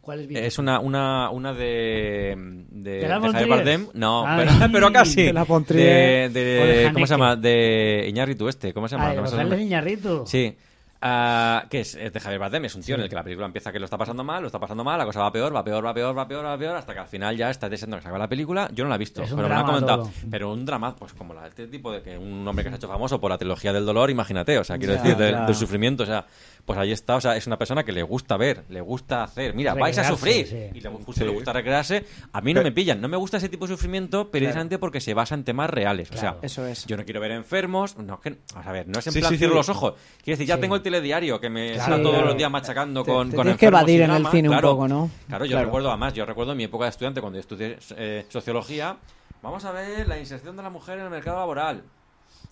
¿Cuál 0.01 0.21
es 0.21 0.27
bien? 0.29 0.45
Es 0.45 0.59
una, 0.61 0.79
una, 0.79 1.31
una 1.31 1.53
de, 1.53 2.35
de, 2.71 2.91
¿De 3.01 3.09
la 3.09 3.19
de 3.19 3.29
Javier? 3.33 3.49
Bardem. 3.49 3.87
No, 3.95 4.25
Ay. 4.27 4.47
pero, 4.47 4.69
pero 4.73 4.93
casi. 4.93 5.25
De 5.25 5.33
la 5.33 5.45
de, 5.45 6.31
de- 6.33 6.91
¿Cómo 6.95 7.07
se 7.07 7.15
llama? 7.15 7.35
De 7.37 8.07
Iñárritu 8.09 8.49
este. 8.49 8.73
¿Cómo 8.73 8.87
se 8.89 8.95
llama? 8.95 9.09
Ah, 9.11 9.15
Rafael 9.15 9.29
sale 9.29 9.43
el 9.43 9.49
de 9.51 9.57
nombre. 9.57 9.67
Iñárritu. 9.67 10.25
Sí. 10.27 10.57
Ah, 11.03 11.65
que 11.71 11.81
es, 11.81 11.95
es 11.95 12.13
de 12.13 12.21
Javier 12.21 12.39
Bardem, 12.39 12.65
es 12.67 12.75
un 12.75 12.83
tío 12.83 12.95
en 12.95 13.01
el 13.01 13.09
que 13.09 13.15
la 13.15 13.23
película 13.23 13.47
empieza 13.47 13.73
que 13.73 13.79
lo 13.79 13.87
está 13.87 13.97
pasando 13.97 14.23
mal, 14.23 14.43
lo 14.43 14.49
está 14.49 14.59
pasando 14.59 14.85
mal, 14.85 14.99
la 14.99 15.07
cosa 15.07 15.21
va 15.21 15.33
peor, 15.33 15.55
va 15.55 15.65
peor, 15.65 15.85
va 15.85 15.95
peor, 15.95 16.17
va 16.17 16.29
peor, 16.29 16.45
va 16.45 16.59
peor, 16.59 16.77
hasta 16.77 16.93
que 16.93 16.99
al 17.01 17.07
final 17.07 17.35
ya 17.39 17.49
está 17.49 17.71
deseando 17.71 17.97
que 17.97 18.03
se 18.03 18.09
acabe 18.09 18.19
la 18.19 18.29
película. 18.29 18.69
Yo 18.75 18.85
no 18.85 18.91
la 18.91 18.97
he 18.97 18.99
visto, 18.99 19.23
pero 19.23 19.37
me 19.37 19.49
lo 19.49 19.55
han 19.55 19.65
comentado. 19.65 20.03
todo. 20.03 20.13
Pero 20.31 20.53
un 20.53 20.67
drama, 20.67 20.95
pues 20.95 21.15
como 21.15 21.33
la, 21.33 21.47
este 21.47 21.69
tipo 21.69 21.91
de 21.91 22.03
que 22.03 22.19
un 22.19 22.47
hombre 22.47 22.65
que 22.65 22.71
se 22.71 22.75
ha 22.75 22.77
hecho 22.77 22.89
famoso 22.89 23.19
por 23.19 23.31
la 23.31 23.39
trilogía 23.39 23.73
del 23.73 23.87
dolor, 23.87 24.11
imagínate, 24.11 24.59
o 24.59 24.65
sea, 24.65 24.77
quiero 24.77 24.95
Ya, 24.95 25.03
decir, 25.03 25.17
del 25.17 25.55
sufrimiento, 25.55 26.03
o 26.03 26.07
sea, 26.07 26.27
pues 26.71 26.79
ahí 26.79 26.93
está, 26.93 27.17
o 27.17 27.21
sea, 27.21 27.37
es 27.37 27.47
una 27.49 27.59
persona 27.59 27.83
que 27.83 27.91
le 27.91 28.05
gusta 28.05 28.37
ver, 28.37 28.63
le 28.69 28.81
gusta 28.81 29.25
hacer, 29.25 29.55
mira, 29.55 29.75
vais 29.75 29.99
a 29.99 30.05
sufrir, 30.05 30.47
sí. 30.47 30.57
y 30.73 30.81
le, 30.81 30.89
justo 30.89 31.13
Sí. 31.15 31.25
le 31.25 31.31
gusta 31.31 31.53
recrearse. 31.53 32.05
A 32.33 32.41
mí 32.41 32.55
no 32.55 32.61
Pero- 32.61 32.71
me 32.71 32.73
pillan, 32.73 33.01
no 33.01 33.09
me 33.09 33.17
gusta 33.17 33.39
ese 33.39 33.49
tipo 33.49 33.67
de 33.67 33.75
sufrimiento 33.75 34.31
precisamente 34.31 34.79
porque 34.79 35.01
se 35.01 35.13
basa 35.13 35.35
en 35.35 35.43
temas 35.43 35.69
reales, 35.69 36.11
o 36.13 36.17
sea, 36.17 36.37
Eso 36.43 36.65
es. 36.67 36.87
yo 36.87 36.97
no 36.97 37.05
quiero 37.05 37.21
ver 37.21 37.33
enfermos, 37.33 37.97
no, 37.99 38.15
es 38.15 38.21
que, 38.21 38.39
vamos 38.55 38.67
a 38.69 38.73
ver, 38.73 38.87
no 38.87 39.01
es 39.01 39.07
en 39.09 39.13
Sí, 39.15 39.19
plan 39.19 39.33
sí, 39.33 39.39
cierro 39.39 39.55
sí. 39.55 39.57
los 39.59 39.69
ojos, 39.69 39.95
quiero 40.23 40.37
decir, 40.39 40.47
ya 40.47 40.55
Sí. 40.55 40.61
tengo 40.61 40.77
el 40.77 40.83
telediario 40.83 41.41
que 41.41 41.51
me 41.51 41.73
Claro, 41.73 41.81
está 41.95 41.97
todos 42.03 42.15
claro. 42.15 42.27
los 42.29 42.37
días 42.37 42.51
machacando 42.53 43.03
Te- 43.03 43.11
con, 43.11 43.31
te 43.31 43.37
con 43.37 43.45
tienes 43.47 43.59
que 43.59 43.67
enfermos 43.67 43.81
evadir 43.83 44.01
y 44.01 44.05
en 44.05 44.11
el 44.13 44.27
cine 44.29 44.49
un 44.49 44.55
Claro. 44.55 44.71
poco, 44.71 44.87
¿no? 44.89 45.11
Claro, 45.27 45.45
yo 45.47 45.51
Claro. 45.51 45.65
recuerdo, 45.67 45.89
además, 45.89 46.15
yo 46.15 46.25
recuerdo 46.25 46.55
mi 46.55 46.65
época 46.65 46.85
de 46.85 46.91
estudiante 46.91 47.21
cuando 47.21 47.37
yo 47.39 47.41
estudié 47.41 47.79
eh, 47.97 48.27
sociología, 48.29 48.97
vamos 49.43 49.65
a 49.65 49.73
ver 49.73 50.07
la 50.07 50.19
inserción 50.21 50.57
de 50.57 50.63
la 50.63 50.71
mujer 50.71 50.99
en 50.99 51.05
el 51.07 51.11
mercado 51.11 51.39
laboral. 51.39 51.83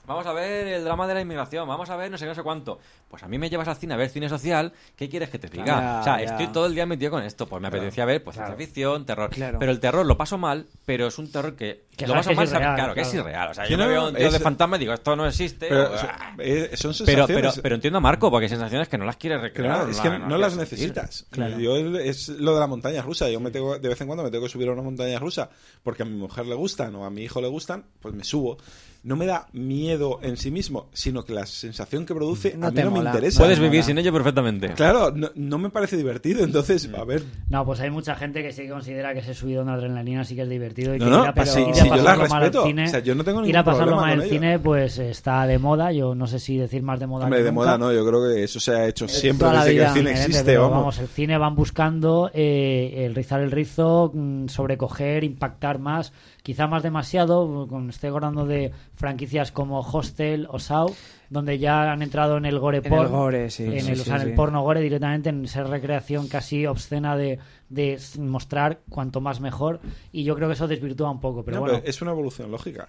Vamos 0.09 0.27
a 0.27 0.33
ver 0.33 0.67
el 0.67 0.85
drama 0.85 1.07
de 1.07 1.15
la 1.15 1.21
inmigración, 1.21 1.69
vamos 1.69 1.89
a 1.91 1.97
ver 1.97 2.11
no 2.11 2.17
sé 2.19 2.25
qué, 2.25 2.31
no 2.31 2.35
sé 2.35 2.43
cuánto. 2.43 2.79
Pues 3.09 3.23
a 3.23 3.29
mí 3.29 3.39
me 3.39 3.49
llevas 3.51 3.69
al 3.69 3.77
cine 3.77 3.95
a 3.95 3.97
ver 3.97 4.09
cine 4.11 4.29
social, 4.29 4.73
¿qué 4.97 5.09
quieres 5.09 5.29
que 5.31 5.39
te 5.39 5.49
diga? 5.49 6.01
O 6.01 6.05
sea, 6.05 6.17
ya. 6.19 6.25
estoy 6.25 6.49
todo 6.49 6.67
el 6.67 6.75
día 6.75 6.87
metido 6.87 7.11
con 7.11 7.23
esto, 7.23 7.47
pues 7.47 7.61
me 7.63 7.69
apetecía 7.69 8.05
ver 8.05 8.25
pues 8.25 8.37
ciencia 8.37 8.57
ficción, 8.57 9.05
terror. 9.07 9.31
Claro. 9.31 9.59
Pero 9.59 9.71
el 9.71 9.81
terror 9.81 10.05
lo 10.07 10.17
paso 10.17 10.39
mal, 10.39 10.67
pero 10.87 11.07
es 11.07 11.19
un 11.19 11.31
terror 11.31 11.55
que, 11.57 11.85
Que 11.97 12.07
lo 12.07 12.15
paso 12.15 12.31
que 12.31 12.37
mal, 12.37 12.45
es 12.45 12.51
sabe- 12.51 12.63
irreal, 12.65 12.75
claro, 12.77 12.95
que 12.95 13.01
es 13.03 13.09
claro. 13.09 13.29
irreal. 13.29 13.51
O 13.51 13.55
sea, 13.55 13.69
yo 13.69 13.77
me 13.79 13.85
no, 13.85 13.91
veo 13.91 14.09
un 14.09 14.15
tío 14.15 14.31
de 14.31 14.41
fantasma 14.41 14.77
y 14.77 14.81
digo, 14.81 14.93
esto 14.95 15.15
no 15.17 15.27
existe. 15.27 15.67
Pero, 15.69 15.91
o- 15.91 15.95
o 15.95 15.99
sea, 15.99 16.17
son 16.17 16.37
pero, 16.37 16.77
sensaciones. 16.77 17.27
pero, 17.29 17.53
pero 17.63 17.75
entiendo 17.75 17.99
a 17.99 18.01
Marco, 18.01 18.31
porque 18.31 18.45
hay 18.47 18.51
sensaciones 18.51 18.89
que 18.89 18.99
no 18.99 19.05
las 19.05 19.17
quiere 19.17 19.39
recrear. 19.39 19.75
Claro, 19.77 19.91
es 19.91 20.01
que 20.01 20.09
la- 20.09 20.19
no, 20.19 20.39
las 20.39 20.55
quieres 20.55 20.71
necesitas. 20.71 21.27
Yo 21.59 21.77
es 21.99 22.29
lo 22.31 22.55
de 22.55 22.61
la 22.61 22.67
montaña 22.67 23.03
rusa. 23.03 23.29
Yo 23.29 23.41
me 23.41 23.51
tengo, 23.51 23.79
de 23.79 23.89
vez 23.89 24.01
en 24.01 24.07
cuando 24.07 24.23
me 24.25 24.31
tengo 24.31 24.45
que 24.45 24.51
subir 24.51 24.69
a 24.69 24.73
una 24.73 24.83
montaña 24.83 25.19
rusa 25.19 25.51
porque 25.83 26.03
a 26.03 26.07
mi 26.07 26.17
mujer 26.17 26.47
le 26.47 26.55
gustan 26.55 26.95
o 26.97 27.05
a 27.05 27.11
mi 27.11 27.23
hijo 27.23 27.41
le 27.41 27.49
gustan, 27.49 27.85
pues 28.01 28.15
me 28.15 28.25
subo. 28.25 28.59
No 29.05 29.15
me 29.15 29.27
da 29.27 29.47
miedo 29.53 30.19
en 30.23 30.37
sí 30.37 30.51
mismo, 30.51 30.89
sino 30.93 31.25
que 31.25 31.33
la 31.33 31.47
sensación 31.47 32.05
que 32.05 32.15
produce 32.15 32.57
No 32.57 32.67
a 32.67 32.71
mí 32.71 32.77
te 32.77 32.83
no 32.85 32.91
me 32.91 32.99
interesa. 32.99 33.39
Puedes 33.41 33.61
vivir 33.61 33.85
sin 33.85 33.97
ello 33.97 34.13
perfectamente. 34.13 34.75
Claro, 34.75 35.13
no, 35.13 35.31
no 35.37 35.59
me 35.59 35.71
parece 35.71 35.97
divertido. 35.97 36.43
Entonces, 36.43 36.91
a 36.99 37.05
ver, 37.05 37.23
No, 37.49 37.65
pues 37.65 37.79
hay 37.81 37.91
mucha 37.91 38.17
gente 38.17 38.43
que 38.43 38.53
sí 38.53 38.63
que 38.63 38.71
considera 38.71 39.15
que 39.15 39.21
ese 39.21 39.35
subido 39.35 39.65
de 39.65 39.71
adrenalina 39.71 40.25
sí 40.25 40.35
que 40.35 40.43
es 40.43 40.49
divertido 40.49 40.97
y 40.97 40.99
No, 40.99 41.05
que 41.05 41.11
no, 41.11 41.23
ir 41.23 41.29
a, 41.29 41.33
pero 41.33 41.47
si- 41.47 41.61
ir 41.61 41.69
a 41.71 41.75
si 41.75 41.89
yo 41.89 41.97
la 41.97 42.03
pasarlo 42.03 42.07
mal 42.19 42.23
al 42.23 42.41
respeto, 42.43 42.65
cine, 42.67 42.85
o 42.85 42.89
sea, 42.89 42.99
yo 43.01 43.15
no 43.15 43.25
tengo 43.25 43.39
ir 43.41 43.45
ningún 43.47 43.57
a 43.57 43.65
pasarlo 43.65 43.97
mal 43.97 44.21
al 44.21 44.29
cine 44.29 44.59
pues 44.59 44.99
está 44.99 45.47
de 45.47 45.59
moda, 45.59 45.93
yo 45.93 46.15
no 46.17 46.27
sé 46.27 46.39
si 46.41 46.57
decir 46.59 46.83
más 46.83 46.99
de 46.99 47.07
moda 47.07 47.25
hombre, 47.25 47.39
que 47.39 47.45
de 47.45 47.51
nunca. 47.53 47.65
moda 47.65 47.79
no. 47.79 47.93
Yo 47.93 48.05
creo 48.07 48.25
que 48.29 48.43
eso 48.43 48.59
se 48.59 48.73
ha 48.73 48.87
hecho 48.87 49.07
siempre 49.07 49.49
desde 49.49 49.65
que 49.65 49.71
vida, 49.73 49.87
el 49.87 49.93
cine 49.95 50.11
Evidente, 50.11 50.23
existe. 50.27 50.45
pero, 50.45 50.71
Vamos. 50.71 50.99
el 50.99 51.07
cine 51.09 51.39
van 51.39 51.55
buscando 51.55 52.31
eh, 52.35 53.05
el 53.07 53.15
rizar 53.15 53.41
el 53.41 53.53
rizo, 53.53 54.11
mm, 54.13 54.49
sobrecoger, 54.49 55.23
impactar 55.25 55.79
más, 55.79 56.13
quizá 56.49 56.67
más 56.67 56.83
demasiado, 56.83 57.67
con, 57.69 57.91
estoy 57.91 58.09
acordando 58.09 58.47
de 58.47 58.73
franquicias 58.95 59.53
como 59.53 59.81
Hostel 59.81 60.47
o 60.49 60.59
Saw, 60.59 60.95
donde 61.29 61.59
ya 61.59 61.93
han 61.93 62.01
entrado 62.01 62.39
en 62.39 62.47
el 62.47 62.59
gore 62.59 62.79
En 62.79 62.85
porn, 62.85 63.03
el 63.03 63.09
gore, 63.09 63.51
sí, 63.51 63.65
en 63.65 63.83
sí, 63.83 63.91
el, 63.91 63.97
sí, 63.97 64.01
o 64.01 64.05
sea, 64.07 64.15
en 64.17 64.23
sí. 64.23 64.29
el 64.31 64.35
porno 64.35 64.63
gore 64.63 64.81
directamente, 64.81 65.29
en 65.29 65.47
ser 65.47 65.67
recreación 65.67 66.27
casi 66.27 66.65
obscena 66.65 67.19
de, 67.19 67.39
de 67.69 67.99
mostrar 68.19 68.79
cuanto 68.89 69.21
más 69.21 69.43
mejor, 69.43 69.81
y 70.11 70.25
yo 70.25 70.35
creo 70.37 70.49
que 70.49 70.55
eso 70.55 70.67
desvirtúa 70.67 71.11
un 71.11 71.21
poco, 71.21 71.45
pero 71.45 71.57
No, 71.57 71.61
bueno. 71.65 71.79
pero 71.81 71.91
es 71.91 72.01
una 72.01 72.13
evolución 72.13 72.51
lógica. 72.51 72.89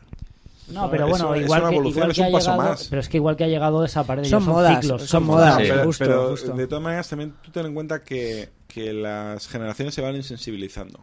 No, 0.70 0.90
pero 0.90 1.10
bueno, 1.10 1.36
es 1.36 1.42
igual, 1.44 1.62
una 1.64 1.70
que, 1.72 1.76
igual 1.76 2.12
es 2.12 2.16
que 2.16 2.22
un 2.22 2.28
ha 2.28 2.32
paso 2.32 2.52
llegado, 2.52 2.70
más. 2.70 2.88
pero 2.90 3.02
es 3.02 3.10
que 3.10 3.18
igual 3.18 3.36
que 3.36 3.44
ha 3.44 3.48
llegado 3.50 3.84
esa 3.84 4.06
pared, 4.06 4.24
Son 4.24 4.42
son, 4.42 4.54
modas, 4.54 4.80
ciclos, 4.80 5.02
son 5.02 5.24
ciclos. 5.24 5.36
modas. 5.36 5.56
Sí. 5.58 5.64
pero, 5.68 5.84
justo, 5.84 6.06
pero 6.06 6.30
justo. 6.30 6.54
de 6.54 6.68
todas 6.68 6.82
maneras 6.82 7.10
también 7.10 7.34
tú 7.42 7.52
ten 7.52 7.66
en 7.66 7.74
cuenta 7.74 8.04
que, 8.04 8.48
que 8.74 8.94
las 8.94 9.48
generaciones 9.48 9.94
se 9.96 10.02
van 10.02 10.16
insensibilizando. 10.16 11.00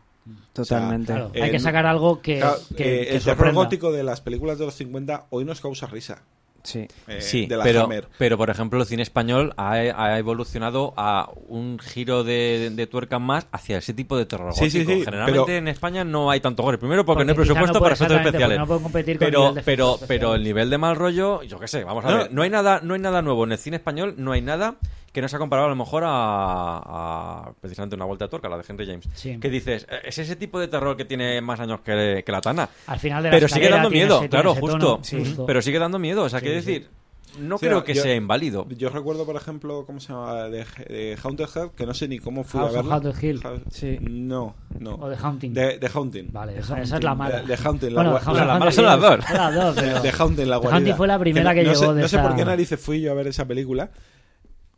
Totalmente. 0.53 1.13
Claro, 1.13 1.31
Eh, 1.35 1.43
hay 1.43 1.51
que 1.51 1.59
sacar 1.61 1.87
algo 1.87 2.21
que, 2.21 2.39
Claro, 2.39 2.57
que- 2.77 3.03
eh, 3.03 3.07
que 3.09 3.17
el 3.17 3.23
terror 3.23 3.53
gótico 3.53 3.93
de 3.93 4.03
las 4.03 4.21
películas 4.21 4.59
de 4.59 4.65
los 4.67 4.75
50 4.75 5.27
hoy 5.31 5.45
nos 5.45 5.61
causa 5.61 5.87
risa. 5.87 6.23
Sí. 6.65 6.89
eh, 7.07 7.21
Sí, 7.21 7.47
de 7.47 7.57
la 7.57 7.63
pero, 7.63 7.85
Hammer. 7.85 8.09
pero 8.19 8.37
por 8.37 8.51
ejemplo 8.51 8.81
el 8.81 8.87
cine 8.87 9.05
español 9.05 9.55
ha, 9.57 9.75
ha 9.75 10.19
evolucionado 10.19 10.95
a 10.97 11.31
un 11.47 11.79
giro 11.79 12.25
de, 12.25 12.71
de 12.75 12.87
tuerca 12.89 13.21
más 13.21 13.47
hacia 13.53 13.79
ese 13.79 13.95
tipo 13.95 14.17
de 14.19 14.27
terror 14.27 14.53
Sí, 14.53 14.69
sí, 14.69 14.79
gótico. 14.83 14.99
sí, 14.99 15.05
Generalmente 15.05 15.43
pero- 15.47 15.59
en 15.59 15.69
España 15.69 16.03
no 16.03 16.29
hay 16.29 16.41
tanto 16.41 16.65
gore. 16.65 16.77
Primero 16.79 17.05
porque, 17.05 17.25
no 17.25 17.31
hay 17.31 17.37
Porque 17.37 17.47
presupuesto 17.51 17.75
no 17.79 17.83
para 17.85 17.95
efectos 17.95 18.17
especiales. 18.17 18.59
porque 18.59 18.75
no 18.75 18.83
competir 18.83 19.17
con 19.19 19.27
el 19.27 19.31
pero, 19.31 19.41
nivel 19.43 19.55
de 19.55 19.63
pero, 19.63 19.85
efectos 19.95 20.09
pero 20.09 20.17
especiales. 20.17 20.37
el 20.39 20.43
nivel 20.45 20.71
de 20.71 20.79
mal 20.79 20.97
rollo, 20.97 21.43
yo 21.45 21.61
qué 21.61 21.69
sé, 21.69 21.85
vamos 21.85 22.05
a 22.05 22.11
No, 22.11 22.17
ver. 22.19 22.33
No 22.33 22.43
hay 22.43 22.51
nada, 22.51 22.81
no 22.83 22.95
hay 22.95 23.01
nada 23.01 23.23
nuevo 23.23 23.45
en 23.45 23.53
el 23.53 23.59
cine 23.59 23.77
español, 23.77 24.15
no 24.19 24.33
hay 24.33 24.41
nada 24.43 24.75
que 25.17 25.23
no 25.23 25.29
se 25.29 25.37
ha 25.37 25.39
comparado 25.39 25.67
a 25.69 25.71
lo 25.71 25.77
mejor 25.77 26.05
a, 26.05 26.77
a 27.47 27.53
precisamente 27.59 27.97
una 27.97 28.05
vuelta 28.05 28.27
de 28.27 28.29
tuerca, 28.29 28.51
la 28.51 28.59
de 28.59 28.65
Henry 28.69 28.87
James. 28.87 29.09
Sí. 29.15 29.39
Que 29.41 29.49
dices, 29.49 29.87
eh, 29.91 30.01
es 30.05 30.19
ese 30.19 30.37
tipo 30.37 30.61
de 30.61 30.69
terror 30.69 30.95
que 30.95 31.07
tiene 31.07 31.41
más 31.41 31.59
años 31.59 31.81
que, 31.81 32.23
que 32.25 32.33
la 32.33 32.43
Tana. 32.43 32.69
Al 32.87 32.99
final 32.99 33.23
de 33.23 33.31
la 33.31 33.35
Pero 33.37 33.49
sigue 33.49 33.71
dando 33.71 33.89
miedo, 33.89 34.19
ese- 34.19 34.29
claro, 34.29 34.55
justo. 34.55 34.79
tono, 34.79 34.99
sí, 35.03 35.19
justo. 35.21 35.47
Pero 35.47 35.63
sigue 35.63 35.79
dando 35.79 35.99
miedo, 35.99 36.25
o 36.25 36.29
sea, 36.29 36.41
quiero 36.43 36.61
sí. 36.61 36.67
decir, 36.67 36.89
no 37.41 37.57
Sí, 37.59 37.67
creo 37.67 37.83
que 37.85 37.95
yo- 37.95 38.03
sea 38.03 38.15
inválido. 38.15 38.67
Yo 38.77 38.89
recuerdo, 38.91 39.25
por 39.27 39.37
ejemplo, 39.37 39.85
¿cómo 39.87 40.01
se 40.01 40.13
llama? 40.13 40.45
De, 40.45 40.65
de 40.89 41.19
Haunted 41.23 41.47
Heart, 41.49 41.75
que 41.75 41.87
no 41.87 41.95
sé 41.95 42.09
ni 42.09 42.19
cómo 42.19 42.45
fui 42.45 42.61
House 42.61 42.75
a 42.77 42.81
of 42.81 42.87
verla. 42.87 42.95
Haunted 42.95 43.23
Hill. 43.23 43.43
Sí. 43.71 43.99
No, 44.01 44.55
no. 44.79 44.95
O 44.97 45.09
The 45.11 45.17
Haunting. 45.23 45.53
De, 45.55 45.79
de 45.79 45.91
Haunting. 45.93 46.29
Vale, 46.31 46.59
esa, 46.59 46.81
esa 46.81 46.97
es 46.97 47.05
la 47.05 47.15
mala. 47.15 47.41
De, 47.43 47.57
Haunting, 47.57 47.95
la, 47.95 48.03
Bueno, 48.03 48.21
la- 48.35 48.45
la 48.45 48.59
mala 48.59 48.71
son 48.73 48.85
las 48.85 49.01
dos. 49.01 49.25
son 49.25 49.37
las 49.37 49.55
dos, 49.55 49.75
pero- 49.81 50.01
de 50.03 50.11
Haunting, 50.13 50.49
la 50.49 50.57
The 50.57 50.61
guarida. 50.63 50.77
Haunting 50.77 50.95
fue 50.97 51.07
la 51.09 51.19
primera 51.19 51.55
que 51.55 51.63
no, 51.65 51.73
llegó 51.73 51.81
sé, 51.87 51.95
de 51.95 52.03
No 52.03 52.09
sé 52.09 52.17
esa- 52.17 52.27
por 52.29 52.37
qué 52.37 52.45
narices 52.45 52.81
fui 52.81 53.01
yo 53.01 53.11
a 53.13 53.15
ver 53.15 53.27
esa 53.27 53.45
película. 53.47 53.91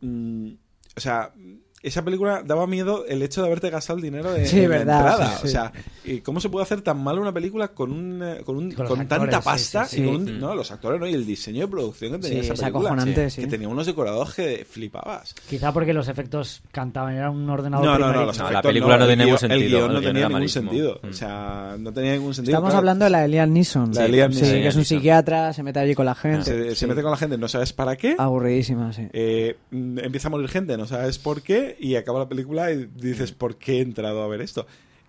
Mm, 0.01 0.53
o 0.95 0.99
sea, 0.99 1.33
esa 1.81 2.03
película 2.03 2.43
daba 2.45 2.67
miedo 2.67 3.05
el 3.07 3.21
hecho 3.21 3.41
de 3.41 3.47
haberte 3.47 3.69
gastado 3.69 3.97
el 3.97 4.03
dinero 4.03 4.31
de, 4.33 4.45
Sí, 4.45 4.59
en 4.61 4.69
la 4.69 4.77
entrada. 4.81 5.27
sí, 5.31 5.37
sí. 5.41 5.47
O 5.47 5.49
sea, 5.49 5.71
¿y 6.03 6.19
¿cómo 6.19 6.39
se 6.41 6.49
puede 6.49 6.63
hacer 6.63 6.81
tan 6.81 7.01
mal 7.03 7.17
una 7.19 7.31
película 7.33 7.69
con 7.69 7.91
un, 7.91 8.21
eh, 8.21 8.41
con, 8.45 8.57
un, 8.57 8.71
Con 8.71 8.87
tanta 9.07 9.15
actores, 9.15 9.39
pasta? 9.43 9.85
sí, 9.85 10.01
y 10.01 10.05
con 10.05 10.15
un- 10.15 10.39
no, 10.39 10.55
los 10.55 10.71
actores 10.71 10.99
no, 10.99 11.07
y 11.07 11.13
el 11.13 11.25
diseño 11.25 11.61
de 11.61 11.67
producción 11.69 12.11
que 12.13 12.17
tenía 12.19 12.39
Sí, 12.43 12.49
esa 12.49 12.53
es 12.53 12.59
película. 12.61 13.29
Que 13.35 13.47
tenía 13.47 13.67
unos 13.69 13.85
decorados 13.85 14.33
que 14.33 14.65
flipabas. 14.69 15.33
Quizá 15.49 15.71
porque 15.73 15.93
los 15.93 16.07
efectos 16.07 16.61
cantaban, 16.71 17.15
era 17.15 17.29
un 17.29 17.49
ordenador 17.49 17.85
No, 17.85 17.91
no, 17.93 17.99
no, 17.99 18.05
primerito. 18.11 18.25
los 18.27 18.39
No, 18.39 18.51
la 18.51 18.61
película 18.61 18.97
no 18.97 19.07
tenía 19.07 19.25
ningún 19.25 19.33
El 19.35 19.39
sentido, 19.39 19.87
no 19.87 19.99
tenía 20.01 20.13
ningún 20.13 20.31
malísimo. 20.33 20.69
sentido. 20.71 20.99
Mm. 21.03 21.07
O 21.09 21.13
sea, 21.13 21.75
no 21.79 21.93
tenía 21.93 22.13
ningún 22.13 22.33
sentido. 22.33 22.53
Estamos 22.55 22.69
claro. 22.71 22.77
hablando 22.79 23.05
de 23.05 23.11
la 23.11 23.21
de 23.21 23.27
Liam 23.29 23.53
Neeson. 23.53 23.93
La 23.93 24.01
de 24.03 24.09
Liam 24.09 24.31
Sí, 24.33 24.41
Neeson. 24.41 24.61
que 24.61 24.67
es 24.67 24.75
un 24.75 24.85
psiquiatra, 24.85 25.53
se 25.53 25.63
mete 25.63 25.79
allí 25.79 25.95
con 25.95 26.05
la 26.05 26.15
gente. 26.15 26.75
Se, 26.75 26.87
mete 26.87 27.01
con 27.01 27.11
la 27.11 27.17
gente, 27.17 27.37
no 27.37 27.47
sabes 27.47 27.71
para 27.73 27.95
qué. 27.95 28.15
Aburridísima, 28.17 28.91
sí. 28.93 29.07
Eh, 29.13 29.55
mm, 29.71 29.99
empieza 29.99 30.27
a 30.27 30.31
morir 30.31 30.49
gente, 30.49 30.77
no 30.77 30.85
sabes 30.87 31.17
por 31.19 31.41
qué, 31.41 31.68
y 31.79 31.95
acaba 31.95 32.19
la 32.19 32.29
película 32.29 32.71
y 32.71 32.89
dices, 32.95 33.31
¿por 33.31 33.57
qué 33.57 33.77
he 33.77 33.81
entrado 33.81 34.23
a 34.23 34.27
ver 34.27 34.41
esto? 34.41 34.65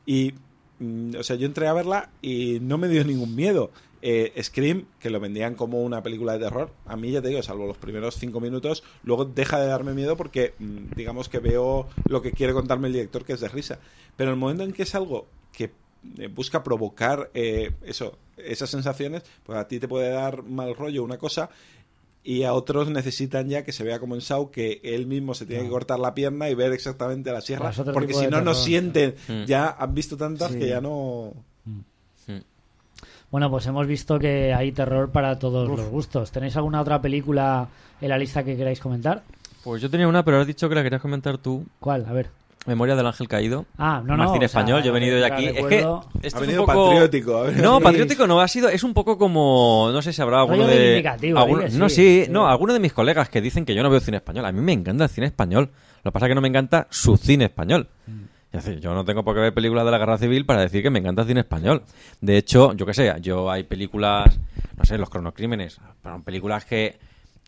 Y, 0.07 0.35
mm, 0.79 1.17
o 1.19 1.23
sea, 1.23 1.37
yo 1.37 1.47
entré 1.47 1.69
a 1.69 1.73
verla 1.73 2.11
y 2.23 2.59
no 2.61 2.79
me 2.79 2.89
dio 2.89 3.05
ningún 3.05 3.35
miedo. 3.35 3.71
Eh, 4.03 4.33
Scream, 4.43 4.87
que 4.99 5.11
lo 5.11 5.21
vendían 5.21 5.55
como 5.55 5.83
una 5.83 6.03
película 6.03 6.33
de 6.33 6.39
terror, 6.39 6.71
a 6.87 6.97
mí 6.97 7.11
ya 7.11 7.21
te 7.21 7.29
digo, 7.29 7.43
salvo 7.43 7.67
los 7.67 7.77
primeros 7.77 8.17
cinco 8.17 8.41
minutos, 8.41 8.83
luego 9.03 9.27
deja 9.27 9.61
de 9.61 9.67
darme 9.67 9.93
miedo 9.93 10.17
porque, 10.17 10.55
mm, 10.59 10.95
digamos 10.97 11.29
que 11.29 11.39
veo 11.39 11.87
lo 12.07 12.23
que 12.23 12.33
quiere 12.33 12.55
contarme 12.55 12.89
el 12.89 12.95
director, 12.95 13.25
que 13.25 13.35
es 13.35 13.41
de 13.41 13.49
risa. 13.49 13.79
Pero 14.17 14.31
el 14.31 14.37
momento 14.37 14.65
en 14.65 14.73
que 14.73 14.85
es 14.85 14.95
algo 14.95 15.27
que 15.53 15.73
eh, 16.17 16.29
busca 16.29 16.63
provocar 16.63 17.31
eh, 17.35 17.73
eso, 17.83 18.19
esas 18.39 18.71
sensaciones, 18.71 19.23
pues 19.45 19.59
a 19.59 19.69
ti 19.69 19.79
te 19.79 19.89
puede 19.89 20.09
dar 20.09 20.43
mal 20.45 20.75
rollo 20.75 21.05
una 21.05 21.19
cosa 21.19 21.51
y 22.23 22.43
a 22.43 22.53
otros 22.53 22.91
necesitan 22.91 23.49
ya 23.49 23.65
que 23.65 23.73
se 23.73 23.83
vea 23.85 23.99
como 23.99 24.15
en 24.15 24.21
Saw 24.21 24.51
que 24.51 24.81
él 24.85 25.07
mismo 25.07 25.35
se 25.35 25.47
tiene 25.47 25.63
que 25.65 25.71
cortar 25.71 25.99
la 25.99 26.15
pierna 26.15 26.51
y 26.51 26.55
ver 26.55 26.73
exactamente 26.73 27.33
la 27.33 27.41
sierra 27.41 27.73
porque 27.95 28.13
si 28.15 28.27
no 28.27 28.41
no 28.43 28.55
sienten 28.55 29.15
Mm. 29.29 29.45
ya 29.45 29.71
han 29.79 29.95
visto 29.95 30.17
tantas 30.17 30.53
Sí. 30.53 30.59
que 30.59 30.69
ya 30.69 30.81
no 30.81 31.33
Bueno, 33.31 33.49
pues 33.49 33.65
hemos 33.67 33.87
visto 33.87 34.19
que 34.19 34.53
hay 34.53 34.73
terror 34.73 35.11
para 35.11 35.39
todos 35.39 35.69
los 35.69 35.89
gustos. 35.89 36.33
¿Tenéis 36.33 36.57
alguna 36.57 36.81
otra 36.81 37.01
película 37.01 37.69
en 38.01 38.09
la 38.09 38.19
lista 38.19 38.43
que 38.43 38.57
queráis 38.57 38.81
comentar? 38.81 39.23
Pues 39.63 39.81
yo 39.81 39.89
tenía 39.89 40.09
una, 40.09 40.25
pero 40.25 40.41
has 40.41 40.47
dicho 40.49 40.69
que 40.69 40.75
la 40.75 40.83
querías 40.83 41.01
comentar 41.01 41.39
tú. 41.39 41.65
¿Cuál? 41.79 42.07
A 42.09 42.13
ver. 42.13 42.29
Memoria 42.67 42.95
del 42.95 43.07
Ángel 43.07 43.27
Caído. 43.27 43.65
Ah, 43.79 44.03
no, 44.05 44.17
no, 44.17 44.33
sea, 44.37 44.45
español. 44.45 44.83
Yo 44.83 44.91
he 44.91 44.93
venido 44.93 45.17
de 45.17 45.25
aquí. 45.25 45.47
Es 45.47 45.65
que 45.67 45.79
esto 46.23 46.41
Ha 46.41 46.45
es 46.45 46.49
un 46.59 46.67
poco... 46.67 46.87
patriótico. 46.91 47.45
No, 47.57 47.81
patriótico 47.81 48.27
no 48.27 48.41
ha 48.41 48.49
sido. 48.49 48.69
Es 48.69 48.85
un 48.85 48.93
poco 48.93 49.17
como. 49.17 49.89
No 49.93 50.03
sé 50.03 50.13
si 50.13 50.21
habrá 50.21 50.41
alguno 50.41 50.67
de. 50.67 51.03
alguno- 51.37 51.63
dile, 51.63 51.79
no, 51.79 51.89
sí, 51.89 52.27
no, 52.29 52.49
alguno 52.49 52.75
de 52.75 52.81
mis 52.81 52.93
colegas 52.93 53.29
que 53.31 53.41
dicen 53.41 53.65
que 53.65 53.75
yo 53.75 53.83
no 53.83 53.89
veo 53.91 54.01
cine 54.01 54.19
español. 54.19 54.45
A 54.45 54.53
mí 54.53 54.61
me 54.61 54.73
encanta 54.73 55.05
el 55.05 55.11
cine 55.11 55.27
español. 55.29 55.71
Lo 56.03 56.11
que 56.11 56.13
pasa 56.13 56.27
es 56.27 56.31
que 56.31 56.35
no 56.35 56.41
me 56.43 56.49
encanta 56.49 56.87
su 56.91 57.17
cine 57.17 57.47
español. 57.47 57.89
Es 58.53 58.65
decir, 58.65 58.81
yo 58.81 58.93
no 58.95 59.05
tengo 59.05 59.23
por 59.25 59.35
qué 59.35 59.41
ver 59.41 59.55
películas 59.55 59.85
de 59.85 59.93
la 59.93 59.99
guerra 59.99 60.19
civil 60.19 60.45
para 60.45 60.61
decir 60.63 60.83
que 60.83 60.91
me 60.91 60.99
encanta 60.99 61.23
el 61.23 61.29
cine 61.29 61.41
español. 61.41 61.83
De 62.21 62.37
hecho, 62.37 62.73
yo 62.75 62.85
qué 62.85 62.93
sé, 62.95 63.15
yo 63.21 63.49
hay 63.51 63.63
películas, 63.63 64.39
no 64.77 64.85
sé, 64.85 64.99
los 64.99 65.09
cronocrímenes, 65.09 65.81
pero 66.03 66.17
son 66.17 66.25
películas 66.25 66.65
que, 66.65 66.99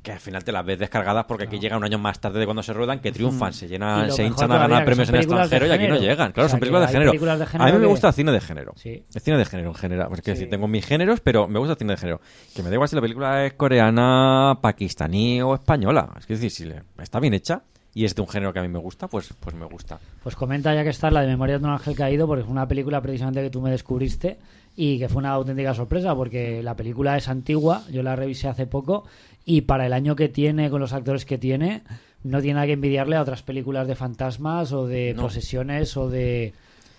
que 0.03 0.11
al 0.13 0.19
final 0.21 0.43
te 0.43 0.51
las 0.51 0.65
ves 0.67 0.79
descargadas 0.81 1.25
porque 1.27 1.45
aquí 1.45 1.59
llega 1.61 1.77
un 1.77 1.85
año 1.85 1.99
más 1.99 2.19
tarde 2.21 2.41
de 2.41 2.45
cuando 2.45 2.63
se 2.63 2.73
ruedan, 2.73 2.99
que 2.99 3.13
triunfan, 3.13 3.53
se 3.53 3.69
llenan, 3.69 4.11
se 4.11 4.25
hinchan 4.27 4.51
a 4.51 4.59
ganar 4.59 4.85
premios 4.85 5.09
en 5.09 5.13
de 5.15 5.19
extranjero 5.21 5.67
y 5.67 5.71
aquí 5.71 5.87
no 5.87 5.97
llegan. 5.97 6.33
Claro, 6.33 6.47
O 6.47 6.49
sea, 6.49 6.51
son 6.51 6.61
películas 6.61 6.89
de 6.89 6.93
género. 6.93 7.11
películas 7.13 7.39
de 7.39 7.47
A 7.59 7.67
mí 7.67 7.79
me 7.79 7.87
gusta 7.87 8.09
el 8.09 8.15
cine 8.15 8.33
de 8.33 8.41
género. 8.41 8.73
Sí. 8.77 9.05
El 9.15 9.21
cine 9.21 9.39
de 9.39 9.45
género 9.45 9.69
en 9.69 9.75
general. 9.77 10.09
Porque 10.09 10.23
Sí. 10.23 10.31
decir, 10.33 10.51
tengo 10.51 10.67
mis 10.67 10.85
géneros, 10.85 11.21
pero 11.21 11.47
me 11.47 11.59
gusta 11.61 11.75
el 11.75 11.79
cine 11.79 11.93
de 11.93 11.97
género. 11.99 12.21
Que 12.55 12.63
me 12.63 12.69
da 12.69 12.75
igual 12.75 12.89
si 12.89 12.97
la 12.97 13.03
película 13.03 13.47
es 13.47 13.53
coreana, 13.55 14.59
pakistaní 14.61 15.41
o 15.43 15.55
española. 15.55 16.11
Es 16.19 16.27
que 16.27 16.35
decir, 16.35 16.51
si 16.51 16.65
le- 16.65 16.83
está 17.01 17.21
bien 17.21 17.35
hecha 17.35 17.63
y 17.95 18.05
es 18.05 18.15
de 18.15 18.23
un 18.23 18.29
género 18.29 18.53
que 18.53 18.59
a 18.59 18.63
mí 18.63 18.69
me 18.69 18.79
gusta, 18.79 19.07
pues, 19.07 19.33
pues 19.39 19.55
me 19.55 19.67
gusta. 19.67 19.99
Pues 20.23 20.35
comenta 20.35 20.75
ya 20.75 20.83
que 20.83 20.91
está 20.91 21.11
la 21.11 21.21
de 21.21 21.29
Memoria 21.29 21.59
de 21.59 21.65
un 21.65 21.71
ángel 21.71 21.95
caído, 21.95 22.27
porque 22.27 22.43
fue 22.43 22.53
una 22.53 22.67
película 22.67 23.01
precisamente 23.01 23.43
que 23.43 23.51
tú 23.51 23.61
me 23.61 23.71
descubriste 23.71 24.39
y 24.75 24.99
que 24.99 25.09
fue 25.11 25.19
una 25.21 25.31
auténtica 25.33 25.75
sorpresa, 25.75 26.15
porque 26.15 26.63
la 26.63 26.75
película 26.75 27.17
es 27.19 27.29
antigua, 27.29 27.83
yo 27.91 28.03
la 28.03 28.17
revisé 28.17 28.49
hace 28.49 28.67
poco 28.67 29.05
y 29.45 29.63
para 29.63 29.87
el 29.87 29.93
año 29.93 30.17
que 30.17 30.29
tiene, 30.29 30.71
con 30.71 30.81
los 30.81 30.93
actores 30.93 31.25
que 31.25 31.39
tiene, 31.39 31.83
no 32.23 32.41
tiene 32.41 32.55
nada 32.55 32.67
que 32.67 32.73
envidiarle 32.75 33.17
a 33.17 33.23
otras 33.23 33.43
películas 33.43 33.87
de 33.89 33.95
fantasmas 33.97 34.73
o 34.73 34.87
de 34.87 35.15
No. 35.15 35.23
posesiones 35.23 35.97
o 35.97 36.09
de, 36.09 36.53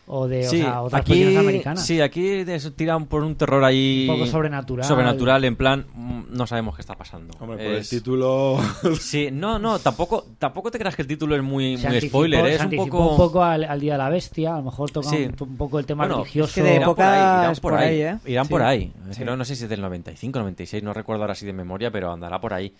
o 0.06 0.28
de 0.28 0.46
o 0.46 0.50
Sí, 0.50 0.58
sea, 0.60 0.82
otras 0.82 1.02
aquí, 1.02 1.36
americanas. 1.38 1.86
sí, 1.86 2.02
aquí 2.02 2.44
tiran 2.76 3.06
por 3.06 3.24
un 3.24 3.36
terror 3.36 3.64
ahí. 3.64 4.06
Un 4.10 4.18
poco 4.18 4.30
sobrenatural. 4.30 4.86
Sobrenatural, 4.86 5.46
en 5.46 5.56
plan, 5.56 5.86
mm, 5.94 6.22
no 6.30 6.46
sabemos 6.46 6.76
qué 6.76 6.82
está 6.82 6.96
pasando. 6.96 7.34
Hombre, 7.40 7.58
por 7.58 7.66
el 7.68 7.78
Es- 7.82 7.90
título. 7.90 8.58
Sí, 9.00 9.30
no, 9.32 9.60
no, 9.60 9.80
tampoco, 9.80 10.26
tampoco 10.38 10.72
te 10.72 10.78
creas 10.80 10.96
que 10.96 11.04
el 11.04 11.08
título 11.08 11.36
es 11.36 11.42
muy, 11.44 11.78
Se 11.78 11.88
muy 11.88 11.98
anticipó- 11.98 12.10
spoiler, 12.10 12.46
se 12.46 12.52
¿eh? 12.52 12.56
es 12.56 12.64
un 12.66 12.76
poco. 12.76 13.12
un 13.12 13.18
poco 13.18 13.44
al, 13.44 13.64
al 13.64 13.80
Día 13.80 13.94
de 13.94 13.98
la 14.00 14.10
Bestia, 14.10 14.54
a 14.56 14.58
lo 14.58 14.64
mejor 14.64 14.92
toca 14.92 15.10
Sí. 15.10 15.24
un, 15.26 15.36
un 15.50 15.58
poco 15.58 15.80
el 15.80 15.86
tema 15.86 16.04
Bueno, 16.04 16.18
religioso. 16.20 16.50
es 16.50 16.56
que 16.56 16.62
de 16.64 16.70
Irán 16.72 16.82
época 16.84 17.04
por 17.04 17.14
ahí, 17.14 17.20
irán 17.42 17.54
por 17.56 17.62
por 17.62 17.74
ahí, 17.76 17.88
ahí, 17.88 18.02
¿eh? 18.02 18.18
Irán 18.26 18.46
Sí. 18.46 18.50
por 18.52 18.62
ahí. 18.62 18.94
No, 19.26 19.38
no 19.38 19.46
sé 19.46 19.56
si 19.56 19.64
es 19.64 19.70
del 19.70 19.82
95, 19.82 20.40
96, 20.40 20.84
no 20.84 20.94
recuerdo 20.94 21.24
ahora 21.24 21.32
así 21.34 21.46
de 21.46 21.54
memoria, 21.54 21.92
pero 21.92 22.12
andará 22.12 22.40
por 22.42 22.54
ahí. 22.54 22.74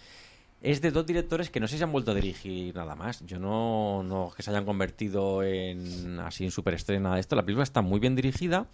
Es 0.64 0.82
de 0.82 0.92
dos 0.92 1.06
directores 1.06 1.50
que 1.50 1.60
no 1.60 1.68
sé 1.68 1.78
si 1.78 1.84
han 1.84 1.92
vuelto 1.92 2.12
a 2.12 2.16
dirigir 2.16 2.74
nada 2.74 2.96
más. 2.96 3.20
Yo 3.26 3.38
no, 3.38 4.02
no 4.02 4.32
que 4.34 4.42
se 4.42 4.50
hayan 4.50 4.64
convertido 4.64 5.44
en 5.44 6.20
así 6.22 6.46
en 6.46 6.52
superestrella 6.52 7.10
de 7.10 7.20
esto. 7.20 7.36
La 7.36 7.44
película 7.44 7.64
está 7.64 7.82
muy 7.82 8.00
bien 8.00 8.16
dirigida. 8.16 8.66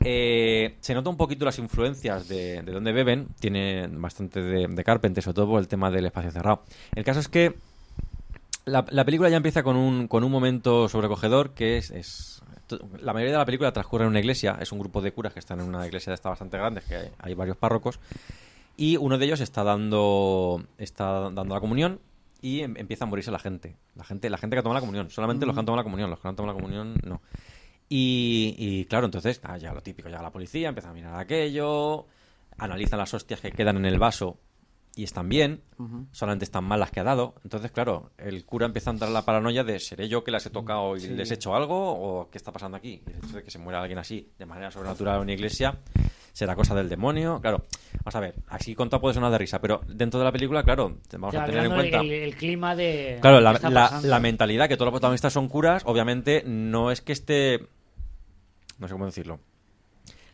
Eh, 0.00 0.76
se 0.80 0.94
nota 0.94 1.08
un 1.08 1.16
poquito 1.16 1.44
las 1.44 1.60
influencias 1.60 2.26
de, 2.26 2.60
de 2.60 2.72
donde 2.72 2.90
beben. 2.90 3.28
Tiene 3.38 3.86
bastante 3.86 4.42
de, 4.42 4.66
de 4.66 4.84
Carpenter, 4.84 5.22
sobre 5.22 5.36
todo 5.36 5.46
por 5.46 5.60
el 5.60 5.68
tema 5.68 5.92
del 5.92 6.06
espacio 6.06 6.32
cerrado. 6.32 6.64
El 6.96 7.04
caso 7.04 7.20
es 7.20 7.28
que 7.28 7.54
la, 8.64 8.84
la 8.90 9.04
película 9.04 9.28
ya 9.28 9.36
empieza 9.36 9.62
con 9.62 9.76
un, 9.76 10.08
con 10.08 10.24
un 10.24 10.32
momento 10.32 10.88
sobrecogedor 10.88 11.54
que 11.54 11.76
es, 11.76 12.42
La 12.98 13.12
mayoría 13.12 13.34
de 13.34 13.38
la 13.38 13.46
película 13.46 13.72
transcurre 13.72 14.02
en 14.06 14.10
una 14.10 14.18
iglesia. 14.18 14.58
Es 14.60 14.72
un 14.72 14.80
grupo 14.80 15.00
de 15.00 15.12
curas 15.12 15.32
que 15.32 15.38
están 15.38 15.60
en 15.60 15.68
una 15.68 15.86
iglesia 15.86 16.10
de 16.10 16.16
esta 16.16 16.30
bastante 16.30 16.58
grande, 16.58 16.80
que 16.80 16.96
hay, 16.96 17.10
hay 17.20 17.34
varios 17.34 17.56
párrocos. 17.56 18.00
Y 18.76 18.96
uno 18.96 19.16
de 19.18 19.24
ellos 19.26 19.40
está 19.40 19.64
dando, 19.64 20.62
está 20.78 21.30
dando 21.30 21.54
la 21.54 21.60
comunión 21.60 22.00
y 22.42 22.60
em- 22.60 22.76
empieza 22.76 23.04
a 23.04 23.06
morirse 23.08 23.30
la 23.30 23.38
gente. 23.38 23.76
La 23.94 24.04
gente, 24.04 24.28
la 24.28 24.38
gente 24.38 24.56
que 24.56 24.62
toma 24.62 24.74
la 24.74 24.80
comunión. 24.80 25.08
Solamente 25.10 25.46
los 25.46 25.54
que 25.54 25.60
han 25.60 25.66
tomado 25.66 25.78
la 25.78 25.84
comunión. 25.84 26.10
Los 26.10 26.20
que 26.20 26.24
no 26.24 26.30
han 26.30 26.36
tomado 26.36 26.54
la 26.54 26.60
comunión, 26.62 26.94
no. 27.04 27.22
Y, 27.88 28.54
y, 28.58 28.84
claro, 28.86 29.06
entonces, 29.06 29.40
ah, 29.44 29.56
ya 29.58 29.72
lo 29.72 29.80
típico, 29.80 30.08
ya 30.08 30.20
la 30.20 30.30
policía 30.32 30.68
empieza 30.68 30.90
a 30.90 30.92
mirar 30.92 31.18
aquello, 31.18 32.06
analizan 32.58 32.98
las 32.98 33.14
hostias 33.14 33.40
que 33.40 33.52
quedan 33.52 33.76
en 33.76 33.86
el 33.86 33.98
vaso 33.98 34.38
y 34.96 35.04
están 35.04 35.28
bien, 35.28 35.62
solamente 36.10 36.44
están 36.46 36.64
mal 36.64 36.80
las 36.80 36.90
que 36.90 36.98
ha 37.00 37.04
dado. 37.04 37.34
Entonces, 37.44 37.70
claro, 37.70 38.10
el 38.18 38.44
cura 38.44 38.66
empieza 38.66 38.90
a 38.90 38.94
entrar 38.94 39.08
en 39.08 39.14
la 39.14 39.24
paranoia 39.24 39.62
de 39.62 39.78
¿seré 39.78 40.08
yo 40.08 40.24
que 40.24 40.30
las 40.32 40.44
he 40.46 40.50
tocado 40.50 40.96
y 40.96 41.00
les 41.00 41.30
he 41.30 41.34
hecho 41.34 41.54
algo? 41.54 41.92
¿O 41.92 42.28
qué 42.30 42.38
está 42.38 42.50
pasando 42.50 42.76
aquí? 42.76 43.02
El 43.06 43.16
hecho 43.18 43.36
de 43.36 43.44
que 43.44 43.50
se 43.52 43.58
muera 43.58 43.80
alguien 43.80 43.98
así, 43.98 44.32
de 44.38 44.46
manera 44.46 44.70
sobrenatural 44.72 45.16
en 45.16 45.22
una 45.22 45.32
iglesia, 45.34 45.78
será 46.36 46.54
cosa 46.54 46.74
del 46.74 46.90
demonio. 46.90 47.40
Claro, 47.40 47.64
vamos 48.04 48.14
a 48.14 48.20
ver, 48.20 48.34
así 48.48 48.74
contado 48.74 49.00
puede 49.00 49.14
sonar 49.14 49.32
de 49.32 49.38
risa, 49.38 49.58
pero 49.58 49.80
dentro 49.88 50.20
de 50.20 50.24
la 50.26 50.32
película, 50.32 50.62
claro, 50.62 50.98
vamos 51.12 51.32
Ya, 51.32 51.44
a 51.44 51.46
tener 51.46 51.64
en 51.64 51.72
cuenta... 51.72 52.00
el, 52.00 52.10
el 52.12 52.36
clima 52.36 52.76
de. 52.76 53.16
Claro, 53.22 53.40
la, 53.40 54.20
mentalidad 54.20 54.68
que 54.68 54.76
todos 54.76 54.88
los 54.88 54.92
protagonistas 55.00 55.32
son 55.32 55.48
curas, 55.48 55.82
obviamente 55.86 56.42
no 56.44 56.90
es 56.90 57.00
que 57.00 57.12
esté... 57.12 57.60
No 58.78 58.86
sé 58.86 58.92
cómo 58.92 59.06
decirlo. 59.06 59.40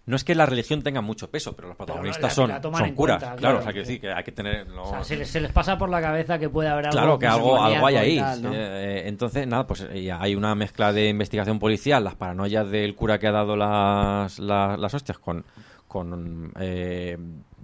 No 0.05 0.16
es 0.16 0.24
que 0.24 0.35
la 0.35 0.45
religión 0.47 0.83
tenga 0.83 1.01
mucho 1.03 1.31
peso, 1.31 1.55
pero 1.55 1.69
los 1.69 1.77
protagonistas 1.77 2.37
la 2.37 2.61
son, 2.61 2.95
curas. 2.97 3.23
cuenta, 3.23 3.37
claro, 3.37 3.37
claro. 3.37 3.59
o 3.61 3.62
sea, 3.62 3.70
quiero 3.70 3.87
decir 3.87 4.01
que 4.01 4.12
hay 4.12 4.24
que 4.24 4.33
tener... 4.33 4.66
no- 4.66 4.83
O 4.83 4.91
sea, 4.91 5.05
se 5.05 5.15
les, 5.15 5.31
se 5.31 5.41
les 5.41 5.53
pasa 5.53 5.79
por 5.79 5.89
la 5.89 6.01
cabeza 6.03 6.37
que 6.41 6.49
puede 6.49 6.69
haber 6.69 6.87
algo. 6.87 6.99
Claro, 6.99 7.19
que 7.20 7.27
algo, 7.29 7.62
algo 7.62 7.87
hay 7.87 7.95
ahí. 7.95 8.19
tal, 8.19 8.43
¿no? 8.43 8.51
Eh, 8.53 9.07
entonces, 9.07 9.47
nada, 9.47 9.65
pues 9.69 9.87
ya 9.95 10.20
hay 10.20 10.35
una 10.35 10.57
mezcla 10.57 10.93
de 10.93 11.09
investigación 11.11 11.61
policial, 11.61 12.03
las 12.03 12.16
paranoias 12.16 12.69
del 12.69 12.97
cura 12.97 13.20
que 13.20 13.29
ha 13.29 13.31
dado 13.31 13.55
las, 13.55 14.41
las, 14.41 14.77
las 14.77 14.93
hostias 14.95 15.20
con, 15.20 15.45
con 15.93 16.52
eh, 16.59 17.19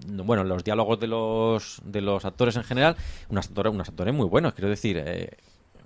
no- 0.06 0.24
bueno, 0.24 0.44
los 0.44 0.62
diálogos 0.62 1.00
de 1.00 1.06
los, 1.06 1.80
de 1.84 2.02
los 2.02 2.24
actores 2.26 2.54
en 2.56 2.64
general, 2.64 2.94
unos 3.30 3.46
actores, 3.48 3.72
unos 3.72 3.88
actores 3.88 4.14
muy 4.14 4.26
buenos, 4.26 4.52
quiero 4.52 4.68
decir, 4.68 5.02
eh, 5.04 5.30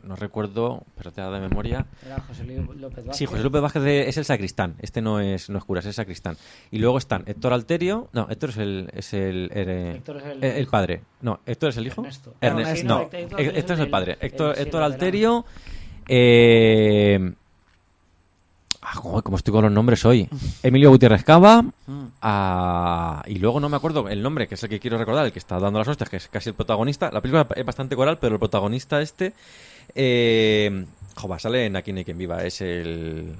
no 0.02 0.16
recuerdo, 0.16 0.82
pero 0.96 1.12
te 1.12 1.20
da 1.20 1.30
de 1.30 1.38
memoria. 1.38 1.86
Era 2.04 2.18
José 2.18 2.44
López 2.44 3.04
Vázquez. 3.04 3.16
Sí, 3.16 3.24
José 3.26 3.44
López 3.44 3.62
Vázquez 3.62 3.84
es 4.08 4.16
el 4.16 4.24
sacristán. 4.24 4.74
Este 4.80 5.00
no 5.00 5.20
es, 5.20 5.48
no 5.48 5.58
es 5.58 5.64
cura, 5.64 5.78
es 5.78 5.86
el 5.86 5.92
sacristán. 5.94 6.36
Y 6.72 6.80
luego 6.80 6.98
están 6.98 7.22
Héctor 7.24 7.52
Alterio. 7.52 8.08
No, 8.12 8.26
Héctor 8.28 8.50
es 8.50 8.56
el. 8.56 8.90
Es 8.92 9.14
el, 9.14 9.48
el- 9.54 9.68
Héctor 9.98 10.16
es 10.40 10.56
el- 10.56 10.66
padre. 10.66 11.02
No, 11.20 11.38
Héctor 11.46 11.68
es 11.68 11.76
el 11.76 11.86
hijo. 11.86 12.02
Ernesto. 12.02 12.34
No, 12.42 12.98
no, 12.98 13.02
Héctor- 13.04 13.14
Héctor 13.20 13.40
Héctor, 13.56 13.74
es 13.76 13.80
el 13.80 13.90
padre. 13.90 14.16
Héctor, 14.20 14.58
Héctor. 14.58 14.82
Alterio. 14.82 15.44
Eh, 16.08 17.32
ah, 18.82 18.94
joder, 18.94 19.22
como 19.22 19.36
estoy 19.38 19.52
con 19.52 19.64
los 19.64 19.72
nombres 19.72 20.04
hoy. 20.04 20.28
Emilio 20.62 20.90
Gutiérrez 20.90 21.24
Cava. 21.24 21.64
ah, 22.20 23.22
y 23.26 23.36
luego 23.38 23.60
no 23.60 23.68
me 23.68 23.76
acuerdo 23.76 24.08
el 24.08 24.22
nombre, 24.22 24.46
que 24.48 24.54
es 24.56 24.62
el 24.62 24.68
que 24.68 24.80
quiero 24.80 24.98
recordar, 24.98 25.24
el 25.26 25.32
que 25.32 25.38
está 25.38 25.58
dando 25.58 25.78
las 25.78 25.88
hostias, 25.88 26.08
que 26.10 26.16
es 26.16 26.28
casi 26.28 26.50
el 26.50 26.54
protagonista. 26.54 27.10
La 27.10 27.20
película 27.20 27.46
es 27.56 27.64
bastante 27.64 27.96
coral, 27.96 28.18
pero 28.18 28.34
el 28.34 28.38
protagonista 28.38 29.00
este. 29.00 29.32
Eh, 29.94 30.84
joder, 31.16 31.40
sale 31.40 31.66
en 31.66 31.76
Aquí 31.76 31.92
no 31.92 31.98
hay 31.98 32.04
quien 32.04 32.18
viva. 32.18 32.42
Es 32.44 32.60
el. 32.60 33.34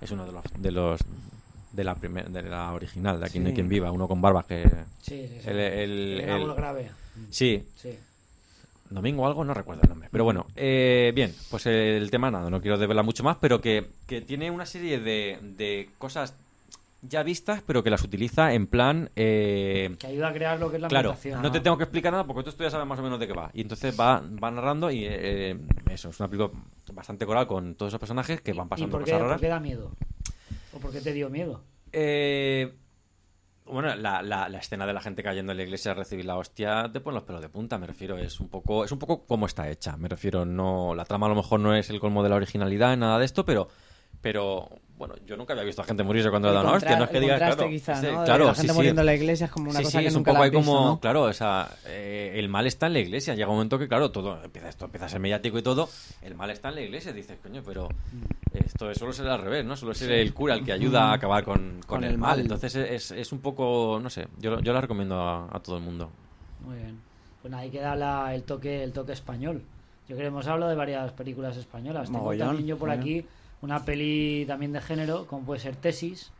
Es 0.00 0.10
uno 0.10 0.24
de 0.26 0.32
los. 0.32 0.44
De 0.58 0.70
los 0.70 1.00
de 1.72 1.82
la 1.82 1.96
primer, 1.96 2.30
de 2.30 2.42
la 2.44 2.72
original, 2.72 3.18
de 3.18 3.26
Aquí 3.26 3.40
no 3.40 3.46
hay 3.46 3.50
Sí. 3.50 3.54
quien 3.56 3.68
viva, 3.68 3.90
uno 3.90 4.06
con 4.06 4.20
barba 4.22 4.44
que. 4.46 4.62
Sí, 5.02 5.26
sí, 5.28 5.38
sí. 5.42 5.48
El, 5.50 5.58
el- 5.58 6.20
El 6.20 6.22
grabo 6.22 6.42
el- 6.42 6.46
lo 6.48 6.54
grave. 6.54 6.90
sí, 7.30 7.64
Sí. 7.76 7.98
Domingo 8.94 9.26
algo, 9.26 9.44
no 9.44 9.52
recuerdo 9.54 9.82
el 9.82 9.88
nombre. 9.88 10.08
Pero 10.10 10.24
bueno, 10.24 10.46
eh, 10.56 11.12
bien, 11.14 11.34
pues 11.50 11.66
el 11.66 12.10
tema 12.10 12.30
nada, 12.30 12.48
no 12.50 12.60
quiero 12.60 12.78
desvelar 12.78 13.04
mucho 13.04 13.22
más, 13.24 13.36
pero 13.40 13.60
que, 13.60 13.88
que 14.06 14.20
tiene 14.20 14.50
una 14.50 14.64
serie 14.66 15.00
de, 15.00 15.38
de 15.42 15.90
cosas 15.98 16.34
ya 17.02 17.22
vistas, 17.22 17.62
pero 17.66 17.82
que 17.82 17.90
las 17.90 18.02
utiliza 18.02 18.54
en 18.54 18.66
plan... 18.66 19.10
eh, 19.14 19.94
Que 19.98 20.06
ayuda 20.06 20.28
a 20.28 20.32
crear 20.32 20.58
lo 20.58 20.70
que 20.70 20.76
es 20.76 20.82
la 20.82 20.88
claro, 20.88 21.10
ambientación. 21.10 21.42
no 21.42 21.52
te 21.52 21.60
tengo 21.60 21.76
que 21.76 21.82
explicar 21.84 22.12
nada 22.12 22.24
porque 22.24 22.50
tú 22.50 22.56
ya 22.62 22.70
sabes 22.70 22.86
más 22.86 22.98
o 22.98 23.02
menos 23.02 23.20
de 23.20 23.26
qué 23.26 23.34
va. 23.34 23.50
Y 23.52 23.60
entonces 23.60 23.94
va, 23.98 24.22
va 24.42 24.50
narrando 24.50 24.90
y 24.90 25.04
eh, 25.04 25.54
eso, 25.90 26.08
es 26.08 26.18
una 26.20 26.30
película 26.30 26.58
bastante 26.94 27.26
coral 27.26 27.46
con 27.46 27.74
todos 27.74 27.90
esos 27.90 28.00
personajes 28.00 28.40
que 28.40 28.54
van 28.54 28.68
¿Y 28.68 28.70
pasando 28.70 28.90
por 28.96 29.04
qué, 29.04 29.10
cosas 29.10 29.18
por 29.20 29.26
raras. 29.28 29.40
qué 29.42 29.48
da 29.48 29.60
miedo? 29.60 29.90
¿O 30.72 30.78
por 30.78 30.92
qué 30.92 31.00
te 31.02 31.12
dio 31.12 31.28
miedo? 31.28 31.62
Eh, 31.92 32.72
bueno, 33.66 33.94
la, 33.94 34.22
la, 34.22 34.58
escena 34.58 34.86
de 34.86 34.92
la 34.92 35.00
gente 35.00 35.22
cayendo 35.22 35.52
en 35.52 35.58
la 35.58 35.64
iglesia 35.64 35.92
a 35.92 35.94
recibir 35.94 36.24
la 36.24 36.36
hostia 36.36 36.90
te 36.92 37.00
pone 37.00 37.14
los 37.14 37.24
pelos 37.24 37.40
de 37.40 37.48
punta, 37.48 37.78
me 37.78 37.86
refiero, 37.86 38.18
es 38.18 38.38
un 38.40 38.48
poco, 38.48 38.84
es 38.84 38.92
un 38.92 38.98
poco 38.98 39.24
cómo 39.26 39.46
está 39.46 39.68
hecha, 39.70 39.96
me 39.96 40.08
refiero, 40.08 40.44
no, 40.44 40.94
la 40.94 41.04
trama 41.04 41.26
a 41.26 41.30
lo 41.30 41.34
mejor 41.34 41.60
no 41.60 41.74
es 41.74 41.88
el 41.90 42.00
colmo 42.00 42.22
de 42.22 42.28
la 42.28 42.36
originalidad 42.36 42.96
nada 42.96 43.18
de 43.18 43.24
esto, 43.24 43.44
pero, 43.44 43.68
pero 44.24 44.68
bueno, 44.96 45.14
yo 45.26 45.36
nunca 45.36 45.52
había 45.52 45.64
visto 45.64 45.82
a 45.82 45.84
gente 45.84 46.02
morirse 46.02 46.30
cuando 46.30 46.48
le 46.48 46.54
dan 46.54 46.64
una 46.64 46.76
hostia, 46.76 46.96
no 46.96 47.04
es 47.04 47.10
que 47.10 47.20
digas, 47.20 47.36
claro, 47.36 47.68
quizá, 47.68 48.00
sí, 48.00 48.06
¿no? 48.10 48.24
Claro, 48.24 48.46
la 48.46 48.54
sí, 48.54 48.60
gente 48.62 48.72
sí. 48.72 48.76
muriendo 48.78 49.02
en 49.02 49.06
la 49.06 49.14
iglesia 49.14 49.44
es 49.46 49.52
como 49.52 49.68
una 49.70 49.78
Sí, 49.80 49.84
cosa 49.84 49.98
sí, 49.98 50.02
que 50.02 50.08
es 50.08 50.14
un 50.14 50.20
nunca 50.20 50.30
poco 50.32 50.44
la 50.44 50.50
visto, 50.50 50.64
como, 50.72 50.84
¿no? 50.86 51.00
claro, 51.00 51.22
o 51.24 51.32
sea, 51.34 51.68
eh, 51.86 52.32
el 52.36 52.48
mal 52.48 52.66
está 52.66 52.86
en 52.86 52.94
la 52.94 53.00
iglesia. 53.00 53.34
Llega 53.34 53.48
un 53.48 53.56
momento 53.56 53.78
que, 53.78 53.86
claro, 53.86 54.10
todo 54.10 54.42
empieza, 54.42 54.68
esto 54.70 54.86
empieza 54.86 55.04
a 55.06 55.08
ser 55.10 55.20
mediático 55.20 55.58
y 55.58 55.62
todo. 55.62 55.88
El 56.22 56.34
mal 56.36 56.48
está 56.50 56.70
en 56.70 56.76
la 56.76 56.80
iglesia. 56.80 57.12
Dices, 57.12 57.38
coño, 57.42 57.62
pero 57.66 57.88
esto 58.54 58.90
es- 58.90 58.96
suele 58.98 59.12
ser 59.12 59.26
al 59.28 59.42
revés, 59.42 59.64
¿no? 59.64 59.76
Suele 59.76 59.94
ser 59.94 60.10
el 60.12 60.32
cura 60.32 60.54
el 60.54 60.64
que 60.64 60.72
ayuda 60.72 61.10
a 61.10 61.14
acabar 61.14 61.44
con, 61.44 61.80
con 61.80 61.80
Con 61.86 62.04
el, 62.04 62.12
el 62.12 62.18
mal. 62.18 62.30
mal. 62.30 62.40
Entonces 62.40 62.74
es, 62.76 63.10
es 63.10 63.32
un 63.32 63.40
poco, 63.40 63.98
no 64.02 64.08
sé, 64.08 64.26
yo, 64.38 64.58
yo 64.60 64.72
la 64.72 64.80
recomiendo 64.80 65.20
a, 65.20 65.48
a 65.54 65.60
todo 65.60 65.76
el 65.76 65.82
mundo. 65.82 66.08
Muy 66.66 66.76
bien. 66.76 66.98
Pues 67.42 67.52
ahí 67.52 67.68
queda 67.68 67.94
la- 67.94 68.34
el 68.34 68.42
toque 68.44 68.82
el 68.82 68.92
toque 68.92 69.12
español. 69.12 69.60
Yo 70.08 70.16
creo 70.16 70.18
que 70.18 70.26
hemos 70.26 70.46
hablado 70.46 70.70
de 70.70 70.76
varias 70.76 71.12
películas 71.12 71.56
españolas. 71.56 72.06
Tengo 72.06 72.20
Mogollón, 72.20 72.46
también 72.48 72.66
yo 72.68 72.76
por 72.78 72.88
mogollón. 72.88 73.02
aquí 73.02 73.26
una 73.64 73.84
peli 73.84 74.44
también 74.46 74.72
de 74.72 74.80
género, 74.80 75.26
como 75.26 75.44
puede 75.44 75.60
ser 75.60 75.74
Tesis, 75.76 76.30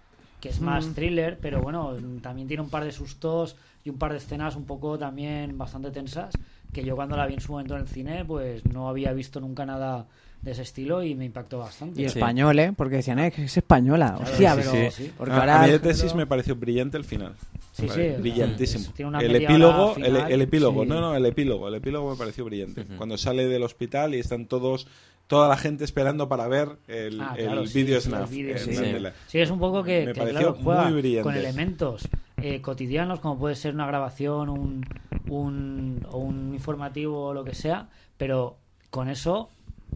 que 0.41 0.51
es 0.51 0.61
más 0.61 0.87
Mm. 0.87 0.95
thriller, 0.95 1.39
pero 1.41 1.61
bueno, 1.63 1.95
también 2.23 2.47
tiene 2.47 2.63
un 2.63 2.71
par 2.71 2.85
de 2.85 2.93
sustos 2.93 3.57
y 3.85 3.91
un 3.91 3.97
par 3.99 4.13
de 4.13 4.19
escenas 4.19 4.57
un 4.57 4.65
poco 4.65 4.99
también 4.99 5.57
bastante 5.59 5.91
tensas. 5.91 6.35
que 6.73 6.83
yo 6.85 6.97
cuando 6.97 7.17
la 7.17 7.25
vi 7.29 7.35
en 7.35 7.41
su 7.41 7.53
momento 7.53 7.77
en 7.77 7.83
el 7.83 7.87
cine, 7.87 8.25
pues 8.25 8.65
no 8.67 8.89
había 8.89 9.13
visto 9.13 9.39
nunca 9.41 9.65
nada 9.65 10.07
de 10.43 10.51
ese 10.51 10.63
estilo 10.63 11.05
y 11.05 11.15
me 11.15 11.25
impactó 11.25 11.61
bastante. 11.61 12.03
Y 12.03 12.09
Sí. 12.09 12.19
español, 12.19 12.59
¿eh? 12.59 12.73
Porque 12.77 12.97
decían, 12.97 13.21
eh, 13.21 13.31
que 13.31 13.45
es 13.45 13.57
española. 13.57 14.15
Claro, 14.17 14.25
Hostia, 14.33 14.55
sí, 14.57 14.61
pero... 14.61 14.91
sí, 14.91 15.05
sí. 15.05 15.13
Porque 15.17 15.33
A- 15.35 15.39
ahora... 15.39 15.59
a 15.61 15.63
mí 15.63 15.69
de 15.69 15.75
el 15.77 15.81
tesis 15.81 16.03
género- 16.07 16.17
me 16.17 16.27
pareció 16.27 16.57
brillante 16.57 16.97
el 16.97 17.05
final. 17.05 17.35
Sí, 17.75 17.87
Vale, 17.87 18.17
sí, 18.17 18.21
brillantísimo. 18.23 18.85
es- 18.87 18.93
tiene 18.93 19.09
una 19.09 19.21
el 19.21 19.37
epílogo, 19.37 19.95
el, 19.97 20.43
epílogo, 20.43 20.83
sí. 20.83 20.89
no, 20.89 21.01
no, 21.01 21.15
el 21.15 21.27
epílogo, 21.27 21.69
el 21.69 21.75
epílogo 21.77 22.11
me 22.11 22.17
pareció 22.17 22.45
brillante. 22.45 22.85
Cuando 22.99 23.17
sale 23.19 23.47
del 23.47 23.63
hospital 23.63 24.17
y 24.17 24.19
están 24.19 24.47
todos, 24.47 24.89
toda 25.27 25.49
la 25.49 25.57
gente 25.57 25.85
esperando 25.85 26.29
para 26.29 26.47
ver 26.49 26.77
el, 26.87 27.21
Ah, 27.21 27.35
el 27.37 27.47
claro, 27.47 27.67
sí, 27.67 27.83
vídeo 27.83 28.01
sí, 28.01 28.09
el 28.09 28.15
snap 28.15 28.33
en 28.33 28.59
sí. 28.59 28.99
la 29.01 29.13
es 29.33 29.51
un 29.51 29.59
poco 29.59 29.83
que, 29.83 30.07
Me 30.07 30.13
que, 30.13 30.21
pareció 30.21 30.41
claro, 30.41 30.59
juega 30.63 30.85
muy 30.85 31.01
brillante. 31.01 31.23
con 31.23 31.35
elementos 31.37 32.09
eh, 32.37 32.61
cotidianos, 32.61 33.21
como 33.21 33.39
puede 33.39 33.55
ser 33.55 33.75
una 33.75 33.87
grabación, 33.87 34.49
un, 34.51 34.85
un, 35.29 36.07
o 36.11 36.19
un 36.19 36.53
informativo 36.55 37.27
o 37.27 37.35
lo 37.35 37.45
que 37.45 37.55
sea, 37.55 37.89
pero 38.17 38.57
con 38.91 39.09
eso, 39.09 39.49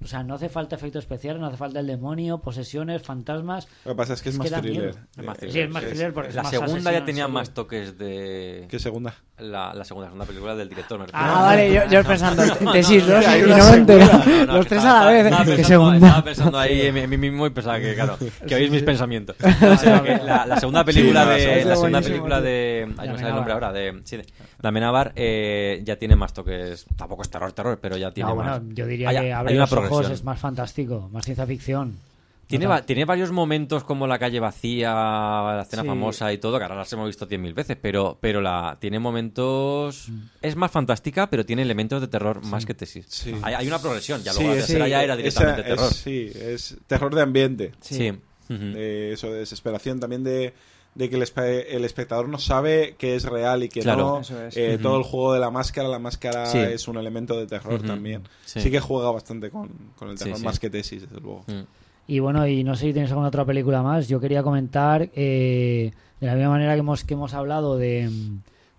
o 0.03 0.07
sea, 0.07 0.23
no 0.23 0.35
hace 0.35 0.49
falta 0.49 0.77
efectos 0.77 1.05
especiales, 1.05 1.41
no 1.41 1.47
hace 1.49 1.57
falta 1.57 1.81
el 1.81 1.87
demonio, 1.87 2.39
posesiones, 2.39 3.03
fantasmas. 3.03 3.69
Lo 3.85 3.93
que 3.93 3.97
pasa 3.97 4.15
es 4.15 4.23
que 4.23 4.29
es, 4.31 4.35
Es 4.35 4.39
más 4.39 4.51
que 4.51 4.61
thriller. 4.61 4.97
Es 5.17 5.25
más 5.25 5.37
Eh, 5.37 5.41
thriller. 5.41 5.53
Sí, 5.53 5.61
es 5.61 5.71
más 5.71 5.85
thriller 5.85 6.13
porque 6.15 6.29
es 6.31 6.35
La 6.35 6.43
más 6.43 6.51
segunda 6.51 6.93
ya 6.93 6.99
en 6.99 7.05
tenía 7.05 7.29
más 7.29 7.51
toques 7.51 7.99
de... 7.99 8.67
¿Qué 8.69 8.79
segunda? 8.79 9.15
La, 9.39 9.73
la 9.73 9.85
segunda, 9.85 10.09
segunda 10.09 10.25
película 10.27 10.55
del 10.57 10.69
director, 10.69 10.99
me. 10.99 11.07
Ah, 11.13 11.43
vale, 11.43 11.73
yo, 11.73 11.83
yo 11.89 12.03
pensando, 12.05 12.43
tesis 12.73 13.07
no, 13.07 13.15
no, 13.15 13.23
2 13.23 13.27
no, 13.27 13.37
y 13.37 13.41
no, 13.41 13.47
no 13.49 13.57
no, 13.59 13.71
me 13.71 13.77
entero. 13.77 14.05
no, 14.07 14.25
no, 14.27 14.47
no, 14.47 14.53
Los 14.57 14.67
tres 14.67 14.85
a 14.85 15.05
la 15.05 15.11
vez. 15.11 15.25
Estaba 15.27 15.45
¿Qué 15.45 15.51
pensando, 15.51 15.69
segunda? 15.69 16.07
estaba 16.09 16.25
pensando 16.25 16.59
ahí 16.59 16.81
en 16.83 17.11
mí- 17.11 17.19
mismo 17.19 17.47
y 17.47 17.51
pensaba 17.51 17.79
que, 17.79 17.95
claro, 17.95 18.17
que 18.49 18.55
oís 18.57 18.71
mis 18.71 18.83
pensamientos. 18.83 19.37
La, 19.41 20.57
segunda 20.59 20.85
película 20.85 21.25
de... 21.27 21.65
La 21.65 21.77
segunda 21.77 22.01
película 22.01 22.41
de... 22.41 22.93
Ay, 22.99 23.09
no 23.09 23.13
De 23.13 23.13
me 23.15 23.19
sale 23.19 23.31
el 23.31 23.35
nombre 23.37 23.53
ahora. 23.53 23.73
De, 23.73 24.01
sí, 24.05 24.17
de, 24.17 24.27
eh, 25.15 25.83
ya 25.85 25.97
tiene 25.97 26.17
más 26.17 26.33
toques... 26.33 26.87
Tampoco 26.97 27.23
es 27.23 27.31
terror, 27.31 27.53
terror, 27.53 27.79
pero 27.81 27.97
ya 27.97 28.11
tiene 28.11 28.35
más... 28.35 28.61
bueno, 28.61 28.75
yo 28.75 28.87
diría 28.87 29.11
que 29.11 29.33
hay 29.33 29.57
una 29.57 29.67
es 30.11 30.25
más 30.25 30.39
fantástico, 30.41 31.09
más 31.13 31.25
ciencia 31.25 31.47
ficción. 31.47 31.97
Tiene, 32.47 32.67
va- 32.67 32.83
varios 33.07 33.31
momentos 33.31 33.85
como 33.85 34.07
la 34.07 34.19
calle 34.19 34.41
vacía, 34.41 34.95
la 34.95 35.63
escena 35.67 35.83
Sí. 35.83 35.89
famosa 35.89 36.33
y 36.33 36.39
todo, 36.39 36.57
que 36.57 36.65
ahora 36.65 36.77
las 36.77 36.91
hemos 36.95 37.07
visto 37.07 37.29
10.000 37.29 37.53
veces, 37.53 37.77
pero, 37.79 38.17
pero 38.23 38.41
la 38.41 38.79
tiene 38.81 38.99
momentos... 38.99 40.09
Mm. 40.09 40.19
Es 40.41 40.57
más 40.57 40.71
fantástica, 40.71 41.29
pero 41.29 41.45
tiene 41.45 41.61
elementos 41.61 42.01
de 42.01 42.09
terror 42.09 42.43
más 42.47 42.65
que 42.65 42.73
tesis. 42.73 43.05
Sí. 43.11 43.35
Hay, 43.43 43.53
hay 43.53 43.67
una 43.67 43.79
progresión, 43.79 44.23
ya 44.23 44.33
Sí, 44.33 44.39
luego 44.39 44.55
la 44.55 44.61
tercera 44.61 44.89
ya 44.89 45.05
era 45.05 45.15
directamente 45.15 45.61
esa 45.61 45.69
terror. 45.69 45.91
Es, 45.93 45.97
sí, 45.99 46.33
es 46.35 46.77
terror 46.87 47.15
de 47.15 47.21
ambiente. 47.21 47.73
Sí. 47.81 48.13
De 48.49 49.13
eso, 49.13 49.31
de 49.31 49.41
desesperación, 49.41 50.01
también 50.01 50.25
de, 50.25 50.55
de 50.99 51.09
que 51.09 51.17
el, 51.17 51.23
espe- 51.23 51.65
el 51.71 51.85
espectador 51.85 52.29
no 52.29 52.39
sabe 52.39 52.97
qué 52.99 53.15
es 53.15 53.25
real 53.25 53.63
y 53.63 53.69
que 53.69 53.81
Claro. 53.81 54.03
no. 54.17 54.21
Eso 54.21 54.43
es. 54.45 54.57
Eh. 54.57 54.79
Todo 54.83 54.99
el 54.99 55.05
juego 55.05 55.33
de 55.33 55.41
la 55.41 55.51
máscara, 55.51 55.89
la 55.89 55.99
máscara 56.01 56.45
Sí. 56.47 56.59
es 56.59 56.89
un 56.89 56.97
elemento 56.97 57.39
de 57.39 57.47
terror 57.47 57.81
también. 57.83 58.23
Sí. 58.45 58.61
Sí. 58.61 58.71
que 58.71 58.81
juega 58.81 59.11
bastante 59.13 59.49
con, 59.51 59.69
con 59.97 60.11
el 60.11 60.19
terror, 60.19 60.37
sí. 60.39 60.45
más 60.45 60.59
que 60.59 60.69
tesis, 60.71 61.03
desde 61.03 61.21
luego. 61.21 61.45
Mm. 61.47 61.61
Y 62.09 62.19
bueno, 62.19 62.47
y 62.49 62.65
no 62.65 62.75
sé 62.75 62.87
si 62.87 62.93
tienes 62.93 63.11
alguna 63.11 63.29
otra 63.29 63.45
película 63.45 63.83
más. 63.83 64.09
Yo 64.09 64.19
quería 64.19 64.43
comentar, 64.43 65.09
eh, 65.15 65.93
de 66.21 66.27
la 66.27 66.35
misma 66.35 66.51
manera 66.51 66.75
que 66.75 66.81
hemos, 66.81 67.05
que 67.05 67.15
hemos 67.15 67.33
hablado 67.35 67.77
de, 67.79 68.11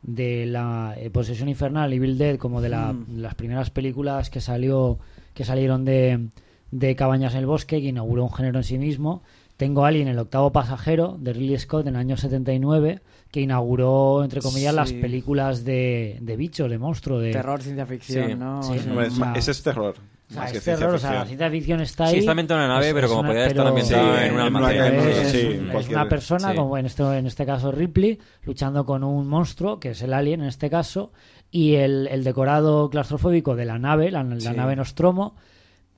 de 0.01 0.45
la 0.45 0.95
eh, 0.97 1.09
Posesión 1.09 1.47
Infernal, 1.47 1.93
Evil 1.93 2.17
Dead, 2.17 2.37
como 2.37 2.59
de 2.61 2.69
la- 2.69 2.91
Mm. 2.93 3.17
las 3.21 3.35
primeras 3.35 3.69
películas 3.69 4.29
que 4.29 4.41
salió 4.41 4.97
que 5.33 5.45
salieron 5.45 5.85
de, 5.85 6.27
de 6.71 6.95
Cabañas 6.97 7.33
en 7.33 7.39
el 7.39 7.45
Bosque, 7.45 7.79
que 7.79 7.87
inauguró 7.87 8.23
un 8.25 8.33
género 8.33 8.57
en 8.59 8.63
sí 8.65 8.77
mismo. 8.77 9.21
Tengo 9.59 9.83
Alien, 9.83 10.07
el 10.07 10.17
octavo 10.17 10.53
pasajero, 10.53 11.17
de 11.19 11.33
Ridley 11.33 11.59
Scott, 11.59 11.85
en 11.85 11.95
el 11.95 11.99
año 11.99 12.15
79, 12.15 13.01
que 13.29 13.41
inauguró, 13.41 14.23
entre 14.23 14.39
comillas, 14.39 14.73
las 14.73 14.87
Sí. 14.87 14.95
películas 15.01 15.65
de, 15.65 16.17
de 16.21 16.37
bichos, 16.37 16.69
de 16.69 16.77
monstruos. 16.77 17.21
De, 17.21 17.31
Terror, 17.33 17.61
ciencia 17.61 17.85
ficción, 17.85 18.27
Sí. 18.29 18.35
¿no? 18.35 18.63
Sí. 18.63 18.75
Es 18.75 18.87
o 18.87 19.09
sea, 19.11 19.25
ma- 19.25 19.33
ese 19.33 19.51
es 19.51 19.61
terror. 19.61 19.95
O 20.29 20.31
sea, 20.33 20.41
más 20.43 20.51
que 20.53 20.59
es 20.59 20.63
terror, 20.63 20.93
o 20.93 20.97
sea, 20.97 21.11
la 21.13 21.25
ciencia 21.25 21.51
ficción 21.51 21.81
está 21.81 22.05
ahí. 22.05 22.13
Sí, 22.13 22.19
está 22.19 22.31
ambientado 22.31 22.61
en 22.61 22.67
una 22.67 22.75
nave, 22.75 22.93
pero 22.93 23.09
como 23.09 23.23
podía 23.27 23.47
estar 23.47 23.67
Sí, 23.83 23.93
en 23.93 23.99
en 23.99 24.29
un 24.29 24.33
una- 24.35 24.43
almacén. 24.45 24.93
en- 24.93 24.99
es, 25.09 25.27
sí, 25.29 25.59
es 25.77 25.89
una 25.89 26.07
persona, 26.07 26.51
sí. 26.51 26.55
como 26.55 26.77
en 26.77 26.85
este, 26.85 27.03
en 27.17 27.25
este 27.27 27.45
caso 27.45 27.69
Ripley, 27.73 28.17
luchando 28.43 28.85
con 28.85 29.03
un 29.03 29.27
monstruo, 29.27 29.77
que 29.81 29.89
es 29.89 30.01
el 30.01 30.13
alien 30.13 30.39
en 30.39 30.47
este 30.47 30.69
caso, 30.69 31.11
y 31.51 31.73
el, 31.75 32.07
el 32.07 32.23
decorado 32.23 32.89
claustrofóbico 32.89 33.57
de 33.57 33.65
la 33.65 33.77
nave, 33.77 34.09
la, 34.09 34.23
la 34.23 34.39
Sí. 34.39 34.49
nave 34.55 34.77
Nostromo, 34.77 35.35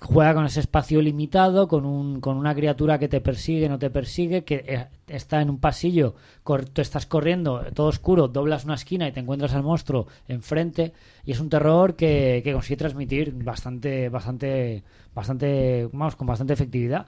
juega 0.01 0.33
con 0.33 0.45
ese 0.45 0.59
espacio 0.59 1.01
limitado, 1.01 1.67
con, 1.67 1.85
un, 1.85 2.19
con 2.21 2.35
una 2.37 2.55
criatura 2.55 2.97
que 2.97 3.07
te 3.07 3.21
persigue, 3.21 3.69
no 3.69 3.77
te 3.77 3.89
persigue, 3.91 4.43
que 4.43 4.65
eh, 4.67 4.87
está 5.07 5.41
en 5.41 5.49
un 5.51 5.59
pasillo, 5.59 6.15
cor- 6.43 6.65
tú 6.65 6.81
estás 6.81 7.05
corriendo, 7.05 7.61
todo 7.75 7.87
oscuro, 7.87 8.27
doblas 8.27 8.65
una 8.65 8.73
esquina 8.73 9.07
y 9.07 9.11
te 9.11 9.19
encuentras 9.19 9.53
al 9.53 9.61
monstruo 9.63 10.07
enfrente, 10.27 10.93
y 11.23 11.31
es 11.33 11.39
un 11.39 11.49
terror 11.49 11.95
que, 11.95 12.41
que 12.43 12.51
consigue 12.53 12.77
transmitir 12.77 13.31
bastante, 13.43 14.09
bastante, 14.09 14.83
bastante, 15.13 15.87
vamos, 15.93 16.15
con 16.15 16.25
bastante 16.27 16.53
efectividad. 16.53 17.05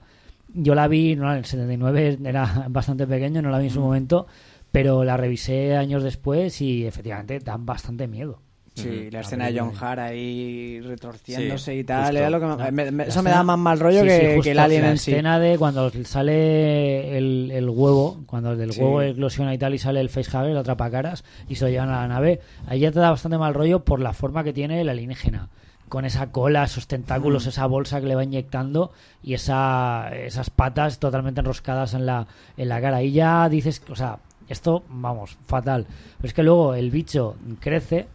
Yo 0.52 0.76
la 0.76 0.86
vi, 0.86 1.16
no, 1.16 1.32
en 1.32 1.38
el 1.38 1.44
79 1.44 2.18
era 2.24 2.66
bastante 2.70 3.06
pequeño, 3.08 3.42
no 3.42 3.50
la 3.50 3.58
vi 3.58 3.64
en 3.66 3.70
su 3.72 3.80
momento, 3.80 4.26
pero 4.70 5.02
la 5.02 5.16
revisé 5.16 5.76
años 5.76 6.04
después 6.04 6.60
y 6.60 6.86
efectivamente 6.86 7.40
dan 7.40 7.66
bastante 7.66 8.06
miedo. 8.06 8.40
Sí, 8.74 9.08
la 9.10 9.20
escena 9.20 9.46
de 9.50 9.60
John 9.60 9.72
Hart 9.80 10.00
ahí 10.00 10.80
retorciéndose 10.80 11.72
Sí, 11.72 11.78
y 11.78 11.84
tal, 11.84 12.16
era 12.16 12.28
lo 12.28 12.40
que 12.40 12.46
me- 12.46 12.56
La- 12.56 12.70
me- 12.72 12.90
me- 12.90 13.04
la 13.04 13.08
eso 13.10 13.22
me 13.22 13.30
da 13.30 13.44
más 13.44 13.56
mal 13.56 13.78
rollo 13.78 14.00
Sí, 14.00 14.06
que, 14.08 14.34
sí, 14.36 14.40
que 14.42 14.50
el 14.50 14.58
alien 14.58 14.82
la 14.82 14.90
en 14.90 14.98
sí. 14.98 15.12
escena 15.12 15.38
de 15.38 15.56
cuando 15.58 15.92
sale 16.04 17.16
el, 17.16 17.50
el 17.52 17.68
huevo, 17.70 18.22
cuando 18.26 18.56
del 18.56 18.72
Sí. 18.72 18.80
huevo 18.80 19.00
eclosiona 19.02 19.54
y 19.54 19.58
tal 19.58 19.74
y 19.74 19.78
sale 19.78 20.00
el 20.00 20.08
facehugger, 20.08 20.50
el 20.50 20.56
atrapacaras, 20.56 21.24
y 21.48 21.54
se 21.54 21.64
lo 21.66 21.70
llevan 21.70 21.90
a 21.90 22.00
la 22.00 22.08
nave, 22.08 22.40
ahí 22.66 22.80
ya 22.80 22.90
te 22.90 22.98
da 22.98 23.10
bastante 23.10 23.38
mal 23.38 23.54
rollo 23.54 23.84
por 23.84 24.00
la 24.00 24.12
forma 24.12 24.42
que 24.42 24.52
tiene 24.52 24.80
el 24.80 24.88
alienígena. 24.88 25.48
Con 25.88 26.04
esa 26.04 26.32
cola, 26.32 26.64
esos 26.64 26.86
Mm. 26.86 26.88
tentáculos, 26.88 27.46
esa 27.46 27.66
bolsa 27.66 28.00
que 28.00 28.06
le 28.08 28.16
va 28.16 28.24
inyectando 28.24 28.90
y 29.22 29.34
esa, 29.34 30.10
esas 30.16 30.50
patas 30.50 30.98
totalmente 30.98 31.40
enroscadas 31.40 31.94
en 31.94 32.06
la, 32.06 32.26
en 32.56 32.68
la 32.68 32.80
cara. 32.80 33.02
Y 33.02 33.12
ya 33.12 33.48
dices, 33.48 33.82
o 33.88 33.94
sea, 33.94 34.18
esto, 34.48 34.82
vamos, 34.88 35.36
fatal. 35.46 35.86
Pero 36.16 36.26
es 36.28 36.34
que 36.34 36.42
luego 36.42 36.74
el 36.74 36.90
bicho 36.90 37.36
crece 37.60 38.06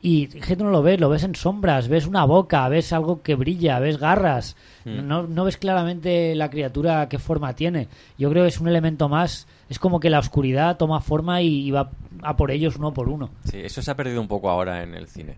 y 0.00 0.28
tú 0.28 0.64
no 0.64 0.70
lo 0.70 0.82
ves, 0.82 1.00
lo 1.00 1.08
ves 1.08 1.24
en 1.24 1.34
sombras, 1.34 1.88
ves 1.88 2.06
una 2.06 2.24
boca, 2.24 2.68
ves 2.68 2.92
algo 2.92 3.20
que 3.22 3.34
brilla, 3.34 3.80
ves 3.80 3.98
garras. 3.98 4.56
Mm. 4.84 5.06
No, 5.06 5.22
no 5.24 5.44
ves 5.44 5.56
claramente 5.56 6.34
la 6.36 6.50
criatura 6.50 7.08
qué 7.08 7.18
forma 7.18 7.54
tiene. 7.54 7.88
Yo 8.16 8.30
creo 8.30 8.44
que 8.44 8.48
es 8.48 8.60
un 8.60 8.68
elemento 8.68 9.08
más. 9.08 9.48
Es 9.68 9.78
como 9.78 9.98
que 9.98 10.10
la 10.10 10.20
oscuridad 10.20 10.76
toma 10.76 11.00
forma 11.00 11.42
y, 11.42 11.66
y 11.66 11.70
va 11.72 11.90
a 12.22 12.36
por 12.36 12.50
ellos 12.52 12.76
uno 12.76 12.94
por 12.94 13.08
uno. 13.08 13.30
Sí, 13.44 13.58
eso 13.58 13.82
se 13.82 13.90
ha 13.90 13.96
perdido 13.96 14.20
un 14.20 14.28
poco 14.28 14.50
ahora 14.50 14.82
en 14.82 14.94
el 14.94 15.08
cine. 15.08 15.36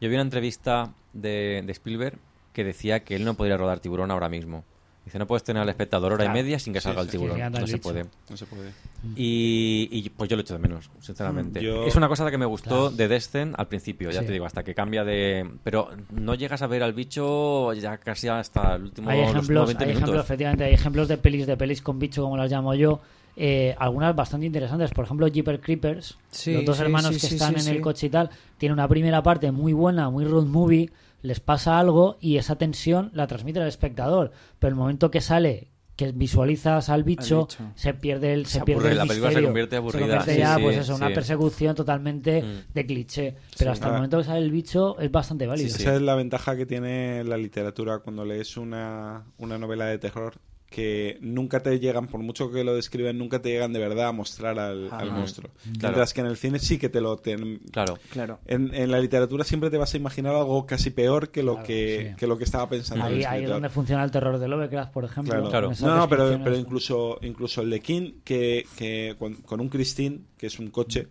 Yo 0.00 0.08
vi 0.08 0.14
una 0.14 0.22
entrevista 0.22 0.92
de, 1.12 1.62
de 1.64 1.72
Spielberg 1.72 2.18
que 2.52 2.64
decía 2.64 3.00
que 3.00 3.16
él 3.16 3.24
no 3.24 3.34
podría 3.34 3.56
rodar 3.56 3.80
tiburón 3.80 4.10
ahora 4.10 4.28
mismo. 4.28 4.64
Dice, 5.06 5.18
no 5.20 5.26
puedes 5.26 5.44
tener 5.44 5.62
al 5.62 5.68
espectador 5.70 6.12
hora 6.12 6.24
Claro. 6.24 6.38
y 6.38 6.42
media 6.42 6.58
sin 6.58 6.72
que 6.74 6.80
salga 6.82 7.00
sí, 7.02 7.06
el 7.06 7.10
tiburón. 7.12 7.38
no 7.52 7.58
el 7.58 7.68
se 7.68 7.78
puede. 7.78 8.04
No 8.28 8.36
se 8.36 8.44
puede. 8.44 8.72
Y, 9.14 9.88
y, 9.90 10.10
pues 10.10 10.28
yo 10.28 10.36
lo 10.36 10.42
echo 10.42 10.54
de 10.54 10.58
menos, 10.60 10.90
sinceramente. 11.00 11.60
Mm, 11.60 11.62
yo- 11.62 11.86
Es 11.86 11.94
una 11.96 12.08
cosa 12.08 12.28
que 12.30 12.38
me 12.38 12.44
gustó 12.46 12.68
Claro. 12.68 12.90
de 12.90 13.08
Descent 13.08 13.54
al 13.56 13.68
principio, 13.68 14.10
ya 14.10 14.20
Sí. 14.20 14.26
te 14.26 14.32
digo, 14.32 14.44
hasta 14.46 14.64
que 14.64 14.74
cambia 14.74 15.04
de... 15.04 15.48
Pero 15.62 15.90
no 16.10 16.34
llegas 16.34 16.60
a 16.62 16.66
ver 16.66 16.82
al 16.82 16.92
bicho 16.92 17.72
ya 17.74 17.98
casi 17.98 18.28
hasta 18.28 18.74
el 18.74 18.82
último 18.82 19.08
Hay 19.10 19.20
ejemplos, 19.20 19.66
20 19.68 19.84
hay 19.84 19.90
ejemplos, 19.92 20.24
efectivamente, 20.24 20.64
hay 20.64 20.74
ejemplos 20.74 21.08
de 21.08 21.16
pelis 21.18 21.46
de 21.46 21.56
pelis 21.56 21.80
con 21.82 21.98
bicho, 21.98 22.22
como 22.22 22.36
las 22.36 22.50
llamo 22.50 22.74
yo. 22.74 23.00
eh, 23.38 23.74
algunas 23.78 24.16
bastante 24.16 24.46
interesantes. 24.46 24.90
Por 24.92 25.04
ejemplo, 25.04 25.26
Jeepers 25.28 25.60
Creepers, 25.62 26.16
Sí, 26.30 26.54
los 26.54 26.64
dos 26.64 26.78
sí, 26.78 26.82
hermanos 26.84 27.14
sí, 27.14 27.20
que 27.20 27.26
sí, 27.26 27.34
están 27.34 27.60
sí, 27.60 27.68
en 27.68 27.76
el 27.76 27.82
coche 27.82 28.06
y 28.06 28.08
tal, 28.10 28.30
tiene 28.56 28.72
una 28.72 28.88
primera 28.88 29.22
parte 29.22 29.52
muy 29.52 29.74
buena, 29.74 30.08
muy 30.08 30.24
road 30.24 30.46
movie, 30.46 30.90
les 31.26 31.40
pasa 31.40 31.78
algo 31.78 32.16
y 32.20 32.36
esa 32.38 32.56
tensión 32.56 33.10
la 33.12 33.26
transmite 33.26 33.60
al 33.60 33.68
espectador. 33.68 34.30
Pero 34.58 34.68
el 34.70 34.74
momento 34.76 35.10
que 35.10 35.20
sale, 35.20 35.68
que 35.96 36.12
visualizas 36.12 36.88
al 36.90 37.04
bicho, 37.04 37.46
bicho. 37.48 37.72
se 37.74 37.94
pierde 37.94 38.34
el, 38.34 38.44
se 38.46 38.58
Se 38.58 38.64
pierde 38.66 38.80
aburre, 38.80 38.92
el 38.92 38.98
la 38.98 39.06
película 39.06 39.32
se 39.32 39.42
convierte 39.42 39.76
aburrida, 39.76 40.00
convierte 40.02 40.32
sí, 40.34 40.38
ya, 40.40 40.56
sí, 40.56 40.62
pues 40.62 40.76
eso, 40.76 40.94
una 40.94 41.08
sí. 41.08 41.14
persecución 41.14 41.74
totalmente 41.74 42.42
Mm. 42.42 42.72
de 42.74 42.86
cliché. 42.86 43.34
Pero 43.58 43.70
Sí. 43.70 43.72
hasta 43.74 43.86
el 43.88 43.94
momento 43.94 44.18
que 44.18 44.24
sale 44.24 44.40
el 44.40 44.50
bicho 44.50 44.98
es 45.00 45.10
bastante 45.10 45.46
válido. 45.46 45.70
Sí, 45.70 45.82
Esa 45.82 45.94
es 45.96 46.02
la 46.02 46.14
ventaja 46.14 46.54
que 46.56 46.66
tiene 46.66 47.24
la 47.24 47.36
literatura 47.38 47.98
cuando 48.00 48.24
lees 48.26 48.56
una, 48.58 49.24
una 49.38 49.56
novela 49.58 49.86
de 49.86 49.98
terror 49.98 50.34
que 50.76 51.16
nunca 51.22 51.60
te 51.60 51.80
llegan, 51.80 52.06
por 52.06 52.20
mucho 52.20 52.50
que 52.52 52.62
lo 52.62 52.74
describen, 52.74 53.16
nunca 53.16 53.40
te 53.40 53.48
llegan 53.48 53.72
de 53.72 53.78
verdad 53.78 54.08
a 54.08 54.12
mostrar 54.12 54.58
al, 54.58 54.90
monstruo. 55.10 55.50
Claro. 55.62 55.78
Mientras 55.80 56.12
que 56.12 56.20
en 56.20 56.26
el 56.26 56.36
cine 56.36 56.58
sí 56.58 56.76
que 56.76 56.90
te 56.90 57.00
lo... 57.00 57.16
ten- 57.16 57.60
Claro. 57.72 57.98
Claro. 58.10 58.40
En, 58.44 58.74
en 58.74 58.90
la 58.90 59.00
literatura 59.00 59.42
siempre 59.42 59.70
te 59.70 59.78
vas 59.78 59.94
a 59.94 59.96
imaginar 59.96 60.34
algo 60.34 60.66
casi 60.66 60.90
peor 60.90 61.30
que 61.30 61.42
lo, 61.42 61.52
Claro, 61.54 61.66
que, 61.66 62.08
sí. 62.10 62.16
que 62.18 62.26
lo 62.26 62.36
que 62.36 62.44
estaba 62.44 62.68
pensando 62.68 63.06
Ahí, 63.06 63.24
ahí 63.24 63.44
es 63.44 63.48
donde 63.48 63.70
funciona 63.70 64.04
el 64.04 64.10
terror 64.10 64.38
de 64.38 64.48
Lovecraft, 64.48 64.92
por 64.92 65.04
ejemplo. 65.06 65.32
Claro. 65.32 65.48
Claro. 65.48 65.72
No, 65.80 65.96
no, 65.96 66.08
pero, 66.10 66.38
pero 66.44 66.56
incluso, 66.58 67.18
incluso 67.22 67.62
el 67.62 67.70
de 67.70 67.80
King, 67.80 68.12
que, 68.22 68.66
que 68.76 69.16
con, 69.18 69.36
con 69.36 69.62
un 69.62 69.70
Christine, 69.70 70.20
que 70.36 70.48
es 70.48 70.58
un 70.58 70.68
coche, 70.68 71.08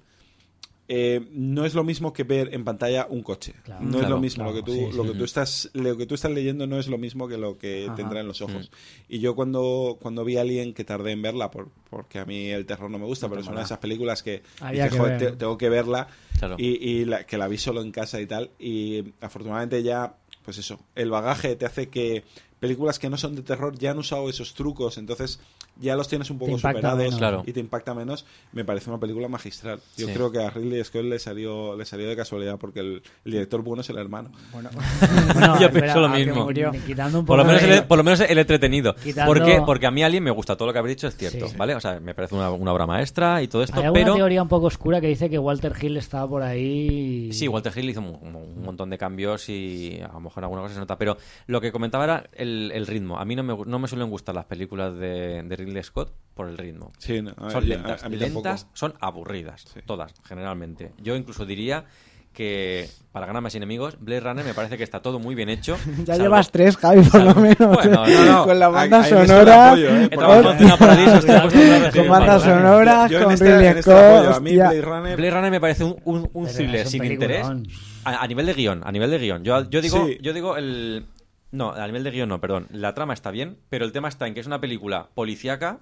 eh, 0.88 1.28
no 1.32 1.66
es 1.66 1.74
lo 1.74 1.84
mismo 1.84 2.14
que 2.14 2.24
ver 2.24 2.54
en 2.54 2.64
pantalla 2.64 3.08
un 3.10 3.24
coche. 3.24 3.54
Claro. 3.64 3.82
no 3.84 3.90
es 3.90 3.96
Claro, 3.98 4.10
lo 4.16 4.22
mismo. 4.22 4.44
claro, 4.44 4.56
lo 4.58 4.64
que 4.64 4.72
tú, 4.72 4.74
sí, 4.92 4.96
lo 4.98 5.04
sí. 5.04 5.12
que 5.12 5.18
tú 5.18 5.24
estás, 5.24 5.70
lo 5.74 5.98
que 5.98 6.06
tú 6.06 6.14
estás 6.16 6.32
leyendo 6.32 6.68
no 6.68 6.78
es 6.78 6.88
lo 6.88 6.98
mismo 7.00 7.28
que 7.28 7.38
lo 7.38 7.58
que 7.58 7.86
Ajá. 7.86 7.96
te 7.96 8.02
entra 8.04 8.20
en 8.20 8.28
los 8.28 8.42
ojos. 8.42 8.70
Mm. 8.70 9.14
Y 9.14 9.20
yo 9.20 9.36
cuando, 9.36 9.98
cuando 10.00 10.24
vi 10.24 10.38
a 10.38 10.42
Alien, 10.42 10.74
que 10.74 10.84
tardé 10.84 11.12
en 11.14 11.22
verla, 11.24 11.50
por, 11.50 11.70
porque 11.90 12.20
a 12.20 12.26
mí 12.26 12.50
el 12.50 12.66
terror 12.68 12.92
no 12.92 13.00
me 13.00 13.06
gusta, 13.06 13.28
pero 13.30 13.42
es 13.42 13.48
una 13.48 13.58
de 13.60 13.66
esas 13.66 13.80
películas 13.80 14.22
que 14.22 14.44
que 14.60 14.90
"Joder, 14.90 15.20
ver". 15.20 15.32
te- 15.32 15.38
tengo 15.38 15.58
que 15.58 15.70
verla 15.70 16.08
Claro. 16.38 16.56
y, 16.60 16.68
y 16.88 17.06
la- 17.06 17.26
que 17.26 17.38
la 17.38 17.48
vi 17.48 17.58
solo 17.58 17.82
en 17.82 17.92
casa 17.92 18.22
y 18.22 18.28
tal. 18.28 18.52
Y 18.60 19.04
afortunadamente 19.22 19.82
ya, 19.82 20.18
pues 20.44 20.60
eso, 20.60 20.80
el 20.94 21.10
bagaje 21.10 21.56
te 21.56 21.66
hace 21.66 21.88
que 21.90 22.24
películas 22.60 23.00
que 23.00 23.10
no 23.10 23.18
son 23.18 23.36
de 23.36 23.42
terror 23.42 23.78
ya 23.78 23.92
han 23.92 23.98
usado 23.98 24.30
esos 24.30 24.54
trucos, 24.54 24.98
entonces 24.98 25.40
ya 25.80 25.96
los 25.96 26.08
tienes 26.08 26.30
un 26.30 26.38
poco 26.40 26.58
superados 26.58 26.98
menos. 26.98 27.18
Claro. 27.18 27.44
y 27.46 27.52
te 27.52 27.60
impacta 27.60 27.94
menos. 27.94 28.26
Me 28.54 28.64
parece 28.64 28.90
una 28.90 29.00
película 29.00 29.28
magistral. 29.28 29.80
Yo 29.98 30.08
Sí. 30.08 30.14
creo 30.14 30.32
que 30.32 30.40
a 30.42 30.50
Ridley 30.50 30.84
Scott 30.84 31.04
le 31.04 31.20
salió, 31.20 31.76
le 31.76 31.86
salió 31.86 32.08
de 32.08 32.16
casualidad 32.16 32.58
porque 32.58 32.80
el, 32.80 33.04
el 33.26 33.32
director 33.32 33.62
bueno 33.62 33.82
es 33.82 33.90
el 33.90 33.98
hermano. 33.98 34.32
Bueno, 34.54 34.70
Bueno, 35.34 35.60
Yo 35.60 35.70
pienso 35.72 36.00
lo 36.00 36.08
ah, 36.08 36.16
mismo. 36.16 36.46
Por 37.26 37.38
lo, 37.38 37.46
menos 37.46 37.62
el, 37.64 37.84
por 37.86 37.98
lo 37.98 38.04
menos 38.04 38.22
el 38.22 38.38
entretenido. 38.38 38.96
Quitando- 38.96 39.34
¿Por 39.34 39.44
qué? 39.44 39.62
Porque 39.66 39.86
a 39.86 39.92
mí 39.92 40.04
Alien 40.04 40.24
me 40.24 40.32
gusta, 40.32 40.56
todo 40.56 40.68
lo 40.68 40.74
que 40.74 40.80
habéis 40.80 40.96
dicho 40.98 41.08
es 41.08 41.18
cierto, 41.18 41.48
Sí. 41.50 41.56
¿vale? 41.58 41.76
O 41.76 41.80
sea, 41.82 42.00
me 42.00 42.14
parece 42.16 42.36
una, 42.36 42.50
una 42.52 42.72
obra 42.72 42.86
maestra 42.88 43.42
y 43.42 43.48
todo 43.48 43.64
esto, 43.64 43.80
Hay 43.82 43.90
pero... 43.94 44.16
teoría 44.16 44.42
un 44.42 44.48
poco 44.48 44.68
oscura 44.68 45.02
que 45.02 45.08
dice 45.08 45.30
que 45.30 45.38
Walter 45.40 45.74
Hill 45.80 45.98
estaba 45.98 46.28
por 46.30 46.42
ahí. 46.42 47.30
Sí, 47.34 47.48
Walter 47.48 47.74
Hill 47.78 47.90
hizo 47.90 48.00
un, 48.02 48.36
un 48.36 48.64
montón 48.64 48.90
de 48.90 48.98
cambios 48.98 49.50
y 49.50 50.00
a 50.02 50.14
lo 50.14 50.22
mejor 50.22 50.44
alguna 50.44 50.62
cosa 50.62 50.74
se 50.76 50.80
nota, 50.80 50.98
pero 50.98 51.18
lo 51.48 51.60
que 51.62 51.72
comentaba 51.72 52.04
era 52.06 52.30
el, 52.34 52.45
el 52.74 52.88
ritmo. 52.88 53.18
A 53.20 53.26
mí 53.26 53.36
no 53.36 53.44
me, 53.44 53.56
no 53.66 53.80
me 53.80 53.88
suelen 53.88 54.10
gustar 54.10 54.36
las 54.36 54.46
películas 54.46 54.94
de, 54.98 55.44
de 55.44 55.56
Ridley 55.56 55.84
Scott 55.84 56.12
por 56.34 56.50
el 56.50 56.58
ritmo. 56.58 56.92
Sí, 56.98 57.22
no, 57.22 57.34
a- 57.38 57.50
Son 57.50 57.68
lentas, 57.68 58.04
a 58.04 58.10
lentas, 58.10 58.68
son 58.74 58.94
aburridas, 59.00 59.66
Sí. 59.74 59.80
todas, 59.86 60.14
generalmente. 60.28 60.92
Yo 61.02 61.16
incluso 61.16 61.46
diría 61.46 61.86
que, 62.34 62.90
para 63.14 63.26
ganarme 63.28 63.50
sin 63.50 63.60
enemigos, 63.60 63.96
Blade 64.00 64.20
Runner 64.20 64.44
me 64.44 64.54
parece 64.54 64.78
que 64.78 64.84
está 64.84 65.02
todo 65.02 65.20
muy 65.20 65.36
bien 65.36 65.48
hecho. 65.48 65.78
ya 66.04 66.16
salvo- 66.16 66.24
llevas 66.24 66.52
tres, 66.52 66.76
Javi, 66.76 67.02
por 67.04 67.24
lo 67.24 67.34
menos. 67.36 67.58
Bueno, 67.76 68.06
no, 68.06 68.26
no, 68.26 68.44
con 68.44 68.60
la 68.60 68.68
banda 68.68 69.04
sonora. 69.06 69.68
apoyo, 69.70 69.90
¿eh? 69.96 70.10
Con 70.14 70.28
Yo 70.28 70.34
en 73.20 73.24
con 73.24 73.34
este- 73.34 73.46
Ridley 73.46 73.66
en 73.68 73.78
este 73.78 73.82
Scott. 73.84 73.96
apoyo, 73.96 74.36
a 74.36 74.40
mí. 74.42 74.54
Blade 74.56 74.82
Runner 74.82 75.16
Blade 75.18 75.32
Runner 75.32 75.52
me 75.52 75.62
parece 75.62 75.84
un, 75.86 75.96
un, 76.04 76.30
un 76.34 76.46
Pero 76.46 76.58
thriller 76.58 76.88
sin 76.88 77.06
interés 77.06 77.48
a, 78.04 78.22
a 78.24 78.28
nivel 78.28 78.46
de 78.46 78.54
guion, 78.54 78.82
a 78.84 78.92
nivel 78.92 79.10
de 79.12 79.18
guion. 79.18 79.44
Yo, 79.44 79.70
yo 79.70 79.82
digo, 79.82 80.06
Sí. 80.06 80.18
yo 80.22 80.34
digo 80.34 80.58
el 80.58 81.06
no, 81.52 81.72
a 81.72 81.86
nivel 81.88 82.04
de 82.04 82.12
guion 82.12 82.30
no, 82.30 82.42
perdón. 82.42 82.68
La 82.72 82.94
trama 82.94 83.14
está 83.14 83.32
bien, 83.32 83.58
pero 83.70 83.86
el 83.86 83.92
tema 83.92 84.08
está 84.08 84.28
en 84.28 84.34
que 84.34 84.40
es 84.40 84.48
una 84.48 84.62
película 84.62 85.10
policíaca 85.14 85.82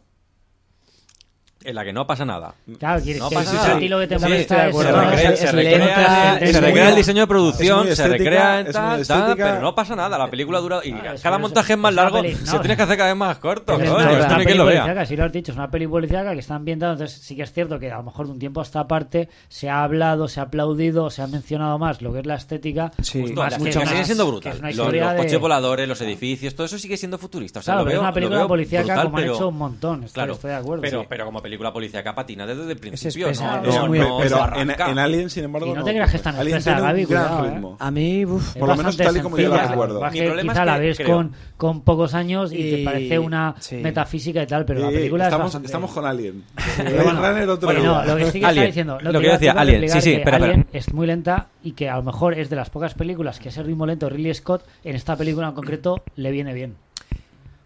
en 1.65 1.75
la 1.75 1.83
que 1.83 1.93
no 1.93 2.05
pasa 2.07 2.25
nada. 2.25 2.55
Claro, 2.79 3.01
quieres 3.01 3.21
No 3.21 3.29
que 3.29 3.35
pasa 3.35 3.51
a 3.51 3.67
nada. 3.67 3.79
ti 3.79 3.87
lo 3.87 3.99
que 3.99 4.07
te 4.07 4.17
Sí, 4.19 4.23
molesta 4.23 4.63
de 4.63 4.69
es-. 4.69 4.75
Se 4.77 4.91
recrea, 4.91 5.31
es- 5.31 5.39
se 5.39 5.51
recrea- 5.51 6.33
lenta, 6.33 6.47
se 6.51 6.61
recrea 6.61 6.89
el 6.89 6.95
diseño 6.95 7.21
de 7.21 7.27
producción, 7.27 7.77
muy 7.79 7.87
se 7.87 7.93
estética, 7.93 8.17
recrea 8.17 8.53
muy 8.63 8.63
tal, 8.65 8.73
tal, 8.83 9.01
estética. 9.01 9.35
pero 9.49 9.61
no 9.61 9.75
pasa 9.75 9.95
nada. 9.95 10.17
La 10.17 10.29
película 10.29 10.59
dura 10.59 10.79
y 10.83 10.91
Claro, 10.91 11.13
es 11.15 11.21
cada 11.21 11.37
que 11.37 11.41
montaje 11.41 11.73
es- 11.73 11.79
más 11.79 11.93
largo, 11.93 12.21
peli- 12.21 12.35
se 12.35 12.53
no. 12.55 12.59
tiene 12.61 12.75
que 12.75 12.81
hacer 12.83 12.97
cada 12.97 13.09
vez 13.09 13.17
más 13.17 13.37
corto. 13.37 13.73
Es 13.81 13.89
una- 13.89 14.11
una 14.11 14.45
quien 14.45 14.57
lo 14.57 14.65
vea. 14.65 15.05
sí 15.05 15.15
lo 15.15 15.25
has 15.25 15.31
dicho, 15.31 15.51
es 15.51 15.57
una 15.57 15.69
peli 15.71 15.87
policíaca 15.87 16.33
que 16.33 16.39
están 16.39 16.65
viendo, 16.65 16.91
entonces 16.91 17.17
sí 17.21 17.35
que 17.35 17.43
es 17.43 17.51
cierto 17.53 17.79
que 17.79 17.91
a 17.91 17.97
lo 17.97 18.03
mejor 18.03 18.25
de 18.27 18.31
un 18.33 18.39
tiempo 18.39 18.59
a 18.59 18.63
esta 18.63 18.87
parte 18.87 19.29
se 19.47 19.69
ha 19.69 19.83
hablado, 19.83 20.27
se 20.27 20.39
ha 20.39 20.43
aplaudido, 20.43 21.09
se 21.09 21.21
ha 21.21 21.27
mencionado 21.27 21.77
más 21.79 22.01
lo 22.01 22.11
que 22.13 22.19
es 22.19 22.25
la 22.25 22.35
estética. 22.35 22.91
Sí, 23.01 23.21
Justo, 23.21 23.41
más 23.41 23.53
que 23.57 23.69
estética 23.69 23.85
sigue 23.91 24.05
siendo 24.05 24.25
que 24.25 24.31
brutal. 24.31 24.59
Los, 24.75 25.13
coches 25.23 25.39
voladores, 25.39 25.87
los 25.87 26.01
edificios, 26.01 26.55
todo 26.55 26.65
eso 26.65 26.77
sigue 26.77 26.97
siendo 26.97 27.17
futurista. 27.17 27.59
O 27.59 27.63
sea, 27.63 27.75
Claro, 27.75 27.85
lo 27.85 27.91
es 27.93 27.99
una 27.99 28.13
película 28.13 28.47
policíaca 28.47 29.03
como 29.03 29.17
han 29.17 29.23
hecho 29.23 29.47
un 29.49 29.57
montón, 29.57 30.03
estoy, 30.03 30.13
Claro, 30.13 30.33
estoy 30.33 30.51
de 30.51 30.57
acuerdo. 30.57 30.81
pero, 30.81 31.01
sí. 31.01 31.05
pero 31.09 31.25
como 31.25 31.41
película 31.41 31.52
policíaca 31.57 32.13
patina 32.15 32.45
desde 32.45 32.71
el 32.71 32.77
principio, 32.77 33.27
espesa, 33.27 33.61
no, 33.61 33.69
es 33.69 33.75
no, 33.75 33.87
muy- 33.87 33.99
no 33.99 34.17
pero 34.21 34.55
en, 34.55 34.69
en 34.71 34.99
Alien, 34.99 35.29
sin 35.29 35.43
embargo, 35.45 35.67
Y 35.67 35.73
no 35.73 35.83
te 35.83 35.91
creas 35.91 36.11
que 36.11 36.17
es 36.17 36.23
tan 36.23 36.35
Alien 36.35 36.57
espesa, 36.57 36.79
Gaby, 36.79 37.05
cuidado, 37.05 37.45
¿eh? 37.45 37.49
ritmo. 37.51 37.77
A 37.79 37.91
mí, 37.91 38.25
uf, 38.25 38.55
Por 38.57 38.69
lo 38.69 38.75
menos 38.75 38.97
tal 38.97 39.17
y 39.17 39.19
como 39.21 39.37
yo 39.37 39.49
la 39.49 39.67
recuerdo. 39.67 40.01
Mi 40.11 40.19
es 40.19 40.25
problema 40.25 40.53
quizá 40.53 40.61
es 40.61 40.67
la 40.67 40.75
que 40.75 40.81
ves 40.81 40.97
creo- 40.97 41.15
con, 41.15 41.31
con 41.57 41.81
pocos 41.81 42.13
años 42.13 42.51
y, 42.51 42.57
te 42.57 42.79
Y- 42.81 42.85
parece 42.85 43.19
una 43.19 43.55
sí. 43.59 43.75
metafísica 43.77 44.43
y 44.43 44.47
tal, 44.47 44.65
pero 44.65 44.79
la 44.81 44.89
Sí, 44.89 44.95
película 44.95 45.23
estamos, 45.25 45.41
es 45.41 45.45
bastante... 45.47 45.65
estamos 45.67 45.91
con 45.91 46.05
Alien. 46.05 46.43
Bueno, 46.77 47.21
Runner, 47.27 47.49
otro 47.49 47.69
oye, 47.69 47.81
no, 47.81 48.03
lo 48.05 48.15
que 48.15 48.31
sí 48.31 48.39
que 48.39 48.45
Alien, 48.45 48.63
está 48.63 48.67
diciendo, 48.67 48.97
lo 49.01 49.19
que 49.19 49.25
iba- 49.25 49.33
decía, 49.33 49.51
Alien, 49.53 49.89
sí, 49.89 50.01
sí, 50.01 50.21
Alien 50.25 50.65
es 50.73 50.93
muy 50.93 51.07
lenta 51.07 51.47
y 51.63 51.71
que 51.73 51.89
a 51.89 51.95
lo 51.97 52.03
mejor 52.03 52.33
es 52.33 52.49
de 52.49 52.55
las 52.55 52.69
pocas 52.69 52.93
películas 52.93 53.39
que 53.39 53.49
ese 53.49 53.63
ritmo 53.63 53.85
lento 53.85 54.09
Ridley 54.09 54.33
Scott 54.33 54.63
en 54.83 54.95
esta 54.95 55.15
película 55.15 55.47
en 55.49 55.53
concreto 55.53 56.03
le 56.15 56.31
viene 56.31 56.53
bien. 56.53 56.75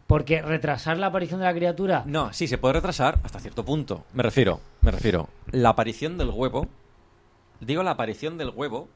Porque 0.07 0.41
retrasar 0.41 0.97
la 0.97 1.07
aparición 1.07 1.41
de 1.41 1.45
la 1.45 1.53
criatura 1.53 2.03
No, 2.05 2.31
sí, 2.33 2.47
se 2.47 2.57
puede 2.57 2.75
retrasar 2.75 3.19
hasta 3.23 3.39
cierto 3.39 3.65
punto. 3.65 4.05
Me 4.13 4.23
refiero, 4.23 4.61
me 4.81 4.91
refiero. 4.91 5.29
La 5.51 5.69
aparición 5.69 6.17
del 6.17 6.29
huevo, 6.29 6.67
digo 7.59 7.83
la 7.83 7.91
aparición 7.91 8.37
del 8.37 8.49
huevo, 8.49 8.87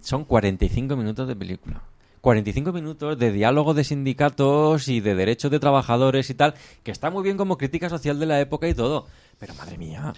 son 0.00 0.24
45 0.24 0.96
minutos 0.96 1.26
de 1.26 1.36
película. 1.36 1.82
45 2.20 2.72
minutos 2.72 3.18
de 3.18 3.32
diálogo 3.32 3.74
de 3.74 3.84
sindicatos 3.84 4.88
y 4.88 5.00
de 5.00 5.14
derechos 5.14 5.50
de 5.50 5.60
trabajadores 5.60 6.30
y 6.30 6.34
tal, 6.34 6.54
que 6.82 6.90
está 6.90 7.10
muy 7.10 7.22
bien 7.22 7.36
como 7.36 7.58
crítica 7.58 7.90
social 7.90 8.18
de 8.18 8.24
la 8.24 8.40
época 8.40 8.66
y 8.66 8.72
todo. 8.72 9.06
Pero 9.44 9.54
madre 9.58 9.76
mía, 9.76 10.10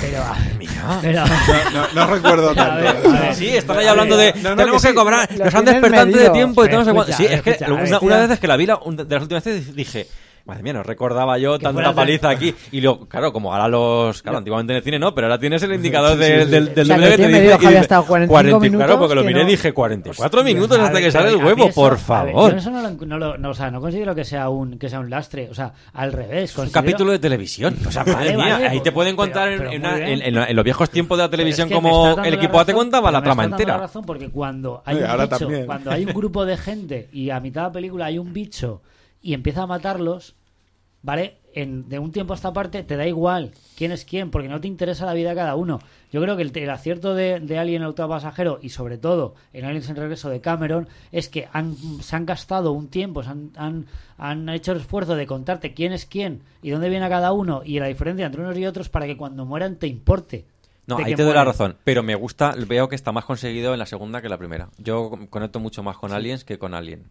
pero, 0.00 0.24
madre 0.24 0.54
mía. 0.54 0.98
pero- 1.02 1.24
No, 1.70 1.86
no 1.92 2.06
recuerdo 2.14 2.50
A 2.58 2.74
ver, 2.76 2.84
tanto. 2.94 3.10
a 3.10 3.20
ver. 3.20 3.34
Sí, 3.34 3.48
están 3.48 3.76
ahí 3.78 3.86
hablando 3.86 4.16
de 4.16 4.32
No, 4.36 4.50
no, 4.50 4.56
tenemos 4.56 4.80
que 4.80 4.88
que, 4.88 4.92
sí. 4.92 4.94
cobrar, 4.94 5.28
Lo 5.36 5.44
nos 5.44 5.54
han 5.54 5.64
tienes 5.64 5.82
despertante 5.82 6.06
de 6.12 6.16
medido. 6.16 6.32
tiempo 6.32 6.64
y 6.64 6.68
Pero 6.68 6.76
todo 6.76 6.80
no 6.80 6.90
sé 6.90 6.94
cuánto. 6.94 7.12
Sí, 7.16 7.24
es 7.34 7.42
que 7.42 7.50
escucha, 7.50 7.98
una, 8.00 8.26
vez 8.26 8.38
que 8.40 8.46
la 8.48 8.56
vi, 8.56 8.64
la- 8.66 8.76
un- 8.78 8.96
de 8.96 9.04
las 9.04 9.22
últimas 9.22 9.44
veces 9.44 9.74
dije, 9.76 10.06
madre 10.44 10.62
mía, 10.62 10.72
no 10.72 10.82
recordaba 10.82 11.38
yo 11.38 11.58
Que 11.58 11.64
tanta 11.64 11.74
fueras 11.74 11.92
de- 11.92 11.96
paliza 11.96 12.30
aquí. 12.30 12.54
Y 12.72 12.80
luego, 12.80 13.06
claro, 13.08 13.32
como 13.32 13.52
ahora 13.52 13.68
los, 13.68 14.22
claro, 14.22 14.38
antiguamente 14.38 14.72
en 14.72 14.76
el 14.78 14.82
cine 14.82 14.98
no, 14.98 15.14
pero 15.14 15.26
ahora 15.26 15.38
tienes 15.38 15.62
el 15.62 15.72
indicador 15.74 16.16
Sí, 16.18 16.24
sí, 16.24 16.30
del, 16.30 16.44
sí. 16.44 16.50
del, 16.50 16.74
del 16.74 16.82
O 16.82 16.84
sea, 16.86 16.96
que 16.96 17.02
te 17.16 17.28
dice- 17.28 17.48
Javi, 17.50 17.66
dice, 17.66 17.78
hasta 17.78 18.02
45 18.02 18.32
40, 18.32 18.58
minutos 18.60 18.86
Claro, 18.86 18.98
porque 18.98 19.14
lo 19.14 19.20
que 19.22 19.26
miré 19.28 19.40
y 19.40 19.44
no- 19.44 19.48
dije 19.50 19.72
44 19.72 20.44
minutos 20.44 20.78
A 20.78 20.82
hasta 20.82 20.94
ver, 20.94 21.02
que 21.04 21.10
sale 21.12 21.28
el 21.30 21.34
pero 21.36 21.46
huevo, 21.46 21.64
eso- 21.66 21.74
por 21.74 21.92
a 21.92 21.94
ver, 21.94 22.00
favor. 22.04 22.52
yo 22.52 22.58
eso 22.58 22.70
no 22.70 22.82
lo, 22.82 22.90
no 23.06 23.18
lo- 23.18 23.38
no, 23.38 23.50
o 23.50 23.54
sea, 23.54 23.70
no 23.70 23.80
considero 23.80 24.14
que 24.14 24.24
sea 24.24 24.48
un 24.48 24.78
que 24.78 24.88
sea 24.88 25.00
un 25.00 25.10
lastre, 25.10 25.48
o 25.50 25.54
sea, 25.54 25.72
al 25.92 26.12
revés. 26.12 26.50
un 26.50 26.64
considero- 26.64 26.72
capítulo 26.72 27.12
de 27.12 27.18
televisión. 27.18 27.76
O 27.86 27.90
sea, 27.92 28.04
madre 28.06 28.36
mía, 28.36 28.54
vale, 28.54 28.64
ahí 28.68 28.78
pues, 28.78 28.82
te 28.82 28.92
pueden 28.92 29.16
pero- 29.16 29.22
contar 29.28 29.48
en- 29.52 29.58
pero 29.58 29.70
en, 29.72 29.80
una- 29.80 29.96
en- 30.08 30.22
en- 30.22 30.36
en 30.38 30.56
los 30.56 30.64
viejos 30.64 30.90
tiempos 30.90 31.18
de 31.18 31.24
la 31.24 31.30
Pero 31.30 31.42
es 31.42 31.56
televisión 31.56 31.68
que 31.68 31.74
como 31.74 32.22
el 32.22 32.34
equipo 32.34 32.58
A 32.60 32.64
te 32.64 32.72
contaba 32.72 33.10
la 33.10 33.22
trama 33.22 33.44
entera. 33.44 33.78
razón 33.78 34.04
porque 34.04 34.30
cuando 34.30 34.82
hay 34.84 34.96
un 34.96 35.04
ahora 35.04 35.24
bicho, 35.26 35.38
también. 35.38 35.66
cuando 35.66 35.90
hay 35.90 36.04
un 36.04 36.12
grupo 36.14 36.44
de 36.46 36.56
gente 36.56 37.08
y 37.12 37.30
a 37.30 37.40
mitad 37.40 37.62
de 37.62 37.66
la 37.68 37.72
película 37.72 38.06
hay 38.06 38.18
un 38.18 38.32
bicho 38.32 38.80
y 39.22 39.34
empieza 39.34 39.62
a 39.62 39.66
matarlos, 39.66 40.34
¿vale? 41.02 41.36
En, 41.52 41.88
de 41.88 41.98
un 41.98 42.12
tiempo 42.12 42.32
a 42.32 42.36
esta 42.36 42.52
parte 42.52 42.84
te 42.84 42.96
da 42.96 43.08
igual 43.08 43.50
quién 43.76 43.90
es 43.90 44.04
quién, 44.04 44.30
porque 44.30 44.48
no 44.48 44.60
te 44.60 44.68
interesa 44.68 45.04
la 45.04 45.14
vida 45.14 45.30
de 45.30 45.34
cada 45.34 45.56
uno. 45.56 45.80
Yo 46.12 46.20
creo 46.22 46.36
que 46.36 46.42
el, 46.42 46.70
acierto 46.70 47.14
de, 47.14 47.40
de 47.40 47.58
Alien 47.58 47.82
el 47.82 47.88
autopasajero 47.88 48.60
y 48.62 48.68
sobre 48.68 48.98
todo 48.98 49.34
en 49.52 49.64
Aliens 49.64 49.88
en 49.90 49.96
regreso 49.96 50.30
de 50.30 50.40
Cameron 50.40 50.88
es 51.10 51.28
que 51.28 51.48
han, 51.52 51.76
se 51.76 52.14
han 52.14 52.26
gastado 52.26 52.72
un 52.72 52.88
tiempo, 52.88 53.24
se 53.24 53.30
han, 53.30 53.50
han, 53.56 53.86
han 54.16 54.48
hecho 54.48 54.72
el 54.72 54.78
esfuerzo 54.78 55.16
de 55.16 55.26
contarte 55.26 55.74
quién 55.74 55.92
es 55.92 56.06
quién 56.06 56.42
y 56.62 56.70
dónde 56.70 56.88
viene 56.88 57.08
cada 57.08 57.32
uno 57.32 57.62
y 57.64 57.80
la 57.80 57.86
diferencia 57.86 58.26
entre 58.26 58.42
unos 58.42 58.56
y 58.56 58.66
otros 58.66 58.88
para 58.88 59.06
que 59.06 59.16
cuando 59.16 59.44
mueran 59.44 59.76
te 59.76 59.88
importe. 59.88 60.44
No, 60.90 61.04
ahí 61.04 61.14
te 61.14 61.22
doy 61.22 61.34
la 61.34 61.44
razón. 61.44 61.76
Pero 61.84 62.02
me 62.02 62.14
gusta, 62.14 62.54
veo 62.66 62.88
que 62.88 62.96
está 62.96 63.12
más 63.12 63.24
conseguido 63.24 63.72
en 63.72 63.78
la 63.78 63.86
segunda 63.86 64.20
que 64.20 64.26
en 64.26 64.30
la 64.30 64.38
primera. 64.38 64.68
Yo 64.78 65.10
conecto 65.30 65.60
mucho 65.60 65.82
más 65.82 65.96
con 65.96 66.12
Aliens 66.12 66.44
que 66.44 66.58
con 66.58 66.74
Alien. 66.74 67.04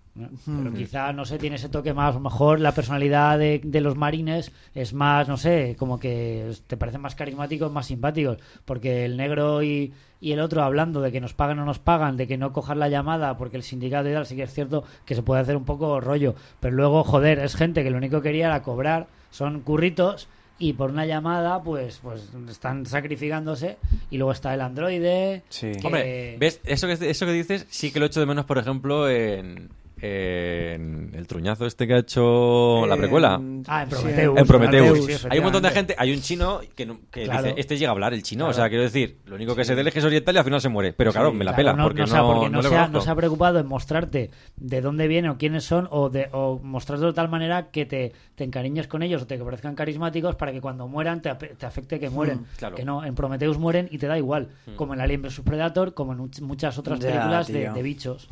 Pero 0.45 0.73
quizá, 0.73 1.13
no 1.13 1.25
sé, 1.25 1.37
tiene 1.37 1.55
ese 1.55 1.69
toque 1.69 1.93
más, 1.93 2.11
a 2.11 2.17
lo 2.17 2.23
mejor 2.23 2.59
la 2.59 2.73
personalidad 2.73 3.39
de, 3.39 3.61
de 3.63 3.81
los 3.81 3.95
marines 3.95 4.51
es 4.73 4.93
más, 4.93 5.27
no 5.27 5.37
sé, 5.37 5.75
como 5.77 5.99
que 5.99 6.51
te 6.67 6.77
parecen 6.77 7.01
más 7.01 7.15
carismáticos, 7.15 7.71
más 7.71 7.87
simpáticos, 7.87 8.37
porque 8.65 9.05
el 9.05 9.17
negro 9.17 9.63
y, 9.63 9.93
y 10.21 10.31
el 10.31 10.39
otro 10.39 10.63
hablando 10.63 11.01
de 11.01 11.11
que 11.11 11.21
nos 11.21 11.33
pagan 11.33 11.59
o 11.59 11.65
nos 11.65 11.79
pagan, 11.79 12.17
de 12.17 12.27
que 12.27 12.37
no 12.37 12.53
cojas 12.53 12.77
la 12.77 12.89
llamada 12.89 13.37
porque 13.37 13.57
el 13.57 13.63
sindicato 13.63 14.09
y 14.09 14.13
tal, 14.13 14.25
sí 14.25 14.35
que 14.35 14.43
es 14.43 14.53
cierto 14.53 14.83
que 15.05 15.15
se 15.15 15.23
puede 15.23 15.41
hacer 15.41 15.55
un 15.55 15.65
poco 15.65 15.99
rollo, 15.99 16.35
pero 16.59 16.75
luego, 16.75 17.03
joder, 17.03 17.39
es 17.39 17.55
gente 17.55 17.83
que 17.83 17.89
lo 17.89 17.97
único 17.97 18.21
que 18.21 18.29
quería 18.29 18.47
era 18.47 18.61
cobrar, 18.61 19.07
son 19.31 19.61
curritos 19.61 20.27
y 20.59 20.73
por 20.73 20.91
una 20.91 21.05
llamada 21.05 21.63
pues 21.63 21.99
pues 22.03 22.21
están 22.49 22.85
sacrificándose 22.85 23.77
y 24.11 24.17
luego 24.17 24.31
está 24.33 24.53
el 24.53 24.61
androide 24.61 25.41
Sí. 25.49 25.71
que- 25.79 25.87
Hombre, 25.87 26.37
¿ves? 26.37 26.59
Eso 26.65 26.85
que, 26.87 26.93
eso 27.09 27.25
que 27.25 27.31
dices 27.31 27.65
sí 27.69 27.91
que 27.91 27.99
lo 27.99 28.05
echo 28.05 28.19
de 28.19 28.25
menos, 28.25 28.45
por 28.45 28.57
ejemplo, 28.57 29.09
en, 29.09 29.69
en 30.01 31.11
el 31.13 31.27
truñazo 31.27 31.65
este 31.65 31.87
que 31.87 31.93
ha 31.93 31.97
hecho 31.99 32.85
la 32.87 32.97
precuela. 32.97 33.39
Ah, 33.67 33.83
en 33.83 33.89
Sí, 33.89 33.95
Prometheus. 33.95 34.37
En 34.39 34.47
Prometheus. 34.47 35.05
Sí, 35.05 35.27
hay 35.29 35.37
un 35.39 35.43
montón 35.43 35.63
de 35.63 35.69
gente, 35.71 35.95
hay 35.97 36.13
un 36.13 36.21
chino 36.21 36.59
que, 36.75 36.85
no- 36.85 36.99
que 37.11 37.23
Claro. 37.25 37.43
dice, 37.43 37.55
este 37.59 37.77
llega 37.77 37.89
a 37.89 37.93
hablar 37.93 38.13
el 38.13 38.23
chino, 38.23 38.45
Claro. 38.45 38.51
o 38.51 38.53
sea, 38.53 38.69
quiero 38.69 38.83
decir, 38.83 39.17
lo 39.25 39.35
único 39.35 39.55
que 39.55 39.65
se 39.65 39.75
dé 39.75 39.81
es 39.81 39.93
que 39.93 39.99
es 39.99 40.05
oriental 40.05 40.35
y 40.35 40.37
al 40.37 40.43
final 40.43 40.61
se 40.61 40.69
muere. 40.69 40.93
Pero 40.93 41.11
claro, 41.11 41.31
me 41.31 41.43
la 41.43 41.51
Claro, 41.51 41.57
pela, 41.57 41.73
no, 41.73 41.83
porque 41.83 42.01
no, 42.01 42.07
sea, 42.07 42.23
porque 42.23 42.49
no 42.49 42.61
se 42.61 42.67
ha, 42.67 42.71
conozco. 42.71 42.91
no 42.93 43.01
se 43.01 43.09
ha 43.11 43.15
preocupado 43.15 43.59
en 43.59 43.67
mostrarte 43.67 44.31
de 44.57 44.81
dónde 44.81 45.07
viene 45.07 45.29
o 45.29 45.37
quiénes 45.37 45.63
son 45.63 45.87
o, 45.91 46.09
de, 46.09 46.29
o 46.31 46.59
mostrarlo 46.63 47.07
de 47.07 47.13
tal 47.13 47.29
manera 47.29 47.69
que 47.71 47.85
te, 47.85 48.13
te 48.35 48.43
encariñes 48.43 48.87
con 48.87 49.03
ellos 49.03 49.21
o 49.21 49.27
te 49.27 49.37
que 49.37 49.43
parezcan 49.43 49.75
carismáticos 49.75 50.35
para 50.35 50.51
que 50.51 50.61
cuando 50.61 50.87
mueran 50.87 51.21
te, 51.21 51.29
afecte 51.29 51.99
que 51.99 52.09
mueren. 52.09 52.45
claro. 52.57 52.75
Que 52.75 52.85
no, 52.85 53.03
en 53.03 53.15
Prometheus 53.15 53.57
mueren 53.57 53.87
y 53.91 53.97
te 53.97 54.07
da 54.07 54.17
igual, 54.17 54.49
como 54.75 54.93
en 54.93 55.01
Alien 55.01 55.21
vs 55.21 55.41
Predator, 55.41 55.93
como 55.93 56.13
en 56.13 56.19
much- 56.19 56.41
muchas 56.41 56.77
otras 56.77 56.99
películas 56.99 57.47
de, 57.47 57.81
bichos. 57.83 58.29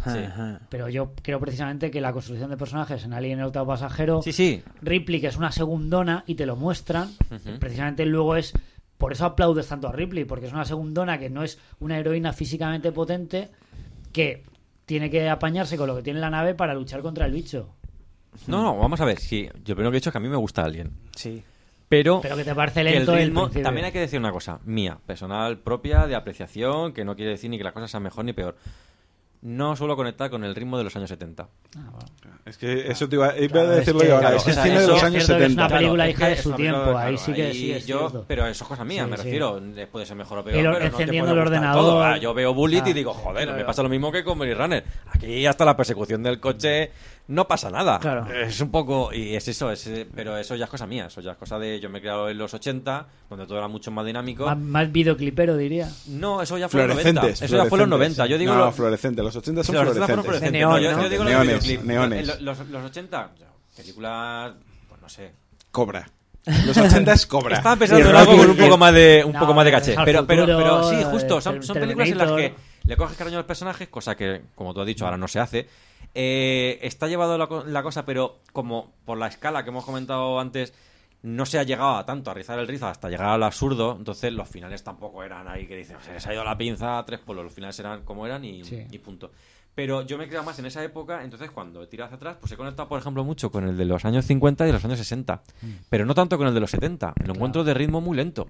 Pero 0.69 0.89
yo 0.89 1.11
creo 1.22 1.39
precisamente 1.39 1.57
que 1.92 2.02
la 2.02 2.14
construcción 2.14 2.50
de 2.50 2.58
personajes 2.58 3.04
en 3.04 3.14
Alien 3.14 3.40
el 3.40 3.46
octavo 3.46 3.68
pasajero 3.68 4.22
Sí, 4.22 4.32
sí. 4.32 4.64
Ripley, 4.82 5.22
que 5.22 5.28
es 5.28 5.38
una 5.38 5.52
segundona, 5.52 6.24
y 6.28 6.36
te 6.36 6.46
lo 6.46 6.56
muestran, 6.56 7.10
precisamente 7.60 8.06
luego 8.06 8.36
es 8.36 8.54
por 8.98 9.12
eso 9.12 9.26
aplaudes 9.26 9.68
tanto 9.68 9.88
a 9.88 9.92
Ripley, 9.92 10.26
porque 10.26 10.48
es 10.48 10.54
una 10.54 10.66
segundona 10.66 11.20
que 11.20 11.30
no 11.30 11.44
es 11.44 11.60
una 11.80 11.98
heroína 12.00 12.34
físicamente 12.34 12.92
potente 12.92 13.50
que 14.12 14.44
tiene 14.86 15.10
que 15.10 15.30
apañarse 15.30 15.78
con 15.78 15.88
lo 15.88 15.96
que 15.96 16.02
tiene 16.02 16.20
la 16.20 16.30
nave 16.30 16.56
para 16.56 16.74
luchar 16.74 17.02
contra 17.02 17.26
el 17.26 17.32
bicho. 17.32 17.76
No, 18.48 18.62
no, 18.64 18.78
vamos 18.78 19.00
a 19.02 19.06
ver. 19.06 19.20
Sí, 19.20 19.48
yo 19.64 19.76
primero 19.76 19.92
que 19.92 19.98
he 19.98 20.00
dicho 20.00 20.10
es 20.10 20.12
que 20.14 20.18
a 20.18 20.22
mí 20.22 20.30
me 20.30 20.36
gusta 20.38 20.64
Alien. 20.64 20.92
Sí. 21.16 21.44
Pero, 21.90 22.20
Pero 22.22 22.36
que 22.36 22.44
te 22.44 22.54
parece 22.54 22.84
lento 22.84 23.16
el 23.16 23.28
ritmo, 23.28 23.50
también 23.50 23.86
hay 23.86 23.92
que 23.94 24.00
decir 24.00 24.20
una 24.20 24.32
cosa, 24.32 24.60
mía, 24.66 25.00
personal 25.06 25.60
propia, 25.60 26.06
de 26.06 26.16
apreciación, 26.16 26.92
que 26.92 27.06
no 27.06 27.16
quiere 27.16 27.32
decir 27.32 27.50
ni 27.50 27.58
que 27.58 27.64
la 27.64 27.72
cosa 27.72 27.88
sea 27.88 28.02
mejor 28.02 28.26
ni 28.26 28.34
peor. 28.34 28.58
No 29.42 29.76
suelo 29.76 29.96
conectar 29.96 30.30
con 30.32 30.44
el 30.44 30.56
ritmo 30.56 30.78
de 30.80 30.84
los 30.84 30.96
años 30.96 31.10
70. 31.10 31.48
Es 32.46 32.58
que 32.58 32.90
eso 32.90 33.08
te 33.08 33.16
iba, 33.18 33.38
iba 33.38 33.48
Claro, 33.52 33.70
a 33.70 33.76
decirlo 33.76 34.00
es 34.02 34.04
que- 34.04 34.10
yo 34.10 34.16
ahora. 34.16 34.28
claro, 34.30 34.38
es 34.38 34.44
que 34.44 34.50
o 34.50 34.52
el 34.52 34.56
sea, 34.56 34.64
cine 34.64 34.82
de 34.82 34.88
los 34.88 35.04
años 35.04 35.26
cierto 35.26 35.38
que 35.40 35.46
es 35.46 35.54
una 35.54 35.64
70. 35.68 35.78
película 35.78 36.04
Claro, 36.04 36.12
hija 36.12 36.26
de 36.28 36.32
es 36.32 36.38
que 36.38 36.44
su 36.44 36.52
película, 36.56 36.84
tiempo, 36.84 36.98
ahí 36.98 37.18
sí 37.18 37.34
que 37.34 37.54
sí 37.54 37.72
es 37.72 37.86
yo- 37.86 38.00
cierto. 38.00 38.26
Pero 38.28 38.48
eso 38.48 38.64
es 38.64 38.68
cosa 38.68 38.84
mía, 38.84 39.04
Sí, 39.06 39.10
me 39.12 39.18
sí. 39.18 39.24
refiero. 39.24 39.62
eh, 39.76 39.88
Puede 39.92 40.06
ser 40.06 40.16
mejor 40.18 40.40
o 40.40 40.44
peor. 40.44 40.56
Pero 40.58 40.72
no 40.72 40.78
te 40.80 40.86
encendiendo 40.86 41.30
puede 41.32 41.42
el 41.42 41.48
ordenador. 41.48 41.82
todo. 41.84 42.04
Ah, 42.04 42.18
yo 42.18 42.34
veo 42.34 42.54
Bullet 42.54 42.82
Ah, 42.84 42.90
y 42.90 42.94
digo, 42.94 43.14
joder, 43.14 43.54
me 43.54 43.64
pasa 43.64 43.84
lo 43.84 43.90
mismo 43.90 44.12
que 44.12 44.24
con 44.24 44.40
Blade 44.40 44.56
Runner. 44.56 44.84
Aquí 45.14 45.46
hasta 45.46 45.66
la 45.66 45.78
persecución 45.78 46.24
del 46.24 46.40
coche 46.40 46.92
no 47.28 47.48
pasa 47.48 47.70
nada. 47.70 47.99
Claro. 47.99 48.26
Es 48.34 48.60
un 48.62 48.72
poco. 48.72 49.12
Y 49.14 49.36
es 49.36 49.48
eso, 49.48 49.72
es, 49.72 49.86
eh, 49.88 50.08
pero 50.16 50.38
eso 50.38 50.56
ya 50.56 50.66
es 50.66 50.72
cosa 50.72 50.88
mía. 50.88 51.08
Eso 51.08 51.22
ya 51.22 51.32
es 51.32 51.38
cosa 51.38 51.60
de. 51.60 51.80
Yo 51.80 51.90
me 51.90 51.98
he 51.98 52.02
criado 52.02 52.30
en 52.30 52.38
los 52.38 52.54
80, 52.54 53.08
donde 53.30 53.45
todo 53.45 53.58
era 53.58 53.68
mucho 53.68 53.91
más 53.91 54.06
dinámico. 54.06 54.45
Más, 54.45 54.58
más 54.58 54.91
videoclipero, 54.91 55.58
diría. 55.58 55.90
No, 56.08 56.41
eso 56.41 56.58
ya 56.58 56.70
fue 56.70 56.82
en 56.84 56.88
los 56.88 56.98
90. 56.98 57.20
Fluorescentes. 57.22 57.41
Eso 57.49 57.58
ya 57.58 57.66
fue 57.70 57.78
en 57.78 57.90
los 57.90 57.98
fluorescentes. 57.98 58.18
90. 58.20 58.28
Yo 58.28 58.38
digo. 58.38 58.54
no, 58.54 58.60
lo- 58.66 58.72
fluorescentes. 58.72 59.26
Los 59.26 59.36
80 59.36 59.64
son 59.64 59.76
los 59.76 59.84
80 59.88 60.06
fueron 60.06 60.24
fluorescentes. 60.26 60.62
No, 60.62 60.80
yo, 60.80 60.91
¿no? 60.95 61.04
yo 61.04 61.10
digo 61.10 61.24
los 61.24 61.32
Neones, 61.34 61.64
videoclips. 61.64 61.84
neones. 61.86 62.28
Los, 62.28 62.41
los, 62.41 62.68
los 62.70 62.86
80, 62.86 63.30
películas. 63.76 64.54
Pues 64.90 65.02
no 65.02 65.10
sé. 65.10 65.32
Cobra. 65.72 66.10
Los 66.66 66.78
80 66.78 67.12
es 67.12 67.26
Cobra. 67.26 67.58
Estaba 67.58 67.76
pensando 67.76 68.10
en 68.10 68.16
algo 68.16 68.38
con 68.38 68.49
un 68.52 68.56
poco 68.56 68.78
más 68.78 68.94
de, 68.94 69.22
un 69.26 69.34
No, 69.34 69.40
poco 69.41 69.54
más 69.54 69.66
de 69.66 69.72
caché. 69.72 69.95
Pero, 70.06 70.26
pero, 70.26 70.44
futuro, 70.45 70.58
pero 70.58 70.90
sí, 70.90 70.95
justo. 71.12 71.41
Son, 71.41 71.62
son 71.62 71.78
películas 71.78 72.08
en 72.08 72.18
las 72.18 72.32
que 72.32 72.54
le 72.86 72.95
coges 72.95 73.18
cariño 73.18 73.36
a 73.36 73.40
los 73.41 73.45
personajes, 73.45 73.90
cosa 73.90 74.16
que, 74.16 74.44
como 74.56 74.74
tú 74.74 74.80
has 74.80 74.88
dicho, 74.88 75.04
ahora 75.04 75.18
no 75.18 75.28
se 75.28 75.41
hace. 75.41 75.68
Eh, 76.14 76.80
está 76.82 77.07
llevado 77.07 77.38
la, 77.38 77.48
co- 77.48 77.64
la 77.65 77.84
cosa, 77.84 78.06
pero 78.06 78.40
como 78.53 78.94
por 79.06 79.18
la 79.18 79.28
escala 79.28 79.64
que 79.64 79.69
hemos 79.69 79.86
comentado 79.86 80.40
antes, 80.40 80.74
no 81.24 81.45
se 81.45 81.60
ha 81.60 81.64
llegado 81.64 81.95
a 81.98 82.06
tanto 82.06 82.32
a 82.32 82.34
rizar 82.34 82.57
el 82.60 82.68
rizo 82.68 82.88
hasta 82.88 83.10
llegar 83.10 83.28
al 83.30 83.44
absurdo. 83.44 83.95
Entonces, 83.98 84.34
los 84.34 84.48
finales 84.49 84.84
tampoco 84.84 85.24
eran 85.24 85.48
ahí 85.48 85.68
que 85.68 85.76
dicen, 85.76 85.98
se 86.03 86.14
les 86.14 86.26
ha 86.26 86.34
ido 86.34 86.44
la 86.44 86.57
pinza 86.57 86.98
a 86.98 87.06
tres 87.06 87.19
polos. 87.19 87.44
Los 87.44 87.53
finales 87.53 87.78
eran 87.80 88.03
como 88.03 88.26
eran 88.26 88.44
y, 88.45 88.64
Sí. 88.64 88.86
y 88.91 88.98
punto. 88.99 89.32
Pero 89.76 90.02
yo 90.02 90.18
me 90.18 90.24
he 90.24 90.28
quedado 90.28 90.44
más 90.44 90.57
en 90.57 90.65
esa 90.65 90.84
época, 90.84 91.24
entonces 91.24 91.52
cuando 91.52 91.84
he 91.84 91.88
tirado 91.88 92.06
hacia 92.07 92.15
atrás, 92.18 92.38
pues 92.40 92.52
he 92.52 92.57
conectado, 92.57 92.90
por 92.90 92.99
ejemplo, 92.99 93.24
mucho 93.24 93.52
con 93.52 93.68
el 93.68 93.78
de 93.78 93.86
los 93.86 94.03
años 94.06 94.26
50 94.26 94.64
y 94.64 94.68
de 94.68 94.74
los 94.74 94.84
años 94.84 94.98
60. 94.98 95.44
Pero 95.90 96.03
no 96.07 96.15
tanto 96.15 96.36
con 96.40 96.48
el 96.48 96.53
de 96.56 96.60
los 96.61 96.72
70. 96.72 97.14
Lo 97.26 97.34
encuentro 97.36 97.64
de 97.64 97.76
ritmo 97.76 98.02
muy 98.02 98.18
lento. 98.18 98.48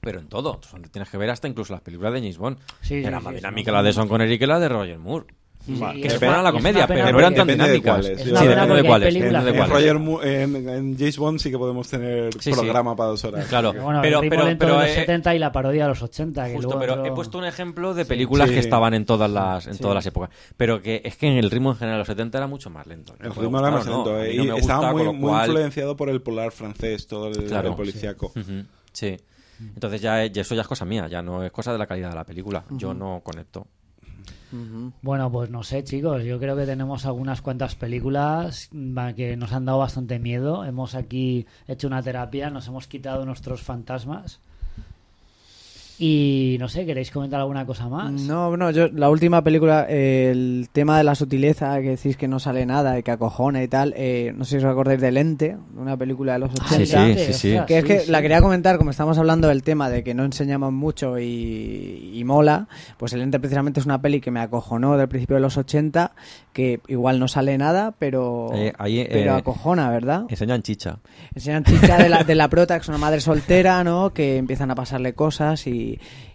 Pero 0.00 0.20
en 0.20 0.28
todo. 0.28 0.60
Entonces, 0.62 0.92
tienes 0.92 1.08
que 1.10 1.16
ver 1.16 1.30
hasta 1.30 1.48
incluso 1.48 1.72
las 1.72 1.82
películas 1.82 2.12
de 2.12 2.20
James 2.20 2.38
Bond. 2.38 2.58
Sí, 2.82 2.96
Era 3.02 3.18
sí, 3.18 3.24
más 3.24 3.32
sí, 3.32 3.36
dinámica 3.36 3.72
la 3.72 3.82
de 3.82 3.92
Son 3.92 4.06
Connery 4.06 4.38
que 4.38 4.46
la 4.46 4.60
de 4.60 4.68
Roger 4.68 4.98
Moore. 4.98 5.26
Sí, 5.66 5.72
Que 6.02 6.26
a 6.26 6.42
la 6.42 6.52
comedia, 6.52 6.86
pero 6.86 7.10
no 7.10 7.18
eran 7.18 7.34
tan 7.34 7.46
dinámicas. 7.46 8.04
Sí, 8.04 8.12
depende 8.12 8.74
de 8.74 8.84
cuáles. 8.84 9.14
En, 9.14 10.98
James 10.98 11.16
Bond 11.18 11.38
sí 11.38 11.50
que 11.50 11.58
podemos 11.58 11.88
tener 11.88 12.32
Sí, 12.34 12.52
sí. 12.52 12.52
programa 12.52 12.94
para 12.94 13.10
dos 13.10 13.24
horas. 13.24 13.46
Claro. 13.46 13.72
Bueno, 13.72 14.00
pero, 14.02 14.18
el 14.18 14.22
ritmo 14.24 14.36
pero, 14.36 14.48
lento 14.48 14.66
pero, 14.66 14.78
de 14.78 14.86
los 14.88 14.90
eh, 14.90 15.00
70 15.00 15.34
y 15.34 15.38
la 15.38 15.52
parodia 15.52 15.84
de 15.84 15.88
los 15.88 16.02
80. 16.02 16.46
Que 16.46 16.54
Justo, 16.54 16.68
luego 16.76 16.80
pero 16.80 17.06
he 17.06 17.12
puesto 17.12 17.38
un 17.38 17.44
ejemplo 17.46 17.94
de 17.94 18.04
películas 18.04 18.48
Sí. 18.48 18.54
que 18.54 18.60
estaban 18.60 18.92
en 18.94 19.06
todas 19.06 19.30
las 19.30 19.66
en 19.66 19.74
Sí. 19.74 19.80
todas 19.80 19.94
las 19.94 20.06
épocas. 20.06 20.30
Pero 20.56 20.82
que 20.82 21.00
es 21.04 21.16
que 21.16 21.28
en 21.28 21.38
el 21.38 21.50
ritmo 21.50 21.70
en 21.70 21.76
general 21.76 21.96
de 21.96 22.00
los 22.00 22.08
70 22.08 22.38
era 22.38 22.46
mucho 22.46 22.68
más 22.70 22.86
lento. 22.86 23.14
El 23.20 23.34
ritmo 23.34 23.58
era 23.58 23.70
más 23.70 23.86
lento. 23.86 24.20
eh, 24.22 24.34
y 24.34 24.48
estaba 24.50 24.92
muy, 24.92 25.02
influenciado 25.04 25.96
por 25.96 26.08
el 26.10 26.20
polar 26.20 26.52
francés, 26.52 27.06
todo 27.06 27.28
el, 27.28 27.44
Claro. 27.44 27.70
el 27.70 27.74
policíaco. 27.74 28.32
Sí. 28.92 29.16
Entonces 29.60 30.00
ya, 30.02 30.26
ya 30.26 30.42
eso 30.42 30.54
ya 30.54 30.62
es 30.62 30.68
cosa 30.68 30.84
mía, 30.84 31.06
ya 31.08 31.22
no 31.22 31.42
es 31.42 31.52
cosa 31.52 31.72
de 31.72 31.78
la 31.78 31.86
calidad 31.86 32.10
de 32.10 32.16
la 32.16 32.24
película. 32.24 32.64
Yo 32.70 32.92
no 32.92 33.20
conecto. 33.24 33.66
Bueno, 35.02 35.30
pues 35.30 35.50
no 35.50 35.62
sé, 35.62 35.84
chicos. 35.84 36.22
Yo 36.24 36.38
creo 36.38 36.56
que 36.56 36.66
tenemos 36.66 37.06
algunas 37.06 37.42
cuantas 37.42 37.74
películas 37.74 38.70
va, 38.72 39.12
que 39.12 39.36
nos 39.36 39.52
han 39.52 39.64
dado 39.64 39.78
bastante 39.78 40.18
miedo. 40.18 40.64
Hemos 40.64 40.94
aquí 40.94 41.46
hecho 41.66 41.86
una 41.86 42.02
terapia, 42.02 42.50
nos 42.50 42.68
hemos 42.68 42.86
quitado 42.86 43.24
nuestros 43.24 43.62
fantasmas. 43.62 44.40
Y 45.98 46.56
no 46.58 46.68
sé, 46.68 46.84
¿queréis 46.86 47.10
comentar 47.10 47.40
alguna 47.40 47.64
cosa 47.66 47.88
más? 47.88 48.10
No, 48.10 48.56
no, 48.56 48.70
yo, 48.72 48.88
la 48.88 49.08
última 49.10 49.44
película, 49.44 49.86
eh, 49.88 50.30
el 50.32 50.68
tema 50.72 50.98
de 50.98 51.04
la 51.04 51.14
sutileza, 51.14 51.80
que 51.80 51.90
decís 51.90 52.16
que 52.16 52.26
no 52.26 52.40
sale 52.40 52.66
nada 52.66 52.98
y 52.98 53.04
que 53.04 53.12
acojona 53.12 53.62
y 53.62 53.68
tal, 53.68 53.94
eh, 53.96 54.32
no 54.36 54.44
sé 54.44 54.58
si 54.58 54.64
os 54.66 54.72
acordáis 54.72 55.00
de 55.00 55.12
Lente, 55.12 55.56
una 55.76 55.96
película 55.96 56.32
de 56.32 56.40
los 56.40 56.50
80. 56.50 56.76
Sí, 56.76 56.86
sí, 56.86 56.96
Lente, 56.96 57.32
sí, 57.32 57.32
sí. 57.32 57.58
Que 57.66 57.78
es 57.78 57.84
que 57.84 58.00
sí, 58.00 58.10
la 58.10 58.22
quería 58.22 58.40
comentar, 58.40 58.76
como 58.76 58.90
estamos 58.90 59.18
hablando 59.18 59.46
del 59.46 59.62
tema 59.62 59.88
de 59.88 60.02
que 60.02 60.14
no 60.14 60.24
enseñamos 60.24 60.72
mucho 60.72 61.18
y, 61.18 62.10
y 62.12 62.24
mola, 62.24 62.66
pues 62.98 63.12
El 63.12 63.22
Ente 63.22 63.38
precisamente 63.38 63.78
es 63.78 63.86
una 63.86 64.02
peli 64.02 64.20
que 64.20 64.32
me 64.32 64.40
acojonó 64.40 64.96
del 64.96 65.08
principio 65.08 65.36
de 65.36 65.42
los 65.42 65.56
80, 65.56 66.12
que 66.52 66.80
igual 66.88 67.20
no 67.20 67.28
sale 67.28 67.56
nada, 67.56 67.94
pero, 67.98 68.50
Eh, 68.54 68.72
ahí, 68.78 69.00
eh, 69.00 69.08
pero 69.12 69.34
acojona, 69.34 69.90
¿verdad? 69.90 70.24
Enseñan 70.28 70.62
chicha. 70.62 70.98
Enseñan 71.34 71.62
chicha 71.62 71.98
de 71.98 72.08
la, 72.08 72.24
de 72.24 72.34
la 72.34 72.48
prota, 72.48 72.76
que 72.76 72.82
es 72.82 72.88
una 72.88 72.98
madre 72.98 73.20
soltera, 73.20 73.84
¿no? 73.84 74.12
Que 74.12 74.38
empiezan 74.38 74.72
a 74.72 74.74
pasarle 74.74 75.14
cosas 75.14 75.66
y, 75.68 75.83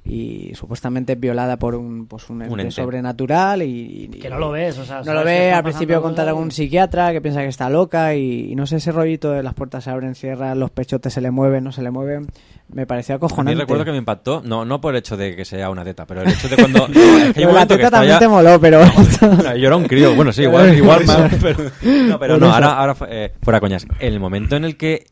y 0.05 0.51
supuestamente 0.55 1.13
es 1.13 1.19
violada 1.19 1.57
por 1.57 1.75
un, 1.75 2.07
pues 2.07 2.29
un, 2.29 2.41
ente 2.41 2.61
ente. 2.61 2.71
sobrenatural 2.71 3.61
y, 3.61 4.09
y- 4.11 4.19
Que 4.19 4.29
no 4.29 4.39
lo 4.39 4.51
ves, 4.51 4.77
o 4.79 4.85
sea, 4.85 5.01
no 5.03 5.13
lo 5.13 5.19
que 5.19 5.25
ve, 5.25 5.51
al 5.51 5.63
principio 5.63 6.01
contar 6.01 6.27
a 6.29 6.33
un 6.33 6.51
psiquiatra 6.51 7.11
que 7.11 7.21
piensa 7.21 7.41
que 7.41 7.47
está 7.47 7.69
loca 7.69 8.15
y, 8.15 8.51
y 8.51 8.55
no 8.55 8.65
sé, 8.65 8.77
ese 8.77 8.91
rollito 8.91 9.31
de 9.31 9.43
las 9.43 9.53
puertas 9.53 9.83
se 9.83 9.89
abren, 9.91 10.15
cierran, 10.15 10.59
los 10.59 10.71
pechotes 10.71 11.13
se 11.13 11.21
le 11.21 11.31
mueven, 11.31 11.63
no 11.63 11.71
se 11.71 11.81
le 11.83 11.91
mueven, 11.91 12.27
me 12.73 12.85
pareció 12.87 13.13
A 13.13 13.17
acojonante. 13.17 13.55
mí 13.55 13.61
recuerdo 13.61 13.85
que 13.85 13.91
me 13.91 13.97
impactó, 13.97 14.41
no, 14.43 14.65
no 14.65 14.79
por 14.81 14.93
el 14.95 14.99
hecho 14.99 15.15
de 15.17 15.35
que 15.35 15.45
sea 15.45 15.69
una 15.69 15.83
teta, 15.83 16.05
pero 16.07 16.21
el 16.21 16.29
hecho 16.29 16.47
de 16.49 16.55
cuando... 16.55 16.87
no, 16.87 16.93
es 16.93 16.93
que 16.95 17.27
hay 17.27 17.33
Pero 17.33 17.49
un 17.49 17.55
la 17.55 17.67
que 17.67 17.75
teta 17.75 17.91
también 17.91 18.13
ya- 18.13 18.19
te 18.19 18.27
moló, 18.27 18.59
pero... 18.59 18.79
No, 19.21 19.55
yo 19.55 19.67
era 19.67 19.75
un 19.75 19.85
crío, 19.85 20.15
bueno, 20.15 20.31
sí, 20.31 20.43
igual, 20.43 20.73
igual 20.77 21.05
más, 21.05 21.31
pero, 21.41 21.59
no, 22.07 22.19
pero 22.19 22.37
no, 22.37 22.51
ahora, 22.51 22.73
ahora 22.73 22.95
eh, 23.09 23.33
fuera 23.41 23.59
coñas. 23.59 23.85
El 23.99 24.19
momento 24.19 24.55
en 24.55 24.65
el 24.65 24.77
que 24.77 25.05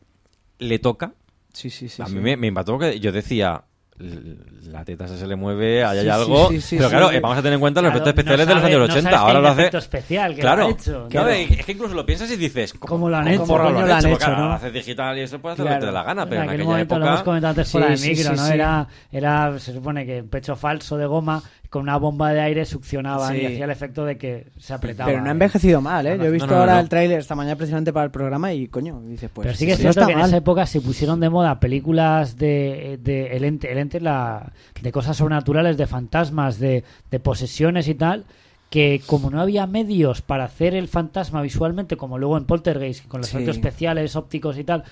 le 0.58 0.78
toca, 0.78 1.12
sí, 1.52 1.70
sí, 1.70 1.88
sí. 1.88 2.02
a 2.02 2.06
sí. 2.06 2.14
mí 2.14 2.20
me, 2.20 2.36
me 2.36 2.46
impactó 2.48 2.72
porque 2.72 2.98
yo 3.00 3.12
decía, 3.12 3.50
"L- 3.50 3.62
la 3.98 4.84
teta 4.84 5.08
se 5.08 5.26
le 5.26 5.34
mueve, 5.36 5.82
ahí 5.84 5.98
hay 5.98 6.04
Sí, 6.04 6.10
algo, 6.10 6.48
sí, 6.50 6.60
sí, 6.60 6.76
pero 6.76 6.88
claro, 6.90 7.10
eh, 7.10 7.20
vamos 7.20 7.38
a 7.38 7.42
tener 7.42 7.54
en 7.54 7.60
cuenta 7.60 7.80
los 7.82 7.90
Claro, 7.90 8.04
efectos 8.10 8.20
especiales 8.20 8.46
no 8.46 8.50
de 8.50 8.54
los 8.54 8.62
sabe- 8.62 8.74
años 8.74 8.78
no 8.88 8.94
80, 8.94 9.10
sabes 9.10 9.18
que 9.18 9.26
ahora 9.26 9.40
lo 9.40 9.52
un 9.54 9.60
hace... 9.60 9.76
especial 9.78 10.34
que 10.34 10.40
claro, 10.40 10.62
lo 10.62 10.68
hecho. 10.70 11.06
Claro, 11.10 11.28
es 11.30 11.66
que 11.66 11.72
incluso 11.72 11.94
lo 11.94 12.06
piensas 12.06 12.30
y 12.30 12.36
dices, 12.36 12.74
¿Cómo 12.74 13.08
lo 13.08 13.16
han 13.16 13.28
hecho? 13.28 13.40
¿Cómo 13.40 13.58
lo 13.58 13.68
han 13.68 14.06
hecho, 14.06 14.24
ahora 14.24 14.36
no? 14.38 14.46
lo 14.48 14.52
haces 14.52 14.72
digital 14.72 15.18
y 15.18 15.22
eso 15.22 15.38
puede 15.40 15.54
hacer 15.54 15.64
Claro. 15.64 15.74
lo 15.76 15.80
que 15.80 15.80
te 15.80 15.86
dé 15.86 15.92
la 15.92 16.02
gana, 16.04 16.24
pero 16.28 16.36
en, 16.42 16.48
aquel 16.48 16.54
aquella 16.60 16.70
momento 16.70 16.98
lo 16.98 17.04
hemos 17.06 17.14
época... 17.18 17.24
comentado 17.24 17.50
antes 17.50 17.70
fuera 17.72 17.88
de 17.88 17.96
micro, 17.96 18.36
¿no? 18.36 18.46
Era, 18.46 18.88
era, 19.10 19.58
se 19.58 19.72
supone 19.72 20.06
que 20.06 20.22
pecho 20.22 20.54
falso 20.54 20.96
de 20.96 21.06
goma 21.06 21.42
con 21.70 21.82
una 21.82 21.98
bomba 21.98 22.32
de 22.32 22.40
aire 22.40 22.64
succionaban 22.64 23.34
Sí. 23.34 23.42
y 23.42 23.46
hacía 23.46 23.64
el 23.66 23.70
efecto 23.70 24.04
de 24.06 24.16
que 24.16 24.46
se 24.58 24.72
apretaba. 24.72 25.10
Pero 25.10 25.20
no 25.20 25.28
ha 25.28 25.32
envejecido 25.32 25.80
mal, 25.82 26.06
¿eh? 26.06 26.12
No, 26.12 26.16
no, 26.16 26.22
Yo 26.24 26.28
he 26.28 26.32
visto 26.32 26.46
no, 26.46 26.54
no, 26.54 26.60
ahora 26.60 26.74
no. 26.74 26.80
el 26.80 26.88
tráiler 26.88 27.18
esta 27.18 27.34
mañana 27.34 27.56
precisamente 27.56 27.92
para 27.92 28.04
el 28.06 28.10
programa 28.10 28.52
y, 28.54 28.68
coño, 28.68 29.00
dices, 29.02 29.28
pues... 29.34 29.44
Pero 29.46 29.56
sí 29.58 29.66
que 29.66 29.72
es 29.72 29.78
cierto 29.78 30.06
que 30.06 30.12
en 30.14 30.20
esa 30.20 30.36
época 30.38 30.64
se 30.64 30.80
pusieron 30.80 31.20
de 31.20 31.28
moda 31.28 31.60
películas 31.60 32.36
de, 32.38 32.98
de 33.02 33.36
el 33.36 33.44
ente, 33.44 33.70
el 33.70 33.78
ente 33.78 34.00
la, 34.00 34.52
de 34.80 34.92
cosas 34.92 35.16
sobrenaturales, 35.16 35.76
de 35.76 35.86
fantasmas, 35.86 36.58
de, 36.58 36.84
de 37.10 37.20
posesiones 37.20 37.86
y 37.88 37.94
tal, 37.94 38.24
que 38.70 39.02
como 39.06 39.28
no 39.30 39.40
había 39.40 39.66
medios 39.66 40.22
para 40.22 40.44
hacer 40.44 40.74
el 40.74 40.88
fantasma 40.88 41.42
visualmente, 41.42 41.96
como 41.96 42.18
luego 42.18 42.38
en 42.38 42.44
Poltergeist, 42.44 43.06
con 43.08 43.20
los 43.20 43.28
Sí. 43.28 43.36
efectos 43.36 43.56
especiales, 43.56 44.16
ópticos 44.16 44.56
y 44.58 44.64
tal, 44.64 44.84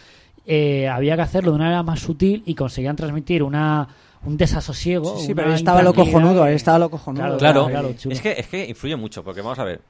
eh, 0.47 0.89
había 0.89 1.17
que 1.17 1.23
hacerlo 1.23 1.51
de 1.51 1.57
una 1.57 1.65
manera 1.65 1.83
más 1.83 2.01
sutil 2.01 2.43
y 2.47 2.55
conseguían 2.55 2.97
transmitir 2.97 3.43
una 3.43 3.89
un 4.27 4.37
desasosiego. 4.37 5.17
Sí, 5.19 5.27
sí, 5.27 5.33
una 5.33 5.43
pero 5.43 5.49
ahí 5.51 5.55
estaba 5.57 5.83
lo 5.83 5.95
cojonudo, 5.95 6.47
estaba 6.47 6.79
lo 6.79 6.91
cojonudo. 6.91 7.39
Claro, 7.39 7.67
Claro, 7.67 7.67
claro, 7.69 8.11
es 8.11 8.21
que 8.21 8.33
es 8.33 8.47
que 8.47 8.67
influye 8.67 8.97
mucho, 8.97 9.25
porque 9.25 9.41
vamos 9.41 9.59
a 9.59 9.65
ver. 9.65 9.81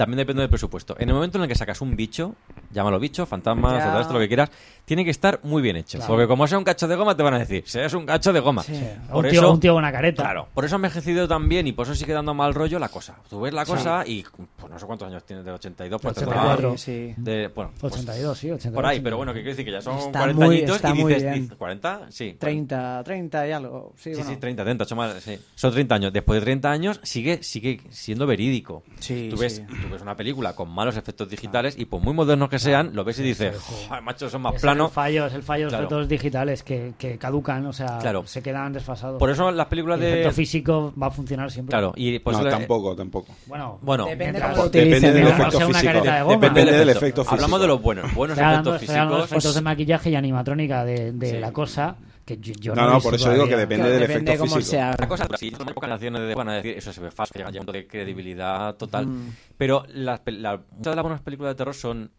También 0.00 0.16
depende 0.16 0.40
del 0.40 0.48
presupuesto. 0.48 0.96
En 0.98 1.10
el 1.10 1.14
momento 1.14 1.36
en 1.36 1.42
el 1.42 1.48
que 1.48 1.54
sacas 1.54 1.78
un 1.82 1.94
bicho, 1.94 2.34
llámalo 2.72 2.98
bicho, 2.98 3.26
todo 3.26 4.00
esto, 4.00 4.14
lo 4.14 4.18
que 4.18 4.28
quieras, 4.28 4.50
tiene 4.86 5.04
que 5.04 5.10
estar 5.10 5.40
muy 5.42 5.60
bien 5.60 5.76
hecho. 5.76 5.98
Claro. 5.98 6.14
Porque 6.14 6.26
como 6.26 6.46
sea 6.46 6.56
un 6.56 6.64
cacho 6.64 6.88
de 6.88 6.96
goma, 6.96 7.14
te 7.14 7.22
van 7.22 7.34
a 7.34 7.38
decir, 7.38 7.64
es 7.66 7.92
un 7.92 8.06
cacho 8.06 8.32
de 8.32 8.40
goma. 8.40 8.62
Sí. 8.62 8.80
Por 9.12 9.26
un, 9.26 9.30
tío, 9.30 9.40
eso, 9.40 9.52
un 9.52 9.60
tío 9.60 9.74
con 9.74 9.82
una 9.82 9.92
careta. 9.92 10.22
claro, 10.22 10.48
por 10.54 10.64
eso 10.64 10.76
ha 10.76 10.78
envejecido 10.78 11.28
también 11.28 11.66
y 11.66 11.72
por 11.72 11.84
eso 11.84 11.94
sigue 11.94 12.14
dando 12.14 12.32
mal 12.32 12.54
rollo 12.54 12.78
la 12.78 12.88
cosa. 12.88 13.16
Tú 13.28 13.42
ves 13.42 13.52
la 13.52 13.66
cosa 13.66 14.02
y, 14.06 14.24
pues 14.56 14.72
no 14.72 14.78
sé 14.78 14.86
cuántos 14.86 15.06
años 15.06 15.22
tiene, 15.24 15.42
de 15.42 15.50
82, 15.50 16.00
pues 16.00 16.16
84. 16.16 16.78
Sí, 16.78 16.78
sí. 16.78 17.14
De, 17.18 17.48
bueno, 17.48 17.72
pues, 17.78 17.92
82, 17.92 18.38
sí, 18.38 18.50
82. 18.50 18.74
por 18.74 18.86
ahí, 18.86 19.00
pero 19.00 19.18
bueno, 19.18 19.34
que 19.34 19.40
quiere 19.40 19.50
decir 19.50 19.66
que 19.66 19.72
ya 19.72 19.82
son 19.82 19.98
Está 19.98 20.20
40 20.20 20.46
muy- 20.46 20.56
añitos 20.56 20.80
y 20.82 20.92
dices, 20.94 21.34
dices, 21.34 21.58
¿40? 21.58 22.06
Sí. 22.08 22.36
30, 22.40 23.02
30 23.04 23.48
y 23.48 23.52
algo. 23.52 23.92
Sí, 23.96 24.14
Sí, 24.14 24.16
bueno. 24.16 24.30
sí, 24.30 24.36
30, 24.38 24.62
30, 24.64 24.84
ocho 24.84 24.96
más, 24.96 25.14
sí. 25.22 25.38
Son 25.54 25.70
30 25.72 25.94
años. 25.94 26.12
Después 26.14 26.40
de 26.40 26.44
30 26.46 26.70
años 26.70 27.00
sigue, 27.02 27.42
sigue 27.42 27.82
siendo 27.90 28.26
verídico. 28.26 28.82
Sí, 28.98 29.28
tú 29.30 29.36
ves, 29.36 29.56
sí. 29.56 29.62
Tú 29.90 29.94
ves 29.94 30.02
una 30.02 30.14
película 30.16 30.54
con 30.54 30.70
malos 30.70 30.96
efectos 30.96 31.28
digitales 31.28 31.74
y 31.78 31.84
por 31.84 32.00
muy 32.00 32.14
modernos 32.14 32.48
que 32.48 32.58
sean, 32.58 32.90
lo 32.94 33.04
ves 33.04 33.18
y 33.18 33.22
dices, 33.22 33.56
"Joder, 33.88 34.02
macho, 34.02 34.30
son 34.30 34.42
más 34.42 34.54
Es 34.54 34.62
planos. 34.62 34.88
el 34.88 34.94
fallo, 34.94 35.26
es 35.26 35.34
el 35.34 35.42
fallo 35.42 35.66
de 35.66 35.72
los 35.72 35.72
Claro. 35.72 35.84
efectos 35.86 36.08
digitales 36.08 36.62
que, 36.62 36.92
que 36.98 37.18
caducan, 37.18 37.66
o 37.66 37.72
sea, 37.72 37.98
Claro. 37.98 38.26
se 38.26 38.42
quedan 38.42 38.72
desfasados. 38.72 39.18
Por 39.18 39.30
eso 39.30 39.50
las 39.50 39.66
películas 39.66 39.98
el 40.00 40.06
efecto 40.06 40.28
de... 40.28 40.34
físico 40.34 40.92
va 41.00 41.08
a 41.08 41.10
funcionar 41.10 41.50
siempre. 41.50 41.72
Claro, 41.72 41.92
y 41.96 42.18
por 42.20 42.32
no, 42.34 42.40
eso 42.40 42.48
tampoco, 42.48 42.94
tampoco. 42.96 43.32
Bueno, 43.46 43.78
Bueno, 43.82 44.06
Depende 44.06 44.40
utilicen, 44.64 45.14
del 45.14 45.26
efecto 45.28 45.44
No 45.44 45.50
sea 45.50 45.66
una 45.66 45.78
físico. 45.78 45.92
careta 45.92 46.16
de 46.16 46.22
goma. 46.22 46.48
Depende 46.48 46.72
del 46.78 46.88
efecto. 46.90 47.22
físico. 47.22 47.34
Hablamos 47.34 47.60
de 47.60 47.66
los 47.66 47.82
buenos, 47.82 48.14
buenos 48.14 48.38
efectos 48.38 48.72
de 48.74 48.78
físicos. 48.86 49.24
efectos 49.24 49.54
de 49.54 49.60
maquillaje 49.60 50.10
y 50.10 50.14
animatrónica 50.14 50.84
de, 50.84 51.12
de 51.12 51.40
la 51.40 51.52
cosa 51.52 51.96
que 52.38 52.38
yo, 52.38 52.52
yo 52.60 52.74
No, 52.74 52.88
no, 52.90 53.00
por 53.00 53.14
eso 53.14 53.30
digo 53.32 53.46
que 53.46 53.56
depende 53.56 53.90
del 53.90 54.00
depende 54.00 54.32
efecto 54.32 54.44
cómo 54.46 54.56
físico. 54.56 54.70
sea. 54.72 54.90
Otra 54.92 55.08
cosa, 55.08 55.28
si 55.38 55.50
son 55.50 55.68
épocas 55.68 55.90
naciones 55.90 56.34
van 56.34 56.48
a 56.48 56.54
decir 56.54 56.76
eso 56.76 56.92
se 56.92 57.00
ve 57.00 57.08
que 57.10 57.38
llega 57.38 57.50
ya 57.50 57.60
un 57.60 57.66
punto 57.66 57.72
de 57.72 57.86
credibilidad 57.86 58.74
total. 58.76 59.06
Mm. 59.06 59.34
Pero 59.56 59.84
las, 59.88 60.20
la- 60.26 60.56
muchas 60.56 60.92
de 60.92 60.96
las 60.96 61.02
buenas 61.02 61.20
películas 61.20 61.50
de 61.52 61.54
terror 61.56 61.74
son, 61.74 62.10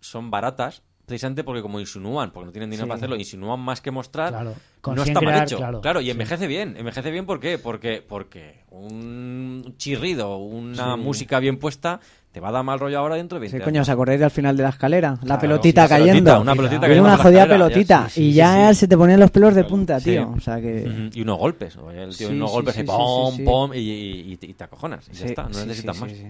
son 0.00 0.30
baratas, 0.30 0.82
precisamente 1.06 1.44
porque 1.44 1.62
como 1.62 1.78
insinúan, 1.78 2.32
porque 2.32 2.46
no 2.46 2.52
tienen 2.52 2.70
dinero 2.70 2.86
Sí. 2.86 2.88
para 2.88 2.96
hacerlo, 2.96 3.16
insinúan 3.16 3.60
más 3.60 3.80
que 3.80 3.90
mostrar, 3.92 4.30
Claro, 4.30 4.54
no 4.94 5.02
está 5.02 5.20
mal 5.20 5.42
hecho. 5.42 5.58
claro, 5.80 6.00
y 6.00 6.04
sí. 6.06 6.10
envejece 6.10 6.46
bien. 6.46 6.74
Envejece 6.76 7.10
bien 7.10 7.26
¿por 7.26 7.38
qué? 7.40 7.58
Porque, 7.58 8.04
porque 8.06 8.64
un 8.70 9.74
chirrido, 9.76 10.36
una 10.38 10.96
música 10.96 11.38
bien 11.40 11.58
puesta, 11.58 12.00
te 12.36 12.40
va 12.40 12.50
a 12.50 12.52
dar 12.52 12.64
mal 12.64 12.78
rollo 12.78 12.98
ahora 12.98 13.14
dentro 13.14 13.36
de 13.36 13.40
20 13.40 13.50
Sí, 13.50 13.56
años. 13.56 13.64
coño, 13.64 13.80
¿os 13.80 13.88
acordáis 13.88 14.20
del 14.20 14.30
final 14.30 14.54
de 14.58 14.62
la 14.62 14.68
escera? 14.68 15.12
La 15.12 15.16
Claro, 15.16 15.40
pelotita 15.40 15.84
sí, 15.86 15.88
la 15.90 15.96
pelotita, 15.96 16.12
cayendo. 16.12 16.40
una 16.42 16.52
pelotita 16.54 16.76
Era 16.76 16.86
cayendo 16.88 17.08
una 17.08 17.16
jodida 17.16 17.42
escalera, 17.44 17.46
ya, 17.46 17.64
pelotita. 17.70 18.08
sí, 18.10 18.22
y 18.24 18.32
ya 18.34 18.68
sí. 18.68 18.80
se 18.80 18.88
te 18.88 18.96
ponían 18.98 19.20
los 19.20 19.30
pelos 19.30 19.54
de 19.54 19.64
punta, 19.64 20.00
Sí. 20.00 20.10
tío. 20.10 20.34
O 20.36 20.40
sea 20.40 20.60
que. 20.60 21.08
Y 21.14 21.22
unos 21.22 21.38
golpes, 21.38 21.76
oye, 21.78 22.02
el 22.02 22.14
tío, 22.14 22.28
Sí, 22.28 22.34
unos 22.34 22.50
golpes 22.52 22.74
sí, 22.74 22.82
pom, 22.82 23.30
sí, 23.30 23.36
sí. 23.38 23.42
pom, 23.42 23.72
y, 23.72 23.78
y- 23.78 24.38
y 24.42 24.52
te 24.52 24.64
acojonas. 24.64 25.08
Y 25.10 25.14
ya 25.14 25.24
está, 25.24 25.44
no 25.44 25.54
sí, 25.54 25.60
necesitas 25.66 25.96
sí, 25.96 26.02
más. 26.02 26.10
sí, 26.12 26.16
sí. 26.18 26.26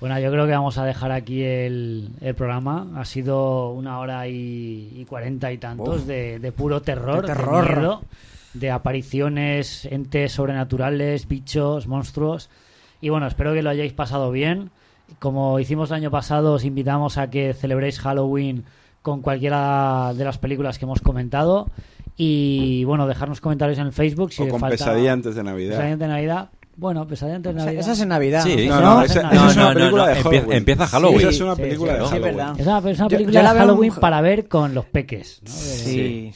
Bueno, 0.00 0.18
yo 0.18 0.30
creo 0.30 0.46
que 0.46 0.52
vamos 0.52 0.78
a 0.78 0.86
dejar 0.86 1.12
aquí 1.12 1.42
el, 1.42 2.08
el 2.22 2.34
programa. 2.34 2.86
Ha 2.96 3.04
sido 3.04 3.72
una 3.72 3.98
hora 3.98 4.26
y, 4.26 4.90
y 4.96 5.04
cuarenta 5.04 5.52
y 5.52 5.58
tantos 5.58 6.00
Uf. 6.00 6.06
de, 6.06 6.38
de 6.38 6.50
puro 6.52 6.80
terror, 6.80 7.16
De 7.16 7.28
de, 7.28 7.34
terror. 7.34 7.76
miedo, 7.76 8.02
de 8.54 8.70
apariciones, 8.70 9.84
entes 9.84 10.32
sobrenaturales, 10.32 11.28
bichos, 11.28 11.86
monstruos. 11.88 12.48
Y 13.02 13.10
bueno, 13.10 13.26
espero 13.26 13.52
que 13.52 13.62
lo 13.62 13.68
hayáis 13.68 13.92
pasado 13.92 14.30
bien. 14.30 14.70
Como 15.18 15.58
hicimos 15.58 15.90
el 15.90 15.96
año 15.96 16.10
pasado, 16.10 16.54
os 16.54 16.64
invitamos 16.64 17.18
a 17.18 17.30
que 17.30 17.54
celebréis 17.54 18.00
Halloween 18.00 18.64
con 19.02 19.20
cualquiera 19.20 20.12
de 20.16 20.24
las 20.24 20.38
películas 20.38 20.78
que 20.78 20.84
hemos 20.84 21.00
comentado. 21.00 21.68
Y 22.16 22.84
bueno, 22.84 23.06
dejarnos 23.06 23.40
comentarios 23.40 23.78
en 23.78 23.86
el 23.86 23.92
Facebook 23.92 24.32
si 24.32 24.42
O 24.42 24.48
con 24.48 24.60
falta 24.60 24.76
pesadilla 24.76 25.12
antes 25.12 25.34
de 25.34 25.42
Navidad. 25.42 25.70
Pesadilla 25.72 25.92
antes 25.92 26.08
de 26.08 26.14
Navidad. 26.14 26.50
Bueno, 26.76 27.06
pesadilla 27.06 27.36
antes 27.36 27.54
de 27.54 27.58
Esa, 27.60 27.66
Navidad. 27.66 27.80
esa 27.82 27.92
es 27.92 28.00
en 28.00 28.08
Navidad. 28.08 28.42
Sí, 28.42 28.66
No, 28.68 28.80
No, 28.80 28.94
no, 28.96 29.02
esa- 29.02 29.20
esa 29.32 29.46
es 29.48 29.56
una 29.56 29.68
no, 29.68 29.74
película 29.74 30.02
no, 30.02 30.08
de 30.08 30.14
Halloween. 30.22 30.52
empieza 30.52 30.86
Halloween. 30.88 31.20
Esa 31.20 31.28
es 31.30 31.40
una 31.40 31.54
Sí, 31.56 31.62
película 31.62 31.92
sí, 31.92 31.98
de 31.98 31.98
sí, 32.00 32.04
es 32.04 32.10
Halloween. 32.10 32.36
verdad. 32.36 32.60
Es 32.60 32.66
una, 32.66 32.78
es 32.78 32.84
una 32.98 33.08
Yo- 33.08 33.16
película 33.16 33.40
yo 33.40 33.44
la 33.44 33.52
de 33.54 33.58
Halloween 33.60 33.92
un- 33.92 34.00
para 34.00 34.20
ver 34.20 34.48
con 34.48 34.74
los 34.74 34.84
peques. 34.86 35.40
¿no? 35.44 35.50
De- 35.52 35.56
Sí. 35.56 36.32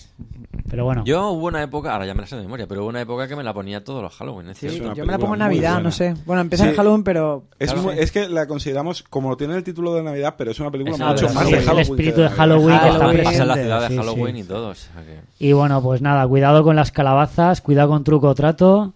Pero 0.70 0.84
bueno. 0.84 1.02
Yo 1.06 1.30
hubo 1.30 1.46
una 1.46 1.62
época, 1.62 1.94
ahora 1.94 2.04
ya 2.04 2.12
me 2.14 2.20
la 2.20 2.26
sé 2.26 2.36
de 2.36 2.42
memoria, 2.42 2.66
pero 2.66 2.82
hubo 2.82 2.90
una 2.90 3.00
época 3.00 3.26
que 3.26 3.34
me 3.34 3.42
la 3.42 3.54
ponía 3.54 3.82
todos 3.82 4.02
los 4.02 4.14
Halloween. 4.14 4.50
es 4.50 4.58
Sí, 4.58 4.68
yo 4.94 5.06
me 5.06 5.12
la 5.12 5.18
pongo 5.18 5.32
en 5.32 5.38
Navidad, 5.38 5.80
no 5.80 5.90
sé. 5.90 6.14
Bueno, 6.26 6.42
empieza 6.42 6.64
en 6.66 6.70
Sí. 6.72 6.76
Halloween, 6.76 7.02
pero. 7.04 7.44
Es, 7.58 7.72
Claro. 7.72 7.88
muy- 7.88 7.98
es 7.98 8.12
que 8.12 8.28
la 8.28 8.46
consideramos, 8.46 9.02
como 9.02 9.34
tiene 9.38 9.54
el 9.56 9.64
título 9.64 9.94
de 9.94 10.02
Navidad, 10.02 10.34
pero 10.36 10.50
es 10.50 10.60
una 10.60 10.70
película 10.70 10.94
Es 10.96 11.00
mucho 11.22 11.34
más 11.34 11.46
sí, 11.46 11.52
de 11.52 11.58
el 11.58 11.64
Halloween. 11.64 11.82
espíritu 11.90 12.16
que 12.16 12.22
de 12.22 12.28
Halloween 12.28 12.78
que 12.80 12.88
está 12.88 13.08
presente. 13.08 13.36
En 13.42 13.48
la 13.48 13.54
ciudad 13.54 13.80
de 13.80 13.88
sí, 13.88 13.96
Halloween 13.96 14.34
sí. 14.36 14.40
y 14.40 14.44
todo. 14.44 14.68
o 14.68 14.74
sea 14.74 14.92
que- 15.02 15.44
Y 15.46 15.52
bueno, 15.54 15.82
pues 15.82 16.02
nada, 16.02 16.28
cuidado 16.28 16.62
con 16.62 16.76
las 16.76 16.92
calabazas, 16.92 17.60
cuidado 17.62 17.88
con 17.88 18.04
truco 18.04 18.28
o 18.28 18.34
trato. 18.34 18.92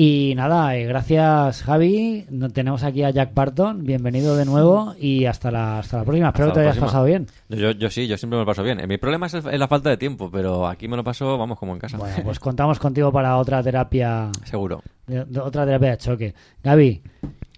Y 0.00 0.34
nada, 0.36 0.76
eh, 0.76 0.86
gracias 0.86 1.64
Javi. 1.64 2.24
No- 2.30 2.50
tenemos 2.50 2.84
aquí 2.84 3.02
a 3.02 3.10
Jack 3.10 3.32
Parton. 3.32 3.82
Bienvenido 3.84 4.36
de 4.36 4.44
nuevo 4.44 4.94
y 4.96 5.24
hasta 5.24 5.50
la, 5.50 5.80
hasta 5.80 5.96
la 5.98 6.04
próxima. 6.04 6.28
Espero 6.28 6.48
Hasta 6.50 6.60
que 6.60 6.64
te 6.64 6.70
hayas 6.70 6.78
pasado 6.84 7.04
bien. 7.04 7.26
Yo, 7.48 7.72
yo 7.72 7.90
sí, 7.90 8.06
yo 8.06 8.16
siempre 8.16 8.36
me 8.36 8.42
lo 8.42 8.46
paso 8.46 8.62
bien. 8.62 8.78
Eh, 8.78 8.86
Mi 8.86 8.96
problema 8.98 9.26
es, 9.26 9.34
el- 9.34 9.48
es 9.48 9.58
la 9.58 9.66
falta 9.66 9.90
de 9.90 9.96
tiempo, 9.96 10.30
pero 10.30 10.68
aquí 10.68 10.86
me 10.86 10.96
lo 10.96 11.02
paso, 11.02 11.36
vamos, 11.36 11.58
como 11.58 11.72
en 11.72 11.80
casa. 11.80 11.96
Bueno, 11.98 12.14
pues 12.22 12.38
contamos 12.38 12.78
contigo 12.78 13.10
para 13.10 13.36
otra 13.38 13.60
terapia, 13.60 14.30
Seguro. 14.44 14.82
de- 15.08 15.24
de- 15.24 15.40
otra 15.40 15.64
terapia 15.64 15.90
de 15.90 15.96
choque. 15.96 16.34
Gaby, 16.62 17.02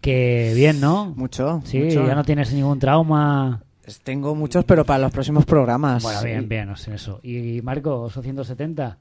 que 0.00 0.52
bien, 0.56 0.80
¿no? 0.80 1.12
Mucho. 1.14 1.60
Sí, 1.66 1.78
mucho. 1.80 2.06
ya 2.06 2.14
no 2.14 2.24
tienes 2.24 2.54
ningún 2.54 2.78
trauma. 2.78 3.60
Tengo 4.02 4.34
muchos, 4.34 4.64
pero 4.64 4.86
para 4.86 5.00
los 5.00 5.12
próximos 5.12 5.44
programas. 5.44 6.02
Bueno, 6.02 6.22
bien, 6.22 6.48
bien, 6.48 6.68
no 6.68 6.76
sé 6.76 6.94
eso. 6.94 7.20
Y 7.22 7.60
Marco, 7.60 8.00
oso 8.00 8.22
170, 8.22 8.96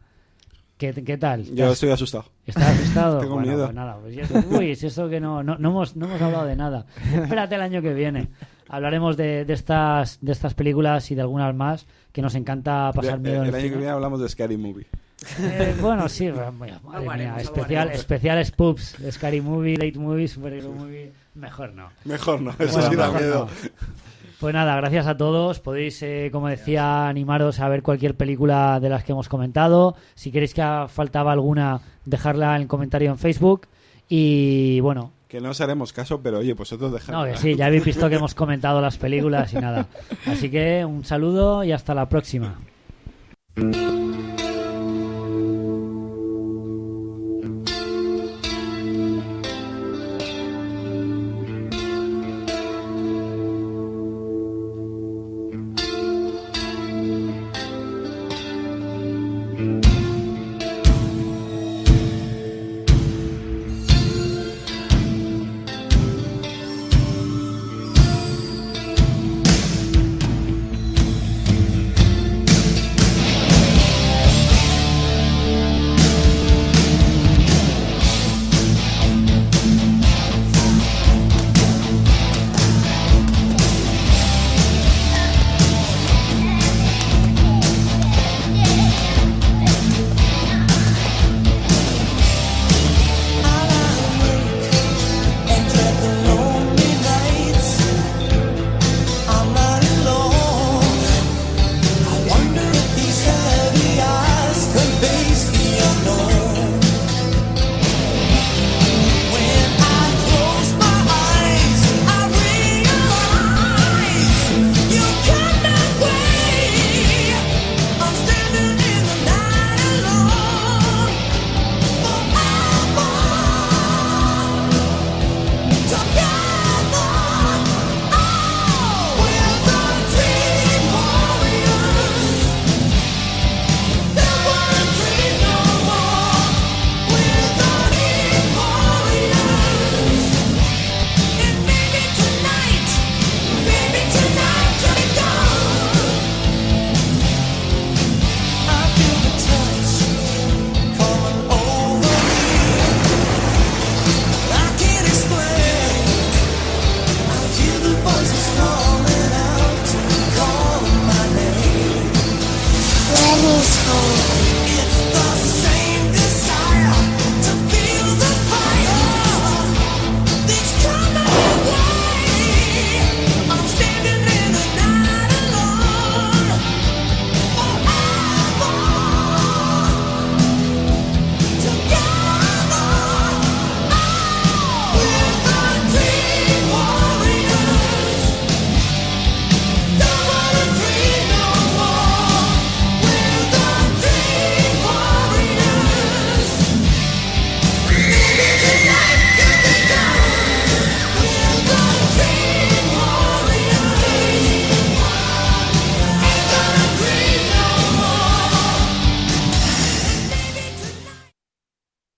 ¿qué, 0.80 0.91
qué 1.03 1.18
tal? 1.19 1.43
Yo 1.53 1.72
estoy 1.72 1.91
asustado. 1.91 2.26
¿Estás 2.47 2.69
asustado? 2.69 3.19
Tengo 3.22 3.35
Bueno, 3.35 3.47
miedo. 3.51 3.65
pues 3.65 3.76
nada, 3.76 3.97
pues 4.01 4.15
ya- 4.15 4.27
uy, 4.57 4.72
es 4.72 4.84
eso 4.84 5.07
que 5.07 5.19
no, 5.19 5.43
no, 5.43 5.57
no 5.60 5.69
hemos, 5.69 5.95
no 5.95 6.07
hemos 6.07 6.19
hablado 6.22 6.45
de 6.47 6.56
nada. 6.56 6.88
Espérate 7.14 7.53
el 7.56 7.61
año 7.61 7.81
que 7.84 7.93
viene. 7.93 8.30
Hablaremos 8.68 9.18
de, 9.18 9.45
de 9.45 9.53
estas, 9.53 10.18
de 10.22 10.31
estas 10.31 10.53
películas 10.56 11.10
y 11.11 11.15
de 11.15 11.22
algunas 11.22 11.53
más 11.56 11.85
que 12.11 12.22
nos 12.23 12.34
encanta 12.35 12.91
pasar 12.93 13.15
El, 13.15 13.19
miedo 13.22 13.35
en 13.38 13.41
el 13.43 13.49
el 13.49 13.56
año 13.56 13.61
que 13.64 13.68
cine. 13.69 13.77
viene 13.77 13.91
hablamos 13.91 14.19
de 14.22 14.30
Scary 14.30 14.57
Movie. 14.57 14.88
Eh, 15.39 15.76
bueno, 15.81 16.07
sí, 16.07 16.30
madre 16.31 16.72
mía, 17.18 17.35
especial, 17.39 17.91
especial 17.91 18.45
Spoops, 18.45 18.95
Scary 19.11 19.41
Movie, 19.41 19.76
Late 19.76 19.99
Movie, 19.99 20.27
Superhero 20.30 20.72
Movie, 20.72 21.11
mejor 21.35 21.73
no. 21.73 21.89
Mejor 22.06 22.41
no, 22.41 22.51
eso 22.57 22.73
Bueno, 22.73 22.89
sí 22.89 22.95
da 22.95 23.11
miedo. 23.11 23.45
no. 23.45 23.69
Pues 24.40 24.53
nada, 24.53 24.76
gracias 24.78 25.06
a 25.06 25.18
todos. 25.18 25.60
Podéis, 25.60 26.02
eh, 26.02 26.30
como 26.32 26.48
decía, 26.48 27.10
animaros 27.10 27.60
a 27.60 27.68
ver 27.68 27.84
cualquier 27.84 28.16
película 28.16 28.80
de 28.80 28.88
las 28.88 29.03
que 29.03 29.11
hemos 29.11 29.28
comentado. 29.28 29.95
Si 30.16 30.32
queréis 30.32 30.53
que 30.53 30.86
faltaba 30.88 31.34
alguna, 31.34 31.82
dejarla 32.06 32.56
en 32.56 32.61
el 32.61 32.68
comentario 32.68 33.10
en 33.11 33.18
Facebook. 33.18 33.68
Y 34.07 34.80
bueno, 34.80 35.11
Que 35.28 35.41
no 35.41 35.49
os 35.49 35.60
haremos 35.61 35.91
caso, 35.94 36.22
pero 36.22 36.40
oye, 36.40 36.56
pues 36.56 36.70
vosotros 36.70 36.94
dejad. 36.94 37.14
no, 37.14 37.26
que 37.26 37.38
sí, 37.38 37.56
ya 37.56 37.66
habéis 37.66 37.84
visto 37.84 38.07
que 38.10 38.16
hemos 38.16 38.34
comentado 38.34 38.82
las 38.82 38.98
películas 38.98 39.53
y 39.53 39.57
nada. 39.57 39.88
Así 40.26 40.49
que 40.49 40.86
un 40.86 41.03
saludo 41.03 41.64
y 41.64 41.74
hasta 41.74 41.94
la 41.94 42.07
próxima. 42.07 42.57